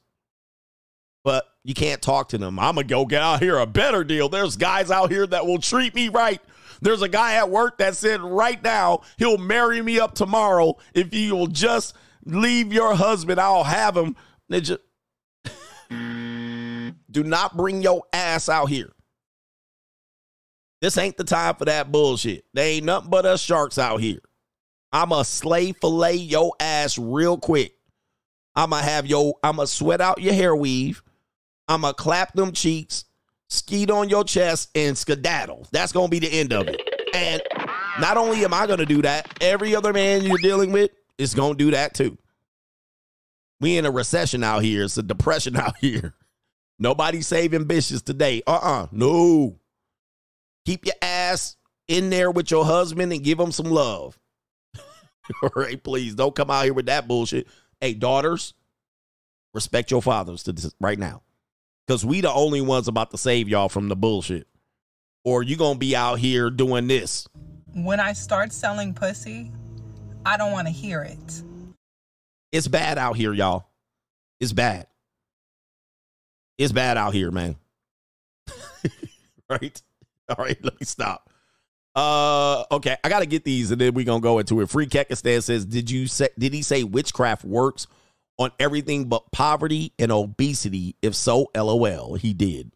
But 1.24 1.46
you 1.64 1.74
can't 1.74 2.02
talk 2.02 2.30
to 2.30 2.38
them. 2.38 2.60
I'm 2.60 2.76
gonna 2.76 2.88
go 2.88 3.06
get 3.06 3.22
out 3.22 3.42
here 3.42 3.58
a 3.58 3.66
better 3.66 4.04
deal. 4.04 4.30
There's 4.30 4.56
guys 4.56 4.90
out 4.90 5.12
here 5.12 5.28
that 5.28 5.46
will 5.46 5.60
treat 5.60 5.94
me 5.94 6.10
right. 6.10 6.42
There's 6.82 7.02
a 7.02 7.10
guy 7.10 7.36
at 7.36 7.50
work 7.50 7.78
that 7.80 7.96
said 7.96 8.22
right 8.22 8.62
now 8.64 9.02
he'll 9.18 9.38
marry 9.38 9.82
me 9.82 10.00
up 10.00 10.16
tomorrow 10.16 10.78
if 10.94 11.14
you 11.14 11.36
will 11.36 11.48
just 11.48 11.96
leave 12.26 12.72
your 12.72 12.96
husband. 12.96 13.40
I'll 13.40 13.66
have 13.66 13.98
him. 13.98 14.16
Ninja, 14.50 14.78
do 17.12 17.24
not 17.24 17.58
bring 17.58 17.82
your 17.82 18.04
ass 18.14 18.48
out 18.48 18.70
here. 18.70 18.92
This 20.82 20.98
ain't 20.98 21.18
the 21.18 21.26
time 21.26 21.56
for 21.56 21.66
that 21.66 21.92
bullshit. 21.92 22.46
They 22.54 22.76
ain't 22.76 22.86
nothing 22.86 23.10
but 23.10 23.26
us 23.26 23.42
sharks 23.42 23.78
out 23.78 24.00
here. 24.00 24.22
I'ma 24.92 25.24
slay 25.24 25.72
fillet 25.74 26.16
your 26.16 26.54
ass 26.60 26.98
real 26.98 27.38
quick. 27.38 27.74
I'ma 28.56 28.78
have 28.78 29.06
your 29.06 29.36
I'ma 29.44 29.66
sweat 29.66 30.02
out 30.02 30.22
your 30.22 30.34
hair 30.34 30.56
weave. 30.56 31.04
I'ma 31.68 31.94
clap 31.94 32.34
them 32.34 32.52
cheeks, 32.52 33.06
skeet 33.50 33.92
on 33.92 34.10
your 34.10 34.24
chest, 34.24 34.70
and 34.76 34.98
skedaddle. 34.98 35.68
That's 35.72 35.92
gonna 35.92 36.10
be 36.10 36.20
the 36.20 36.32
end 36.32 36.52
of 36.52 36.68
it. 36.68 36.82
And 37.14 37.42
not 38.00 38.18
only 38.18 38.44
am 38.44 38.54
I 38.54 38.66
gonna 38.68 38.86
do 38.86 39.02
that, 39.04 39.32
every 39.42 39.76
other 39.76 39.94
man 39.94 40.24
you're 40.24 40.38
dealing 40.40 40.72
with 40.72 40.92
is 41.18 41.36
gonna 41.36 41.56
do 41.56 41.72
that 41.72 41.94
too. 41.94 42.18
We 43.62 43.78
in 43.78 43.86
a 43.86 43.92
recession 43.92 44.44
out 44.44 44.64
here. 44.64 44.84
It's 44.84 44.98
a 44.98 45.04
depression 45.04 45.56
out 45.58 45.78
here. 45.78 46.16
Nobody 46.80 47.22
saving 47.22 47.66
bitches 47.66 48.04
today. 48.04 48.42
Uh-uh. 48.48 48.88
No. 48.92 49.60
Keep 50.66 50.86
your 50.86 50.96
ass 51.02 51.58
in 51.88 52.10
there 52.10 52.32
with 52.32 52.52
your 52.52 52.64
husband 52.66 53.12
and 53.12 53.24
give 53.24 53.40
him 53.40 53.52
some 53.52 53.70
love. 53.70 54.18
All 55.44 55.52
right, 55.56 55.82
please 55.82 56.16
don't 56.16 56.36
come 56.36 56.50
out 56.50 56.66
here 56.66 56.74
with 56.74 56.88
that 56.88 57.08
bullshit. 57.08 57.48
Hey, 57.80 57.94
daughters, 57.94 58.54
respect 59.54 59.92
your 59.92 60.02
fathers 60.02 60.44
to 60.44 60.52
this 60.52 60.74
right 60.80 61.00
now. 61.00 61.22
Because 61.88 62.06
we 62.06 62.22
the 62.22 62.32
only 62.32 62.62
ones 62.62 62.88
about 62.88 63.12
to 63.12 63.18
save 63.18 63.50
y'all 63.50 63.70
from 63.70 63.90
the 63.90 63.96
bullshit. 63.96 64.48
Or 65.24 65.44
you 65.44 65.58
gonna 65.58 65.80
be 65.80 65.96
out 65.96 66.20
here 66.20 66.50
doing 66.50 66.88
this. 66.88 67.28
When 67.74 68.00
I 68.00 68.14
start 68.14 68.52
selling 68.52 68.94
pussy, 68.94 69.52
I 70.26 70.38
don't 70.38 70.52
want 70.52 70.68
to 70.68 70.74
hear 70.74 71.02
it. 71.02 71.44
It's 72.52 72.68
bad 72.68 72.98
out 72.98 73.16
here, 73.16 73.34
y'all. 73.34 73.68
It's 74.40 74.54
bad. 74.54 74.88
It's 76.58 76.72
bad 76.72 76.98
out 76.98 77.14
here, 77.14 77.32
man. 77.32 77.56
right? 79.50 79.82
All 80.30 80.44
right, 80.44 80.58
let 80.64 80.80
me 80.80 80.86
stop. 80.86 81.29
Uh 82.00 82.64
okay, 82.72 82.96
I 83.04 83.10
gotta 83.10 83.26
get 83.26 83.44
these 83.44 83.72
and 83.72 83.82
then 83.82 83.94
we're 83.94 84.06
gonna 84.06 84.22
go 84.22 84.40
into 84.40 84.62
it. 84.62 84.70
Free 84.70 84.88
Kekistan 84.88 85.44
says, 85.44 85.66
Did 85.66 85.92
you 85.92 86.08
say 86.08 86.30
did 86.38 86.54
he 86.54 86.62
say 86.62 86.86
witchcraft 86.86 87.44
works 87.44 87.88
on 88.38 88.52
everything 88.58 89.10
but 89.10 89.30
poverty 89.34 89.92
and 90.00 90.10
obesity? 90.10 90.96
If 91.02 91.14
so, 91.14 91.52
LOL. 91.54 92.14
He 92.14 92.32
did. 92.32 92.72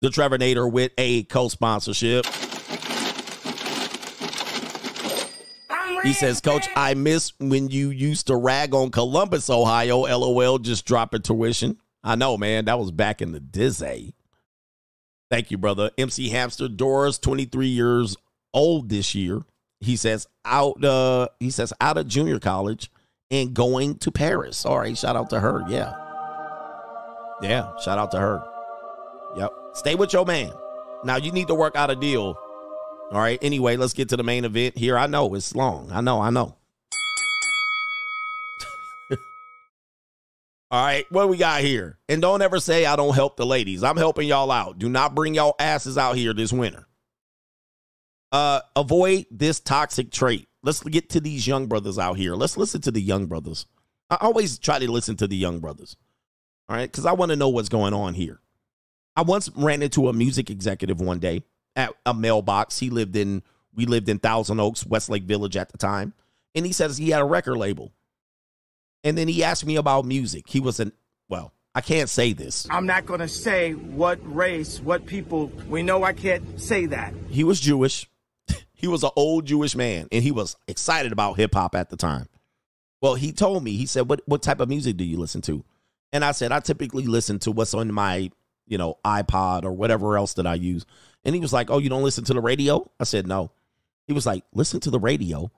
The 0.00 0.10
Trevor 0.10 0.36
Nader 0.36 0.70
with 0.70 0.90
a 0.98 1.22
co-sponsorship. 1.24 2.26
He 6.02 6.12
says, 6.12 6.40
Coach, 6.40 6.66
I 6.74 6.94
miss 6.94 7.32
when 7.38 7.68
you 7.68 7.90
used 7.90 8.26
to 8.28 8.36
rag 8.36 8.74
on 8.74 8.90
Columbus, 8.90 9.48
Ohio. 9.48 9.98
LOL, 9.98 10.58
just 10.58 10.86
dropping 10.86 11.22
tuition. 11.22 11.76
I 12.02 12.16
know, 12.16 12.36
man. 12.36 12.64
That 12.64 12.80
was 12.80 12.90
back 12.90 13.22
in 13.22 13.30
the 13.30 13.38
Dizzy. 13.38 14.14
Thank 15.30 15.52
you, 15.52 15.58
brother. 15.58 15.92
MC 15.96 16.30
Hamster 16.30 16.66
Doris, 16.66 17.18
23 17.18 17.68
years 17.68 18.16
old 18.52 18.88
this 18.88 19.14
year. 19.14 19.42
He 19.80 19.96
says 19.96 20.26
out 20.44 20.84
uh 20.84 21.28
he 21.38 21.50
says 21.50 21.72
out 21.80 21.96
of 21.96 22.06
junior 22.06 22.38
college 22.38 22.90
and 23.30 23.54
going 23.54 23.96
to 23.98 24.10
Paris. 24.10 24.66
All 24.66 24.78
right, 24.78 24.96
shout 24.96 25.16
out 25.16 25.30
to 25.30 25.40
her. 25.40 25.62
Yeah. 25.68 25.94
Yeah, 27.42 27.70
shout 27.78 27.98
out 27.98 28.10
to 28.10 28.18
her. 28.18 28.44
Yep. 29.36 29.52
Stay 29.74 29.94
with 29.94 30.12
your 30.12 30.26
man. 30.26 30.52
Now 31.04 31.16
you 31.16 31.32
need 31.32 31.48
to 31.48 31.54
work 31.54 31.76
out 31.76 31.90
a 31.90 31.96
deal. 31.96 32.36
All 33.12 33.20
right. 33.20 33.38
Anyway, 33.42 33.76
let's 33.76 33.92
get 33.92 34.08
to 34.10 34.16
the 34.16 34.22
main 34.22 34.44
event 34.44 34.76
here. 34.76 34.96
I 34.96 35.06
know 35.06 35.34
it's 35.34 35.54
long. 35.54 35.90
I 35.92 36.00
know, 36.00 36.20
I 36.20 36.30
know. 36.30 36.56
All 40.70 40.84
right, 40.84 41.04
what 41.10 41.28
we 41.28 41.36
got 41.36 41.62
here? 41.62 41.98
And 42.08 42.22
don't 42.22 42.42
ever 42.42 42.60
say 42.60 42.86
I 42.86 42.94
don't 42.94 43.14
help 43.14 43.36
the 43.36 43.46
ladies. 43.46 43.82
I'm 43.82 43.96
helping 43.96 44.28
y'all 44.28 44.52
out. 44.52 44.78
Do 44.78 44.88
not 44.88 45.14
bring 45.14 45.34
y'all 45.34 45.56
asses 45.58 45.98
out 45.98 46.16
here 46.16 46.32
this 46.32 46.52
winter. 46.52 46.86
Uh, 48.32 48.60
avoid 48.76 49.26
this 49.30 49.60
toxic 49.60 50.10
trait. 50.10 50.48
Let's 50.62 50.82
get 50.82 51.10
to 51.10 51.20
these 51.20 51.46
young 51.46 51.66
brothers 51.66 51.98
out 51.98 52.16
here. 52.16 52.34
Let's 52.34 52.56
listen 52.56 52.80
to 52.82 52.90
the 52.90 53.00
young 53.00 53.26
brothers. 53.26 53.66
I 54.08 54.18
always 54.20 54.58
try 54.58 54.78
to 54.78 54.90
listen 54.90 55.16
to 55.16 55.26
the 55.26 55.36
young 55.36 55.60
brothers. 55.60 55.96
All 56.68 56.76
right, 56.76 56.90
because 56.90 57.06
I 57.06 57.12
want 57.12 57.30
to 57.30 57.36
know 57.36 57.48
what's 57.48 57.68
going 57.68 57.94
on 57.94 58.14
here. 58.14 58.40
I 59.16 59.22
once 59.22 59.50
ran 59.56 59.82
into 59.82 60.08
a 60.08 60.12
music 60.12 60.50
executive 60.50 61.00
one 61.00 61.18
day 61.18 61.42
at 61.74 61.92
a 62.06 62.14
mailbox. 62.14 62.78
He 62.78 62.90
lived 62.90 63.16
in 63.16 63.42
we 63.74 63.86
lived 63.86 64.08
in 64.08 64.18
Thousand 64.18 64.60
Oaks, 64.60 64.84
Westlake 64.84 65.24
Village 65.24 65.56
at 65.56 65.70
the 65.70 65.78
time, 65.78 66.12
and 66.54 66.66
he 66.66 66.72
says 66.72 66.96
he 66.96 67.10
had 67.10 67.20
a 67.20 67.24
record 67.24 67.56
label. 67.56 67.92
And 69.02 69.16
then 69.16 69.28
he 69.28 69.42
asked 69.42 69.64
me 69.64 69.76
about 69.76 70.04
music. 70.04 70.48
He 70.48 70.60
was 70.60 70.78
an 70.80 70.92
well, 71.28 71.52
I 71.74 71.80
can't 71.80 72.08
say 72.08 72.32
this. 72.32 72.66
I'm 72.70 72.86
not 72.86 73.06
going 73.06 73.20
to 73.20 73.28
say 73.28 73.72
what 73.72 74.18
race, 74.22 74.80
what 74.80 75.06
people. 75.06 75.46
We 75.68 75.82
know 75.82 76.02
I 76.02 76.12
can't 76.12 76.60
say 76.60 76.86
that. 76.86 77.14
He 77.28 77.44
was 77.44 77.60
Jewish. 77.60 78.08
He 78.80 78.88
was 78.88 79.02
an 79.02 79.10
old 79.16 79.46
Jewish 79.46 79.76
man, 79.76 80.08
and 80.10 80.22
he 80.22 80.30
was 80.30 80.56
excited 80.66 81.12
about 81.12 81.36
hip 81.36 81.54
hop 81.54 81.74
at 81.74 81.90
the 81.90 81.96
time. 81.96 82.28
Well, 83.00 83.14
he 83.14 83.32
told 83.32 83.64
me, 83.64 83.76
he 83.76 83.86
said, 83.86 84.08
"What 84.08 84.22
what 84.26 84.42
type 84.42 84.60
of 84.60 84.68
music 84.68 84.96
do 84.96 85.04
you 85.04 85.18
listen 85.18 85.42
to?" 85.42 85.64
And 86.12 86.24
I 86.24 86.32
said, 86.32 86.52
"I 86.52 86.60
typically 86.60 87.06
listen 87.06 87.38
to 87.40 87.50
what's 87.50 87.74
on 87.74 87.92
my, 87.92 88.30
you 88.66 88.78
know, 88.78 88.98
iPod 89.04 89.64
or 89.64 89.72
whatever 89.72 90.16
else 90.16 90.34
that 90.34 90.46
I 90.46 90.54
use." 90.54 90.84
And 91.24 91.34
he 91.34 91.40
was 91.40 91.52
like, 91.52 91.70
"Oh, 91.70 91.78
you 91.78 91.88
don't 91.88 92.02
listen 92.02 92.24
to 92.24 92.34
the 92.34 92.40
radio?" 92.40 92.90
I 92.98 93.04
said, 93.04 93.26
"No." 93.26 93.52
He 94.06 94.12
was 94.12 94.26
like, 94.26 94.44
"Listen 94.52 94.80
to 94.80 94.90
the 94.90 94.98
radio. 94.98 95.50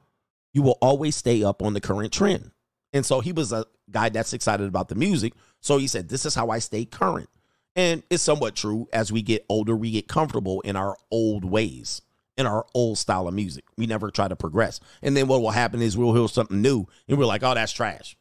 You 0.53 0.63
will 0.63 0.79
always 0.83 1.17
stay 1.17 1.43
up 1.43 1.63
on 1.63 1.75
the 1.75 1.81
current 1.81 2.13
trend." 2.13 2.51
And 2.93 3.07
so 3.07 3.21
he 3.21 3.33
was 3.33 3.53
a 3.53 3.65
guy 3.91 4.09
that's 4.09 4.33
excited 4.33 4.67
about 4.67 4.89
the 4.89 4.95
music. 4.95 5.33
So 5.61 5.79
he 5.79 5.87
said, 5.87 6.09
This 6.09 6.27
is 6.27 6.35
how 6.35 6.51
I 6.51 6.59
stay 6.59 6.85
current. 6.85 7.29
And 7.75 8.03
it's 8.11 8.23
somewhat 8.23 8.55
true. 8.55 8.89
As 8.93 9.11
we 9.11 9.23
get 9.23 9.47
older, 9.49 9.75
we 9.75 9.91
get 9.91 10.09
comfortable 10.09 10.61
in 10.61 10.77
our 10.77 10.97
old 11.11 11.45
ways, 11.45 12.03
in 12.43 12.53
our 12.53 12.67
old 12.75 12.99
style 12.99 13.27
of 13.27 13.35
music. 13.35 13.65
We 13.77 13.87
never 13.87 14.11
try 14.11 14.29
to 14.29 14.37
progress. 14.37 14.81
And 15.03 15.17
then 15.17 15.27
what 15.27 15.41
will 15.41 15.51
happen 15.51 15.81
is 15.81 15.97
we'll 15.97 16.15
hear 16.15 16.29
something 16.29 16.61
new 16.61 16.87
and 17.09 17.19
we're 17.19 17.25
like, 17.25 17.43
Oh, 17.43 17.55
that's 17.55 17.73
trash. 17.73 18.17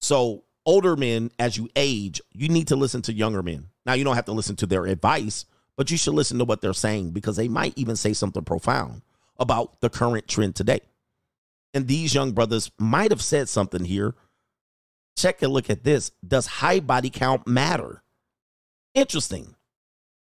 So, 0.00 0.44
older 0.64 0.94
men, 0.96 1.32
as 1.38 1.56
you 1.56 1.68
age, 1.74 2.20
you 2.32 2.48
need 2.48 2.68
to 2.68 2.76
listen 2.76 3.02
to 3.02 3.12
younger 3.12 3.42
men. 3.42 3.68
Now, 3.84 3.94
you 3.94 4.04
don't 4.04 4.14
have 4.14 4.26
to 4.26 4.32
listen 4.32 4.54
to 4.56 4.66
their 4.66 4.86
advice, 4.86 5.44
but 5.76 5.90
you 5.90 5.96
should 5.96 6.14
listen 6.14 6.38
to 6.38 6.44
what 6.44 6.60
they're 6.60 6.72
saying 6.72 7.10
because 7.10 7.36
they 7.36 7.48
might 7.48 7.72
even 7.76 7.96
say 7.96 8.12
something 8.12 8.44
profound 8.44 9.02
about 9.38 9.80
the 9.80 9.90
current 9.90 10.28
trend 10.28 10.54
today 10.54 10.80
and 11.74 11.86
these 11.86 12.14
young 12.14 12.32
brothers 12.32 12.70
might 12.78 13.10
have 13.10 13.22
said 13.22 13.48
something 13.48 13.84
here. 13.84 14.14
Check 15.16 15.42
a 15.42 15.48
look 15.48 15.68
at 15.70 15.84
this. 15.84 16.10
Does 16.26 16.46
high 16.46 16.80
body 16.80 17.10
count 17.10 17.46
matter? 17.46 18.02
Interesting. 18.94 19.54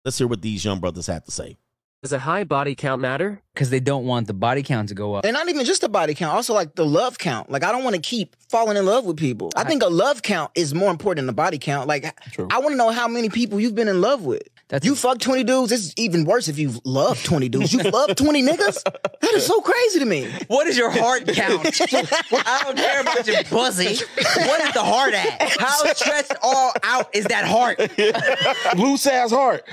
Let's 0.05 0.17
hear 0.17 0.27
what 0.27 0.41
these 0.41 0.65
young 0.65 0.79
brothers 0.79 1.07
have 1.07 1.25
to 1.25 1.31
say. 1.31 1.57
Does 2.03 2.13
a 2.13 2.17
high 2.17 2.45
body 2.45 2.73
count 2.73 2.99
matter? 2.99 3.43
Because 3.53 3.69
they 3.69 3.79
don't 3.79 4.07
want 4.07 4.25
the 4.25 4.33
body 4.33 4.63
count 4.63 4.89
to 4.89 4.95
go 4.95 5.13
up. 5.13 5.23
And 5.23 5.33
not 5.33 5.47
even 5.49 5.63
just 5.65 5.81
the 5.81 5.89
body 5.89 6.15
count, 6.15 6.33
also 6.33 6.51
like 6.55 6.73
the 6.73 6.83
love 6.83 7.19
count. 7.19 7.51
Like 7.51 7.63
I 7.63 7.71
don't 7.71 7.83
want 7.83 7.95
to 7.95 8.01
keep 8.01 8.35
falling 8.49 8.75
in 8.75 8.87
love 8.87 9.05
with 9.05 9.17
people. 9.17 9.51
I, 9.55 9.65
think 9.65 9.83
a 9.83 9.87
love 9.87 10.23
count 10.23 10.49
is 10.55 10.73
more 10.73 10.89
important 10.89 11.17
than 11.19 11.27
the 11.27 11.33
body 11.33 11.59
count. 11.59 11.87
Like 11.87 12.19
True. 12.31 12.47
I 12.49 12.57
want 12.57 12.73
to 12.73 12.75
know 12.75 12.89
how 12.89 13.07
many 13.07 13.29
people 13.29 13.59
you've 13.59 13.75
been 13.75 13.87
in 13.87 14.01
love 14.01 14.23
with. 14.23 14.41
you 14.81 14.95
fuck 14.95 15.19
20 15.19 15.43
dudes, 15.43 15.71
it's 15.71 15.93
even 15.95 16.25
worse 16.25 16.47
if 16.47 16.57
you've 16.57 16.79
loved 16.85 17.23
20 17.23 17.49
dudes. 17.49 17.71
You 17.71 17.83
love 17.83 18.15
20 18.15 18.41
niggas? 18.41 18.81
That 18.83 19.33
is 19.33 19.45
so 19.45 19.61
crazy 19.61 19.99
to 19.99 20.05
me. 20.05 20.27
What 20.47 20.65
is 20.65 20.75
your 20.75 20.89
heart 20.89 21.27
count? 21.27 21.67
I 21.91 22.61
don't 22.63 22.77
care 22.77 23.01
about 23.01 23.27
your 23.27 23.43
pussy. 23.43 24.03
What 24.15 24.61
is 24.61 24.73
the 24.73 24.83
heart 24.83 25.13
at? 25.13 25.55
How 25.59 25.93
stretched 25.93 26.33
all 26.41 26.73
out 26.81 27.15
is 27.15 27.25
that 27.25 27.45
heart? 27.45 27.77
Loose 28.75 29.05
ass 29.05 29.29
heart. 29.29 29.69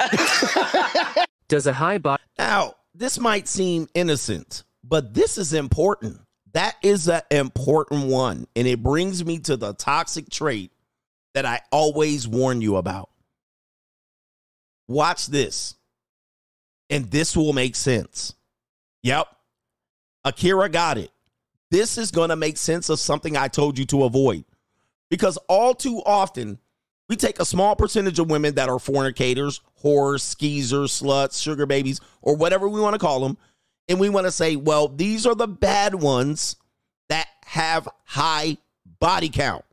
Does 1.49 1.67
a 1.67 1.73
high 1.73 1.99
body 1.99 2.23
Now, 2.39 2.75
this 2.94 3.18
might 3.18 3.49
seem 3.49 3.89
innocent, 3.94 4.65
but 4.85 5.15
this 5.15 5.39
is 5.39 5.52
important. 5.52 6.20
That 6.52 6.77
is 6.83 7.09
an 7.09 7.23
important 7.31 8.07
one. 8.07 8.47
And 8.57 8.67
it 8.67 8.83
brings 8.83 9.25
me 9.25 9.39
to 9.41 9.57
the 9.57 9.75
toxic 9.75 10.31
trait 10.31 10.73
that 11.35 11.44
I 11.47 11.60
always 11.70 12.27
warn 12.27 12.60
you 12.60 12.77
about. 12.77 13.10
Watch 14.89 15.27
this. 15.27 15.75
And 16.91 17.10
this 17.10 17.36
will 17.36 17.52
make 17.52 17.77
sense. 17.77 18.35
Yep. 19.02 19.28
Akira 20.25 20.68
got 20.68 20.99
it. 20.99 21.10
this 21.70 21.99
is 21.99 22.10
going 22.10 22.31
to 22.31 22.36
make 22.36 22.57
sense 22.57 22.89
of 22.89 22.99
something 22.99 23.36
I 23.36 23.49
told 23.49 23.78
you 23.78 23.85
to 23.86 24.05
avoid. 24.05 24.44
Because 25.10 25.36
all 25.49 25.75
too 25.75 26.02
often, 26.05 26.59
we 27.09 27.17
take 27.17 27.41
a 27.41 27.45
small 27.45 27.75
percentage 27.75 28.19
of 28.19 28.31
women 28.31 28.55
that 28.57 28.69
are 28.69 28.78
fornicators, 28.78 29.61
whores, 29.83 30.20
skeezers, 30.20 31.03
sluts, 31.03 31.43
sugar 31.43 31.67
babies, 31.67 32.01
or 32.23 32.37
whatever 32.37 32.69
we 32.69 32.81
want 32.81 32.95
to 32.95 32.99
call 32.99 33.20
them, 33.20 33.39
and 33.89 33.99
we 33.99 34.09
want 34.09 34.27
to 34.27 34.31
say, 34.31 34.57
well, 34.57 34.89
these 34.89 35.27
are 35.27 35.35
the 35.35 35.49
bad 35.49 35.95
ones 35.95 36.57
that 37.09 37.27
have 37.45 37.89
high 38.05 38.59
body 39.01 39.31
count. 39.31 39.65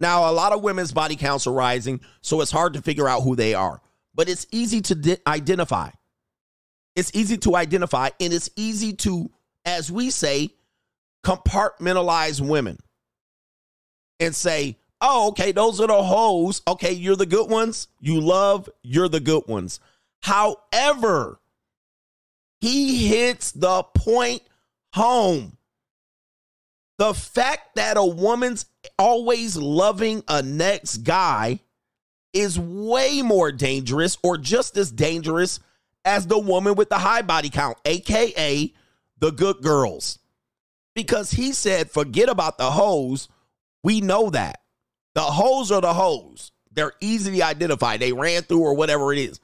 Now, 0.00 0.30
a 0.30 0.32
lot 0.32 0.52
of 0.52 0.62
women's 0.62 0.92
body 0.92 1.16
counts 1.16 1.46
are 1.46 1.52
rising, 1.52 2.00
so 2.20 2.40
it's 2.40 2.50
hard 2.50 2.74
to 2.74 2.82
figure 2.82 3.08
out 3.08 3.22
who 3.22 3.36
they 3.36 3.54
are, 3.54 3.80
but 4.14 4.28
it's 4.28 4.46
easy 4.50 4.80
to 4.82 4.94
di- 4.94 5.16
identify. 5.26 5.90
It's 6.94 7.14
easy 7.14 7.38
to 7.38 7.56
identify, 7.56 8.10
and 8.20 8.32
it's 8.32 8.50
easy 8.56 8.92
to, 8.94 9.30
as 9.64 9.90
we 9.90 10.10
say, 10.10 10.50
compartmentalize 11.24 12.46
women 12.46 12.78
and 14.20 14.34
say, 14.34 14.76
oh, 15.02 15.28
okay, 15.28 15.52
those 15.52 15.80
are 15.80 15.88
the 15.88 16.02
hoes. 16.02 16.62
Okay, 16.66 16.92
you're 16.92 17.16
the 17.16 17.26
good 17.26 17.50
ones. 17.50 17.88
You 18.00 18.20
love, 18.20 18.70
you're 18.82 19.08
the 19.08 19.20
good 19.20 19.42
ones. 19.46 19.80
However, 20.22 21.40
he 22.60 23.08
hits 23.08 23.52
the 23.52 23.82
point 23.82 24.42
home. 24.94 25.58
The 26.98 27.12
fact 27.12 27.74
that 27.74 27.96
a 27.96 28.04
woman's 28.04 28.66
always 28.98 29.56
loving 29.56 30.22
a 30.28 30.42
next 30.42 30.98
guy 30.98 31.58
is 32.32 32.58
way 32.58 33.20
more 33.22 33.50
dangerous 33.50 34.16
or 34.22 34.38
just 34.38 34.76
as 34.76 34.92
dangerous 34.92 35.58
as 36.04 36.26
the 36.26 36.38
woman 36.38 36.76
with 36.76 36.88
the 36.88 36.98
high 36.98 37.22
body 37.22 37.50
count, 37.50 37.78
aka 37.84 38.72
the 39.18 39.30
good 39.32 39.62
girls. 39.62 40.20
Because 40.94 41.32
he 41.32 41.52
said, 41.52 41.90
forget 41.90 42.28
about 42.28 42.58
the 42.58 42.70
hoes. 42.70 43.28
We 43.82 44.00
know 44.00 44.30
that. 44.30 44.61
The 45.14 45.22
hoes 45.22 45.70
are 45.70 45.80
the 45.80 45.92
hoes. 45.92 46.52
They're 46.72 46.92
easily 47.00 47.42
identified. 47.42 48.00
They 48.00 48.12
ran 48.12 48.42
through 48.42 48.60
or 48.60 48.74
whatever 48.74 49.12
it 49.12 49.18
is. 49.18 49.40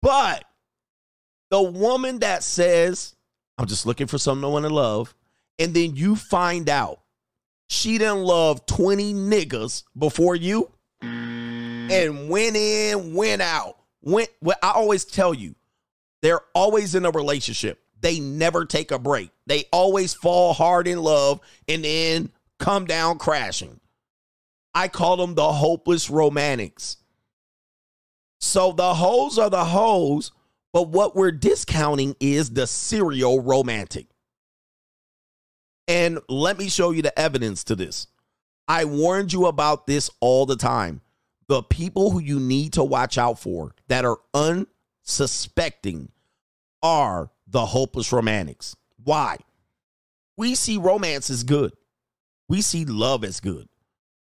But 0.00 0.44
the 1.50 1.62
woman 1.62 2.20
that 2.20 2.42
says, 2.42 3.14
I'm 3.58 3.66
just 3.66 3.86
looking 3.86 4.08
for 4.08 4.18
someone 4.18 4.62
to 4.62 4.68
love, 4.68 5.14
and 5.58 5.72
then 5.72 5.94
you 5.94 6.16
find 6.16 6.68
out 6.68 7.00
she 7.68 7.98
didn't 7.98 8.24
love 8.24 8.66
20 8.66 9.14
niggas 9.14 9.84
before 9.96 10.34
you 10.34 10.70
and 11.00 12.28
went 12.28 12.56
in, 12.56 13.14
went 13.14 13.42
out. 13.42 13.76
Went 14.02 14.30
well, 14.40 14.56
I 14.62 14.72
always 14.72 15.04
tell 15.04 15.32
you, 15.32 15.54
they're 16.22 16.40
always 16.54 16.94
in 16.94 17.04
a 17.04 17.10
relationship. 17.10 17.80
They 18.00 18.18
never 18.18 18.64
take 18.64 18.90
a 18.90 18.98
break. 18.98 19.30
They 19.46 19.64
always 19.72 20.12
fall 20.12 20.54
hard 20.54 20.88
in 20.88 20.98
love 21.00 21.40
and 21.68 21.84
then 21.84 22.30
come 22.58 22.86
down 22.86 23.18
crashing. 23.18 23.78
I 24.74 24.88
call 24.88 25.16
them 25.16 25.34
the 25.34 25.52
hopeless 25.52 26.08
romantics. 26.08 26.96
So 28.40 28.72
the 28.72 28.94
hoes 28.94 29.38
are 29.38 29.50
the 29.50 29.64
hoes, 29.64 30.32
but 30.72 30.88
what 30.88 31.14
we're 31.14 31.30
discounting 31.30 32.16
is 32.20 32.50
the 32.50 32.66
serial 32.66 33.42
romantic. 33.42 34.06
And 35.86 36.18
let 36.28 36.58
me 36.58 36.68
show 36.68 36.90
you 36.90 37.02
the 37.02 37.16
evidence 37.18 37.64
to 37.64 37.76
this. 37.76 38.06
I 38.66 38.84
warned 38.84 39.32
you 39.32 39.46
about 39.46 39.86
this 39.86 40.10
all 40.20 40.46
the 40.46 40.56
time. 40.56 41.02
The 41.48 41.62
people 41.62 42.10
who 42.10 42.20
you 42.20 42.40
need 42.40 42.74
to 42.74 42.84
watch 42.84 43.18
out 43.18 43.38
for 43.38 43.74
that 43.88 44.04
are 44.04 44.18
unsuspecting 44.32 46.10
are 46.82 47.30
the 47.46 47.66
hopeless 47.66 48.12
romantics. 48.12 48.74
Why? 49.04 49.36
We 50.36 50.54
see 50.54 50.78
romance 50.78 51.28
as 51.28 51.44
good. 51.44 51.74
We 52.48 52.62
see 52.62 52.84
love 52.84 53.24
as 53.24 53.40
good. 53.40 53.68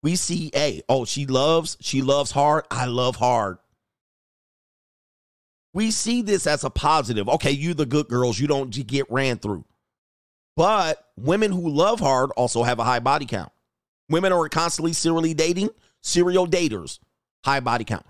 We 0.03 0.17
see, 0.17 0.51
hey, 0.55 0.83
oh, 0.89 1.05
she 1.05 1.27
loves, 1.27 1.77
she 1.81 2.03
loves 2.03 2.31
hard. 2.31 2.65
I 2.71 2.87
love 2.87 3.17
hard. 3.17 3.59
We 5.75 5.91
see 5.91 6.23
this 6.23 6.47
as 6.47 6.65
a 6.65 6.71
positive. 6.71 7.29
Okay, 7.29 7.51
you 7.51 7.75
the 7.75 7.87
good 7.87 8.09
girls, 8.09 8.39
you 8.39 8.47
don't 8.47 8.71
get 8.71 9.11
ran 9.11 9.39
through. 9.39 9.65
But 10.57 11.05
women 11.17 11.53
who 11.53 11.69
love 11.69 12.01
hard 12.01 12.31
also 12.31 12.63
have 12.63 12.79
a 12.79 12.85
high 12.85 13.01
body 13.01 13.27
count. 13.27 13.53
Women 14.09 14.33
are 14.33 14.49
constantly 14.49 14.93
serially 14.93 15.35
dating, 15.35 15.69
serial 16.03 16.47
daters, 16.47 16.99
high 17.45 17.61
body 17.61 17.85
count. 17.85 18.07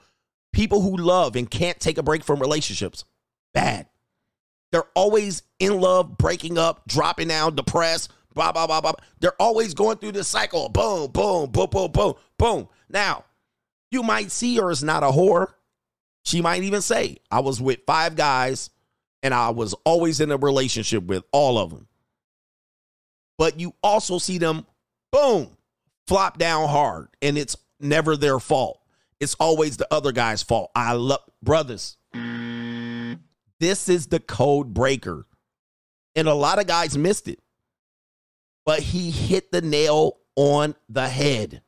People 0.52 0.80
who 0.80 0.96
love 0.96 1.34
and 1.34 1.50
can't 1.50 1.80
take 1.80 1.98
a 1.98 2.02
break 2.02 2.22
from 2.22 2.40
relationships, 2.40 3.04
bad. 3.52 3.88
They're 4.70 4.84
always 4.94 5.42
in 5.58 5.80
love, 5.80 6.18
breaking 6.18 6.58
up, 6.58 6.86
dropping 6.86 7.32
out, 7.32 7.56
depressed, 7.56 8.12
blah, 8.36 8.52
blah, 8.52 8.68
blah, 8.68 8.80
blah. 8.80 8.92
They're 9.18 9.40
always 9.40 9.74
going 9.74 9.96
through 9.96 10.12
this 10.12 10.28
cycle. 10.28 10.68
Boom, 10.68 11.10
boom, 11.10 11.50
boom, 11.50 11.68
boom, 11.68 11.90
boom, 11.90 12.14
boom. 12.38 12.68
Now, 12.88 13.24
you 13.90 14.04
might 14.04 14.30
see 14.30 14.56
her 14.58 14.70
as 14.70 14.84
not 14.84 15.02
a 15.02 15.06
whore. 15.06 15.48
She 16.24 16.42
might 16.42 16.62
even 16.62 16.82
say, 16.82 17.16
I 17.30 17.40
was 17.40 17.60
with 17.60 17.80
five 17.86 18.14
guys 18.14 18.70
and 19.22 19.32
I 19.32 19.50
was 19.50 19.74
always 19.84 20.20
in 20.20 20.30
a 20.30 20.36
relationship 20.36 21.04
with 21.04 21.24
all 21.32 21.58
of 21.58 21.70
them. 21.70 21.88
But 23.38 23.58
you 23.58 23.74
also 23.82 24.18
see 24.18 24.38
them, 24.38 24.66
boom, 25.10 25.56
flop 26.06 26.38
down 26.38 26.68
hard. 26.68 27.08
And 27.22 27.38
it's 27.38 27.56
never 27.80 28.16
their 28.16 28.38
fault. 28.38 28.80
It's 29.18 29.34
always 29.40 29.76
the 29.76 29.92
other 29.92 30.12
guy's 30.12 30.42
fault. 30.42 30.70
I 30.74 30.92
love 30.92 31.22
brothers. 31.42 31.96
This 33.60 33.88
is 33.88 34.08
the 34.08 34.20
code 34.20 34.74
breaker. 34.74 35.26
And 36.14 36.28
a 36.28 36.34
lot 36.34 36.58
of 36.58 36.66
guys 36.66 36.98
missed 36.98 37.28
it. 37.28 37.38
But 38.66 38.80
he 38.80 39.10
hit 39.10 39.52
the 39.52 39.62
nail 39.62 40.18
on 40.34 40.74
the 40.88 41.08
head. 41.08 41.62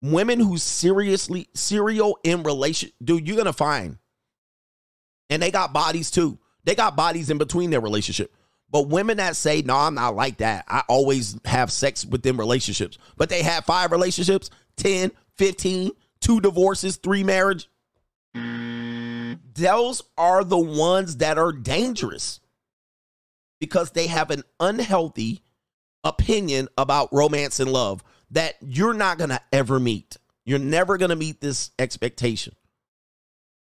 Women 0.00 0.40
who 0.40 0.56
seriously 0.56 1.48
serial 1.54 2.18
in 2.24 2.42
relation, 2.42 2.90
dude, 3.04 3.28
you're 3.28 3.36
gonna 3.36 3.52
find. 3.52 3.98
And 5.28 5.42
they 5.42 5.50
got 5.50 5.74
bodies 5.74 6.10
too. 6.10 6.38
They 6.64 6.74
got 6.74 6.96
bodies 6.96 7.28
in 7.28 7.36
between 7.36 7.70
their 7.70 7.80
relationship. 7.80 8.34
But 8.70 8.88
women 8.88 9.16
that 9.16 9.36
say, 9.36 9.62
no, 9.62 9.76
I'm 9.76 9.94
not 9.94 10.14
like 10.14 10.38
that. 10.38 10.64
I 10.68 10.82
always 10.88 11.36
have 11.44 11.72
sex 11.72 12.06
within 12.06 12.36
relationships. 12.36 12.98
But 13.16 13.28
they 13.28 13.42
have 13.42 13.64
five 13.64 13.90
relationships, 13.90 14.48
10, 14.76 15.10
15, 15.36 15.90
two 16.20 16.40
divorces, 16.40 16.96
three 16.96 17.24
marriage. 17.24 17.68
Those 19.54 20.02
are 20.16 20.44
the 20.44 20.58
ones 20.58 21.16
that 21.16 21.36
are 21.36 21.52
dangerous 21.52 22.40
because 23.58 23.90
they 23.90 24.06
have 24.06 24.30
an 24.30 24.44
unhealthy 24.60 25.42
opinion 26.04 26.68
about 26.78 27.12
romance 27.12 27.60
and 27.60 27.72
love 27.72 28.02
that 28.30 28.54
you're 28.60 28.94
not 28.94 29.18
going 29.18 29.30
to 29.30 29.40
ever 29.52 29.80
meet. 29.80 30.16
You're 30.44 30.58
never 30.58 30.96
going 30.98 31.10
to 31.10 31.16
meet 31.16 31.40
this 31.40 31.70
expectation. 31.78 32.54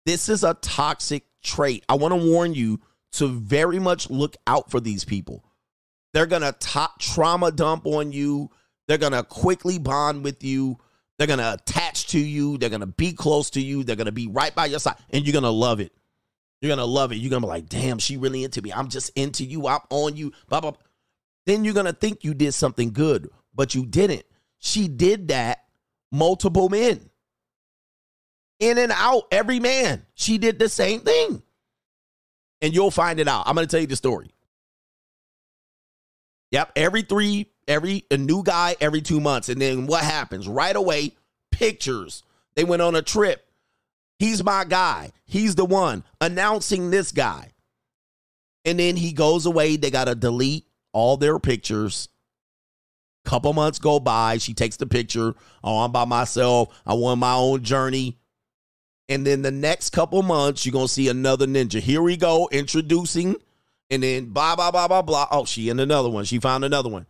This 0.04 0.28
is 0.28 0.44
a 0.44 0.54
toxic 0.54 1.24
trait. 1.42 1.84
I 1.88 1.94
want 1.94 2.12
to 2.12 2.30
warn 2.30 2.54
you 2.54 2.80
to 3.12 3.28
very 3.28 3.78
much 3.78 4.10
look 4.10 4.36
out 4.46 4.70
for 4.70 4.80
these 4.80 5.04
people. 5.04 5.44
They're 6.12 6.26
going 6.26 6.42
to 6.42 6.54
trauma 6.98 7.50
dump 7.50 7.86
on 7.86 8.12
you. 8.12 8.50
They're 8.88 8.98
going 8.98 9.12
to 9.12 9.22
quickly 9.22 9.78
bond 9.78 10.22
with 10.24 10.44
you. 10.44 10.78
They're 11.18 11.26
going 11.26 11.38
to 11.38 11.54
attach 11.54 12.08
to 12.08 12.18
you. 12.18 12.58
They're 12.58 12.70
going 12.70 12.80
to 12.80 12.86
be 12.86 13.12
close 13.12 13.50
to 13.50 13.60
you. 13.60 13.84
They're 13.84 13.96
going 13.96 14.06
to 14.06 14.12
be 14.12 14.28
right 14.28 14.54
by 14.54 14.66
your 14.66 14.78
side 14.78 14.96
and 15.10 15.24
you're 15.26 15.32
going 15.32 15.44
to 15.44 15.50
love 15.50 15.80
it. 15.80 15.92
You're 16.60 16.68
going 16.68 16.78
to 16.78 16.84
love 16.84 17.12
it. 17.12 17.16
You're 17.16 17.30
going 17.30 17.42
to 17.42 17.46
be 17.46 17.50
like, 17.50 17.68
damn, 17.68 17.98
she 17.98 18.16
really 18.16 18.44
into 18.44 18.62
me. 18.62 18.72
I'm 18.72 18.88
just 18.88 19.10
into 19.16 19.44
you. 19.44 19.66
I'm 19.66 19.80
on 19.90 20.16
you. 20.16 20.32
Blah, 20.48 20.60
blah. 20.60 20.72
Then 21.46 21.64
you're 21.64 21.74
going 21.74 21.86
to 21.86 21.92
think 21.92 22.24
you 22.24 22.34
did 22.34 22.52
something 22.52 22.92
good, 22.92 23.30
but 23.54 23.74
you 23.74 23.86
didn't. 23.86 24.24
She 24.58 24.88
did 24.88 25.28
that 25.28 25.64
multiple 26.10 26.68
men. 26.68 27.08
In 28.58 28.78
and 28.78 28.92
out, 28.92 29.24
every 29.30 29.60
man. 29.60 30.04
She 30.14 30.38
did 30.38 30.58
the 30.58 30.68
same 30.68 31.00
thing. 31.00 31.42
And 32.62 32.74
you'll 32.74 32.90
find 32.90 33.20
it 33.20 33.28
out. 33.28 33.46
I'm 33.46 33.54
going 33.54 33.66
to 33.66 33.70
tell 33.70 33.80
you 33.80 33.86
the 33.86 33.96
story. 33.96 34.30
Yep, 36.50 36.72
every 36.74 37.02
three, 37.02 37.50
every 37.68 38.04
a 38.10 38.16
new 38.16 38.42
guy 38.42 38.76
every 38.80 39.02
two 39.02 39.20
months. 39.20 39.48
And 39.48 39.60
then 39.60 39.86
what 39.86 40.02
happens? 40.02 40.48
Right 40.48 40.74
away, 40.74 41.12
pictures. 41.50 42.22
They 42.54 42.64
went 42.64 42.82
on 42.82 42.94
a 42.94 43.02
trip. 43.02 43.46
He's 44.18 44.42
my 44.42 44.64
guy. 44.64 45.12
He's 45.26 45.54
the 45.54 45.66
one 45.66 46.02
announcing 46.20 46.90
this 46.90 47.12
guy. 47.12 47.52
And 48.64 48.78
then 48.78 48.96
he 48.96 49.12
goes 49.12 49.44
away. 49.44 49.76
They 49.76 49.90
got 49.90 50.06
to 50.06 50.14
delete 50.14 50.64
all 50.96 51.18
their 51.18 51.38
pictures. 51.38 52.08
Couple 53.26 53.52
months 53.52 53.78
go 53.78 54.00
by. 54.00 54.38
She 54.38 54.54
takes 54.54 54.78
the 54.78 54.86
picture. 54.86 55.34
Oh, 55.62 55.80
I'm 55.80 55.92
by 55.92 56.06
myself. 56.06 56.80
I 56.86 56.94
won 56.94 57.18
my 57.18 57.34
own 57.34 57.62
journey. 57.62 58.18
And 59.10 59.26
then 59.26 59.42
the 59.42 59.50
next 59.50 59.90
couple 59.90 60.22
months, 60.22 60.64
you're 60.64 60.72
going 60.72 60.86
to 60.86 60.92
see 60.92 61.08
another 61.08 61.46
ninja. 61.46 61.80
Here 61.80 62.00
we 62.00 62.16
go, 62.16 62.48
introducing. 62.50 63.36
And 63.90 64.02
then 64.02 64.30
blah, 64.30 64.56
blah, 64.56 64.70
blah, 64.70 64.88
blah, 64.88 65.02
blah. 65.02 65.28
Oh, 65.30 65.44
she 65.44 65.68
in 65.68 65.80
another 65.80 66.08
one. 66.08 66.24
She 66.24 66.38
found 66.38 66.64
another 66.64 66.88
one. 66.88 67.06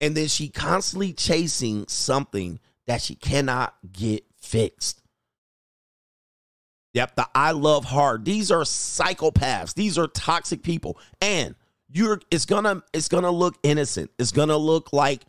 And 0.00 0.16
then 0.16 0.28
she 0.28 0.48
constantly 0.48 1.12
chasing 1.12 1.86
something 1.88 2.60
that 2.86 3.02
she 3.02 3.16
cannot 3.16 3.74
get 3.92 4.24
fixed. 4.40 5.02
Yep, 6.92 7.16
the 7.16 7.28
I 7.34 7.50
love 7.50 7.86
hard. 7.86 8.24
These 8.24 8.52
are 8.52 8.62
psychopaths. 8.62 9.74
These 9.74 9.98
are 9.98 10.06
toxic 10.06 10.62
people. 10.62 10.98
And 11.20 11.56
you're 11.94 12.20
it's 12.30 12.44
gonna 12.44 12.82
it's 12.92 13.08
gonna 13.08 13.30
look 13.30 13.56
innocent. 13.62 14.10
It's 14.18 14.32
gonna 14.32 14.56
look 14.56 14.92
like, 14.92 15.22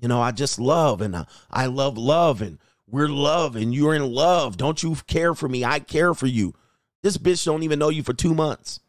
you 0.00 0.06
know, 0.06 0.20
I 0.20 0.32
just 0.32 0.60
love 0.60 1.00
and 1.00 1.16
I, 1.16 1.26
I 1.50 1.66
love 1.66 1.96
love 1.96 2.42
and 2.42 2.58
we're 2.86 3.08
love 3.08 3.56
and 3.56 3.74
you're 3.74 3.94
in 3.94 4.12
love. 4.12 4.56
Don't 4.56 4.82
you 4.82 4.96
care 5.06 5.34
for 5.34 5.48
me? 5.48 5.64
I 5.64 5.80
care 5.80 6.12
for 6.12 6.26
you. 6.26 6.54
This 7.02 7.16
bitch 7.16 7.44
don't 7.46 7.62
even 7.62 7.78
know 7.78 7.88
you 7.88 8.02
for 8.02 8.12
two 8.12 8.34
months. 8.34 8.80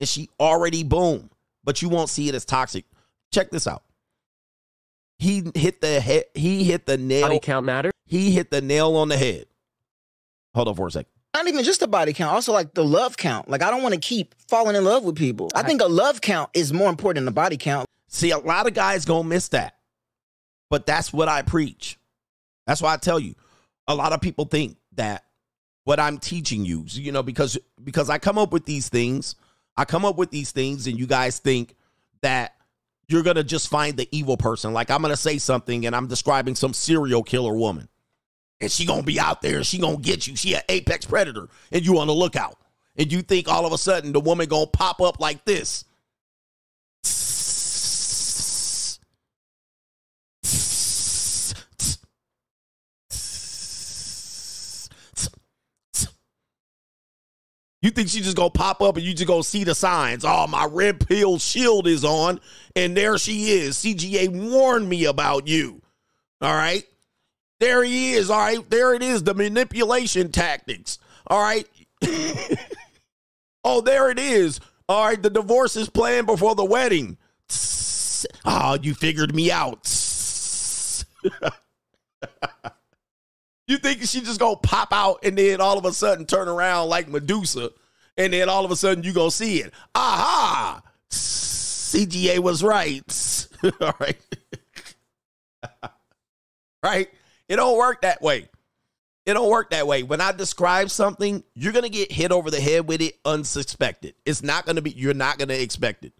And 0.00 0.08
she 0.08 0.28
already 0.40 0.82
boom. 0.82 1.30
But 1.62 1.82
you 1.82 1.88
won't 1.88 2.10
see 2.10 2.28
it 2.28 2.34
as 2.34 2.44
toxic. 2.44 2.84
Check 3.32 3.50
this 3.50 3.66
out. 3.66 3.82
He 5.18 5.44
hit 5.54 5.80
the 5.80 6.00
head, 6.00 6.24
he 6.34 6.64
hit 6.64 6.84
the 6.84 6.98
nail. 6.98 7.28
Body 7.28 7.40
count 7.40 7.64
matter? 7.64 7.90
He 8.06 8.32
hit 8.32 8.50
the 8.50 8.60
nail 8.60 8.96
on 8.96 9.08
the 9.08 9.16
head. 9.16 9.46
Hold 10.54 10.68
on 10.68 10.74
for 10.74 10.88
a 10.88 10.90
second. 10.90 11.10
Not 11.36 11.48
even 11.48 11.64
just 11.64 11.80
the 11.80 11.86
body 11.86 12.14
count, 12.14 12.32
also 12.32 12.50
like 12.54 12.72
the 12.72 12.82
love 12.82 13.18
count. 13.18 13.50
Like 13.50 13.62
I 13.62 13.70
don't 13.70 13.82
want 13.82 13.92
to 13.94 14.00
keep 14.00 14.34
falling 14.48 14.74
in 14.74 14.82
love 14.84 15.04
with 15.04 15.16
people. 15.16 15.50
I 15.54 15.64
think 15.64 15.82
a 15.82 15.86
love 15.86 16.22
count 16.22 16.48
is 16.54 16.72
more 16.72 16.88
important 16.88 17.18
than 17.18 17.24
the 17.26 17.30
body 17.30 17.58
count. 17.58 17.86
See, 18.08 18.30
a 18.30 18.38
lot 18.38 18.66
of 18.66 18.72
guys 18.72 19.04
gonna 19.04 19.28
miss 19.28 19.48
that. 19.48 19.76
But 20.70 20.86
that's 20.86 21.12
what 21.12 21.28
I 21.28 21.42
preach. 21.42 21.98
That's 22.66 22.80
why 22.80 22.94
I 22.94 22.96
tell 22.96 23.20
you. 23.20 23.34
A 23.86 23.94
lot 23.94 24.14
of 24.14 24.22
people 24.22 24.46
think 24.46 24.78
that 24.94 25.24
what 25.84 26.00
I'm 26.00 26.16
teaching 26.16 26.64
you, 26.64 26.84
you 26.86 27.12
know, 27.12 27.22
because 27.22 27.58
because 27.84 28.08
I 28.08 28.16
come 28.16 28.38
up 28.38 28.50
with 28.50 28.64
these 28.64 28.88
things, 28.88 29.34
I 29.76 29.84
come 29.84 30.06
up 30.06 30.16
with 30.16 30.30
these 30.30 30.52
things, 30.52 30.86
and 30.86 30.98
you 30.98 31.06
guys 31.06 31.38
think 31.38 31.76
that 32.22 32.54
you're 33.08 33.22
gonna 33.22 33.44
just 33.44 33.68
find 33.68 33.98
the 33.98 34.08
evil 34.10 34.38
person. 34.38 34.72
Like 34.72 34.90
I'm 34.90 35.02
gonna 35.02 35.18
say 35.18 35.36
something 35.36 35.84
and 35.84 35.94
I'm 35.94 36.06
describing 36.06 36.54
some 36.54 36.72
serial 36.72 37.22
killer 37.22 37.54
woman. 37.54 37.90
And 38.60 38.72
she 38.72 38.86
gonna 38.86 39.02
be 39.02 39.20
out 39.20 39.42
there 39.42 39.56
and 39.56 39.66
she 39.66 39.78
gonna 39.78 39.98
get 39.98 40.26
you. 40.26 40.34
She 40.36 40.54
an 40.54 40.62
apex 40.68 41.04
predator, 41.04 41.48
and 41.70 41.84
you 41.84 41.98
on 41.98 42.06
the 42.06 42.14
lookout. 42.14 42.58
And 42.96 43.12
you 43.12 43.22
think 43.22 43.48
all 43.48 43.66
of 43.66 43.72
a 43.72 43.78
sudden 43.78 44.12
the 44.12 44.20
woman 44.20 44.48
gonna 44.48 44.66
pop 44.66 45.00
up 45.00 45.20
like 45.20 45.44
this. 45.44 45.84
You 57.82 57.92
think 57.92 58.08
she 58.08 58.20
just 58.20 58.36
gonna 58.36 58.50
pop 58.50 58.82
up 58.82 58.96
and 58.96 59.04
you 59.04 59.14
just 59.14 59.28
gonna 59.28 59.44
see 59.44 59.62
the 59.62 59.72
signs? 59.72 60.24
Oh, 60.24 60.48
my 60.48 60.64
red 60.64 61.06
pill 61.06 61.38
shield 61.38 61.86
is 61.86 62.04
on, 62.04 62.40
and 62.74 62.96
there 62.96 63.16
she 63.16 63.50
is. 63.50 63.76
CGA 63.76 64.28
warned 64.28 64.88
me 64.88 65.04
about 65.04 65.46
you. 65.46 65.80
All 66.40 66.52
right. 66.52 66.82
There 67.60 67.82
he 67.82 68.12
is. 68.12 68.30
All 68.30 68.38
right. 68.38 68.68
There 68.70 68.94
it 68.94 69.02
is. 69.02 69.22
The 69.22 69.34
manipulation 69.34 70.30
tactics. 70.30 70.98
All 71.26 71.40
right. 71.40 71.66
oh, 73.64 73.80
there 73.80 74.10
it 74.10 74.18
is. 74.18 74.60
All 74.88 75.06
right. 75.06 75.22
The 75.22 75.30
divorce 75.30 75.76
is 75.76 75.88
planned 75.88 76.26
before 76.26 76.54
the 76.54 76.64
wedding. 76.64 77.16
Oh, 78.44 78.78
you 78.82 78.94
figured 78.94 79.34
me 79.34 79.50
out. 79.50 79.78
you 83.66 83.78
think 83.78 84.02
she 84.02 84.20
just 84.20 84.38
gonna 84.38 84.56
pop 84.56 84.92
out 84.92 85.20
and 85.24 85.36
then 85.36 85.60
all 85.60 85.78
of 85.78 85.84
a 85.84 85.92
sudden 85.92 86.24
turn 86.26 86.48
around 86.48 86.88
like 86.88 87.08
Medusa, 87.08 87.70
and 88.16 88.32
then 88.32 88.48
all 88.48 88.64
of 88.64 88.70
a 88.70 88.76
sudden 88.76 89.02
you 89.02 89.12
gonna 89.12 89.30
see 89.30 89.60
it. 89.60 89.72
Aha! 89.94 90.82
CGA 91.10 92.38
was 92.38 92.62
right. 92.62 93.48
all 93.80 93.94
right. 94.00 94.20
right? 96.82 97.08
It 97.48 97.56
don't 97.56 97.76
work 97.76 98.02
that 98.02 98.22
way. 98.22 98.48
It 99.24 99.34
don't 99.34 99.50
work 99.50 99.70
that 99.70 99.86
way. 99.86 100.02
When 100.04 100.20
I 100.20 100.32
describe 100.32 100.90
something, 100.90 101.42
you're 101.54 101.72
gonna 101.72 101.88
get 101.88 102.12
hit 102.12 102.30
over 102.30 102.50
the 102.50 102.60
head 102.60 102.86
with 102.86 103.00
it 103.00 103.18
unsuspected. 103.24 104.14
It's 104.24 104.42
not 104.42 104.66
gonna 104.66 104.82
be. 104.82 104.90
You're 104.90 105.14
not 105.14 105.38
gonna 105.38 105.54
expect 105.54 106.04
it. 106.04 106.12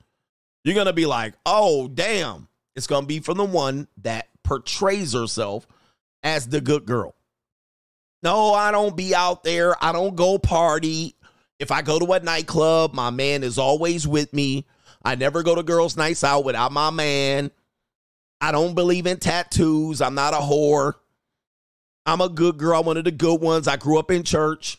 You're 0.65 0.75
gonna 0.75 0.93
be 0.93 1.07
like, 1.07 1.35
oh 1.47 1.89
damn. 1.89 2.49
It's 2.75 2.87
gonna 2.87 3.07
be 3.07 3.21
from 3.21 3.39
the 3.39 3.45
one 3.45 3.89
that 4.03 4.29
portrays 4.43 5.13
herself 5.13 5.67
as 6.23 6.49
the 6.49 6.61
good 6.61 6.85
girl. 6.85 7.15
No, 8.23 8.53
I 8.53 8.73
don't 8.73 8.97
be 8.97 9.15
out 9.15 9.45
there. 9.45 9.83
I 9.83 9.93
don't 9.93 10.17
go 10.17 10.39
party. 10.39 11.15
If 11.59 11.71
I 11.71 11.83
go 11.83 11.99
to 11.99 12.13
a 12.13 12.21
nightclub, 12.21 12.93
my 12.93 13.11
man 13.11 13.45
is 13.45 13.57
always 13.57 14.07
with 14.07 14.33
me. 14.33 14.67
I 15.05 15.15
never 15.15 15.43
go 15.43 15.55
to 15.55 15.63
girls' 15.63 15.97
nights 15.97 16.25
out 16.25 16.45
without 16.45 16.73
my 16.73 16.91
man. 16.91 17.51
I 18.41 18.53
don't 18.53 18.75
believe 18.75 19.07
in 19.07 19.19
tattoos. 19.19 20.03
I'm 20.03 20.17
not 20.17 20.35
a 20.35 20.39
whore. 20.39 20.95
I'm 22.07 22.21
a 22.21 22.29
good 22.29 22.57
girl, 22.57 22.85
one 22.85 22.97
of 22.97 23.05
the 23.05 23.11
good 23.11 23.41
ones. 23.41 23.67
I 23.67 23.77
grew 23.77 23.99
up 23.99 24.13
in 24.13 24.23
church. 24.23 24.79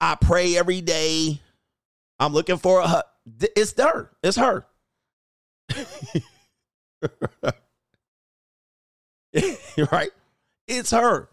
I 0.00 0.14
pray 0.14 0.56
every 0.56 0.82
day. 0.82 1.40
I'm 2.18 2.34
looking 2.34 2.58
for 2.58 2.80
a 2.80 3.02
it's 3.40 3.72
her. 3.80 4.10
It's 4.22 4.36
her. 4.36 4.66
right? 9.90 10.10
It's 10.66 10.90
her. 10.90 11.28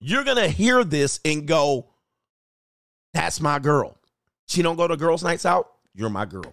You're 0.00 0.24
to 0.24 0.48
hear 0.48 0.84
this 0.84 1.20
and 1.24 1.46
go, 1.46 1.86
that's 3.12 3.40
my 3.40 3.58
girl. 3.58 3.98
She 4.46 4.62
don't 4.62 4.76
go 4.76 4.88
to 4.88 4.96
girls' 4.96 5.22
nights 5.22 5.44
out. 5.44 5.72
You're 5.94 6.10
my 6.10 6.24
girl. 6.24 6.52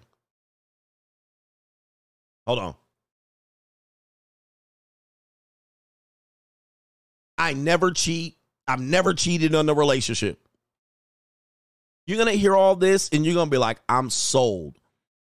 Hold 2.46 2.60
on. 2.60 2.76
I 7.38 7.54
never 7.54 7.92
cheat. 7.92 8.38
I've 8.68 8.82
never 8.82 9.14
cheated 9.14 9.56
on 9.56 9.66
the 9.66 9.76
relationship. 9.76 10.40
You're 12.06 12.18
going 12.18 12.32
to 12.32 12.40
hear 12.40 12.56
all 12.56 12.76
this 12.76 13.10
and 13.10 13.26
you're 13.26 13.34
going 13.36 13.48
to 13.48 13.52
be 13.52 13.58
like, 13.58 13.80
I'm 13.88 14.10
sold. 14.10 14.78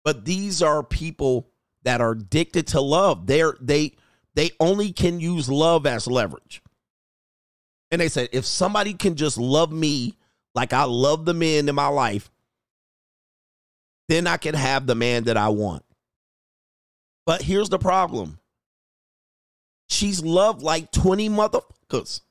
But 0.04 0.26
these 0.26 0.62
are 0.62 0.84
people 0.84 1.50
that 1.84 2.02
are 2.02 2.12
addicted 2.12 2.68
to 2.68 2.82
love. 2.82 3.28
They're 3.28 3.56
they 3.60 3.94
they 4.36 4.52
only 4.60 4.92
can 4.92 5.20
use 5.20 5.50
love 5.50 5.86
as 5.86 6.08
leverage. 6.08 6.62
And 7.92 8.00
they 8.00 8.10
said, 8.10 8.30
if 8.32 8.46
somebody 8.46 8.94
can 8.94 9.16
just 9.16 9.38
love 9.38 9.72
me 9.72 10.16
like 10.54 10.74
I 10.74 10.84
love 10.84 11.26
the 11.26 11.34
men 11.34 11.68
in 11.68 11.76
my 11.76 11.88
life, 11.88 12.30
then 14.08 14.28
I 14.28 14.38
can 14.38 14.54
have 14.56 14.86
the 14.86 14.96
man 14.96 15.26
that 15.26 15.38
I 15.38 15.50
want. 15.50 15.84
But 17.26 17.42
here's 17.42 17.70
the 17.70 17.80
problem. 17.80 18.40
She's 19.90 20.24
loved 20.24 20.62
like 20.62 20.92
20 20.92 21.30
motherfuckers. 21.30 21.64
Cause 21.90 22.22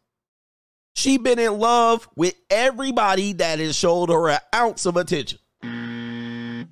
she 0.94 1.16
been 1.16 1.38
in 1.38 1.58
love 1.58 2.08
with 2.16 2.34
everybody 2.50 3.32
that 3.34 3.60
has 3.60 3.76
showed 3.76 4.08
her 4.08 4.30
an 4.30 4.40
ounce 4.54 4.84
of 4.84 4.96
attention. 4.96 5.38
In 5.62 6.68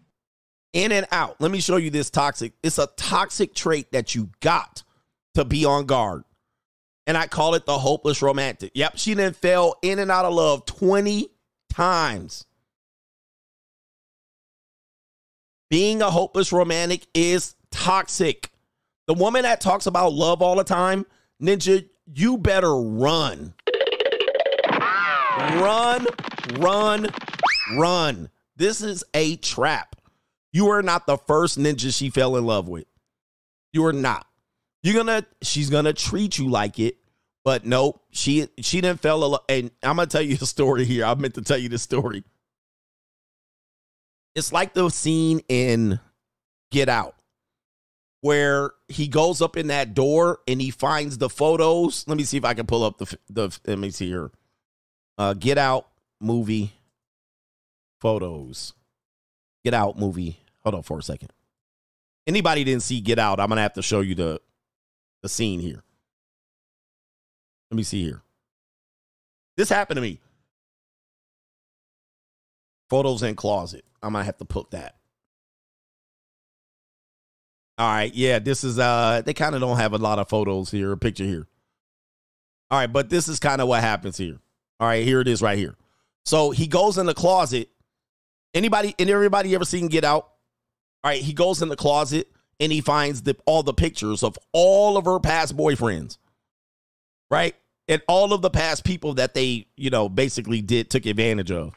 and 0.75 1.07
out. 1.13 1.41
Let 1.41 1.51
me 1.51 1.61
show 1.61 1.77
you 1.77 1.91
this 1.91 2.11
toxic. 2.11 2.53
It's 2.63 2.79
a 2.79 2.89
toxic 2.97 3.55
trait 3.55 3.93
that 3.93 4.15
you 4.15 4.31
got 4.41 4.83
to 5.35 5.45
be 5.45 5.65
on 5.65 5.87
guard. 5.87 6.25
And 7.07 7.17
I 7.17 7.29
call 7.29 7.55
it 7.55 7.67
the 7.67 7.79
hopeless 7.79 8.21
romantic. 8.21 8.73
Yep, 8.75 8.99
she 8.99 9.15
then 9.15 9.33
fell 9.33 9.77
in 9.81 10.01
and 10.01 10.11
out 10.11 10.25
of 10.25 10.35
love 10.35 10.67
20 10.67 11.29
times. 11.71 12.47
Being 15.71 16.03
a 16.03 16.11
hopeless 16.11 16.53
romantic 16.53 17.07
is 17.15 17.55
toxic. 17.71 18.51
The 19.07 19.15
woman 19.15 19.43
that 19.43 19.61
talks 19.61 19.87
about 19.87 20.13
love 20.13 20.43
all 20.43 20.57
the 20.57 20.65
time, 20.65 21.07
Ninja, 21.41 21.89
you 22.15 22.39
better 22.39 22.75
run. 22.75 23.55
Run, 25.39 26.07
run, 26.55 27.09
run. 27.77 28.31
This 28.57 28.81
is 28.81 29.05
a 29.15 29.37
trap. 29.37 29.97
You 30.53 30.69
are 30.69 30.83
not 30.83 31.07
the 31.07 31.19
first 31.19 31.59
ninja 31.59 31.97
she 31.97 32.11
fell 32.11 32.37
in 32.37 32.47
love 32.47 32.69
with. 32.69 32.87
You 33.73 33.85
are 33.87 33.93
not. 33.93 34.27
You're 34.83 34.95
gonna, 34.95 35.27
she's 35.43 35.69
gonna 35.69 35.93
treat 35.93 36.39
you 36.39 36.49
like 36.49 36.79
it, 36.79 36.97
but 37.45 37.67
nope, 37.67 38.03
she 38.11 38.49
she 38.61 38.81
didn't 38.81 39.01
fell 39.01 39.25
in 39.25 39.33
love. 39.33 39.45
And 39.49 39.71
I'm 39.83 39.97
gonna 39.97 40.07
tell 40.07 40.23
you 40.23 40.37
a 40.41 40.47
story 40.47 40.85
here. 40.85 41.05
I 41.05 41.15
meant 41.15 41.35
to 41.35 41.43
tell 41.43 41.59
you 41.59 41.69
the 41.69 41.79
story. 41.79 42.25
It's 44.35 44.53
like 44.53 44.75
the 44.75 44.89
scene 44.91 45.41
in 45.49 45.99
Get 46.71 46.89
Out 46.89 47.15
where 48.21 48.73
he 48.89 49.09
goes 49.09 49.43
up 49.43 49.57
in 49.57 49.69
that 49.69 49.95
door 49.95 50.41
and 50.47 50.61
he 50.61 50.71
finds 50.71 51.19
the 51.19 51.29
photos. 51.29 52.07
Let 52.07 52.17
me 52.17 52.25
see 52.25 52.37
if 52.37 52.45
I 52.45 52.55
can 52.55 52.67
pull 52.67 52.85
up 52.85 52.99
the 52.99 53.19
the. 53.29 53.59
Let 53.67 53.79
me 53.79 53.91
see 53.91 54.09
here. 54.09 54.31
Uh, 55.19 55.35
Get 55.35 55.59
Out 55.59 55.89
movie 56.21 56.73
photos. 58.01 58.75
Get 59.65 59.75
Out 59.75 59.99
movie. 59.99 60.39
Hold 60.63 60.77
on 60.77 60.83
for 60.83 60.99
a 60.99 61.03
second. 61.03 61.33
Anybody 62.27 62.65
didn't 62.65 62.83
see 62.83 63.01
Get 63.01 63.19
Out? 63.19 63.41
I'm 63.41 63.49
gonna 63.49 63.63
have 63.63 63.75
to 63.75 63.83
show 63.83 64.01
you 64.01 64.15
the 64.15 64.41
the 65.23 65.29
scene 65.29 65.61
here. 65.61 65.83
Let 67.71 67.77
me 67.77 67.83
see 67.83 68.03
here. 68.03 68.23
This 69.57 69.69
happened 69.69 69.97
to 69.97 70.03
me. 70.03 70.21
Photos 72.89 73.23
in 73.23 73.35
closet. 73.35 73.85
I 74.03 74.09
might 74.09 74.25
have 74.25 74.37
to 74.37 74.45
put 74.45 74.71
that. 74.71 74.96
All 77.79 77.87
right, 77.87 78.15
yeah, 78.15 78.39
this 78.39 78.65
is 78.65 78.79
uh 78.79 79.23
they 79.25 79.35
kind 79.35 79.55
of 79.55 79.61
don't 79.61 79.77
have 79.77 79.93
a 79.93 79.99
lot 79.99 80.19
of 80.19 80.29
photos 80.29 80.71
here, 80.71 80.93
a 80.93 80.97
picture 80.97 81.25
here. 81.25 81.47
All 82.71 82.79
right, 82.79 82.93
but 82.93 83.11
this 83.11 83.29
is 83.29 83.39
kind 83.39 83.61
of 83.61 83.69
what 83.69 83.83
happens 83.83 84.17
here. 84.17 84.39
All 84.81 84.89
right, 84.89 85.05
here 85.05 85.21
it 85.21 85.29
is 85.29 85.43
right 85.43 85.59
here. 85.59 85.77
So 86.25 86.51
he 86.51 86.67
goes 86.67 86.99
in 86.99 87.07
the 87.07 87.15
closet. 87.15 87.69
Anybody 88.55 88.95
and 88.99 89.11
everybody 89.11 89.55
ever 89.55 89.65
seen 89.65 89.89
Get 89.89 90.05
Out? 90.05 90.31
All 91.05 91.11
right, 91.11 91.23
he 91.23 91.33
goes 91.33 91.63
in 91.63 91.69
the 91.69 91.77
closet 91.77 92.29
and 92.59 92.73
he 92.73 92.81
finds 92.81 93.23
the, 93.23 93.37
all 93.45 93.63
the 93.63 93.75
pictures 93.75 94.23
of 94.23 94.39
all 94.53 94.97
of 94.97 95.05
her 95.05 95.21
past 95.21 95.57
boyfriends, 95.57 96.19
right? 97.31 97.55
And 97.87 98.03
all 98.09 98.33
of 98.33 98.43
the 98.43 98.51
past 98.51 98.85
people 98.85 99.15
that 99.15 99.35
they, 99.35 99.67
you 99.77 99.91
know, 99.91 100.09
basically 100.09 100.63
did, 100.63 100.91
took 100.91 101.07
advantage 101.07 101.53
of. 101.53 101.75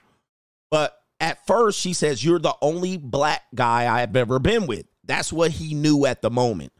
But 0.71 0.97
at 1.19 1.45
first, 1.45 1.79
she 1.79 1.93
says, 1.93 2.23
You're 2.23 2.39
the 2.39 2.55
only 2.61 2.97
black 2.97 3.43
guy 3.53 3.93
I've 3.93 4.15
ever 4.15 4.39
been 4.39 4.65
with. 4.65 4.85
That's 5.09 5.33
what 5.33 5.49
he 5.49 5.73
knew 5.73 6.05
at 6.05 6.21
the 6.21 6.29
moment. 6.29 6.71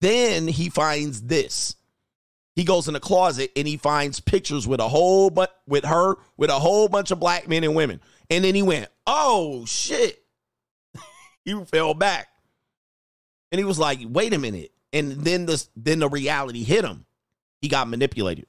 Then 0.00 0.48
he 0.48 0.68
finds 0.68 1.22
this. 1.22 1.76
He 2.56 2.64
goes 2.64 2.88
in 2.88 2.94
the 2.94 3.00
closet 3.00 3.52
and 3.54 3.68
he 3.68 3.76
finds 3.76 4.18
pictures 4.18 4.66
with 4.66 4.80
a 4.80 4.88
whole 4.88 5.30
but 5.30 5.60
with 5.64 5.84
her 5.84 6.16
with 6.36 6.50
a 6.50 6.58
whole 6.58 6.88
bunch 6.88 7.12
of 7.12 7.20
black 7.20 7.46
men 7.46 7.62
and 7.62 7.76
women. 7.76 8.00
And 8.30 8.42
then 8.42 8.56
he 8.56 8.62
went, 8.62 8.88
"Oh 9.06 9.64
shit." 9.64 10.20
he 11.44 11.64
fell 11.66 11.94
back. 11.94 12.26
And 13.52 13.60
he 13.60 13.64
was 13.64 13.78
like, 13.78 14.00
"Wait 14.04 14.34
a 14.34 14.38
minute." 14.38 14.72
And 14.92 15.12
then 15.12 15.46
this 15.46 15.70
then 15.76 16.00
the 16.00 16.08
reality 16.08 16.64
hit 16.64 16.84
him. 16.84 17.06
He 17.62 17.68
got 17.68 17.88
manipulated. 17.88 18.46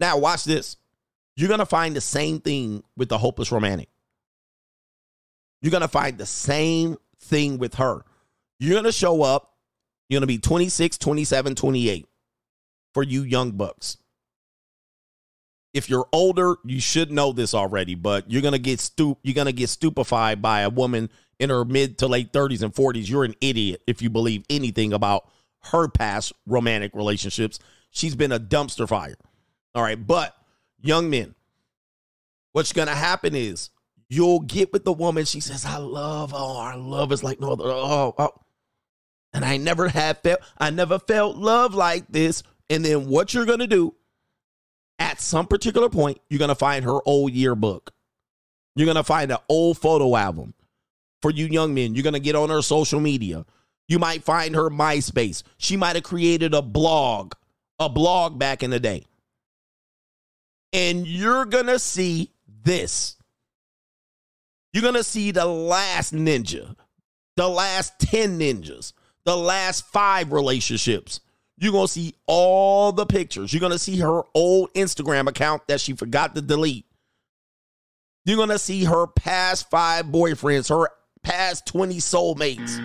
Now 0.00 0.18
watch 0.18 0.44
this. 0.44 0.76
You're 1.34 1.48
going 1.48 1.60
to 1.60 1.66
find 1.66 1.96
the 1.96 2.02
same 2.02 2.40
thing 2.40 2.82
with 2.94 3.08
the 3.08 3.16
hopeless 3.16 3.50
romantic. 3.50 3.88
You're 5.62 5.70
going 5.70 5.80
to 5.80 5.88
find 5.88 6.18
the 6.18 6.26
same 6.26 6.98
thing 7.30 7.58
with 7.58 7.74
her. 7.76 8.04
You're 8.58 8.74
going 8.74 8.84
to 8.84 8.92
show 8.92 9.22
up. 9.22 9.54
You're 10.08 10.18
going 10.20 10.28
to 10.28 10.34
be 10.34 10.38
26, 10.38 10.98
27, 10.98 11.54
28 11.54 12.06
for 12.92 13.02
you 13.02 13.22
young 13.22 13.52
bucks. 13.52 13.96
If 15.72 15.88
you're 15.88 16.08
older, 16.12 16.56
you 16.64 16.80
should 16.80 17.12
know 17.12 17.32
this 17.32 17.54
already, 17.54 17.94
but 17.94 18.30
you're 18.30 18.42
going 18.42 18.52
to 18.52 18.58
get 18.58 18.80
stup- 18.80 19.18
you're 19.22 19.34
going 19.34 19.46
to 19.46 19.52
get 19.52 19.68
stupefied 19.68 20.42
by 20.42 20.62
a 20.62 20.70
woman 20.70 21.10
in 21.38 21.48
her 21.48 21.64
mid 21.64 21.98
to 21.98 22.08
late 22.08 22.32
30s 22.32 22.62
and 22.62 22.74
40s. 22.74 23.08
You're 23.08 23.24
an 23.24 23.36
idiot 23.40 23.82
if 23.86 24.02
you 24.02 24.10
believe 24.10 24.44
anything 24.50 24.92
about 24.92 25.28
her 25.70 25.88
past 25.88 26.32
romantic 26.44 26.94
relationships. 26.94 27.60
She's 27.90 28.16
been 28.16 28.32
a 28.32 28.40
dumpster 28.40 28.88
fire. 28.88 29.16
All 29.74 29.82
right, 29.82 30.06
but 30.06 30.34
young 30.80 31.08
men, 31.08 31.36
what's 32.52 32.72
going 32.72 32.88
to 32.88 32.94
happen 32.94 33.36
is 33.36 33.70
you'll 34.10 34.40
get 34.40 34.72
with 34.72 34.84
the 34.84 34.92
woman. 34.92 35.24
She 35.24 35.40
says, 35.40 35.64
I 35.64 35.78
love, 35.78 36.34
oh, 36.34 36.58
our 36.58 36.76
love 36.76 37.12
is 37.12 37.24
like 37.24 37.40
no 37.40 37.52
other. 37.52 37.64
Oh, 37.64 38.14
oh. 38.18 38.32
And 39.32 39.44
I 39.44 39.56
never 39.56 39.88
have 39.88 40.18
felt, 40.18 40.40
I 40.58 40.70
never 40.70 40.98
felt 40.98 41.36
love 41.36 41.72
like 41.74 42.08
this. 42.08 42.42
And 42.68 42.84
then 42.84 43.08
what 43.08 43.32
you're 43.32 43.46
going 43.46 43.60
to 43.60 43.66
do 43.66 43.94
at 44.98 45.20
some 45.20 45.46
particular 45.46 45.88
point, 45.88 46.18
you're 46.28 46.38
going 46.38 46.48
to 46.48 46.54
find 46.54 46.84
her 46.84 46.98
old 47.06 47.32
yearbook. 47.32 47.92
You're 48.74 48.86
going 48.86 48.96
to 48.96 49.04
find 49.04 49.30
an 49.30 49.38
old 49.48 49.78
photo 49.78 50.16
album 50.16 50.54
for 51.22 51.30
you 51.30 51.46
young 51.46 51.72
men. 51.72 51.94
You're 51.94 52.02
going 52.02 52.14
to 52.14 52.20
get 52.20 52.34
on 52.34 52.50
her 52.50 52.62
social 52.62 53.00
media. 53.00 53.46
You 53.88 53.98
might 53.98 54.24
find 54.24 54.54
her 54.54 54.70
MySpace. 54.70 55.42
She 55.58 55.76
might 55.76 55.96
have 55.96 56.04
created 56.04 56.54
a 56.54 56.62
blog, 56.62 57.34
a 57.78 57.88
blog 57.88 58.38
back 58.38 58.62
in 58.62 58.70
the 58.70 58.80
day. 58.80 59.04
And 60.72 61.06
you're 61.06 61.44
going 61.44 61.66
to 61.66 61.78
see 61.78 62.30
this. 62.62 63.16
You're 64.72 64.82
going 64.82 64.94
to 64.94 65.04
see 65.04 65.30
the 65.30 65.46
last 65.46 66.14
ninja, 66.14 66.76
the 67.36 67.48
last 67.48 67.98
10 68.00 68.38
ninjas, 68.38 68.92
the 69.24 69.36
last 69.36 69.86
five 69.86 70.32
relationships. 70.32 71.20
You're 71.58 71.72
going 71.72 71.86
to 71.86 71.92
see 71.92 72.14
all 72.26 72.92
the 72.92 73.04
pictures. 73.04 73.52
You're 73.52 73.60
going 73.60 73.72
to 73.72 73.78
see 73.78 73.98
her 73.98 74.22
old 74.34 74.72
Instagram 74.74 75.28
account 75.28 75.66
that 75.68 75.80
she 75.80 75.92
forgot 75.92 76.34
to 76.34 76.40
delete. 76.40 76.86
You're 78.24 78.36
going 78.36 78.48
to 78.50 78.58
see 78.58 78.84
her 78.84 79.06
past 79.06 79.68
five 79.70 80.06
boyfriends, 80.06 80.68
her 80.68 80.88
past 81.22 81.66
20 81.66 81.96
soulmates. 81.96 82.78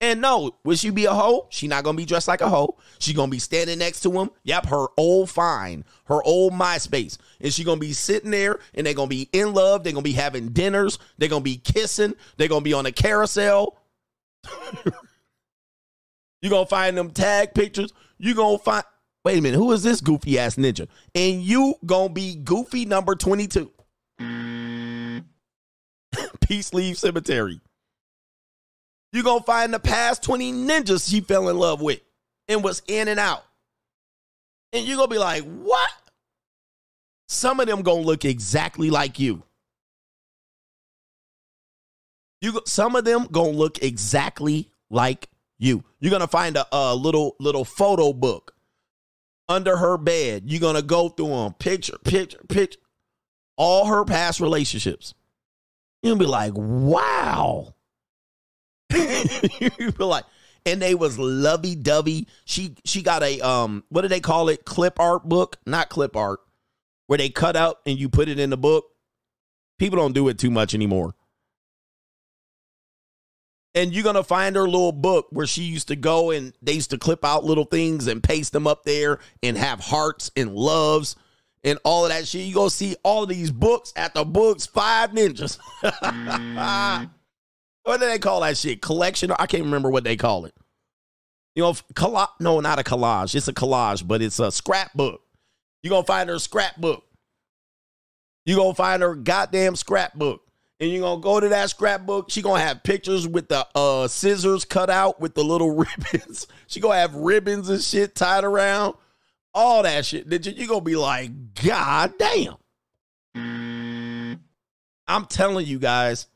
And 0.00 0.20
no, 0.20 0.52
will 0.64 0.76
she 0.76 0.90
be 0.90 1.06
a 1.06 1.12
hoe? 1.12 1.48
She 1.50 1.66
not 1.66 1.82
gonna 1.82 1.96
be 1.96 2.04
dressed 2.04 2.28
like 2.28 2.40
a 2.40 2.48
hoe. 2.48 2.76
She 3.00 3.14
gonna 3.14 3.32
be 3.32 3.40
standing 3.40 3.80
next 3.80 4.02
to 4.02 4.12
him. 4.12 4.30
Yep, 4.44 4.66
her 4.66 4.86
old 4.96 5.28
fine, 5.28 5.84
her 6.04 6.22
old 6.22 6.52
MySpace, 6.52 7.18
and 7.40 7.52
she 7.52 7.64
gonna 7.64 7.80
be 7.80 7.92
sitting 7.92 8.30
there, 8.30 8.60
and 8.74 8.86
they 8.86 8.94
gonna 8.94 9.08
be 9.08 9.28
in 9.32 9.54
love. 9.54 9.82
They're 9.82 9.92
gonna 9.92 10.02
be 10.02 10.12
having 10.12 10.50
dinners. 10.50 11.00
They're 11.18 11.28
gonna 11.28 11.40
be 11.40 11.56
kissing. 11.56 12.14
They're 12.36 12.46
gonna 12.46 12.60
be 12.60 12.74
on 12.74 12.86
a 12.86 12.92
carousel. 12.92 13.76
you 16.42 16.48
gonna 16.48 16.66
find 16.66 16.96
them 16.96 17.10
tag 17.10 17.52
pictures. 17.54 17.92
You 18.18 18.34
gonna 18.34 18.58
find. 18.58 18.84
Wait 19.24 19.38
a 19.38 19.42
minute, 19.42 19.58
who 19.58 19.72
is 19.72 19.82
this 19.82 20.00
goofy 20.00 20.38
ass 20.38 20.54
ninja? 20.54 20.86
And 21.12 21.42
you 21.42 21.74
gonna 21.84 22.10
be 22.10 22.36
goofy 22.36 22.84
number 22.84 23.16
twenty 23.16 23.48
two. 23.48 23.72
Peace 26.40 26.72
Leave 26.72 26.96
Cemetery. 26.96 27.60
You're 29.12 29.24
going 29.24 29.40
to 29.40 29.46
find 29.46 29.72
the 29.72 29.80
past 29.80 30.22
20 30.22 30.52
ninjas 30.52 31.08
she 31.08 31.20
fell 31.20 31.48
in 31.48 31.58
love 31.58 31.80
with 31.80 32.00
and 32.46 32.62
was 32.62 32.82
in 32.86 33.08
and 33.08 33.18
out. 33.18 33.44
And 34.72 34.86
you're 34.86 34.96
going 34.96 35.08
to 35.08 35.14
be 35.14 35.18
like, 35.18 35.44
what? 35.44 35.90
Some 37.28 37.60
of 37.60 37.66
them 37.66 37.82
going 37.82 38.02
to 38.02 38.06
look 38.06 38.24
exactly 38.24 38.90
like 38.90 39.18
you. 39.18 39.42
You 42.40 42.60
some 42.66 42.94
of 42.94 43.04
them 43.04 43.26
going 43.26 43.52
to 43.52 43.58
look 43.58 43.82
exactly 43.82 44.70
like 44.90 45.28
you. 45.58 45.82
You're 45.98 46.10
going 46.10 46.20
to 46.20 46.28
find 46.28 46.56
a, 46.56 46.66
a 46.70 46.94
little 46.94 47.34
little 47.40 47.64
photo 47.64 48.12
book 48.12 48.54
under 49.48 49.76
her 49.76 49.98
bed. 49.98 50.44
You're 50.46 50.60
going 50.60 50.76
to 50.76 50.82
go 50.82 51.08
through 51.08 51.28
them 51.30 51.54
picture, 51.54 51.98
picture, 51.98 52.38
picture 52.48 52.78
all 53.56 53.86
her 53.86 54.04
past 54.04 54.40
relationships. 54.40 55.14
You'll 56.02 56.16
be 56.16 56.26
like, 56.26 56.52
wow. 56.54 57.74
You 58.90 59.92
be 59.92 60.04
like, 60.04 60.24
and 60.66 60.82
they 60.82 60.94
was 60.94 61.18
lovey 61.18 61.74
dovey. 61.74 62.26
She 62.44 62.76
she 62.84 63.02
got 63.02 63.22
a 63.22 63.40
um, 63.40 63.84
what 63.88 64.02
do 64.02 64.08
they 64.08 64.20
call 64.20 64.48
it? 64.48 64.64
Clip 64.64 64.98
art 65.00 65.28
book, 65.28 65.56
not 65.66 65.88
clip 65.88 66.16
art, 66.16 66.40
where 67.06 67.18
they 67.18 67.30
cut 67.30 67.56
out 67.56 67.78
and 67.86 67.98
you 67.98 68.08
put 68.08 68.28
it 68.28 68.38
in 68.38 68.50
the 68.50 68.56
book. 68.56 68.86
People 69.78 69.98
don't 69.98 70.14
do 70.14 70.28
it 70.28 70.38
too 70.38 70.50
much 70.50 70.74
anymore. 70.74 71.14
And 73.74 73.92
you're 73.92 74.04
gonna 74.04 74.24
find 74.24 74.56
her 74.56 74.64
little 74.64 74.92
book 74.92 75.28
where 75.30 75.46
she 75.46 75.62
used 75.62 75.88
to 75.88 75.96
go 75.96 76.30
and 76.30 76.52
they 76.62 76.72
used 76.72 76.90
to 76.90 76.98
clip 76.98 77.24
out 77.24 77.44
little 77.44 77.64
things 77.64 78.06
and 78.06 78.22
paste 78.22 78.52
them 78.52 78.66
up 78.66 78.84
there 78.84 79.20
and 79.42 79.56
have 79.56 79.80
hearts 79.80 80.30
and 80.36 80.54
loves 80.54 81.16
and 81.62 81.78
all 81.84 82.04
of 82.04 82.10
that 82.10 82.26
shit. 82.26 82.46
You 82.46 82.54
gonna 82.54 82.70
see 82.70 82.96
all 83.02 83.26
these 83.26 83.50
books 83.50 83.92
at 83.94 84.14
the 84.14 84.24
books, 84.24 84.66
five 84.66 85.10
ninjas. 85.10 85.58
what 87.88 88.00
do 88.00 88.06
they 88.06 88.18
call 88.18 88.40
that 88.40 88.58
shit? 88.58 88.82
Collection? 88.82 89.32
I 89.32 89.46
can't 89.46 89.64
remember 89.64 89.90
what 89.90 90.04
they 90.04 90.16
call 90.16 90.44
it. 90.44 90.54
You 91.54 91.62
know, 91.62 91.72
collage. 91.94 92.28
No, 92.38 92.60
not 92.60 92.78
a 92.78 92.82
collage. 92.82 93.34
It's 93.34 93.48
a 93.48 93.54
collage, 93.54 94.06
but 94.06 94.20
it's 94.20 94.38
a 94.38 94.52
scrapbook. 94.52 95.22
You're 95.82 95.90
gonna 95.90 96.04
find 96.04 96.28
her 96.28 96.38
scrapbook. 96.38 97.02
You're 98.44 98.58
gonna 98.58 98.74
find 98.74 99.02
her 99.02 99.14
goddamn 99.14 99.74
scrapbook. 99.74 100.42
And 100.78 100.90
you're 100.90 101.00
gonna 101.00 101.22
go 101.22 101.40
to 101.40 101.48
that 101.48 101.70
scrapbook. 101.70 102.30
She 102.30 102.42
gonna 102.42 102.62
have 102.62 102.82
pictures 102.82 103.26
with 103.26 103.48
the 103.48 103.66
uh, 103.74 104.06
scissors 104.06 104.66
cut 104.66 104.90
out 104.90 105.18
with 105.18 105.34
the 105.34 105.42
little 105.42 105.70
ribbons. 105.74 106.46
She 106.66 106.80
gonna 106.80 106.96
have 106.96 107.14
ribbons 107.14 107.70
and 107.70 107.82
shit 107.82 108.14
tied 108.14 108.44
around 108.44 108.96
all 109.54 109.82
that 109.82 110.04
shit, 110.04 110.28
that 110.28 110.44
you're 110.44 110.68
gonna 110.68 110.82
be 110.82 110.94
like, 110.94 111.54
God 111.54 112.12
damn. 112.18 112.56
I'm 115.08 115.24
telling 115.24 115.66
you 115.66 115.78
guys, 115.78 116.26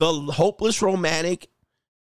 the 0.00 0.12
hopeless 0.12 0.82
romantic 0.82 1.50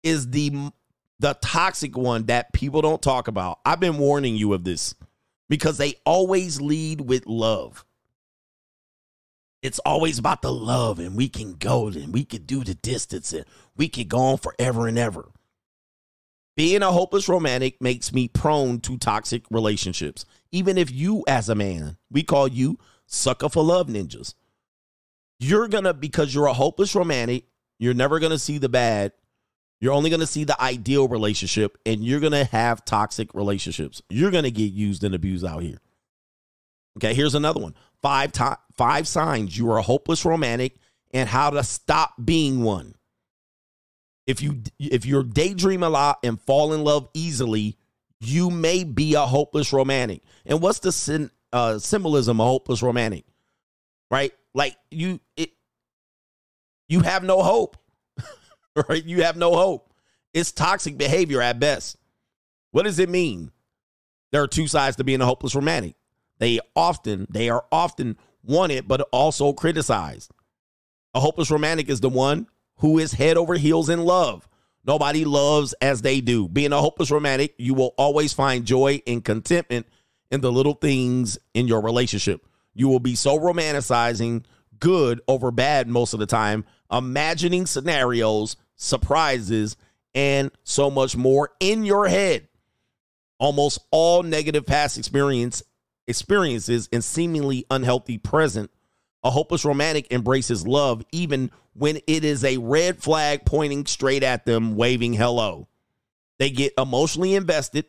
is 0.03 0.31
the 0.31 0.73
the 1.21 1.35
toxic 1.35 1.97
one 1.97 2.25
that 2.27 2.53
people 2.53 2.83
don't 2.83 3.01
talk 3.01 3.29
about. 3.29 3.61
I've 3.65 3.79
been 3.79 3.99
warning 3.99 4.35
you 4.35 4.55
of 4.55 4.65
this 4.65 4.97
because 5.49 5.79
they 5.79 5.95
always 6.05 6.61
lead 6.61 7.03
with 7.03 7.27
love. 7.27 7.85
It's 9.63 9.79
always 9.81 10.19
about 10.19 10.43
the 10.43 10.53
love, 10.53 10.99
and 10.99 11.15
we 11.17 11.29
can 11.29 11.55
go 11.55 11.87
and 11.87 12.13
we 12.13 12.25
can 12.25 12.43
do 12.43 12.65
the 12.65 12.75
distance 12.75 13.33
and 13.33 13.45
we 13.77 13.89
can 13.89 14.09
go 14.09 14.19
on 14.19 14.39
forever 14.39 14.89
and 14.89 14.99
ever. 14.99 15.29
Being 16.57 16.83
a 16.83 16.91
hopeless 16.91 17.29
romantic 17.29 17.81
makes 17.81 18.13
me 18.13 18.27
prone 18.27 18.81
to 18.81 18.99
toxic 18.99 19.45
relationships. 19.51 20.25
Even 20.51 20.77
if 20.77 20.91
you, 20.91 21.25
as 21.29 21.49
a 21.49 21.55
man, 21.55 21.97
we 22.11 22.25
call 22.25 22.49
you 22.49 22.79
sucker 23.07 23.49
for 23.49 23.63
love 23.63 23.87
ninjas. 23.87 24.35
You're 25.39 25.69
gonna, 25.69 25.95
because 25.95 26.35
you're 26.35 26.47
a 26.47 26.53
hopeless 26.53 26.95
romantic, 26.95 27.45
you're 27.83 27.95
never 27.95 28.21
gonna 28.21 28.39
see 28.39 28.59
the 28.59 28.69
bad. 28.69 29.13
You're 29.81 29.93
only 29.93 30.09
gonna 30.09 30.25
see 30.25 30.45
the 30.45 30.61
ideal 30.63 31.09
relationship, 31.09 31.77
and 31.85 32.05
you're 32.05 32.21
gonna 32.21 32.45
have 32.45 32.85
toxic 32.85 33.35
relationships. 33.35 34.01
You're 34.09 34.31
gonna 34.31 34.53
get 34.53 34.73
used 34.73 35.03
and 35.03 35.17
abused 35.17 35.45
out 35.45 35.65
here. 35.65 35.81
Okay, 36.99 37.13
here's 37.13 37.35
another 37.35 37.61
one. 37.61 37.75
Five 38.01 38.31
to- 38.33 38.59
five 38.75 39.09
signs 39.09 39.59
you 39.59 39.69
are 39.73 39.79
a 39.79 39.83
hopeless 39.83 40.25
romantic 40.25 40.77
and 41.13 41.29
how 41.29 41.51
to 41.51 41.65
stop 41.65 42.15
being 42.25 42.63
one. 42.63 42.95
If 44.29 44.41
you 44.43 44.63
if 44.79 45.05
you're 45.05 45.25
daydream 45.25 45.83
a 45.83 45.89
lot 45.89 46.21
and 46.23 46.41
fall 46.41 46.75
in 46.75 46.85
love 46.85 47.09
easily, 47.15 47.77
you 48.21 48.49
may 48.49 48.85
be 48.85 49.15
a 49.15 49.27
hopeless 49.27 49.73
romantic. 49.73 50.23
And 50.47 50.61
what's 50.61 50.79
the 50.79 50.93
sin, 50.93 51.33
uh, 51.53 51.81
symbolism 51.81 52.41
of 52.41 52.47
hopeless 52.47 52.81
romantic? 52.81 53.25
Right? 54.09 54.33
Like 54.55 54.77
you 54.93 55.19
it 55.37 55.51
you 56.93 57.01
have 57.01 57.25
no 57.25 57.43
hope. 57.43 57.77
Right? 58.89 59.05
You 59.05 59.23
have 59.25 59.37
no 59.37 59.55
hope. 59.55 59.93
It's 60.33 60.51
toxic 60.51 60.97
behavior 60.97 61.43
at 61.43 61.61
best. 61.61 61.99
What 62.71 62.85
does 62.85 62.99
it 62.99 63.11
mean? 63.11 63.51
There 64.31 64.43
are 64.43 64.49
two 64.49 64.67
sides 64.67 64.97
to 64.97 65.05
being 65.05 65.21
a 65.21 65.27
hopeless 65.27 65.55
romantic. 65.55 65.95
They 66.39 66.59
often, 66.75 67.27
they 67.29 67.51
are 67.51 67.67
often 67.71 68.17
wanted, 68.43 68.89
but 68.89 69.07
also 69.13 69.53
criticized. 69.53 70.31
A 71.13 71.21
hopeless 71.21 71.51
romantic 71.51 71.91
is 71.91 72.01
the 72.01 72.09
one 72.09 72.47
who 72.79 72.99
is 72.99 73.13
head 73.13 73.37
over 73.37 73.57
heels 73.57 73.91
in 73.91 74.05
love. 74.07 74.49
Nobody 74.87 75.27
loves 75.27 75.75
as 75.83 76.01
they 76.01 76.23
do. 76.23 76.49
Being 76.49 76.73
a 76.73 76.81
hopeless 76.81 77.11
romantic, 77.11 77.55
you 77.59 77.75
will 77.75 77.93
always 77.99 78.33
find 78.33 78.65
joy 78.65 79.03
and 79.07 79.23
contentment 79.23 79.87
in 80.31 80.41
the 80.41 80.51
little 80.51 80.73
things 80.73 81.37
in 81.53 81.69
your 81.69 81.83
relationship. 81.83 82.47
You 82.73 82.89
will 82.89 83.01
be 83.01 83.17
so 83.17 83.39
romanticizing 83.39 84.45
good 84.83 85.21
over 85.29 85.53
bad 85.53 85.89
most 85.89 86.13
of 86.13 86.21
the 86.21 86.27
time, 86.27 86.65
imagining 86.93 87.67
scenarios, 87.67 88.57
surprises, 88.77 89.77
and 90.15 90.51
so 90.63 90.91
much 90.91 91.17
more 91.17 91.51
in 91.61 91.85
your 91.85 92.07
head. 92.09 92.49
Almost 93.39 93.81
all 93.91 94.23
negative 94.23 94.67
past 94.67 94.99
experience 94.99 95.63
experiences 96.07 96.89
and 96.93 97.03
seemingly 97.03 97.65
unhealthy 97.71 98.19
present. 98.19 98.71
A 99.25 99.31
hopeless 99.31 99.65
romantic 99.65 100.13
embraces 100.13 100.67
love 100.67 101.05
even 101.13 101.51
when 101.75 101.99
it 102.07 102.25
is 102.25 102.45
a 102.45 102.59
red 102.59 102.99
flag 102.99 103.45
pointing 103.45 103.87
straight 103.87 104.23
at 104.23 104.45
them, 104.45 104.77
waving 104.77 105.15
hello. 105.15 105.69
They 106.39 106.51
get 106.51 106.73
emotionally 106.77 107.35
invested, 107.35 107.87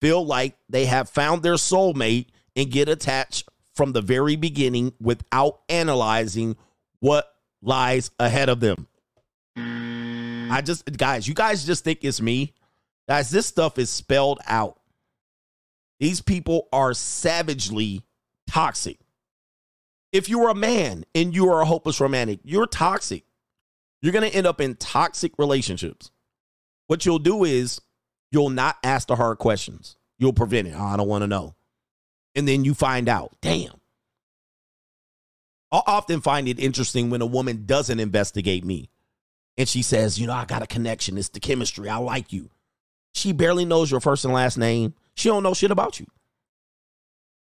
feel 0.00 0.24
like 0.24 0.56
they 0.68 0.86
have 0.86 1.10
found 1.10 1.42
their 1.42 1.54
soulmate, 1.54 2.28
and 2.54 2.70
get 2.70 2.88
attached 2.88 3.48
from 3.74 3.92
the 3.92 4.02
very 4.02 4.36
beginning 4.36 4.92
without 5.00 5.60
analyzing 5.68 6.56
what 7.00 7.28
lies 7.62 8.10
ahead 8.18 8.48
of 8.48 8.60
them. 8.60 8.86
Mm. 9.56 10.50
I 10.50 10.60
just, 10.60 10.84
guys, 10.96 11.26
you 11.26 11.34
guys 11.34 11.64
just 11.64 11.84
think 11.84 12.00
it's 12.02 12.20
me. 12.20 12.54
Guys, 13.08 13.30
this 13.30 13.46
stuff 13.46 13.78
is 13.78 13.90
spelled 13.90 14.38
out. 14.46 14.78
These 16.00 16.20
people 16.20 16.68
are 16.72 16.94
savagely 16.94 18.02
toxic. 18.48 18.98
If 20.12 20.28
you're 20.28 20.48
a 20.48 20.54
man 20.54 21.04
and 21.14 21.34
you 21.34 21.48
are 21.50 21.60
a 21.60 21.66
hopeless 21.66 22.00
romantic, 22.00 22.40
you're 22.44 22.66
toxic. 22.66 23.24
You're 24.00 24.12
going 24.12 24.30
to 24.30 24.36
end 24.36 24.46
up 24.46 24.60
in 24.60 24.76
toxic 24.76 25.38
relationships. 25.38 26.10
What 26.86 27.04
you'll 27.04 27.18
do 27.18 27.44
is 27.44 27.80
you'll 28.30 28.50
not 28.50 28.76
ask 28.84 29.08
the 29.08 29.16
hard 29.16 29.38
questions. 29.38 29.96
You'll 30.18 30.32
prevent 30.32 30.68
it. 30.68 30.74
Oh, 30.76 30.84
I 30.84 30.96
don't 30.96 31.08
want 31.08 31.22
to 31.22 31.28
know. 31.28 31.54
And 32.34 32.46
then 32.46 32.64
you 32.64 32.74
find 32.74 33.08
out, 33.08 33.36
damn. 33.40 33.77
I 35.70 35.82
often 35.86 36.20
find 36.20 36.48
it 36.48 36.58
interesting 36.58 37.10
when 37.10 37.20
a 37.20 37.26
woman 37.26 37.64
doesn't 37.66 38.00
investigate 38.00 38.64
me 38.64 38.90
and 39.58 39.68
she 39.68 39.82
says, 39.82 40.18
you 40.18 40.26
know, 40.28 40.32
I 40.32 40.44
got 40.44 40.62
a 40.62 40.66
connection. 40.66 41.18
It's 41.18 41.28
the 41.30 41.40
chemistry. 41.40 41.88
I 41.88 41.96
like 41.96 42.32
you. 42.32 42.48
She 43.12 43.32
barely 43.32 43.64
knows 43.64 43.90
your 43.90 44.00
first 44.00 44.24
and 44.24 44.32
last 44.32 44.56
name. 44.56 44.94
She 45.14 45.28
don't 45.28 45.42
know 45.42 45.52
shit 45.52 45.72
about 45.72 45.98
you. 45.98 46.06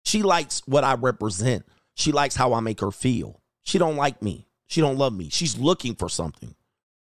She 0.05 0.23
likes 0.23 0.61
what 0.65 0.85
I 0.85 0.93
represent. 0.95 1.65
She 1.93 2.13
likes 2.13 2.35
how 2.35 2.53
I 2.53 2.61
make 2.61 2.79
her 2.79 2.91
feel. 2.91 3.41
She 3.63 3.77
don't 3.77 3.97
like 3.97 4.21
me. 4.21 4.47
She 4.67 4.79
don't 4.79 4.97
love 4.97 5.13
me. 5.13 5.29
She's 5.29 5.57
looking 5.57 5.93
for 5.93 6.07
something. 6.07 6.55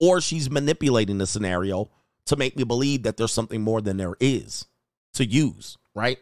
Or 0.01 0.21
she's 0.21 0.49
manipulating 0.49 1.19
the 1.19 1.27
scenario 1.27 1.91
to 2.25 2.35
make 2.35 2.57
me 2.57 2.63
believe 2.63 3.03
that 3.03 3.15
there's 3.15 3.31
something 3.31 3.61
more 3.61 3.81
than 3.81 3.97
there 3.97 4.15
is 4.19 4.65
to 5.13 5.25
use, 5.25 5.77
right? 5.93 6.17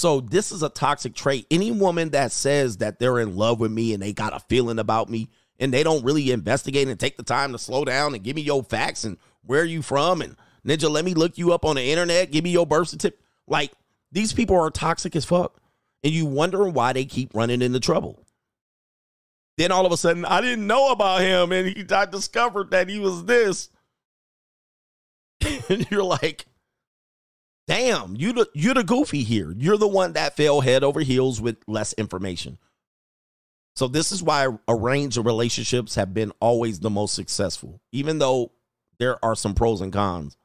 So 0.00 0.22
this 0.22 0.50
is 0.50 0.62
a 0.62 0.70
toxic 0.70 1.14
trait. 1.14 1.46
Any 1.50 1.70
woman 1.70 2.08
that 2.10 2.32
says 2.32 2.78
that 2.78 2.98
they're 2.98 3.20
in 3.20 3.36
love 3.36 3.60
with 3.60 3.70
me 3.70 3.92
and 3.92 4.02
they 4.02 4.14
got 4.14 4.34
a 4.34 4.40
feeling 4.40 4.78
about 4.78 5.10
me 5.10 5.28
and 5.58 5.74
they 5.74 5.82
don't 5.82 6.02
really 6.02 6.30
investigate 6.30 6.88
and 6.88 6.98
take 6.98 7.18
the 7.18 7.22
time 7.22 7.52
to 7.52 7.58
slow 7.58 7.84
down 7.84 8.14
and 8.14 8.24
give 8.24 8.34
me 8.34 8.40
your 8.40 8.64
facts 8.64 9.04
and 9.04 9.18
where 9.44 9.64
you 9.64 9.82
from 9.82 10.22
and 10.22 10.36
Ninja, 10.66 10.90
let 10.90 11.04
me 11.04 11.12
look 11.12 11.36
you 11.36 11.52
up 11.52 11.66
on 11.66 11.76
the 11.76 11.82
internet, 11.82 12.30
give 12.30 12.44
me 12.44 12.50
your 12.50 12.66
birth 12.66 12.88
certificate. 12.88 13.20
Like 13.46 13.72
these 14.10 14.32
people 14.32 14.56
are 14.56 14.70
toxic 14.70 15.14
as 15.16 15.26
fuck. 15.26 15.60
And 16.02 16.14
you 16.14 16.24
wonder 16.24 16.66
why 16.66 16.94
they 16.94 17.04
keep 17.04 17.34
running 17.34 17.60
into 17.60 17.78
trouble. 17.78 18.24
Then 19.58 19.70
all 19.70 19.84
of 19.84 19.92
a 19.92 19.98
sudden, 19.98 20.24
I 20.24 20.40
didn't 20.40 20.66
know 20.66 20.92
about 20.92 21.20
him, 21.20 21.52
and 21.52 21.68
he, 21.68 21.84
I 21.90 22.06
discovered 22.06 22.70
that 22.70 22.88
he 22.88 22.98
was 22.98 23.26
this. 23.26 23.68
and 25.68 25.86
you're 25.90 26.02
like, 26.02 26.46
damn, 27.70 28.16
you 28.16 28.32
the, 28.32 28.48
you're 28.52 28.74
the 28.74 28.82
goofy 28.82 29.22
here. 29.22 29.54
You're 29.56 29.76
the 29.76 29.86
one 29.86 30.14
that 30.14 30.36
fell 30.36 30.60
head 30.60 30.82
over 30.82 30.98
heels 30.98 31.40
with 31.40 31.56
less 31.68 31.92
information. 31.92 32.58
So 33.76 33.86
this 33.86 34.10
is 34.10 34.24
why 34.24 34.48
arranged 34.66 35.16
relationships 35.18 35.94
have 35.94 36.12
been 36.12 36.32
always 36.40 36.80
the 36.80 36.90
most 36.90 37.14
successful, 37.14 37.80
even 37.92 38.18
though 38.18 38.50
there 38.98 39.24
are 39.24 39.36
some 39.36 39.54
pros 39.54 39.82
and 39.82 39.92
cons. 39.92 40.36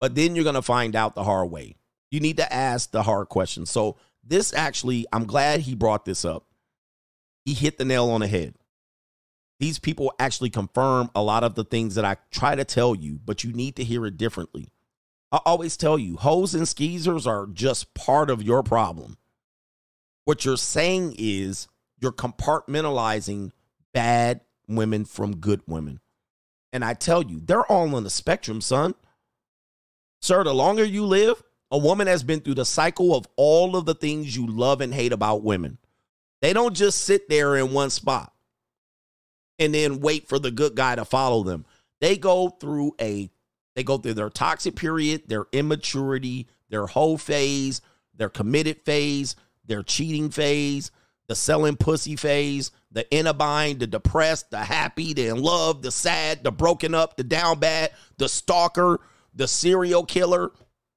But 0.00 0.14
then 0.14 0.36
you're 0.36 0.44
gonna 0.44 0.62
find 0.62 0.94
out 0.94 1.16
the 1.16 1.24
hard 1.24 1.50
way. 1.50 1.78
You 2.12 2.20
need 2.20 2.36
to 2.36 2.52
ask 2.52 2.92
the 2.92 3.02
hard 3.02 3.28
questions. 3.28 3.68
So 3.68 3.96
this 4.22 4.54
actually, 4.54 5.04
I'm 5.12 5.24
glad 5.24 5.62
he 5.62 5.74
brought 5.74 6.04
this 6.04 6.24
up. 6.24 6.46
He 7.44 7.54
hit 7.54 7.76
the 7.76 7.84
nail 7.84 8.08
on 8.10 8.20
the 8.20 8.28
head. 8.28 8.54
These 9.58 9.80
people 9.80 10.12
actually 10.20 10.50
confirm 10.50 11.10
a 11.12 11.22
lot 11.24 11.42
of 11.42 11.56
the 11.56 11.64
things 11.64 11.96
that 11.96 12.04
I 12.04 12.18
try 12.30 12.54
to 12.54 12.64
tell 12.64 12.94
you, 12.94 13.18
but 13.24 13.42
you 13.42 13.52
need 13.52 13.74
to 13.76 13.84
hear 13.84 14.06
it 14.06 14.16
differently. 14.16 14.70
I 15.32 15.40
always 15.44 15.76
tell 15.76 15.98
you, 15.98 16.16
hoes 16.16 16.54
and 16.54 16.68
skeezers 16.68 17.26
are 17.26 17.46
just 17.46 17.94
part 17.94 18.30
of 18.30 18.42
your 18.42 18.62
problem. 18.62 19.16
What 20.24 20.44
you're 20.44 20.56
saying 20.56 21.16
is 21.18 21.68
you're 22.00 22.12
compartmentalizing 22.12 23.52
bad 23.92 24.40
women 24.68 25.04
from 25.04 25.36
good 25.36 25.62
women. 25.66 26.00
And 26.72 26.84
I 26.84 26.94
tell 26.94 27.22
you, 27.22 27.40
they're 27.44 27.64
all 27.64 27.94
on 27.94 28.04
the 28.04 28.10
spectrum, 28.10 28.60
son. 28.60 28.94
Sir, 30.20 30.44
the 30.44 30.54
longer 30.54 30.84
you 30.84 31.04
live, 31.06 31.42
a 31.70 31.78
woman 31.78 32.06
has 32.06 32.22
been 32.22 32.40
through 32.40 32.54
the 32.54 32.64
cycle 32.64 33.14
of 33.14 33.26
all 33.36 33.76
of 33.76 33.86
the 33.86 33.94
things 33.94 34.36
you 34.36 34.46
love 34.46 34.80
and 34.80 34.92
hate 34.92 35.12
about 35.12 35.42
women. 35.42 35.78
They 36.42 36.52
don't 36.52 36.74
just 36.74 37.02
sit 37.02 37.28
there 37.28 37.56
in 37.56 37.72
one 37.72 37.90
spot 37.90 38.32
and 39.58 39.74
then 39.74 40.00
wait 40.00 40.28
for 40.28 40.38
the 40.38 40.50
good 40.50 40.74
guy 40.74 40.94
to 40.94 41.04
follow 41.04 41.42
them. 41.42 41.64
They 42.00 42.16
go 42.16 42.50
through 42.50 42.94
a 43.00 43.30
they 43.76 43.84
go 43.84 43.98
through 43.98 44.14
their 44.14 44.30
toxic 44.30 44.74
period, 44.74 45.28
their 45.28 45.44
immaturity, 45.52 46.48
their 46.70 46.86
whole 46.86 47.18
phase, 47.18 47.82
their 48.16 48.30
committed 48.30 48.80
phase, 48.86 49.36
their 49.66 49.82
cheating 49.82 50.30
phase, 50.30 50.90
the 51.28 51.34
selling 51.34 51.76
pussy 51.76 52.16
phase, 52.16 52.70
the 52.90 53.08
in 53.14 53.26
a 53.26 53.34
bind, 53.34 53.80
the 53.80 53.86
depressed, 53.86 54.50
the 54.50 54.64
happy, 54.64 55.12
the 55.12 55.28
in 55.28 55.42
love, 55.42 55.82
the 55.82 55.90
sad, 55.90 56.42
the 56.42 56.50
broken 56.50 56.94
up, 56.94 57.18
the 57.18 57.22
down 57.22 57.58
bad, 57.58 57.90
the 58.16 58.30
stalker, 58.30 59.00
the 59.34 59.46
serial 59.46 60.06
killer. 60.06 60.52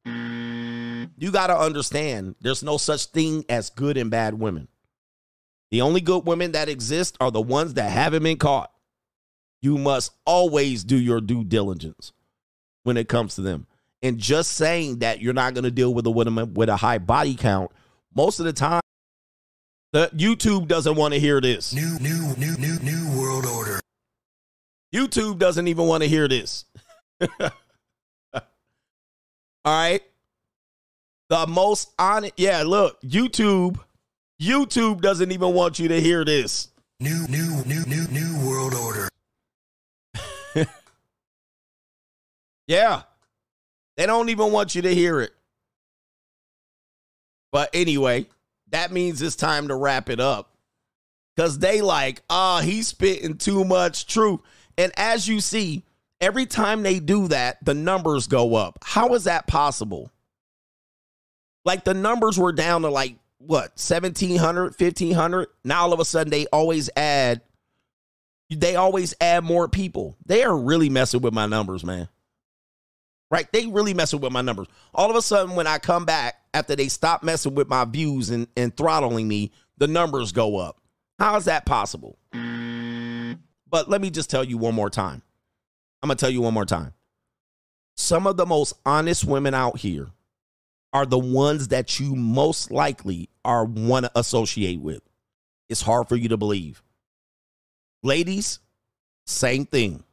You 0.06 1.32
got 1.32 1.48
to 1.48 1.59
understand 1.59 2.35
there's 2.40 2.64
no 2.64 2.77
such 2.77 3.08
thing 3.08 3.43
as 3.49 3.69
good 3.72 3.98
and 3.98 4.09
bad 4.09 4.35
women. 4.35 4.69
The 5.72 5.82
only 5.82 5.99
good 5.99 6.25
women 6.25 6.53
that 6.53 6.69
exist 6.69 7.17
are 7.19 7.30
the 7.30 7.41
ones 7.41 7.74
that 7.74 7.91
haven't 7.91 8.24
been 8.24 8.38
caught. 8.38 8.72
You 9.61 9.77
must 9.77 10.14
always 10.25 10.85
do 10.85 10.98
your 10.98 11.19
due 11.19 11.43
diligence 11.43 12.14
when 12.83 12.98
it 12.98 13.08
comes 13.08 13.35
to 13.35 13.41
them. 13.41 13.67
And 14.01 14.17
just 14.17 14.51
saying 14.51 14.99
that 14.99 15.22
you're 15.22 15.33
not 15.33 15.53
going 15.53 15.66
to 15.66 15.72
deal 15.72 15.93
with 15.93 16.06
a 16.06 16.11
woman 16.11 16.53
with 16.53 16.69
a 16.69 16.77
high 16.77 16.99
body 16.99 17.35
count, 17.35 17.72
most 18.16 18.40
of 18.40 18.45
the 18.45 18.53
time, 18.53 18.82
the 19.91 20.09
YouTube 20.16 20.67
doesn't 20.67 20.95
want 20.95 21.14
to 21.14 21.19
hear 21.19 21.41
this. 21.41 21.74
New, 21.74 21.99
new, 21.99 22.35
new, 22.38 22.56
new, 22.58 22.80
new 22.80 23.19
world 23.19 23.45
order. 23.45 23.80
YouTube 24.93 25.38
doesn't 25.40 25.67
even 25.67 25.85
want 25.85 26.03
to 26.03 26.09
hear 26.09 26.27
this. 26.27 26.66
All 28.33 28.41
right. 29.66 30.01
The 31.30 31.45
most 31.48 31.91
honest, 31.99 32.33
yeah, 32.38 32.64
look, 32.66 32.99
YouTube, 33.01 33.80
YouTube 34.41 35.01
doesn't 35.01 35.32
even 35.32 35.53
want 35.53 35.77
you 35.77 35.88
to 35.90 36.01
hear 36.01 36.25
this. 36.25 36.69
New, 36.99 37.27
new, 37.27 37.64
new, 37.66 37.83
new, 37.85 38.08
new 38.08 38.48
world 38.48 38.74
order. 38.74 39.09
Yeah. 42.69 43.01
They 43.98 44.06
don't 44.06 44.30
even 44.30 44.51
want 44.51 44.75
you 44.75 44.83
to 44.83 44.93
hear 44.93 45.19
it. 45.19 45.31
But 47.51 47.72
anyway, 47.73 48.27
that 48.69 48.91
means 48.91 49.23
it's 49.23 49.35
time 49.35 49.69
to 49.69 49.75
wrap 49.75 50.07
it 50.09 50.19
up. 50.19 50.51
Cause 51.35 51.57
they 51.57 51.81
like, 51.81 52.22
ah, 52.30 52.59
oh, 52.59 52.61
he's 52.61 52.88
spitting 52.88 53.38
too 53.38 53.65
much 53.65 54.06
truth. 54.06 54.41
And 54.77 54.91
as 54.98 55.27
you 55.27 55.39
see, 55.39 55.83
every 56.22 56.45
time 56.45 56.83
they 56.83 56.99
do 56.99 57.27
that, 57.30 57.64
the 57.65 57.73
numbers 57.73 58.27
go 58.27 58.53
up. 58.53 58.77
How 58.83 59.15
is 59.15 59.23
that 59.23 59.48
possible? 59.48 60.11
Like 61.65 61.85
the 61.85 61.95
numbers 61.95 62.38
were 62.38 62.53
down 62.53 62.83
to 62.83 62.89
like 62.89 63.15
what 63.39 63.80
1700 63.80 64.75
1500 64.80 65.48
now 65.64 65.81
all 65.81 65.93
of 65.93 65.99
a 65.99 66.06
sudden 66.06 66.30
they 66.30 66.45
always 66.48 66.89
add 66.98 67.41
they 68.49 68.75
always 68.75 69.15
add 69.22 69.45
more 69.45 69.69
people 69.69 70.17
they 70.25 70.43
are 70.43 70.57
really 70.57 70.89
messing 70.89 71.22
with 71.22 71.33
my 71.33 71.45
numbers 71.45 71.85
man 71.85 72.09
right 73.32 73.51
they 73.51 73.66
really 73.67 73.93
messing 73.93 74.19
with 74.19 74.32
my 74.32 74.41
numbers 74.41 74.67
all 74.93 75.09
of 75.09 75.16
a 75.16 75.22
sudden 75.22 75.56
when 75.56 75.67
i 75.67 75.77
come 75.77 76.06
back 76.06 76.35
after 76.53 76.75
they 76.75 76.88
stop 76.88 77.24
messing 77.24 77.56
with 77.56 77.67
my 77.67 77.85
views 77.85 78.30
and, 78.30 78.48
and 78.58 78.75
throttling 78.75 79.27
me 79.27 79.51
the 79.77 79.88
numbers 79.88 80.32
go 80.32 80.58
up 80.58 80.82
how 81.19 81.35
is 81.35 81.45
that 81.45 81.66
possible 81.66 82.17
But 83.69 83.90
let 83.90 84.01
me 84.01 84.09
just 84.09 84.30
tell 84.30 84.43
you 84.43 84.58
one 84.58 84.74
more 84.74 84.90
time. 84.90 85.22
I'm 86.01 86.08
going 86.08 86.17
to 86.17 86.22
tell 86.22 86.32
you 86.32 86.41
one 86.41 86.53
more 86.53 86.66
time. 86.66 86.93
Some 87.95 88.25
of 88.25 88.38
the 88.38 88.45
most 88.45 88.74
honest 88.85 89.25
women 89.25 89.53
out 89.53 89.77
here 89.77 90.08
are 90.93 91.06
the 91.06 91.19
ones 91.19 91.67
that 91.67 91.99
you 91.99 92.16
most 92.16 92.72
likely 92.72 93.30
are 93.45 93.66
want 93.66 94.06
to 94.06 94.11
associate 94.16 94.80
with. 94.80 95.01
It's 95.67 95.82
hard 95.82 96.08
for 96.08 96.16
you 96.16 96.30
to 96.30 96.38
believe. 96.38 96.82
Ladies, 98.01 98.59
same 99.27 99.66
thing. 99.66 100.03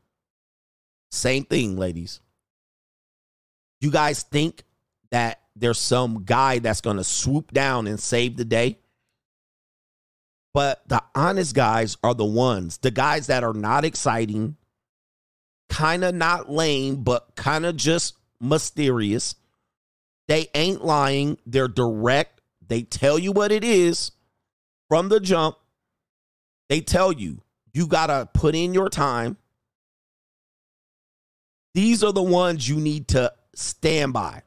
Same 1.10 1.44
thing, 1.44 1.78
ladies. 1.78 2.20
You 3.80 3.90
guys 3.90 4.22
think 4.22 4.64
that 5.10 5.40
there's 5.54 5.78
some 5.78 6.24
guy 6.24 6.58
that's 6.58 6.80
going 6.80 6.96
to 6.96 7.04
swoop 7.04 7.52
down 7.52 7.86
and 7.86 8.00
save 8.00 8.36
the 8.36 8.44
day? 8.44 8.78
But 10.54 10.88
the 10.88 11.02
honest 11.14 11.54
guys 11.54 11.98
are 12.02 12.14
the 12.14 12.24
ones, 12.24 12.78
the 12.78 12.90
guys 12.90 13.26
that 13.26 13.44
are 13.44 13.52
not 13.52 13.84
exciting, 13.84 14.56
kind 15.68 16.04
of 16.04 16.14
not 16.14 16.50
lame, 16.50 17.02
but 17.02 17.36
kind 17.36 17.66
of 17.66 17.76
just 17.76 18.16
mysterious. 18.40 19.34
They 20.28 20.48
ain't 20.54 20.84
lying. 20.84 21.38
They're 21.46 21.68
direct. 21.68 22.40
They 22.66 22.82
tell 22.82 23.18
you 23.18 23.32
what 23.32 23.52
it 23.52 23.64
is 23.64 24.12
from 24.88 25.08
the 25.08 25.20
jump. 25.20 25.56
They 26.68 26.80
tell 26.80 27.12
you, 27.12 27.42
you 27.72 27.86
got 27.86 28.06
to 28.06 28.28
put 28.32 28.54
in 28.54 28.74
your 28.74 28.88
time. 28.88 29.36
These 31.74 32.02
are 32.02 32.12
the 32.12 32.22
ones 32.22 32.66
you 32.66 32.76
need 32.76 33.08
to 33.08 33.32
stand 33.56 34.12
by. 34.12 34.42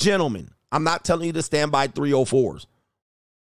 Gentlemen, 0.00 0.50
I'm 0.70 0.84
not 0.84 1.04
telling 1.04 1.26
you 1.26 1.32
to 1.32 1.42
stand 1.42 1.72
by 1.72 1.88
304s, 1.88 2.66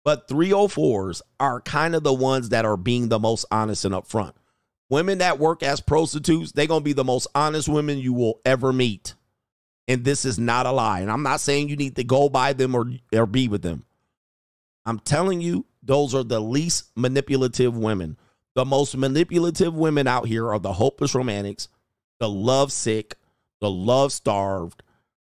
but 0.05 0.29
304s 0.29 1.23
are 1.39 1.61
kind 1.61 1.95
of 1.95 2.03
the 2.03 2.13
ones 2.13 2.51
that 2.51 2.65
are 2.65 2.77
being 2.77 3.09
the 3.09 3.19
most 3.19 3.45
honest 3.51 3.85
and 3.85 3.95
upfront. 3.95 4.33
Women 4.91 5.19
that 5.19 5.39
work 5.39 5.63
as 5.63 5.81
prostitutes, 5.81 6.53
they're 6.53 6.67
going 6.67 6.81
to 6.81 6.85
be 6.85 6.95
the 6.95 7.05
most 7.05 7.27
honest 7.35 7.69
women 7.69 7.99
you 7.99 8.15
will 8.15 8.41
ever 8.45 8.73
meet. 8.73 9.15
And 9.87 10.05
this 10.05 10.25
is 10.25 10.39
not 10.39 10.67
a 10.67 10.73
lie. 10.73 11.01
And 11.01 11.11
I'm 11.11 11.23
not 11.23 11.41
saying 11.41 11.69
you 11.69 11.77
need 11.77 11.97
to 11.97 12.05
go 12.05 12.29
by 12.29 12.55
them 12.55 12.75
or, 12.75 12.91
or 13.13 13.27
be 13.27 13.49
with 13.49 13.63
them. 13.63 13.85
I'm 14.87 14.99
telling 14.99 15.43
you, 15.43 15.67
those 15.83 16.15
are 16.15 16.25
the 16.25 16.41
least 16.41 16.91
manipulative 16.97 17.77
women. 17.77 18.17
The 18.55 18.65
most 18.65 18.97
manipulative 18.97 19.75
women 19.75 20.07
out 20.07 20.27
here 20.27 20.51
are 20.51 20.59
the 20.59 20.73
hopeless 20.73 21.15
romantics, 21.15 21.69
the 22.19 22.29
love 22.29 22.73
sick, 22.73 23.18
the 23.61 23.71
love 23.71 24.13
starved. 24.13 24.83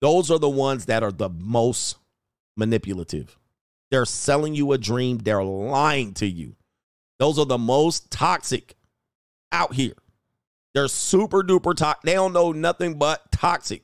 Those 0.02 0.32
are 0.32 0.40
the 0.40 0.50
ones 0.50 0.86
that 0.86 1.04
are 1.04 1.12
the 1.12 1.30
most 1.30 1.98
manipulative. 2.56 3.38
They're 3.92 4.06
selling 4.06 4.56
you 4.56 4.72
a 4.72 4.78
dream, 4.78 5.18
they're 5.18 5.44
lying 5.44 6.14
to 6.16 6.28
you. 6.28 6.56
Those 7.18 7.38
are 7.38 7.46
the 7.46 7.58
most 7.58 8.12
toxic 8.12 8.76
out 9.52 9.74
here. 9.74 9.96
They're 10.74 10.88
super 10.88 11.44
duper 11.44 11.76
toxic. 11.76 12.04
They 12.04 12.14
don't 12.14 12.34
know 12.34 12.52
nothing 12.52 12.98
but 12.98 13.32
toxic. 13.32 13.84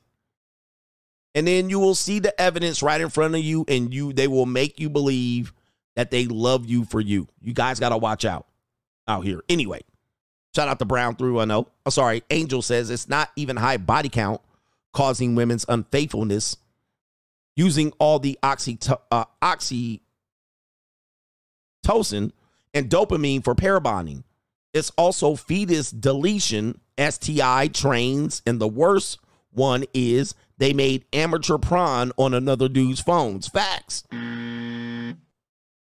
And 1.34 1.46
then 1.46 1.68
you 1.68 1.78
will 1.78 1.94
see 1.94 2.18
the 2.18 2.38
evidence 2.40 2.82
right 2.82 3.00
in 3.00 3.10
front 3.10 3.34
of 3.34 3.42
you, 3.42 3.66
and 3.68 3.92
you 3.92 4.14
they 4.14 4.28
will 4.28 4.46
make 4.46 4.80
you 4.80 4.88
believe 4.88 5.52
that 5.94 6.10
they 6.10 6.24
love 6.26 6.64
you 6.64 6.84
for 6.84 7.00
you. 7.00 7.28
You 7.42 7.52
guys 7.52 7.78
got 7.78 7.90
to 7.90 7.98
watch 7.98 8.24
out 8.24 8.46
out 9.06 9.24
here. 9.24 9.42
Anyway, 9.48 9.82
shout 10.56 10.68
out 10.68 10.78
to 10.78 10.84
Brown 10.84 11.14
through 11.16 11.38
I 11.40 11.44
know. 11.44 11.68
Oh, 11.84 11.90
sorry, 11.90 12.22
Angel 12.30 12.62
says 12.62 12.90
it's 12.90 13.08
not 13.08 13.30
even 13.36 13.56
high 13.56 13.76
body 13.76 14.08
count 14.08 14.40
causing 14.92 15.34
women's 15.34 15.66
unfaithfulness. 15.68 16.56
Using 17.54 17.92
all 17.98 18.18
the 18.18 18.38
oxy 18.42 18.78
uh, 19.10 19.24
oxytocin 19.42 20.00
and 22.74 22.90
dopamine 22.90 23.44
for 23.44 23.54
pair 23.54 23.80
bonding. 23.80 24.24
It's 24.74 24.90
also 24.98 25.36
fetus 25.36 25.90
deletion, 25.90 26.80
STI 26.98 27.68
trains, 27.68 28.42
and 28.46 28.60
the 28.60 28.68
worst 28.68 29.18
one 29.52 29.84
is 29.94 30.34
they 30.58 30.74
made 30.74 31.06
amateur 31.14 31.56
prawn 31.56 32.12
on 32.18 32.34
another 32.34 32.68
dude's 32.68 33.00
phones. 33.00 33.48
Facts. 33.48 34.04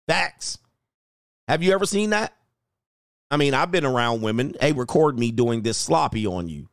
Facts. 0.06 0.58
Have 1.48 1.62
you 1.62 1.72
ever 1.72 1.86
seen 1.86 2.10
that? 2.10 2.34
I 3.32 3.38
mean, 3.38 3.54
I've 3.54 3.70
been 3.70 3.86
around 3.86 4.20
women. 4.20 4.54
Hey, 4.60 4.72
record 4.72 5.18
me 5.18 5.30
doing 5.32 5.62
this 5.62 5.78
sloppy 5.78 6.26
on 6.26 6.48
you. 6.48 6.68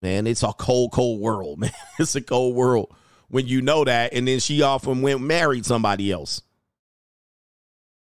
Man, 0.00 0.28
it's 0.28 0.44
a 0.44 0.52
cold, 0.52 0.92
cold 0.92 1.20
world, 1.20 1.58
man. 1.58 1.72
It's 1.98 2.14
a 2.14 2.20
cold 2.20 2.54
world 2.54 2.94
when 3.26 3.48
you 3.48 3.60
know 3.60 3.82
that. 3.84 4.14
And 4.14 4.28
then 4.28 4.38
she 4.38 4.62
often 4.62 5.02
went 5.02 5.20
married 5.20 5.66
somebody 5.66 6.12
else. 6.12 6.42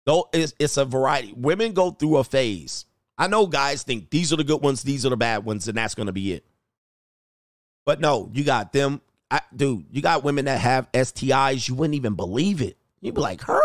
Though 0.06 0.28
it's, 0.32 0.54
it's 0.60 0.76
a 0.76 0.84
variety. 0.84 1.34
Women 1.36 1.72
go 1.72 1.90
through 1.90 2.18
a 2.18 2.24
phase. 2.24 2.86
I 3.18 3.26
know 3.26 3.48
guys 3.48 3.82
think 3.82 4.10
these 4.10 4.32
are 4.32 4.36
the 4.36 4.44
good 4.44 4.62
ones, 4.62 4.82
these 4.84 5.04
are 5.04 5.10
the 5.10 5.16
bad 5.16 5.44
ones, 5.44 5.66
and 5.66 5.76
that's 5.76 5.96
going 5.96 6.06
to 6.06 6.12
be 6.12 6.32
it. 6.32 6.46
But 7.84 8.00
no, 8.00 8.30
you 8.32 8.44
got 8.44 8.72
them. 8.72 9.00
I, 9.28 9.40
dude, 9.54 9.86
you 9.90 10.02
got 10.02 10.22
women 10.22 10.44
that 10.44 10.60
have 10.60 10.90
STIs. 10.92 11.68
You 11.68 11.74
wouldn't 11.74 11.96
even 11.96 12.14
believe 12.14 12.62
it. 12.62 12.76
You'd 13.00 13.16
be 13.16 13.20
like, 13.20 13.42
her? 13.42 13.60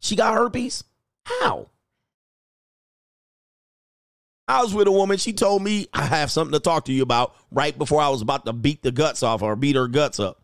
She 0.00 0.16
got 0.16 0.34
herpes? 0.34 0.84
How? 1.26 1.68
I 4.48 4.62
was 4.62 4.74
with 4.74 4.86
a 4.86 4.92
woman. 4.92 5.18
She 5.18 5.32
told 5.32 5.62
me 5.62 5.88
I 5.92 6.02
have 6.02 6.30
something 6.30 6.52
to 6.52 6.60
talk 6.60 6.84
to 6.84 6.92
you 6.92 7.02
about 7.02 7.34
right 7.50 7.76
before 7.76 8.00
I 8.00 8.08
was 8.08 8.22
about 8.22 8.44
to 8.46 8.52
beat 8.52 8.82
the 8.82 8.92
guts 8.92 9.22
off 9.22 9.40
her, 9.40 9.56
beat 9.56 9.76
her 9.76 9.88
guts 9.88 10.20
up. 10.20 10.40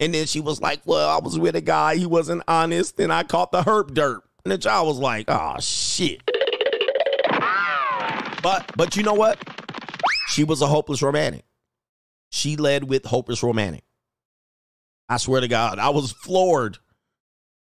And 0.00 0.12
then 0.12 0.26
she 0.26 0.40
was 0.40 0.60
like, 0.60 0.82
Well, 0.84 1.08
I 1.08 1.18
was 1.22 1.38
with 1.38 1.56
a 1.56 1.60
guy. 1.60 1.96
He 1.96 2.06
wasn't 2.06 2.42
honest. 2.48 2.98
And 3.00 3.12
I 3.12 3.22
caught 3.22 3.52
the 3.52 3.62
herp 3.62 3.94
dirt. 3.94 4.22
And 4.44 4.52
the 4.52 4.58
child 4.58 4.88
was 4.88 4.98
like, 4.98 5.26
Oh, 5.28 5.56
shit. 5.60 6.22
But, 8.42 8.72
but 8.76 8.96
you 8.96 9.04
know 9.04 9.14
what? 9.14 9.38
She 10.28 10.44
was 10.44 10.60
a 10.60 10.66
hopeless 10.66 11.02
romantic. 11.02 11.44
She 12.30 12.56
led 12.56 12.84
with 12.84 13.04
hopeless 13.04 13.42
romantic. 13.42 13.84
I 15.08 15.18
swear 15.18 15.40
to 15.40 15.48
God, 15.48 15.78
I 15.78 15.90
was 15.90 16.10
floored. 16.12 16.78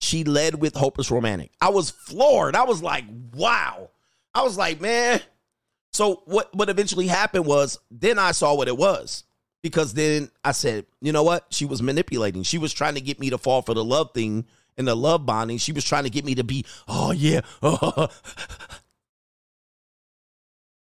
She 0.01 0.25
led 0.25 0.61
with 0.61 0.75
hopeless 0.75 1.11
romantic. 1.11 1.51
I 1.61 1.71
was 1.71 1.91
floored. 1.91 2.55
I 2.55 2.65
was 2.65 2.83
like, 2.83 3.05
wow. 3.35 3.91
I 4.35 4.43
was 4.43 4.57
like, 4.57 4.81
man, 4.81 5.21
so 6.01 6.23
what 6.25 6.49
what 6.55 6.70
eventually 6.70 7.07
happened 7.07 7.45
was 7.45 7.79
then 7.91 8.19
I 8.19 8.33
saw 8.33 8.55
what 8.55 8.69
it 8.69 8.77
was. 8.79 9.25
Because 9.62 9.93
then 9.93 10.31
I 10.43 10.53
said, 10.53 10.87
you 11.03 11.12
know 11.12 11.23
what? 11.23 11.45
She 11.51 11.67
was 11.67 11.83
manipulating. 11.83 12.43
She 12.43 12.57
was 12.57 12.73
trying 12.73 12.95
to 12.95 13.03
get 13.03 13.20
me 13.20 13.29
to 13.29 13.37
fall 13.37 13.61
for 13.61 13.75
the 13.75 13.85
love 13.85 14.15
thing 14.15 14.47
and 14.79 14.89
the 14.89 14.95
love 14.95 15.27
bonding. 15.27 15.59
She 15.59 15.73
was 15.73 15.85
trying 15.85 16.05
to 16.05 16.11
get 16.11 16.25
me 16.25 16.37
to 16.37 16.43
be, 16.43 16.65
oh 16.89 17.12
yeah. 17.12 17.43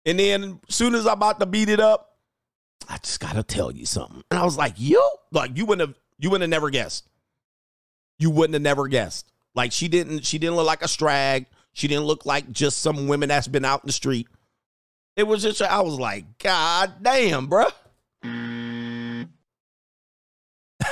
and 0.03 0.17
then 0.17 0.59
soon 0.67 0.95
as 0.95 1.05
I'm 1.05 1.13
about 1.13 1.39
to 1.41 1.45
beat 1.45 1.69
it 1.69 1.79
up, 1.79 2.17
I 2.89 2.97
just 2.97 3.19
gotta 3.19 3.43
tell 3.43 3.71
you 3.71 3.85
something. 3.85 4.23
And 4.31 4.39
I 4.39 4.43
was 4.43 4.57
like, 4.57 4.73
you 4.77 5.07
like 5.31 5.55
you 5.55 5.67
wouldn't 5.67 5.89
have 5.89 5.99
you 6.17 6.31
wouldn't 6.31 6.51
have 6.51 6.59
never 6.59 6.71
guessed. 6.71 7.07
You 8.17 8.31
wouldn't 8.31 8.55
have 8.55 8.63
never 8.63 8.87
guessed. 8.87 9.31
Like 9.53 9.73
she 9.73 9.89
didn't 9.89 10.25
she 10.25 10.39
didn't 10.39 10.55
look 10.55 10.65
like 10.65 10.81
a 10.81 10.87
strag. 10.87 11.45
She 11.73 11.87
didn't 11.87 12.05
look 12.05 12.25
like 12.25 12.51
just 12.51 12.79
some 12.79 13.07
women 13.07 13.29
that's 13.29 13.47
been 13.47 13.63
out 13.63 13.83
in 13.83 13.87
the 13.87 13.93
street. 13.93 14.27
It 15.15 15.27
was 15.27 15.43
just, 15.43 15.61
I 15.61 15.81
was 15.81 15.99
like, 15.99 16.39
God 16.39 16.93
damn, 17.01 17.47
bruh. 17.47 17.71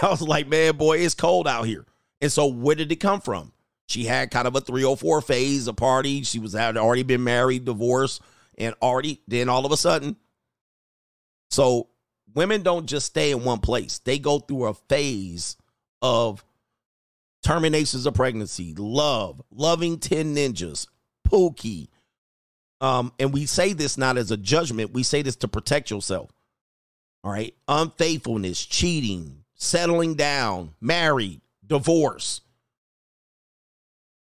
I 0.01 0.09
was 0.09 0.22
like, 0.22 0.48
man, 0.48 0.77
boy, 0.77 1.00
it's 1.00 1.16
cold 1.16 1.48
out 1.48 1.66
here. 1.66 1.85
And 2.22 2.32
so, 2.32 2.48
where 2.48 2.75
did 2.75 2.91
it 2.91 2.98
come 2.98 3.22
from? 3.22 3.51
She 3.88 4.06
had 4.06 4.32
kind 4.32 4.48
of 4.48 4.56
a 4.56 4.61
304 4.61 5.22
phase, 5.22 5.67
a 5.67 5.74
party. 5.74 6.24
She 6.24 6.40
was 6.40 6.53
had 6.53 6.77
already 6.77 7.03
been 7.03 7.24
married, 7.24 7.66
divorced, 7.66 8.22
and 8.58 8.75
already, 8.82 9.22
then 9.27 9.50
all 9.50 9.66
of 9.66 9.72
a 9.72 9.77
sudden. 9.77 10.16
So, 11.50 11.90
women 12.33 12.61
don't 12.61 12.85
just 12.85 13.08
stay 13.08 13.32
in 13.32 13.43
one 13.43 13.59
place, 13.59 14.00
they 14.00 14.19
go 14.19 14.40
through 14.40 14.66
a 14.66 14.74
phase 14.74 15.58
of 16.01 16.45
terminations 17.43 18.06
of 18.06 18.14
pregnancy, 18.14 18.74
love, 18.77 19.41
loving 19.51 19.98
10 19.98 20.35
ninjas, 20.35 20.88
Pookie, 21.27 21.88
um, 22.82 23.14
and 23.19 23.32
we 23.32 23.45
say 23.45 23.74
this 23.74 23.98
not 23.98 24.18
as 24.18 24.32
a 24.32 24.38
judgment, 24.38 24.92
we 24.92 25.03
say 25.03 25.22
this 25.22 25.38
to 25.38 25.48
protect 25.48 25.92
yourself. 25.92 26.32
All 27.24 27.32
right. 27.32 27.53
Unfaithfulness, 27.68 28.66
cheating, 28.66 29.43
settling 29.53 30.16
down, 30.16 30.74
married, 30.82 31.42
divorce. 31.66 32.42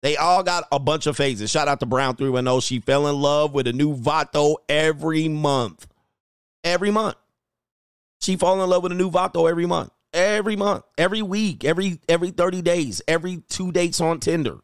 They 0.02 0.16
all 0.16 0.42
got 0.42 0.64
a 0.72 0.78
bunch 0.78 1.06
of 1.06 1.16
phases. 1.16 1.50
Shout 1.50 1.68
out 1.68 1.80
to 1.80 1.86
Brown 1.86 2.16
310. 2.16 2.60
She 2.60 2.80
fell 2.80 3.06
in 3.06 3.16
love 3.16 3.52
with 3.52 3.66
a 3.66 3.72
new 3.72 3.94
Vato 3.94 4.56
every 4.68 5.28
month. 5.28 5.86
Every 6.64 6.90
month. 6.90 7.16
She 8.20 8.36
fall 8.36 8.62
in 8.62 8.68
love 8.68 8.82
with 8.82 8.92
a 8.92 8.96
new 8.96 9.10
Vato 9.10 9.48
every 9.48 9.66
month. 9.66 9.92
Every 10.12 10.56
month. 10.56 10.84
Every 10.98 11.22
week. 11.22 11.64
Every 11.64 12.00
every 12.08 12.30
30 12.30 12.62
days. 12.62 13.02
Every 13.06 13.42
two 13.48 13.72
dates 13.72 14.00
on 14.00 14.20
Tinder. 14.20 14.58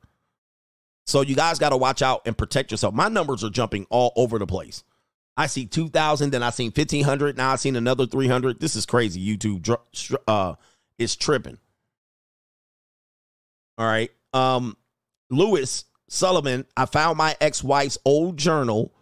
So 1.07 1.21
you 1.21 1.37
guys 1.37 1.59
got 1.59 1.71
to 1.71 1.77
watch 1.77 2.03
out 2.03 2.23
and 2.27 2.37
protect 2.37 2.71
yourself. 2.71 2.95
My 2.95 3.09
numbers 3.09 3.45
are 3.45 3.51
jumping 3.51 3.87
all 3.91 4.13
over 4.17 4.39
the 4.39 4.47
place. 4.47 4.83
I 5.37 5.47
see 5.47 5.67
2,000, 5.67 6.31
then 6.31 6.43
I 6.43 6.51
seen 6.51 6.73
1,500. 6.75 7.37
Now 7.37 7.53
I 7.53 7.57
seen 7.57 7.77
another 7.77 8.07
300. 8.07 8.59
This 8.59 8.75
is 8.75 8.87
crazy. 8.87 9.25
YouTube 9.25 9.77
uh, 10.27 10.55
is 10.99 11.15
tripping. 11.15 11.59
All 13.79 13.87
right. 13.87 14.11
Um, 14.33 14.77
Lewis 15.31 15.85
Sullivan, 16.09 16.65
I 16.77 16.87
found 16.87 17.19
my 17.19 17.37
ex 17.41 17.63
wife's 17.63 17.99
old 18.05 18.37
journal 18.37 18.93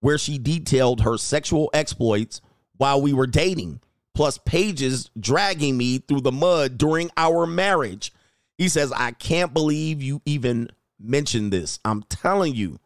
where 0.00 0.18
she 0.18 0.38
detailed 0.38 1.02
her 1.02 1.16
sexual 1.16 1.70
exploits 1.72 2.40
while 2.76 3.00
we 3.00 3.12
were 3.12 3.26
dating, 3.26 3.80
plus 4.14 4.38
pages 4.38 5.10
dragging 5.18 5.76
me 5.76 5.98
through 5.98 6.22
the 6.22 6.32
mud 6.32 6.76
during 6.76 7.10
our 7.16 7.46
marriage. 7.46 8.12
He 8.58 8.68
says, 8.68 8.92
I 8.92 9.12
can't 9.12 9.54
believe 9.54 10.02
you 10.02 10.20
even 10.26 10.70
mentioned 11.04 11.52
this. 11.52 11.78
I'm 11.84 12.02
telling 12.04 12.54
you. 12.54 12.78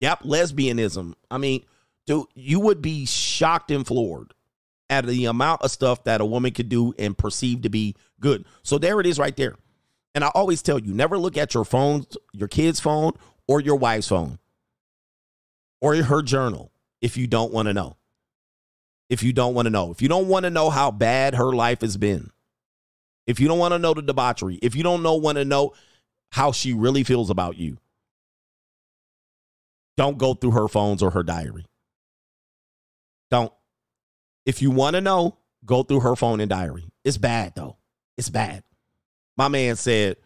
Yep, 0.00 0.24
lesbianism. 0.24 1.14
I 1.30 1.38
mean, 1.38 1.64
dude, 2.06 2.26
you 2.34 2.60
would 2.60 2.82
be 2.82 3.06
shocked 3.06 3.70
and 3.70 3.86
floored 3.86 4.34
at 4.90 5.06
the 5.06 5.24
amount 5.26 5.62
of 5.62 5.70
stuff 5.70 6.04
that 6.04 6.20
a 6.20 6.26
woman 6.26 6.52
could 6.52 6.68
do 6.68 6.92
and 6.98 7.16
perceive 7.16 7.62
to 7.62 7.70
be 7.70 7.96
good. 8.20 8.44
So 8.62 8.76
there 8.78 9.00
it 9.00 9.06
is 9.06 9.18
right 9.18 9.34
there. 9.34 9.54
And 10.14 10.22
I 10.22 10.28
always 10.28 10.62
tell 10.62 10.78
you, 10.78 10.92
never 10.92 11.18
look 11.18 11.36
at 11.36 11.54
your 11.54 11.64
phone, 11.64 12.06
your 12.32 12.48
kid's 12.48 12.80
phone, 12.80 13.12
or 13.48 13.60
your 13.60 13.76
wife's 13.76 14.08
phone, 14.08 14.38
or 15.80 15.96
her 15.96 16.22
journal 16.22 16.70
if 17.00 17.16
you 17.16 17.26
don't 17.26 17.52
want 17.52 17.66
to 17.66 17.74
know. 17.74 17.96
If 19.10 19.22
you 19.22 19.32
don't 19.32 19.54
want 19.54 19.66
to 19.66 19.70
know. 19.70 19.90
If 19.90 20.00
you 20.00 20.08
don't 20.08 20.28
want 20.28 20.44
to 20.44 20.50
know 20.50 20.70
how 20.70 20.90
bad 20.90 21.34
her 21.34 21.52
life 21.52 21.82
has 21.82 21.96
been. 21.96 22.30
If 23.26 23.40
you 23.40 23.48
don't 23.48 23.58
want 23.58 23.72
to 23.72 23.78
know 23.78 23.94
the 23.94 24.02
debauchery. 24.02 24.58
If 24.62 24.74
you 24.74 24.82
don't 24.82 25.02
know 25.02 25.14
want 25.14 25.36
to 25.36 25.44
know 25.44 25.74
how 26.34 26.50
she 26.50 26.72
really 26.72 27.04
feels 27.04 27.30
about 27.30 27.56
you. 27.56 27.78
Don't 29.96 30.18
go 30.18 30.34
through 30.34 30.50
her 30.50 30.66
phones 30.66 31.00
or 31.00 31.10
her 31.12 31.22
diary. 31.22 31.64
Don't. 33.30 33.52
If 34.44 34.60
you 34.60 34.72
want 34.72 34.94
to 34.94 35.00
know, 35.00 35.38
go 35.64 35.84
through 35.84 36.00
her 36.00 36.16
phone 36.16 36.40
and 36.40 36.50
diary. 36.50 36.86
It's 37.04 37.18
bad 37.18 37.52
though. 37.54 37.76
It's 38.18 38.30
bad. 38.30 38.64
My 39.36 39.46
man 39.46 39.76
said 39.76 40.16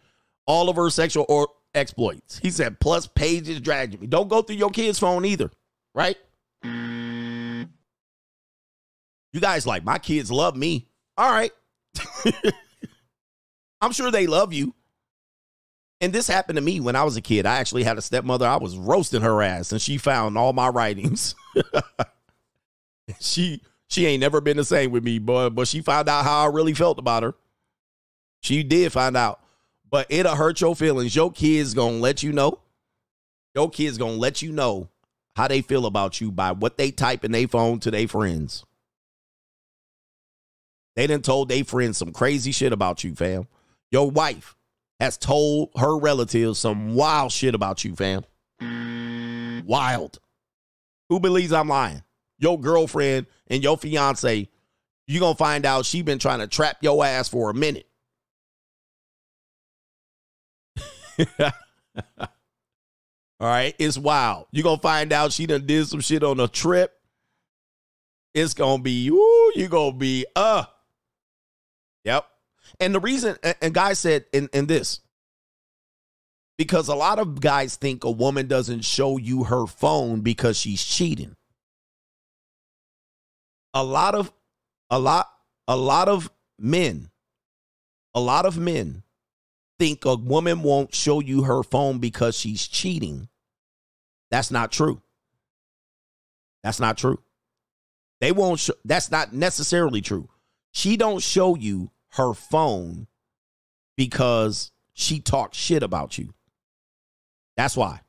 all 0.47 0.67
of 0.67 0.77
her 0.77 0.89
sexual 0.89 1.27
or 1.29 1.47
exploits. 1.75 2.39
He 2.39 2.49
said 2.49 2.79
plus 2.79 3.05
pages 3.05 3.61
dragging 3.61 3.99
me. 3.99 4.07
Don't 4.07 4.29
go 4.29 4.41
through 4.41 4.55
your 4.55 4.71
kid's 4.71 4.97
phone 4.97 5.25
either, 5.25 5.51
right? 5.93 6.17
You 6.63 7.67
guys 9.39 9.67
like 9.67 9.83
my 9.83 9.99
kids 9.99 10.31
love 10.31 10.55
me. 10.55 10.87
All 11.19 11.31
right. 11.31 11.51
I'm 13.79 13.91
sure 13.91 14.09
they 14.09 14.25
love 14.25 14.53
you. 14.53 14.73
And 16.01 16.13
this 16.13 16.27
happened 16.27 16.55
to 16.55 16.61
me 16.61 16.79
when 16.79 16.95
I 16.95 17.03
was 17.03 17.17
a 17.17 17.21
kid. 17.21 17.45
I 17.45 17.57
actually 17.57 17.83
had 17.83 17.97
a 17.97 18.01
stepmother. 18.01 18.47
I 18.47 18.57
was 18.57 18.77
roasting 18.77 19.21
her 19.21 19.41
ass 19.41 19.71
and 19.71 19.81
she 19.81 19.97
found 19.97 20.37
all 20.37 20.53
my 20.53 20.69
writings. 20.69 21.35
she 23.19 23.61
she 23.87 24.05
ain't 24.05 24.21
never 24.21 24.39
been 24.39 24.57
the 24.57 24.63
same 24.63 24.91
with 24.91 25.03
me, 25.03 25.19
but 25.19 25.49
but 25.51 25.67
she 25.67 25.81
found 25.81 26.07
out 26.07 26.23
how 26.23 26.43
I 26.43 26.47
really 26.47 26.73
felt 26.73 26.99
about 26.99 27.23
her. 27.23 27.35
She 28.41 28.63
did 28.63 28.93
find 28.93 29.17
out. 29.17 29.41
But 29.91 30.05
it'll 30.09 30.35
hurt 30.35 30.61
your 30.61 30.75
feelings. 30.75 31.15
Your 31.15 31.31
kids 31.31 31.73
gonna 31.73 31.97
let 31.97 32.23
you 32.23 32.31
know. 32.31 32.59
Your 33.55 33.69
kids 33.69 33.97
gonna 33.97 34.13
let 34.13 34.41
you 34.41 34.51
know 34.51 34.87
how 35.35 35.47
they 35.47 35.61
feel 35.61 35.85
about 35.85 36.21
you 36.21 36.31
by 36.31 36.51
what 36.51 36.77
they 36.77 36.91
type 36.91 37.25
in 37.25 37.31
their 37.31 37.47
phone 37.47 37.79
to 37.79 37.91
their 37.91 38.07
friends. 38.07 38.63
They 40.95 41.07
done 41.07 41.21
told 41.21 41.49
their 41.49 41.63
friends 41.63 41.97
some 41.97 42.11
crazy 42.11 42.51
shit 42.51 42.71
about 42.71 43.03
you, 43.03 43.15
fam. 43.15 43.47
Your 43.91 44.11
wife 44.11 44.55
has 44.99 45.17
told 45.17 45.69
her 45.77 45.97
relatives 45.97 46.59
some 46.59 46.93
wild 46.93 47.31
shit 47.31 47.55
about 47.55 47.83
you, 47.85 47.95
fam. 47.95 48.23
Wild. 49.65 50.19
Who 51.09 51.19
believes 51.19 51.53
I'm 51.53 51.69
lying? 51.69 52.03
Your 52.37 52.59
girlfriend 52.59 53.27
and 53.47 53.63
your 53.63 53.77
fiance, 53.77 54.49
you 55.07 55.19
gonna 55.19 55.35
find 55.35 55.65
out 55.65 55.85
she 55.85 56.01
been 56.01 56.19
trying 56.19 56.39
to 56.39 56.47
trap 56.47 56.77
your 56.81 57.03
ass 57.03 57.27
for 57.29 57.49
a 57.49 57.53
minute. 57.53 57.87
All 63.41 63.47
right, 63.47 63.73
it's 63.79 63.97
wild. 63.97 64.47
you 64.51 64.63
gonna 64.63 64.81
find 64.81 65.13
out 65.13 65.31
she 65.31 65.45
done 65.45 65.65
did 65.65 65.87
some 65.87 66.01
shit 66.01 66.23
on 66.23 66.39
a 66.39 66.47
trip. 66.47 66.93
It's 68.33 68.53
gonna 68.53 68.83
be, 68.83 69.09
ooh, 69.09 69.51
you 69.55 69.67
gonna 69.67 69.95
be, 69.95 70.25
uh. 70.35 70.65
Yep. 72.03 72.25
And 72.79 72.95
the 72.95 72.99
reason, 72.99 73.35
and 73.61 73.73
guys 73.73 73.99
said 73.99 74.25
in, 74.31 74.49
in 74.53 74.67
this, 74.67 75.01
because 76.57 76.87
a 76.87 76.95
lot 76.95 77.19
of 77.19 77.41
guys 77.41 77.75
think 77.75 78.03
a 78.03 78.11
woman 78.11 78.47
doesn't 78.47 78.81
show 78.81 79.17
you 79.17 79.45
her 79.45 79.65
phone 79.65 80.21
because 80.21 80.57
she's 80.57 80.83
cheating. 80.83 81.35
A 83.73 83.83
lot 83.83 84.15
of, 84.15 84.31
a 84.89 84.99
lot, 84.99 85.29
a 85.67 85.77
lot 85.77 86.07
of 86.07 86.31
men, 86.57 87.09
a 88.13 88.19
lot 88.19 88.45
of 88.45 88.57
men 88.57 89.03
think 89.77 90.03
a 90.05 90.15
woman 90.15 90.61
won't 90.61 90.93
show 90.93 91.19
you 91.19 91.43
her 91.43 91.63
phone 91.63 91.99
because 91.99 92.37
she's 92.37 92.67
cheating. 92.67 93.29
That's 94.31 94.51
not 94.51 94.71
true. 94.71 95.01
That's 96.63 96.79
not 96.79 96.97
true. 96.97 97.19
They 98.19 98.31
won't 98.31 98.59
show, 98.59 98.73
that's 98.83 99.11
not 99.11 99.31
necessarily 99.33 100.01
true. 100.01 100.27
She 100.73 100.97
don't 100.97 101.23
show 101.23 101.55
you 101.55 101.89
her 102.11 102.33
phone 102.33 103.07
because 103.95 104.71
she 104.93 105.19
talked 105.19 105.55
shit 105.55 105.83
about 105.83 106.17
you. 106.17 106.33
That's 107.55 107.75
why. 107.75 108.01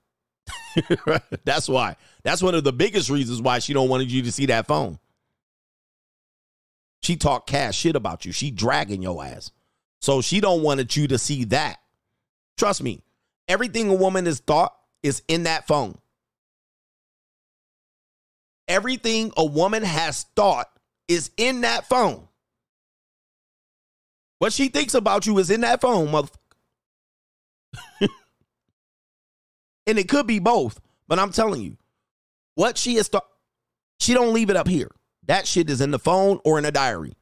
that's 1.45 1.69
why. 1.69 1.97
That's 2.23 2.43
one 2.43 2.55
of 2.55 2.65
the 2.65 2.73
biggest 2.73 3.11
reasons 3.11 3.43
why 3.43 3.59
she 3.59 3.73
don't 3.73 3.89
want 3.89 4.07
you 4.07 4.23
to 4.23 4.33
see 4.33 4.47
that 4.47 4.67
phone. 4.67 4.99
She 7.03 7.17
talked 7.17 7.49
cash 7.49 7.77
shit 7.77 7.97
about 7.97 8.25
you. 8.25 8.33
She 8.33 8.51
dragging 8.51 9.03
your 9.03 9.25
ass. 9.25 9.51
So 10.01 10.21
she 10.21 10.41
don't 10.41 10.63
want 10.63 10.97
you 10.97 11.09
to 11.09 11.19
see 11.19 11.45
that. 11.45 11.79
Trust 12.57 12.83
me, 12.83 13.03
everything 13.49 13.89
a 13.89 13.95
woman 13.95 14.27
has 14.27 14.41
thought 14.41 14.75
is 15.03 15.23
in 15.29 15.45
that 15.45 15.67
phone. 15.67 15.99
Everything 18.69 19.33
a 19.37 19.45
woman 19.45 19.83
has 19.83 20.25
thought 20.37 20.71
is 21.09 21.31
in 21.37 21.63
that 21.63 21.89
phone. 21.89 22.29
What 24.41 24.55
she 24.55 24.69
thinks 24.69 24.95
about 24.95 25.27
you 25.27 25.39
is 25.39 25.51
in 25.51 25.61
that 25.61 25.83
phone, 25.83 26.09
motherfucker. 26.09 26.31
and 29.87 29.99
it 29.99 30.09
could 30.09 30.27
be 30.27 30.39
both, 30.39 30.81
but 31.07 31.19
I'm 31.19 31.31
telling 31.31 31.61
you, 31.61 31.77
what 32.55 32.79
she 32.79 32.97
is 32.97 33.09
thought, 33.09 33.29
she 33.99 34.15
don't 34.15 34.33
leave 34.33 34.49
it 34.49 34.57
up 34.57 34.67
here. 34.67 34.91
That 35.27 35.47
shit 35.47 35.69
is 35.69 35.83
in 35.83 35.91
the 35.91 35.99
phone 35.99 36.41
or 36.43 36.59
in 36.59 36.65
a 36.65 36.73
diary. 36.73 37.13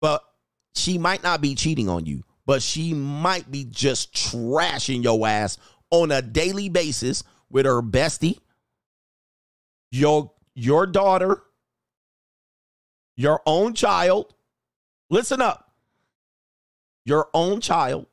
But 0.00 0.24
she 0.74 0.96
might 0.96 1.22
not 1.22 1.42
be 1.42 1.54
cheating 1.54 1.90
on 1.90 2.06
you, 2.06 2.24
but 2.46 2.62
she 2.62 2.94
might 2.94 3.50
be 3.50 3.64
just 3.64 4.14
trashing 4.14 5.04
your 5.04 5.28
ass 5.28 5.58
on 5.90 6.12
a 6.12 6.22
daily 6.22 6.70
basis 6.70 7.24
with 7.50 7.66
her 7.66 7.82
bestie, 7.82 8.38
your 9.90 10.32
your 10.54 10.86
daughter, 10.86 11.42
your 13.16 13.42
own 13.44 13.74
child. 13.74 14.33
Listen 15.10 15.40
up. 15.40 15.72
Your 17.04 17.28
own 17.34 17.60
child, 17.60 18.06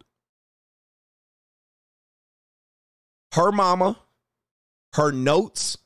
her 3.33 3.51
mama, 3.51 3.97
her 4.93 5.13
notes. 5.13 5.77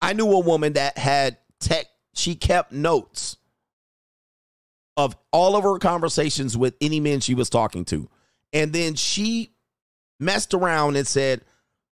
I 0.00 0.14
knew 0.14 0.32
a 0.32 0.40
woman 0.40 0.72
that 0.74 0.96
had 0.96 1.36
tech, 1.60 1.86
she 2.14 2.34
kept 2.34 2.72
notes 2.72 3.36
of 4.96 5.16
all 5.32 5.54
of 5.54 5.64
her 5.64 5.78
conversations 5.78 6.56
with 6.56 6.74
any 6.80 7.00
men 7.00 7.20
she 7.20 7.34
was 7.34 7.50
talking 7.50 7.84
to. 7.86 8.08
And 8.52 8.72
then 8.72 8.94
she 8.94 9.52
messed 10.18 10.54
around 10.54 10.96
and 10.96 11.06
said 11.06 11.42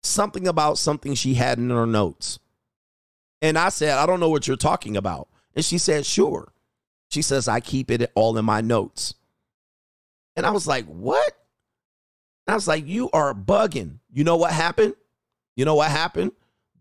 something 0.02 0.48
about 0.48 0.80
something 0.80 1.14
she 1.14 1.36
had 1.36 1.60
in 1.60 1.70
her 1.70 1.86
notes. 1.86 2.40
And 3.44 3.60
I 3.60 3.70
said, 3.70 3.98
I 3.98 4.08
don't 4.08 4.20
know 4.20 4.30
what 4.30 4.48
you're 4.48 4.58
talking 4.58 4.98
about. 4.98 5.28
And 5.56 5.64
she 5.64 5.78
said, 5.78 6.06
sure. 6.06 6.52
She 7.10 7.22
says, 7.22 7.48
I 7.48 7.60
keep 7.60 7.90
it 7.92 8.12
all 8.16 8.38
in 8.38 8.46
my 8.46 8.62
notes. 8.62 9.14
And 10.36 10.46
I 10.46 10.52
was 10.52 10.68
like, 10.68 10.86
what? 10.86 11.34
And 12.46 12.54
I 12.54 12.56
was 12.56 12.68
like, 12.68 12.88
you 12.88 13.10
are 13.12 13.34
bugging. 13.34 14.00
You 14.12 14.24
know 14.24 14.38
what 14.38 14.52
happened? 14.52 14.96
You 15.56 15.66
know 15.66 15.76
what 15.76 15.90
happened? 15.90 16.32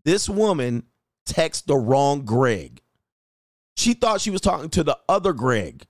This 0.03 0.29
woman 0.29 0.83
texted 1.27 1.65
the 1.65 1.75
wrong 1.75 2.23
Greg. 2.23 2.81
She 3.75 3.93
thought 3.93 4.21
she 4.21 4.31
was 4.31 4.41
talking 4.41 4.69
to 4.71 4.83
the 4.83 4.97
other 5.09 5.33
Greg. 5.33 5.85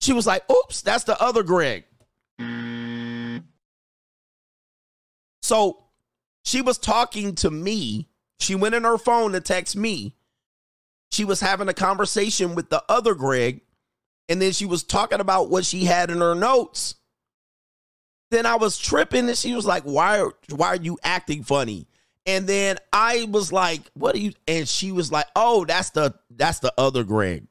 She 0.00 0.12
was 0.12 0.26
like, 0.26 0.48
oops, 0.50 0.82
that's 0.82 1.04
the 1.04 1.20
other 1.22 1.42
Greg. 1.42 1.84
So 5.42 5.84
she 6.44 6.60
was 6.60 6.78
talking 6.78 7.34
to 7.36 7.50
me. 7.50 8.08
She 8.40 8.54
went 8.54 8.74
in 8.74 8.84
her 8.84 8.98
phone 8.98 9.32
to 9.32 9.40
text 9.40 9.76
me. 9.76 10.16
She 11.12 11.24
was 11.24 11.40
having 11.40 11.68
a 11.68 11.74
conversation 11.74 12.54
with 12.54 12.70
the 12.70 12.82
other 12.88 13.14
Greg. 13.14 13.60
And 14.28 14.40
then 14.40 14.52
she 14.52 14.64
was 14.66 14.82
talking 14.82 15.20
about 15.20 15.50
what 15.50 15.66
she 15.66 15.84
had 15.84 16.10
in 16.10 16.18
her 16.18 16.34
notes. 16.34 16.94
Then 18.30 18.46
I 18.46 18.56
was 18.56 18.78
tripping 18.78 19.28
and 19.28 19.36
she 19.36 19.54
was 19.54 19.66
like, 19.66 19.82
why 19.82 20.20
are, 20.20 20.32
why 20.50 20.68
are 20.68 20.76
you 20.76 20.98
acting 21.04 21.42
funny? 21.42 21.86
And 22.24 22.46
then 22.46 22.78
I 22.92 23.26
was 23.28 23.52
like, 23.52 23.82
what 23.94 24.14
are 24.14 24.18
you? 24.18 24.32
And 24.48 24.66
she 24.66 24.90
was 24.90 25.12
like, 25.12 25.26
oh, 25.36 25.64
that's 25.64 25.90
the 25.90 26.14
that's 26.30 26.60
the 26.60 26.72
other 26.78 27.04
Greg. 27.04 27.46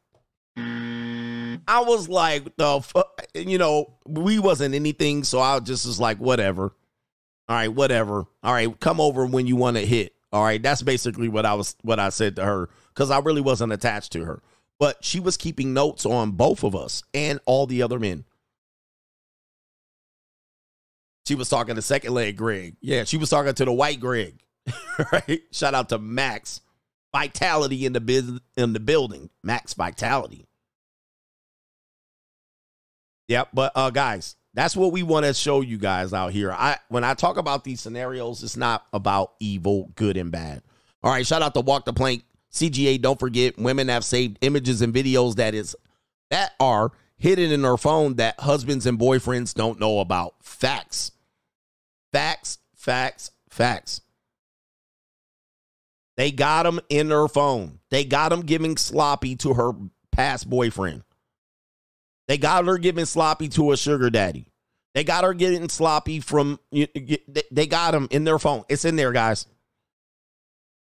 I 0.58 1.84
was 1.86 2.10
like, 2.10 2.56
the 2.56 2.82
fuck, 2.82 3.28
you 3.36 3.58
know, 3.58 3.94
we 4.08 4.40
wasn't 4.40 4.74
anything, 4.74 5.24
so 5.24 5.40
I 5.40 5.60
just 5.60 5.86
was 5.86 6.00
like, 6.00 6.18
whatever. 6.18 6.74
All 7.48 7.56
right, 7.56 7.68
whatever. 7.68 8.26
All 8.44 8.54
right, 8.54 8.80
come 8.80 9.00
over 9.00 9.26
when 9.26 9.46
you 9.46 9.56
want 9.56 9.78
to 9.78 9.86
hit. 9.86 10.16
All 10.32 10.44
right, 10.44 10.62
that's 10.62 10.82
basically 10.82 11.28
what 11.28 11.46
I 11.46 11.54
was 11.56 11.76
what 11.82 12.00
I 12.00 12.10
said 12.10 12.38
to 12.38 12.46
her 12.46 12.70
because 12.94 13.12
I 13.12 13.20
really 13.20 13.42
wasn't 13.42 13.74
attached 13.74 14.14
to 14.14 14.26
her. 14.26 14.42
But 14.80 15.04
she 15.04 15.20
was 15.20 15.38
keeping 15.38 15.74
notes 15.74 16.06
on 16.06 16.32
both 16.32 16.64
of 16.64 16.76
us 16.76 17.04
and 17.14 17.40
all 17.46 17.68
the 17.68 17.84
other 17.84 18.00
men. 18.00 18.24
She 21.28 21.36
was 21.36 21.50
talking 21.50 21.76
to 21.76 21.82
second 21.82 22.14
leg 22.14 22.38
Greg. 22.38 22.78
Yeah, 22.82 23.04
she 23.04 23.18
was 23.18 23.30
talking 23.30 23.54
to 23.54 23.66
the 23.66 23.72
white 23.72 24.00
Greg. 24.00 24.42
right? 25.12 25.42
Shout 25.52 25.76
out 25.76 25.90
to 25.90 26.00
Max 26.00 26.62
Vitality 27.14 27.86
in 27.86 27.94
the 27.94 28.02
biz- 28.02 28.40
in 28.58 28.74
the 28.74 28.80
building. 28.80 29.30
Max 29.44 29.74
Vitality. 29.74 30.48
Yep, 33.28 33.50
but 33.54 33.72
uh 33.76 33.90
guys, 33.92 34.36
that's 34.54 34.76
what 34.76 34.92
we 34.92 35.04
want 35.04 35.26
to 35.26 35.34
show 35.34 35.62
you 35.62 35.78
guys 35.78 36.14
out 36.14 36.32
here. 36.32 36.52
I 36.52 36.78
when 36.90 37.04
I 37.04 37.14
talk 37.14 37.38
about 37.38 37.64
these 37.64 37.82
scenarios, 37.82 38.44
it's 38.44 38.58
not 38.58 38.86
about 38.94 39.34
evil, 39.40 39.92
good 39.96 40.18
and 40.18 40.32
bad. 40.32 40.62
All 41.04 41.12
right, 41.12 41.26
shout 41.26 41.42
out 41.42 41.54
to 41.54 41.62
Walk 41.62 41.86
the 41.86 41.94
Plank 41.94 42.24
CGA. 42.52 43.02
Don't 43.02 43.20
forget, 43.20 43.58
women 43.58 43.88
have 43.88 44.04
saved 44.04 44.38
images 44.42 44.82
and 44.82 44.94
videos 44.94 45.36
that 45.36 45.54
is 45.54 45.76
that 46.30 46.54
are 46.60 46.92
hidden 47.18 47.52
in 47.52 47.62
their 47.62 47.78
phone 47.78 48.16
that 48.16 48.40
husbands 48.40 48.86
and 48.86 49.00
boyfriends 49.00 49.54
don't 49.54 49.80
know 49.80 50.00
about. 50.00 50.36
Facts, 50.42 51.12
facts, 52.12 52.58
facts, 52.76 53.32
facts. 53.50 54.02
They 56.18 56.32
got 56.32 56.64
them 56.64 56.80
in 56.90 57.10
her 57.10 57.28
phone. 57.28 57.80
They 57.90 58.04
got 58.04 58.34
him 58.34 58.42
giving 58.42 58.76
sloppy 58.76 59.36
to 59.38 59.54
her 59.54 59.72
past 60.12 60.50
boyfriend. 60.50 61.04
They 62.32 62.38
got 62.38 62.66
her 62.66 62.78
giving 62.78 63.04
sloppy 63.04 63.50
to 63.50 63.74
a 63.74 63.78
sugar 63.78 64.10
daddy. 64.10 64.46
They 64.94 65.04
got 65.04 65.26
her 65.26 65.34
getting 65.34 65.68
sloppy 65.68 66.22
from. 66.22 66.62
They 66.72 67.68
got 67.68 67.94
him 67.94 68.08
in 68.10 68.24
their 68.24 68.40
phone. 68.40 68.64
It's 68.70 68.86
in 68.86 68.96
there, 68.96 69.12
guys. 69.12 69.48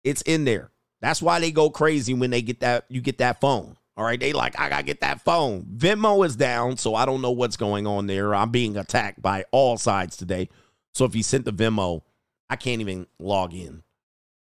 It's 0.03 0.21
in 0.21 0.45
there. 0.45 0.69
That's 1.01 1.23
why 1.23 1.39
they 1.39 1.49
go 1.49 1.71
crazy 1.71 2.13
when 2.13 2.29
they 2.29 2.43
get 2.43 2.59
that. 2.59 2.85
You 2.87 3.01
get 3.01 3.17
that 3.17 3.41
phone. 3.41 3.77
All 3.97 4.05
right, 4.05 4.19
they 4.19 4.31
like 4.31 4.59
I 4.59 4.69
gotta 4.69 4.83
get 4.83 5.01
that 5.01 5.21
phone. 5.21 5.63
Venmo 5.75 6.23
is 6.23 6.35
down, 6.35 6.77
so 6.77 6.93
I 6.93 7.07
don't 7.07 7.23
know 7.23 7.31
what's 7.31 7.57
going 7.57 7.87
on 7.87 8.05
there. 8.05 8.35
I'm 8.35 8.51
being 8.51 8.77
attacked 8.77 9.19
by 9.19 9.45
all 9.49 9.79
sides 9.79 10.15
today. 10.15 10.49
So 10.93 11.03
if 11.05 11.15
you 11.15 11.23
sent 11.23 11.45
the 11.45 11.51
Venmo, 11.51 12.03
I 12.47 12.57
can't 12.57 12.79
even 12.79 13.07
log 13.17 13.55
in. 13.55 13.81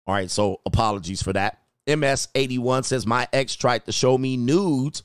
All 0.06 0.14
right, 0.14 0.30
so 0.30 0.62
apologies 0.68 1.24
for 1.24 1.34
that. 1.34 1.64
MS81 1.88 2.86
says 2.86 3.08
my 3.08 3.28
ex 3.34 3.56
tried 3.56 3.86
to 3.86 3.92
show 3.92 4.20
me 4.20 4.38
nudes, 4.38 5.02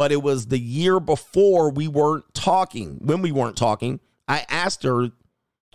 but 0.00 0.12
it 0.12 0.22
was 0.22 0.46
the 0.46 0.58
year 0.58 0.98
before 0.98 1.70
we 1.70 1.86
weren't 1.86 2.32
talking. 2.32 3.00
When 3.02 3.20
we 3.20 3.32
weren't 3.32 3.58
talking, 3.58 4.00
I 4.26 4.46
asked 4.48 4.82
her 4.84 5.10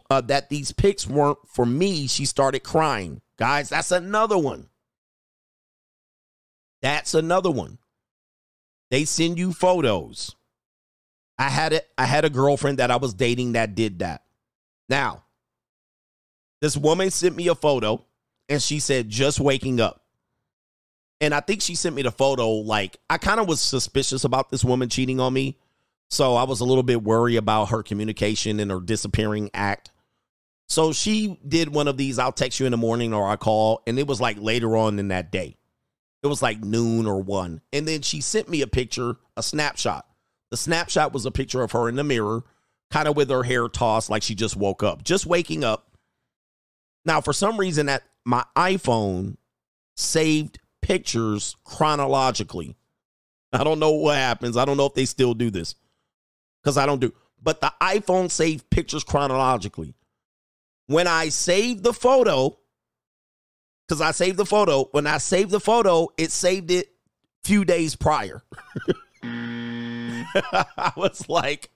uh, 0.10 0.22
that 0.22 0.50
these 0.50 0.72
pics 0.72 1.06
weren't 1.06 1.38
for 1.48 1.64
me. 1.64 2.08
She 2.08 2.26
started 2.26 2.64
crying. 2.64 3.22
Guys, 3.38 3.70
that's 3.70 3.92
another 3.92 4.36
one. 4.36 4.70
That's 6.82 7.14
another 7.14 7.52
one. 7.52 7.78
They 8.90 9.06
send 9.06 9.38
you 9.38 9.54
photos. 9.54 10.36
I 11.38 11.50
had 11.50 11.74
it. 11.74 11.88
I 11.96 12.06
had 12.06 12.26
a 12.26 12.32
girlfriend 12.32 12.80
that 12.80 12.90
I 12.90 12.96
was 12.96 13.14
dating 13.14 13.52
that 13.52 13.76
did 13.76 14.00
that. 14.00 14.24
Now, 14.90 15.26
this 16.62 16.76
woman 16.76 17.12
sent 17.12 17.36
me 17.36 17.48
a 17.48 17.54
photo 17.54 18.04
and 18.50 18.60
she 18.60 18.80
said 18.80 19.08
just 19.08 19.40
waking 19.40 19.80
up. 19.80 20.02
And 21.22 21.34
I 21.34 21.40
think 21.40 21.62
she 21.62 21.76
sent 21.76 21.96
me 21.96 22.02
the 22.02 22.12
photo 22.12 22.50
like 22.52 22.98
I 23.10 23.18
kind 23.18 23.40
of 23.40 23.48
was 23.48 23.62
suspicious 23.62 24.24
about 24.24 24.50
this 24.50 24.64
woman 24.64 24.90
cheating 24.90 25.20
on 25.20 25.34
me. 25.34 25.58
So 26.10 26.36
I 26.36 26.44
was 26.44 26.60
a 26.60 26.66
little 26.66 26.84
bit 26.84 27.04
worried 27.04 27.38
about 27.38 27.70
her 27.70 27.84
communication 27.84 28.60
and 28.60 28.70
her 28.70 28.80
disappearing 28.80 29.50
act. 29.54 29.92
So 30.68 30.94
she 30.94 31.40
did 31.48 31.70
one 31.70 31.88
of 31.88 31.98
these 31.98 32.20
I'll 32.20 32.32
text 32.32 32.60
you 32.60 32.66
in 32.66 32.72
the 32.72 32.78
morning 32.78 33.14
or 33.14 33.28
I 33.28 33.36
call 33.36 33.82
and 33.88 33.98
it 33.98 34.08
was 34.08 34.20
like 34.20 34.38
later 34.40 34.76
on 34.76 35.00
in 35.00 35.10
that 35.10 35.32
day. 35.32 35.58
It 36.24 36.28
was 36.28 36.42
like 36.42 36.60
noon 36.60 37.06
or 37.06 37.22
1. 37.22 37.62
And 37.72 37.88
then 37.88 38.02
she 38.02 38.20
sent 38.20 38.50
me 38.50 38.62
a 38.62 38.68
picture, 38.68 39.18
a 39.38 39.44
snapshot. 39.44 40.08
The 40.52 40.58
snapshot 40.58 41.14
was 41.14 41.26
a 41.26 41.32
picture 41.32 41.62
of 41.62 41.72
her 41.74 41.88
in 41.88 41.96
the 41.96 42.04
mirror, 42.04 42.44
kind 42.92 43.08
of 43.08 43.16
with 43.16 43.30
her 43.30 43.44
hair 43.44 43.68
tossed 43.68 44.10
like 44.10 44.24
she 44.24 44.36
just 44.36 44.56
woke 44.56 44.84
up, 44.84 45.04
just 45.04 45.26
waking 45.26 45.64
up. 45.64 45.96
Now, 47.06 47.22
for 47.22 47.34
some 47.34 47.58
reason, 47.58 47.86
that 47.86 48.04
my 48.26 48.44
iPhone 48.56 49.38
saved 49.96 50.60
pictures 50.86 51.56
chronologically. 51.64 52.76
I 53.52 53.64
don't 53.64 53.80
know 53.80 53.92
what 53.92 54.18
happens. 54.18 54.56
I 54.56 54.66
don't 54.66 54.78
know 54.78 54.86
if 54.86 54.94
they 54.94 55.06
still 55.06 55.34
do 55.34 55.50
this 55.50 55.74
because 56.62 56.78
I 56.78 56.86
don't 56.86 57.02
do. 57.02 57.12
But 57.42 57.60
the 57.60 57.74
iPhone 57.82 58.30
saved 58.30 58.70
pictures 58.70 59.04
chronologically. 59.04 59.96
When 60.86 61.08
I 61.08 61.30
saved 61.30 61.84
the 61.84 61.92
photo, 61.92 62.60
because 63.88 64.00
I 64.00 64.12
saved 64.12 64.38
the 64.38 64.46
photo, 64.46 64.84
when 64.92 65.08
I 65.08 65.18
saved 65.18 65.50
the 65.50 65.60
photo, 65.60 66.10
it 66.20 66.32
saved 66.32 66.70
it 66.70 66.90
few 67.44 67.66
days 67.66 67.96
prior. 67.96 68.44
I 69.24 70.92
was 70.96 71.28
like, 71.28 71.72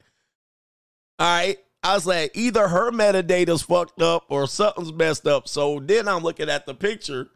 all 1.18 1.26
right, 1.26 1.58
I 1.82 1.96
was 1.96 2.06
like, 2.06 2.32
either 2.36 2.68
her 2.68 2.92
metadata's 2.92 3.64
fucked 3.64 4.04
up 4.04 4.26
or 4.30 4.46
something's 4.46 4.94
messed 4.94 5.26
up. 5.26 5.48
So 5.48 5.80
then 5.80 6.08
I'm 6.08 6.22
looking 6.22 6.50
at 6.50 6.68
the 6.68 6.76
picture 6.76 7.32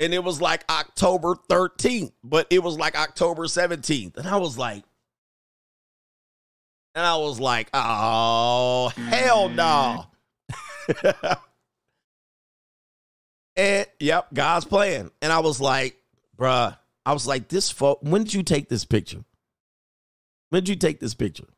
and 0.00 0.12
it 0.12 0.22
was 0.22 0.40
like 0.40 0.64
October 0.68 1.36
13th, 1.48 2.12
but 2.22 2.46
it 2.50 2.62
was 2.62 2.76
like 2.76 2.98
October 2.98 3.44
17th. 3.44 4.16
And 4.16 4.26
I 4.26 4.36
was 4.36 4.58
like, 4.58 4.84
and 6.94 7.04
I 7.04 7.16
was 7.16 7.40
like, 7.40 7.68
oh, 7.74 8.92
hell 8.96 9.48
mm-hmm. 9.48 9.56
no. 9.56 10.06
and 13.56 13.86
yep, 13.98 14.28
God's 14.32 14.64
plan. 14.64 15.10
And 15.20 15.32
I 15.32 15.40
was 15.40 15.60
like, 15.60 15.96
bruh, 16.36 16.76
I 17.06 17.12
was 17.12 17.26
like, 17.26 17.48
this 17.48 17.70
photo, 17.70 17.98
when 18.08 18.24
did 18.24 18.34
you 18.34 18.42
take 18.42 18.68
this 18.68 18.84
picture? 18.84 19.24
When 20.50 20.62
did 20.62 20.68
you 20.68 20.76
take 20.76 21.00
this 21.00 21.14
picture? 21.14 21.48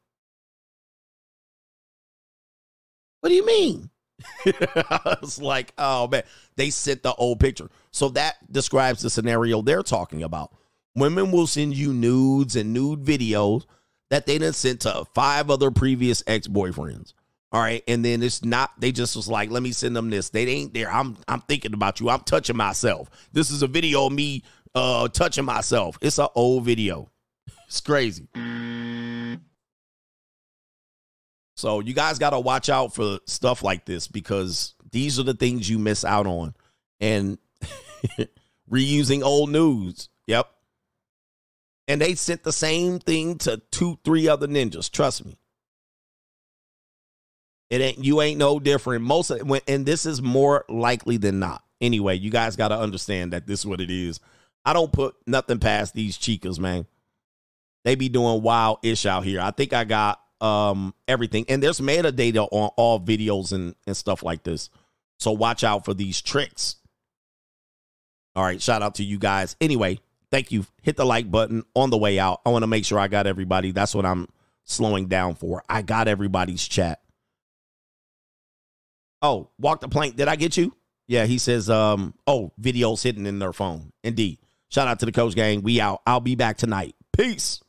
What 3.21 3.31
do 3.31 3.35
you 3.35 3.45
mean? 3.45 3.91
I 4.47 5.17
was 5.21 5.41
like, 5.41 5.73
oh 5.79 6.09
man, 6.09 6.23
they 6.57 6.71
sent 6.71 7.03
the 7.03 7.15
old 7.15 7.41
picture. 7.41 7.69
So 7.91 8.09
that 8.11 8.37
describes 8.51 9.03
the 9.03 9.11
scenario 9.11 9.63
they're 9.63 9.83
talking 9.83 10.23
about. 10.23 10.55
Women 10.95 11.31
will 11.31 11.47
send 11.47 11.77
you 11.77 11.93
nudes 11.93 12.57
and 12.57 12.73
nude 12.73 13.05
videos 13.05 13.65
that 14.11 14.27
they 14.27 14.39
done 14.39 14.53
sent 14.53 14.81
to 14.83 15.05
five 15.15 15.51
other 15.51 15.71
previous 15.71 16.23
ex-boyfriends. 16.27 17.13
All 17.53 17.61
right. 17.61 17.83
And 17.87 18.05
then 18.05 18.23
it's 18.23 18.45
not, 18.45 18.73
they 18.79 18.93
just 18.93 19.17
was 19.17 19.29
like, 19.29 19.51
let 19.51 19.63
me 19.63 19.73
send 19.73 19.95
them 19.95 20.11
this. 20.11 20.31
They 20.31 20.47
ain't 20.47 20.75
there. 20.75 20.91
I'm 20.91 21.17
I'm 21.29 21.41
thinking 21.43 21.75
about 21.75 22.01
you. 22.01 22.11
I'm 22.11 22.21
touching 22.21 22.57
myself. 22.57 23.09
This 23.33 23.51
is 23.51 23.63
a 23.63 23.67
video 23.67 24.07
of 24.07 24.13
me 24.13 24.43
uh 24.75 25.09
touching 25.09 25.45
myself. 25.45 25.99
It's 26.01 26.19
an 26.19 26.29
old 26.35 26.65
video. 26.65 27.11
It's 27.67 27.81
crazy. 27.81 28.29
So 31.57 31.81
you 31.81 31.95
guys 31.95 32.19
got 32.19 32.31
to 32.31 32.41
watch 32.41 32.69
out 32.69 32.95
for 32.95 33.19
stuff 33.27 33.63
like 33.63 33.87
this 33.87 34.09
because 34.09 34.75
these 34.93 35.19
are 35.19 35.23
the 35.25 35.35
things 35.35 35.69
you 35.69 35.79
miss 35.79 36.05
out 36.05 36.27
on. 36.27 36.55
And 37.01 37.39
reusing 38.71 39.23
old 39.23 39.51
news. 39.51 40.09
Yep. 40.27 40.49
And 41.89 42.01
they 42.01 42.15
sent 42.15 42.43
the 42.43 42.53
same 42.53 42.99
thing 42.99 43.39
to 43.39 43.63
two, 43.71 43.99
three 44.05 44.29
other 44.29 44.47
ninjas. 44.47 44.91
Trust 44.91 45.25
me. 45.25 45.37
It 47.71 47.81
ain't 47.81 48.05
you 48.05 48.21
ain't 48.21 48.39
no 48.39 48.61
different. 48.61 49.05
Most 49.05 49.31
of, 49.31 49.61
and 49.67 49.87
this 49.87 50.07
is 50.07 50.23
more 50.23 50.65
likely 50.69 51.17
than 51.17 51.39
not. 51.39 51.65
Anyway, 51.81 52.17
you 52.17 52.31
guys 52.31 52.57
got 52.57 52.69
to 52.69 52.79
understand 52.79 53.33
that 53.33 53.47
this 53.47 53.61
is 53.61 53.67
what 53.67 53.81
it 53.81 53.91
is. 53.91 54.21
I 54.65 54.73
don't 54.73 54.93
put 54.93 55.17
nothing 55.27 55.59
past 55.59 55.95
these 55.95 56.17
chicas, 56.17 56.59
man. 56.59 56.87
They 57.85 57.95
be 57.95 58.09
doing 58.09 58.43
wild 58.43 58.79
ish 58.83 59.07
out 59.07 59.25
here. 59.25 59.41
I 59.41 59.51
think 59.51 59.73
I 59.73 59.85
got 59.85 60.21
um 60.47 60.95
everything. 61.09 61.45
And 61.49 61.63
there's 61.63 61.81
metadata 61.81 62.49
on 62.51 62.71
all 62.77 63.01
videos 63.01 63.53
and 63.53 63.75
and 63.87 63.97
stuff 63.97 64.23
like 64.23 64.43
this. 64.43 64.71
So 65.19 65.33
watch 65.33 65.65
out 65.65 65.85
for 65.85 65.95
these 65.95 66.21
tricks. 66.21 66.77
All 68.35 68.45
right 68.45 68.61
shout 68.61 68.83
out 68.83 68.97
to 68.97 69.05
you 69.05 69.19
guys. 69.19 69.57
Anyway 69.61 69.99
thank 70.31 70.53
you. 70.53 70.67
Hit 70.83 70.97
the 70.97 71.05
like 71.05 71.31
button 71.31 71.65
on 71.75 71.91
the 71.91 71.99
way 71.99 72.19
out. 72.19 72.41
I 72.45 72.51
want 72.51 72.63
to 72.63 72.67
make 72.67 72.85
sure 72.85 72.99
i 72.99 73.09
got 73.09 73.27
everybody. 73.27 73.73
That's 73.73 73.95
what 73.95 74.07
i'm 74.07 74.29
slowing 74.65 75.07
down 75.07 75.35
for. 75.35 75.63
I 75.69 75.83
got 75.83 76.09
everybody's 76.09 76.67
chat. 76.67 77.01
Oh 79.23 79.51
walk 79.59 79.81
the 79.81 79.89
plank. 79.89 80.17
Did 80.17 80.29
i 80.29 80.37
get 80.37 80.57
you? 80.57 80.75
Yeah 81.09 81.27
he 81.27 81.39
says 81.39 81.71
um 81.71 82.15
oh 82.27 82.53
videos 82.61 83.03
hidden 83.03 83.27
in 83.27 83.39
their 83.39 83.53
phone. 83.53 83.93
Indeed. 84.05 84.39
Shout 84.69 84.89
out 84.89 84.99
to 85.01 85.07
the 85.07 85.13
coach 85.13 85.35
gang. 85.35 85.63
We 85.63 85.81
out. 85.81 86.03
I'll 86.07 86.21
be 86.21 86.35
back 86.35 86.57
tonight. 86.57 86.95
Peace 87.17 87.61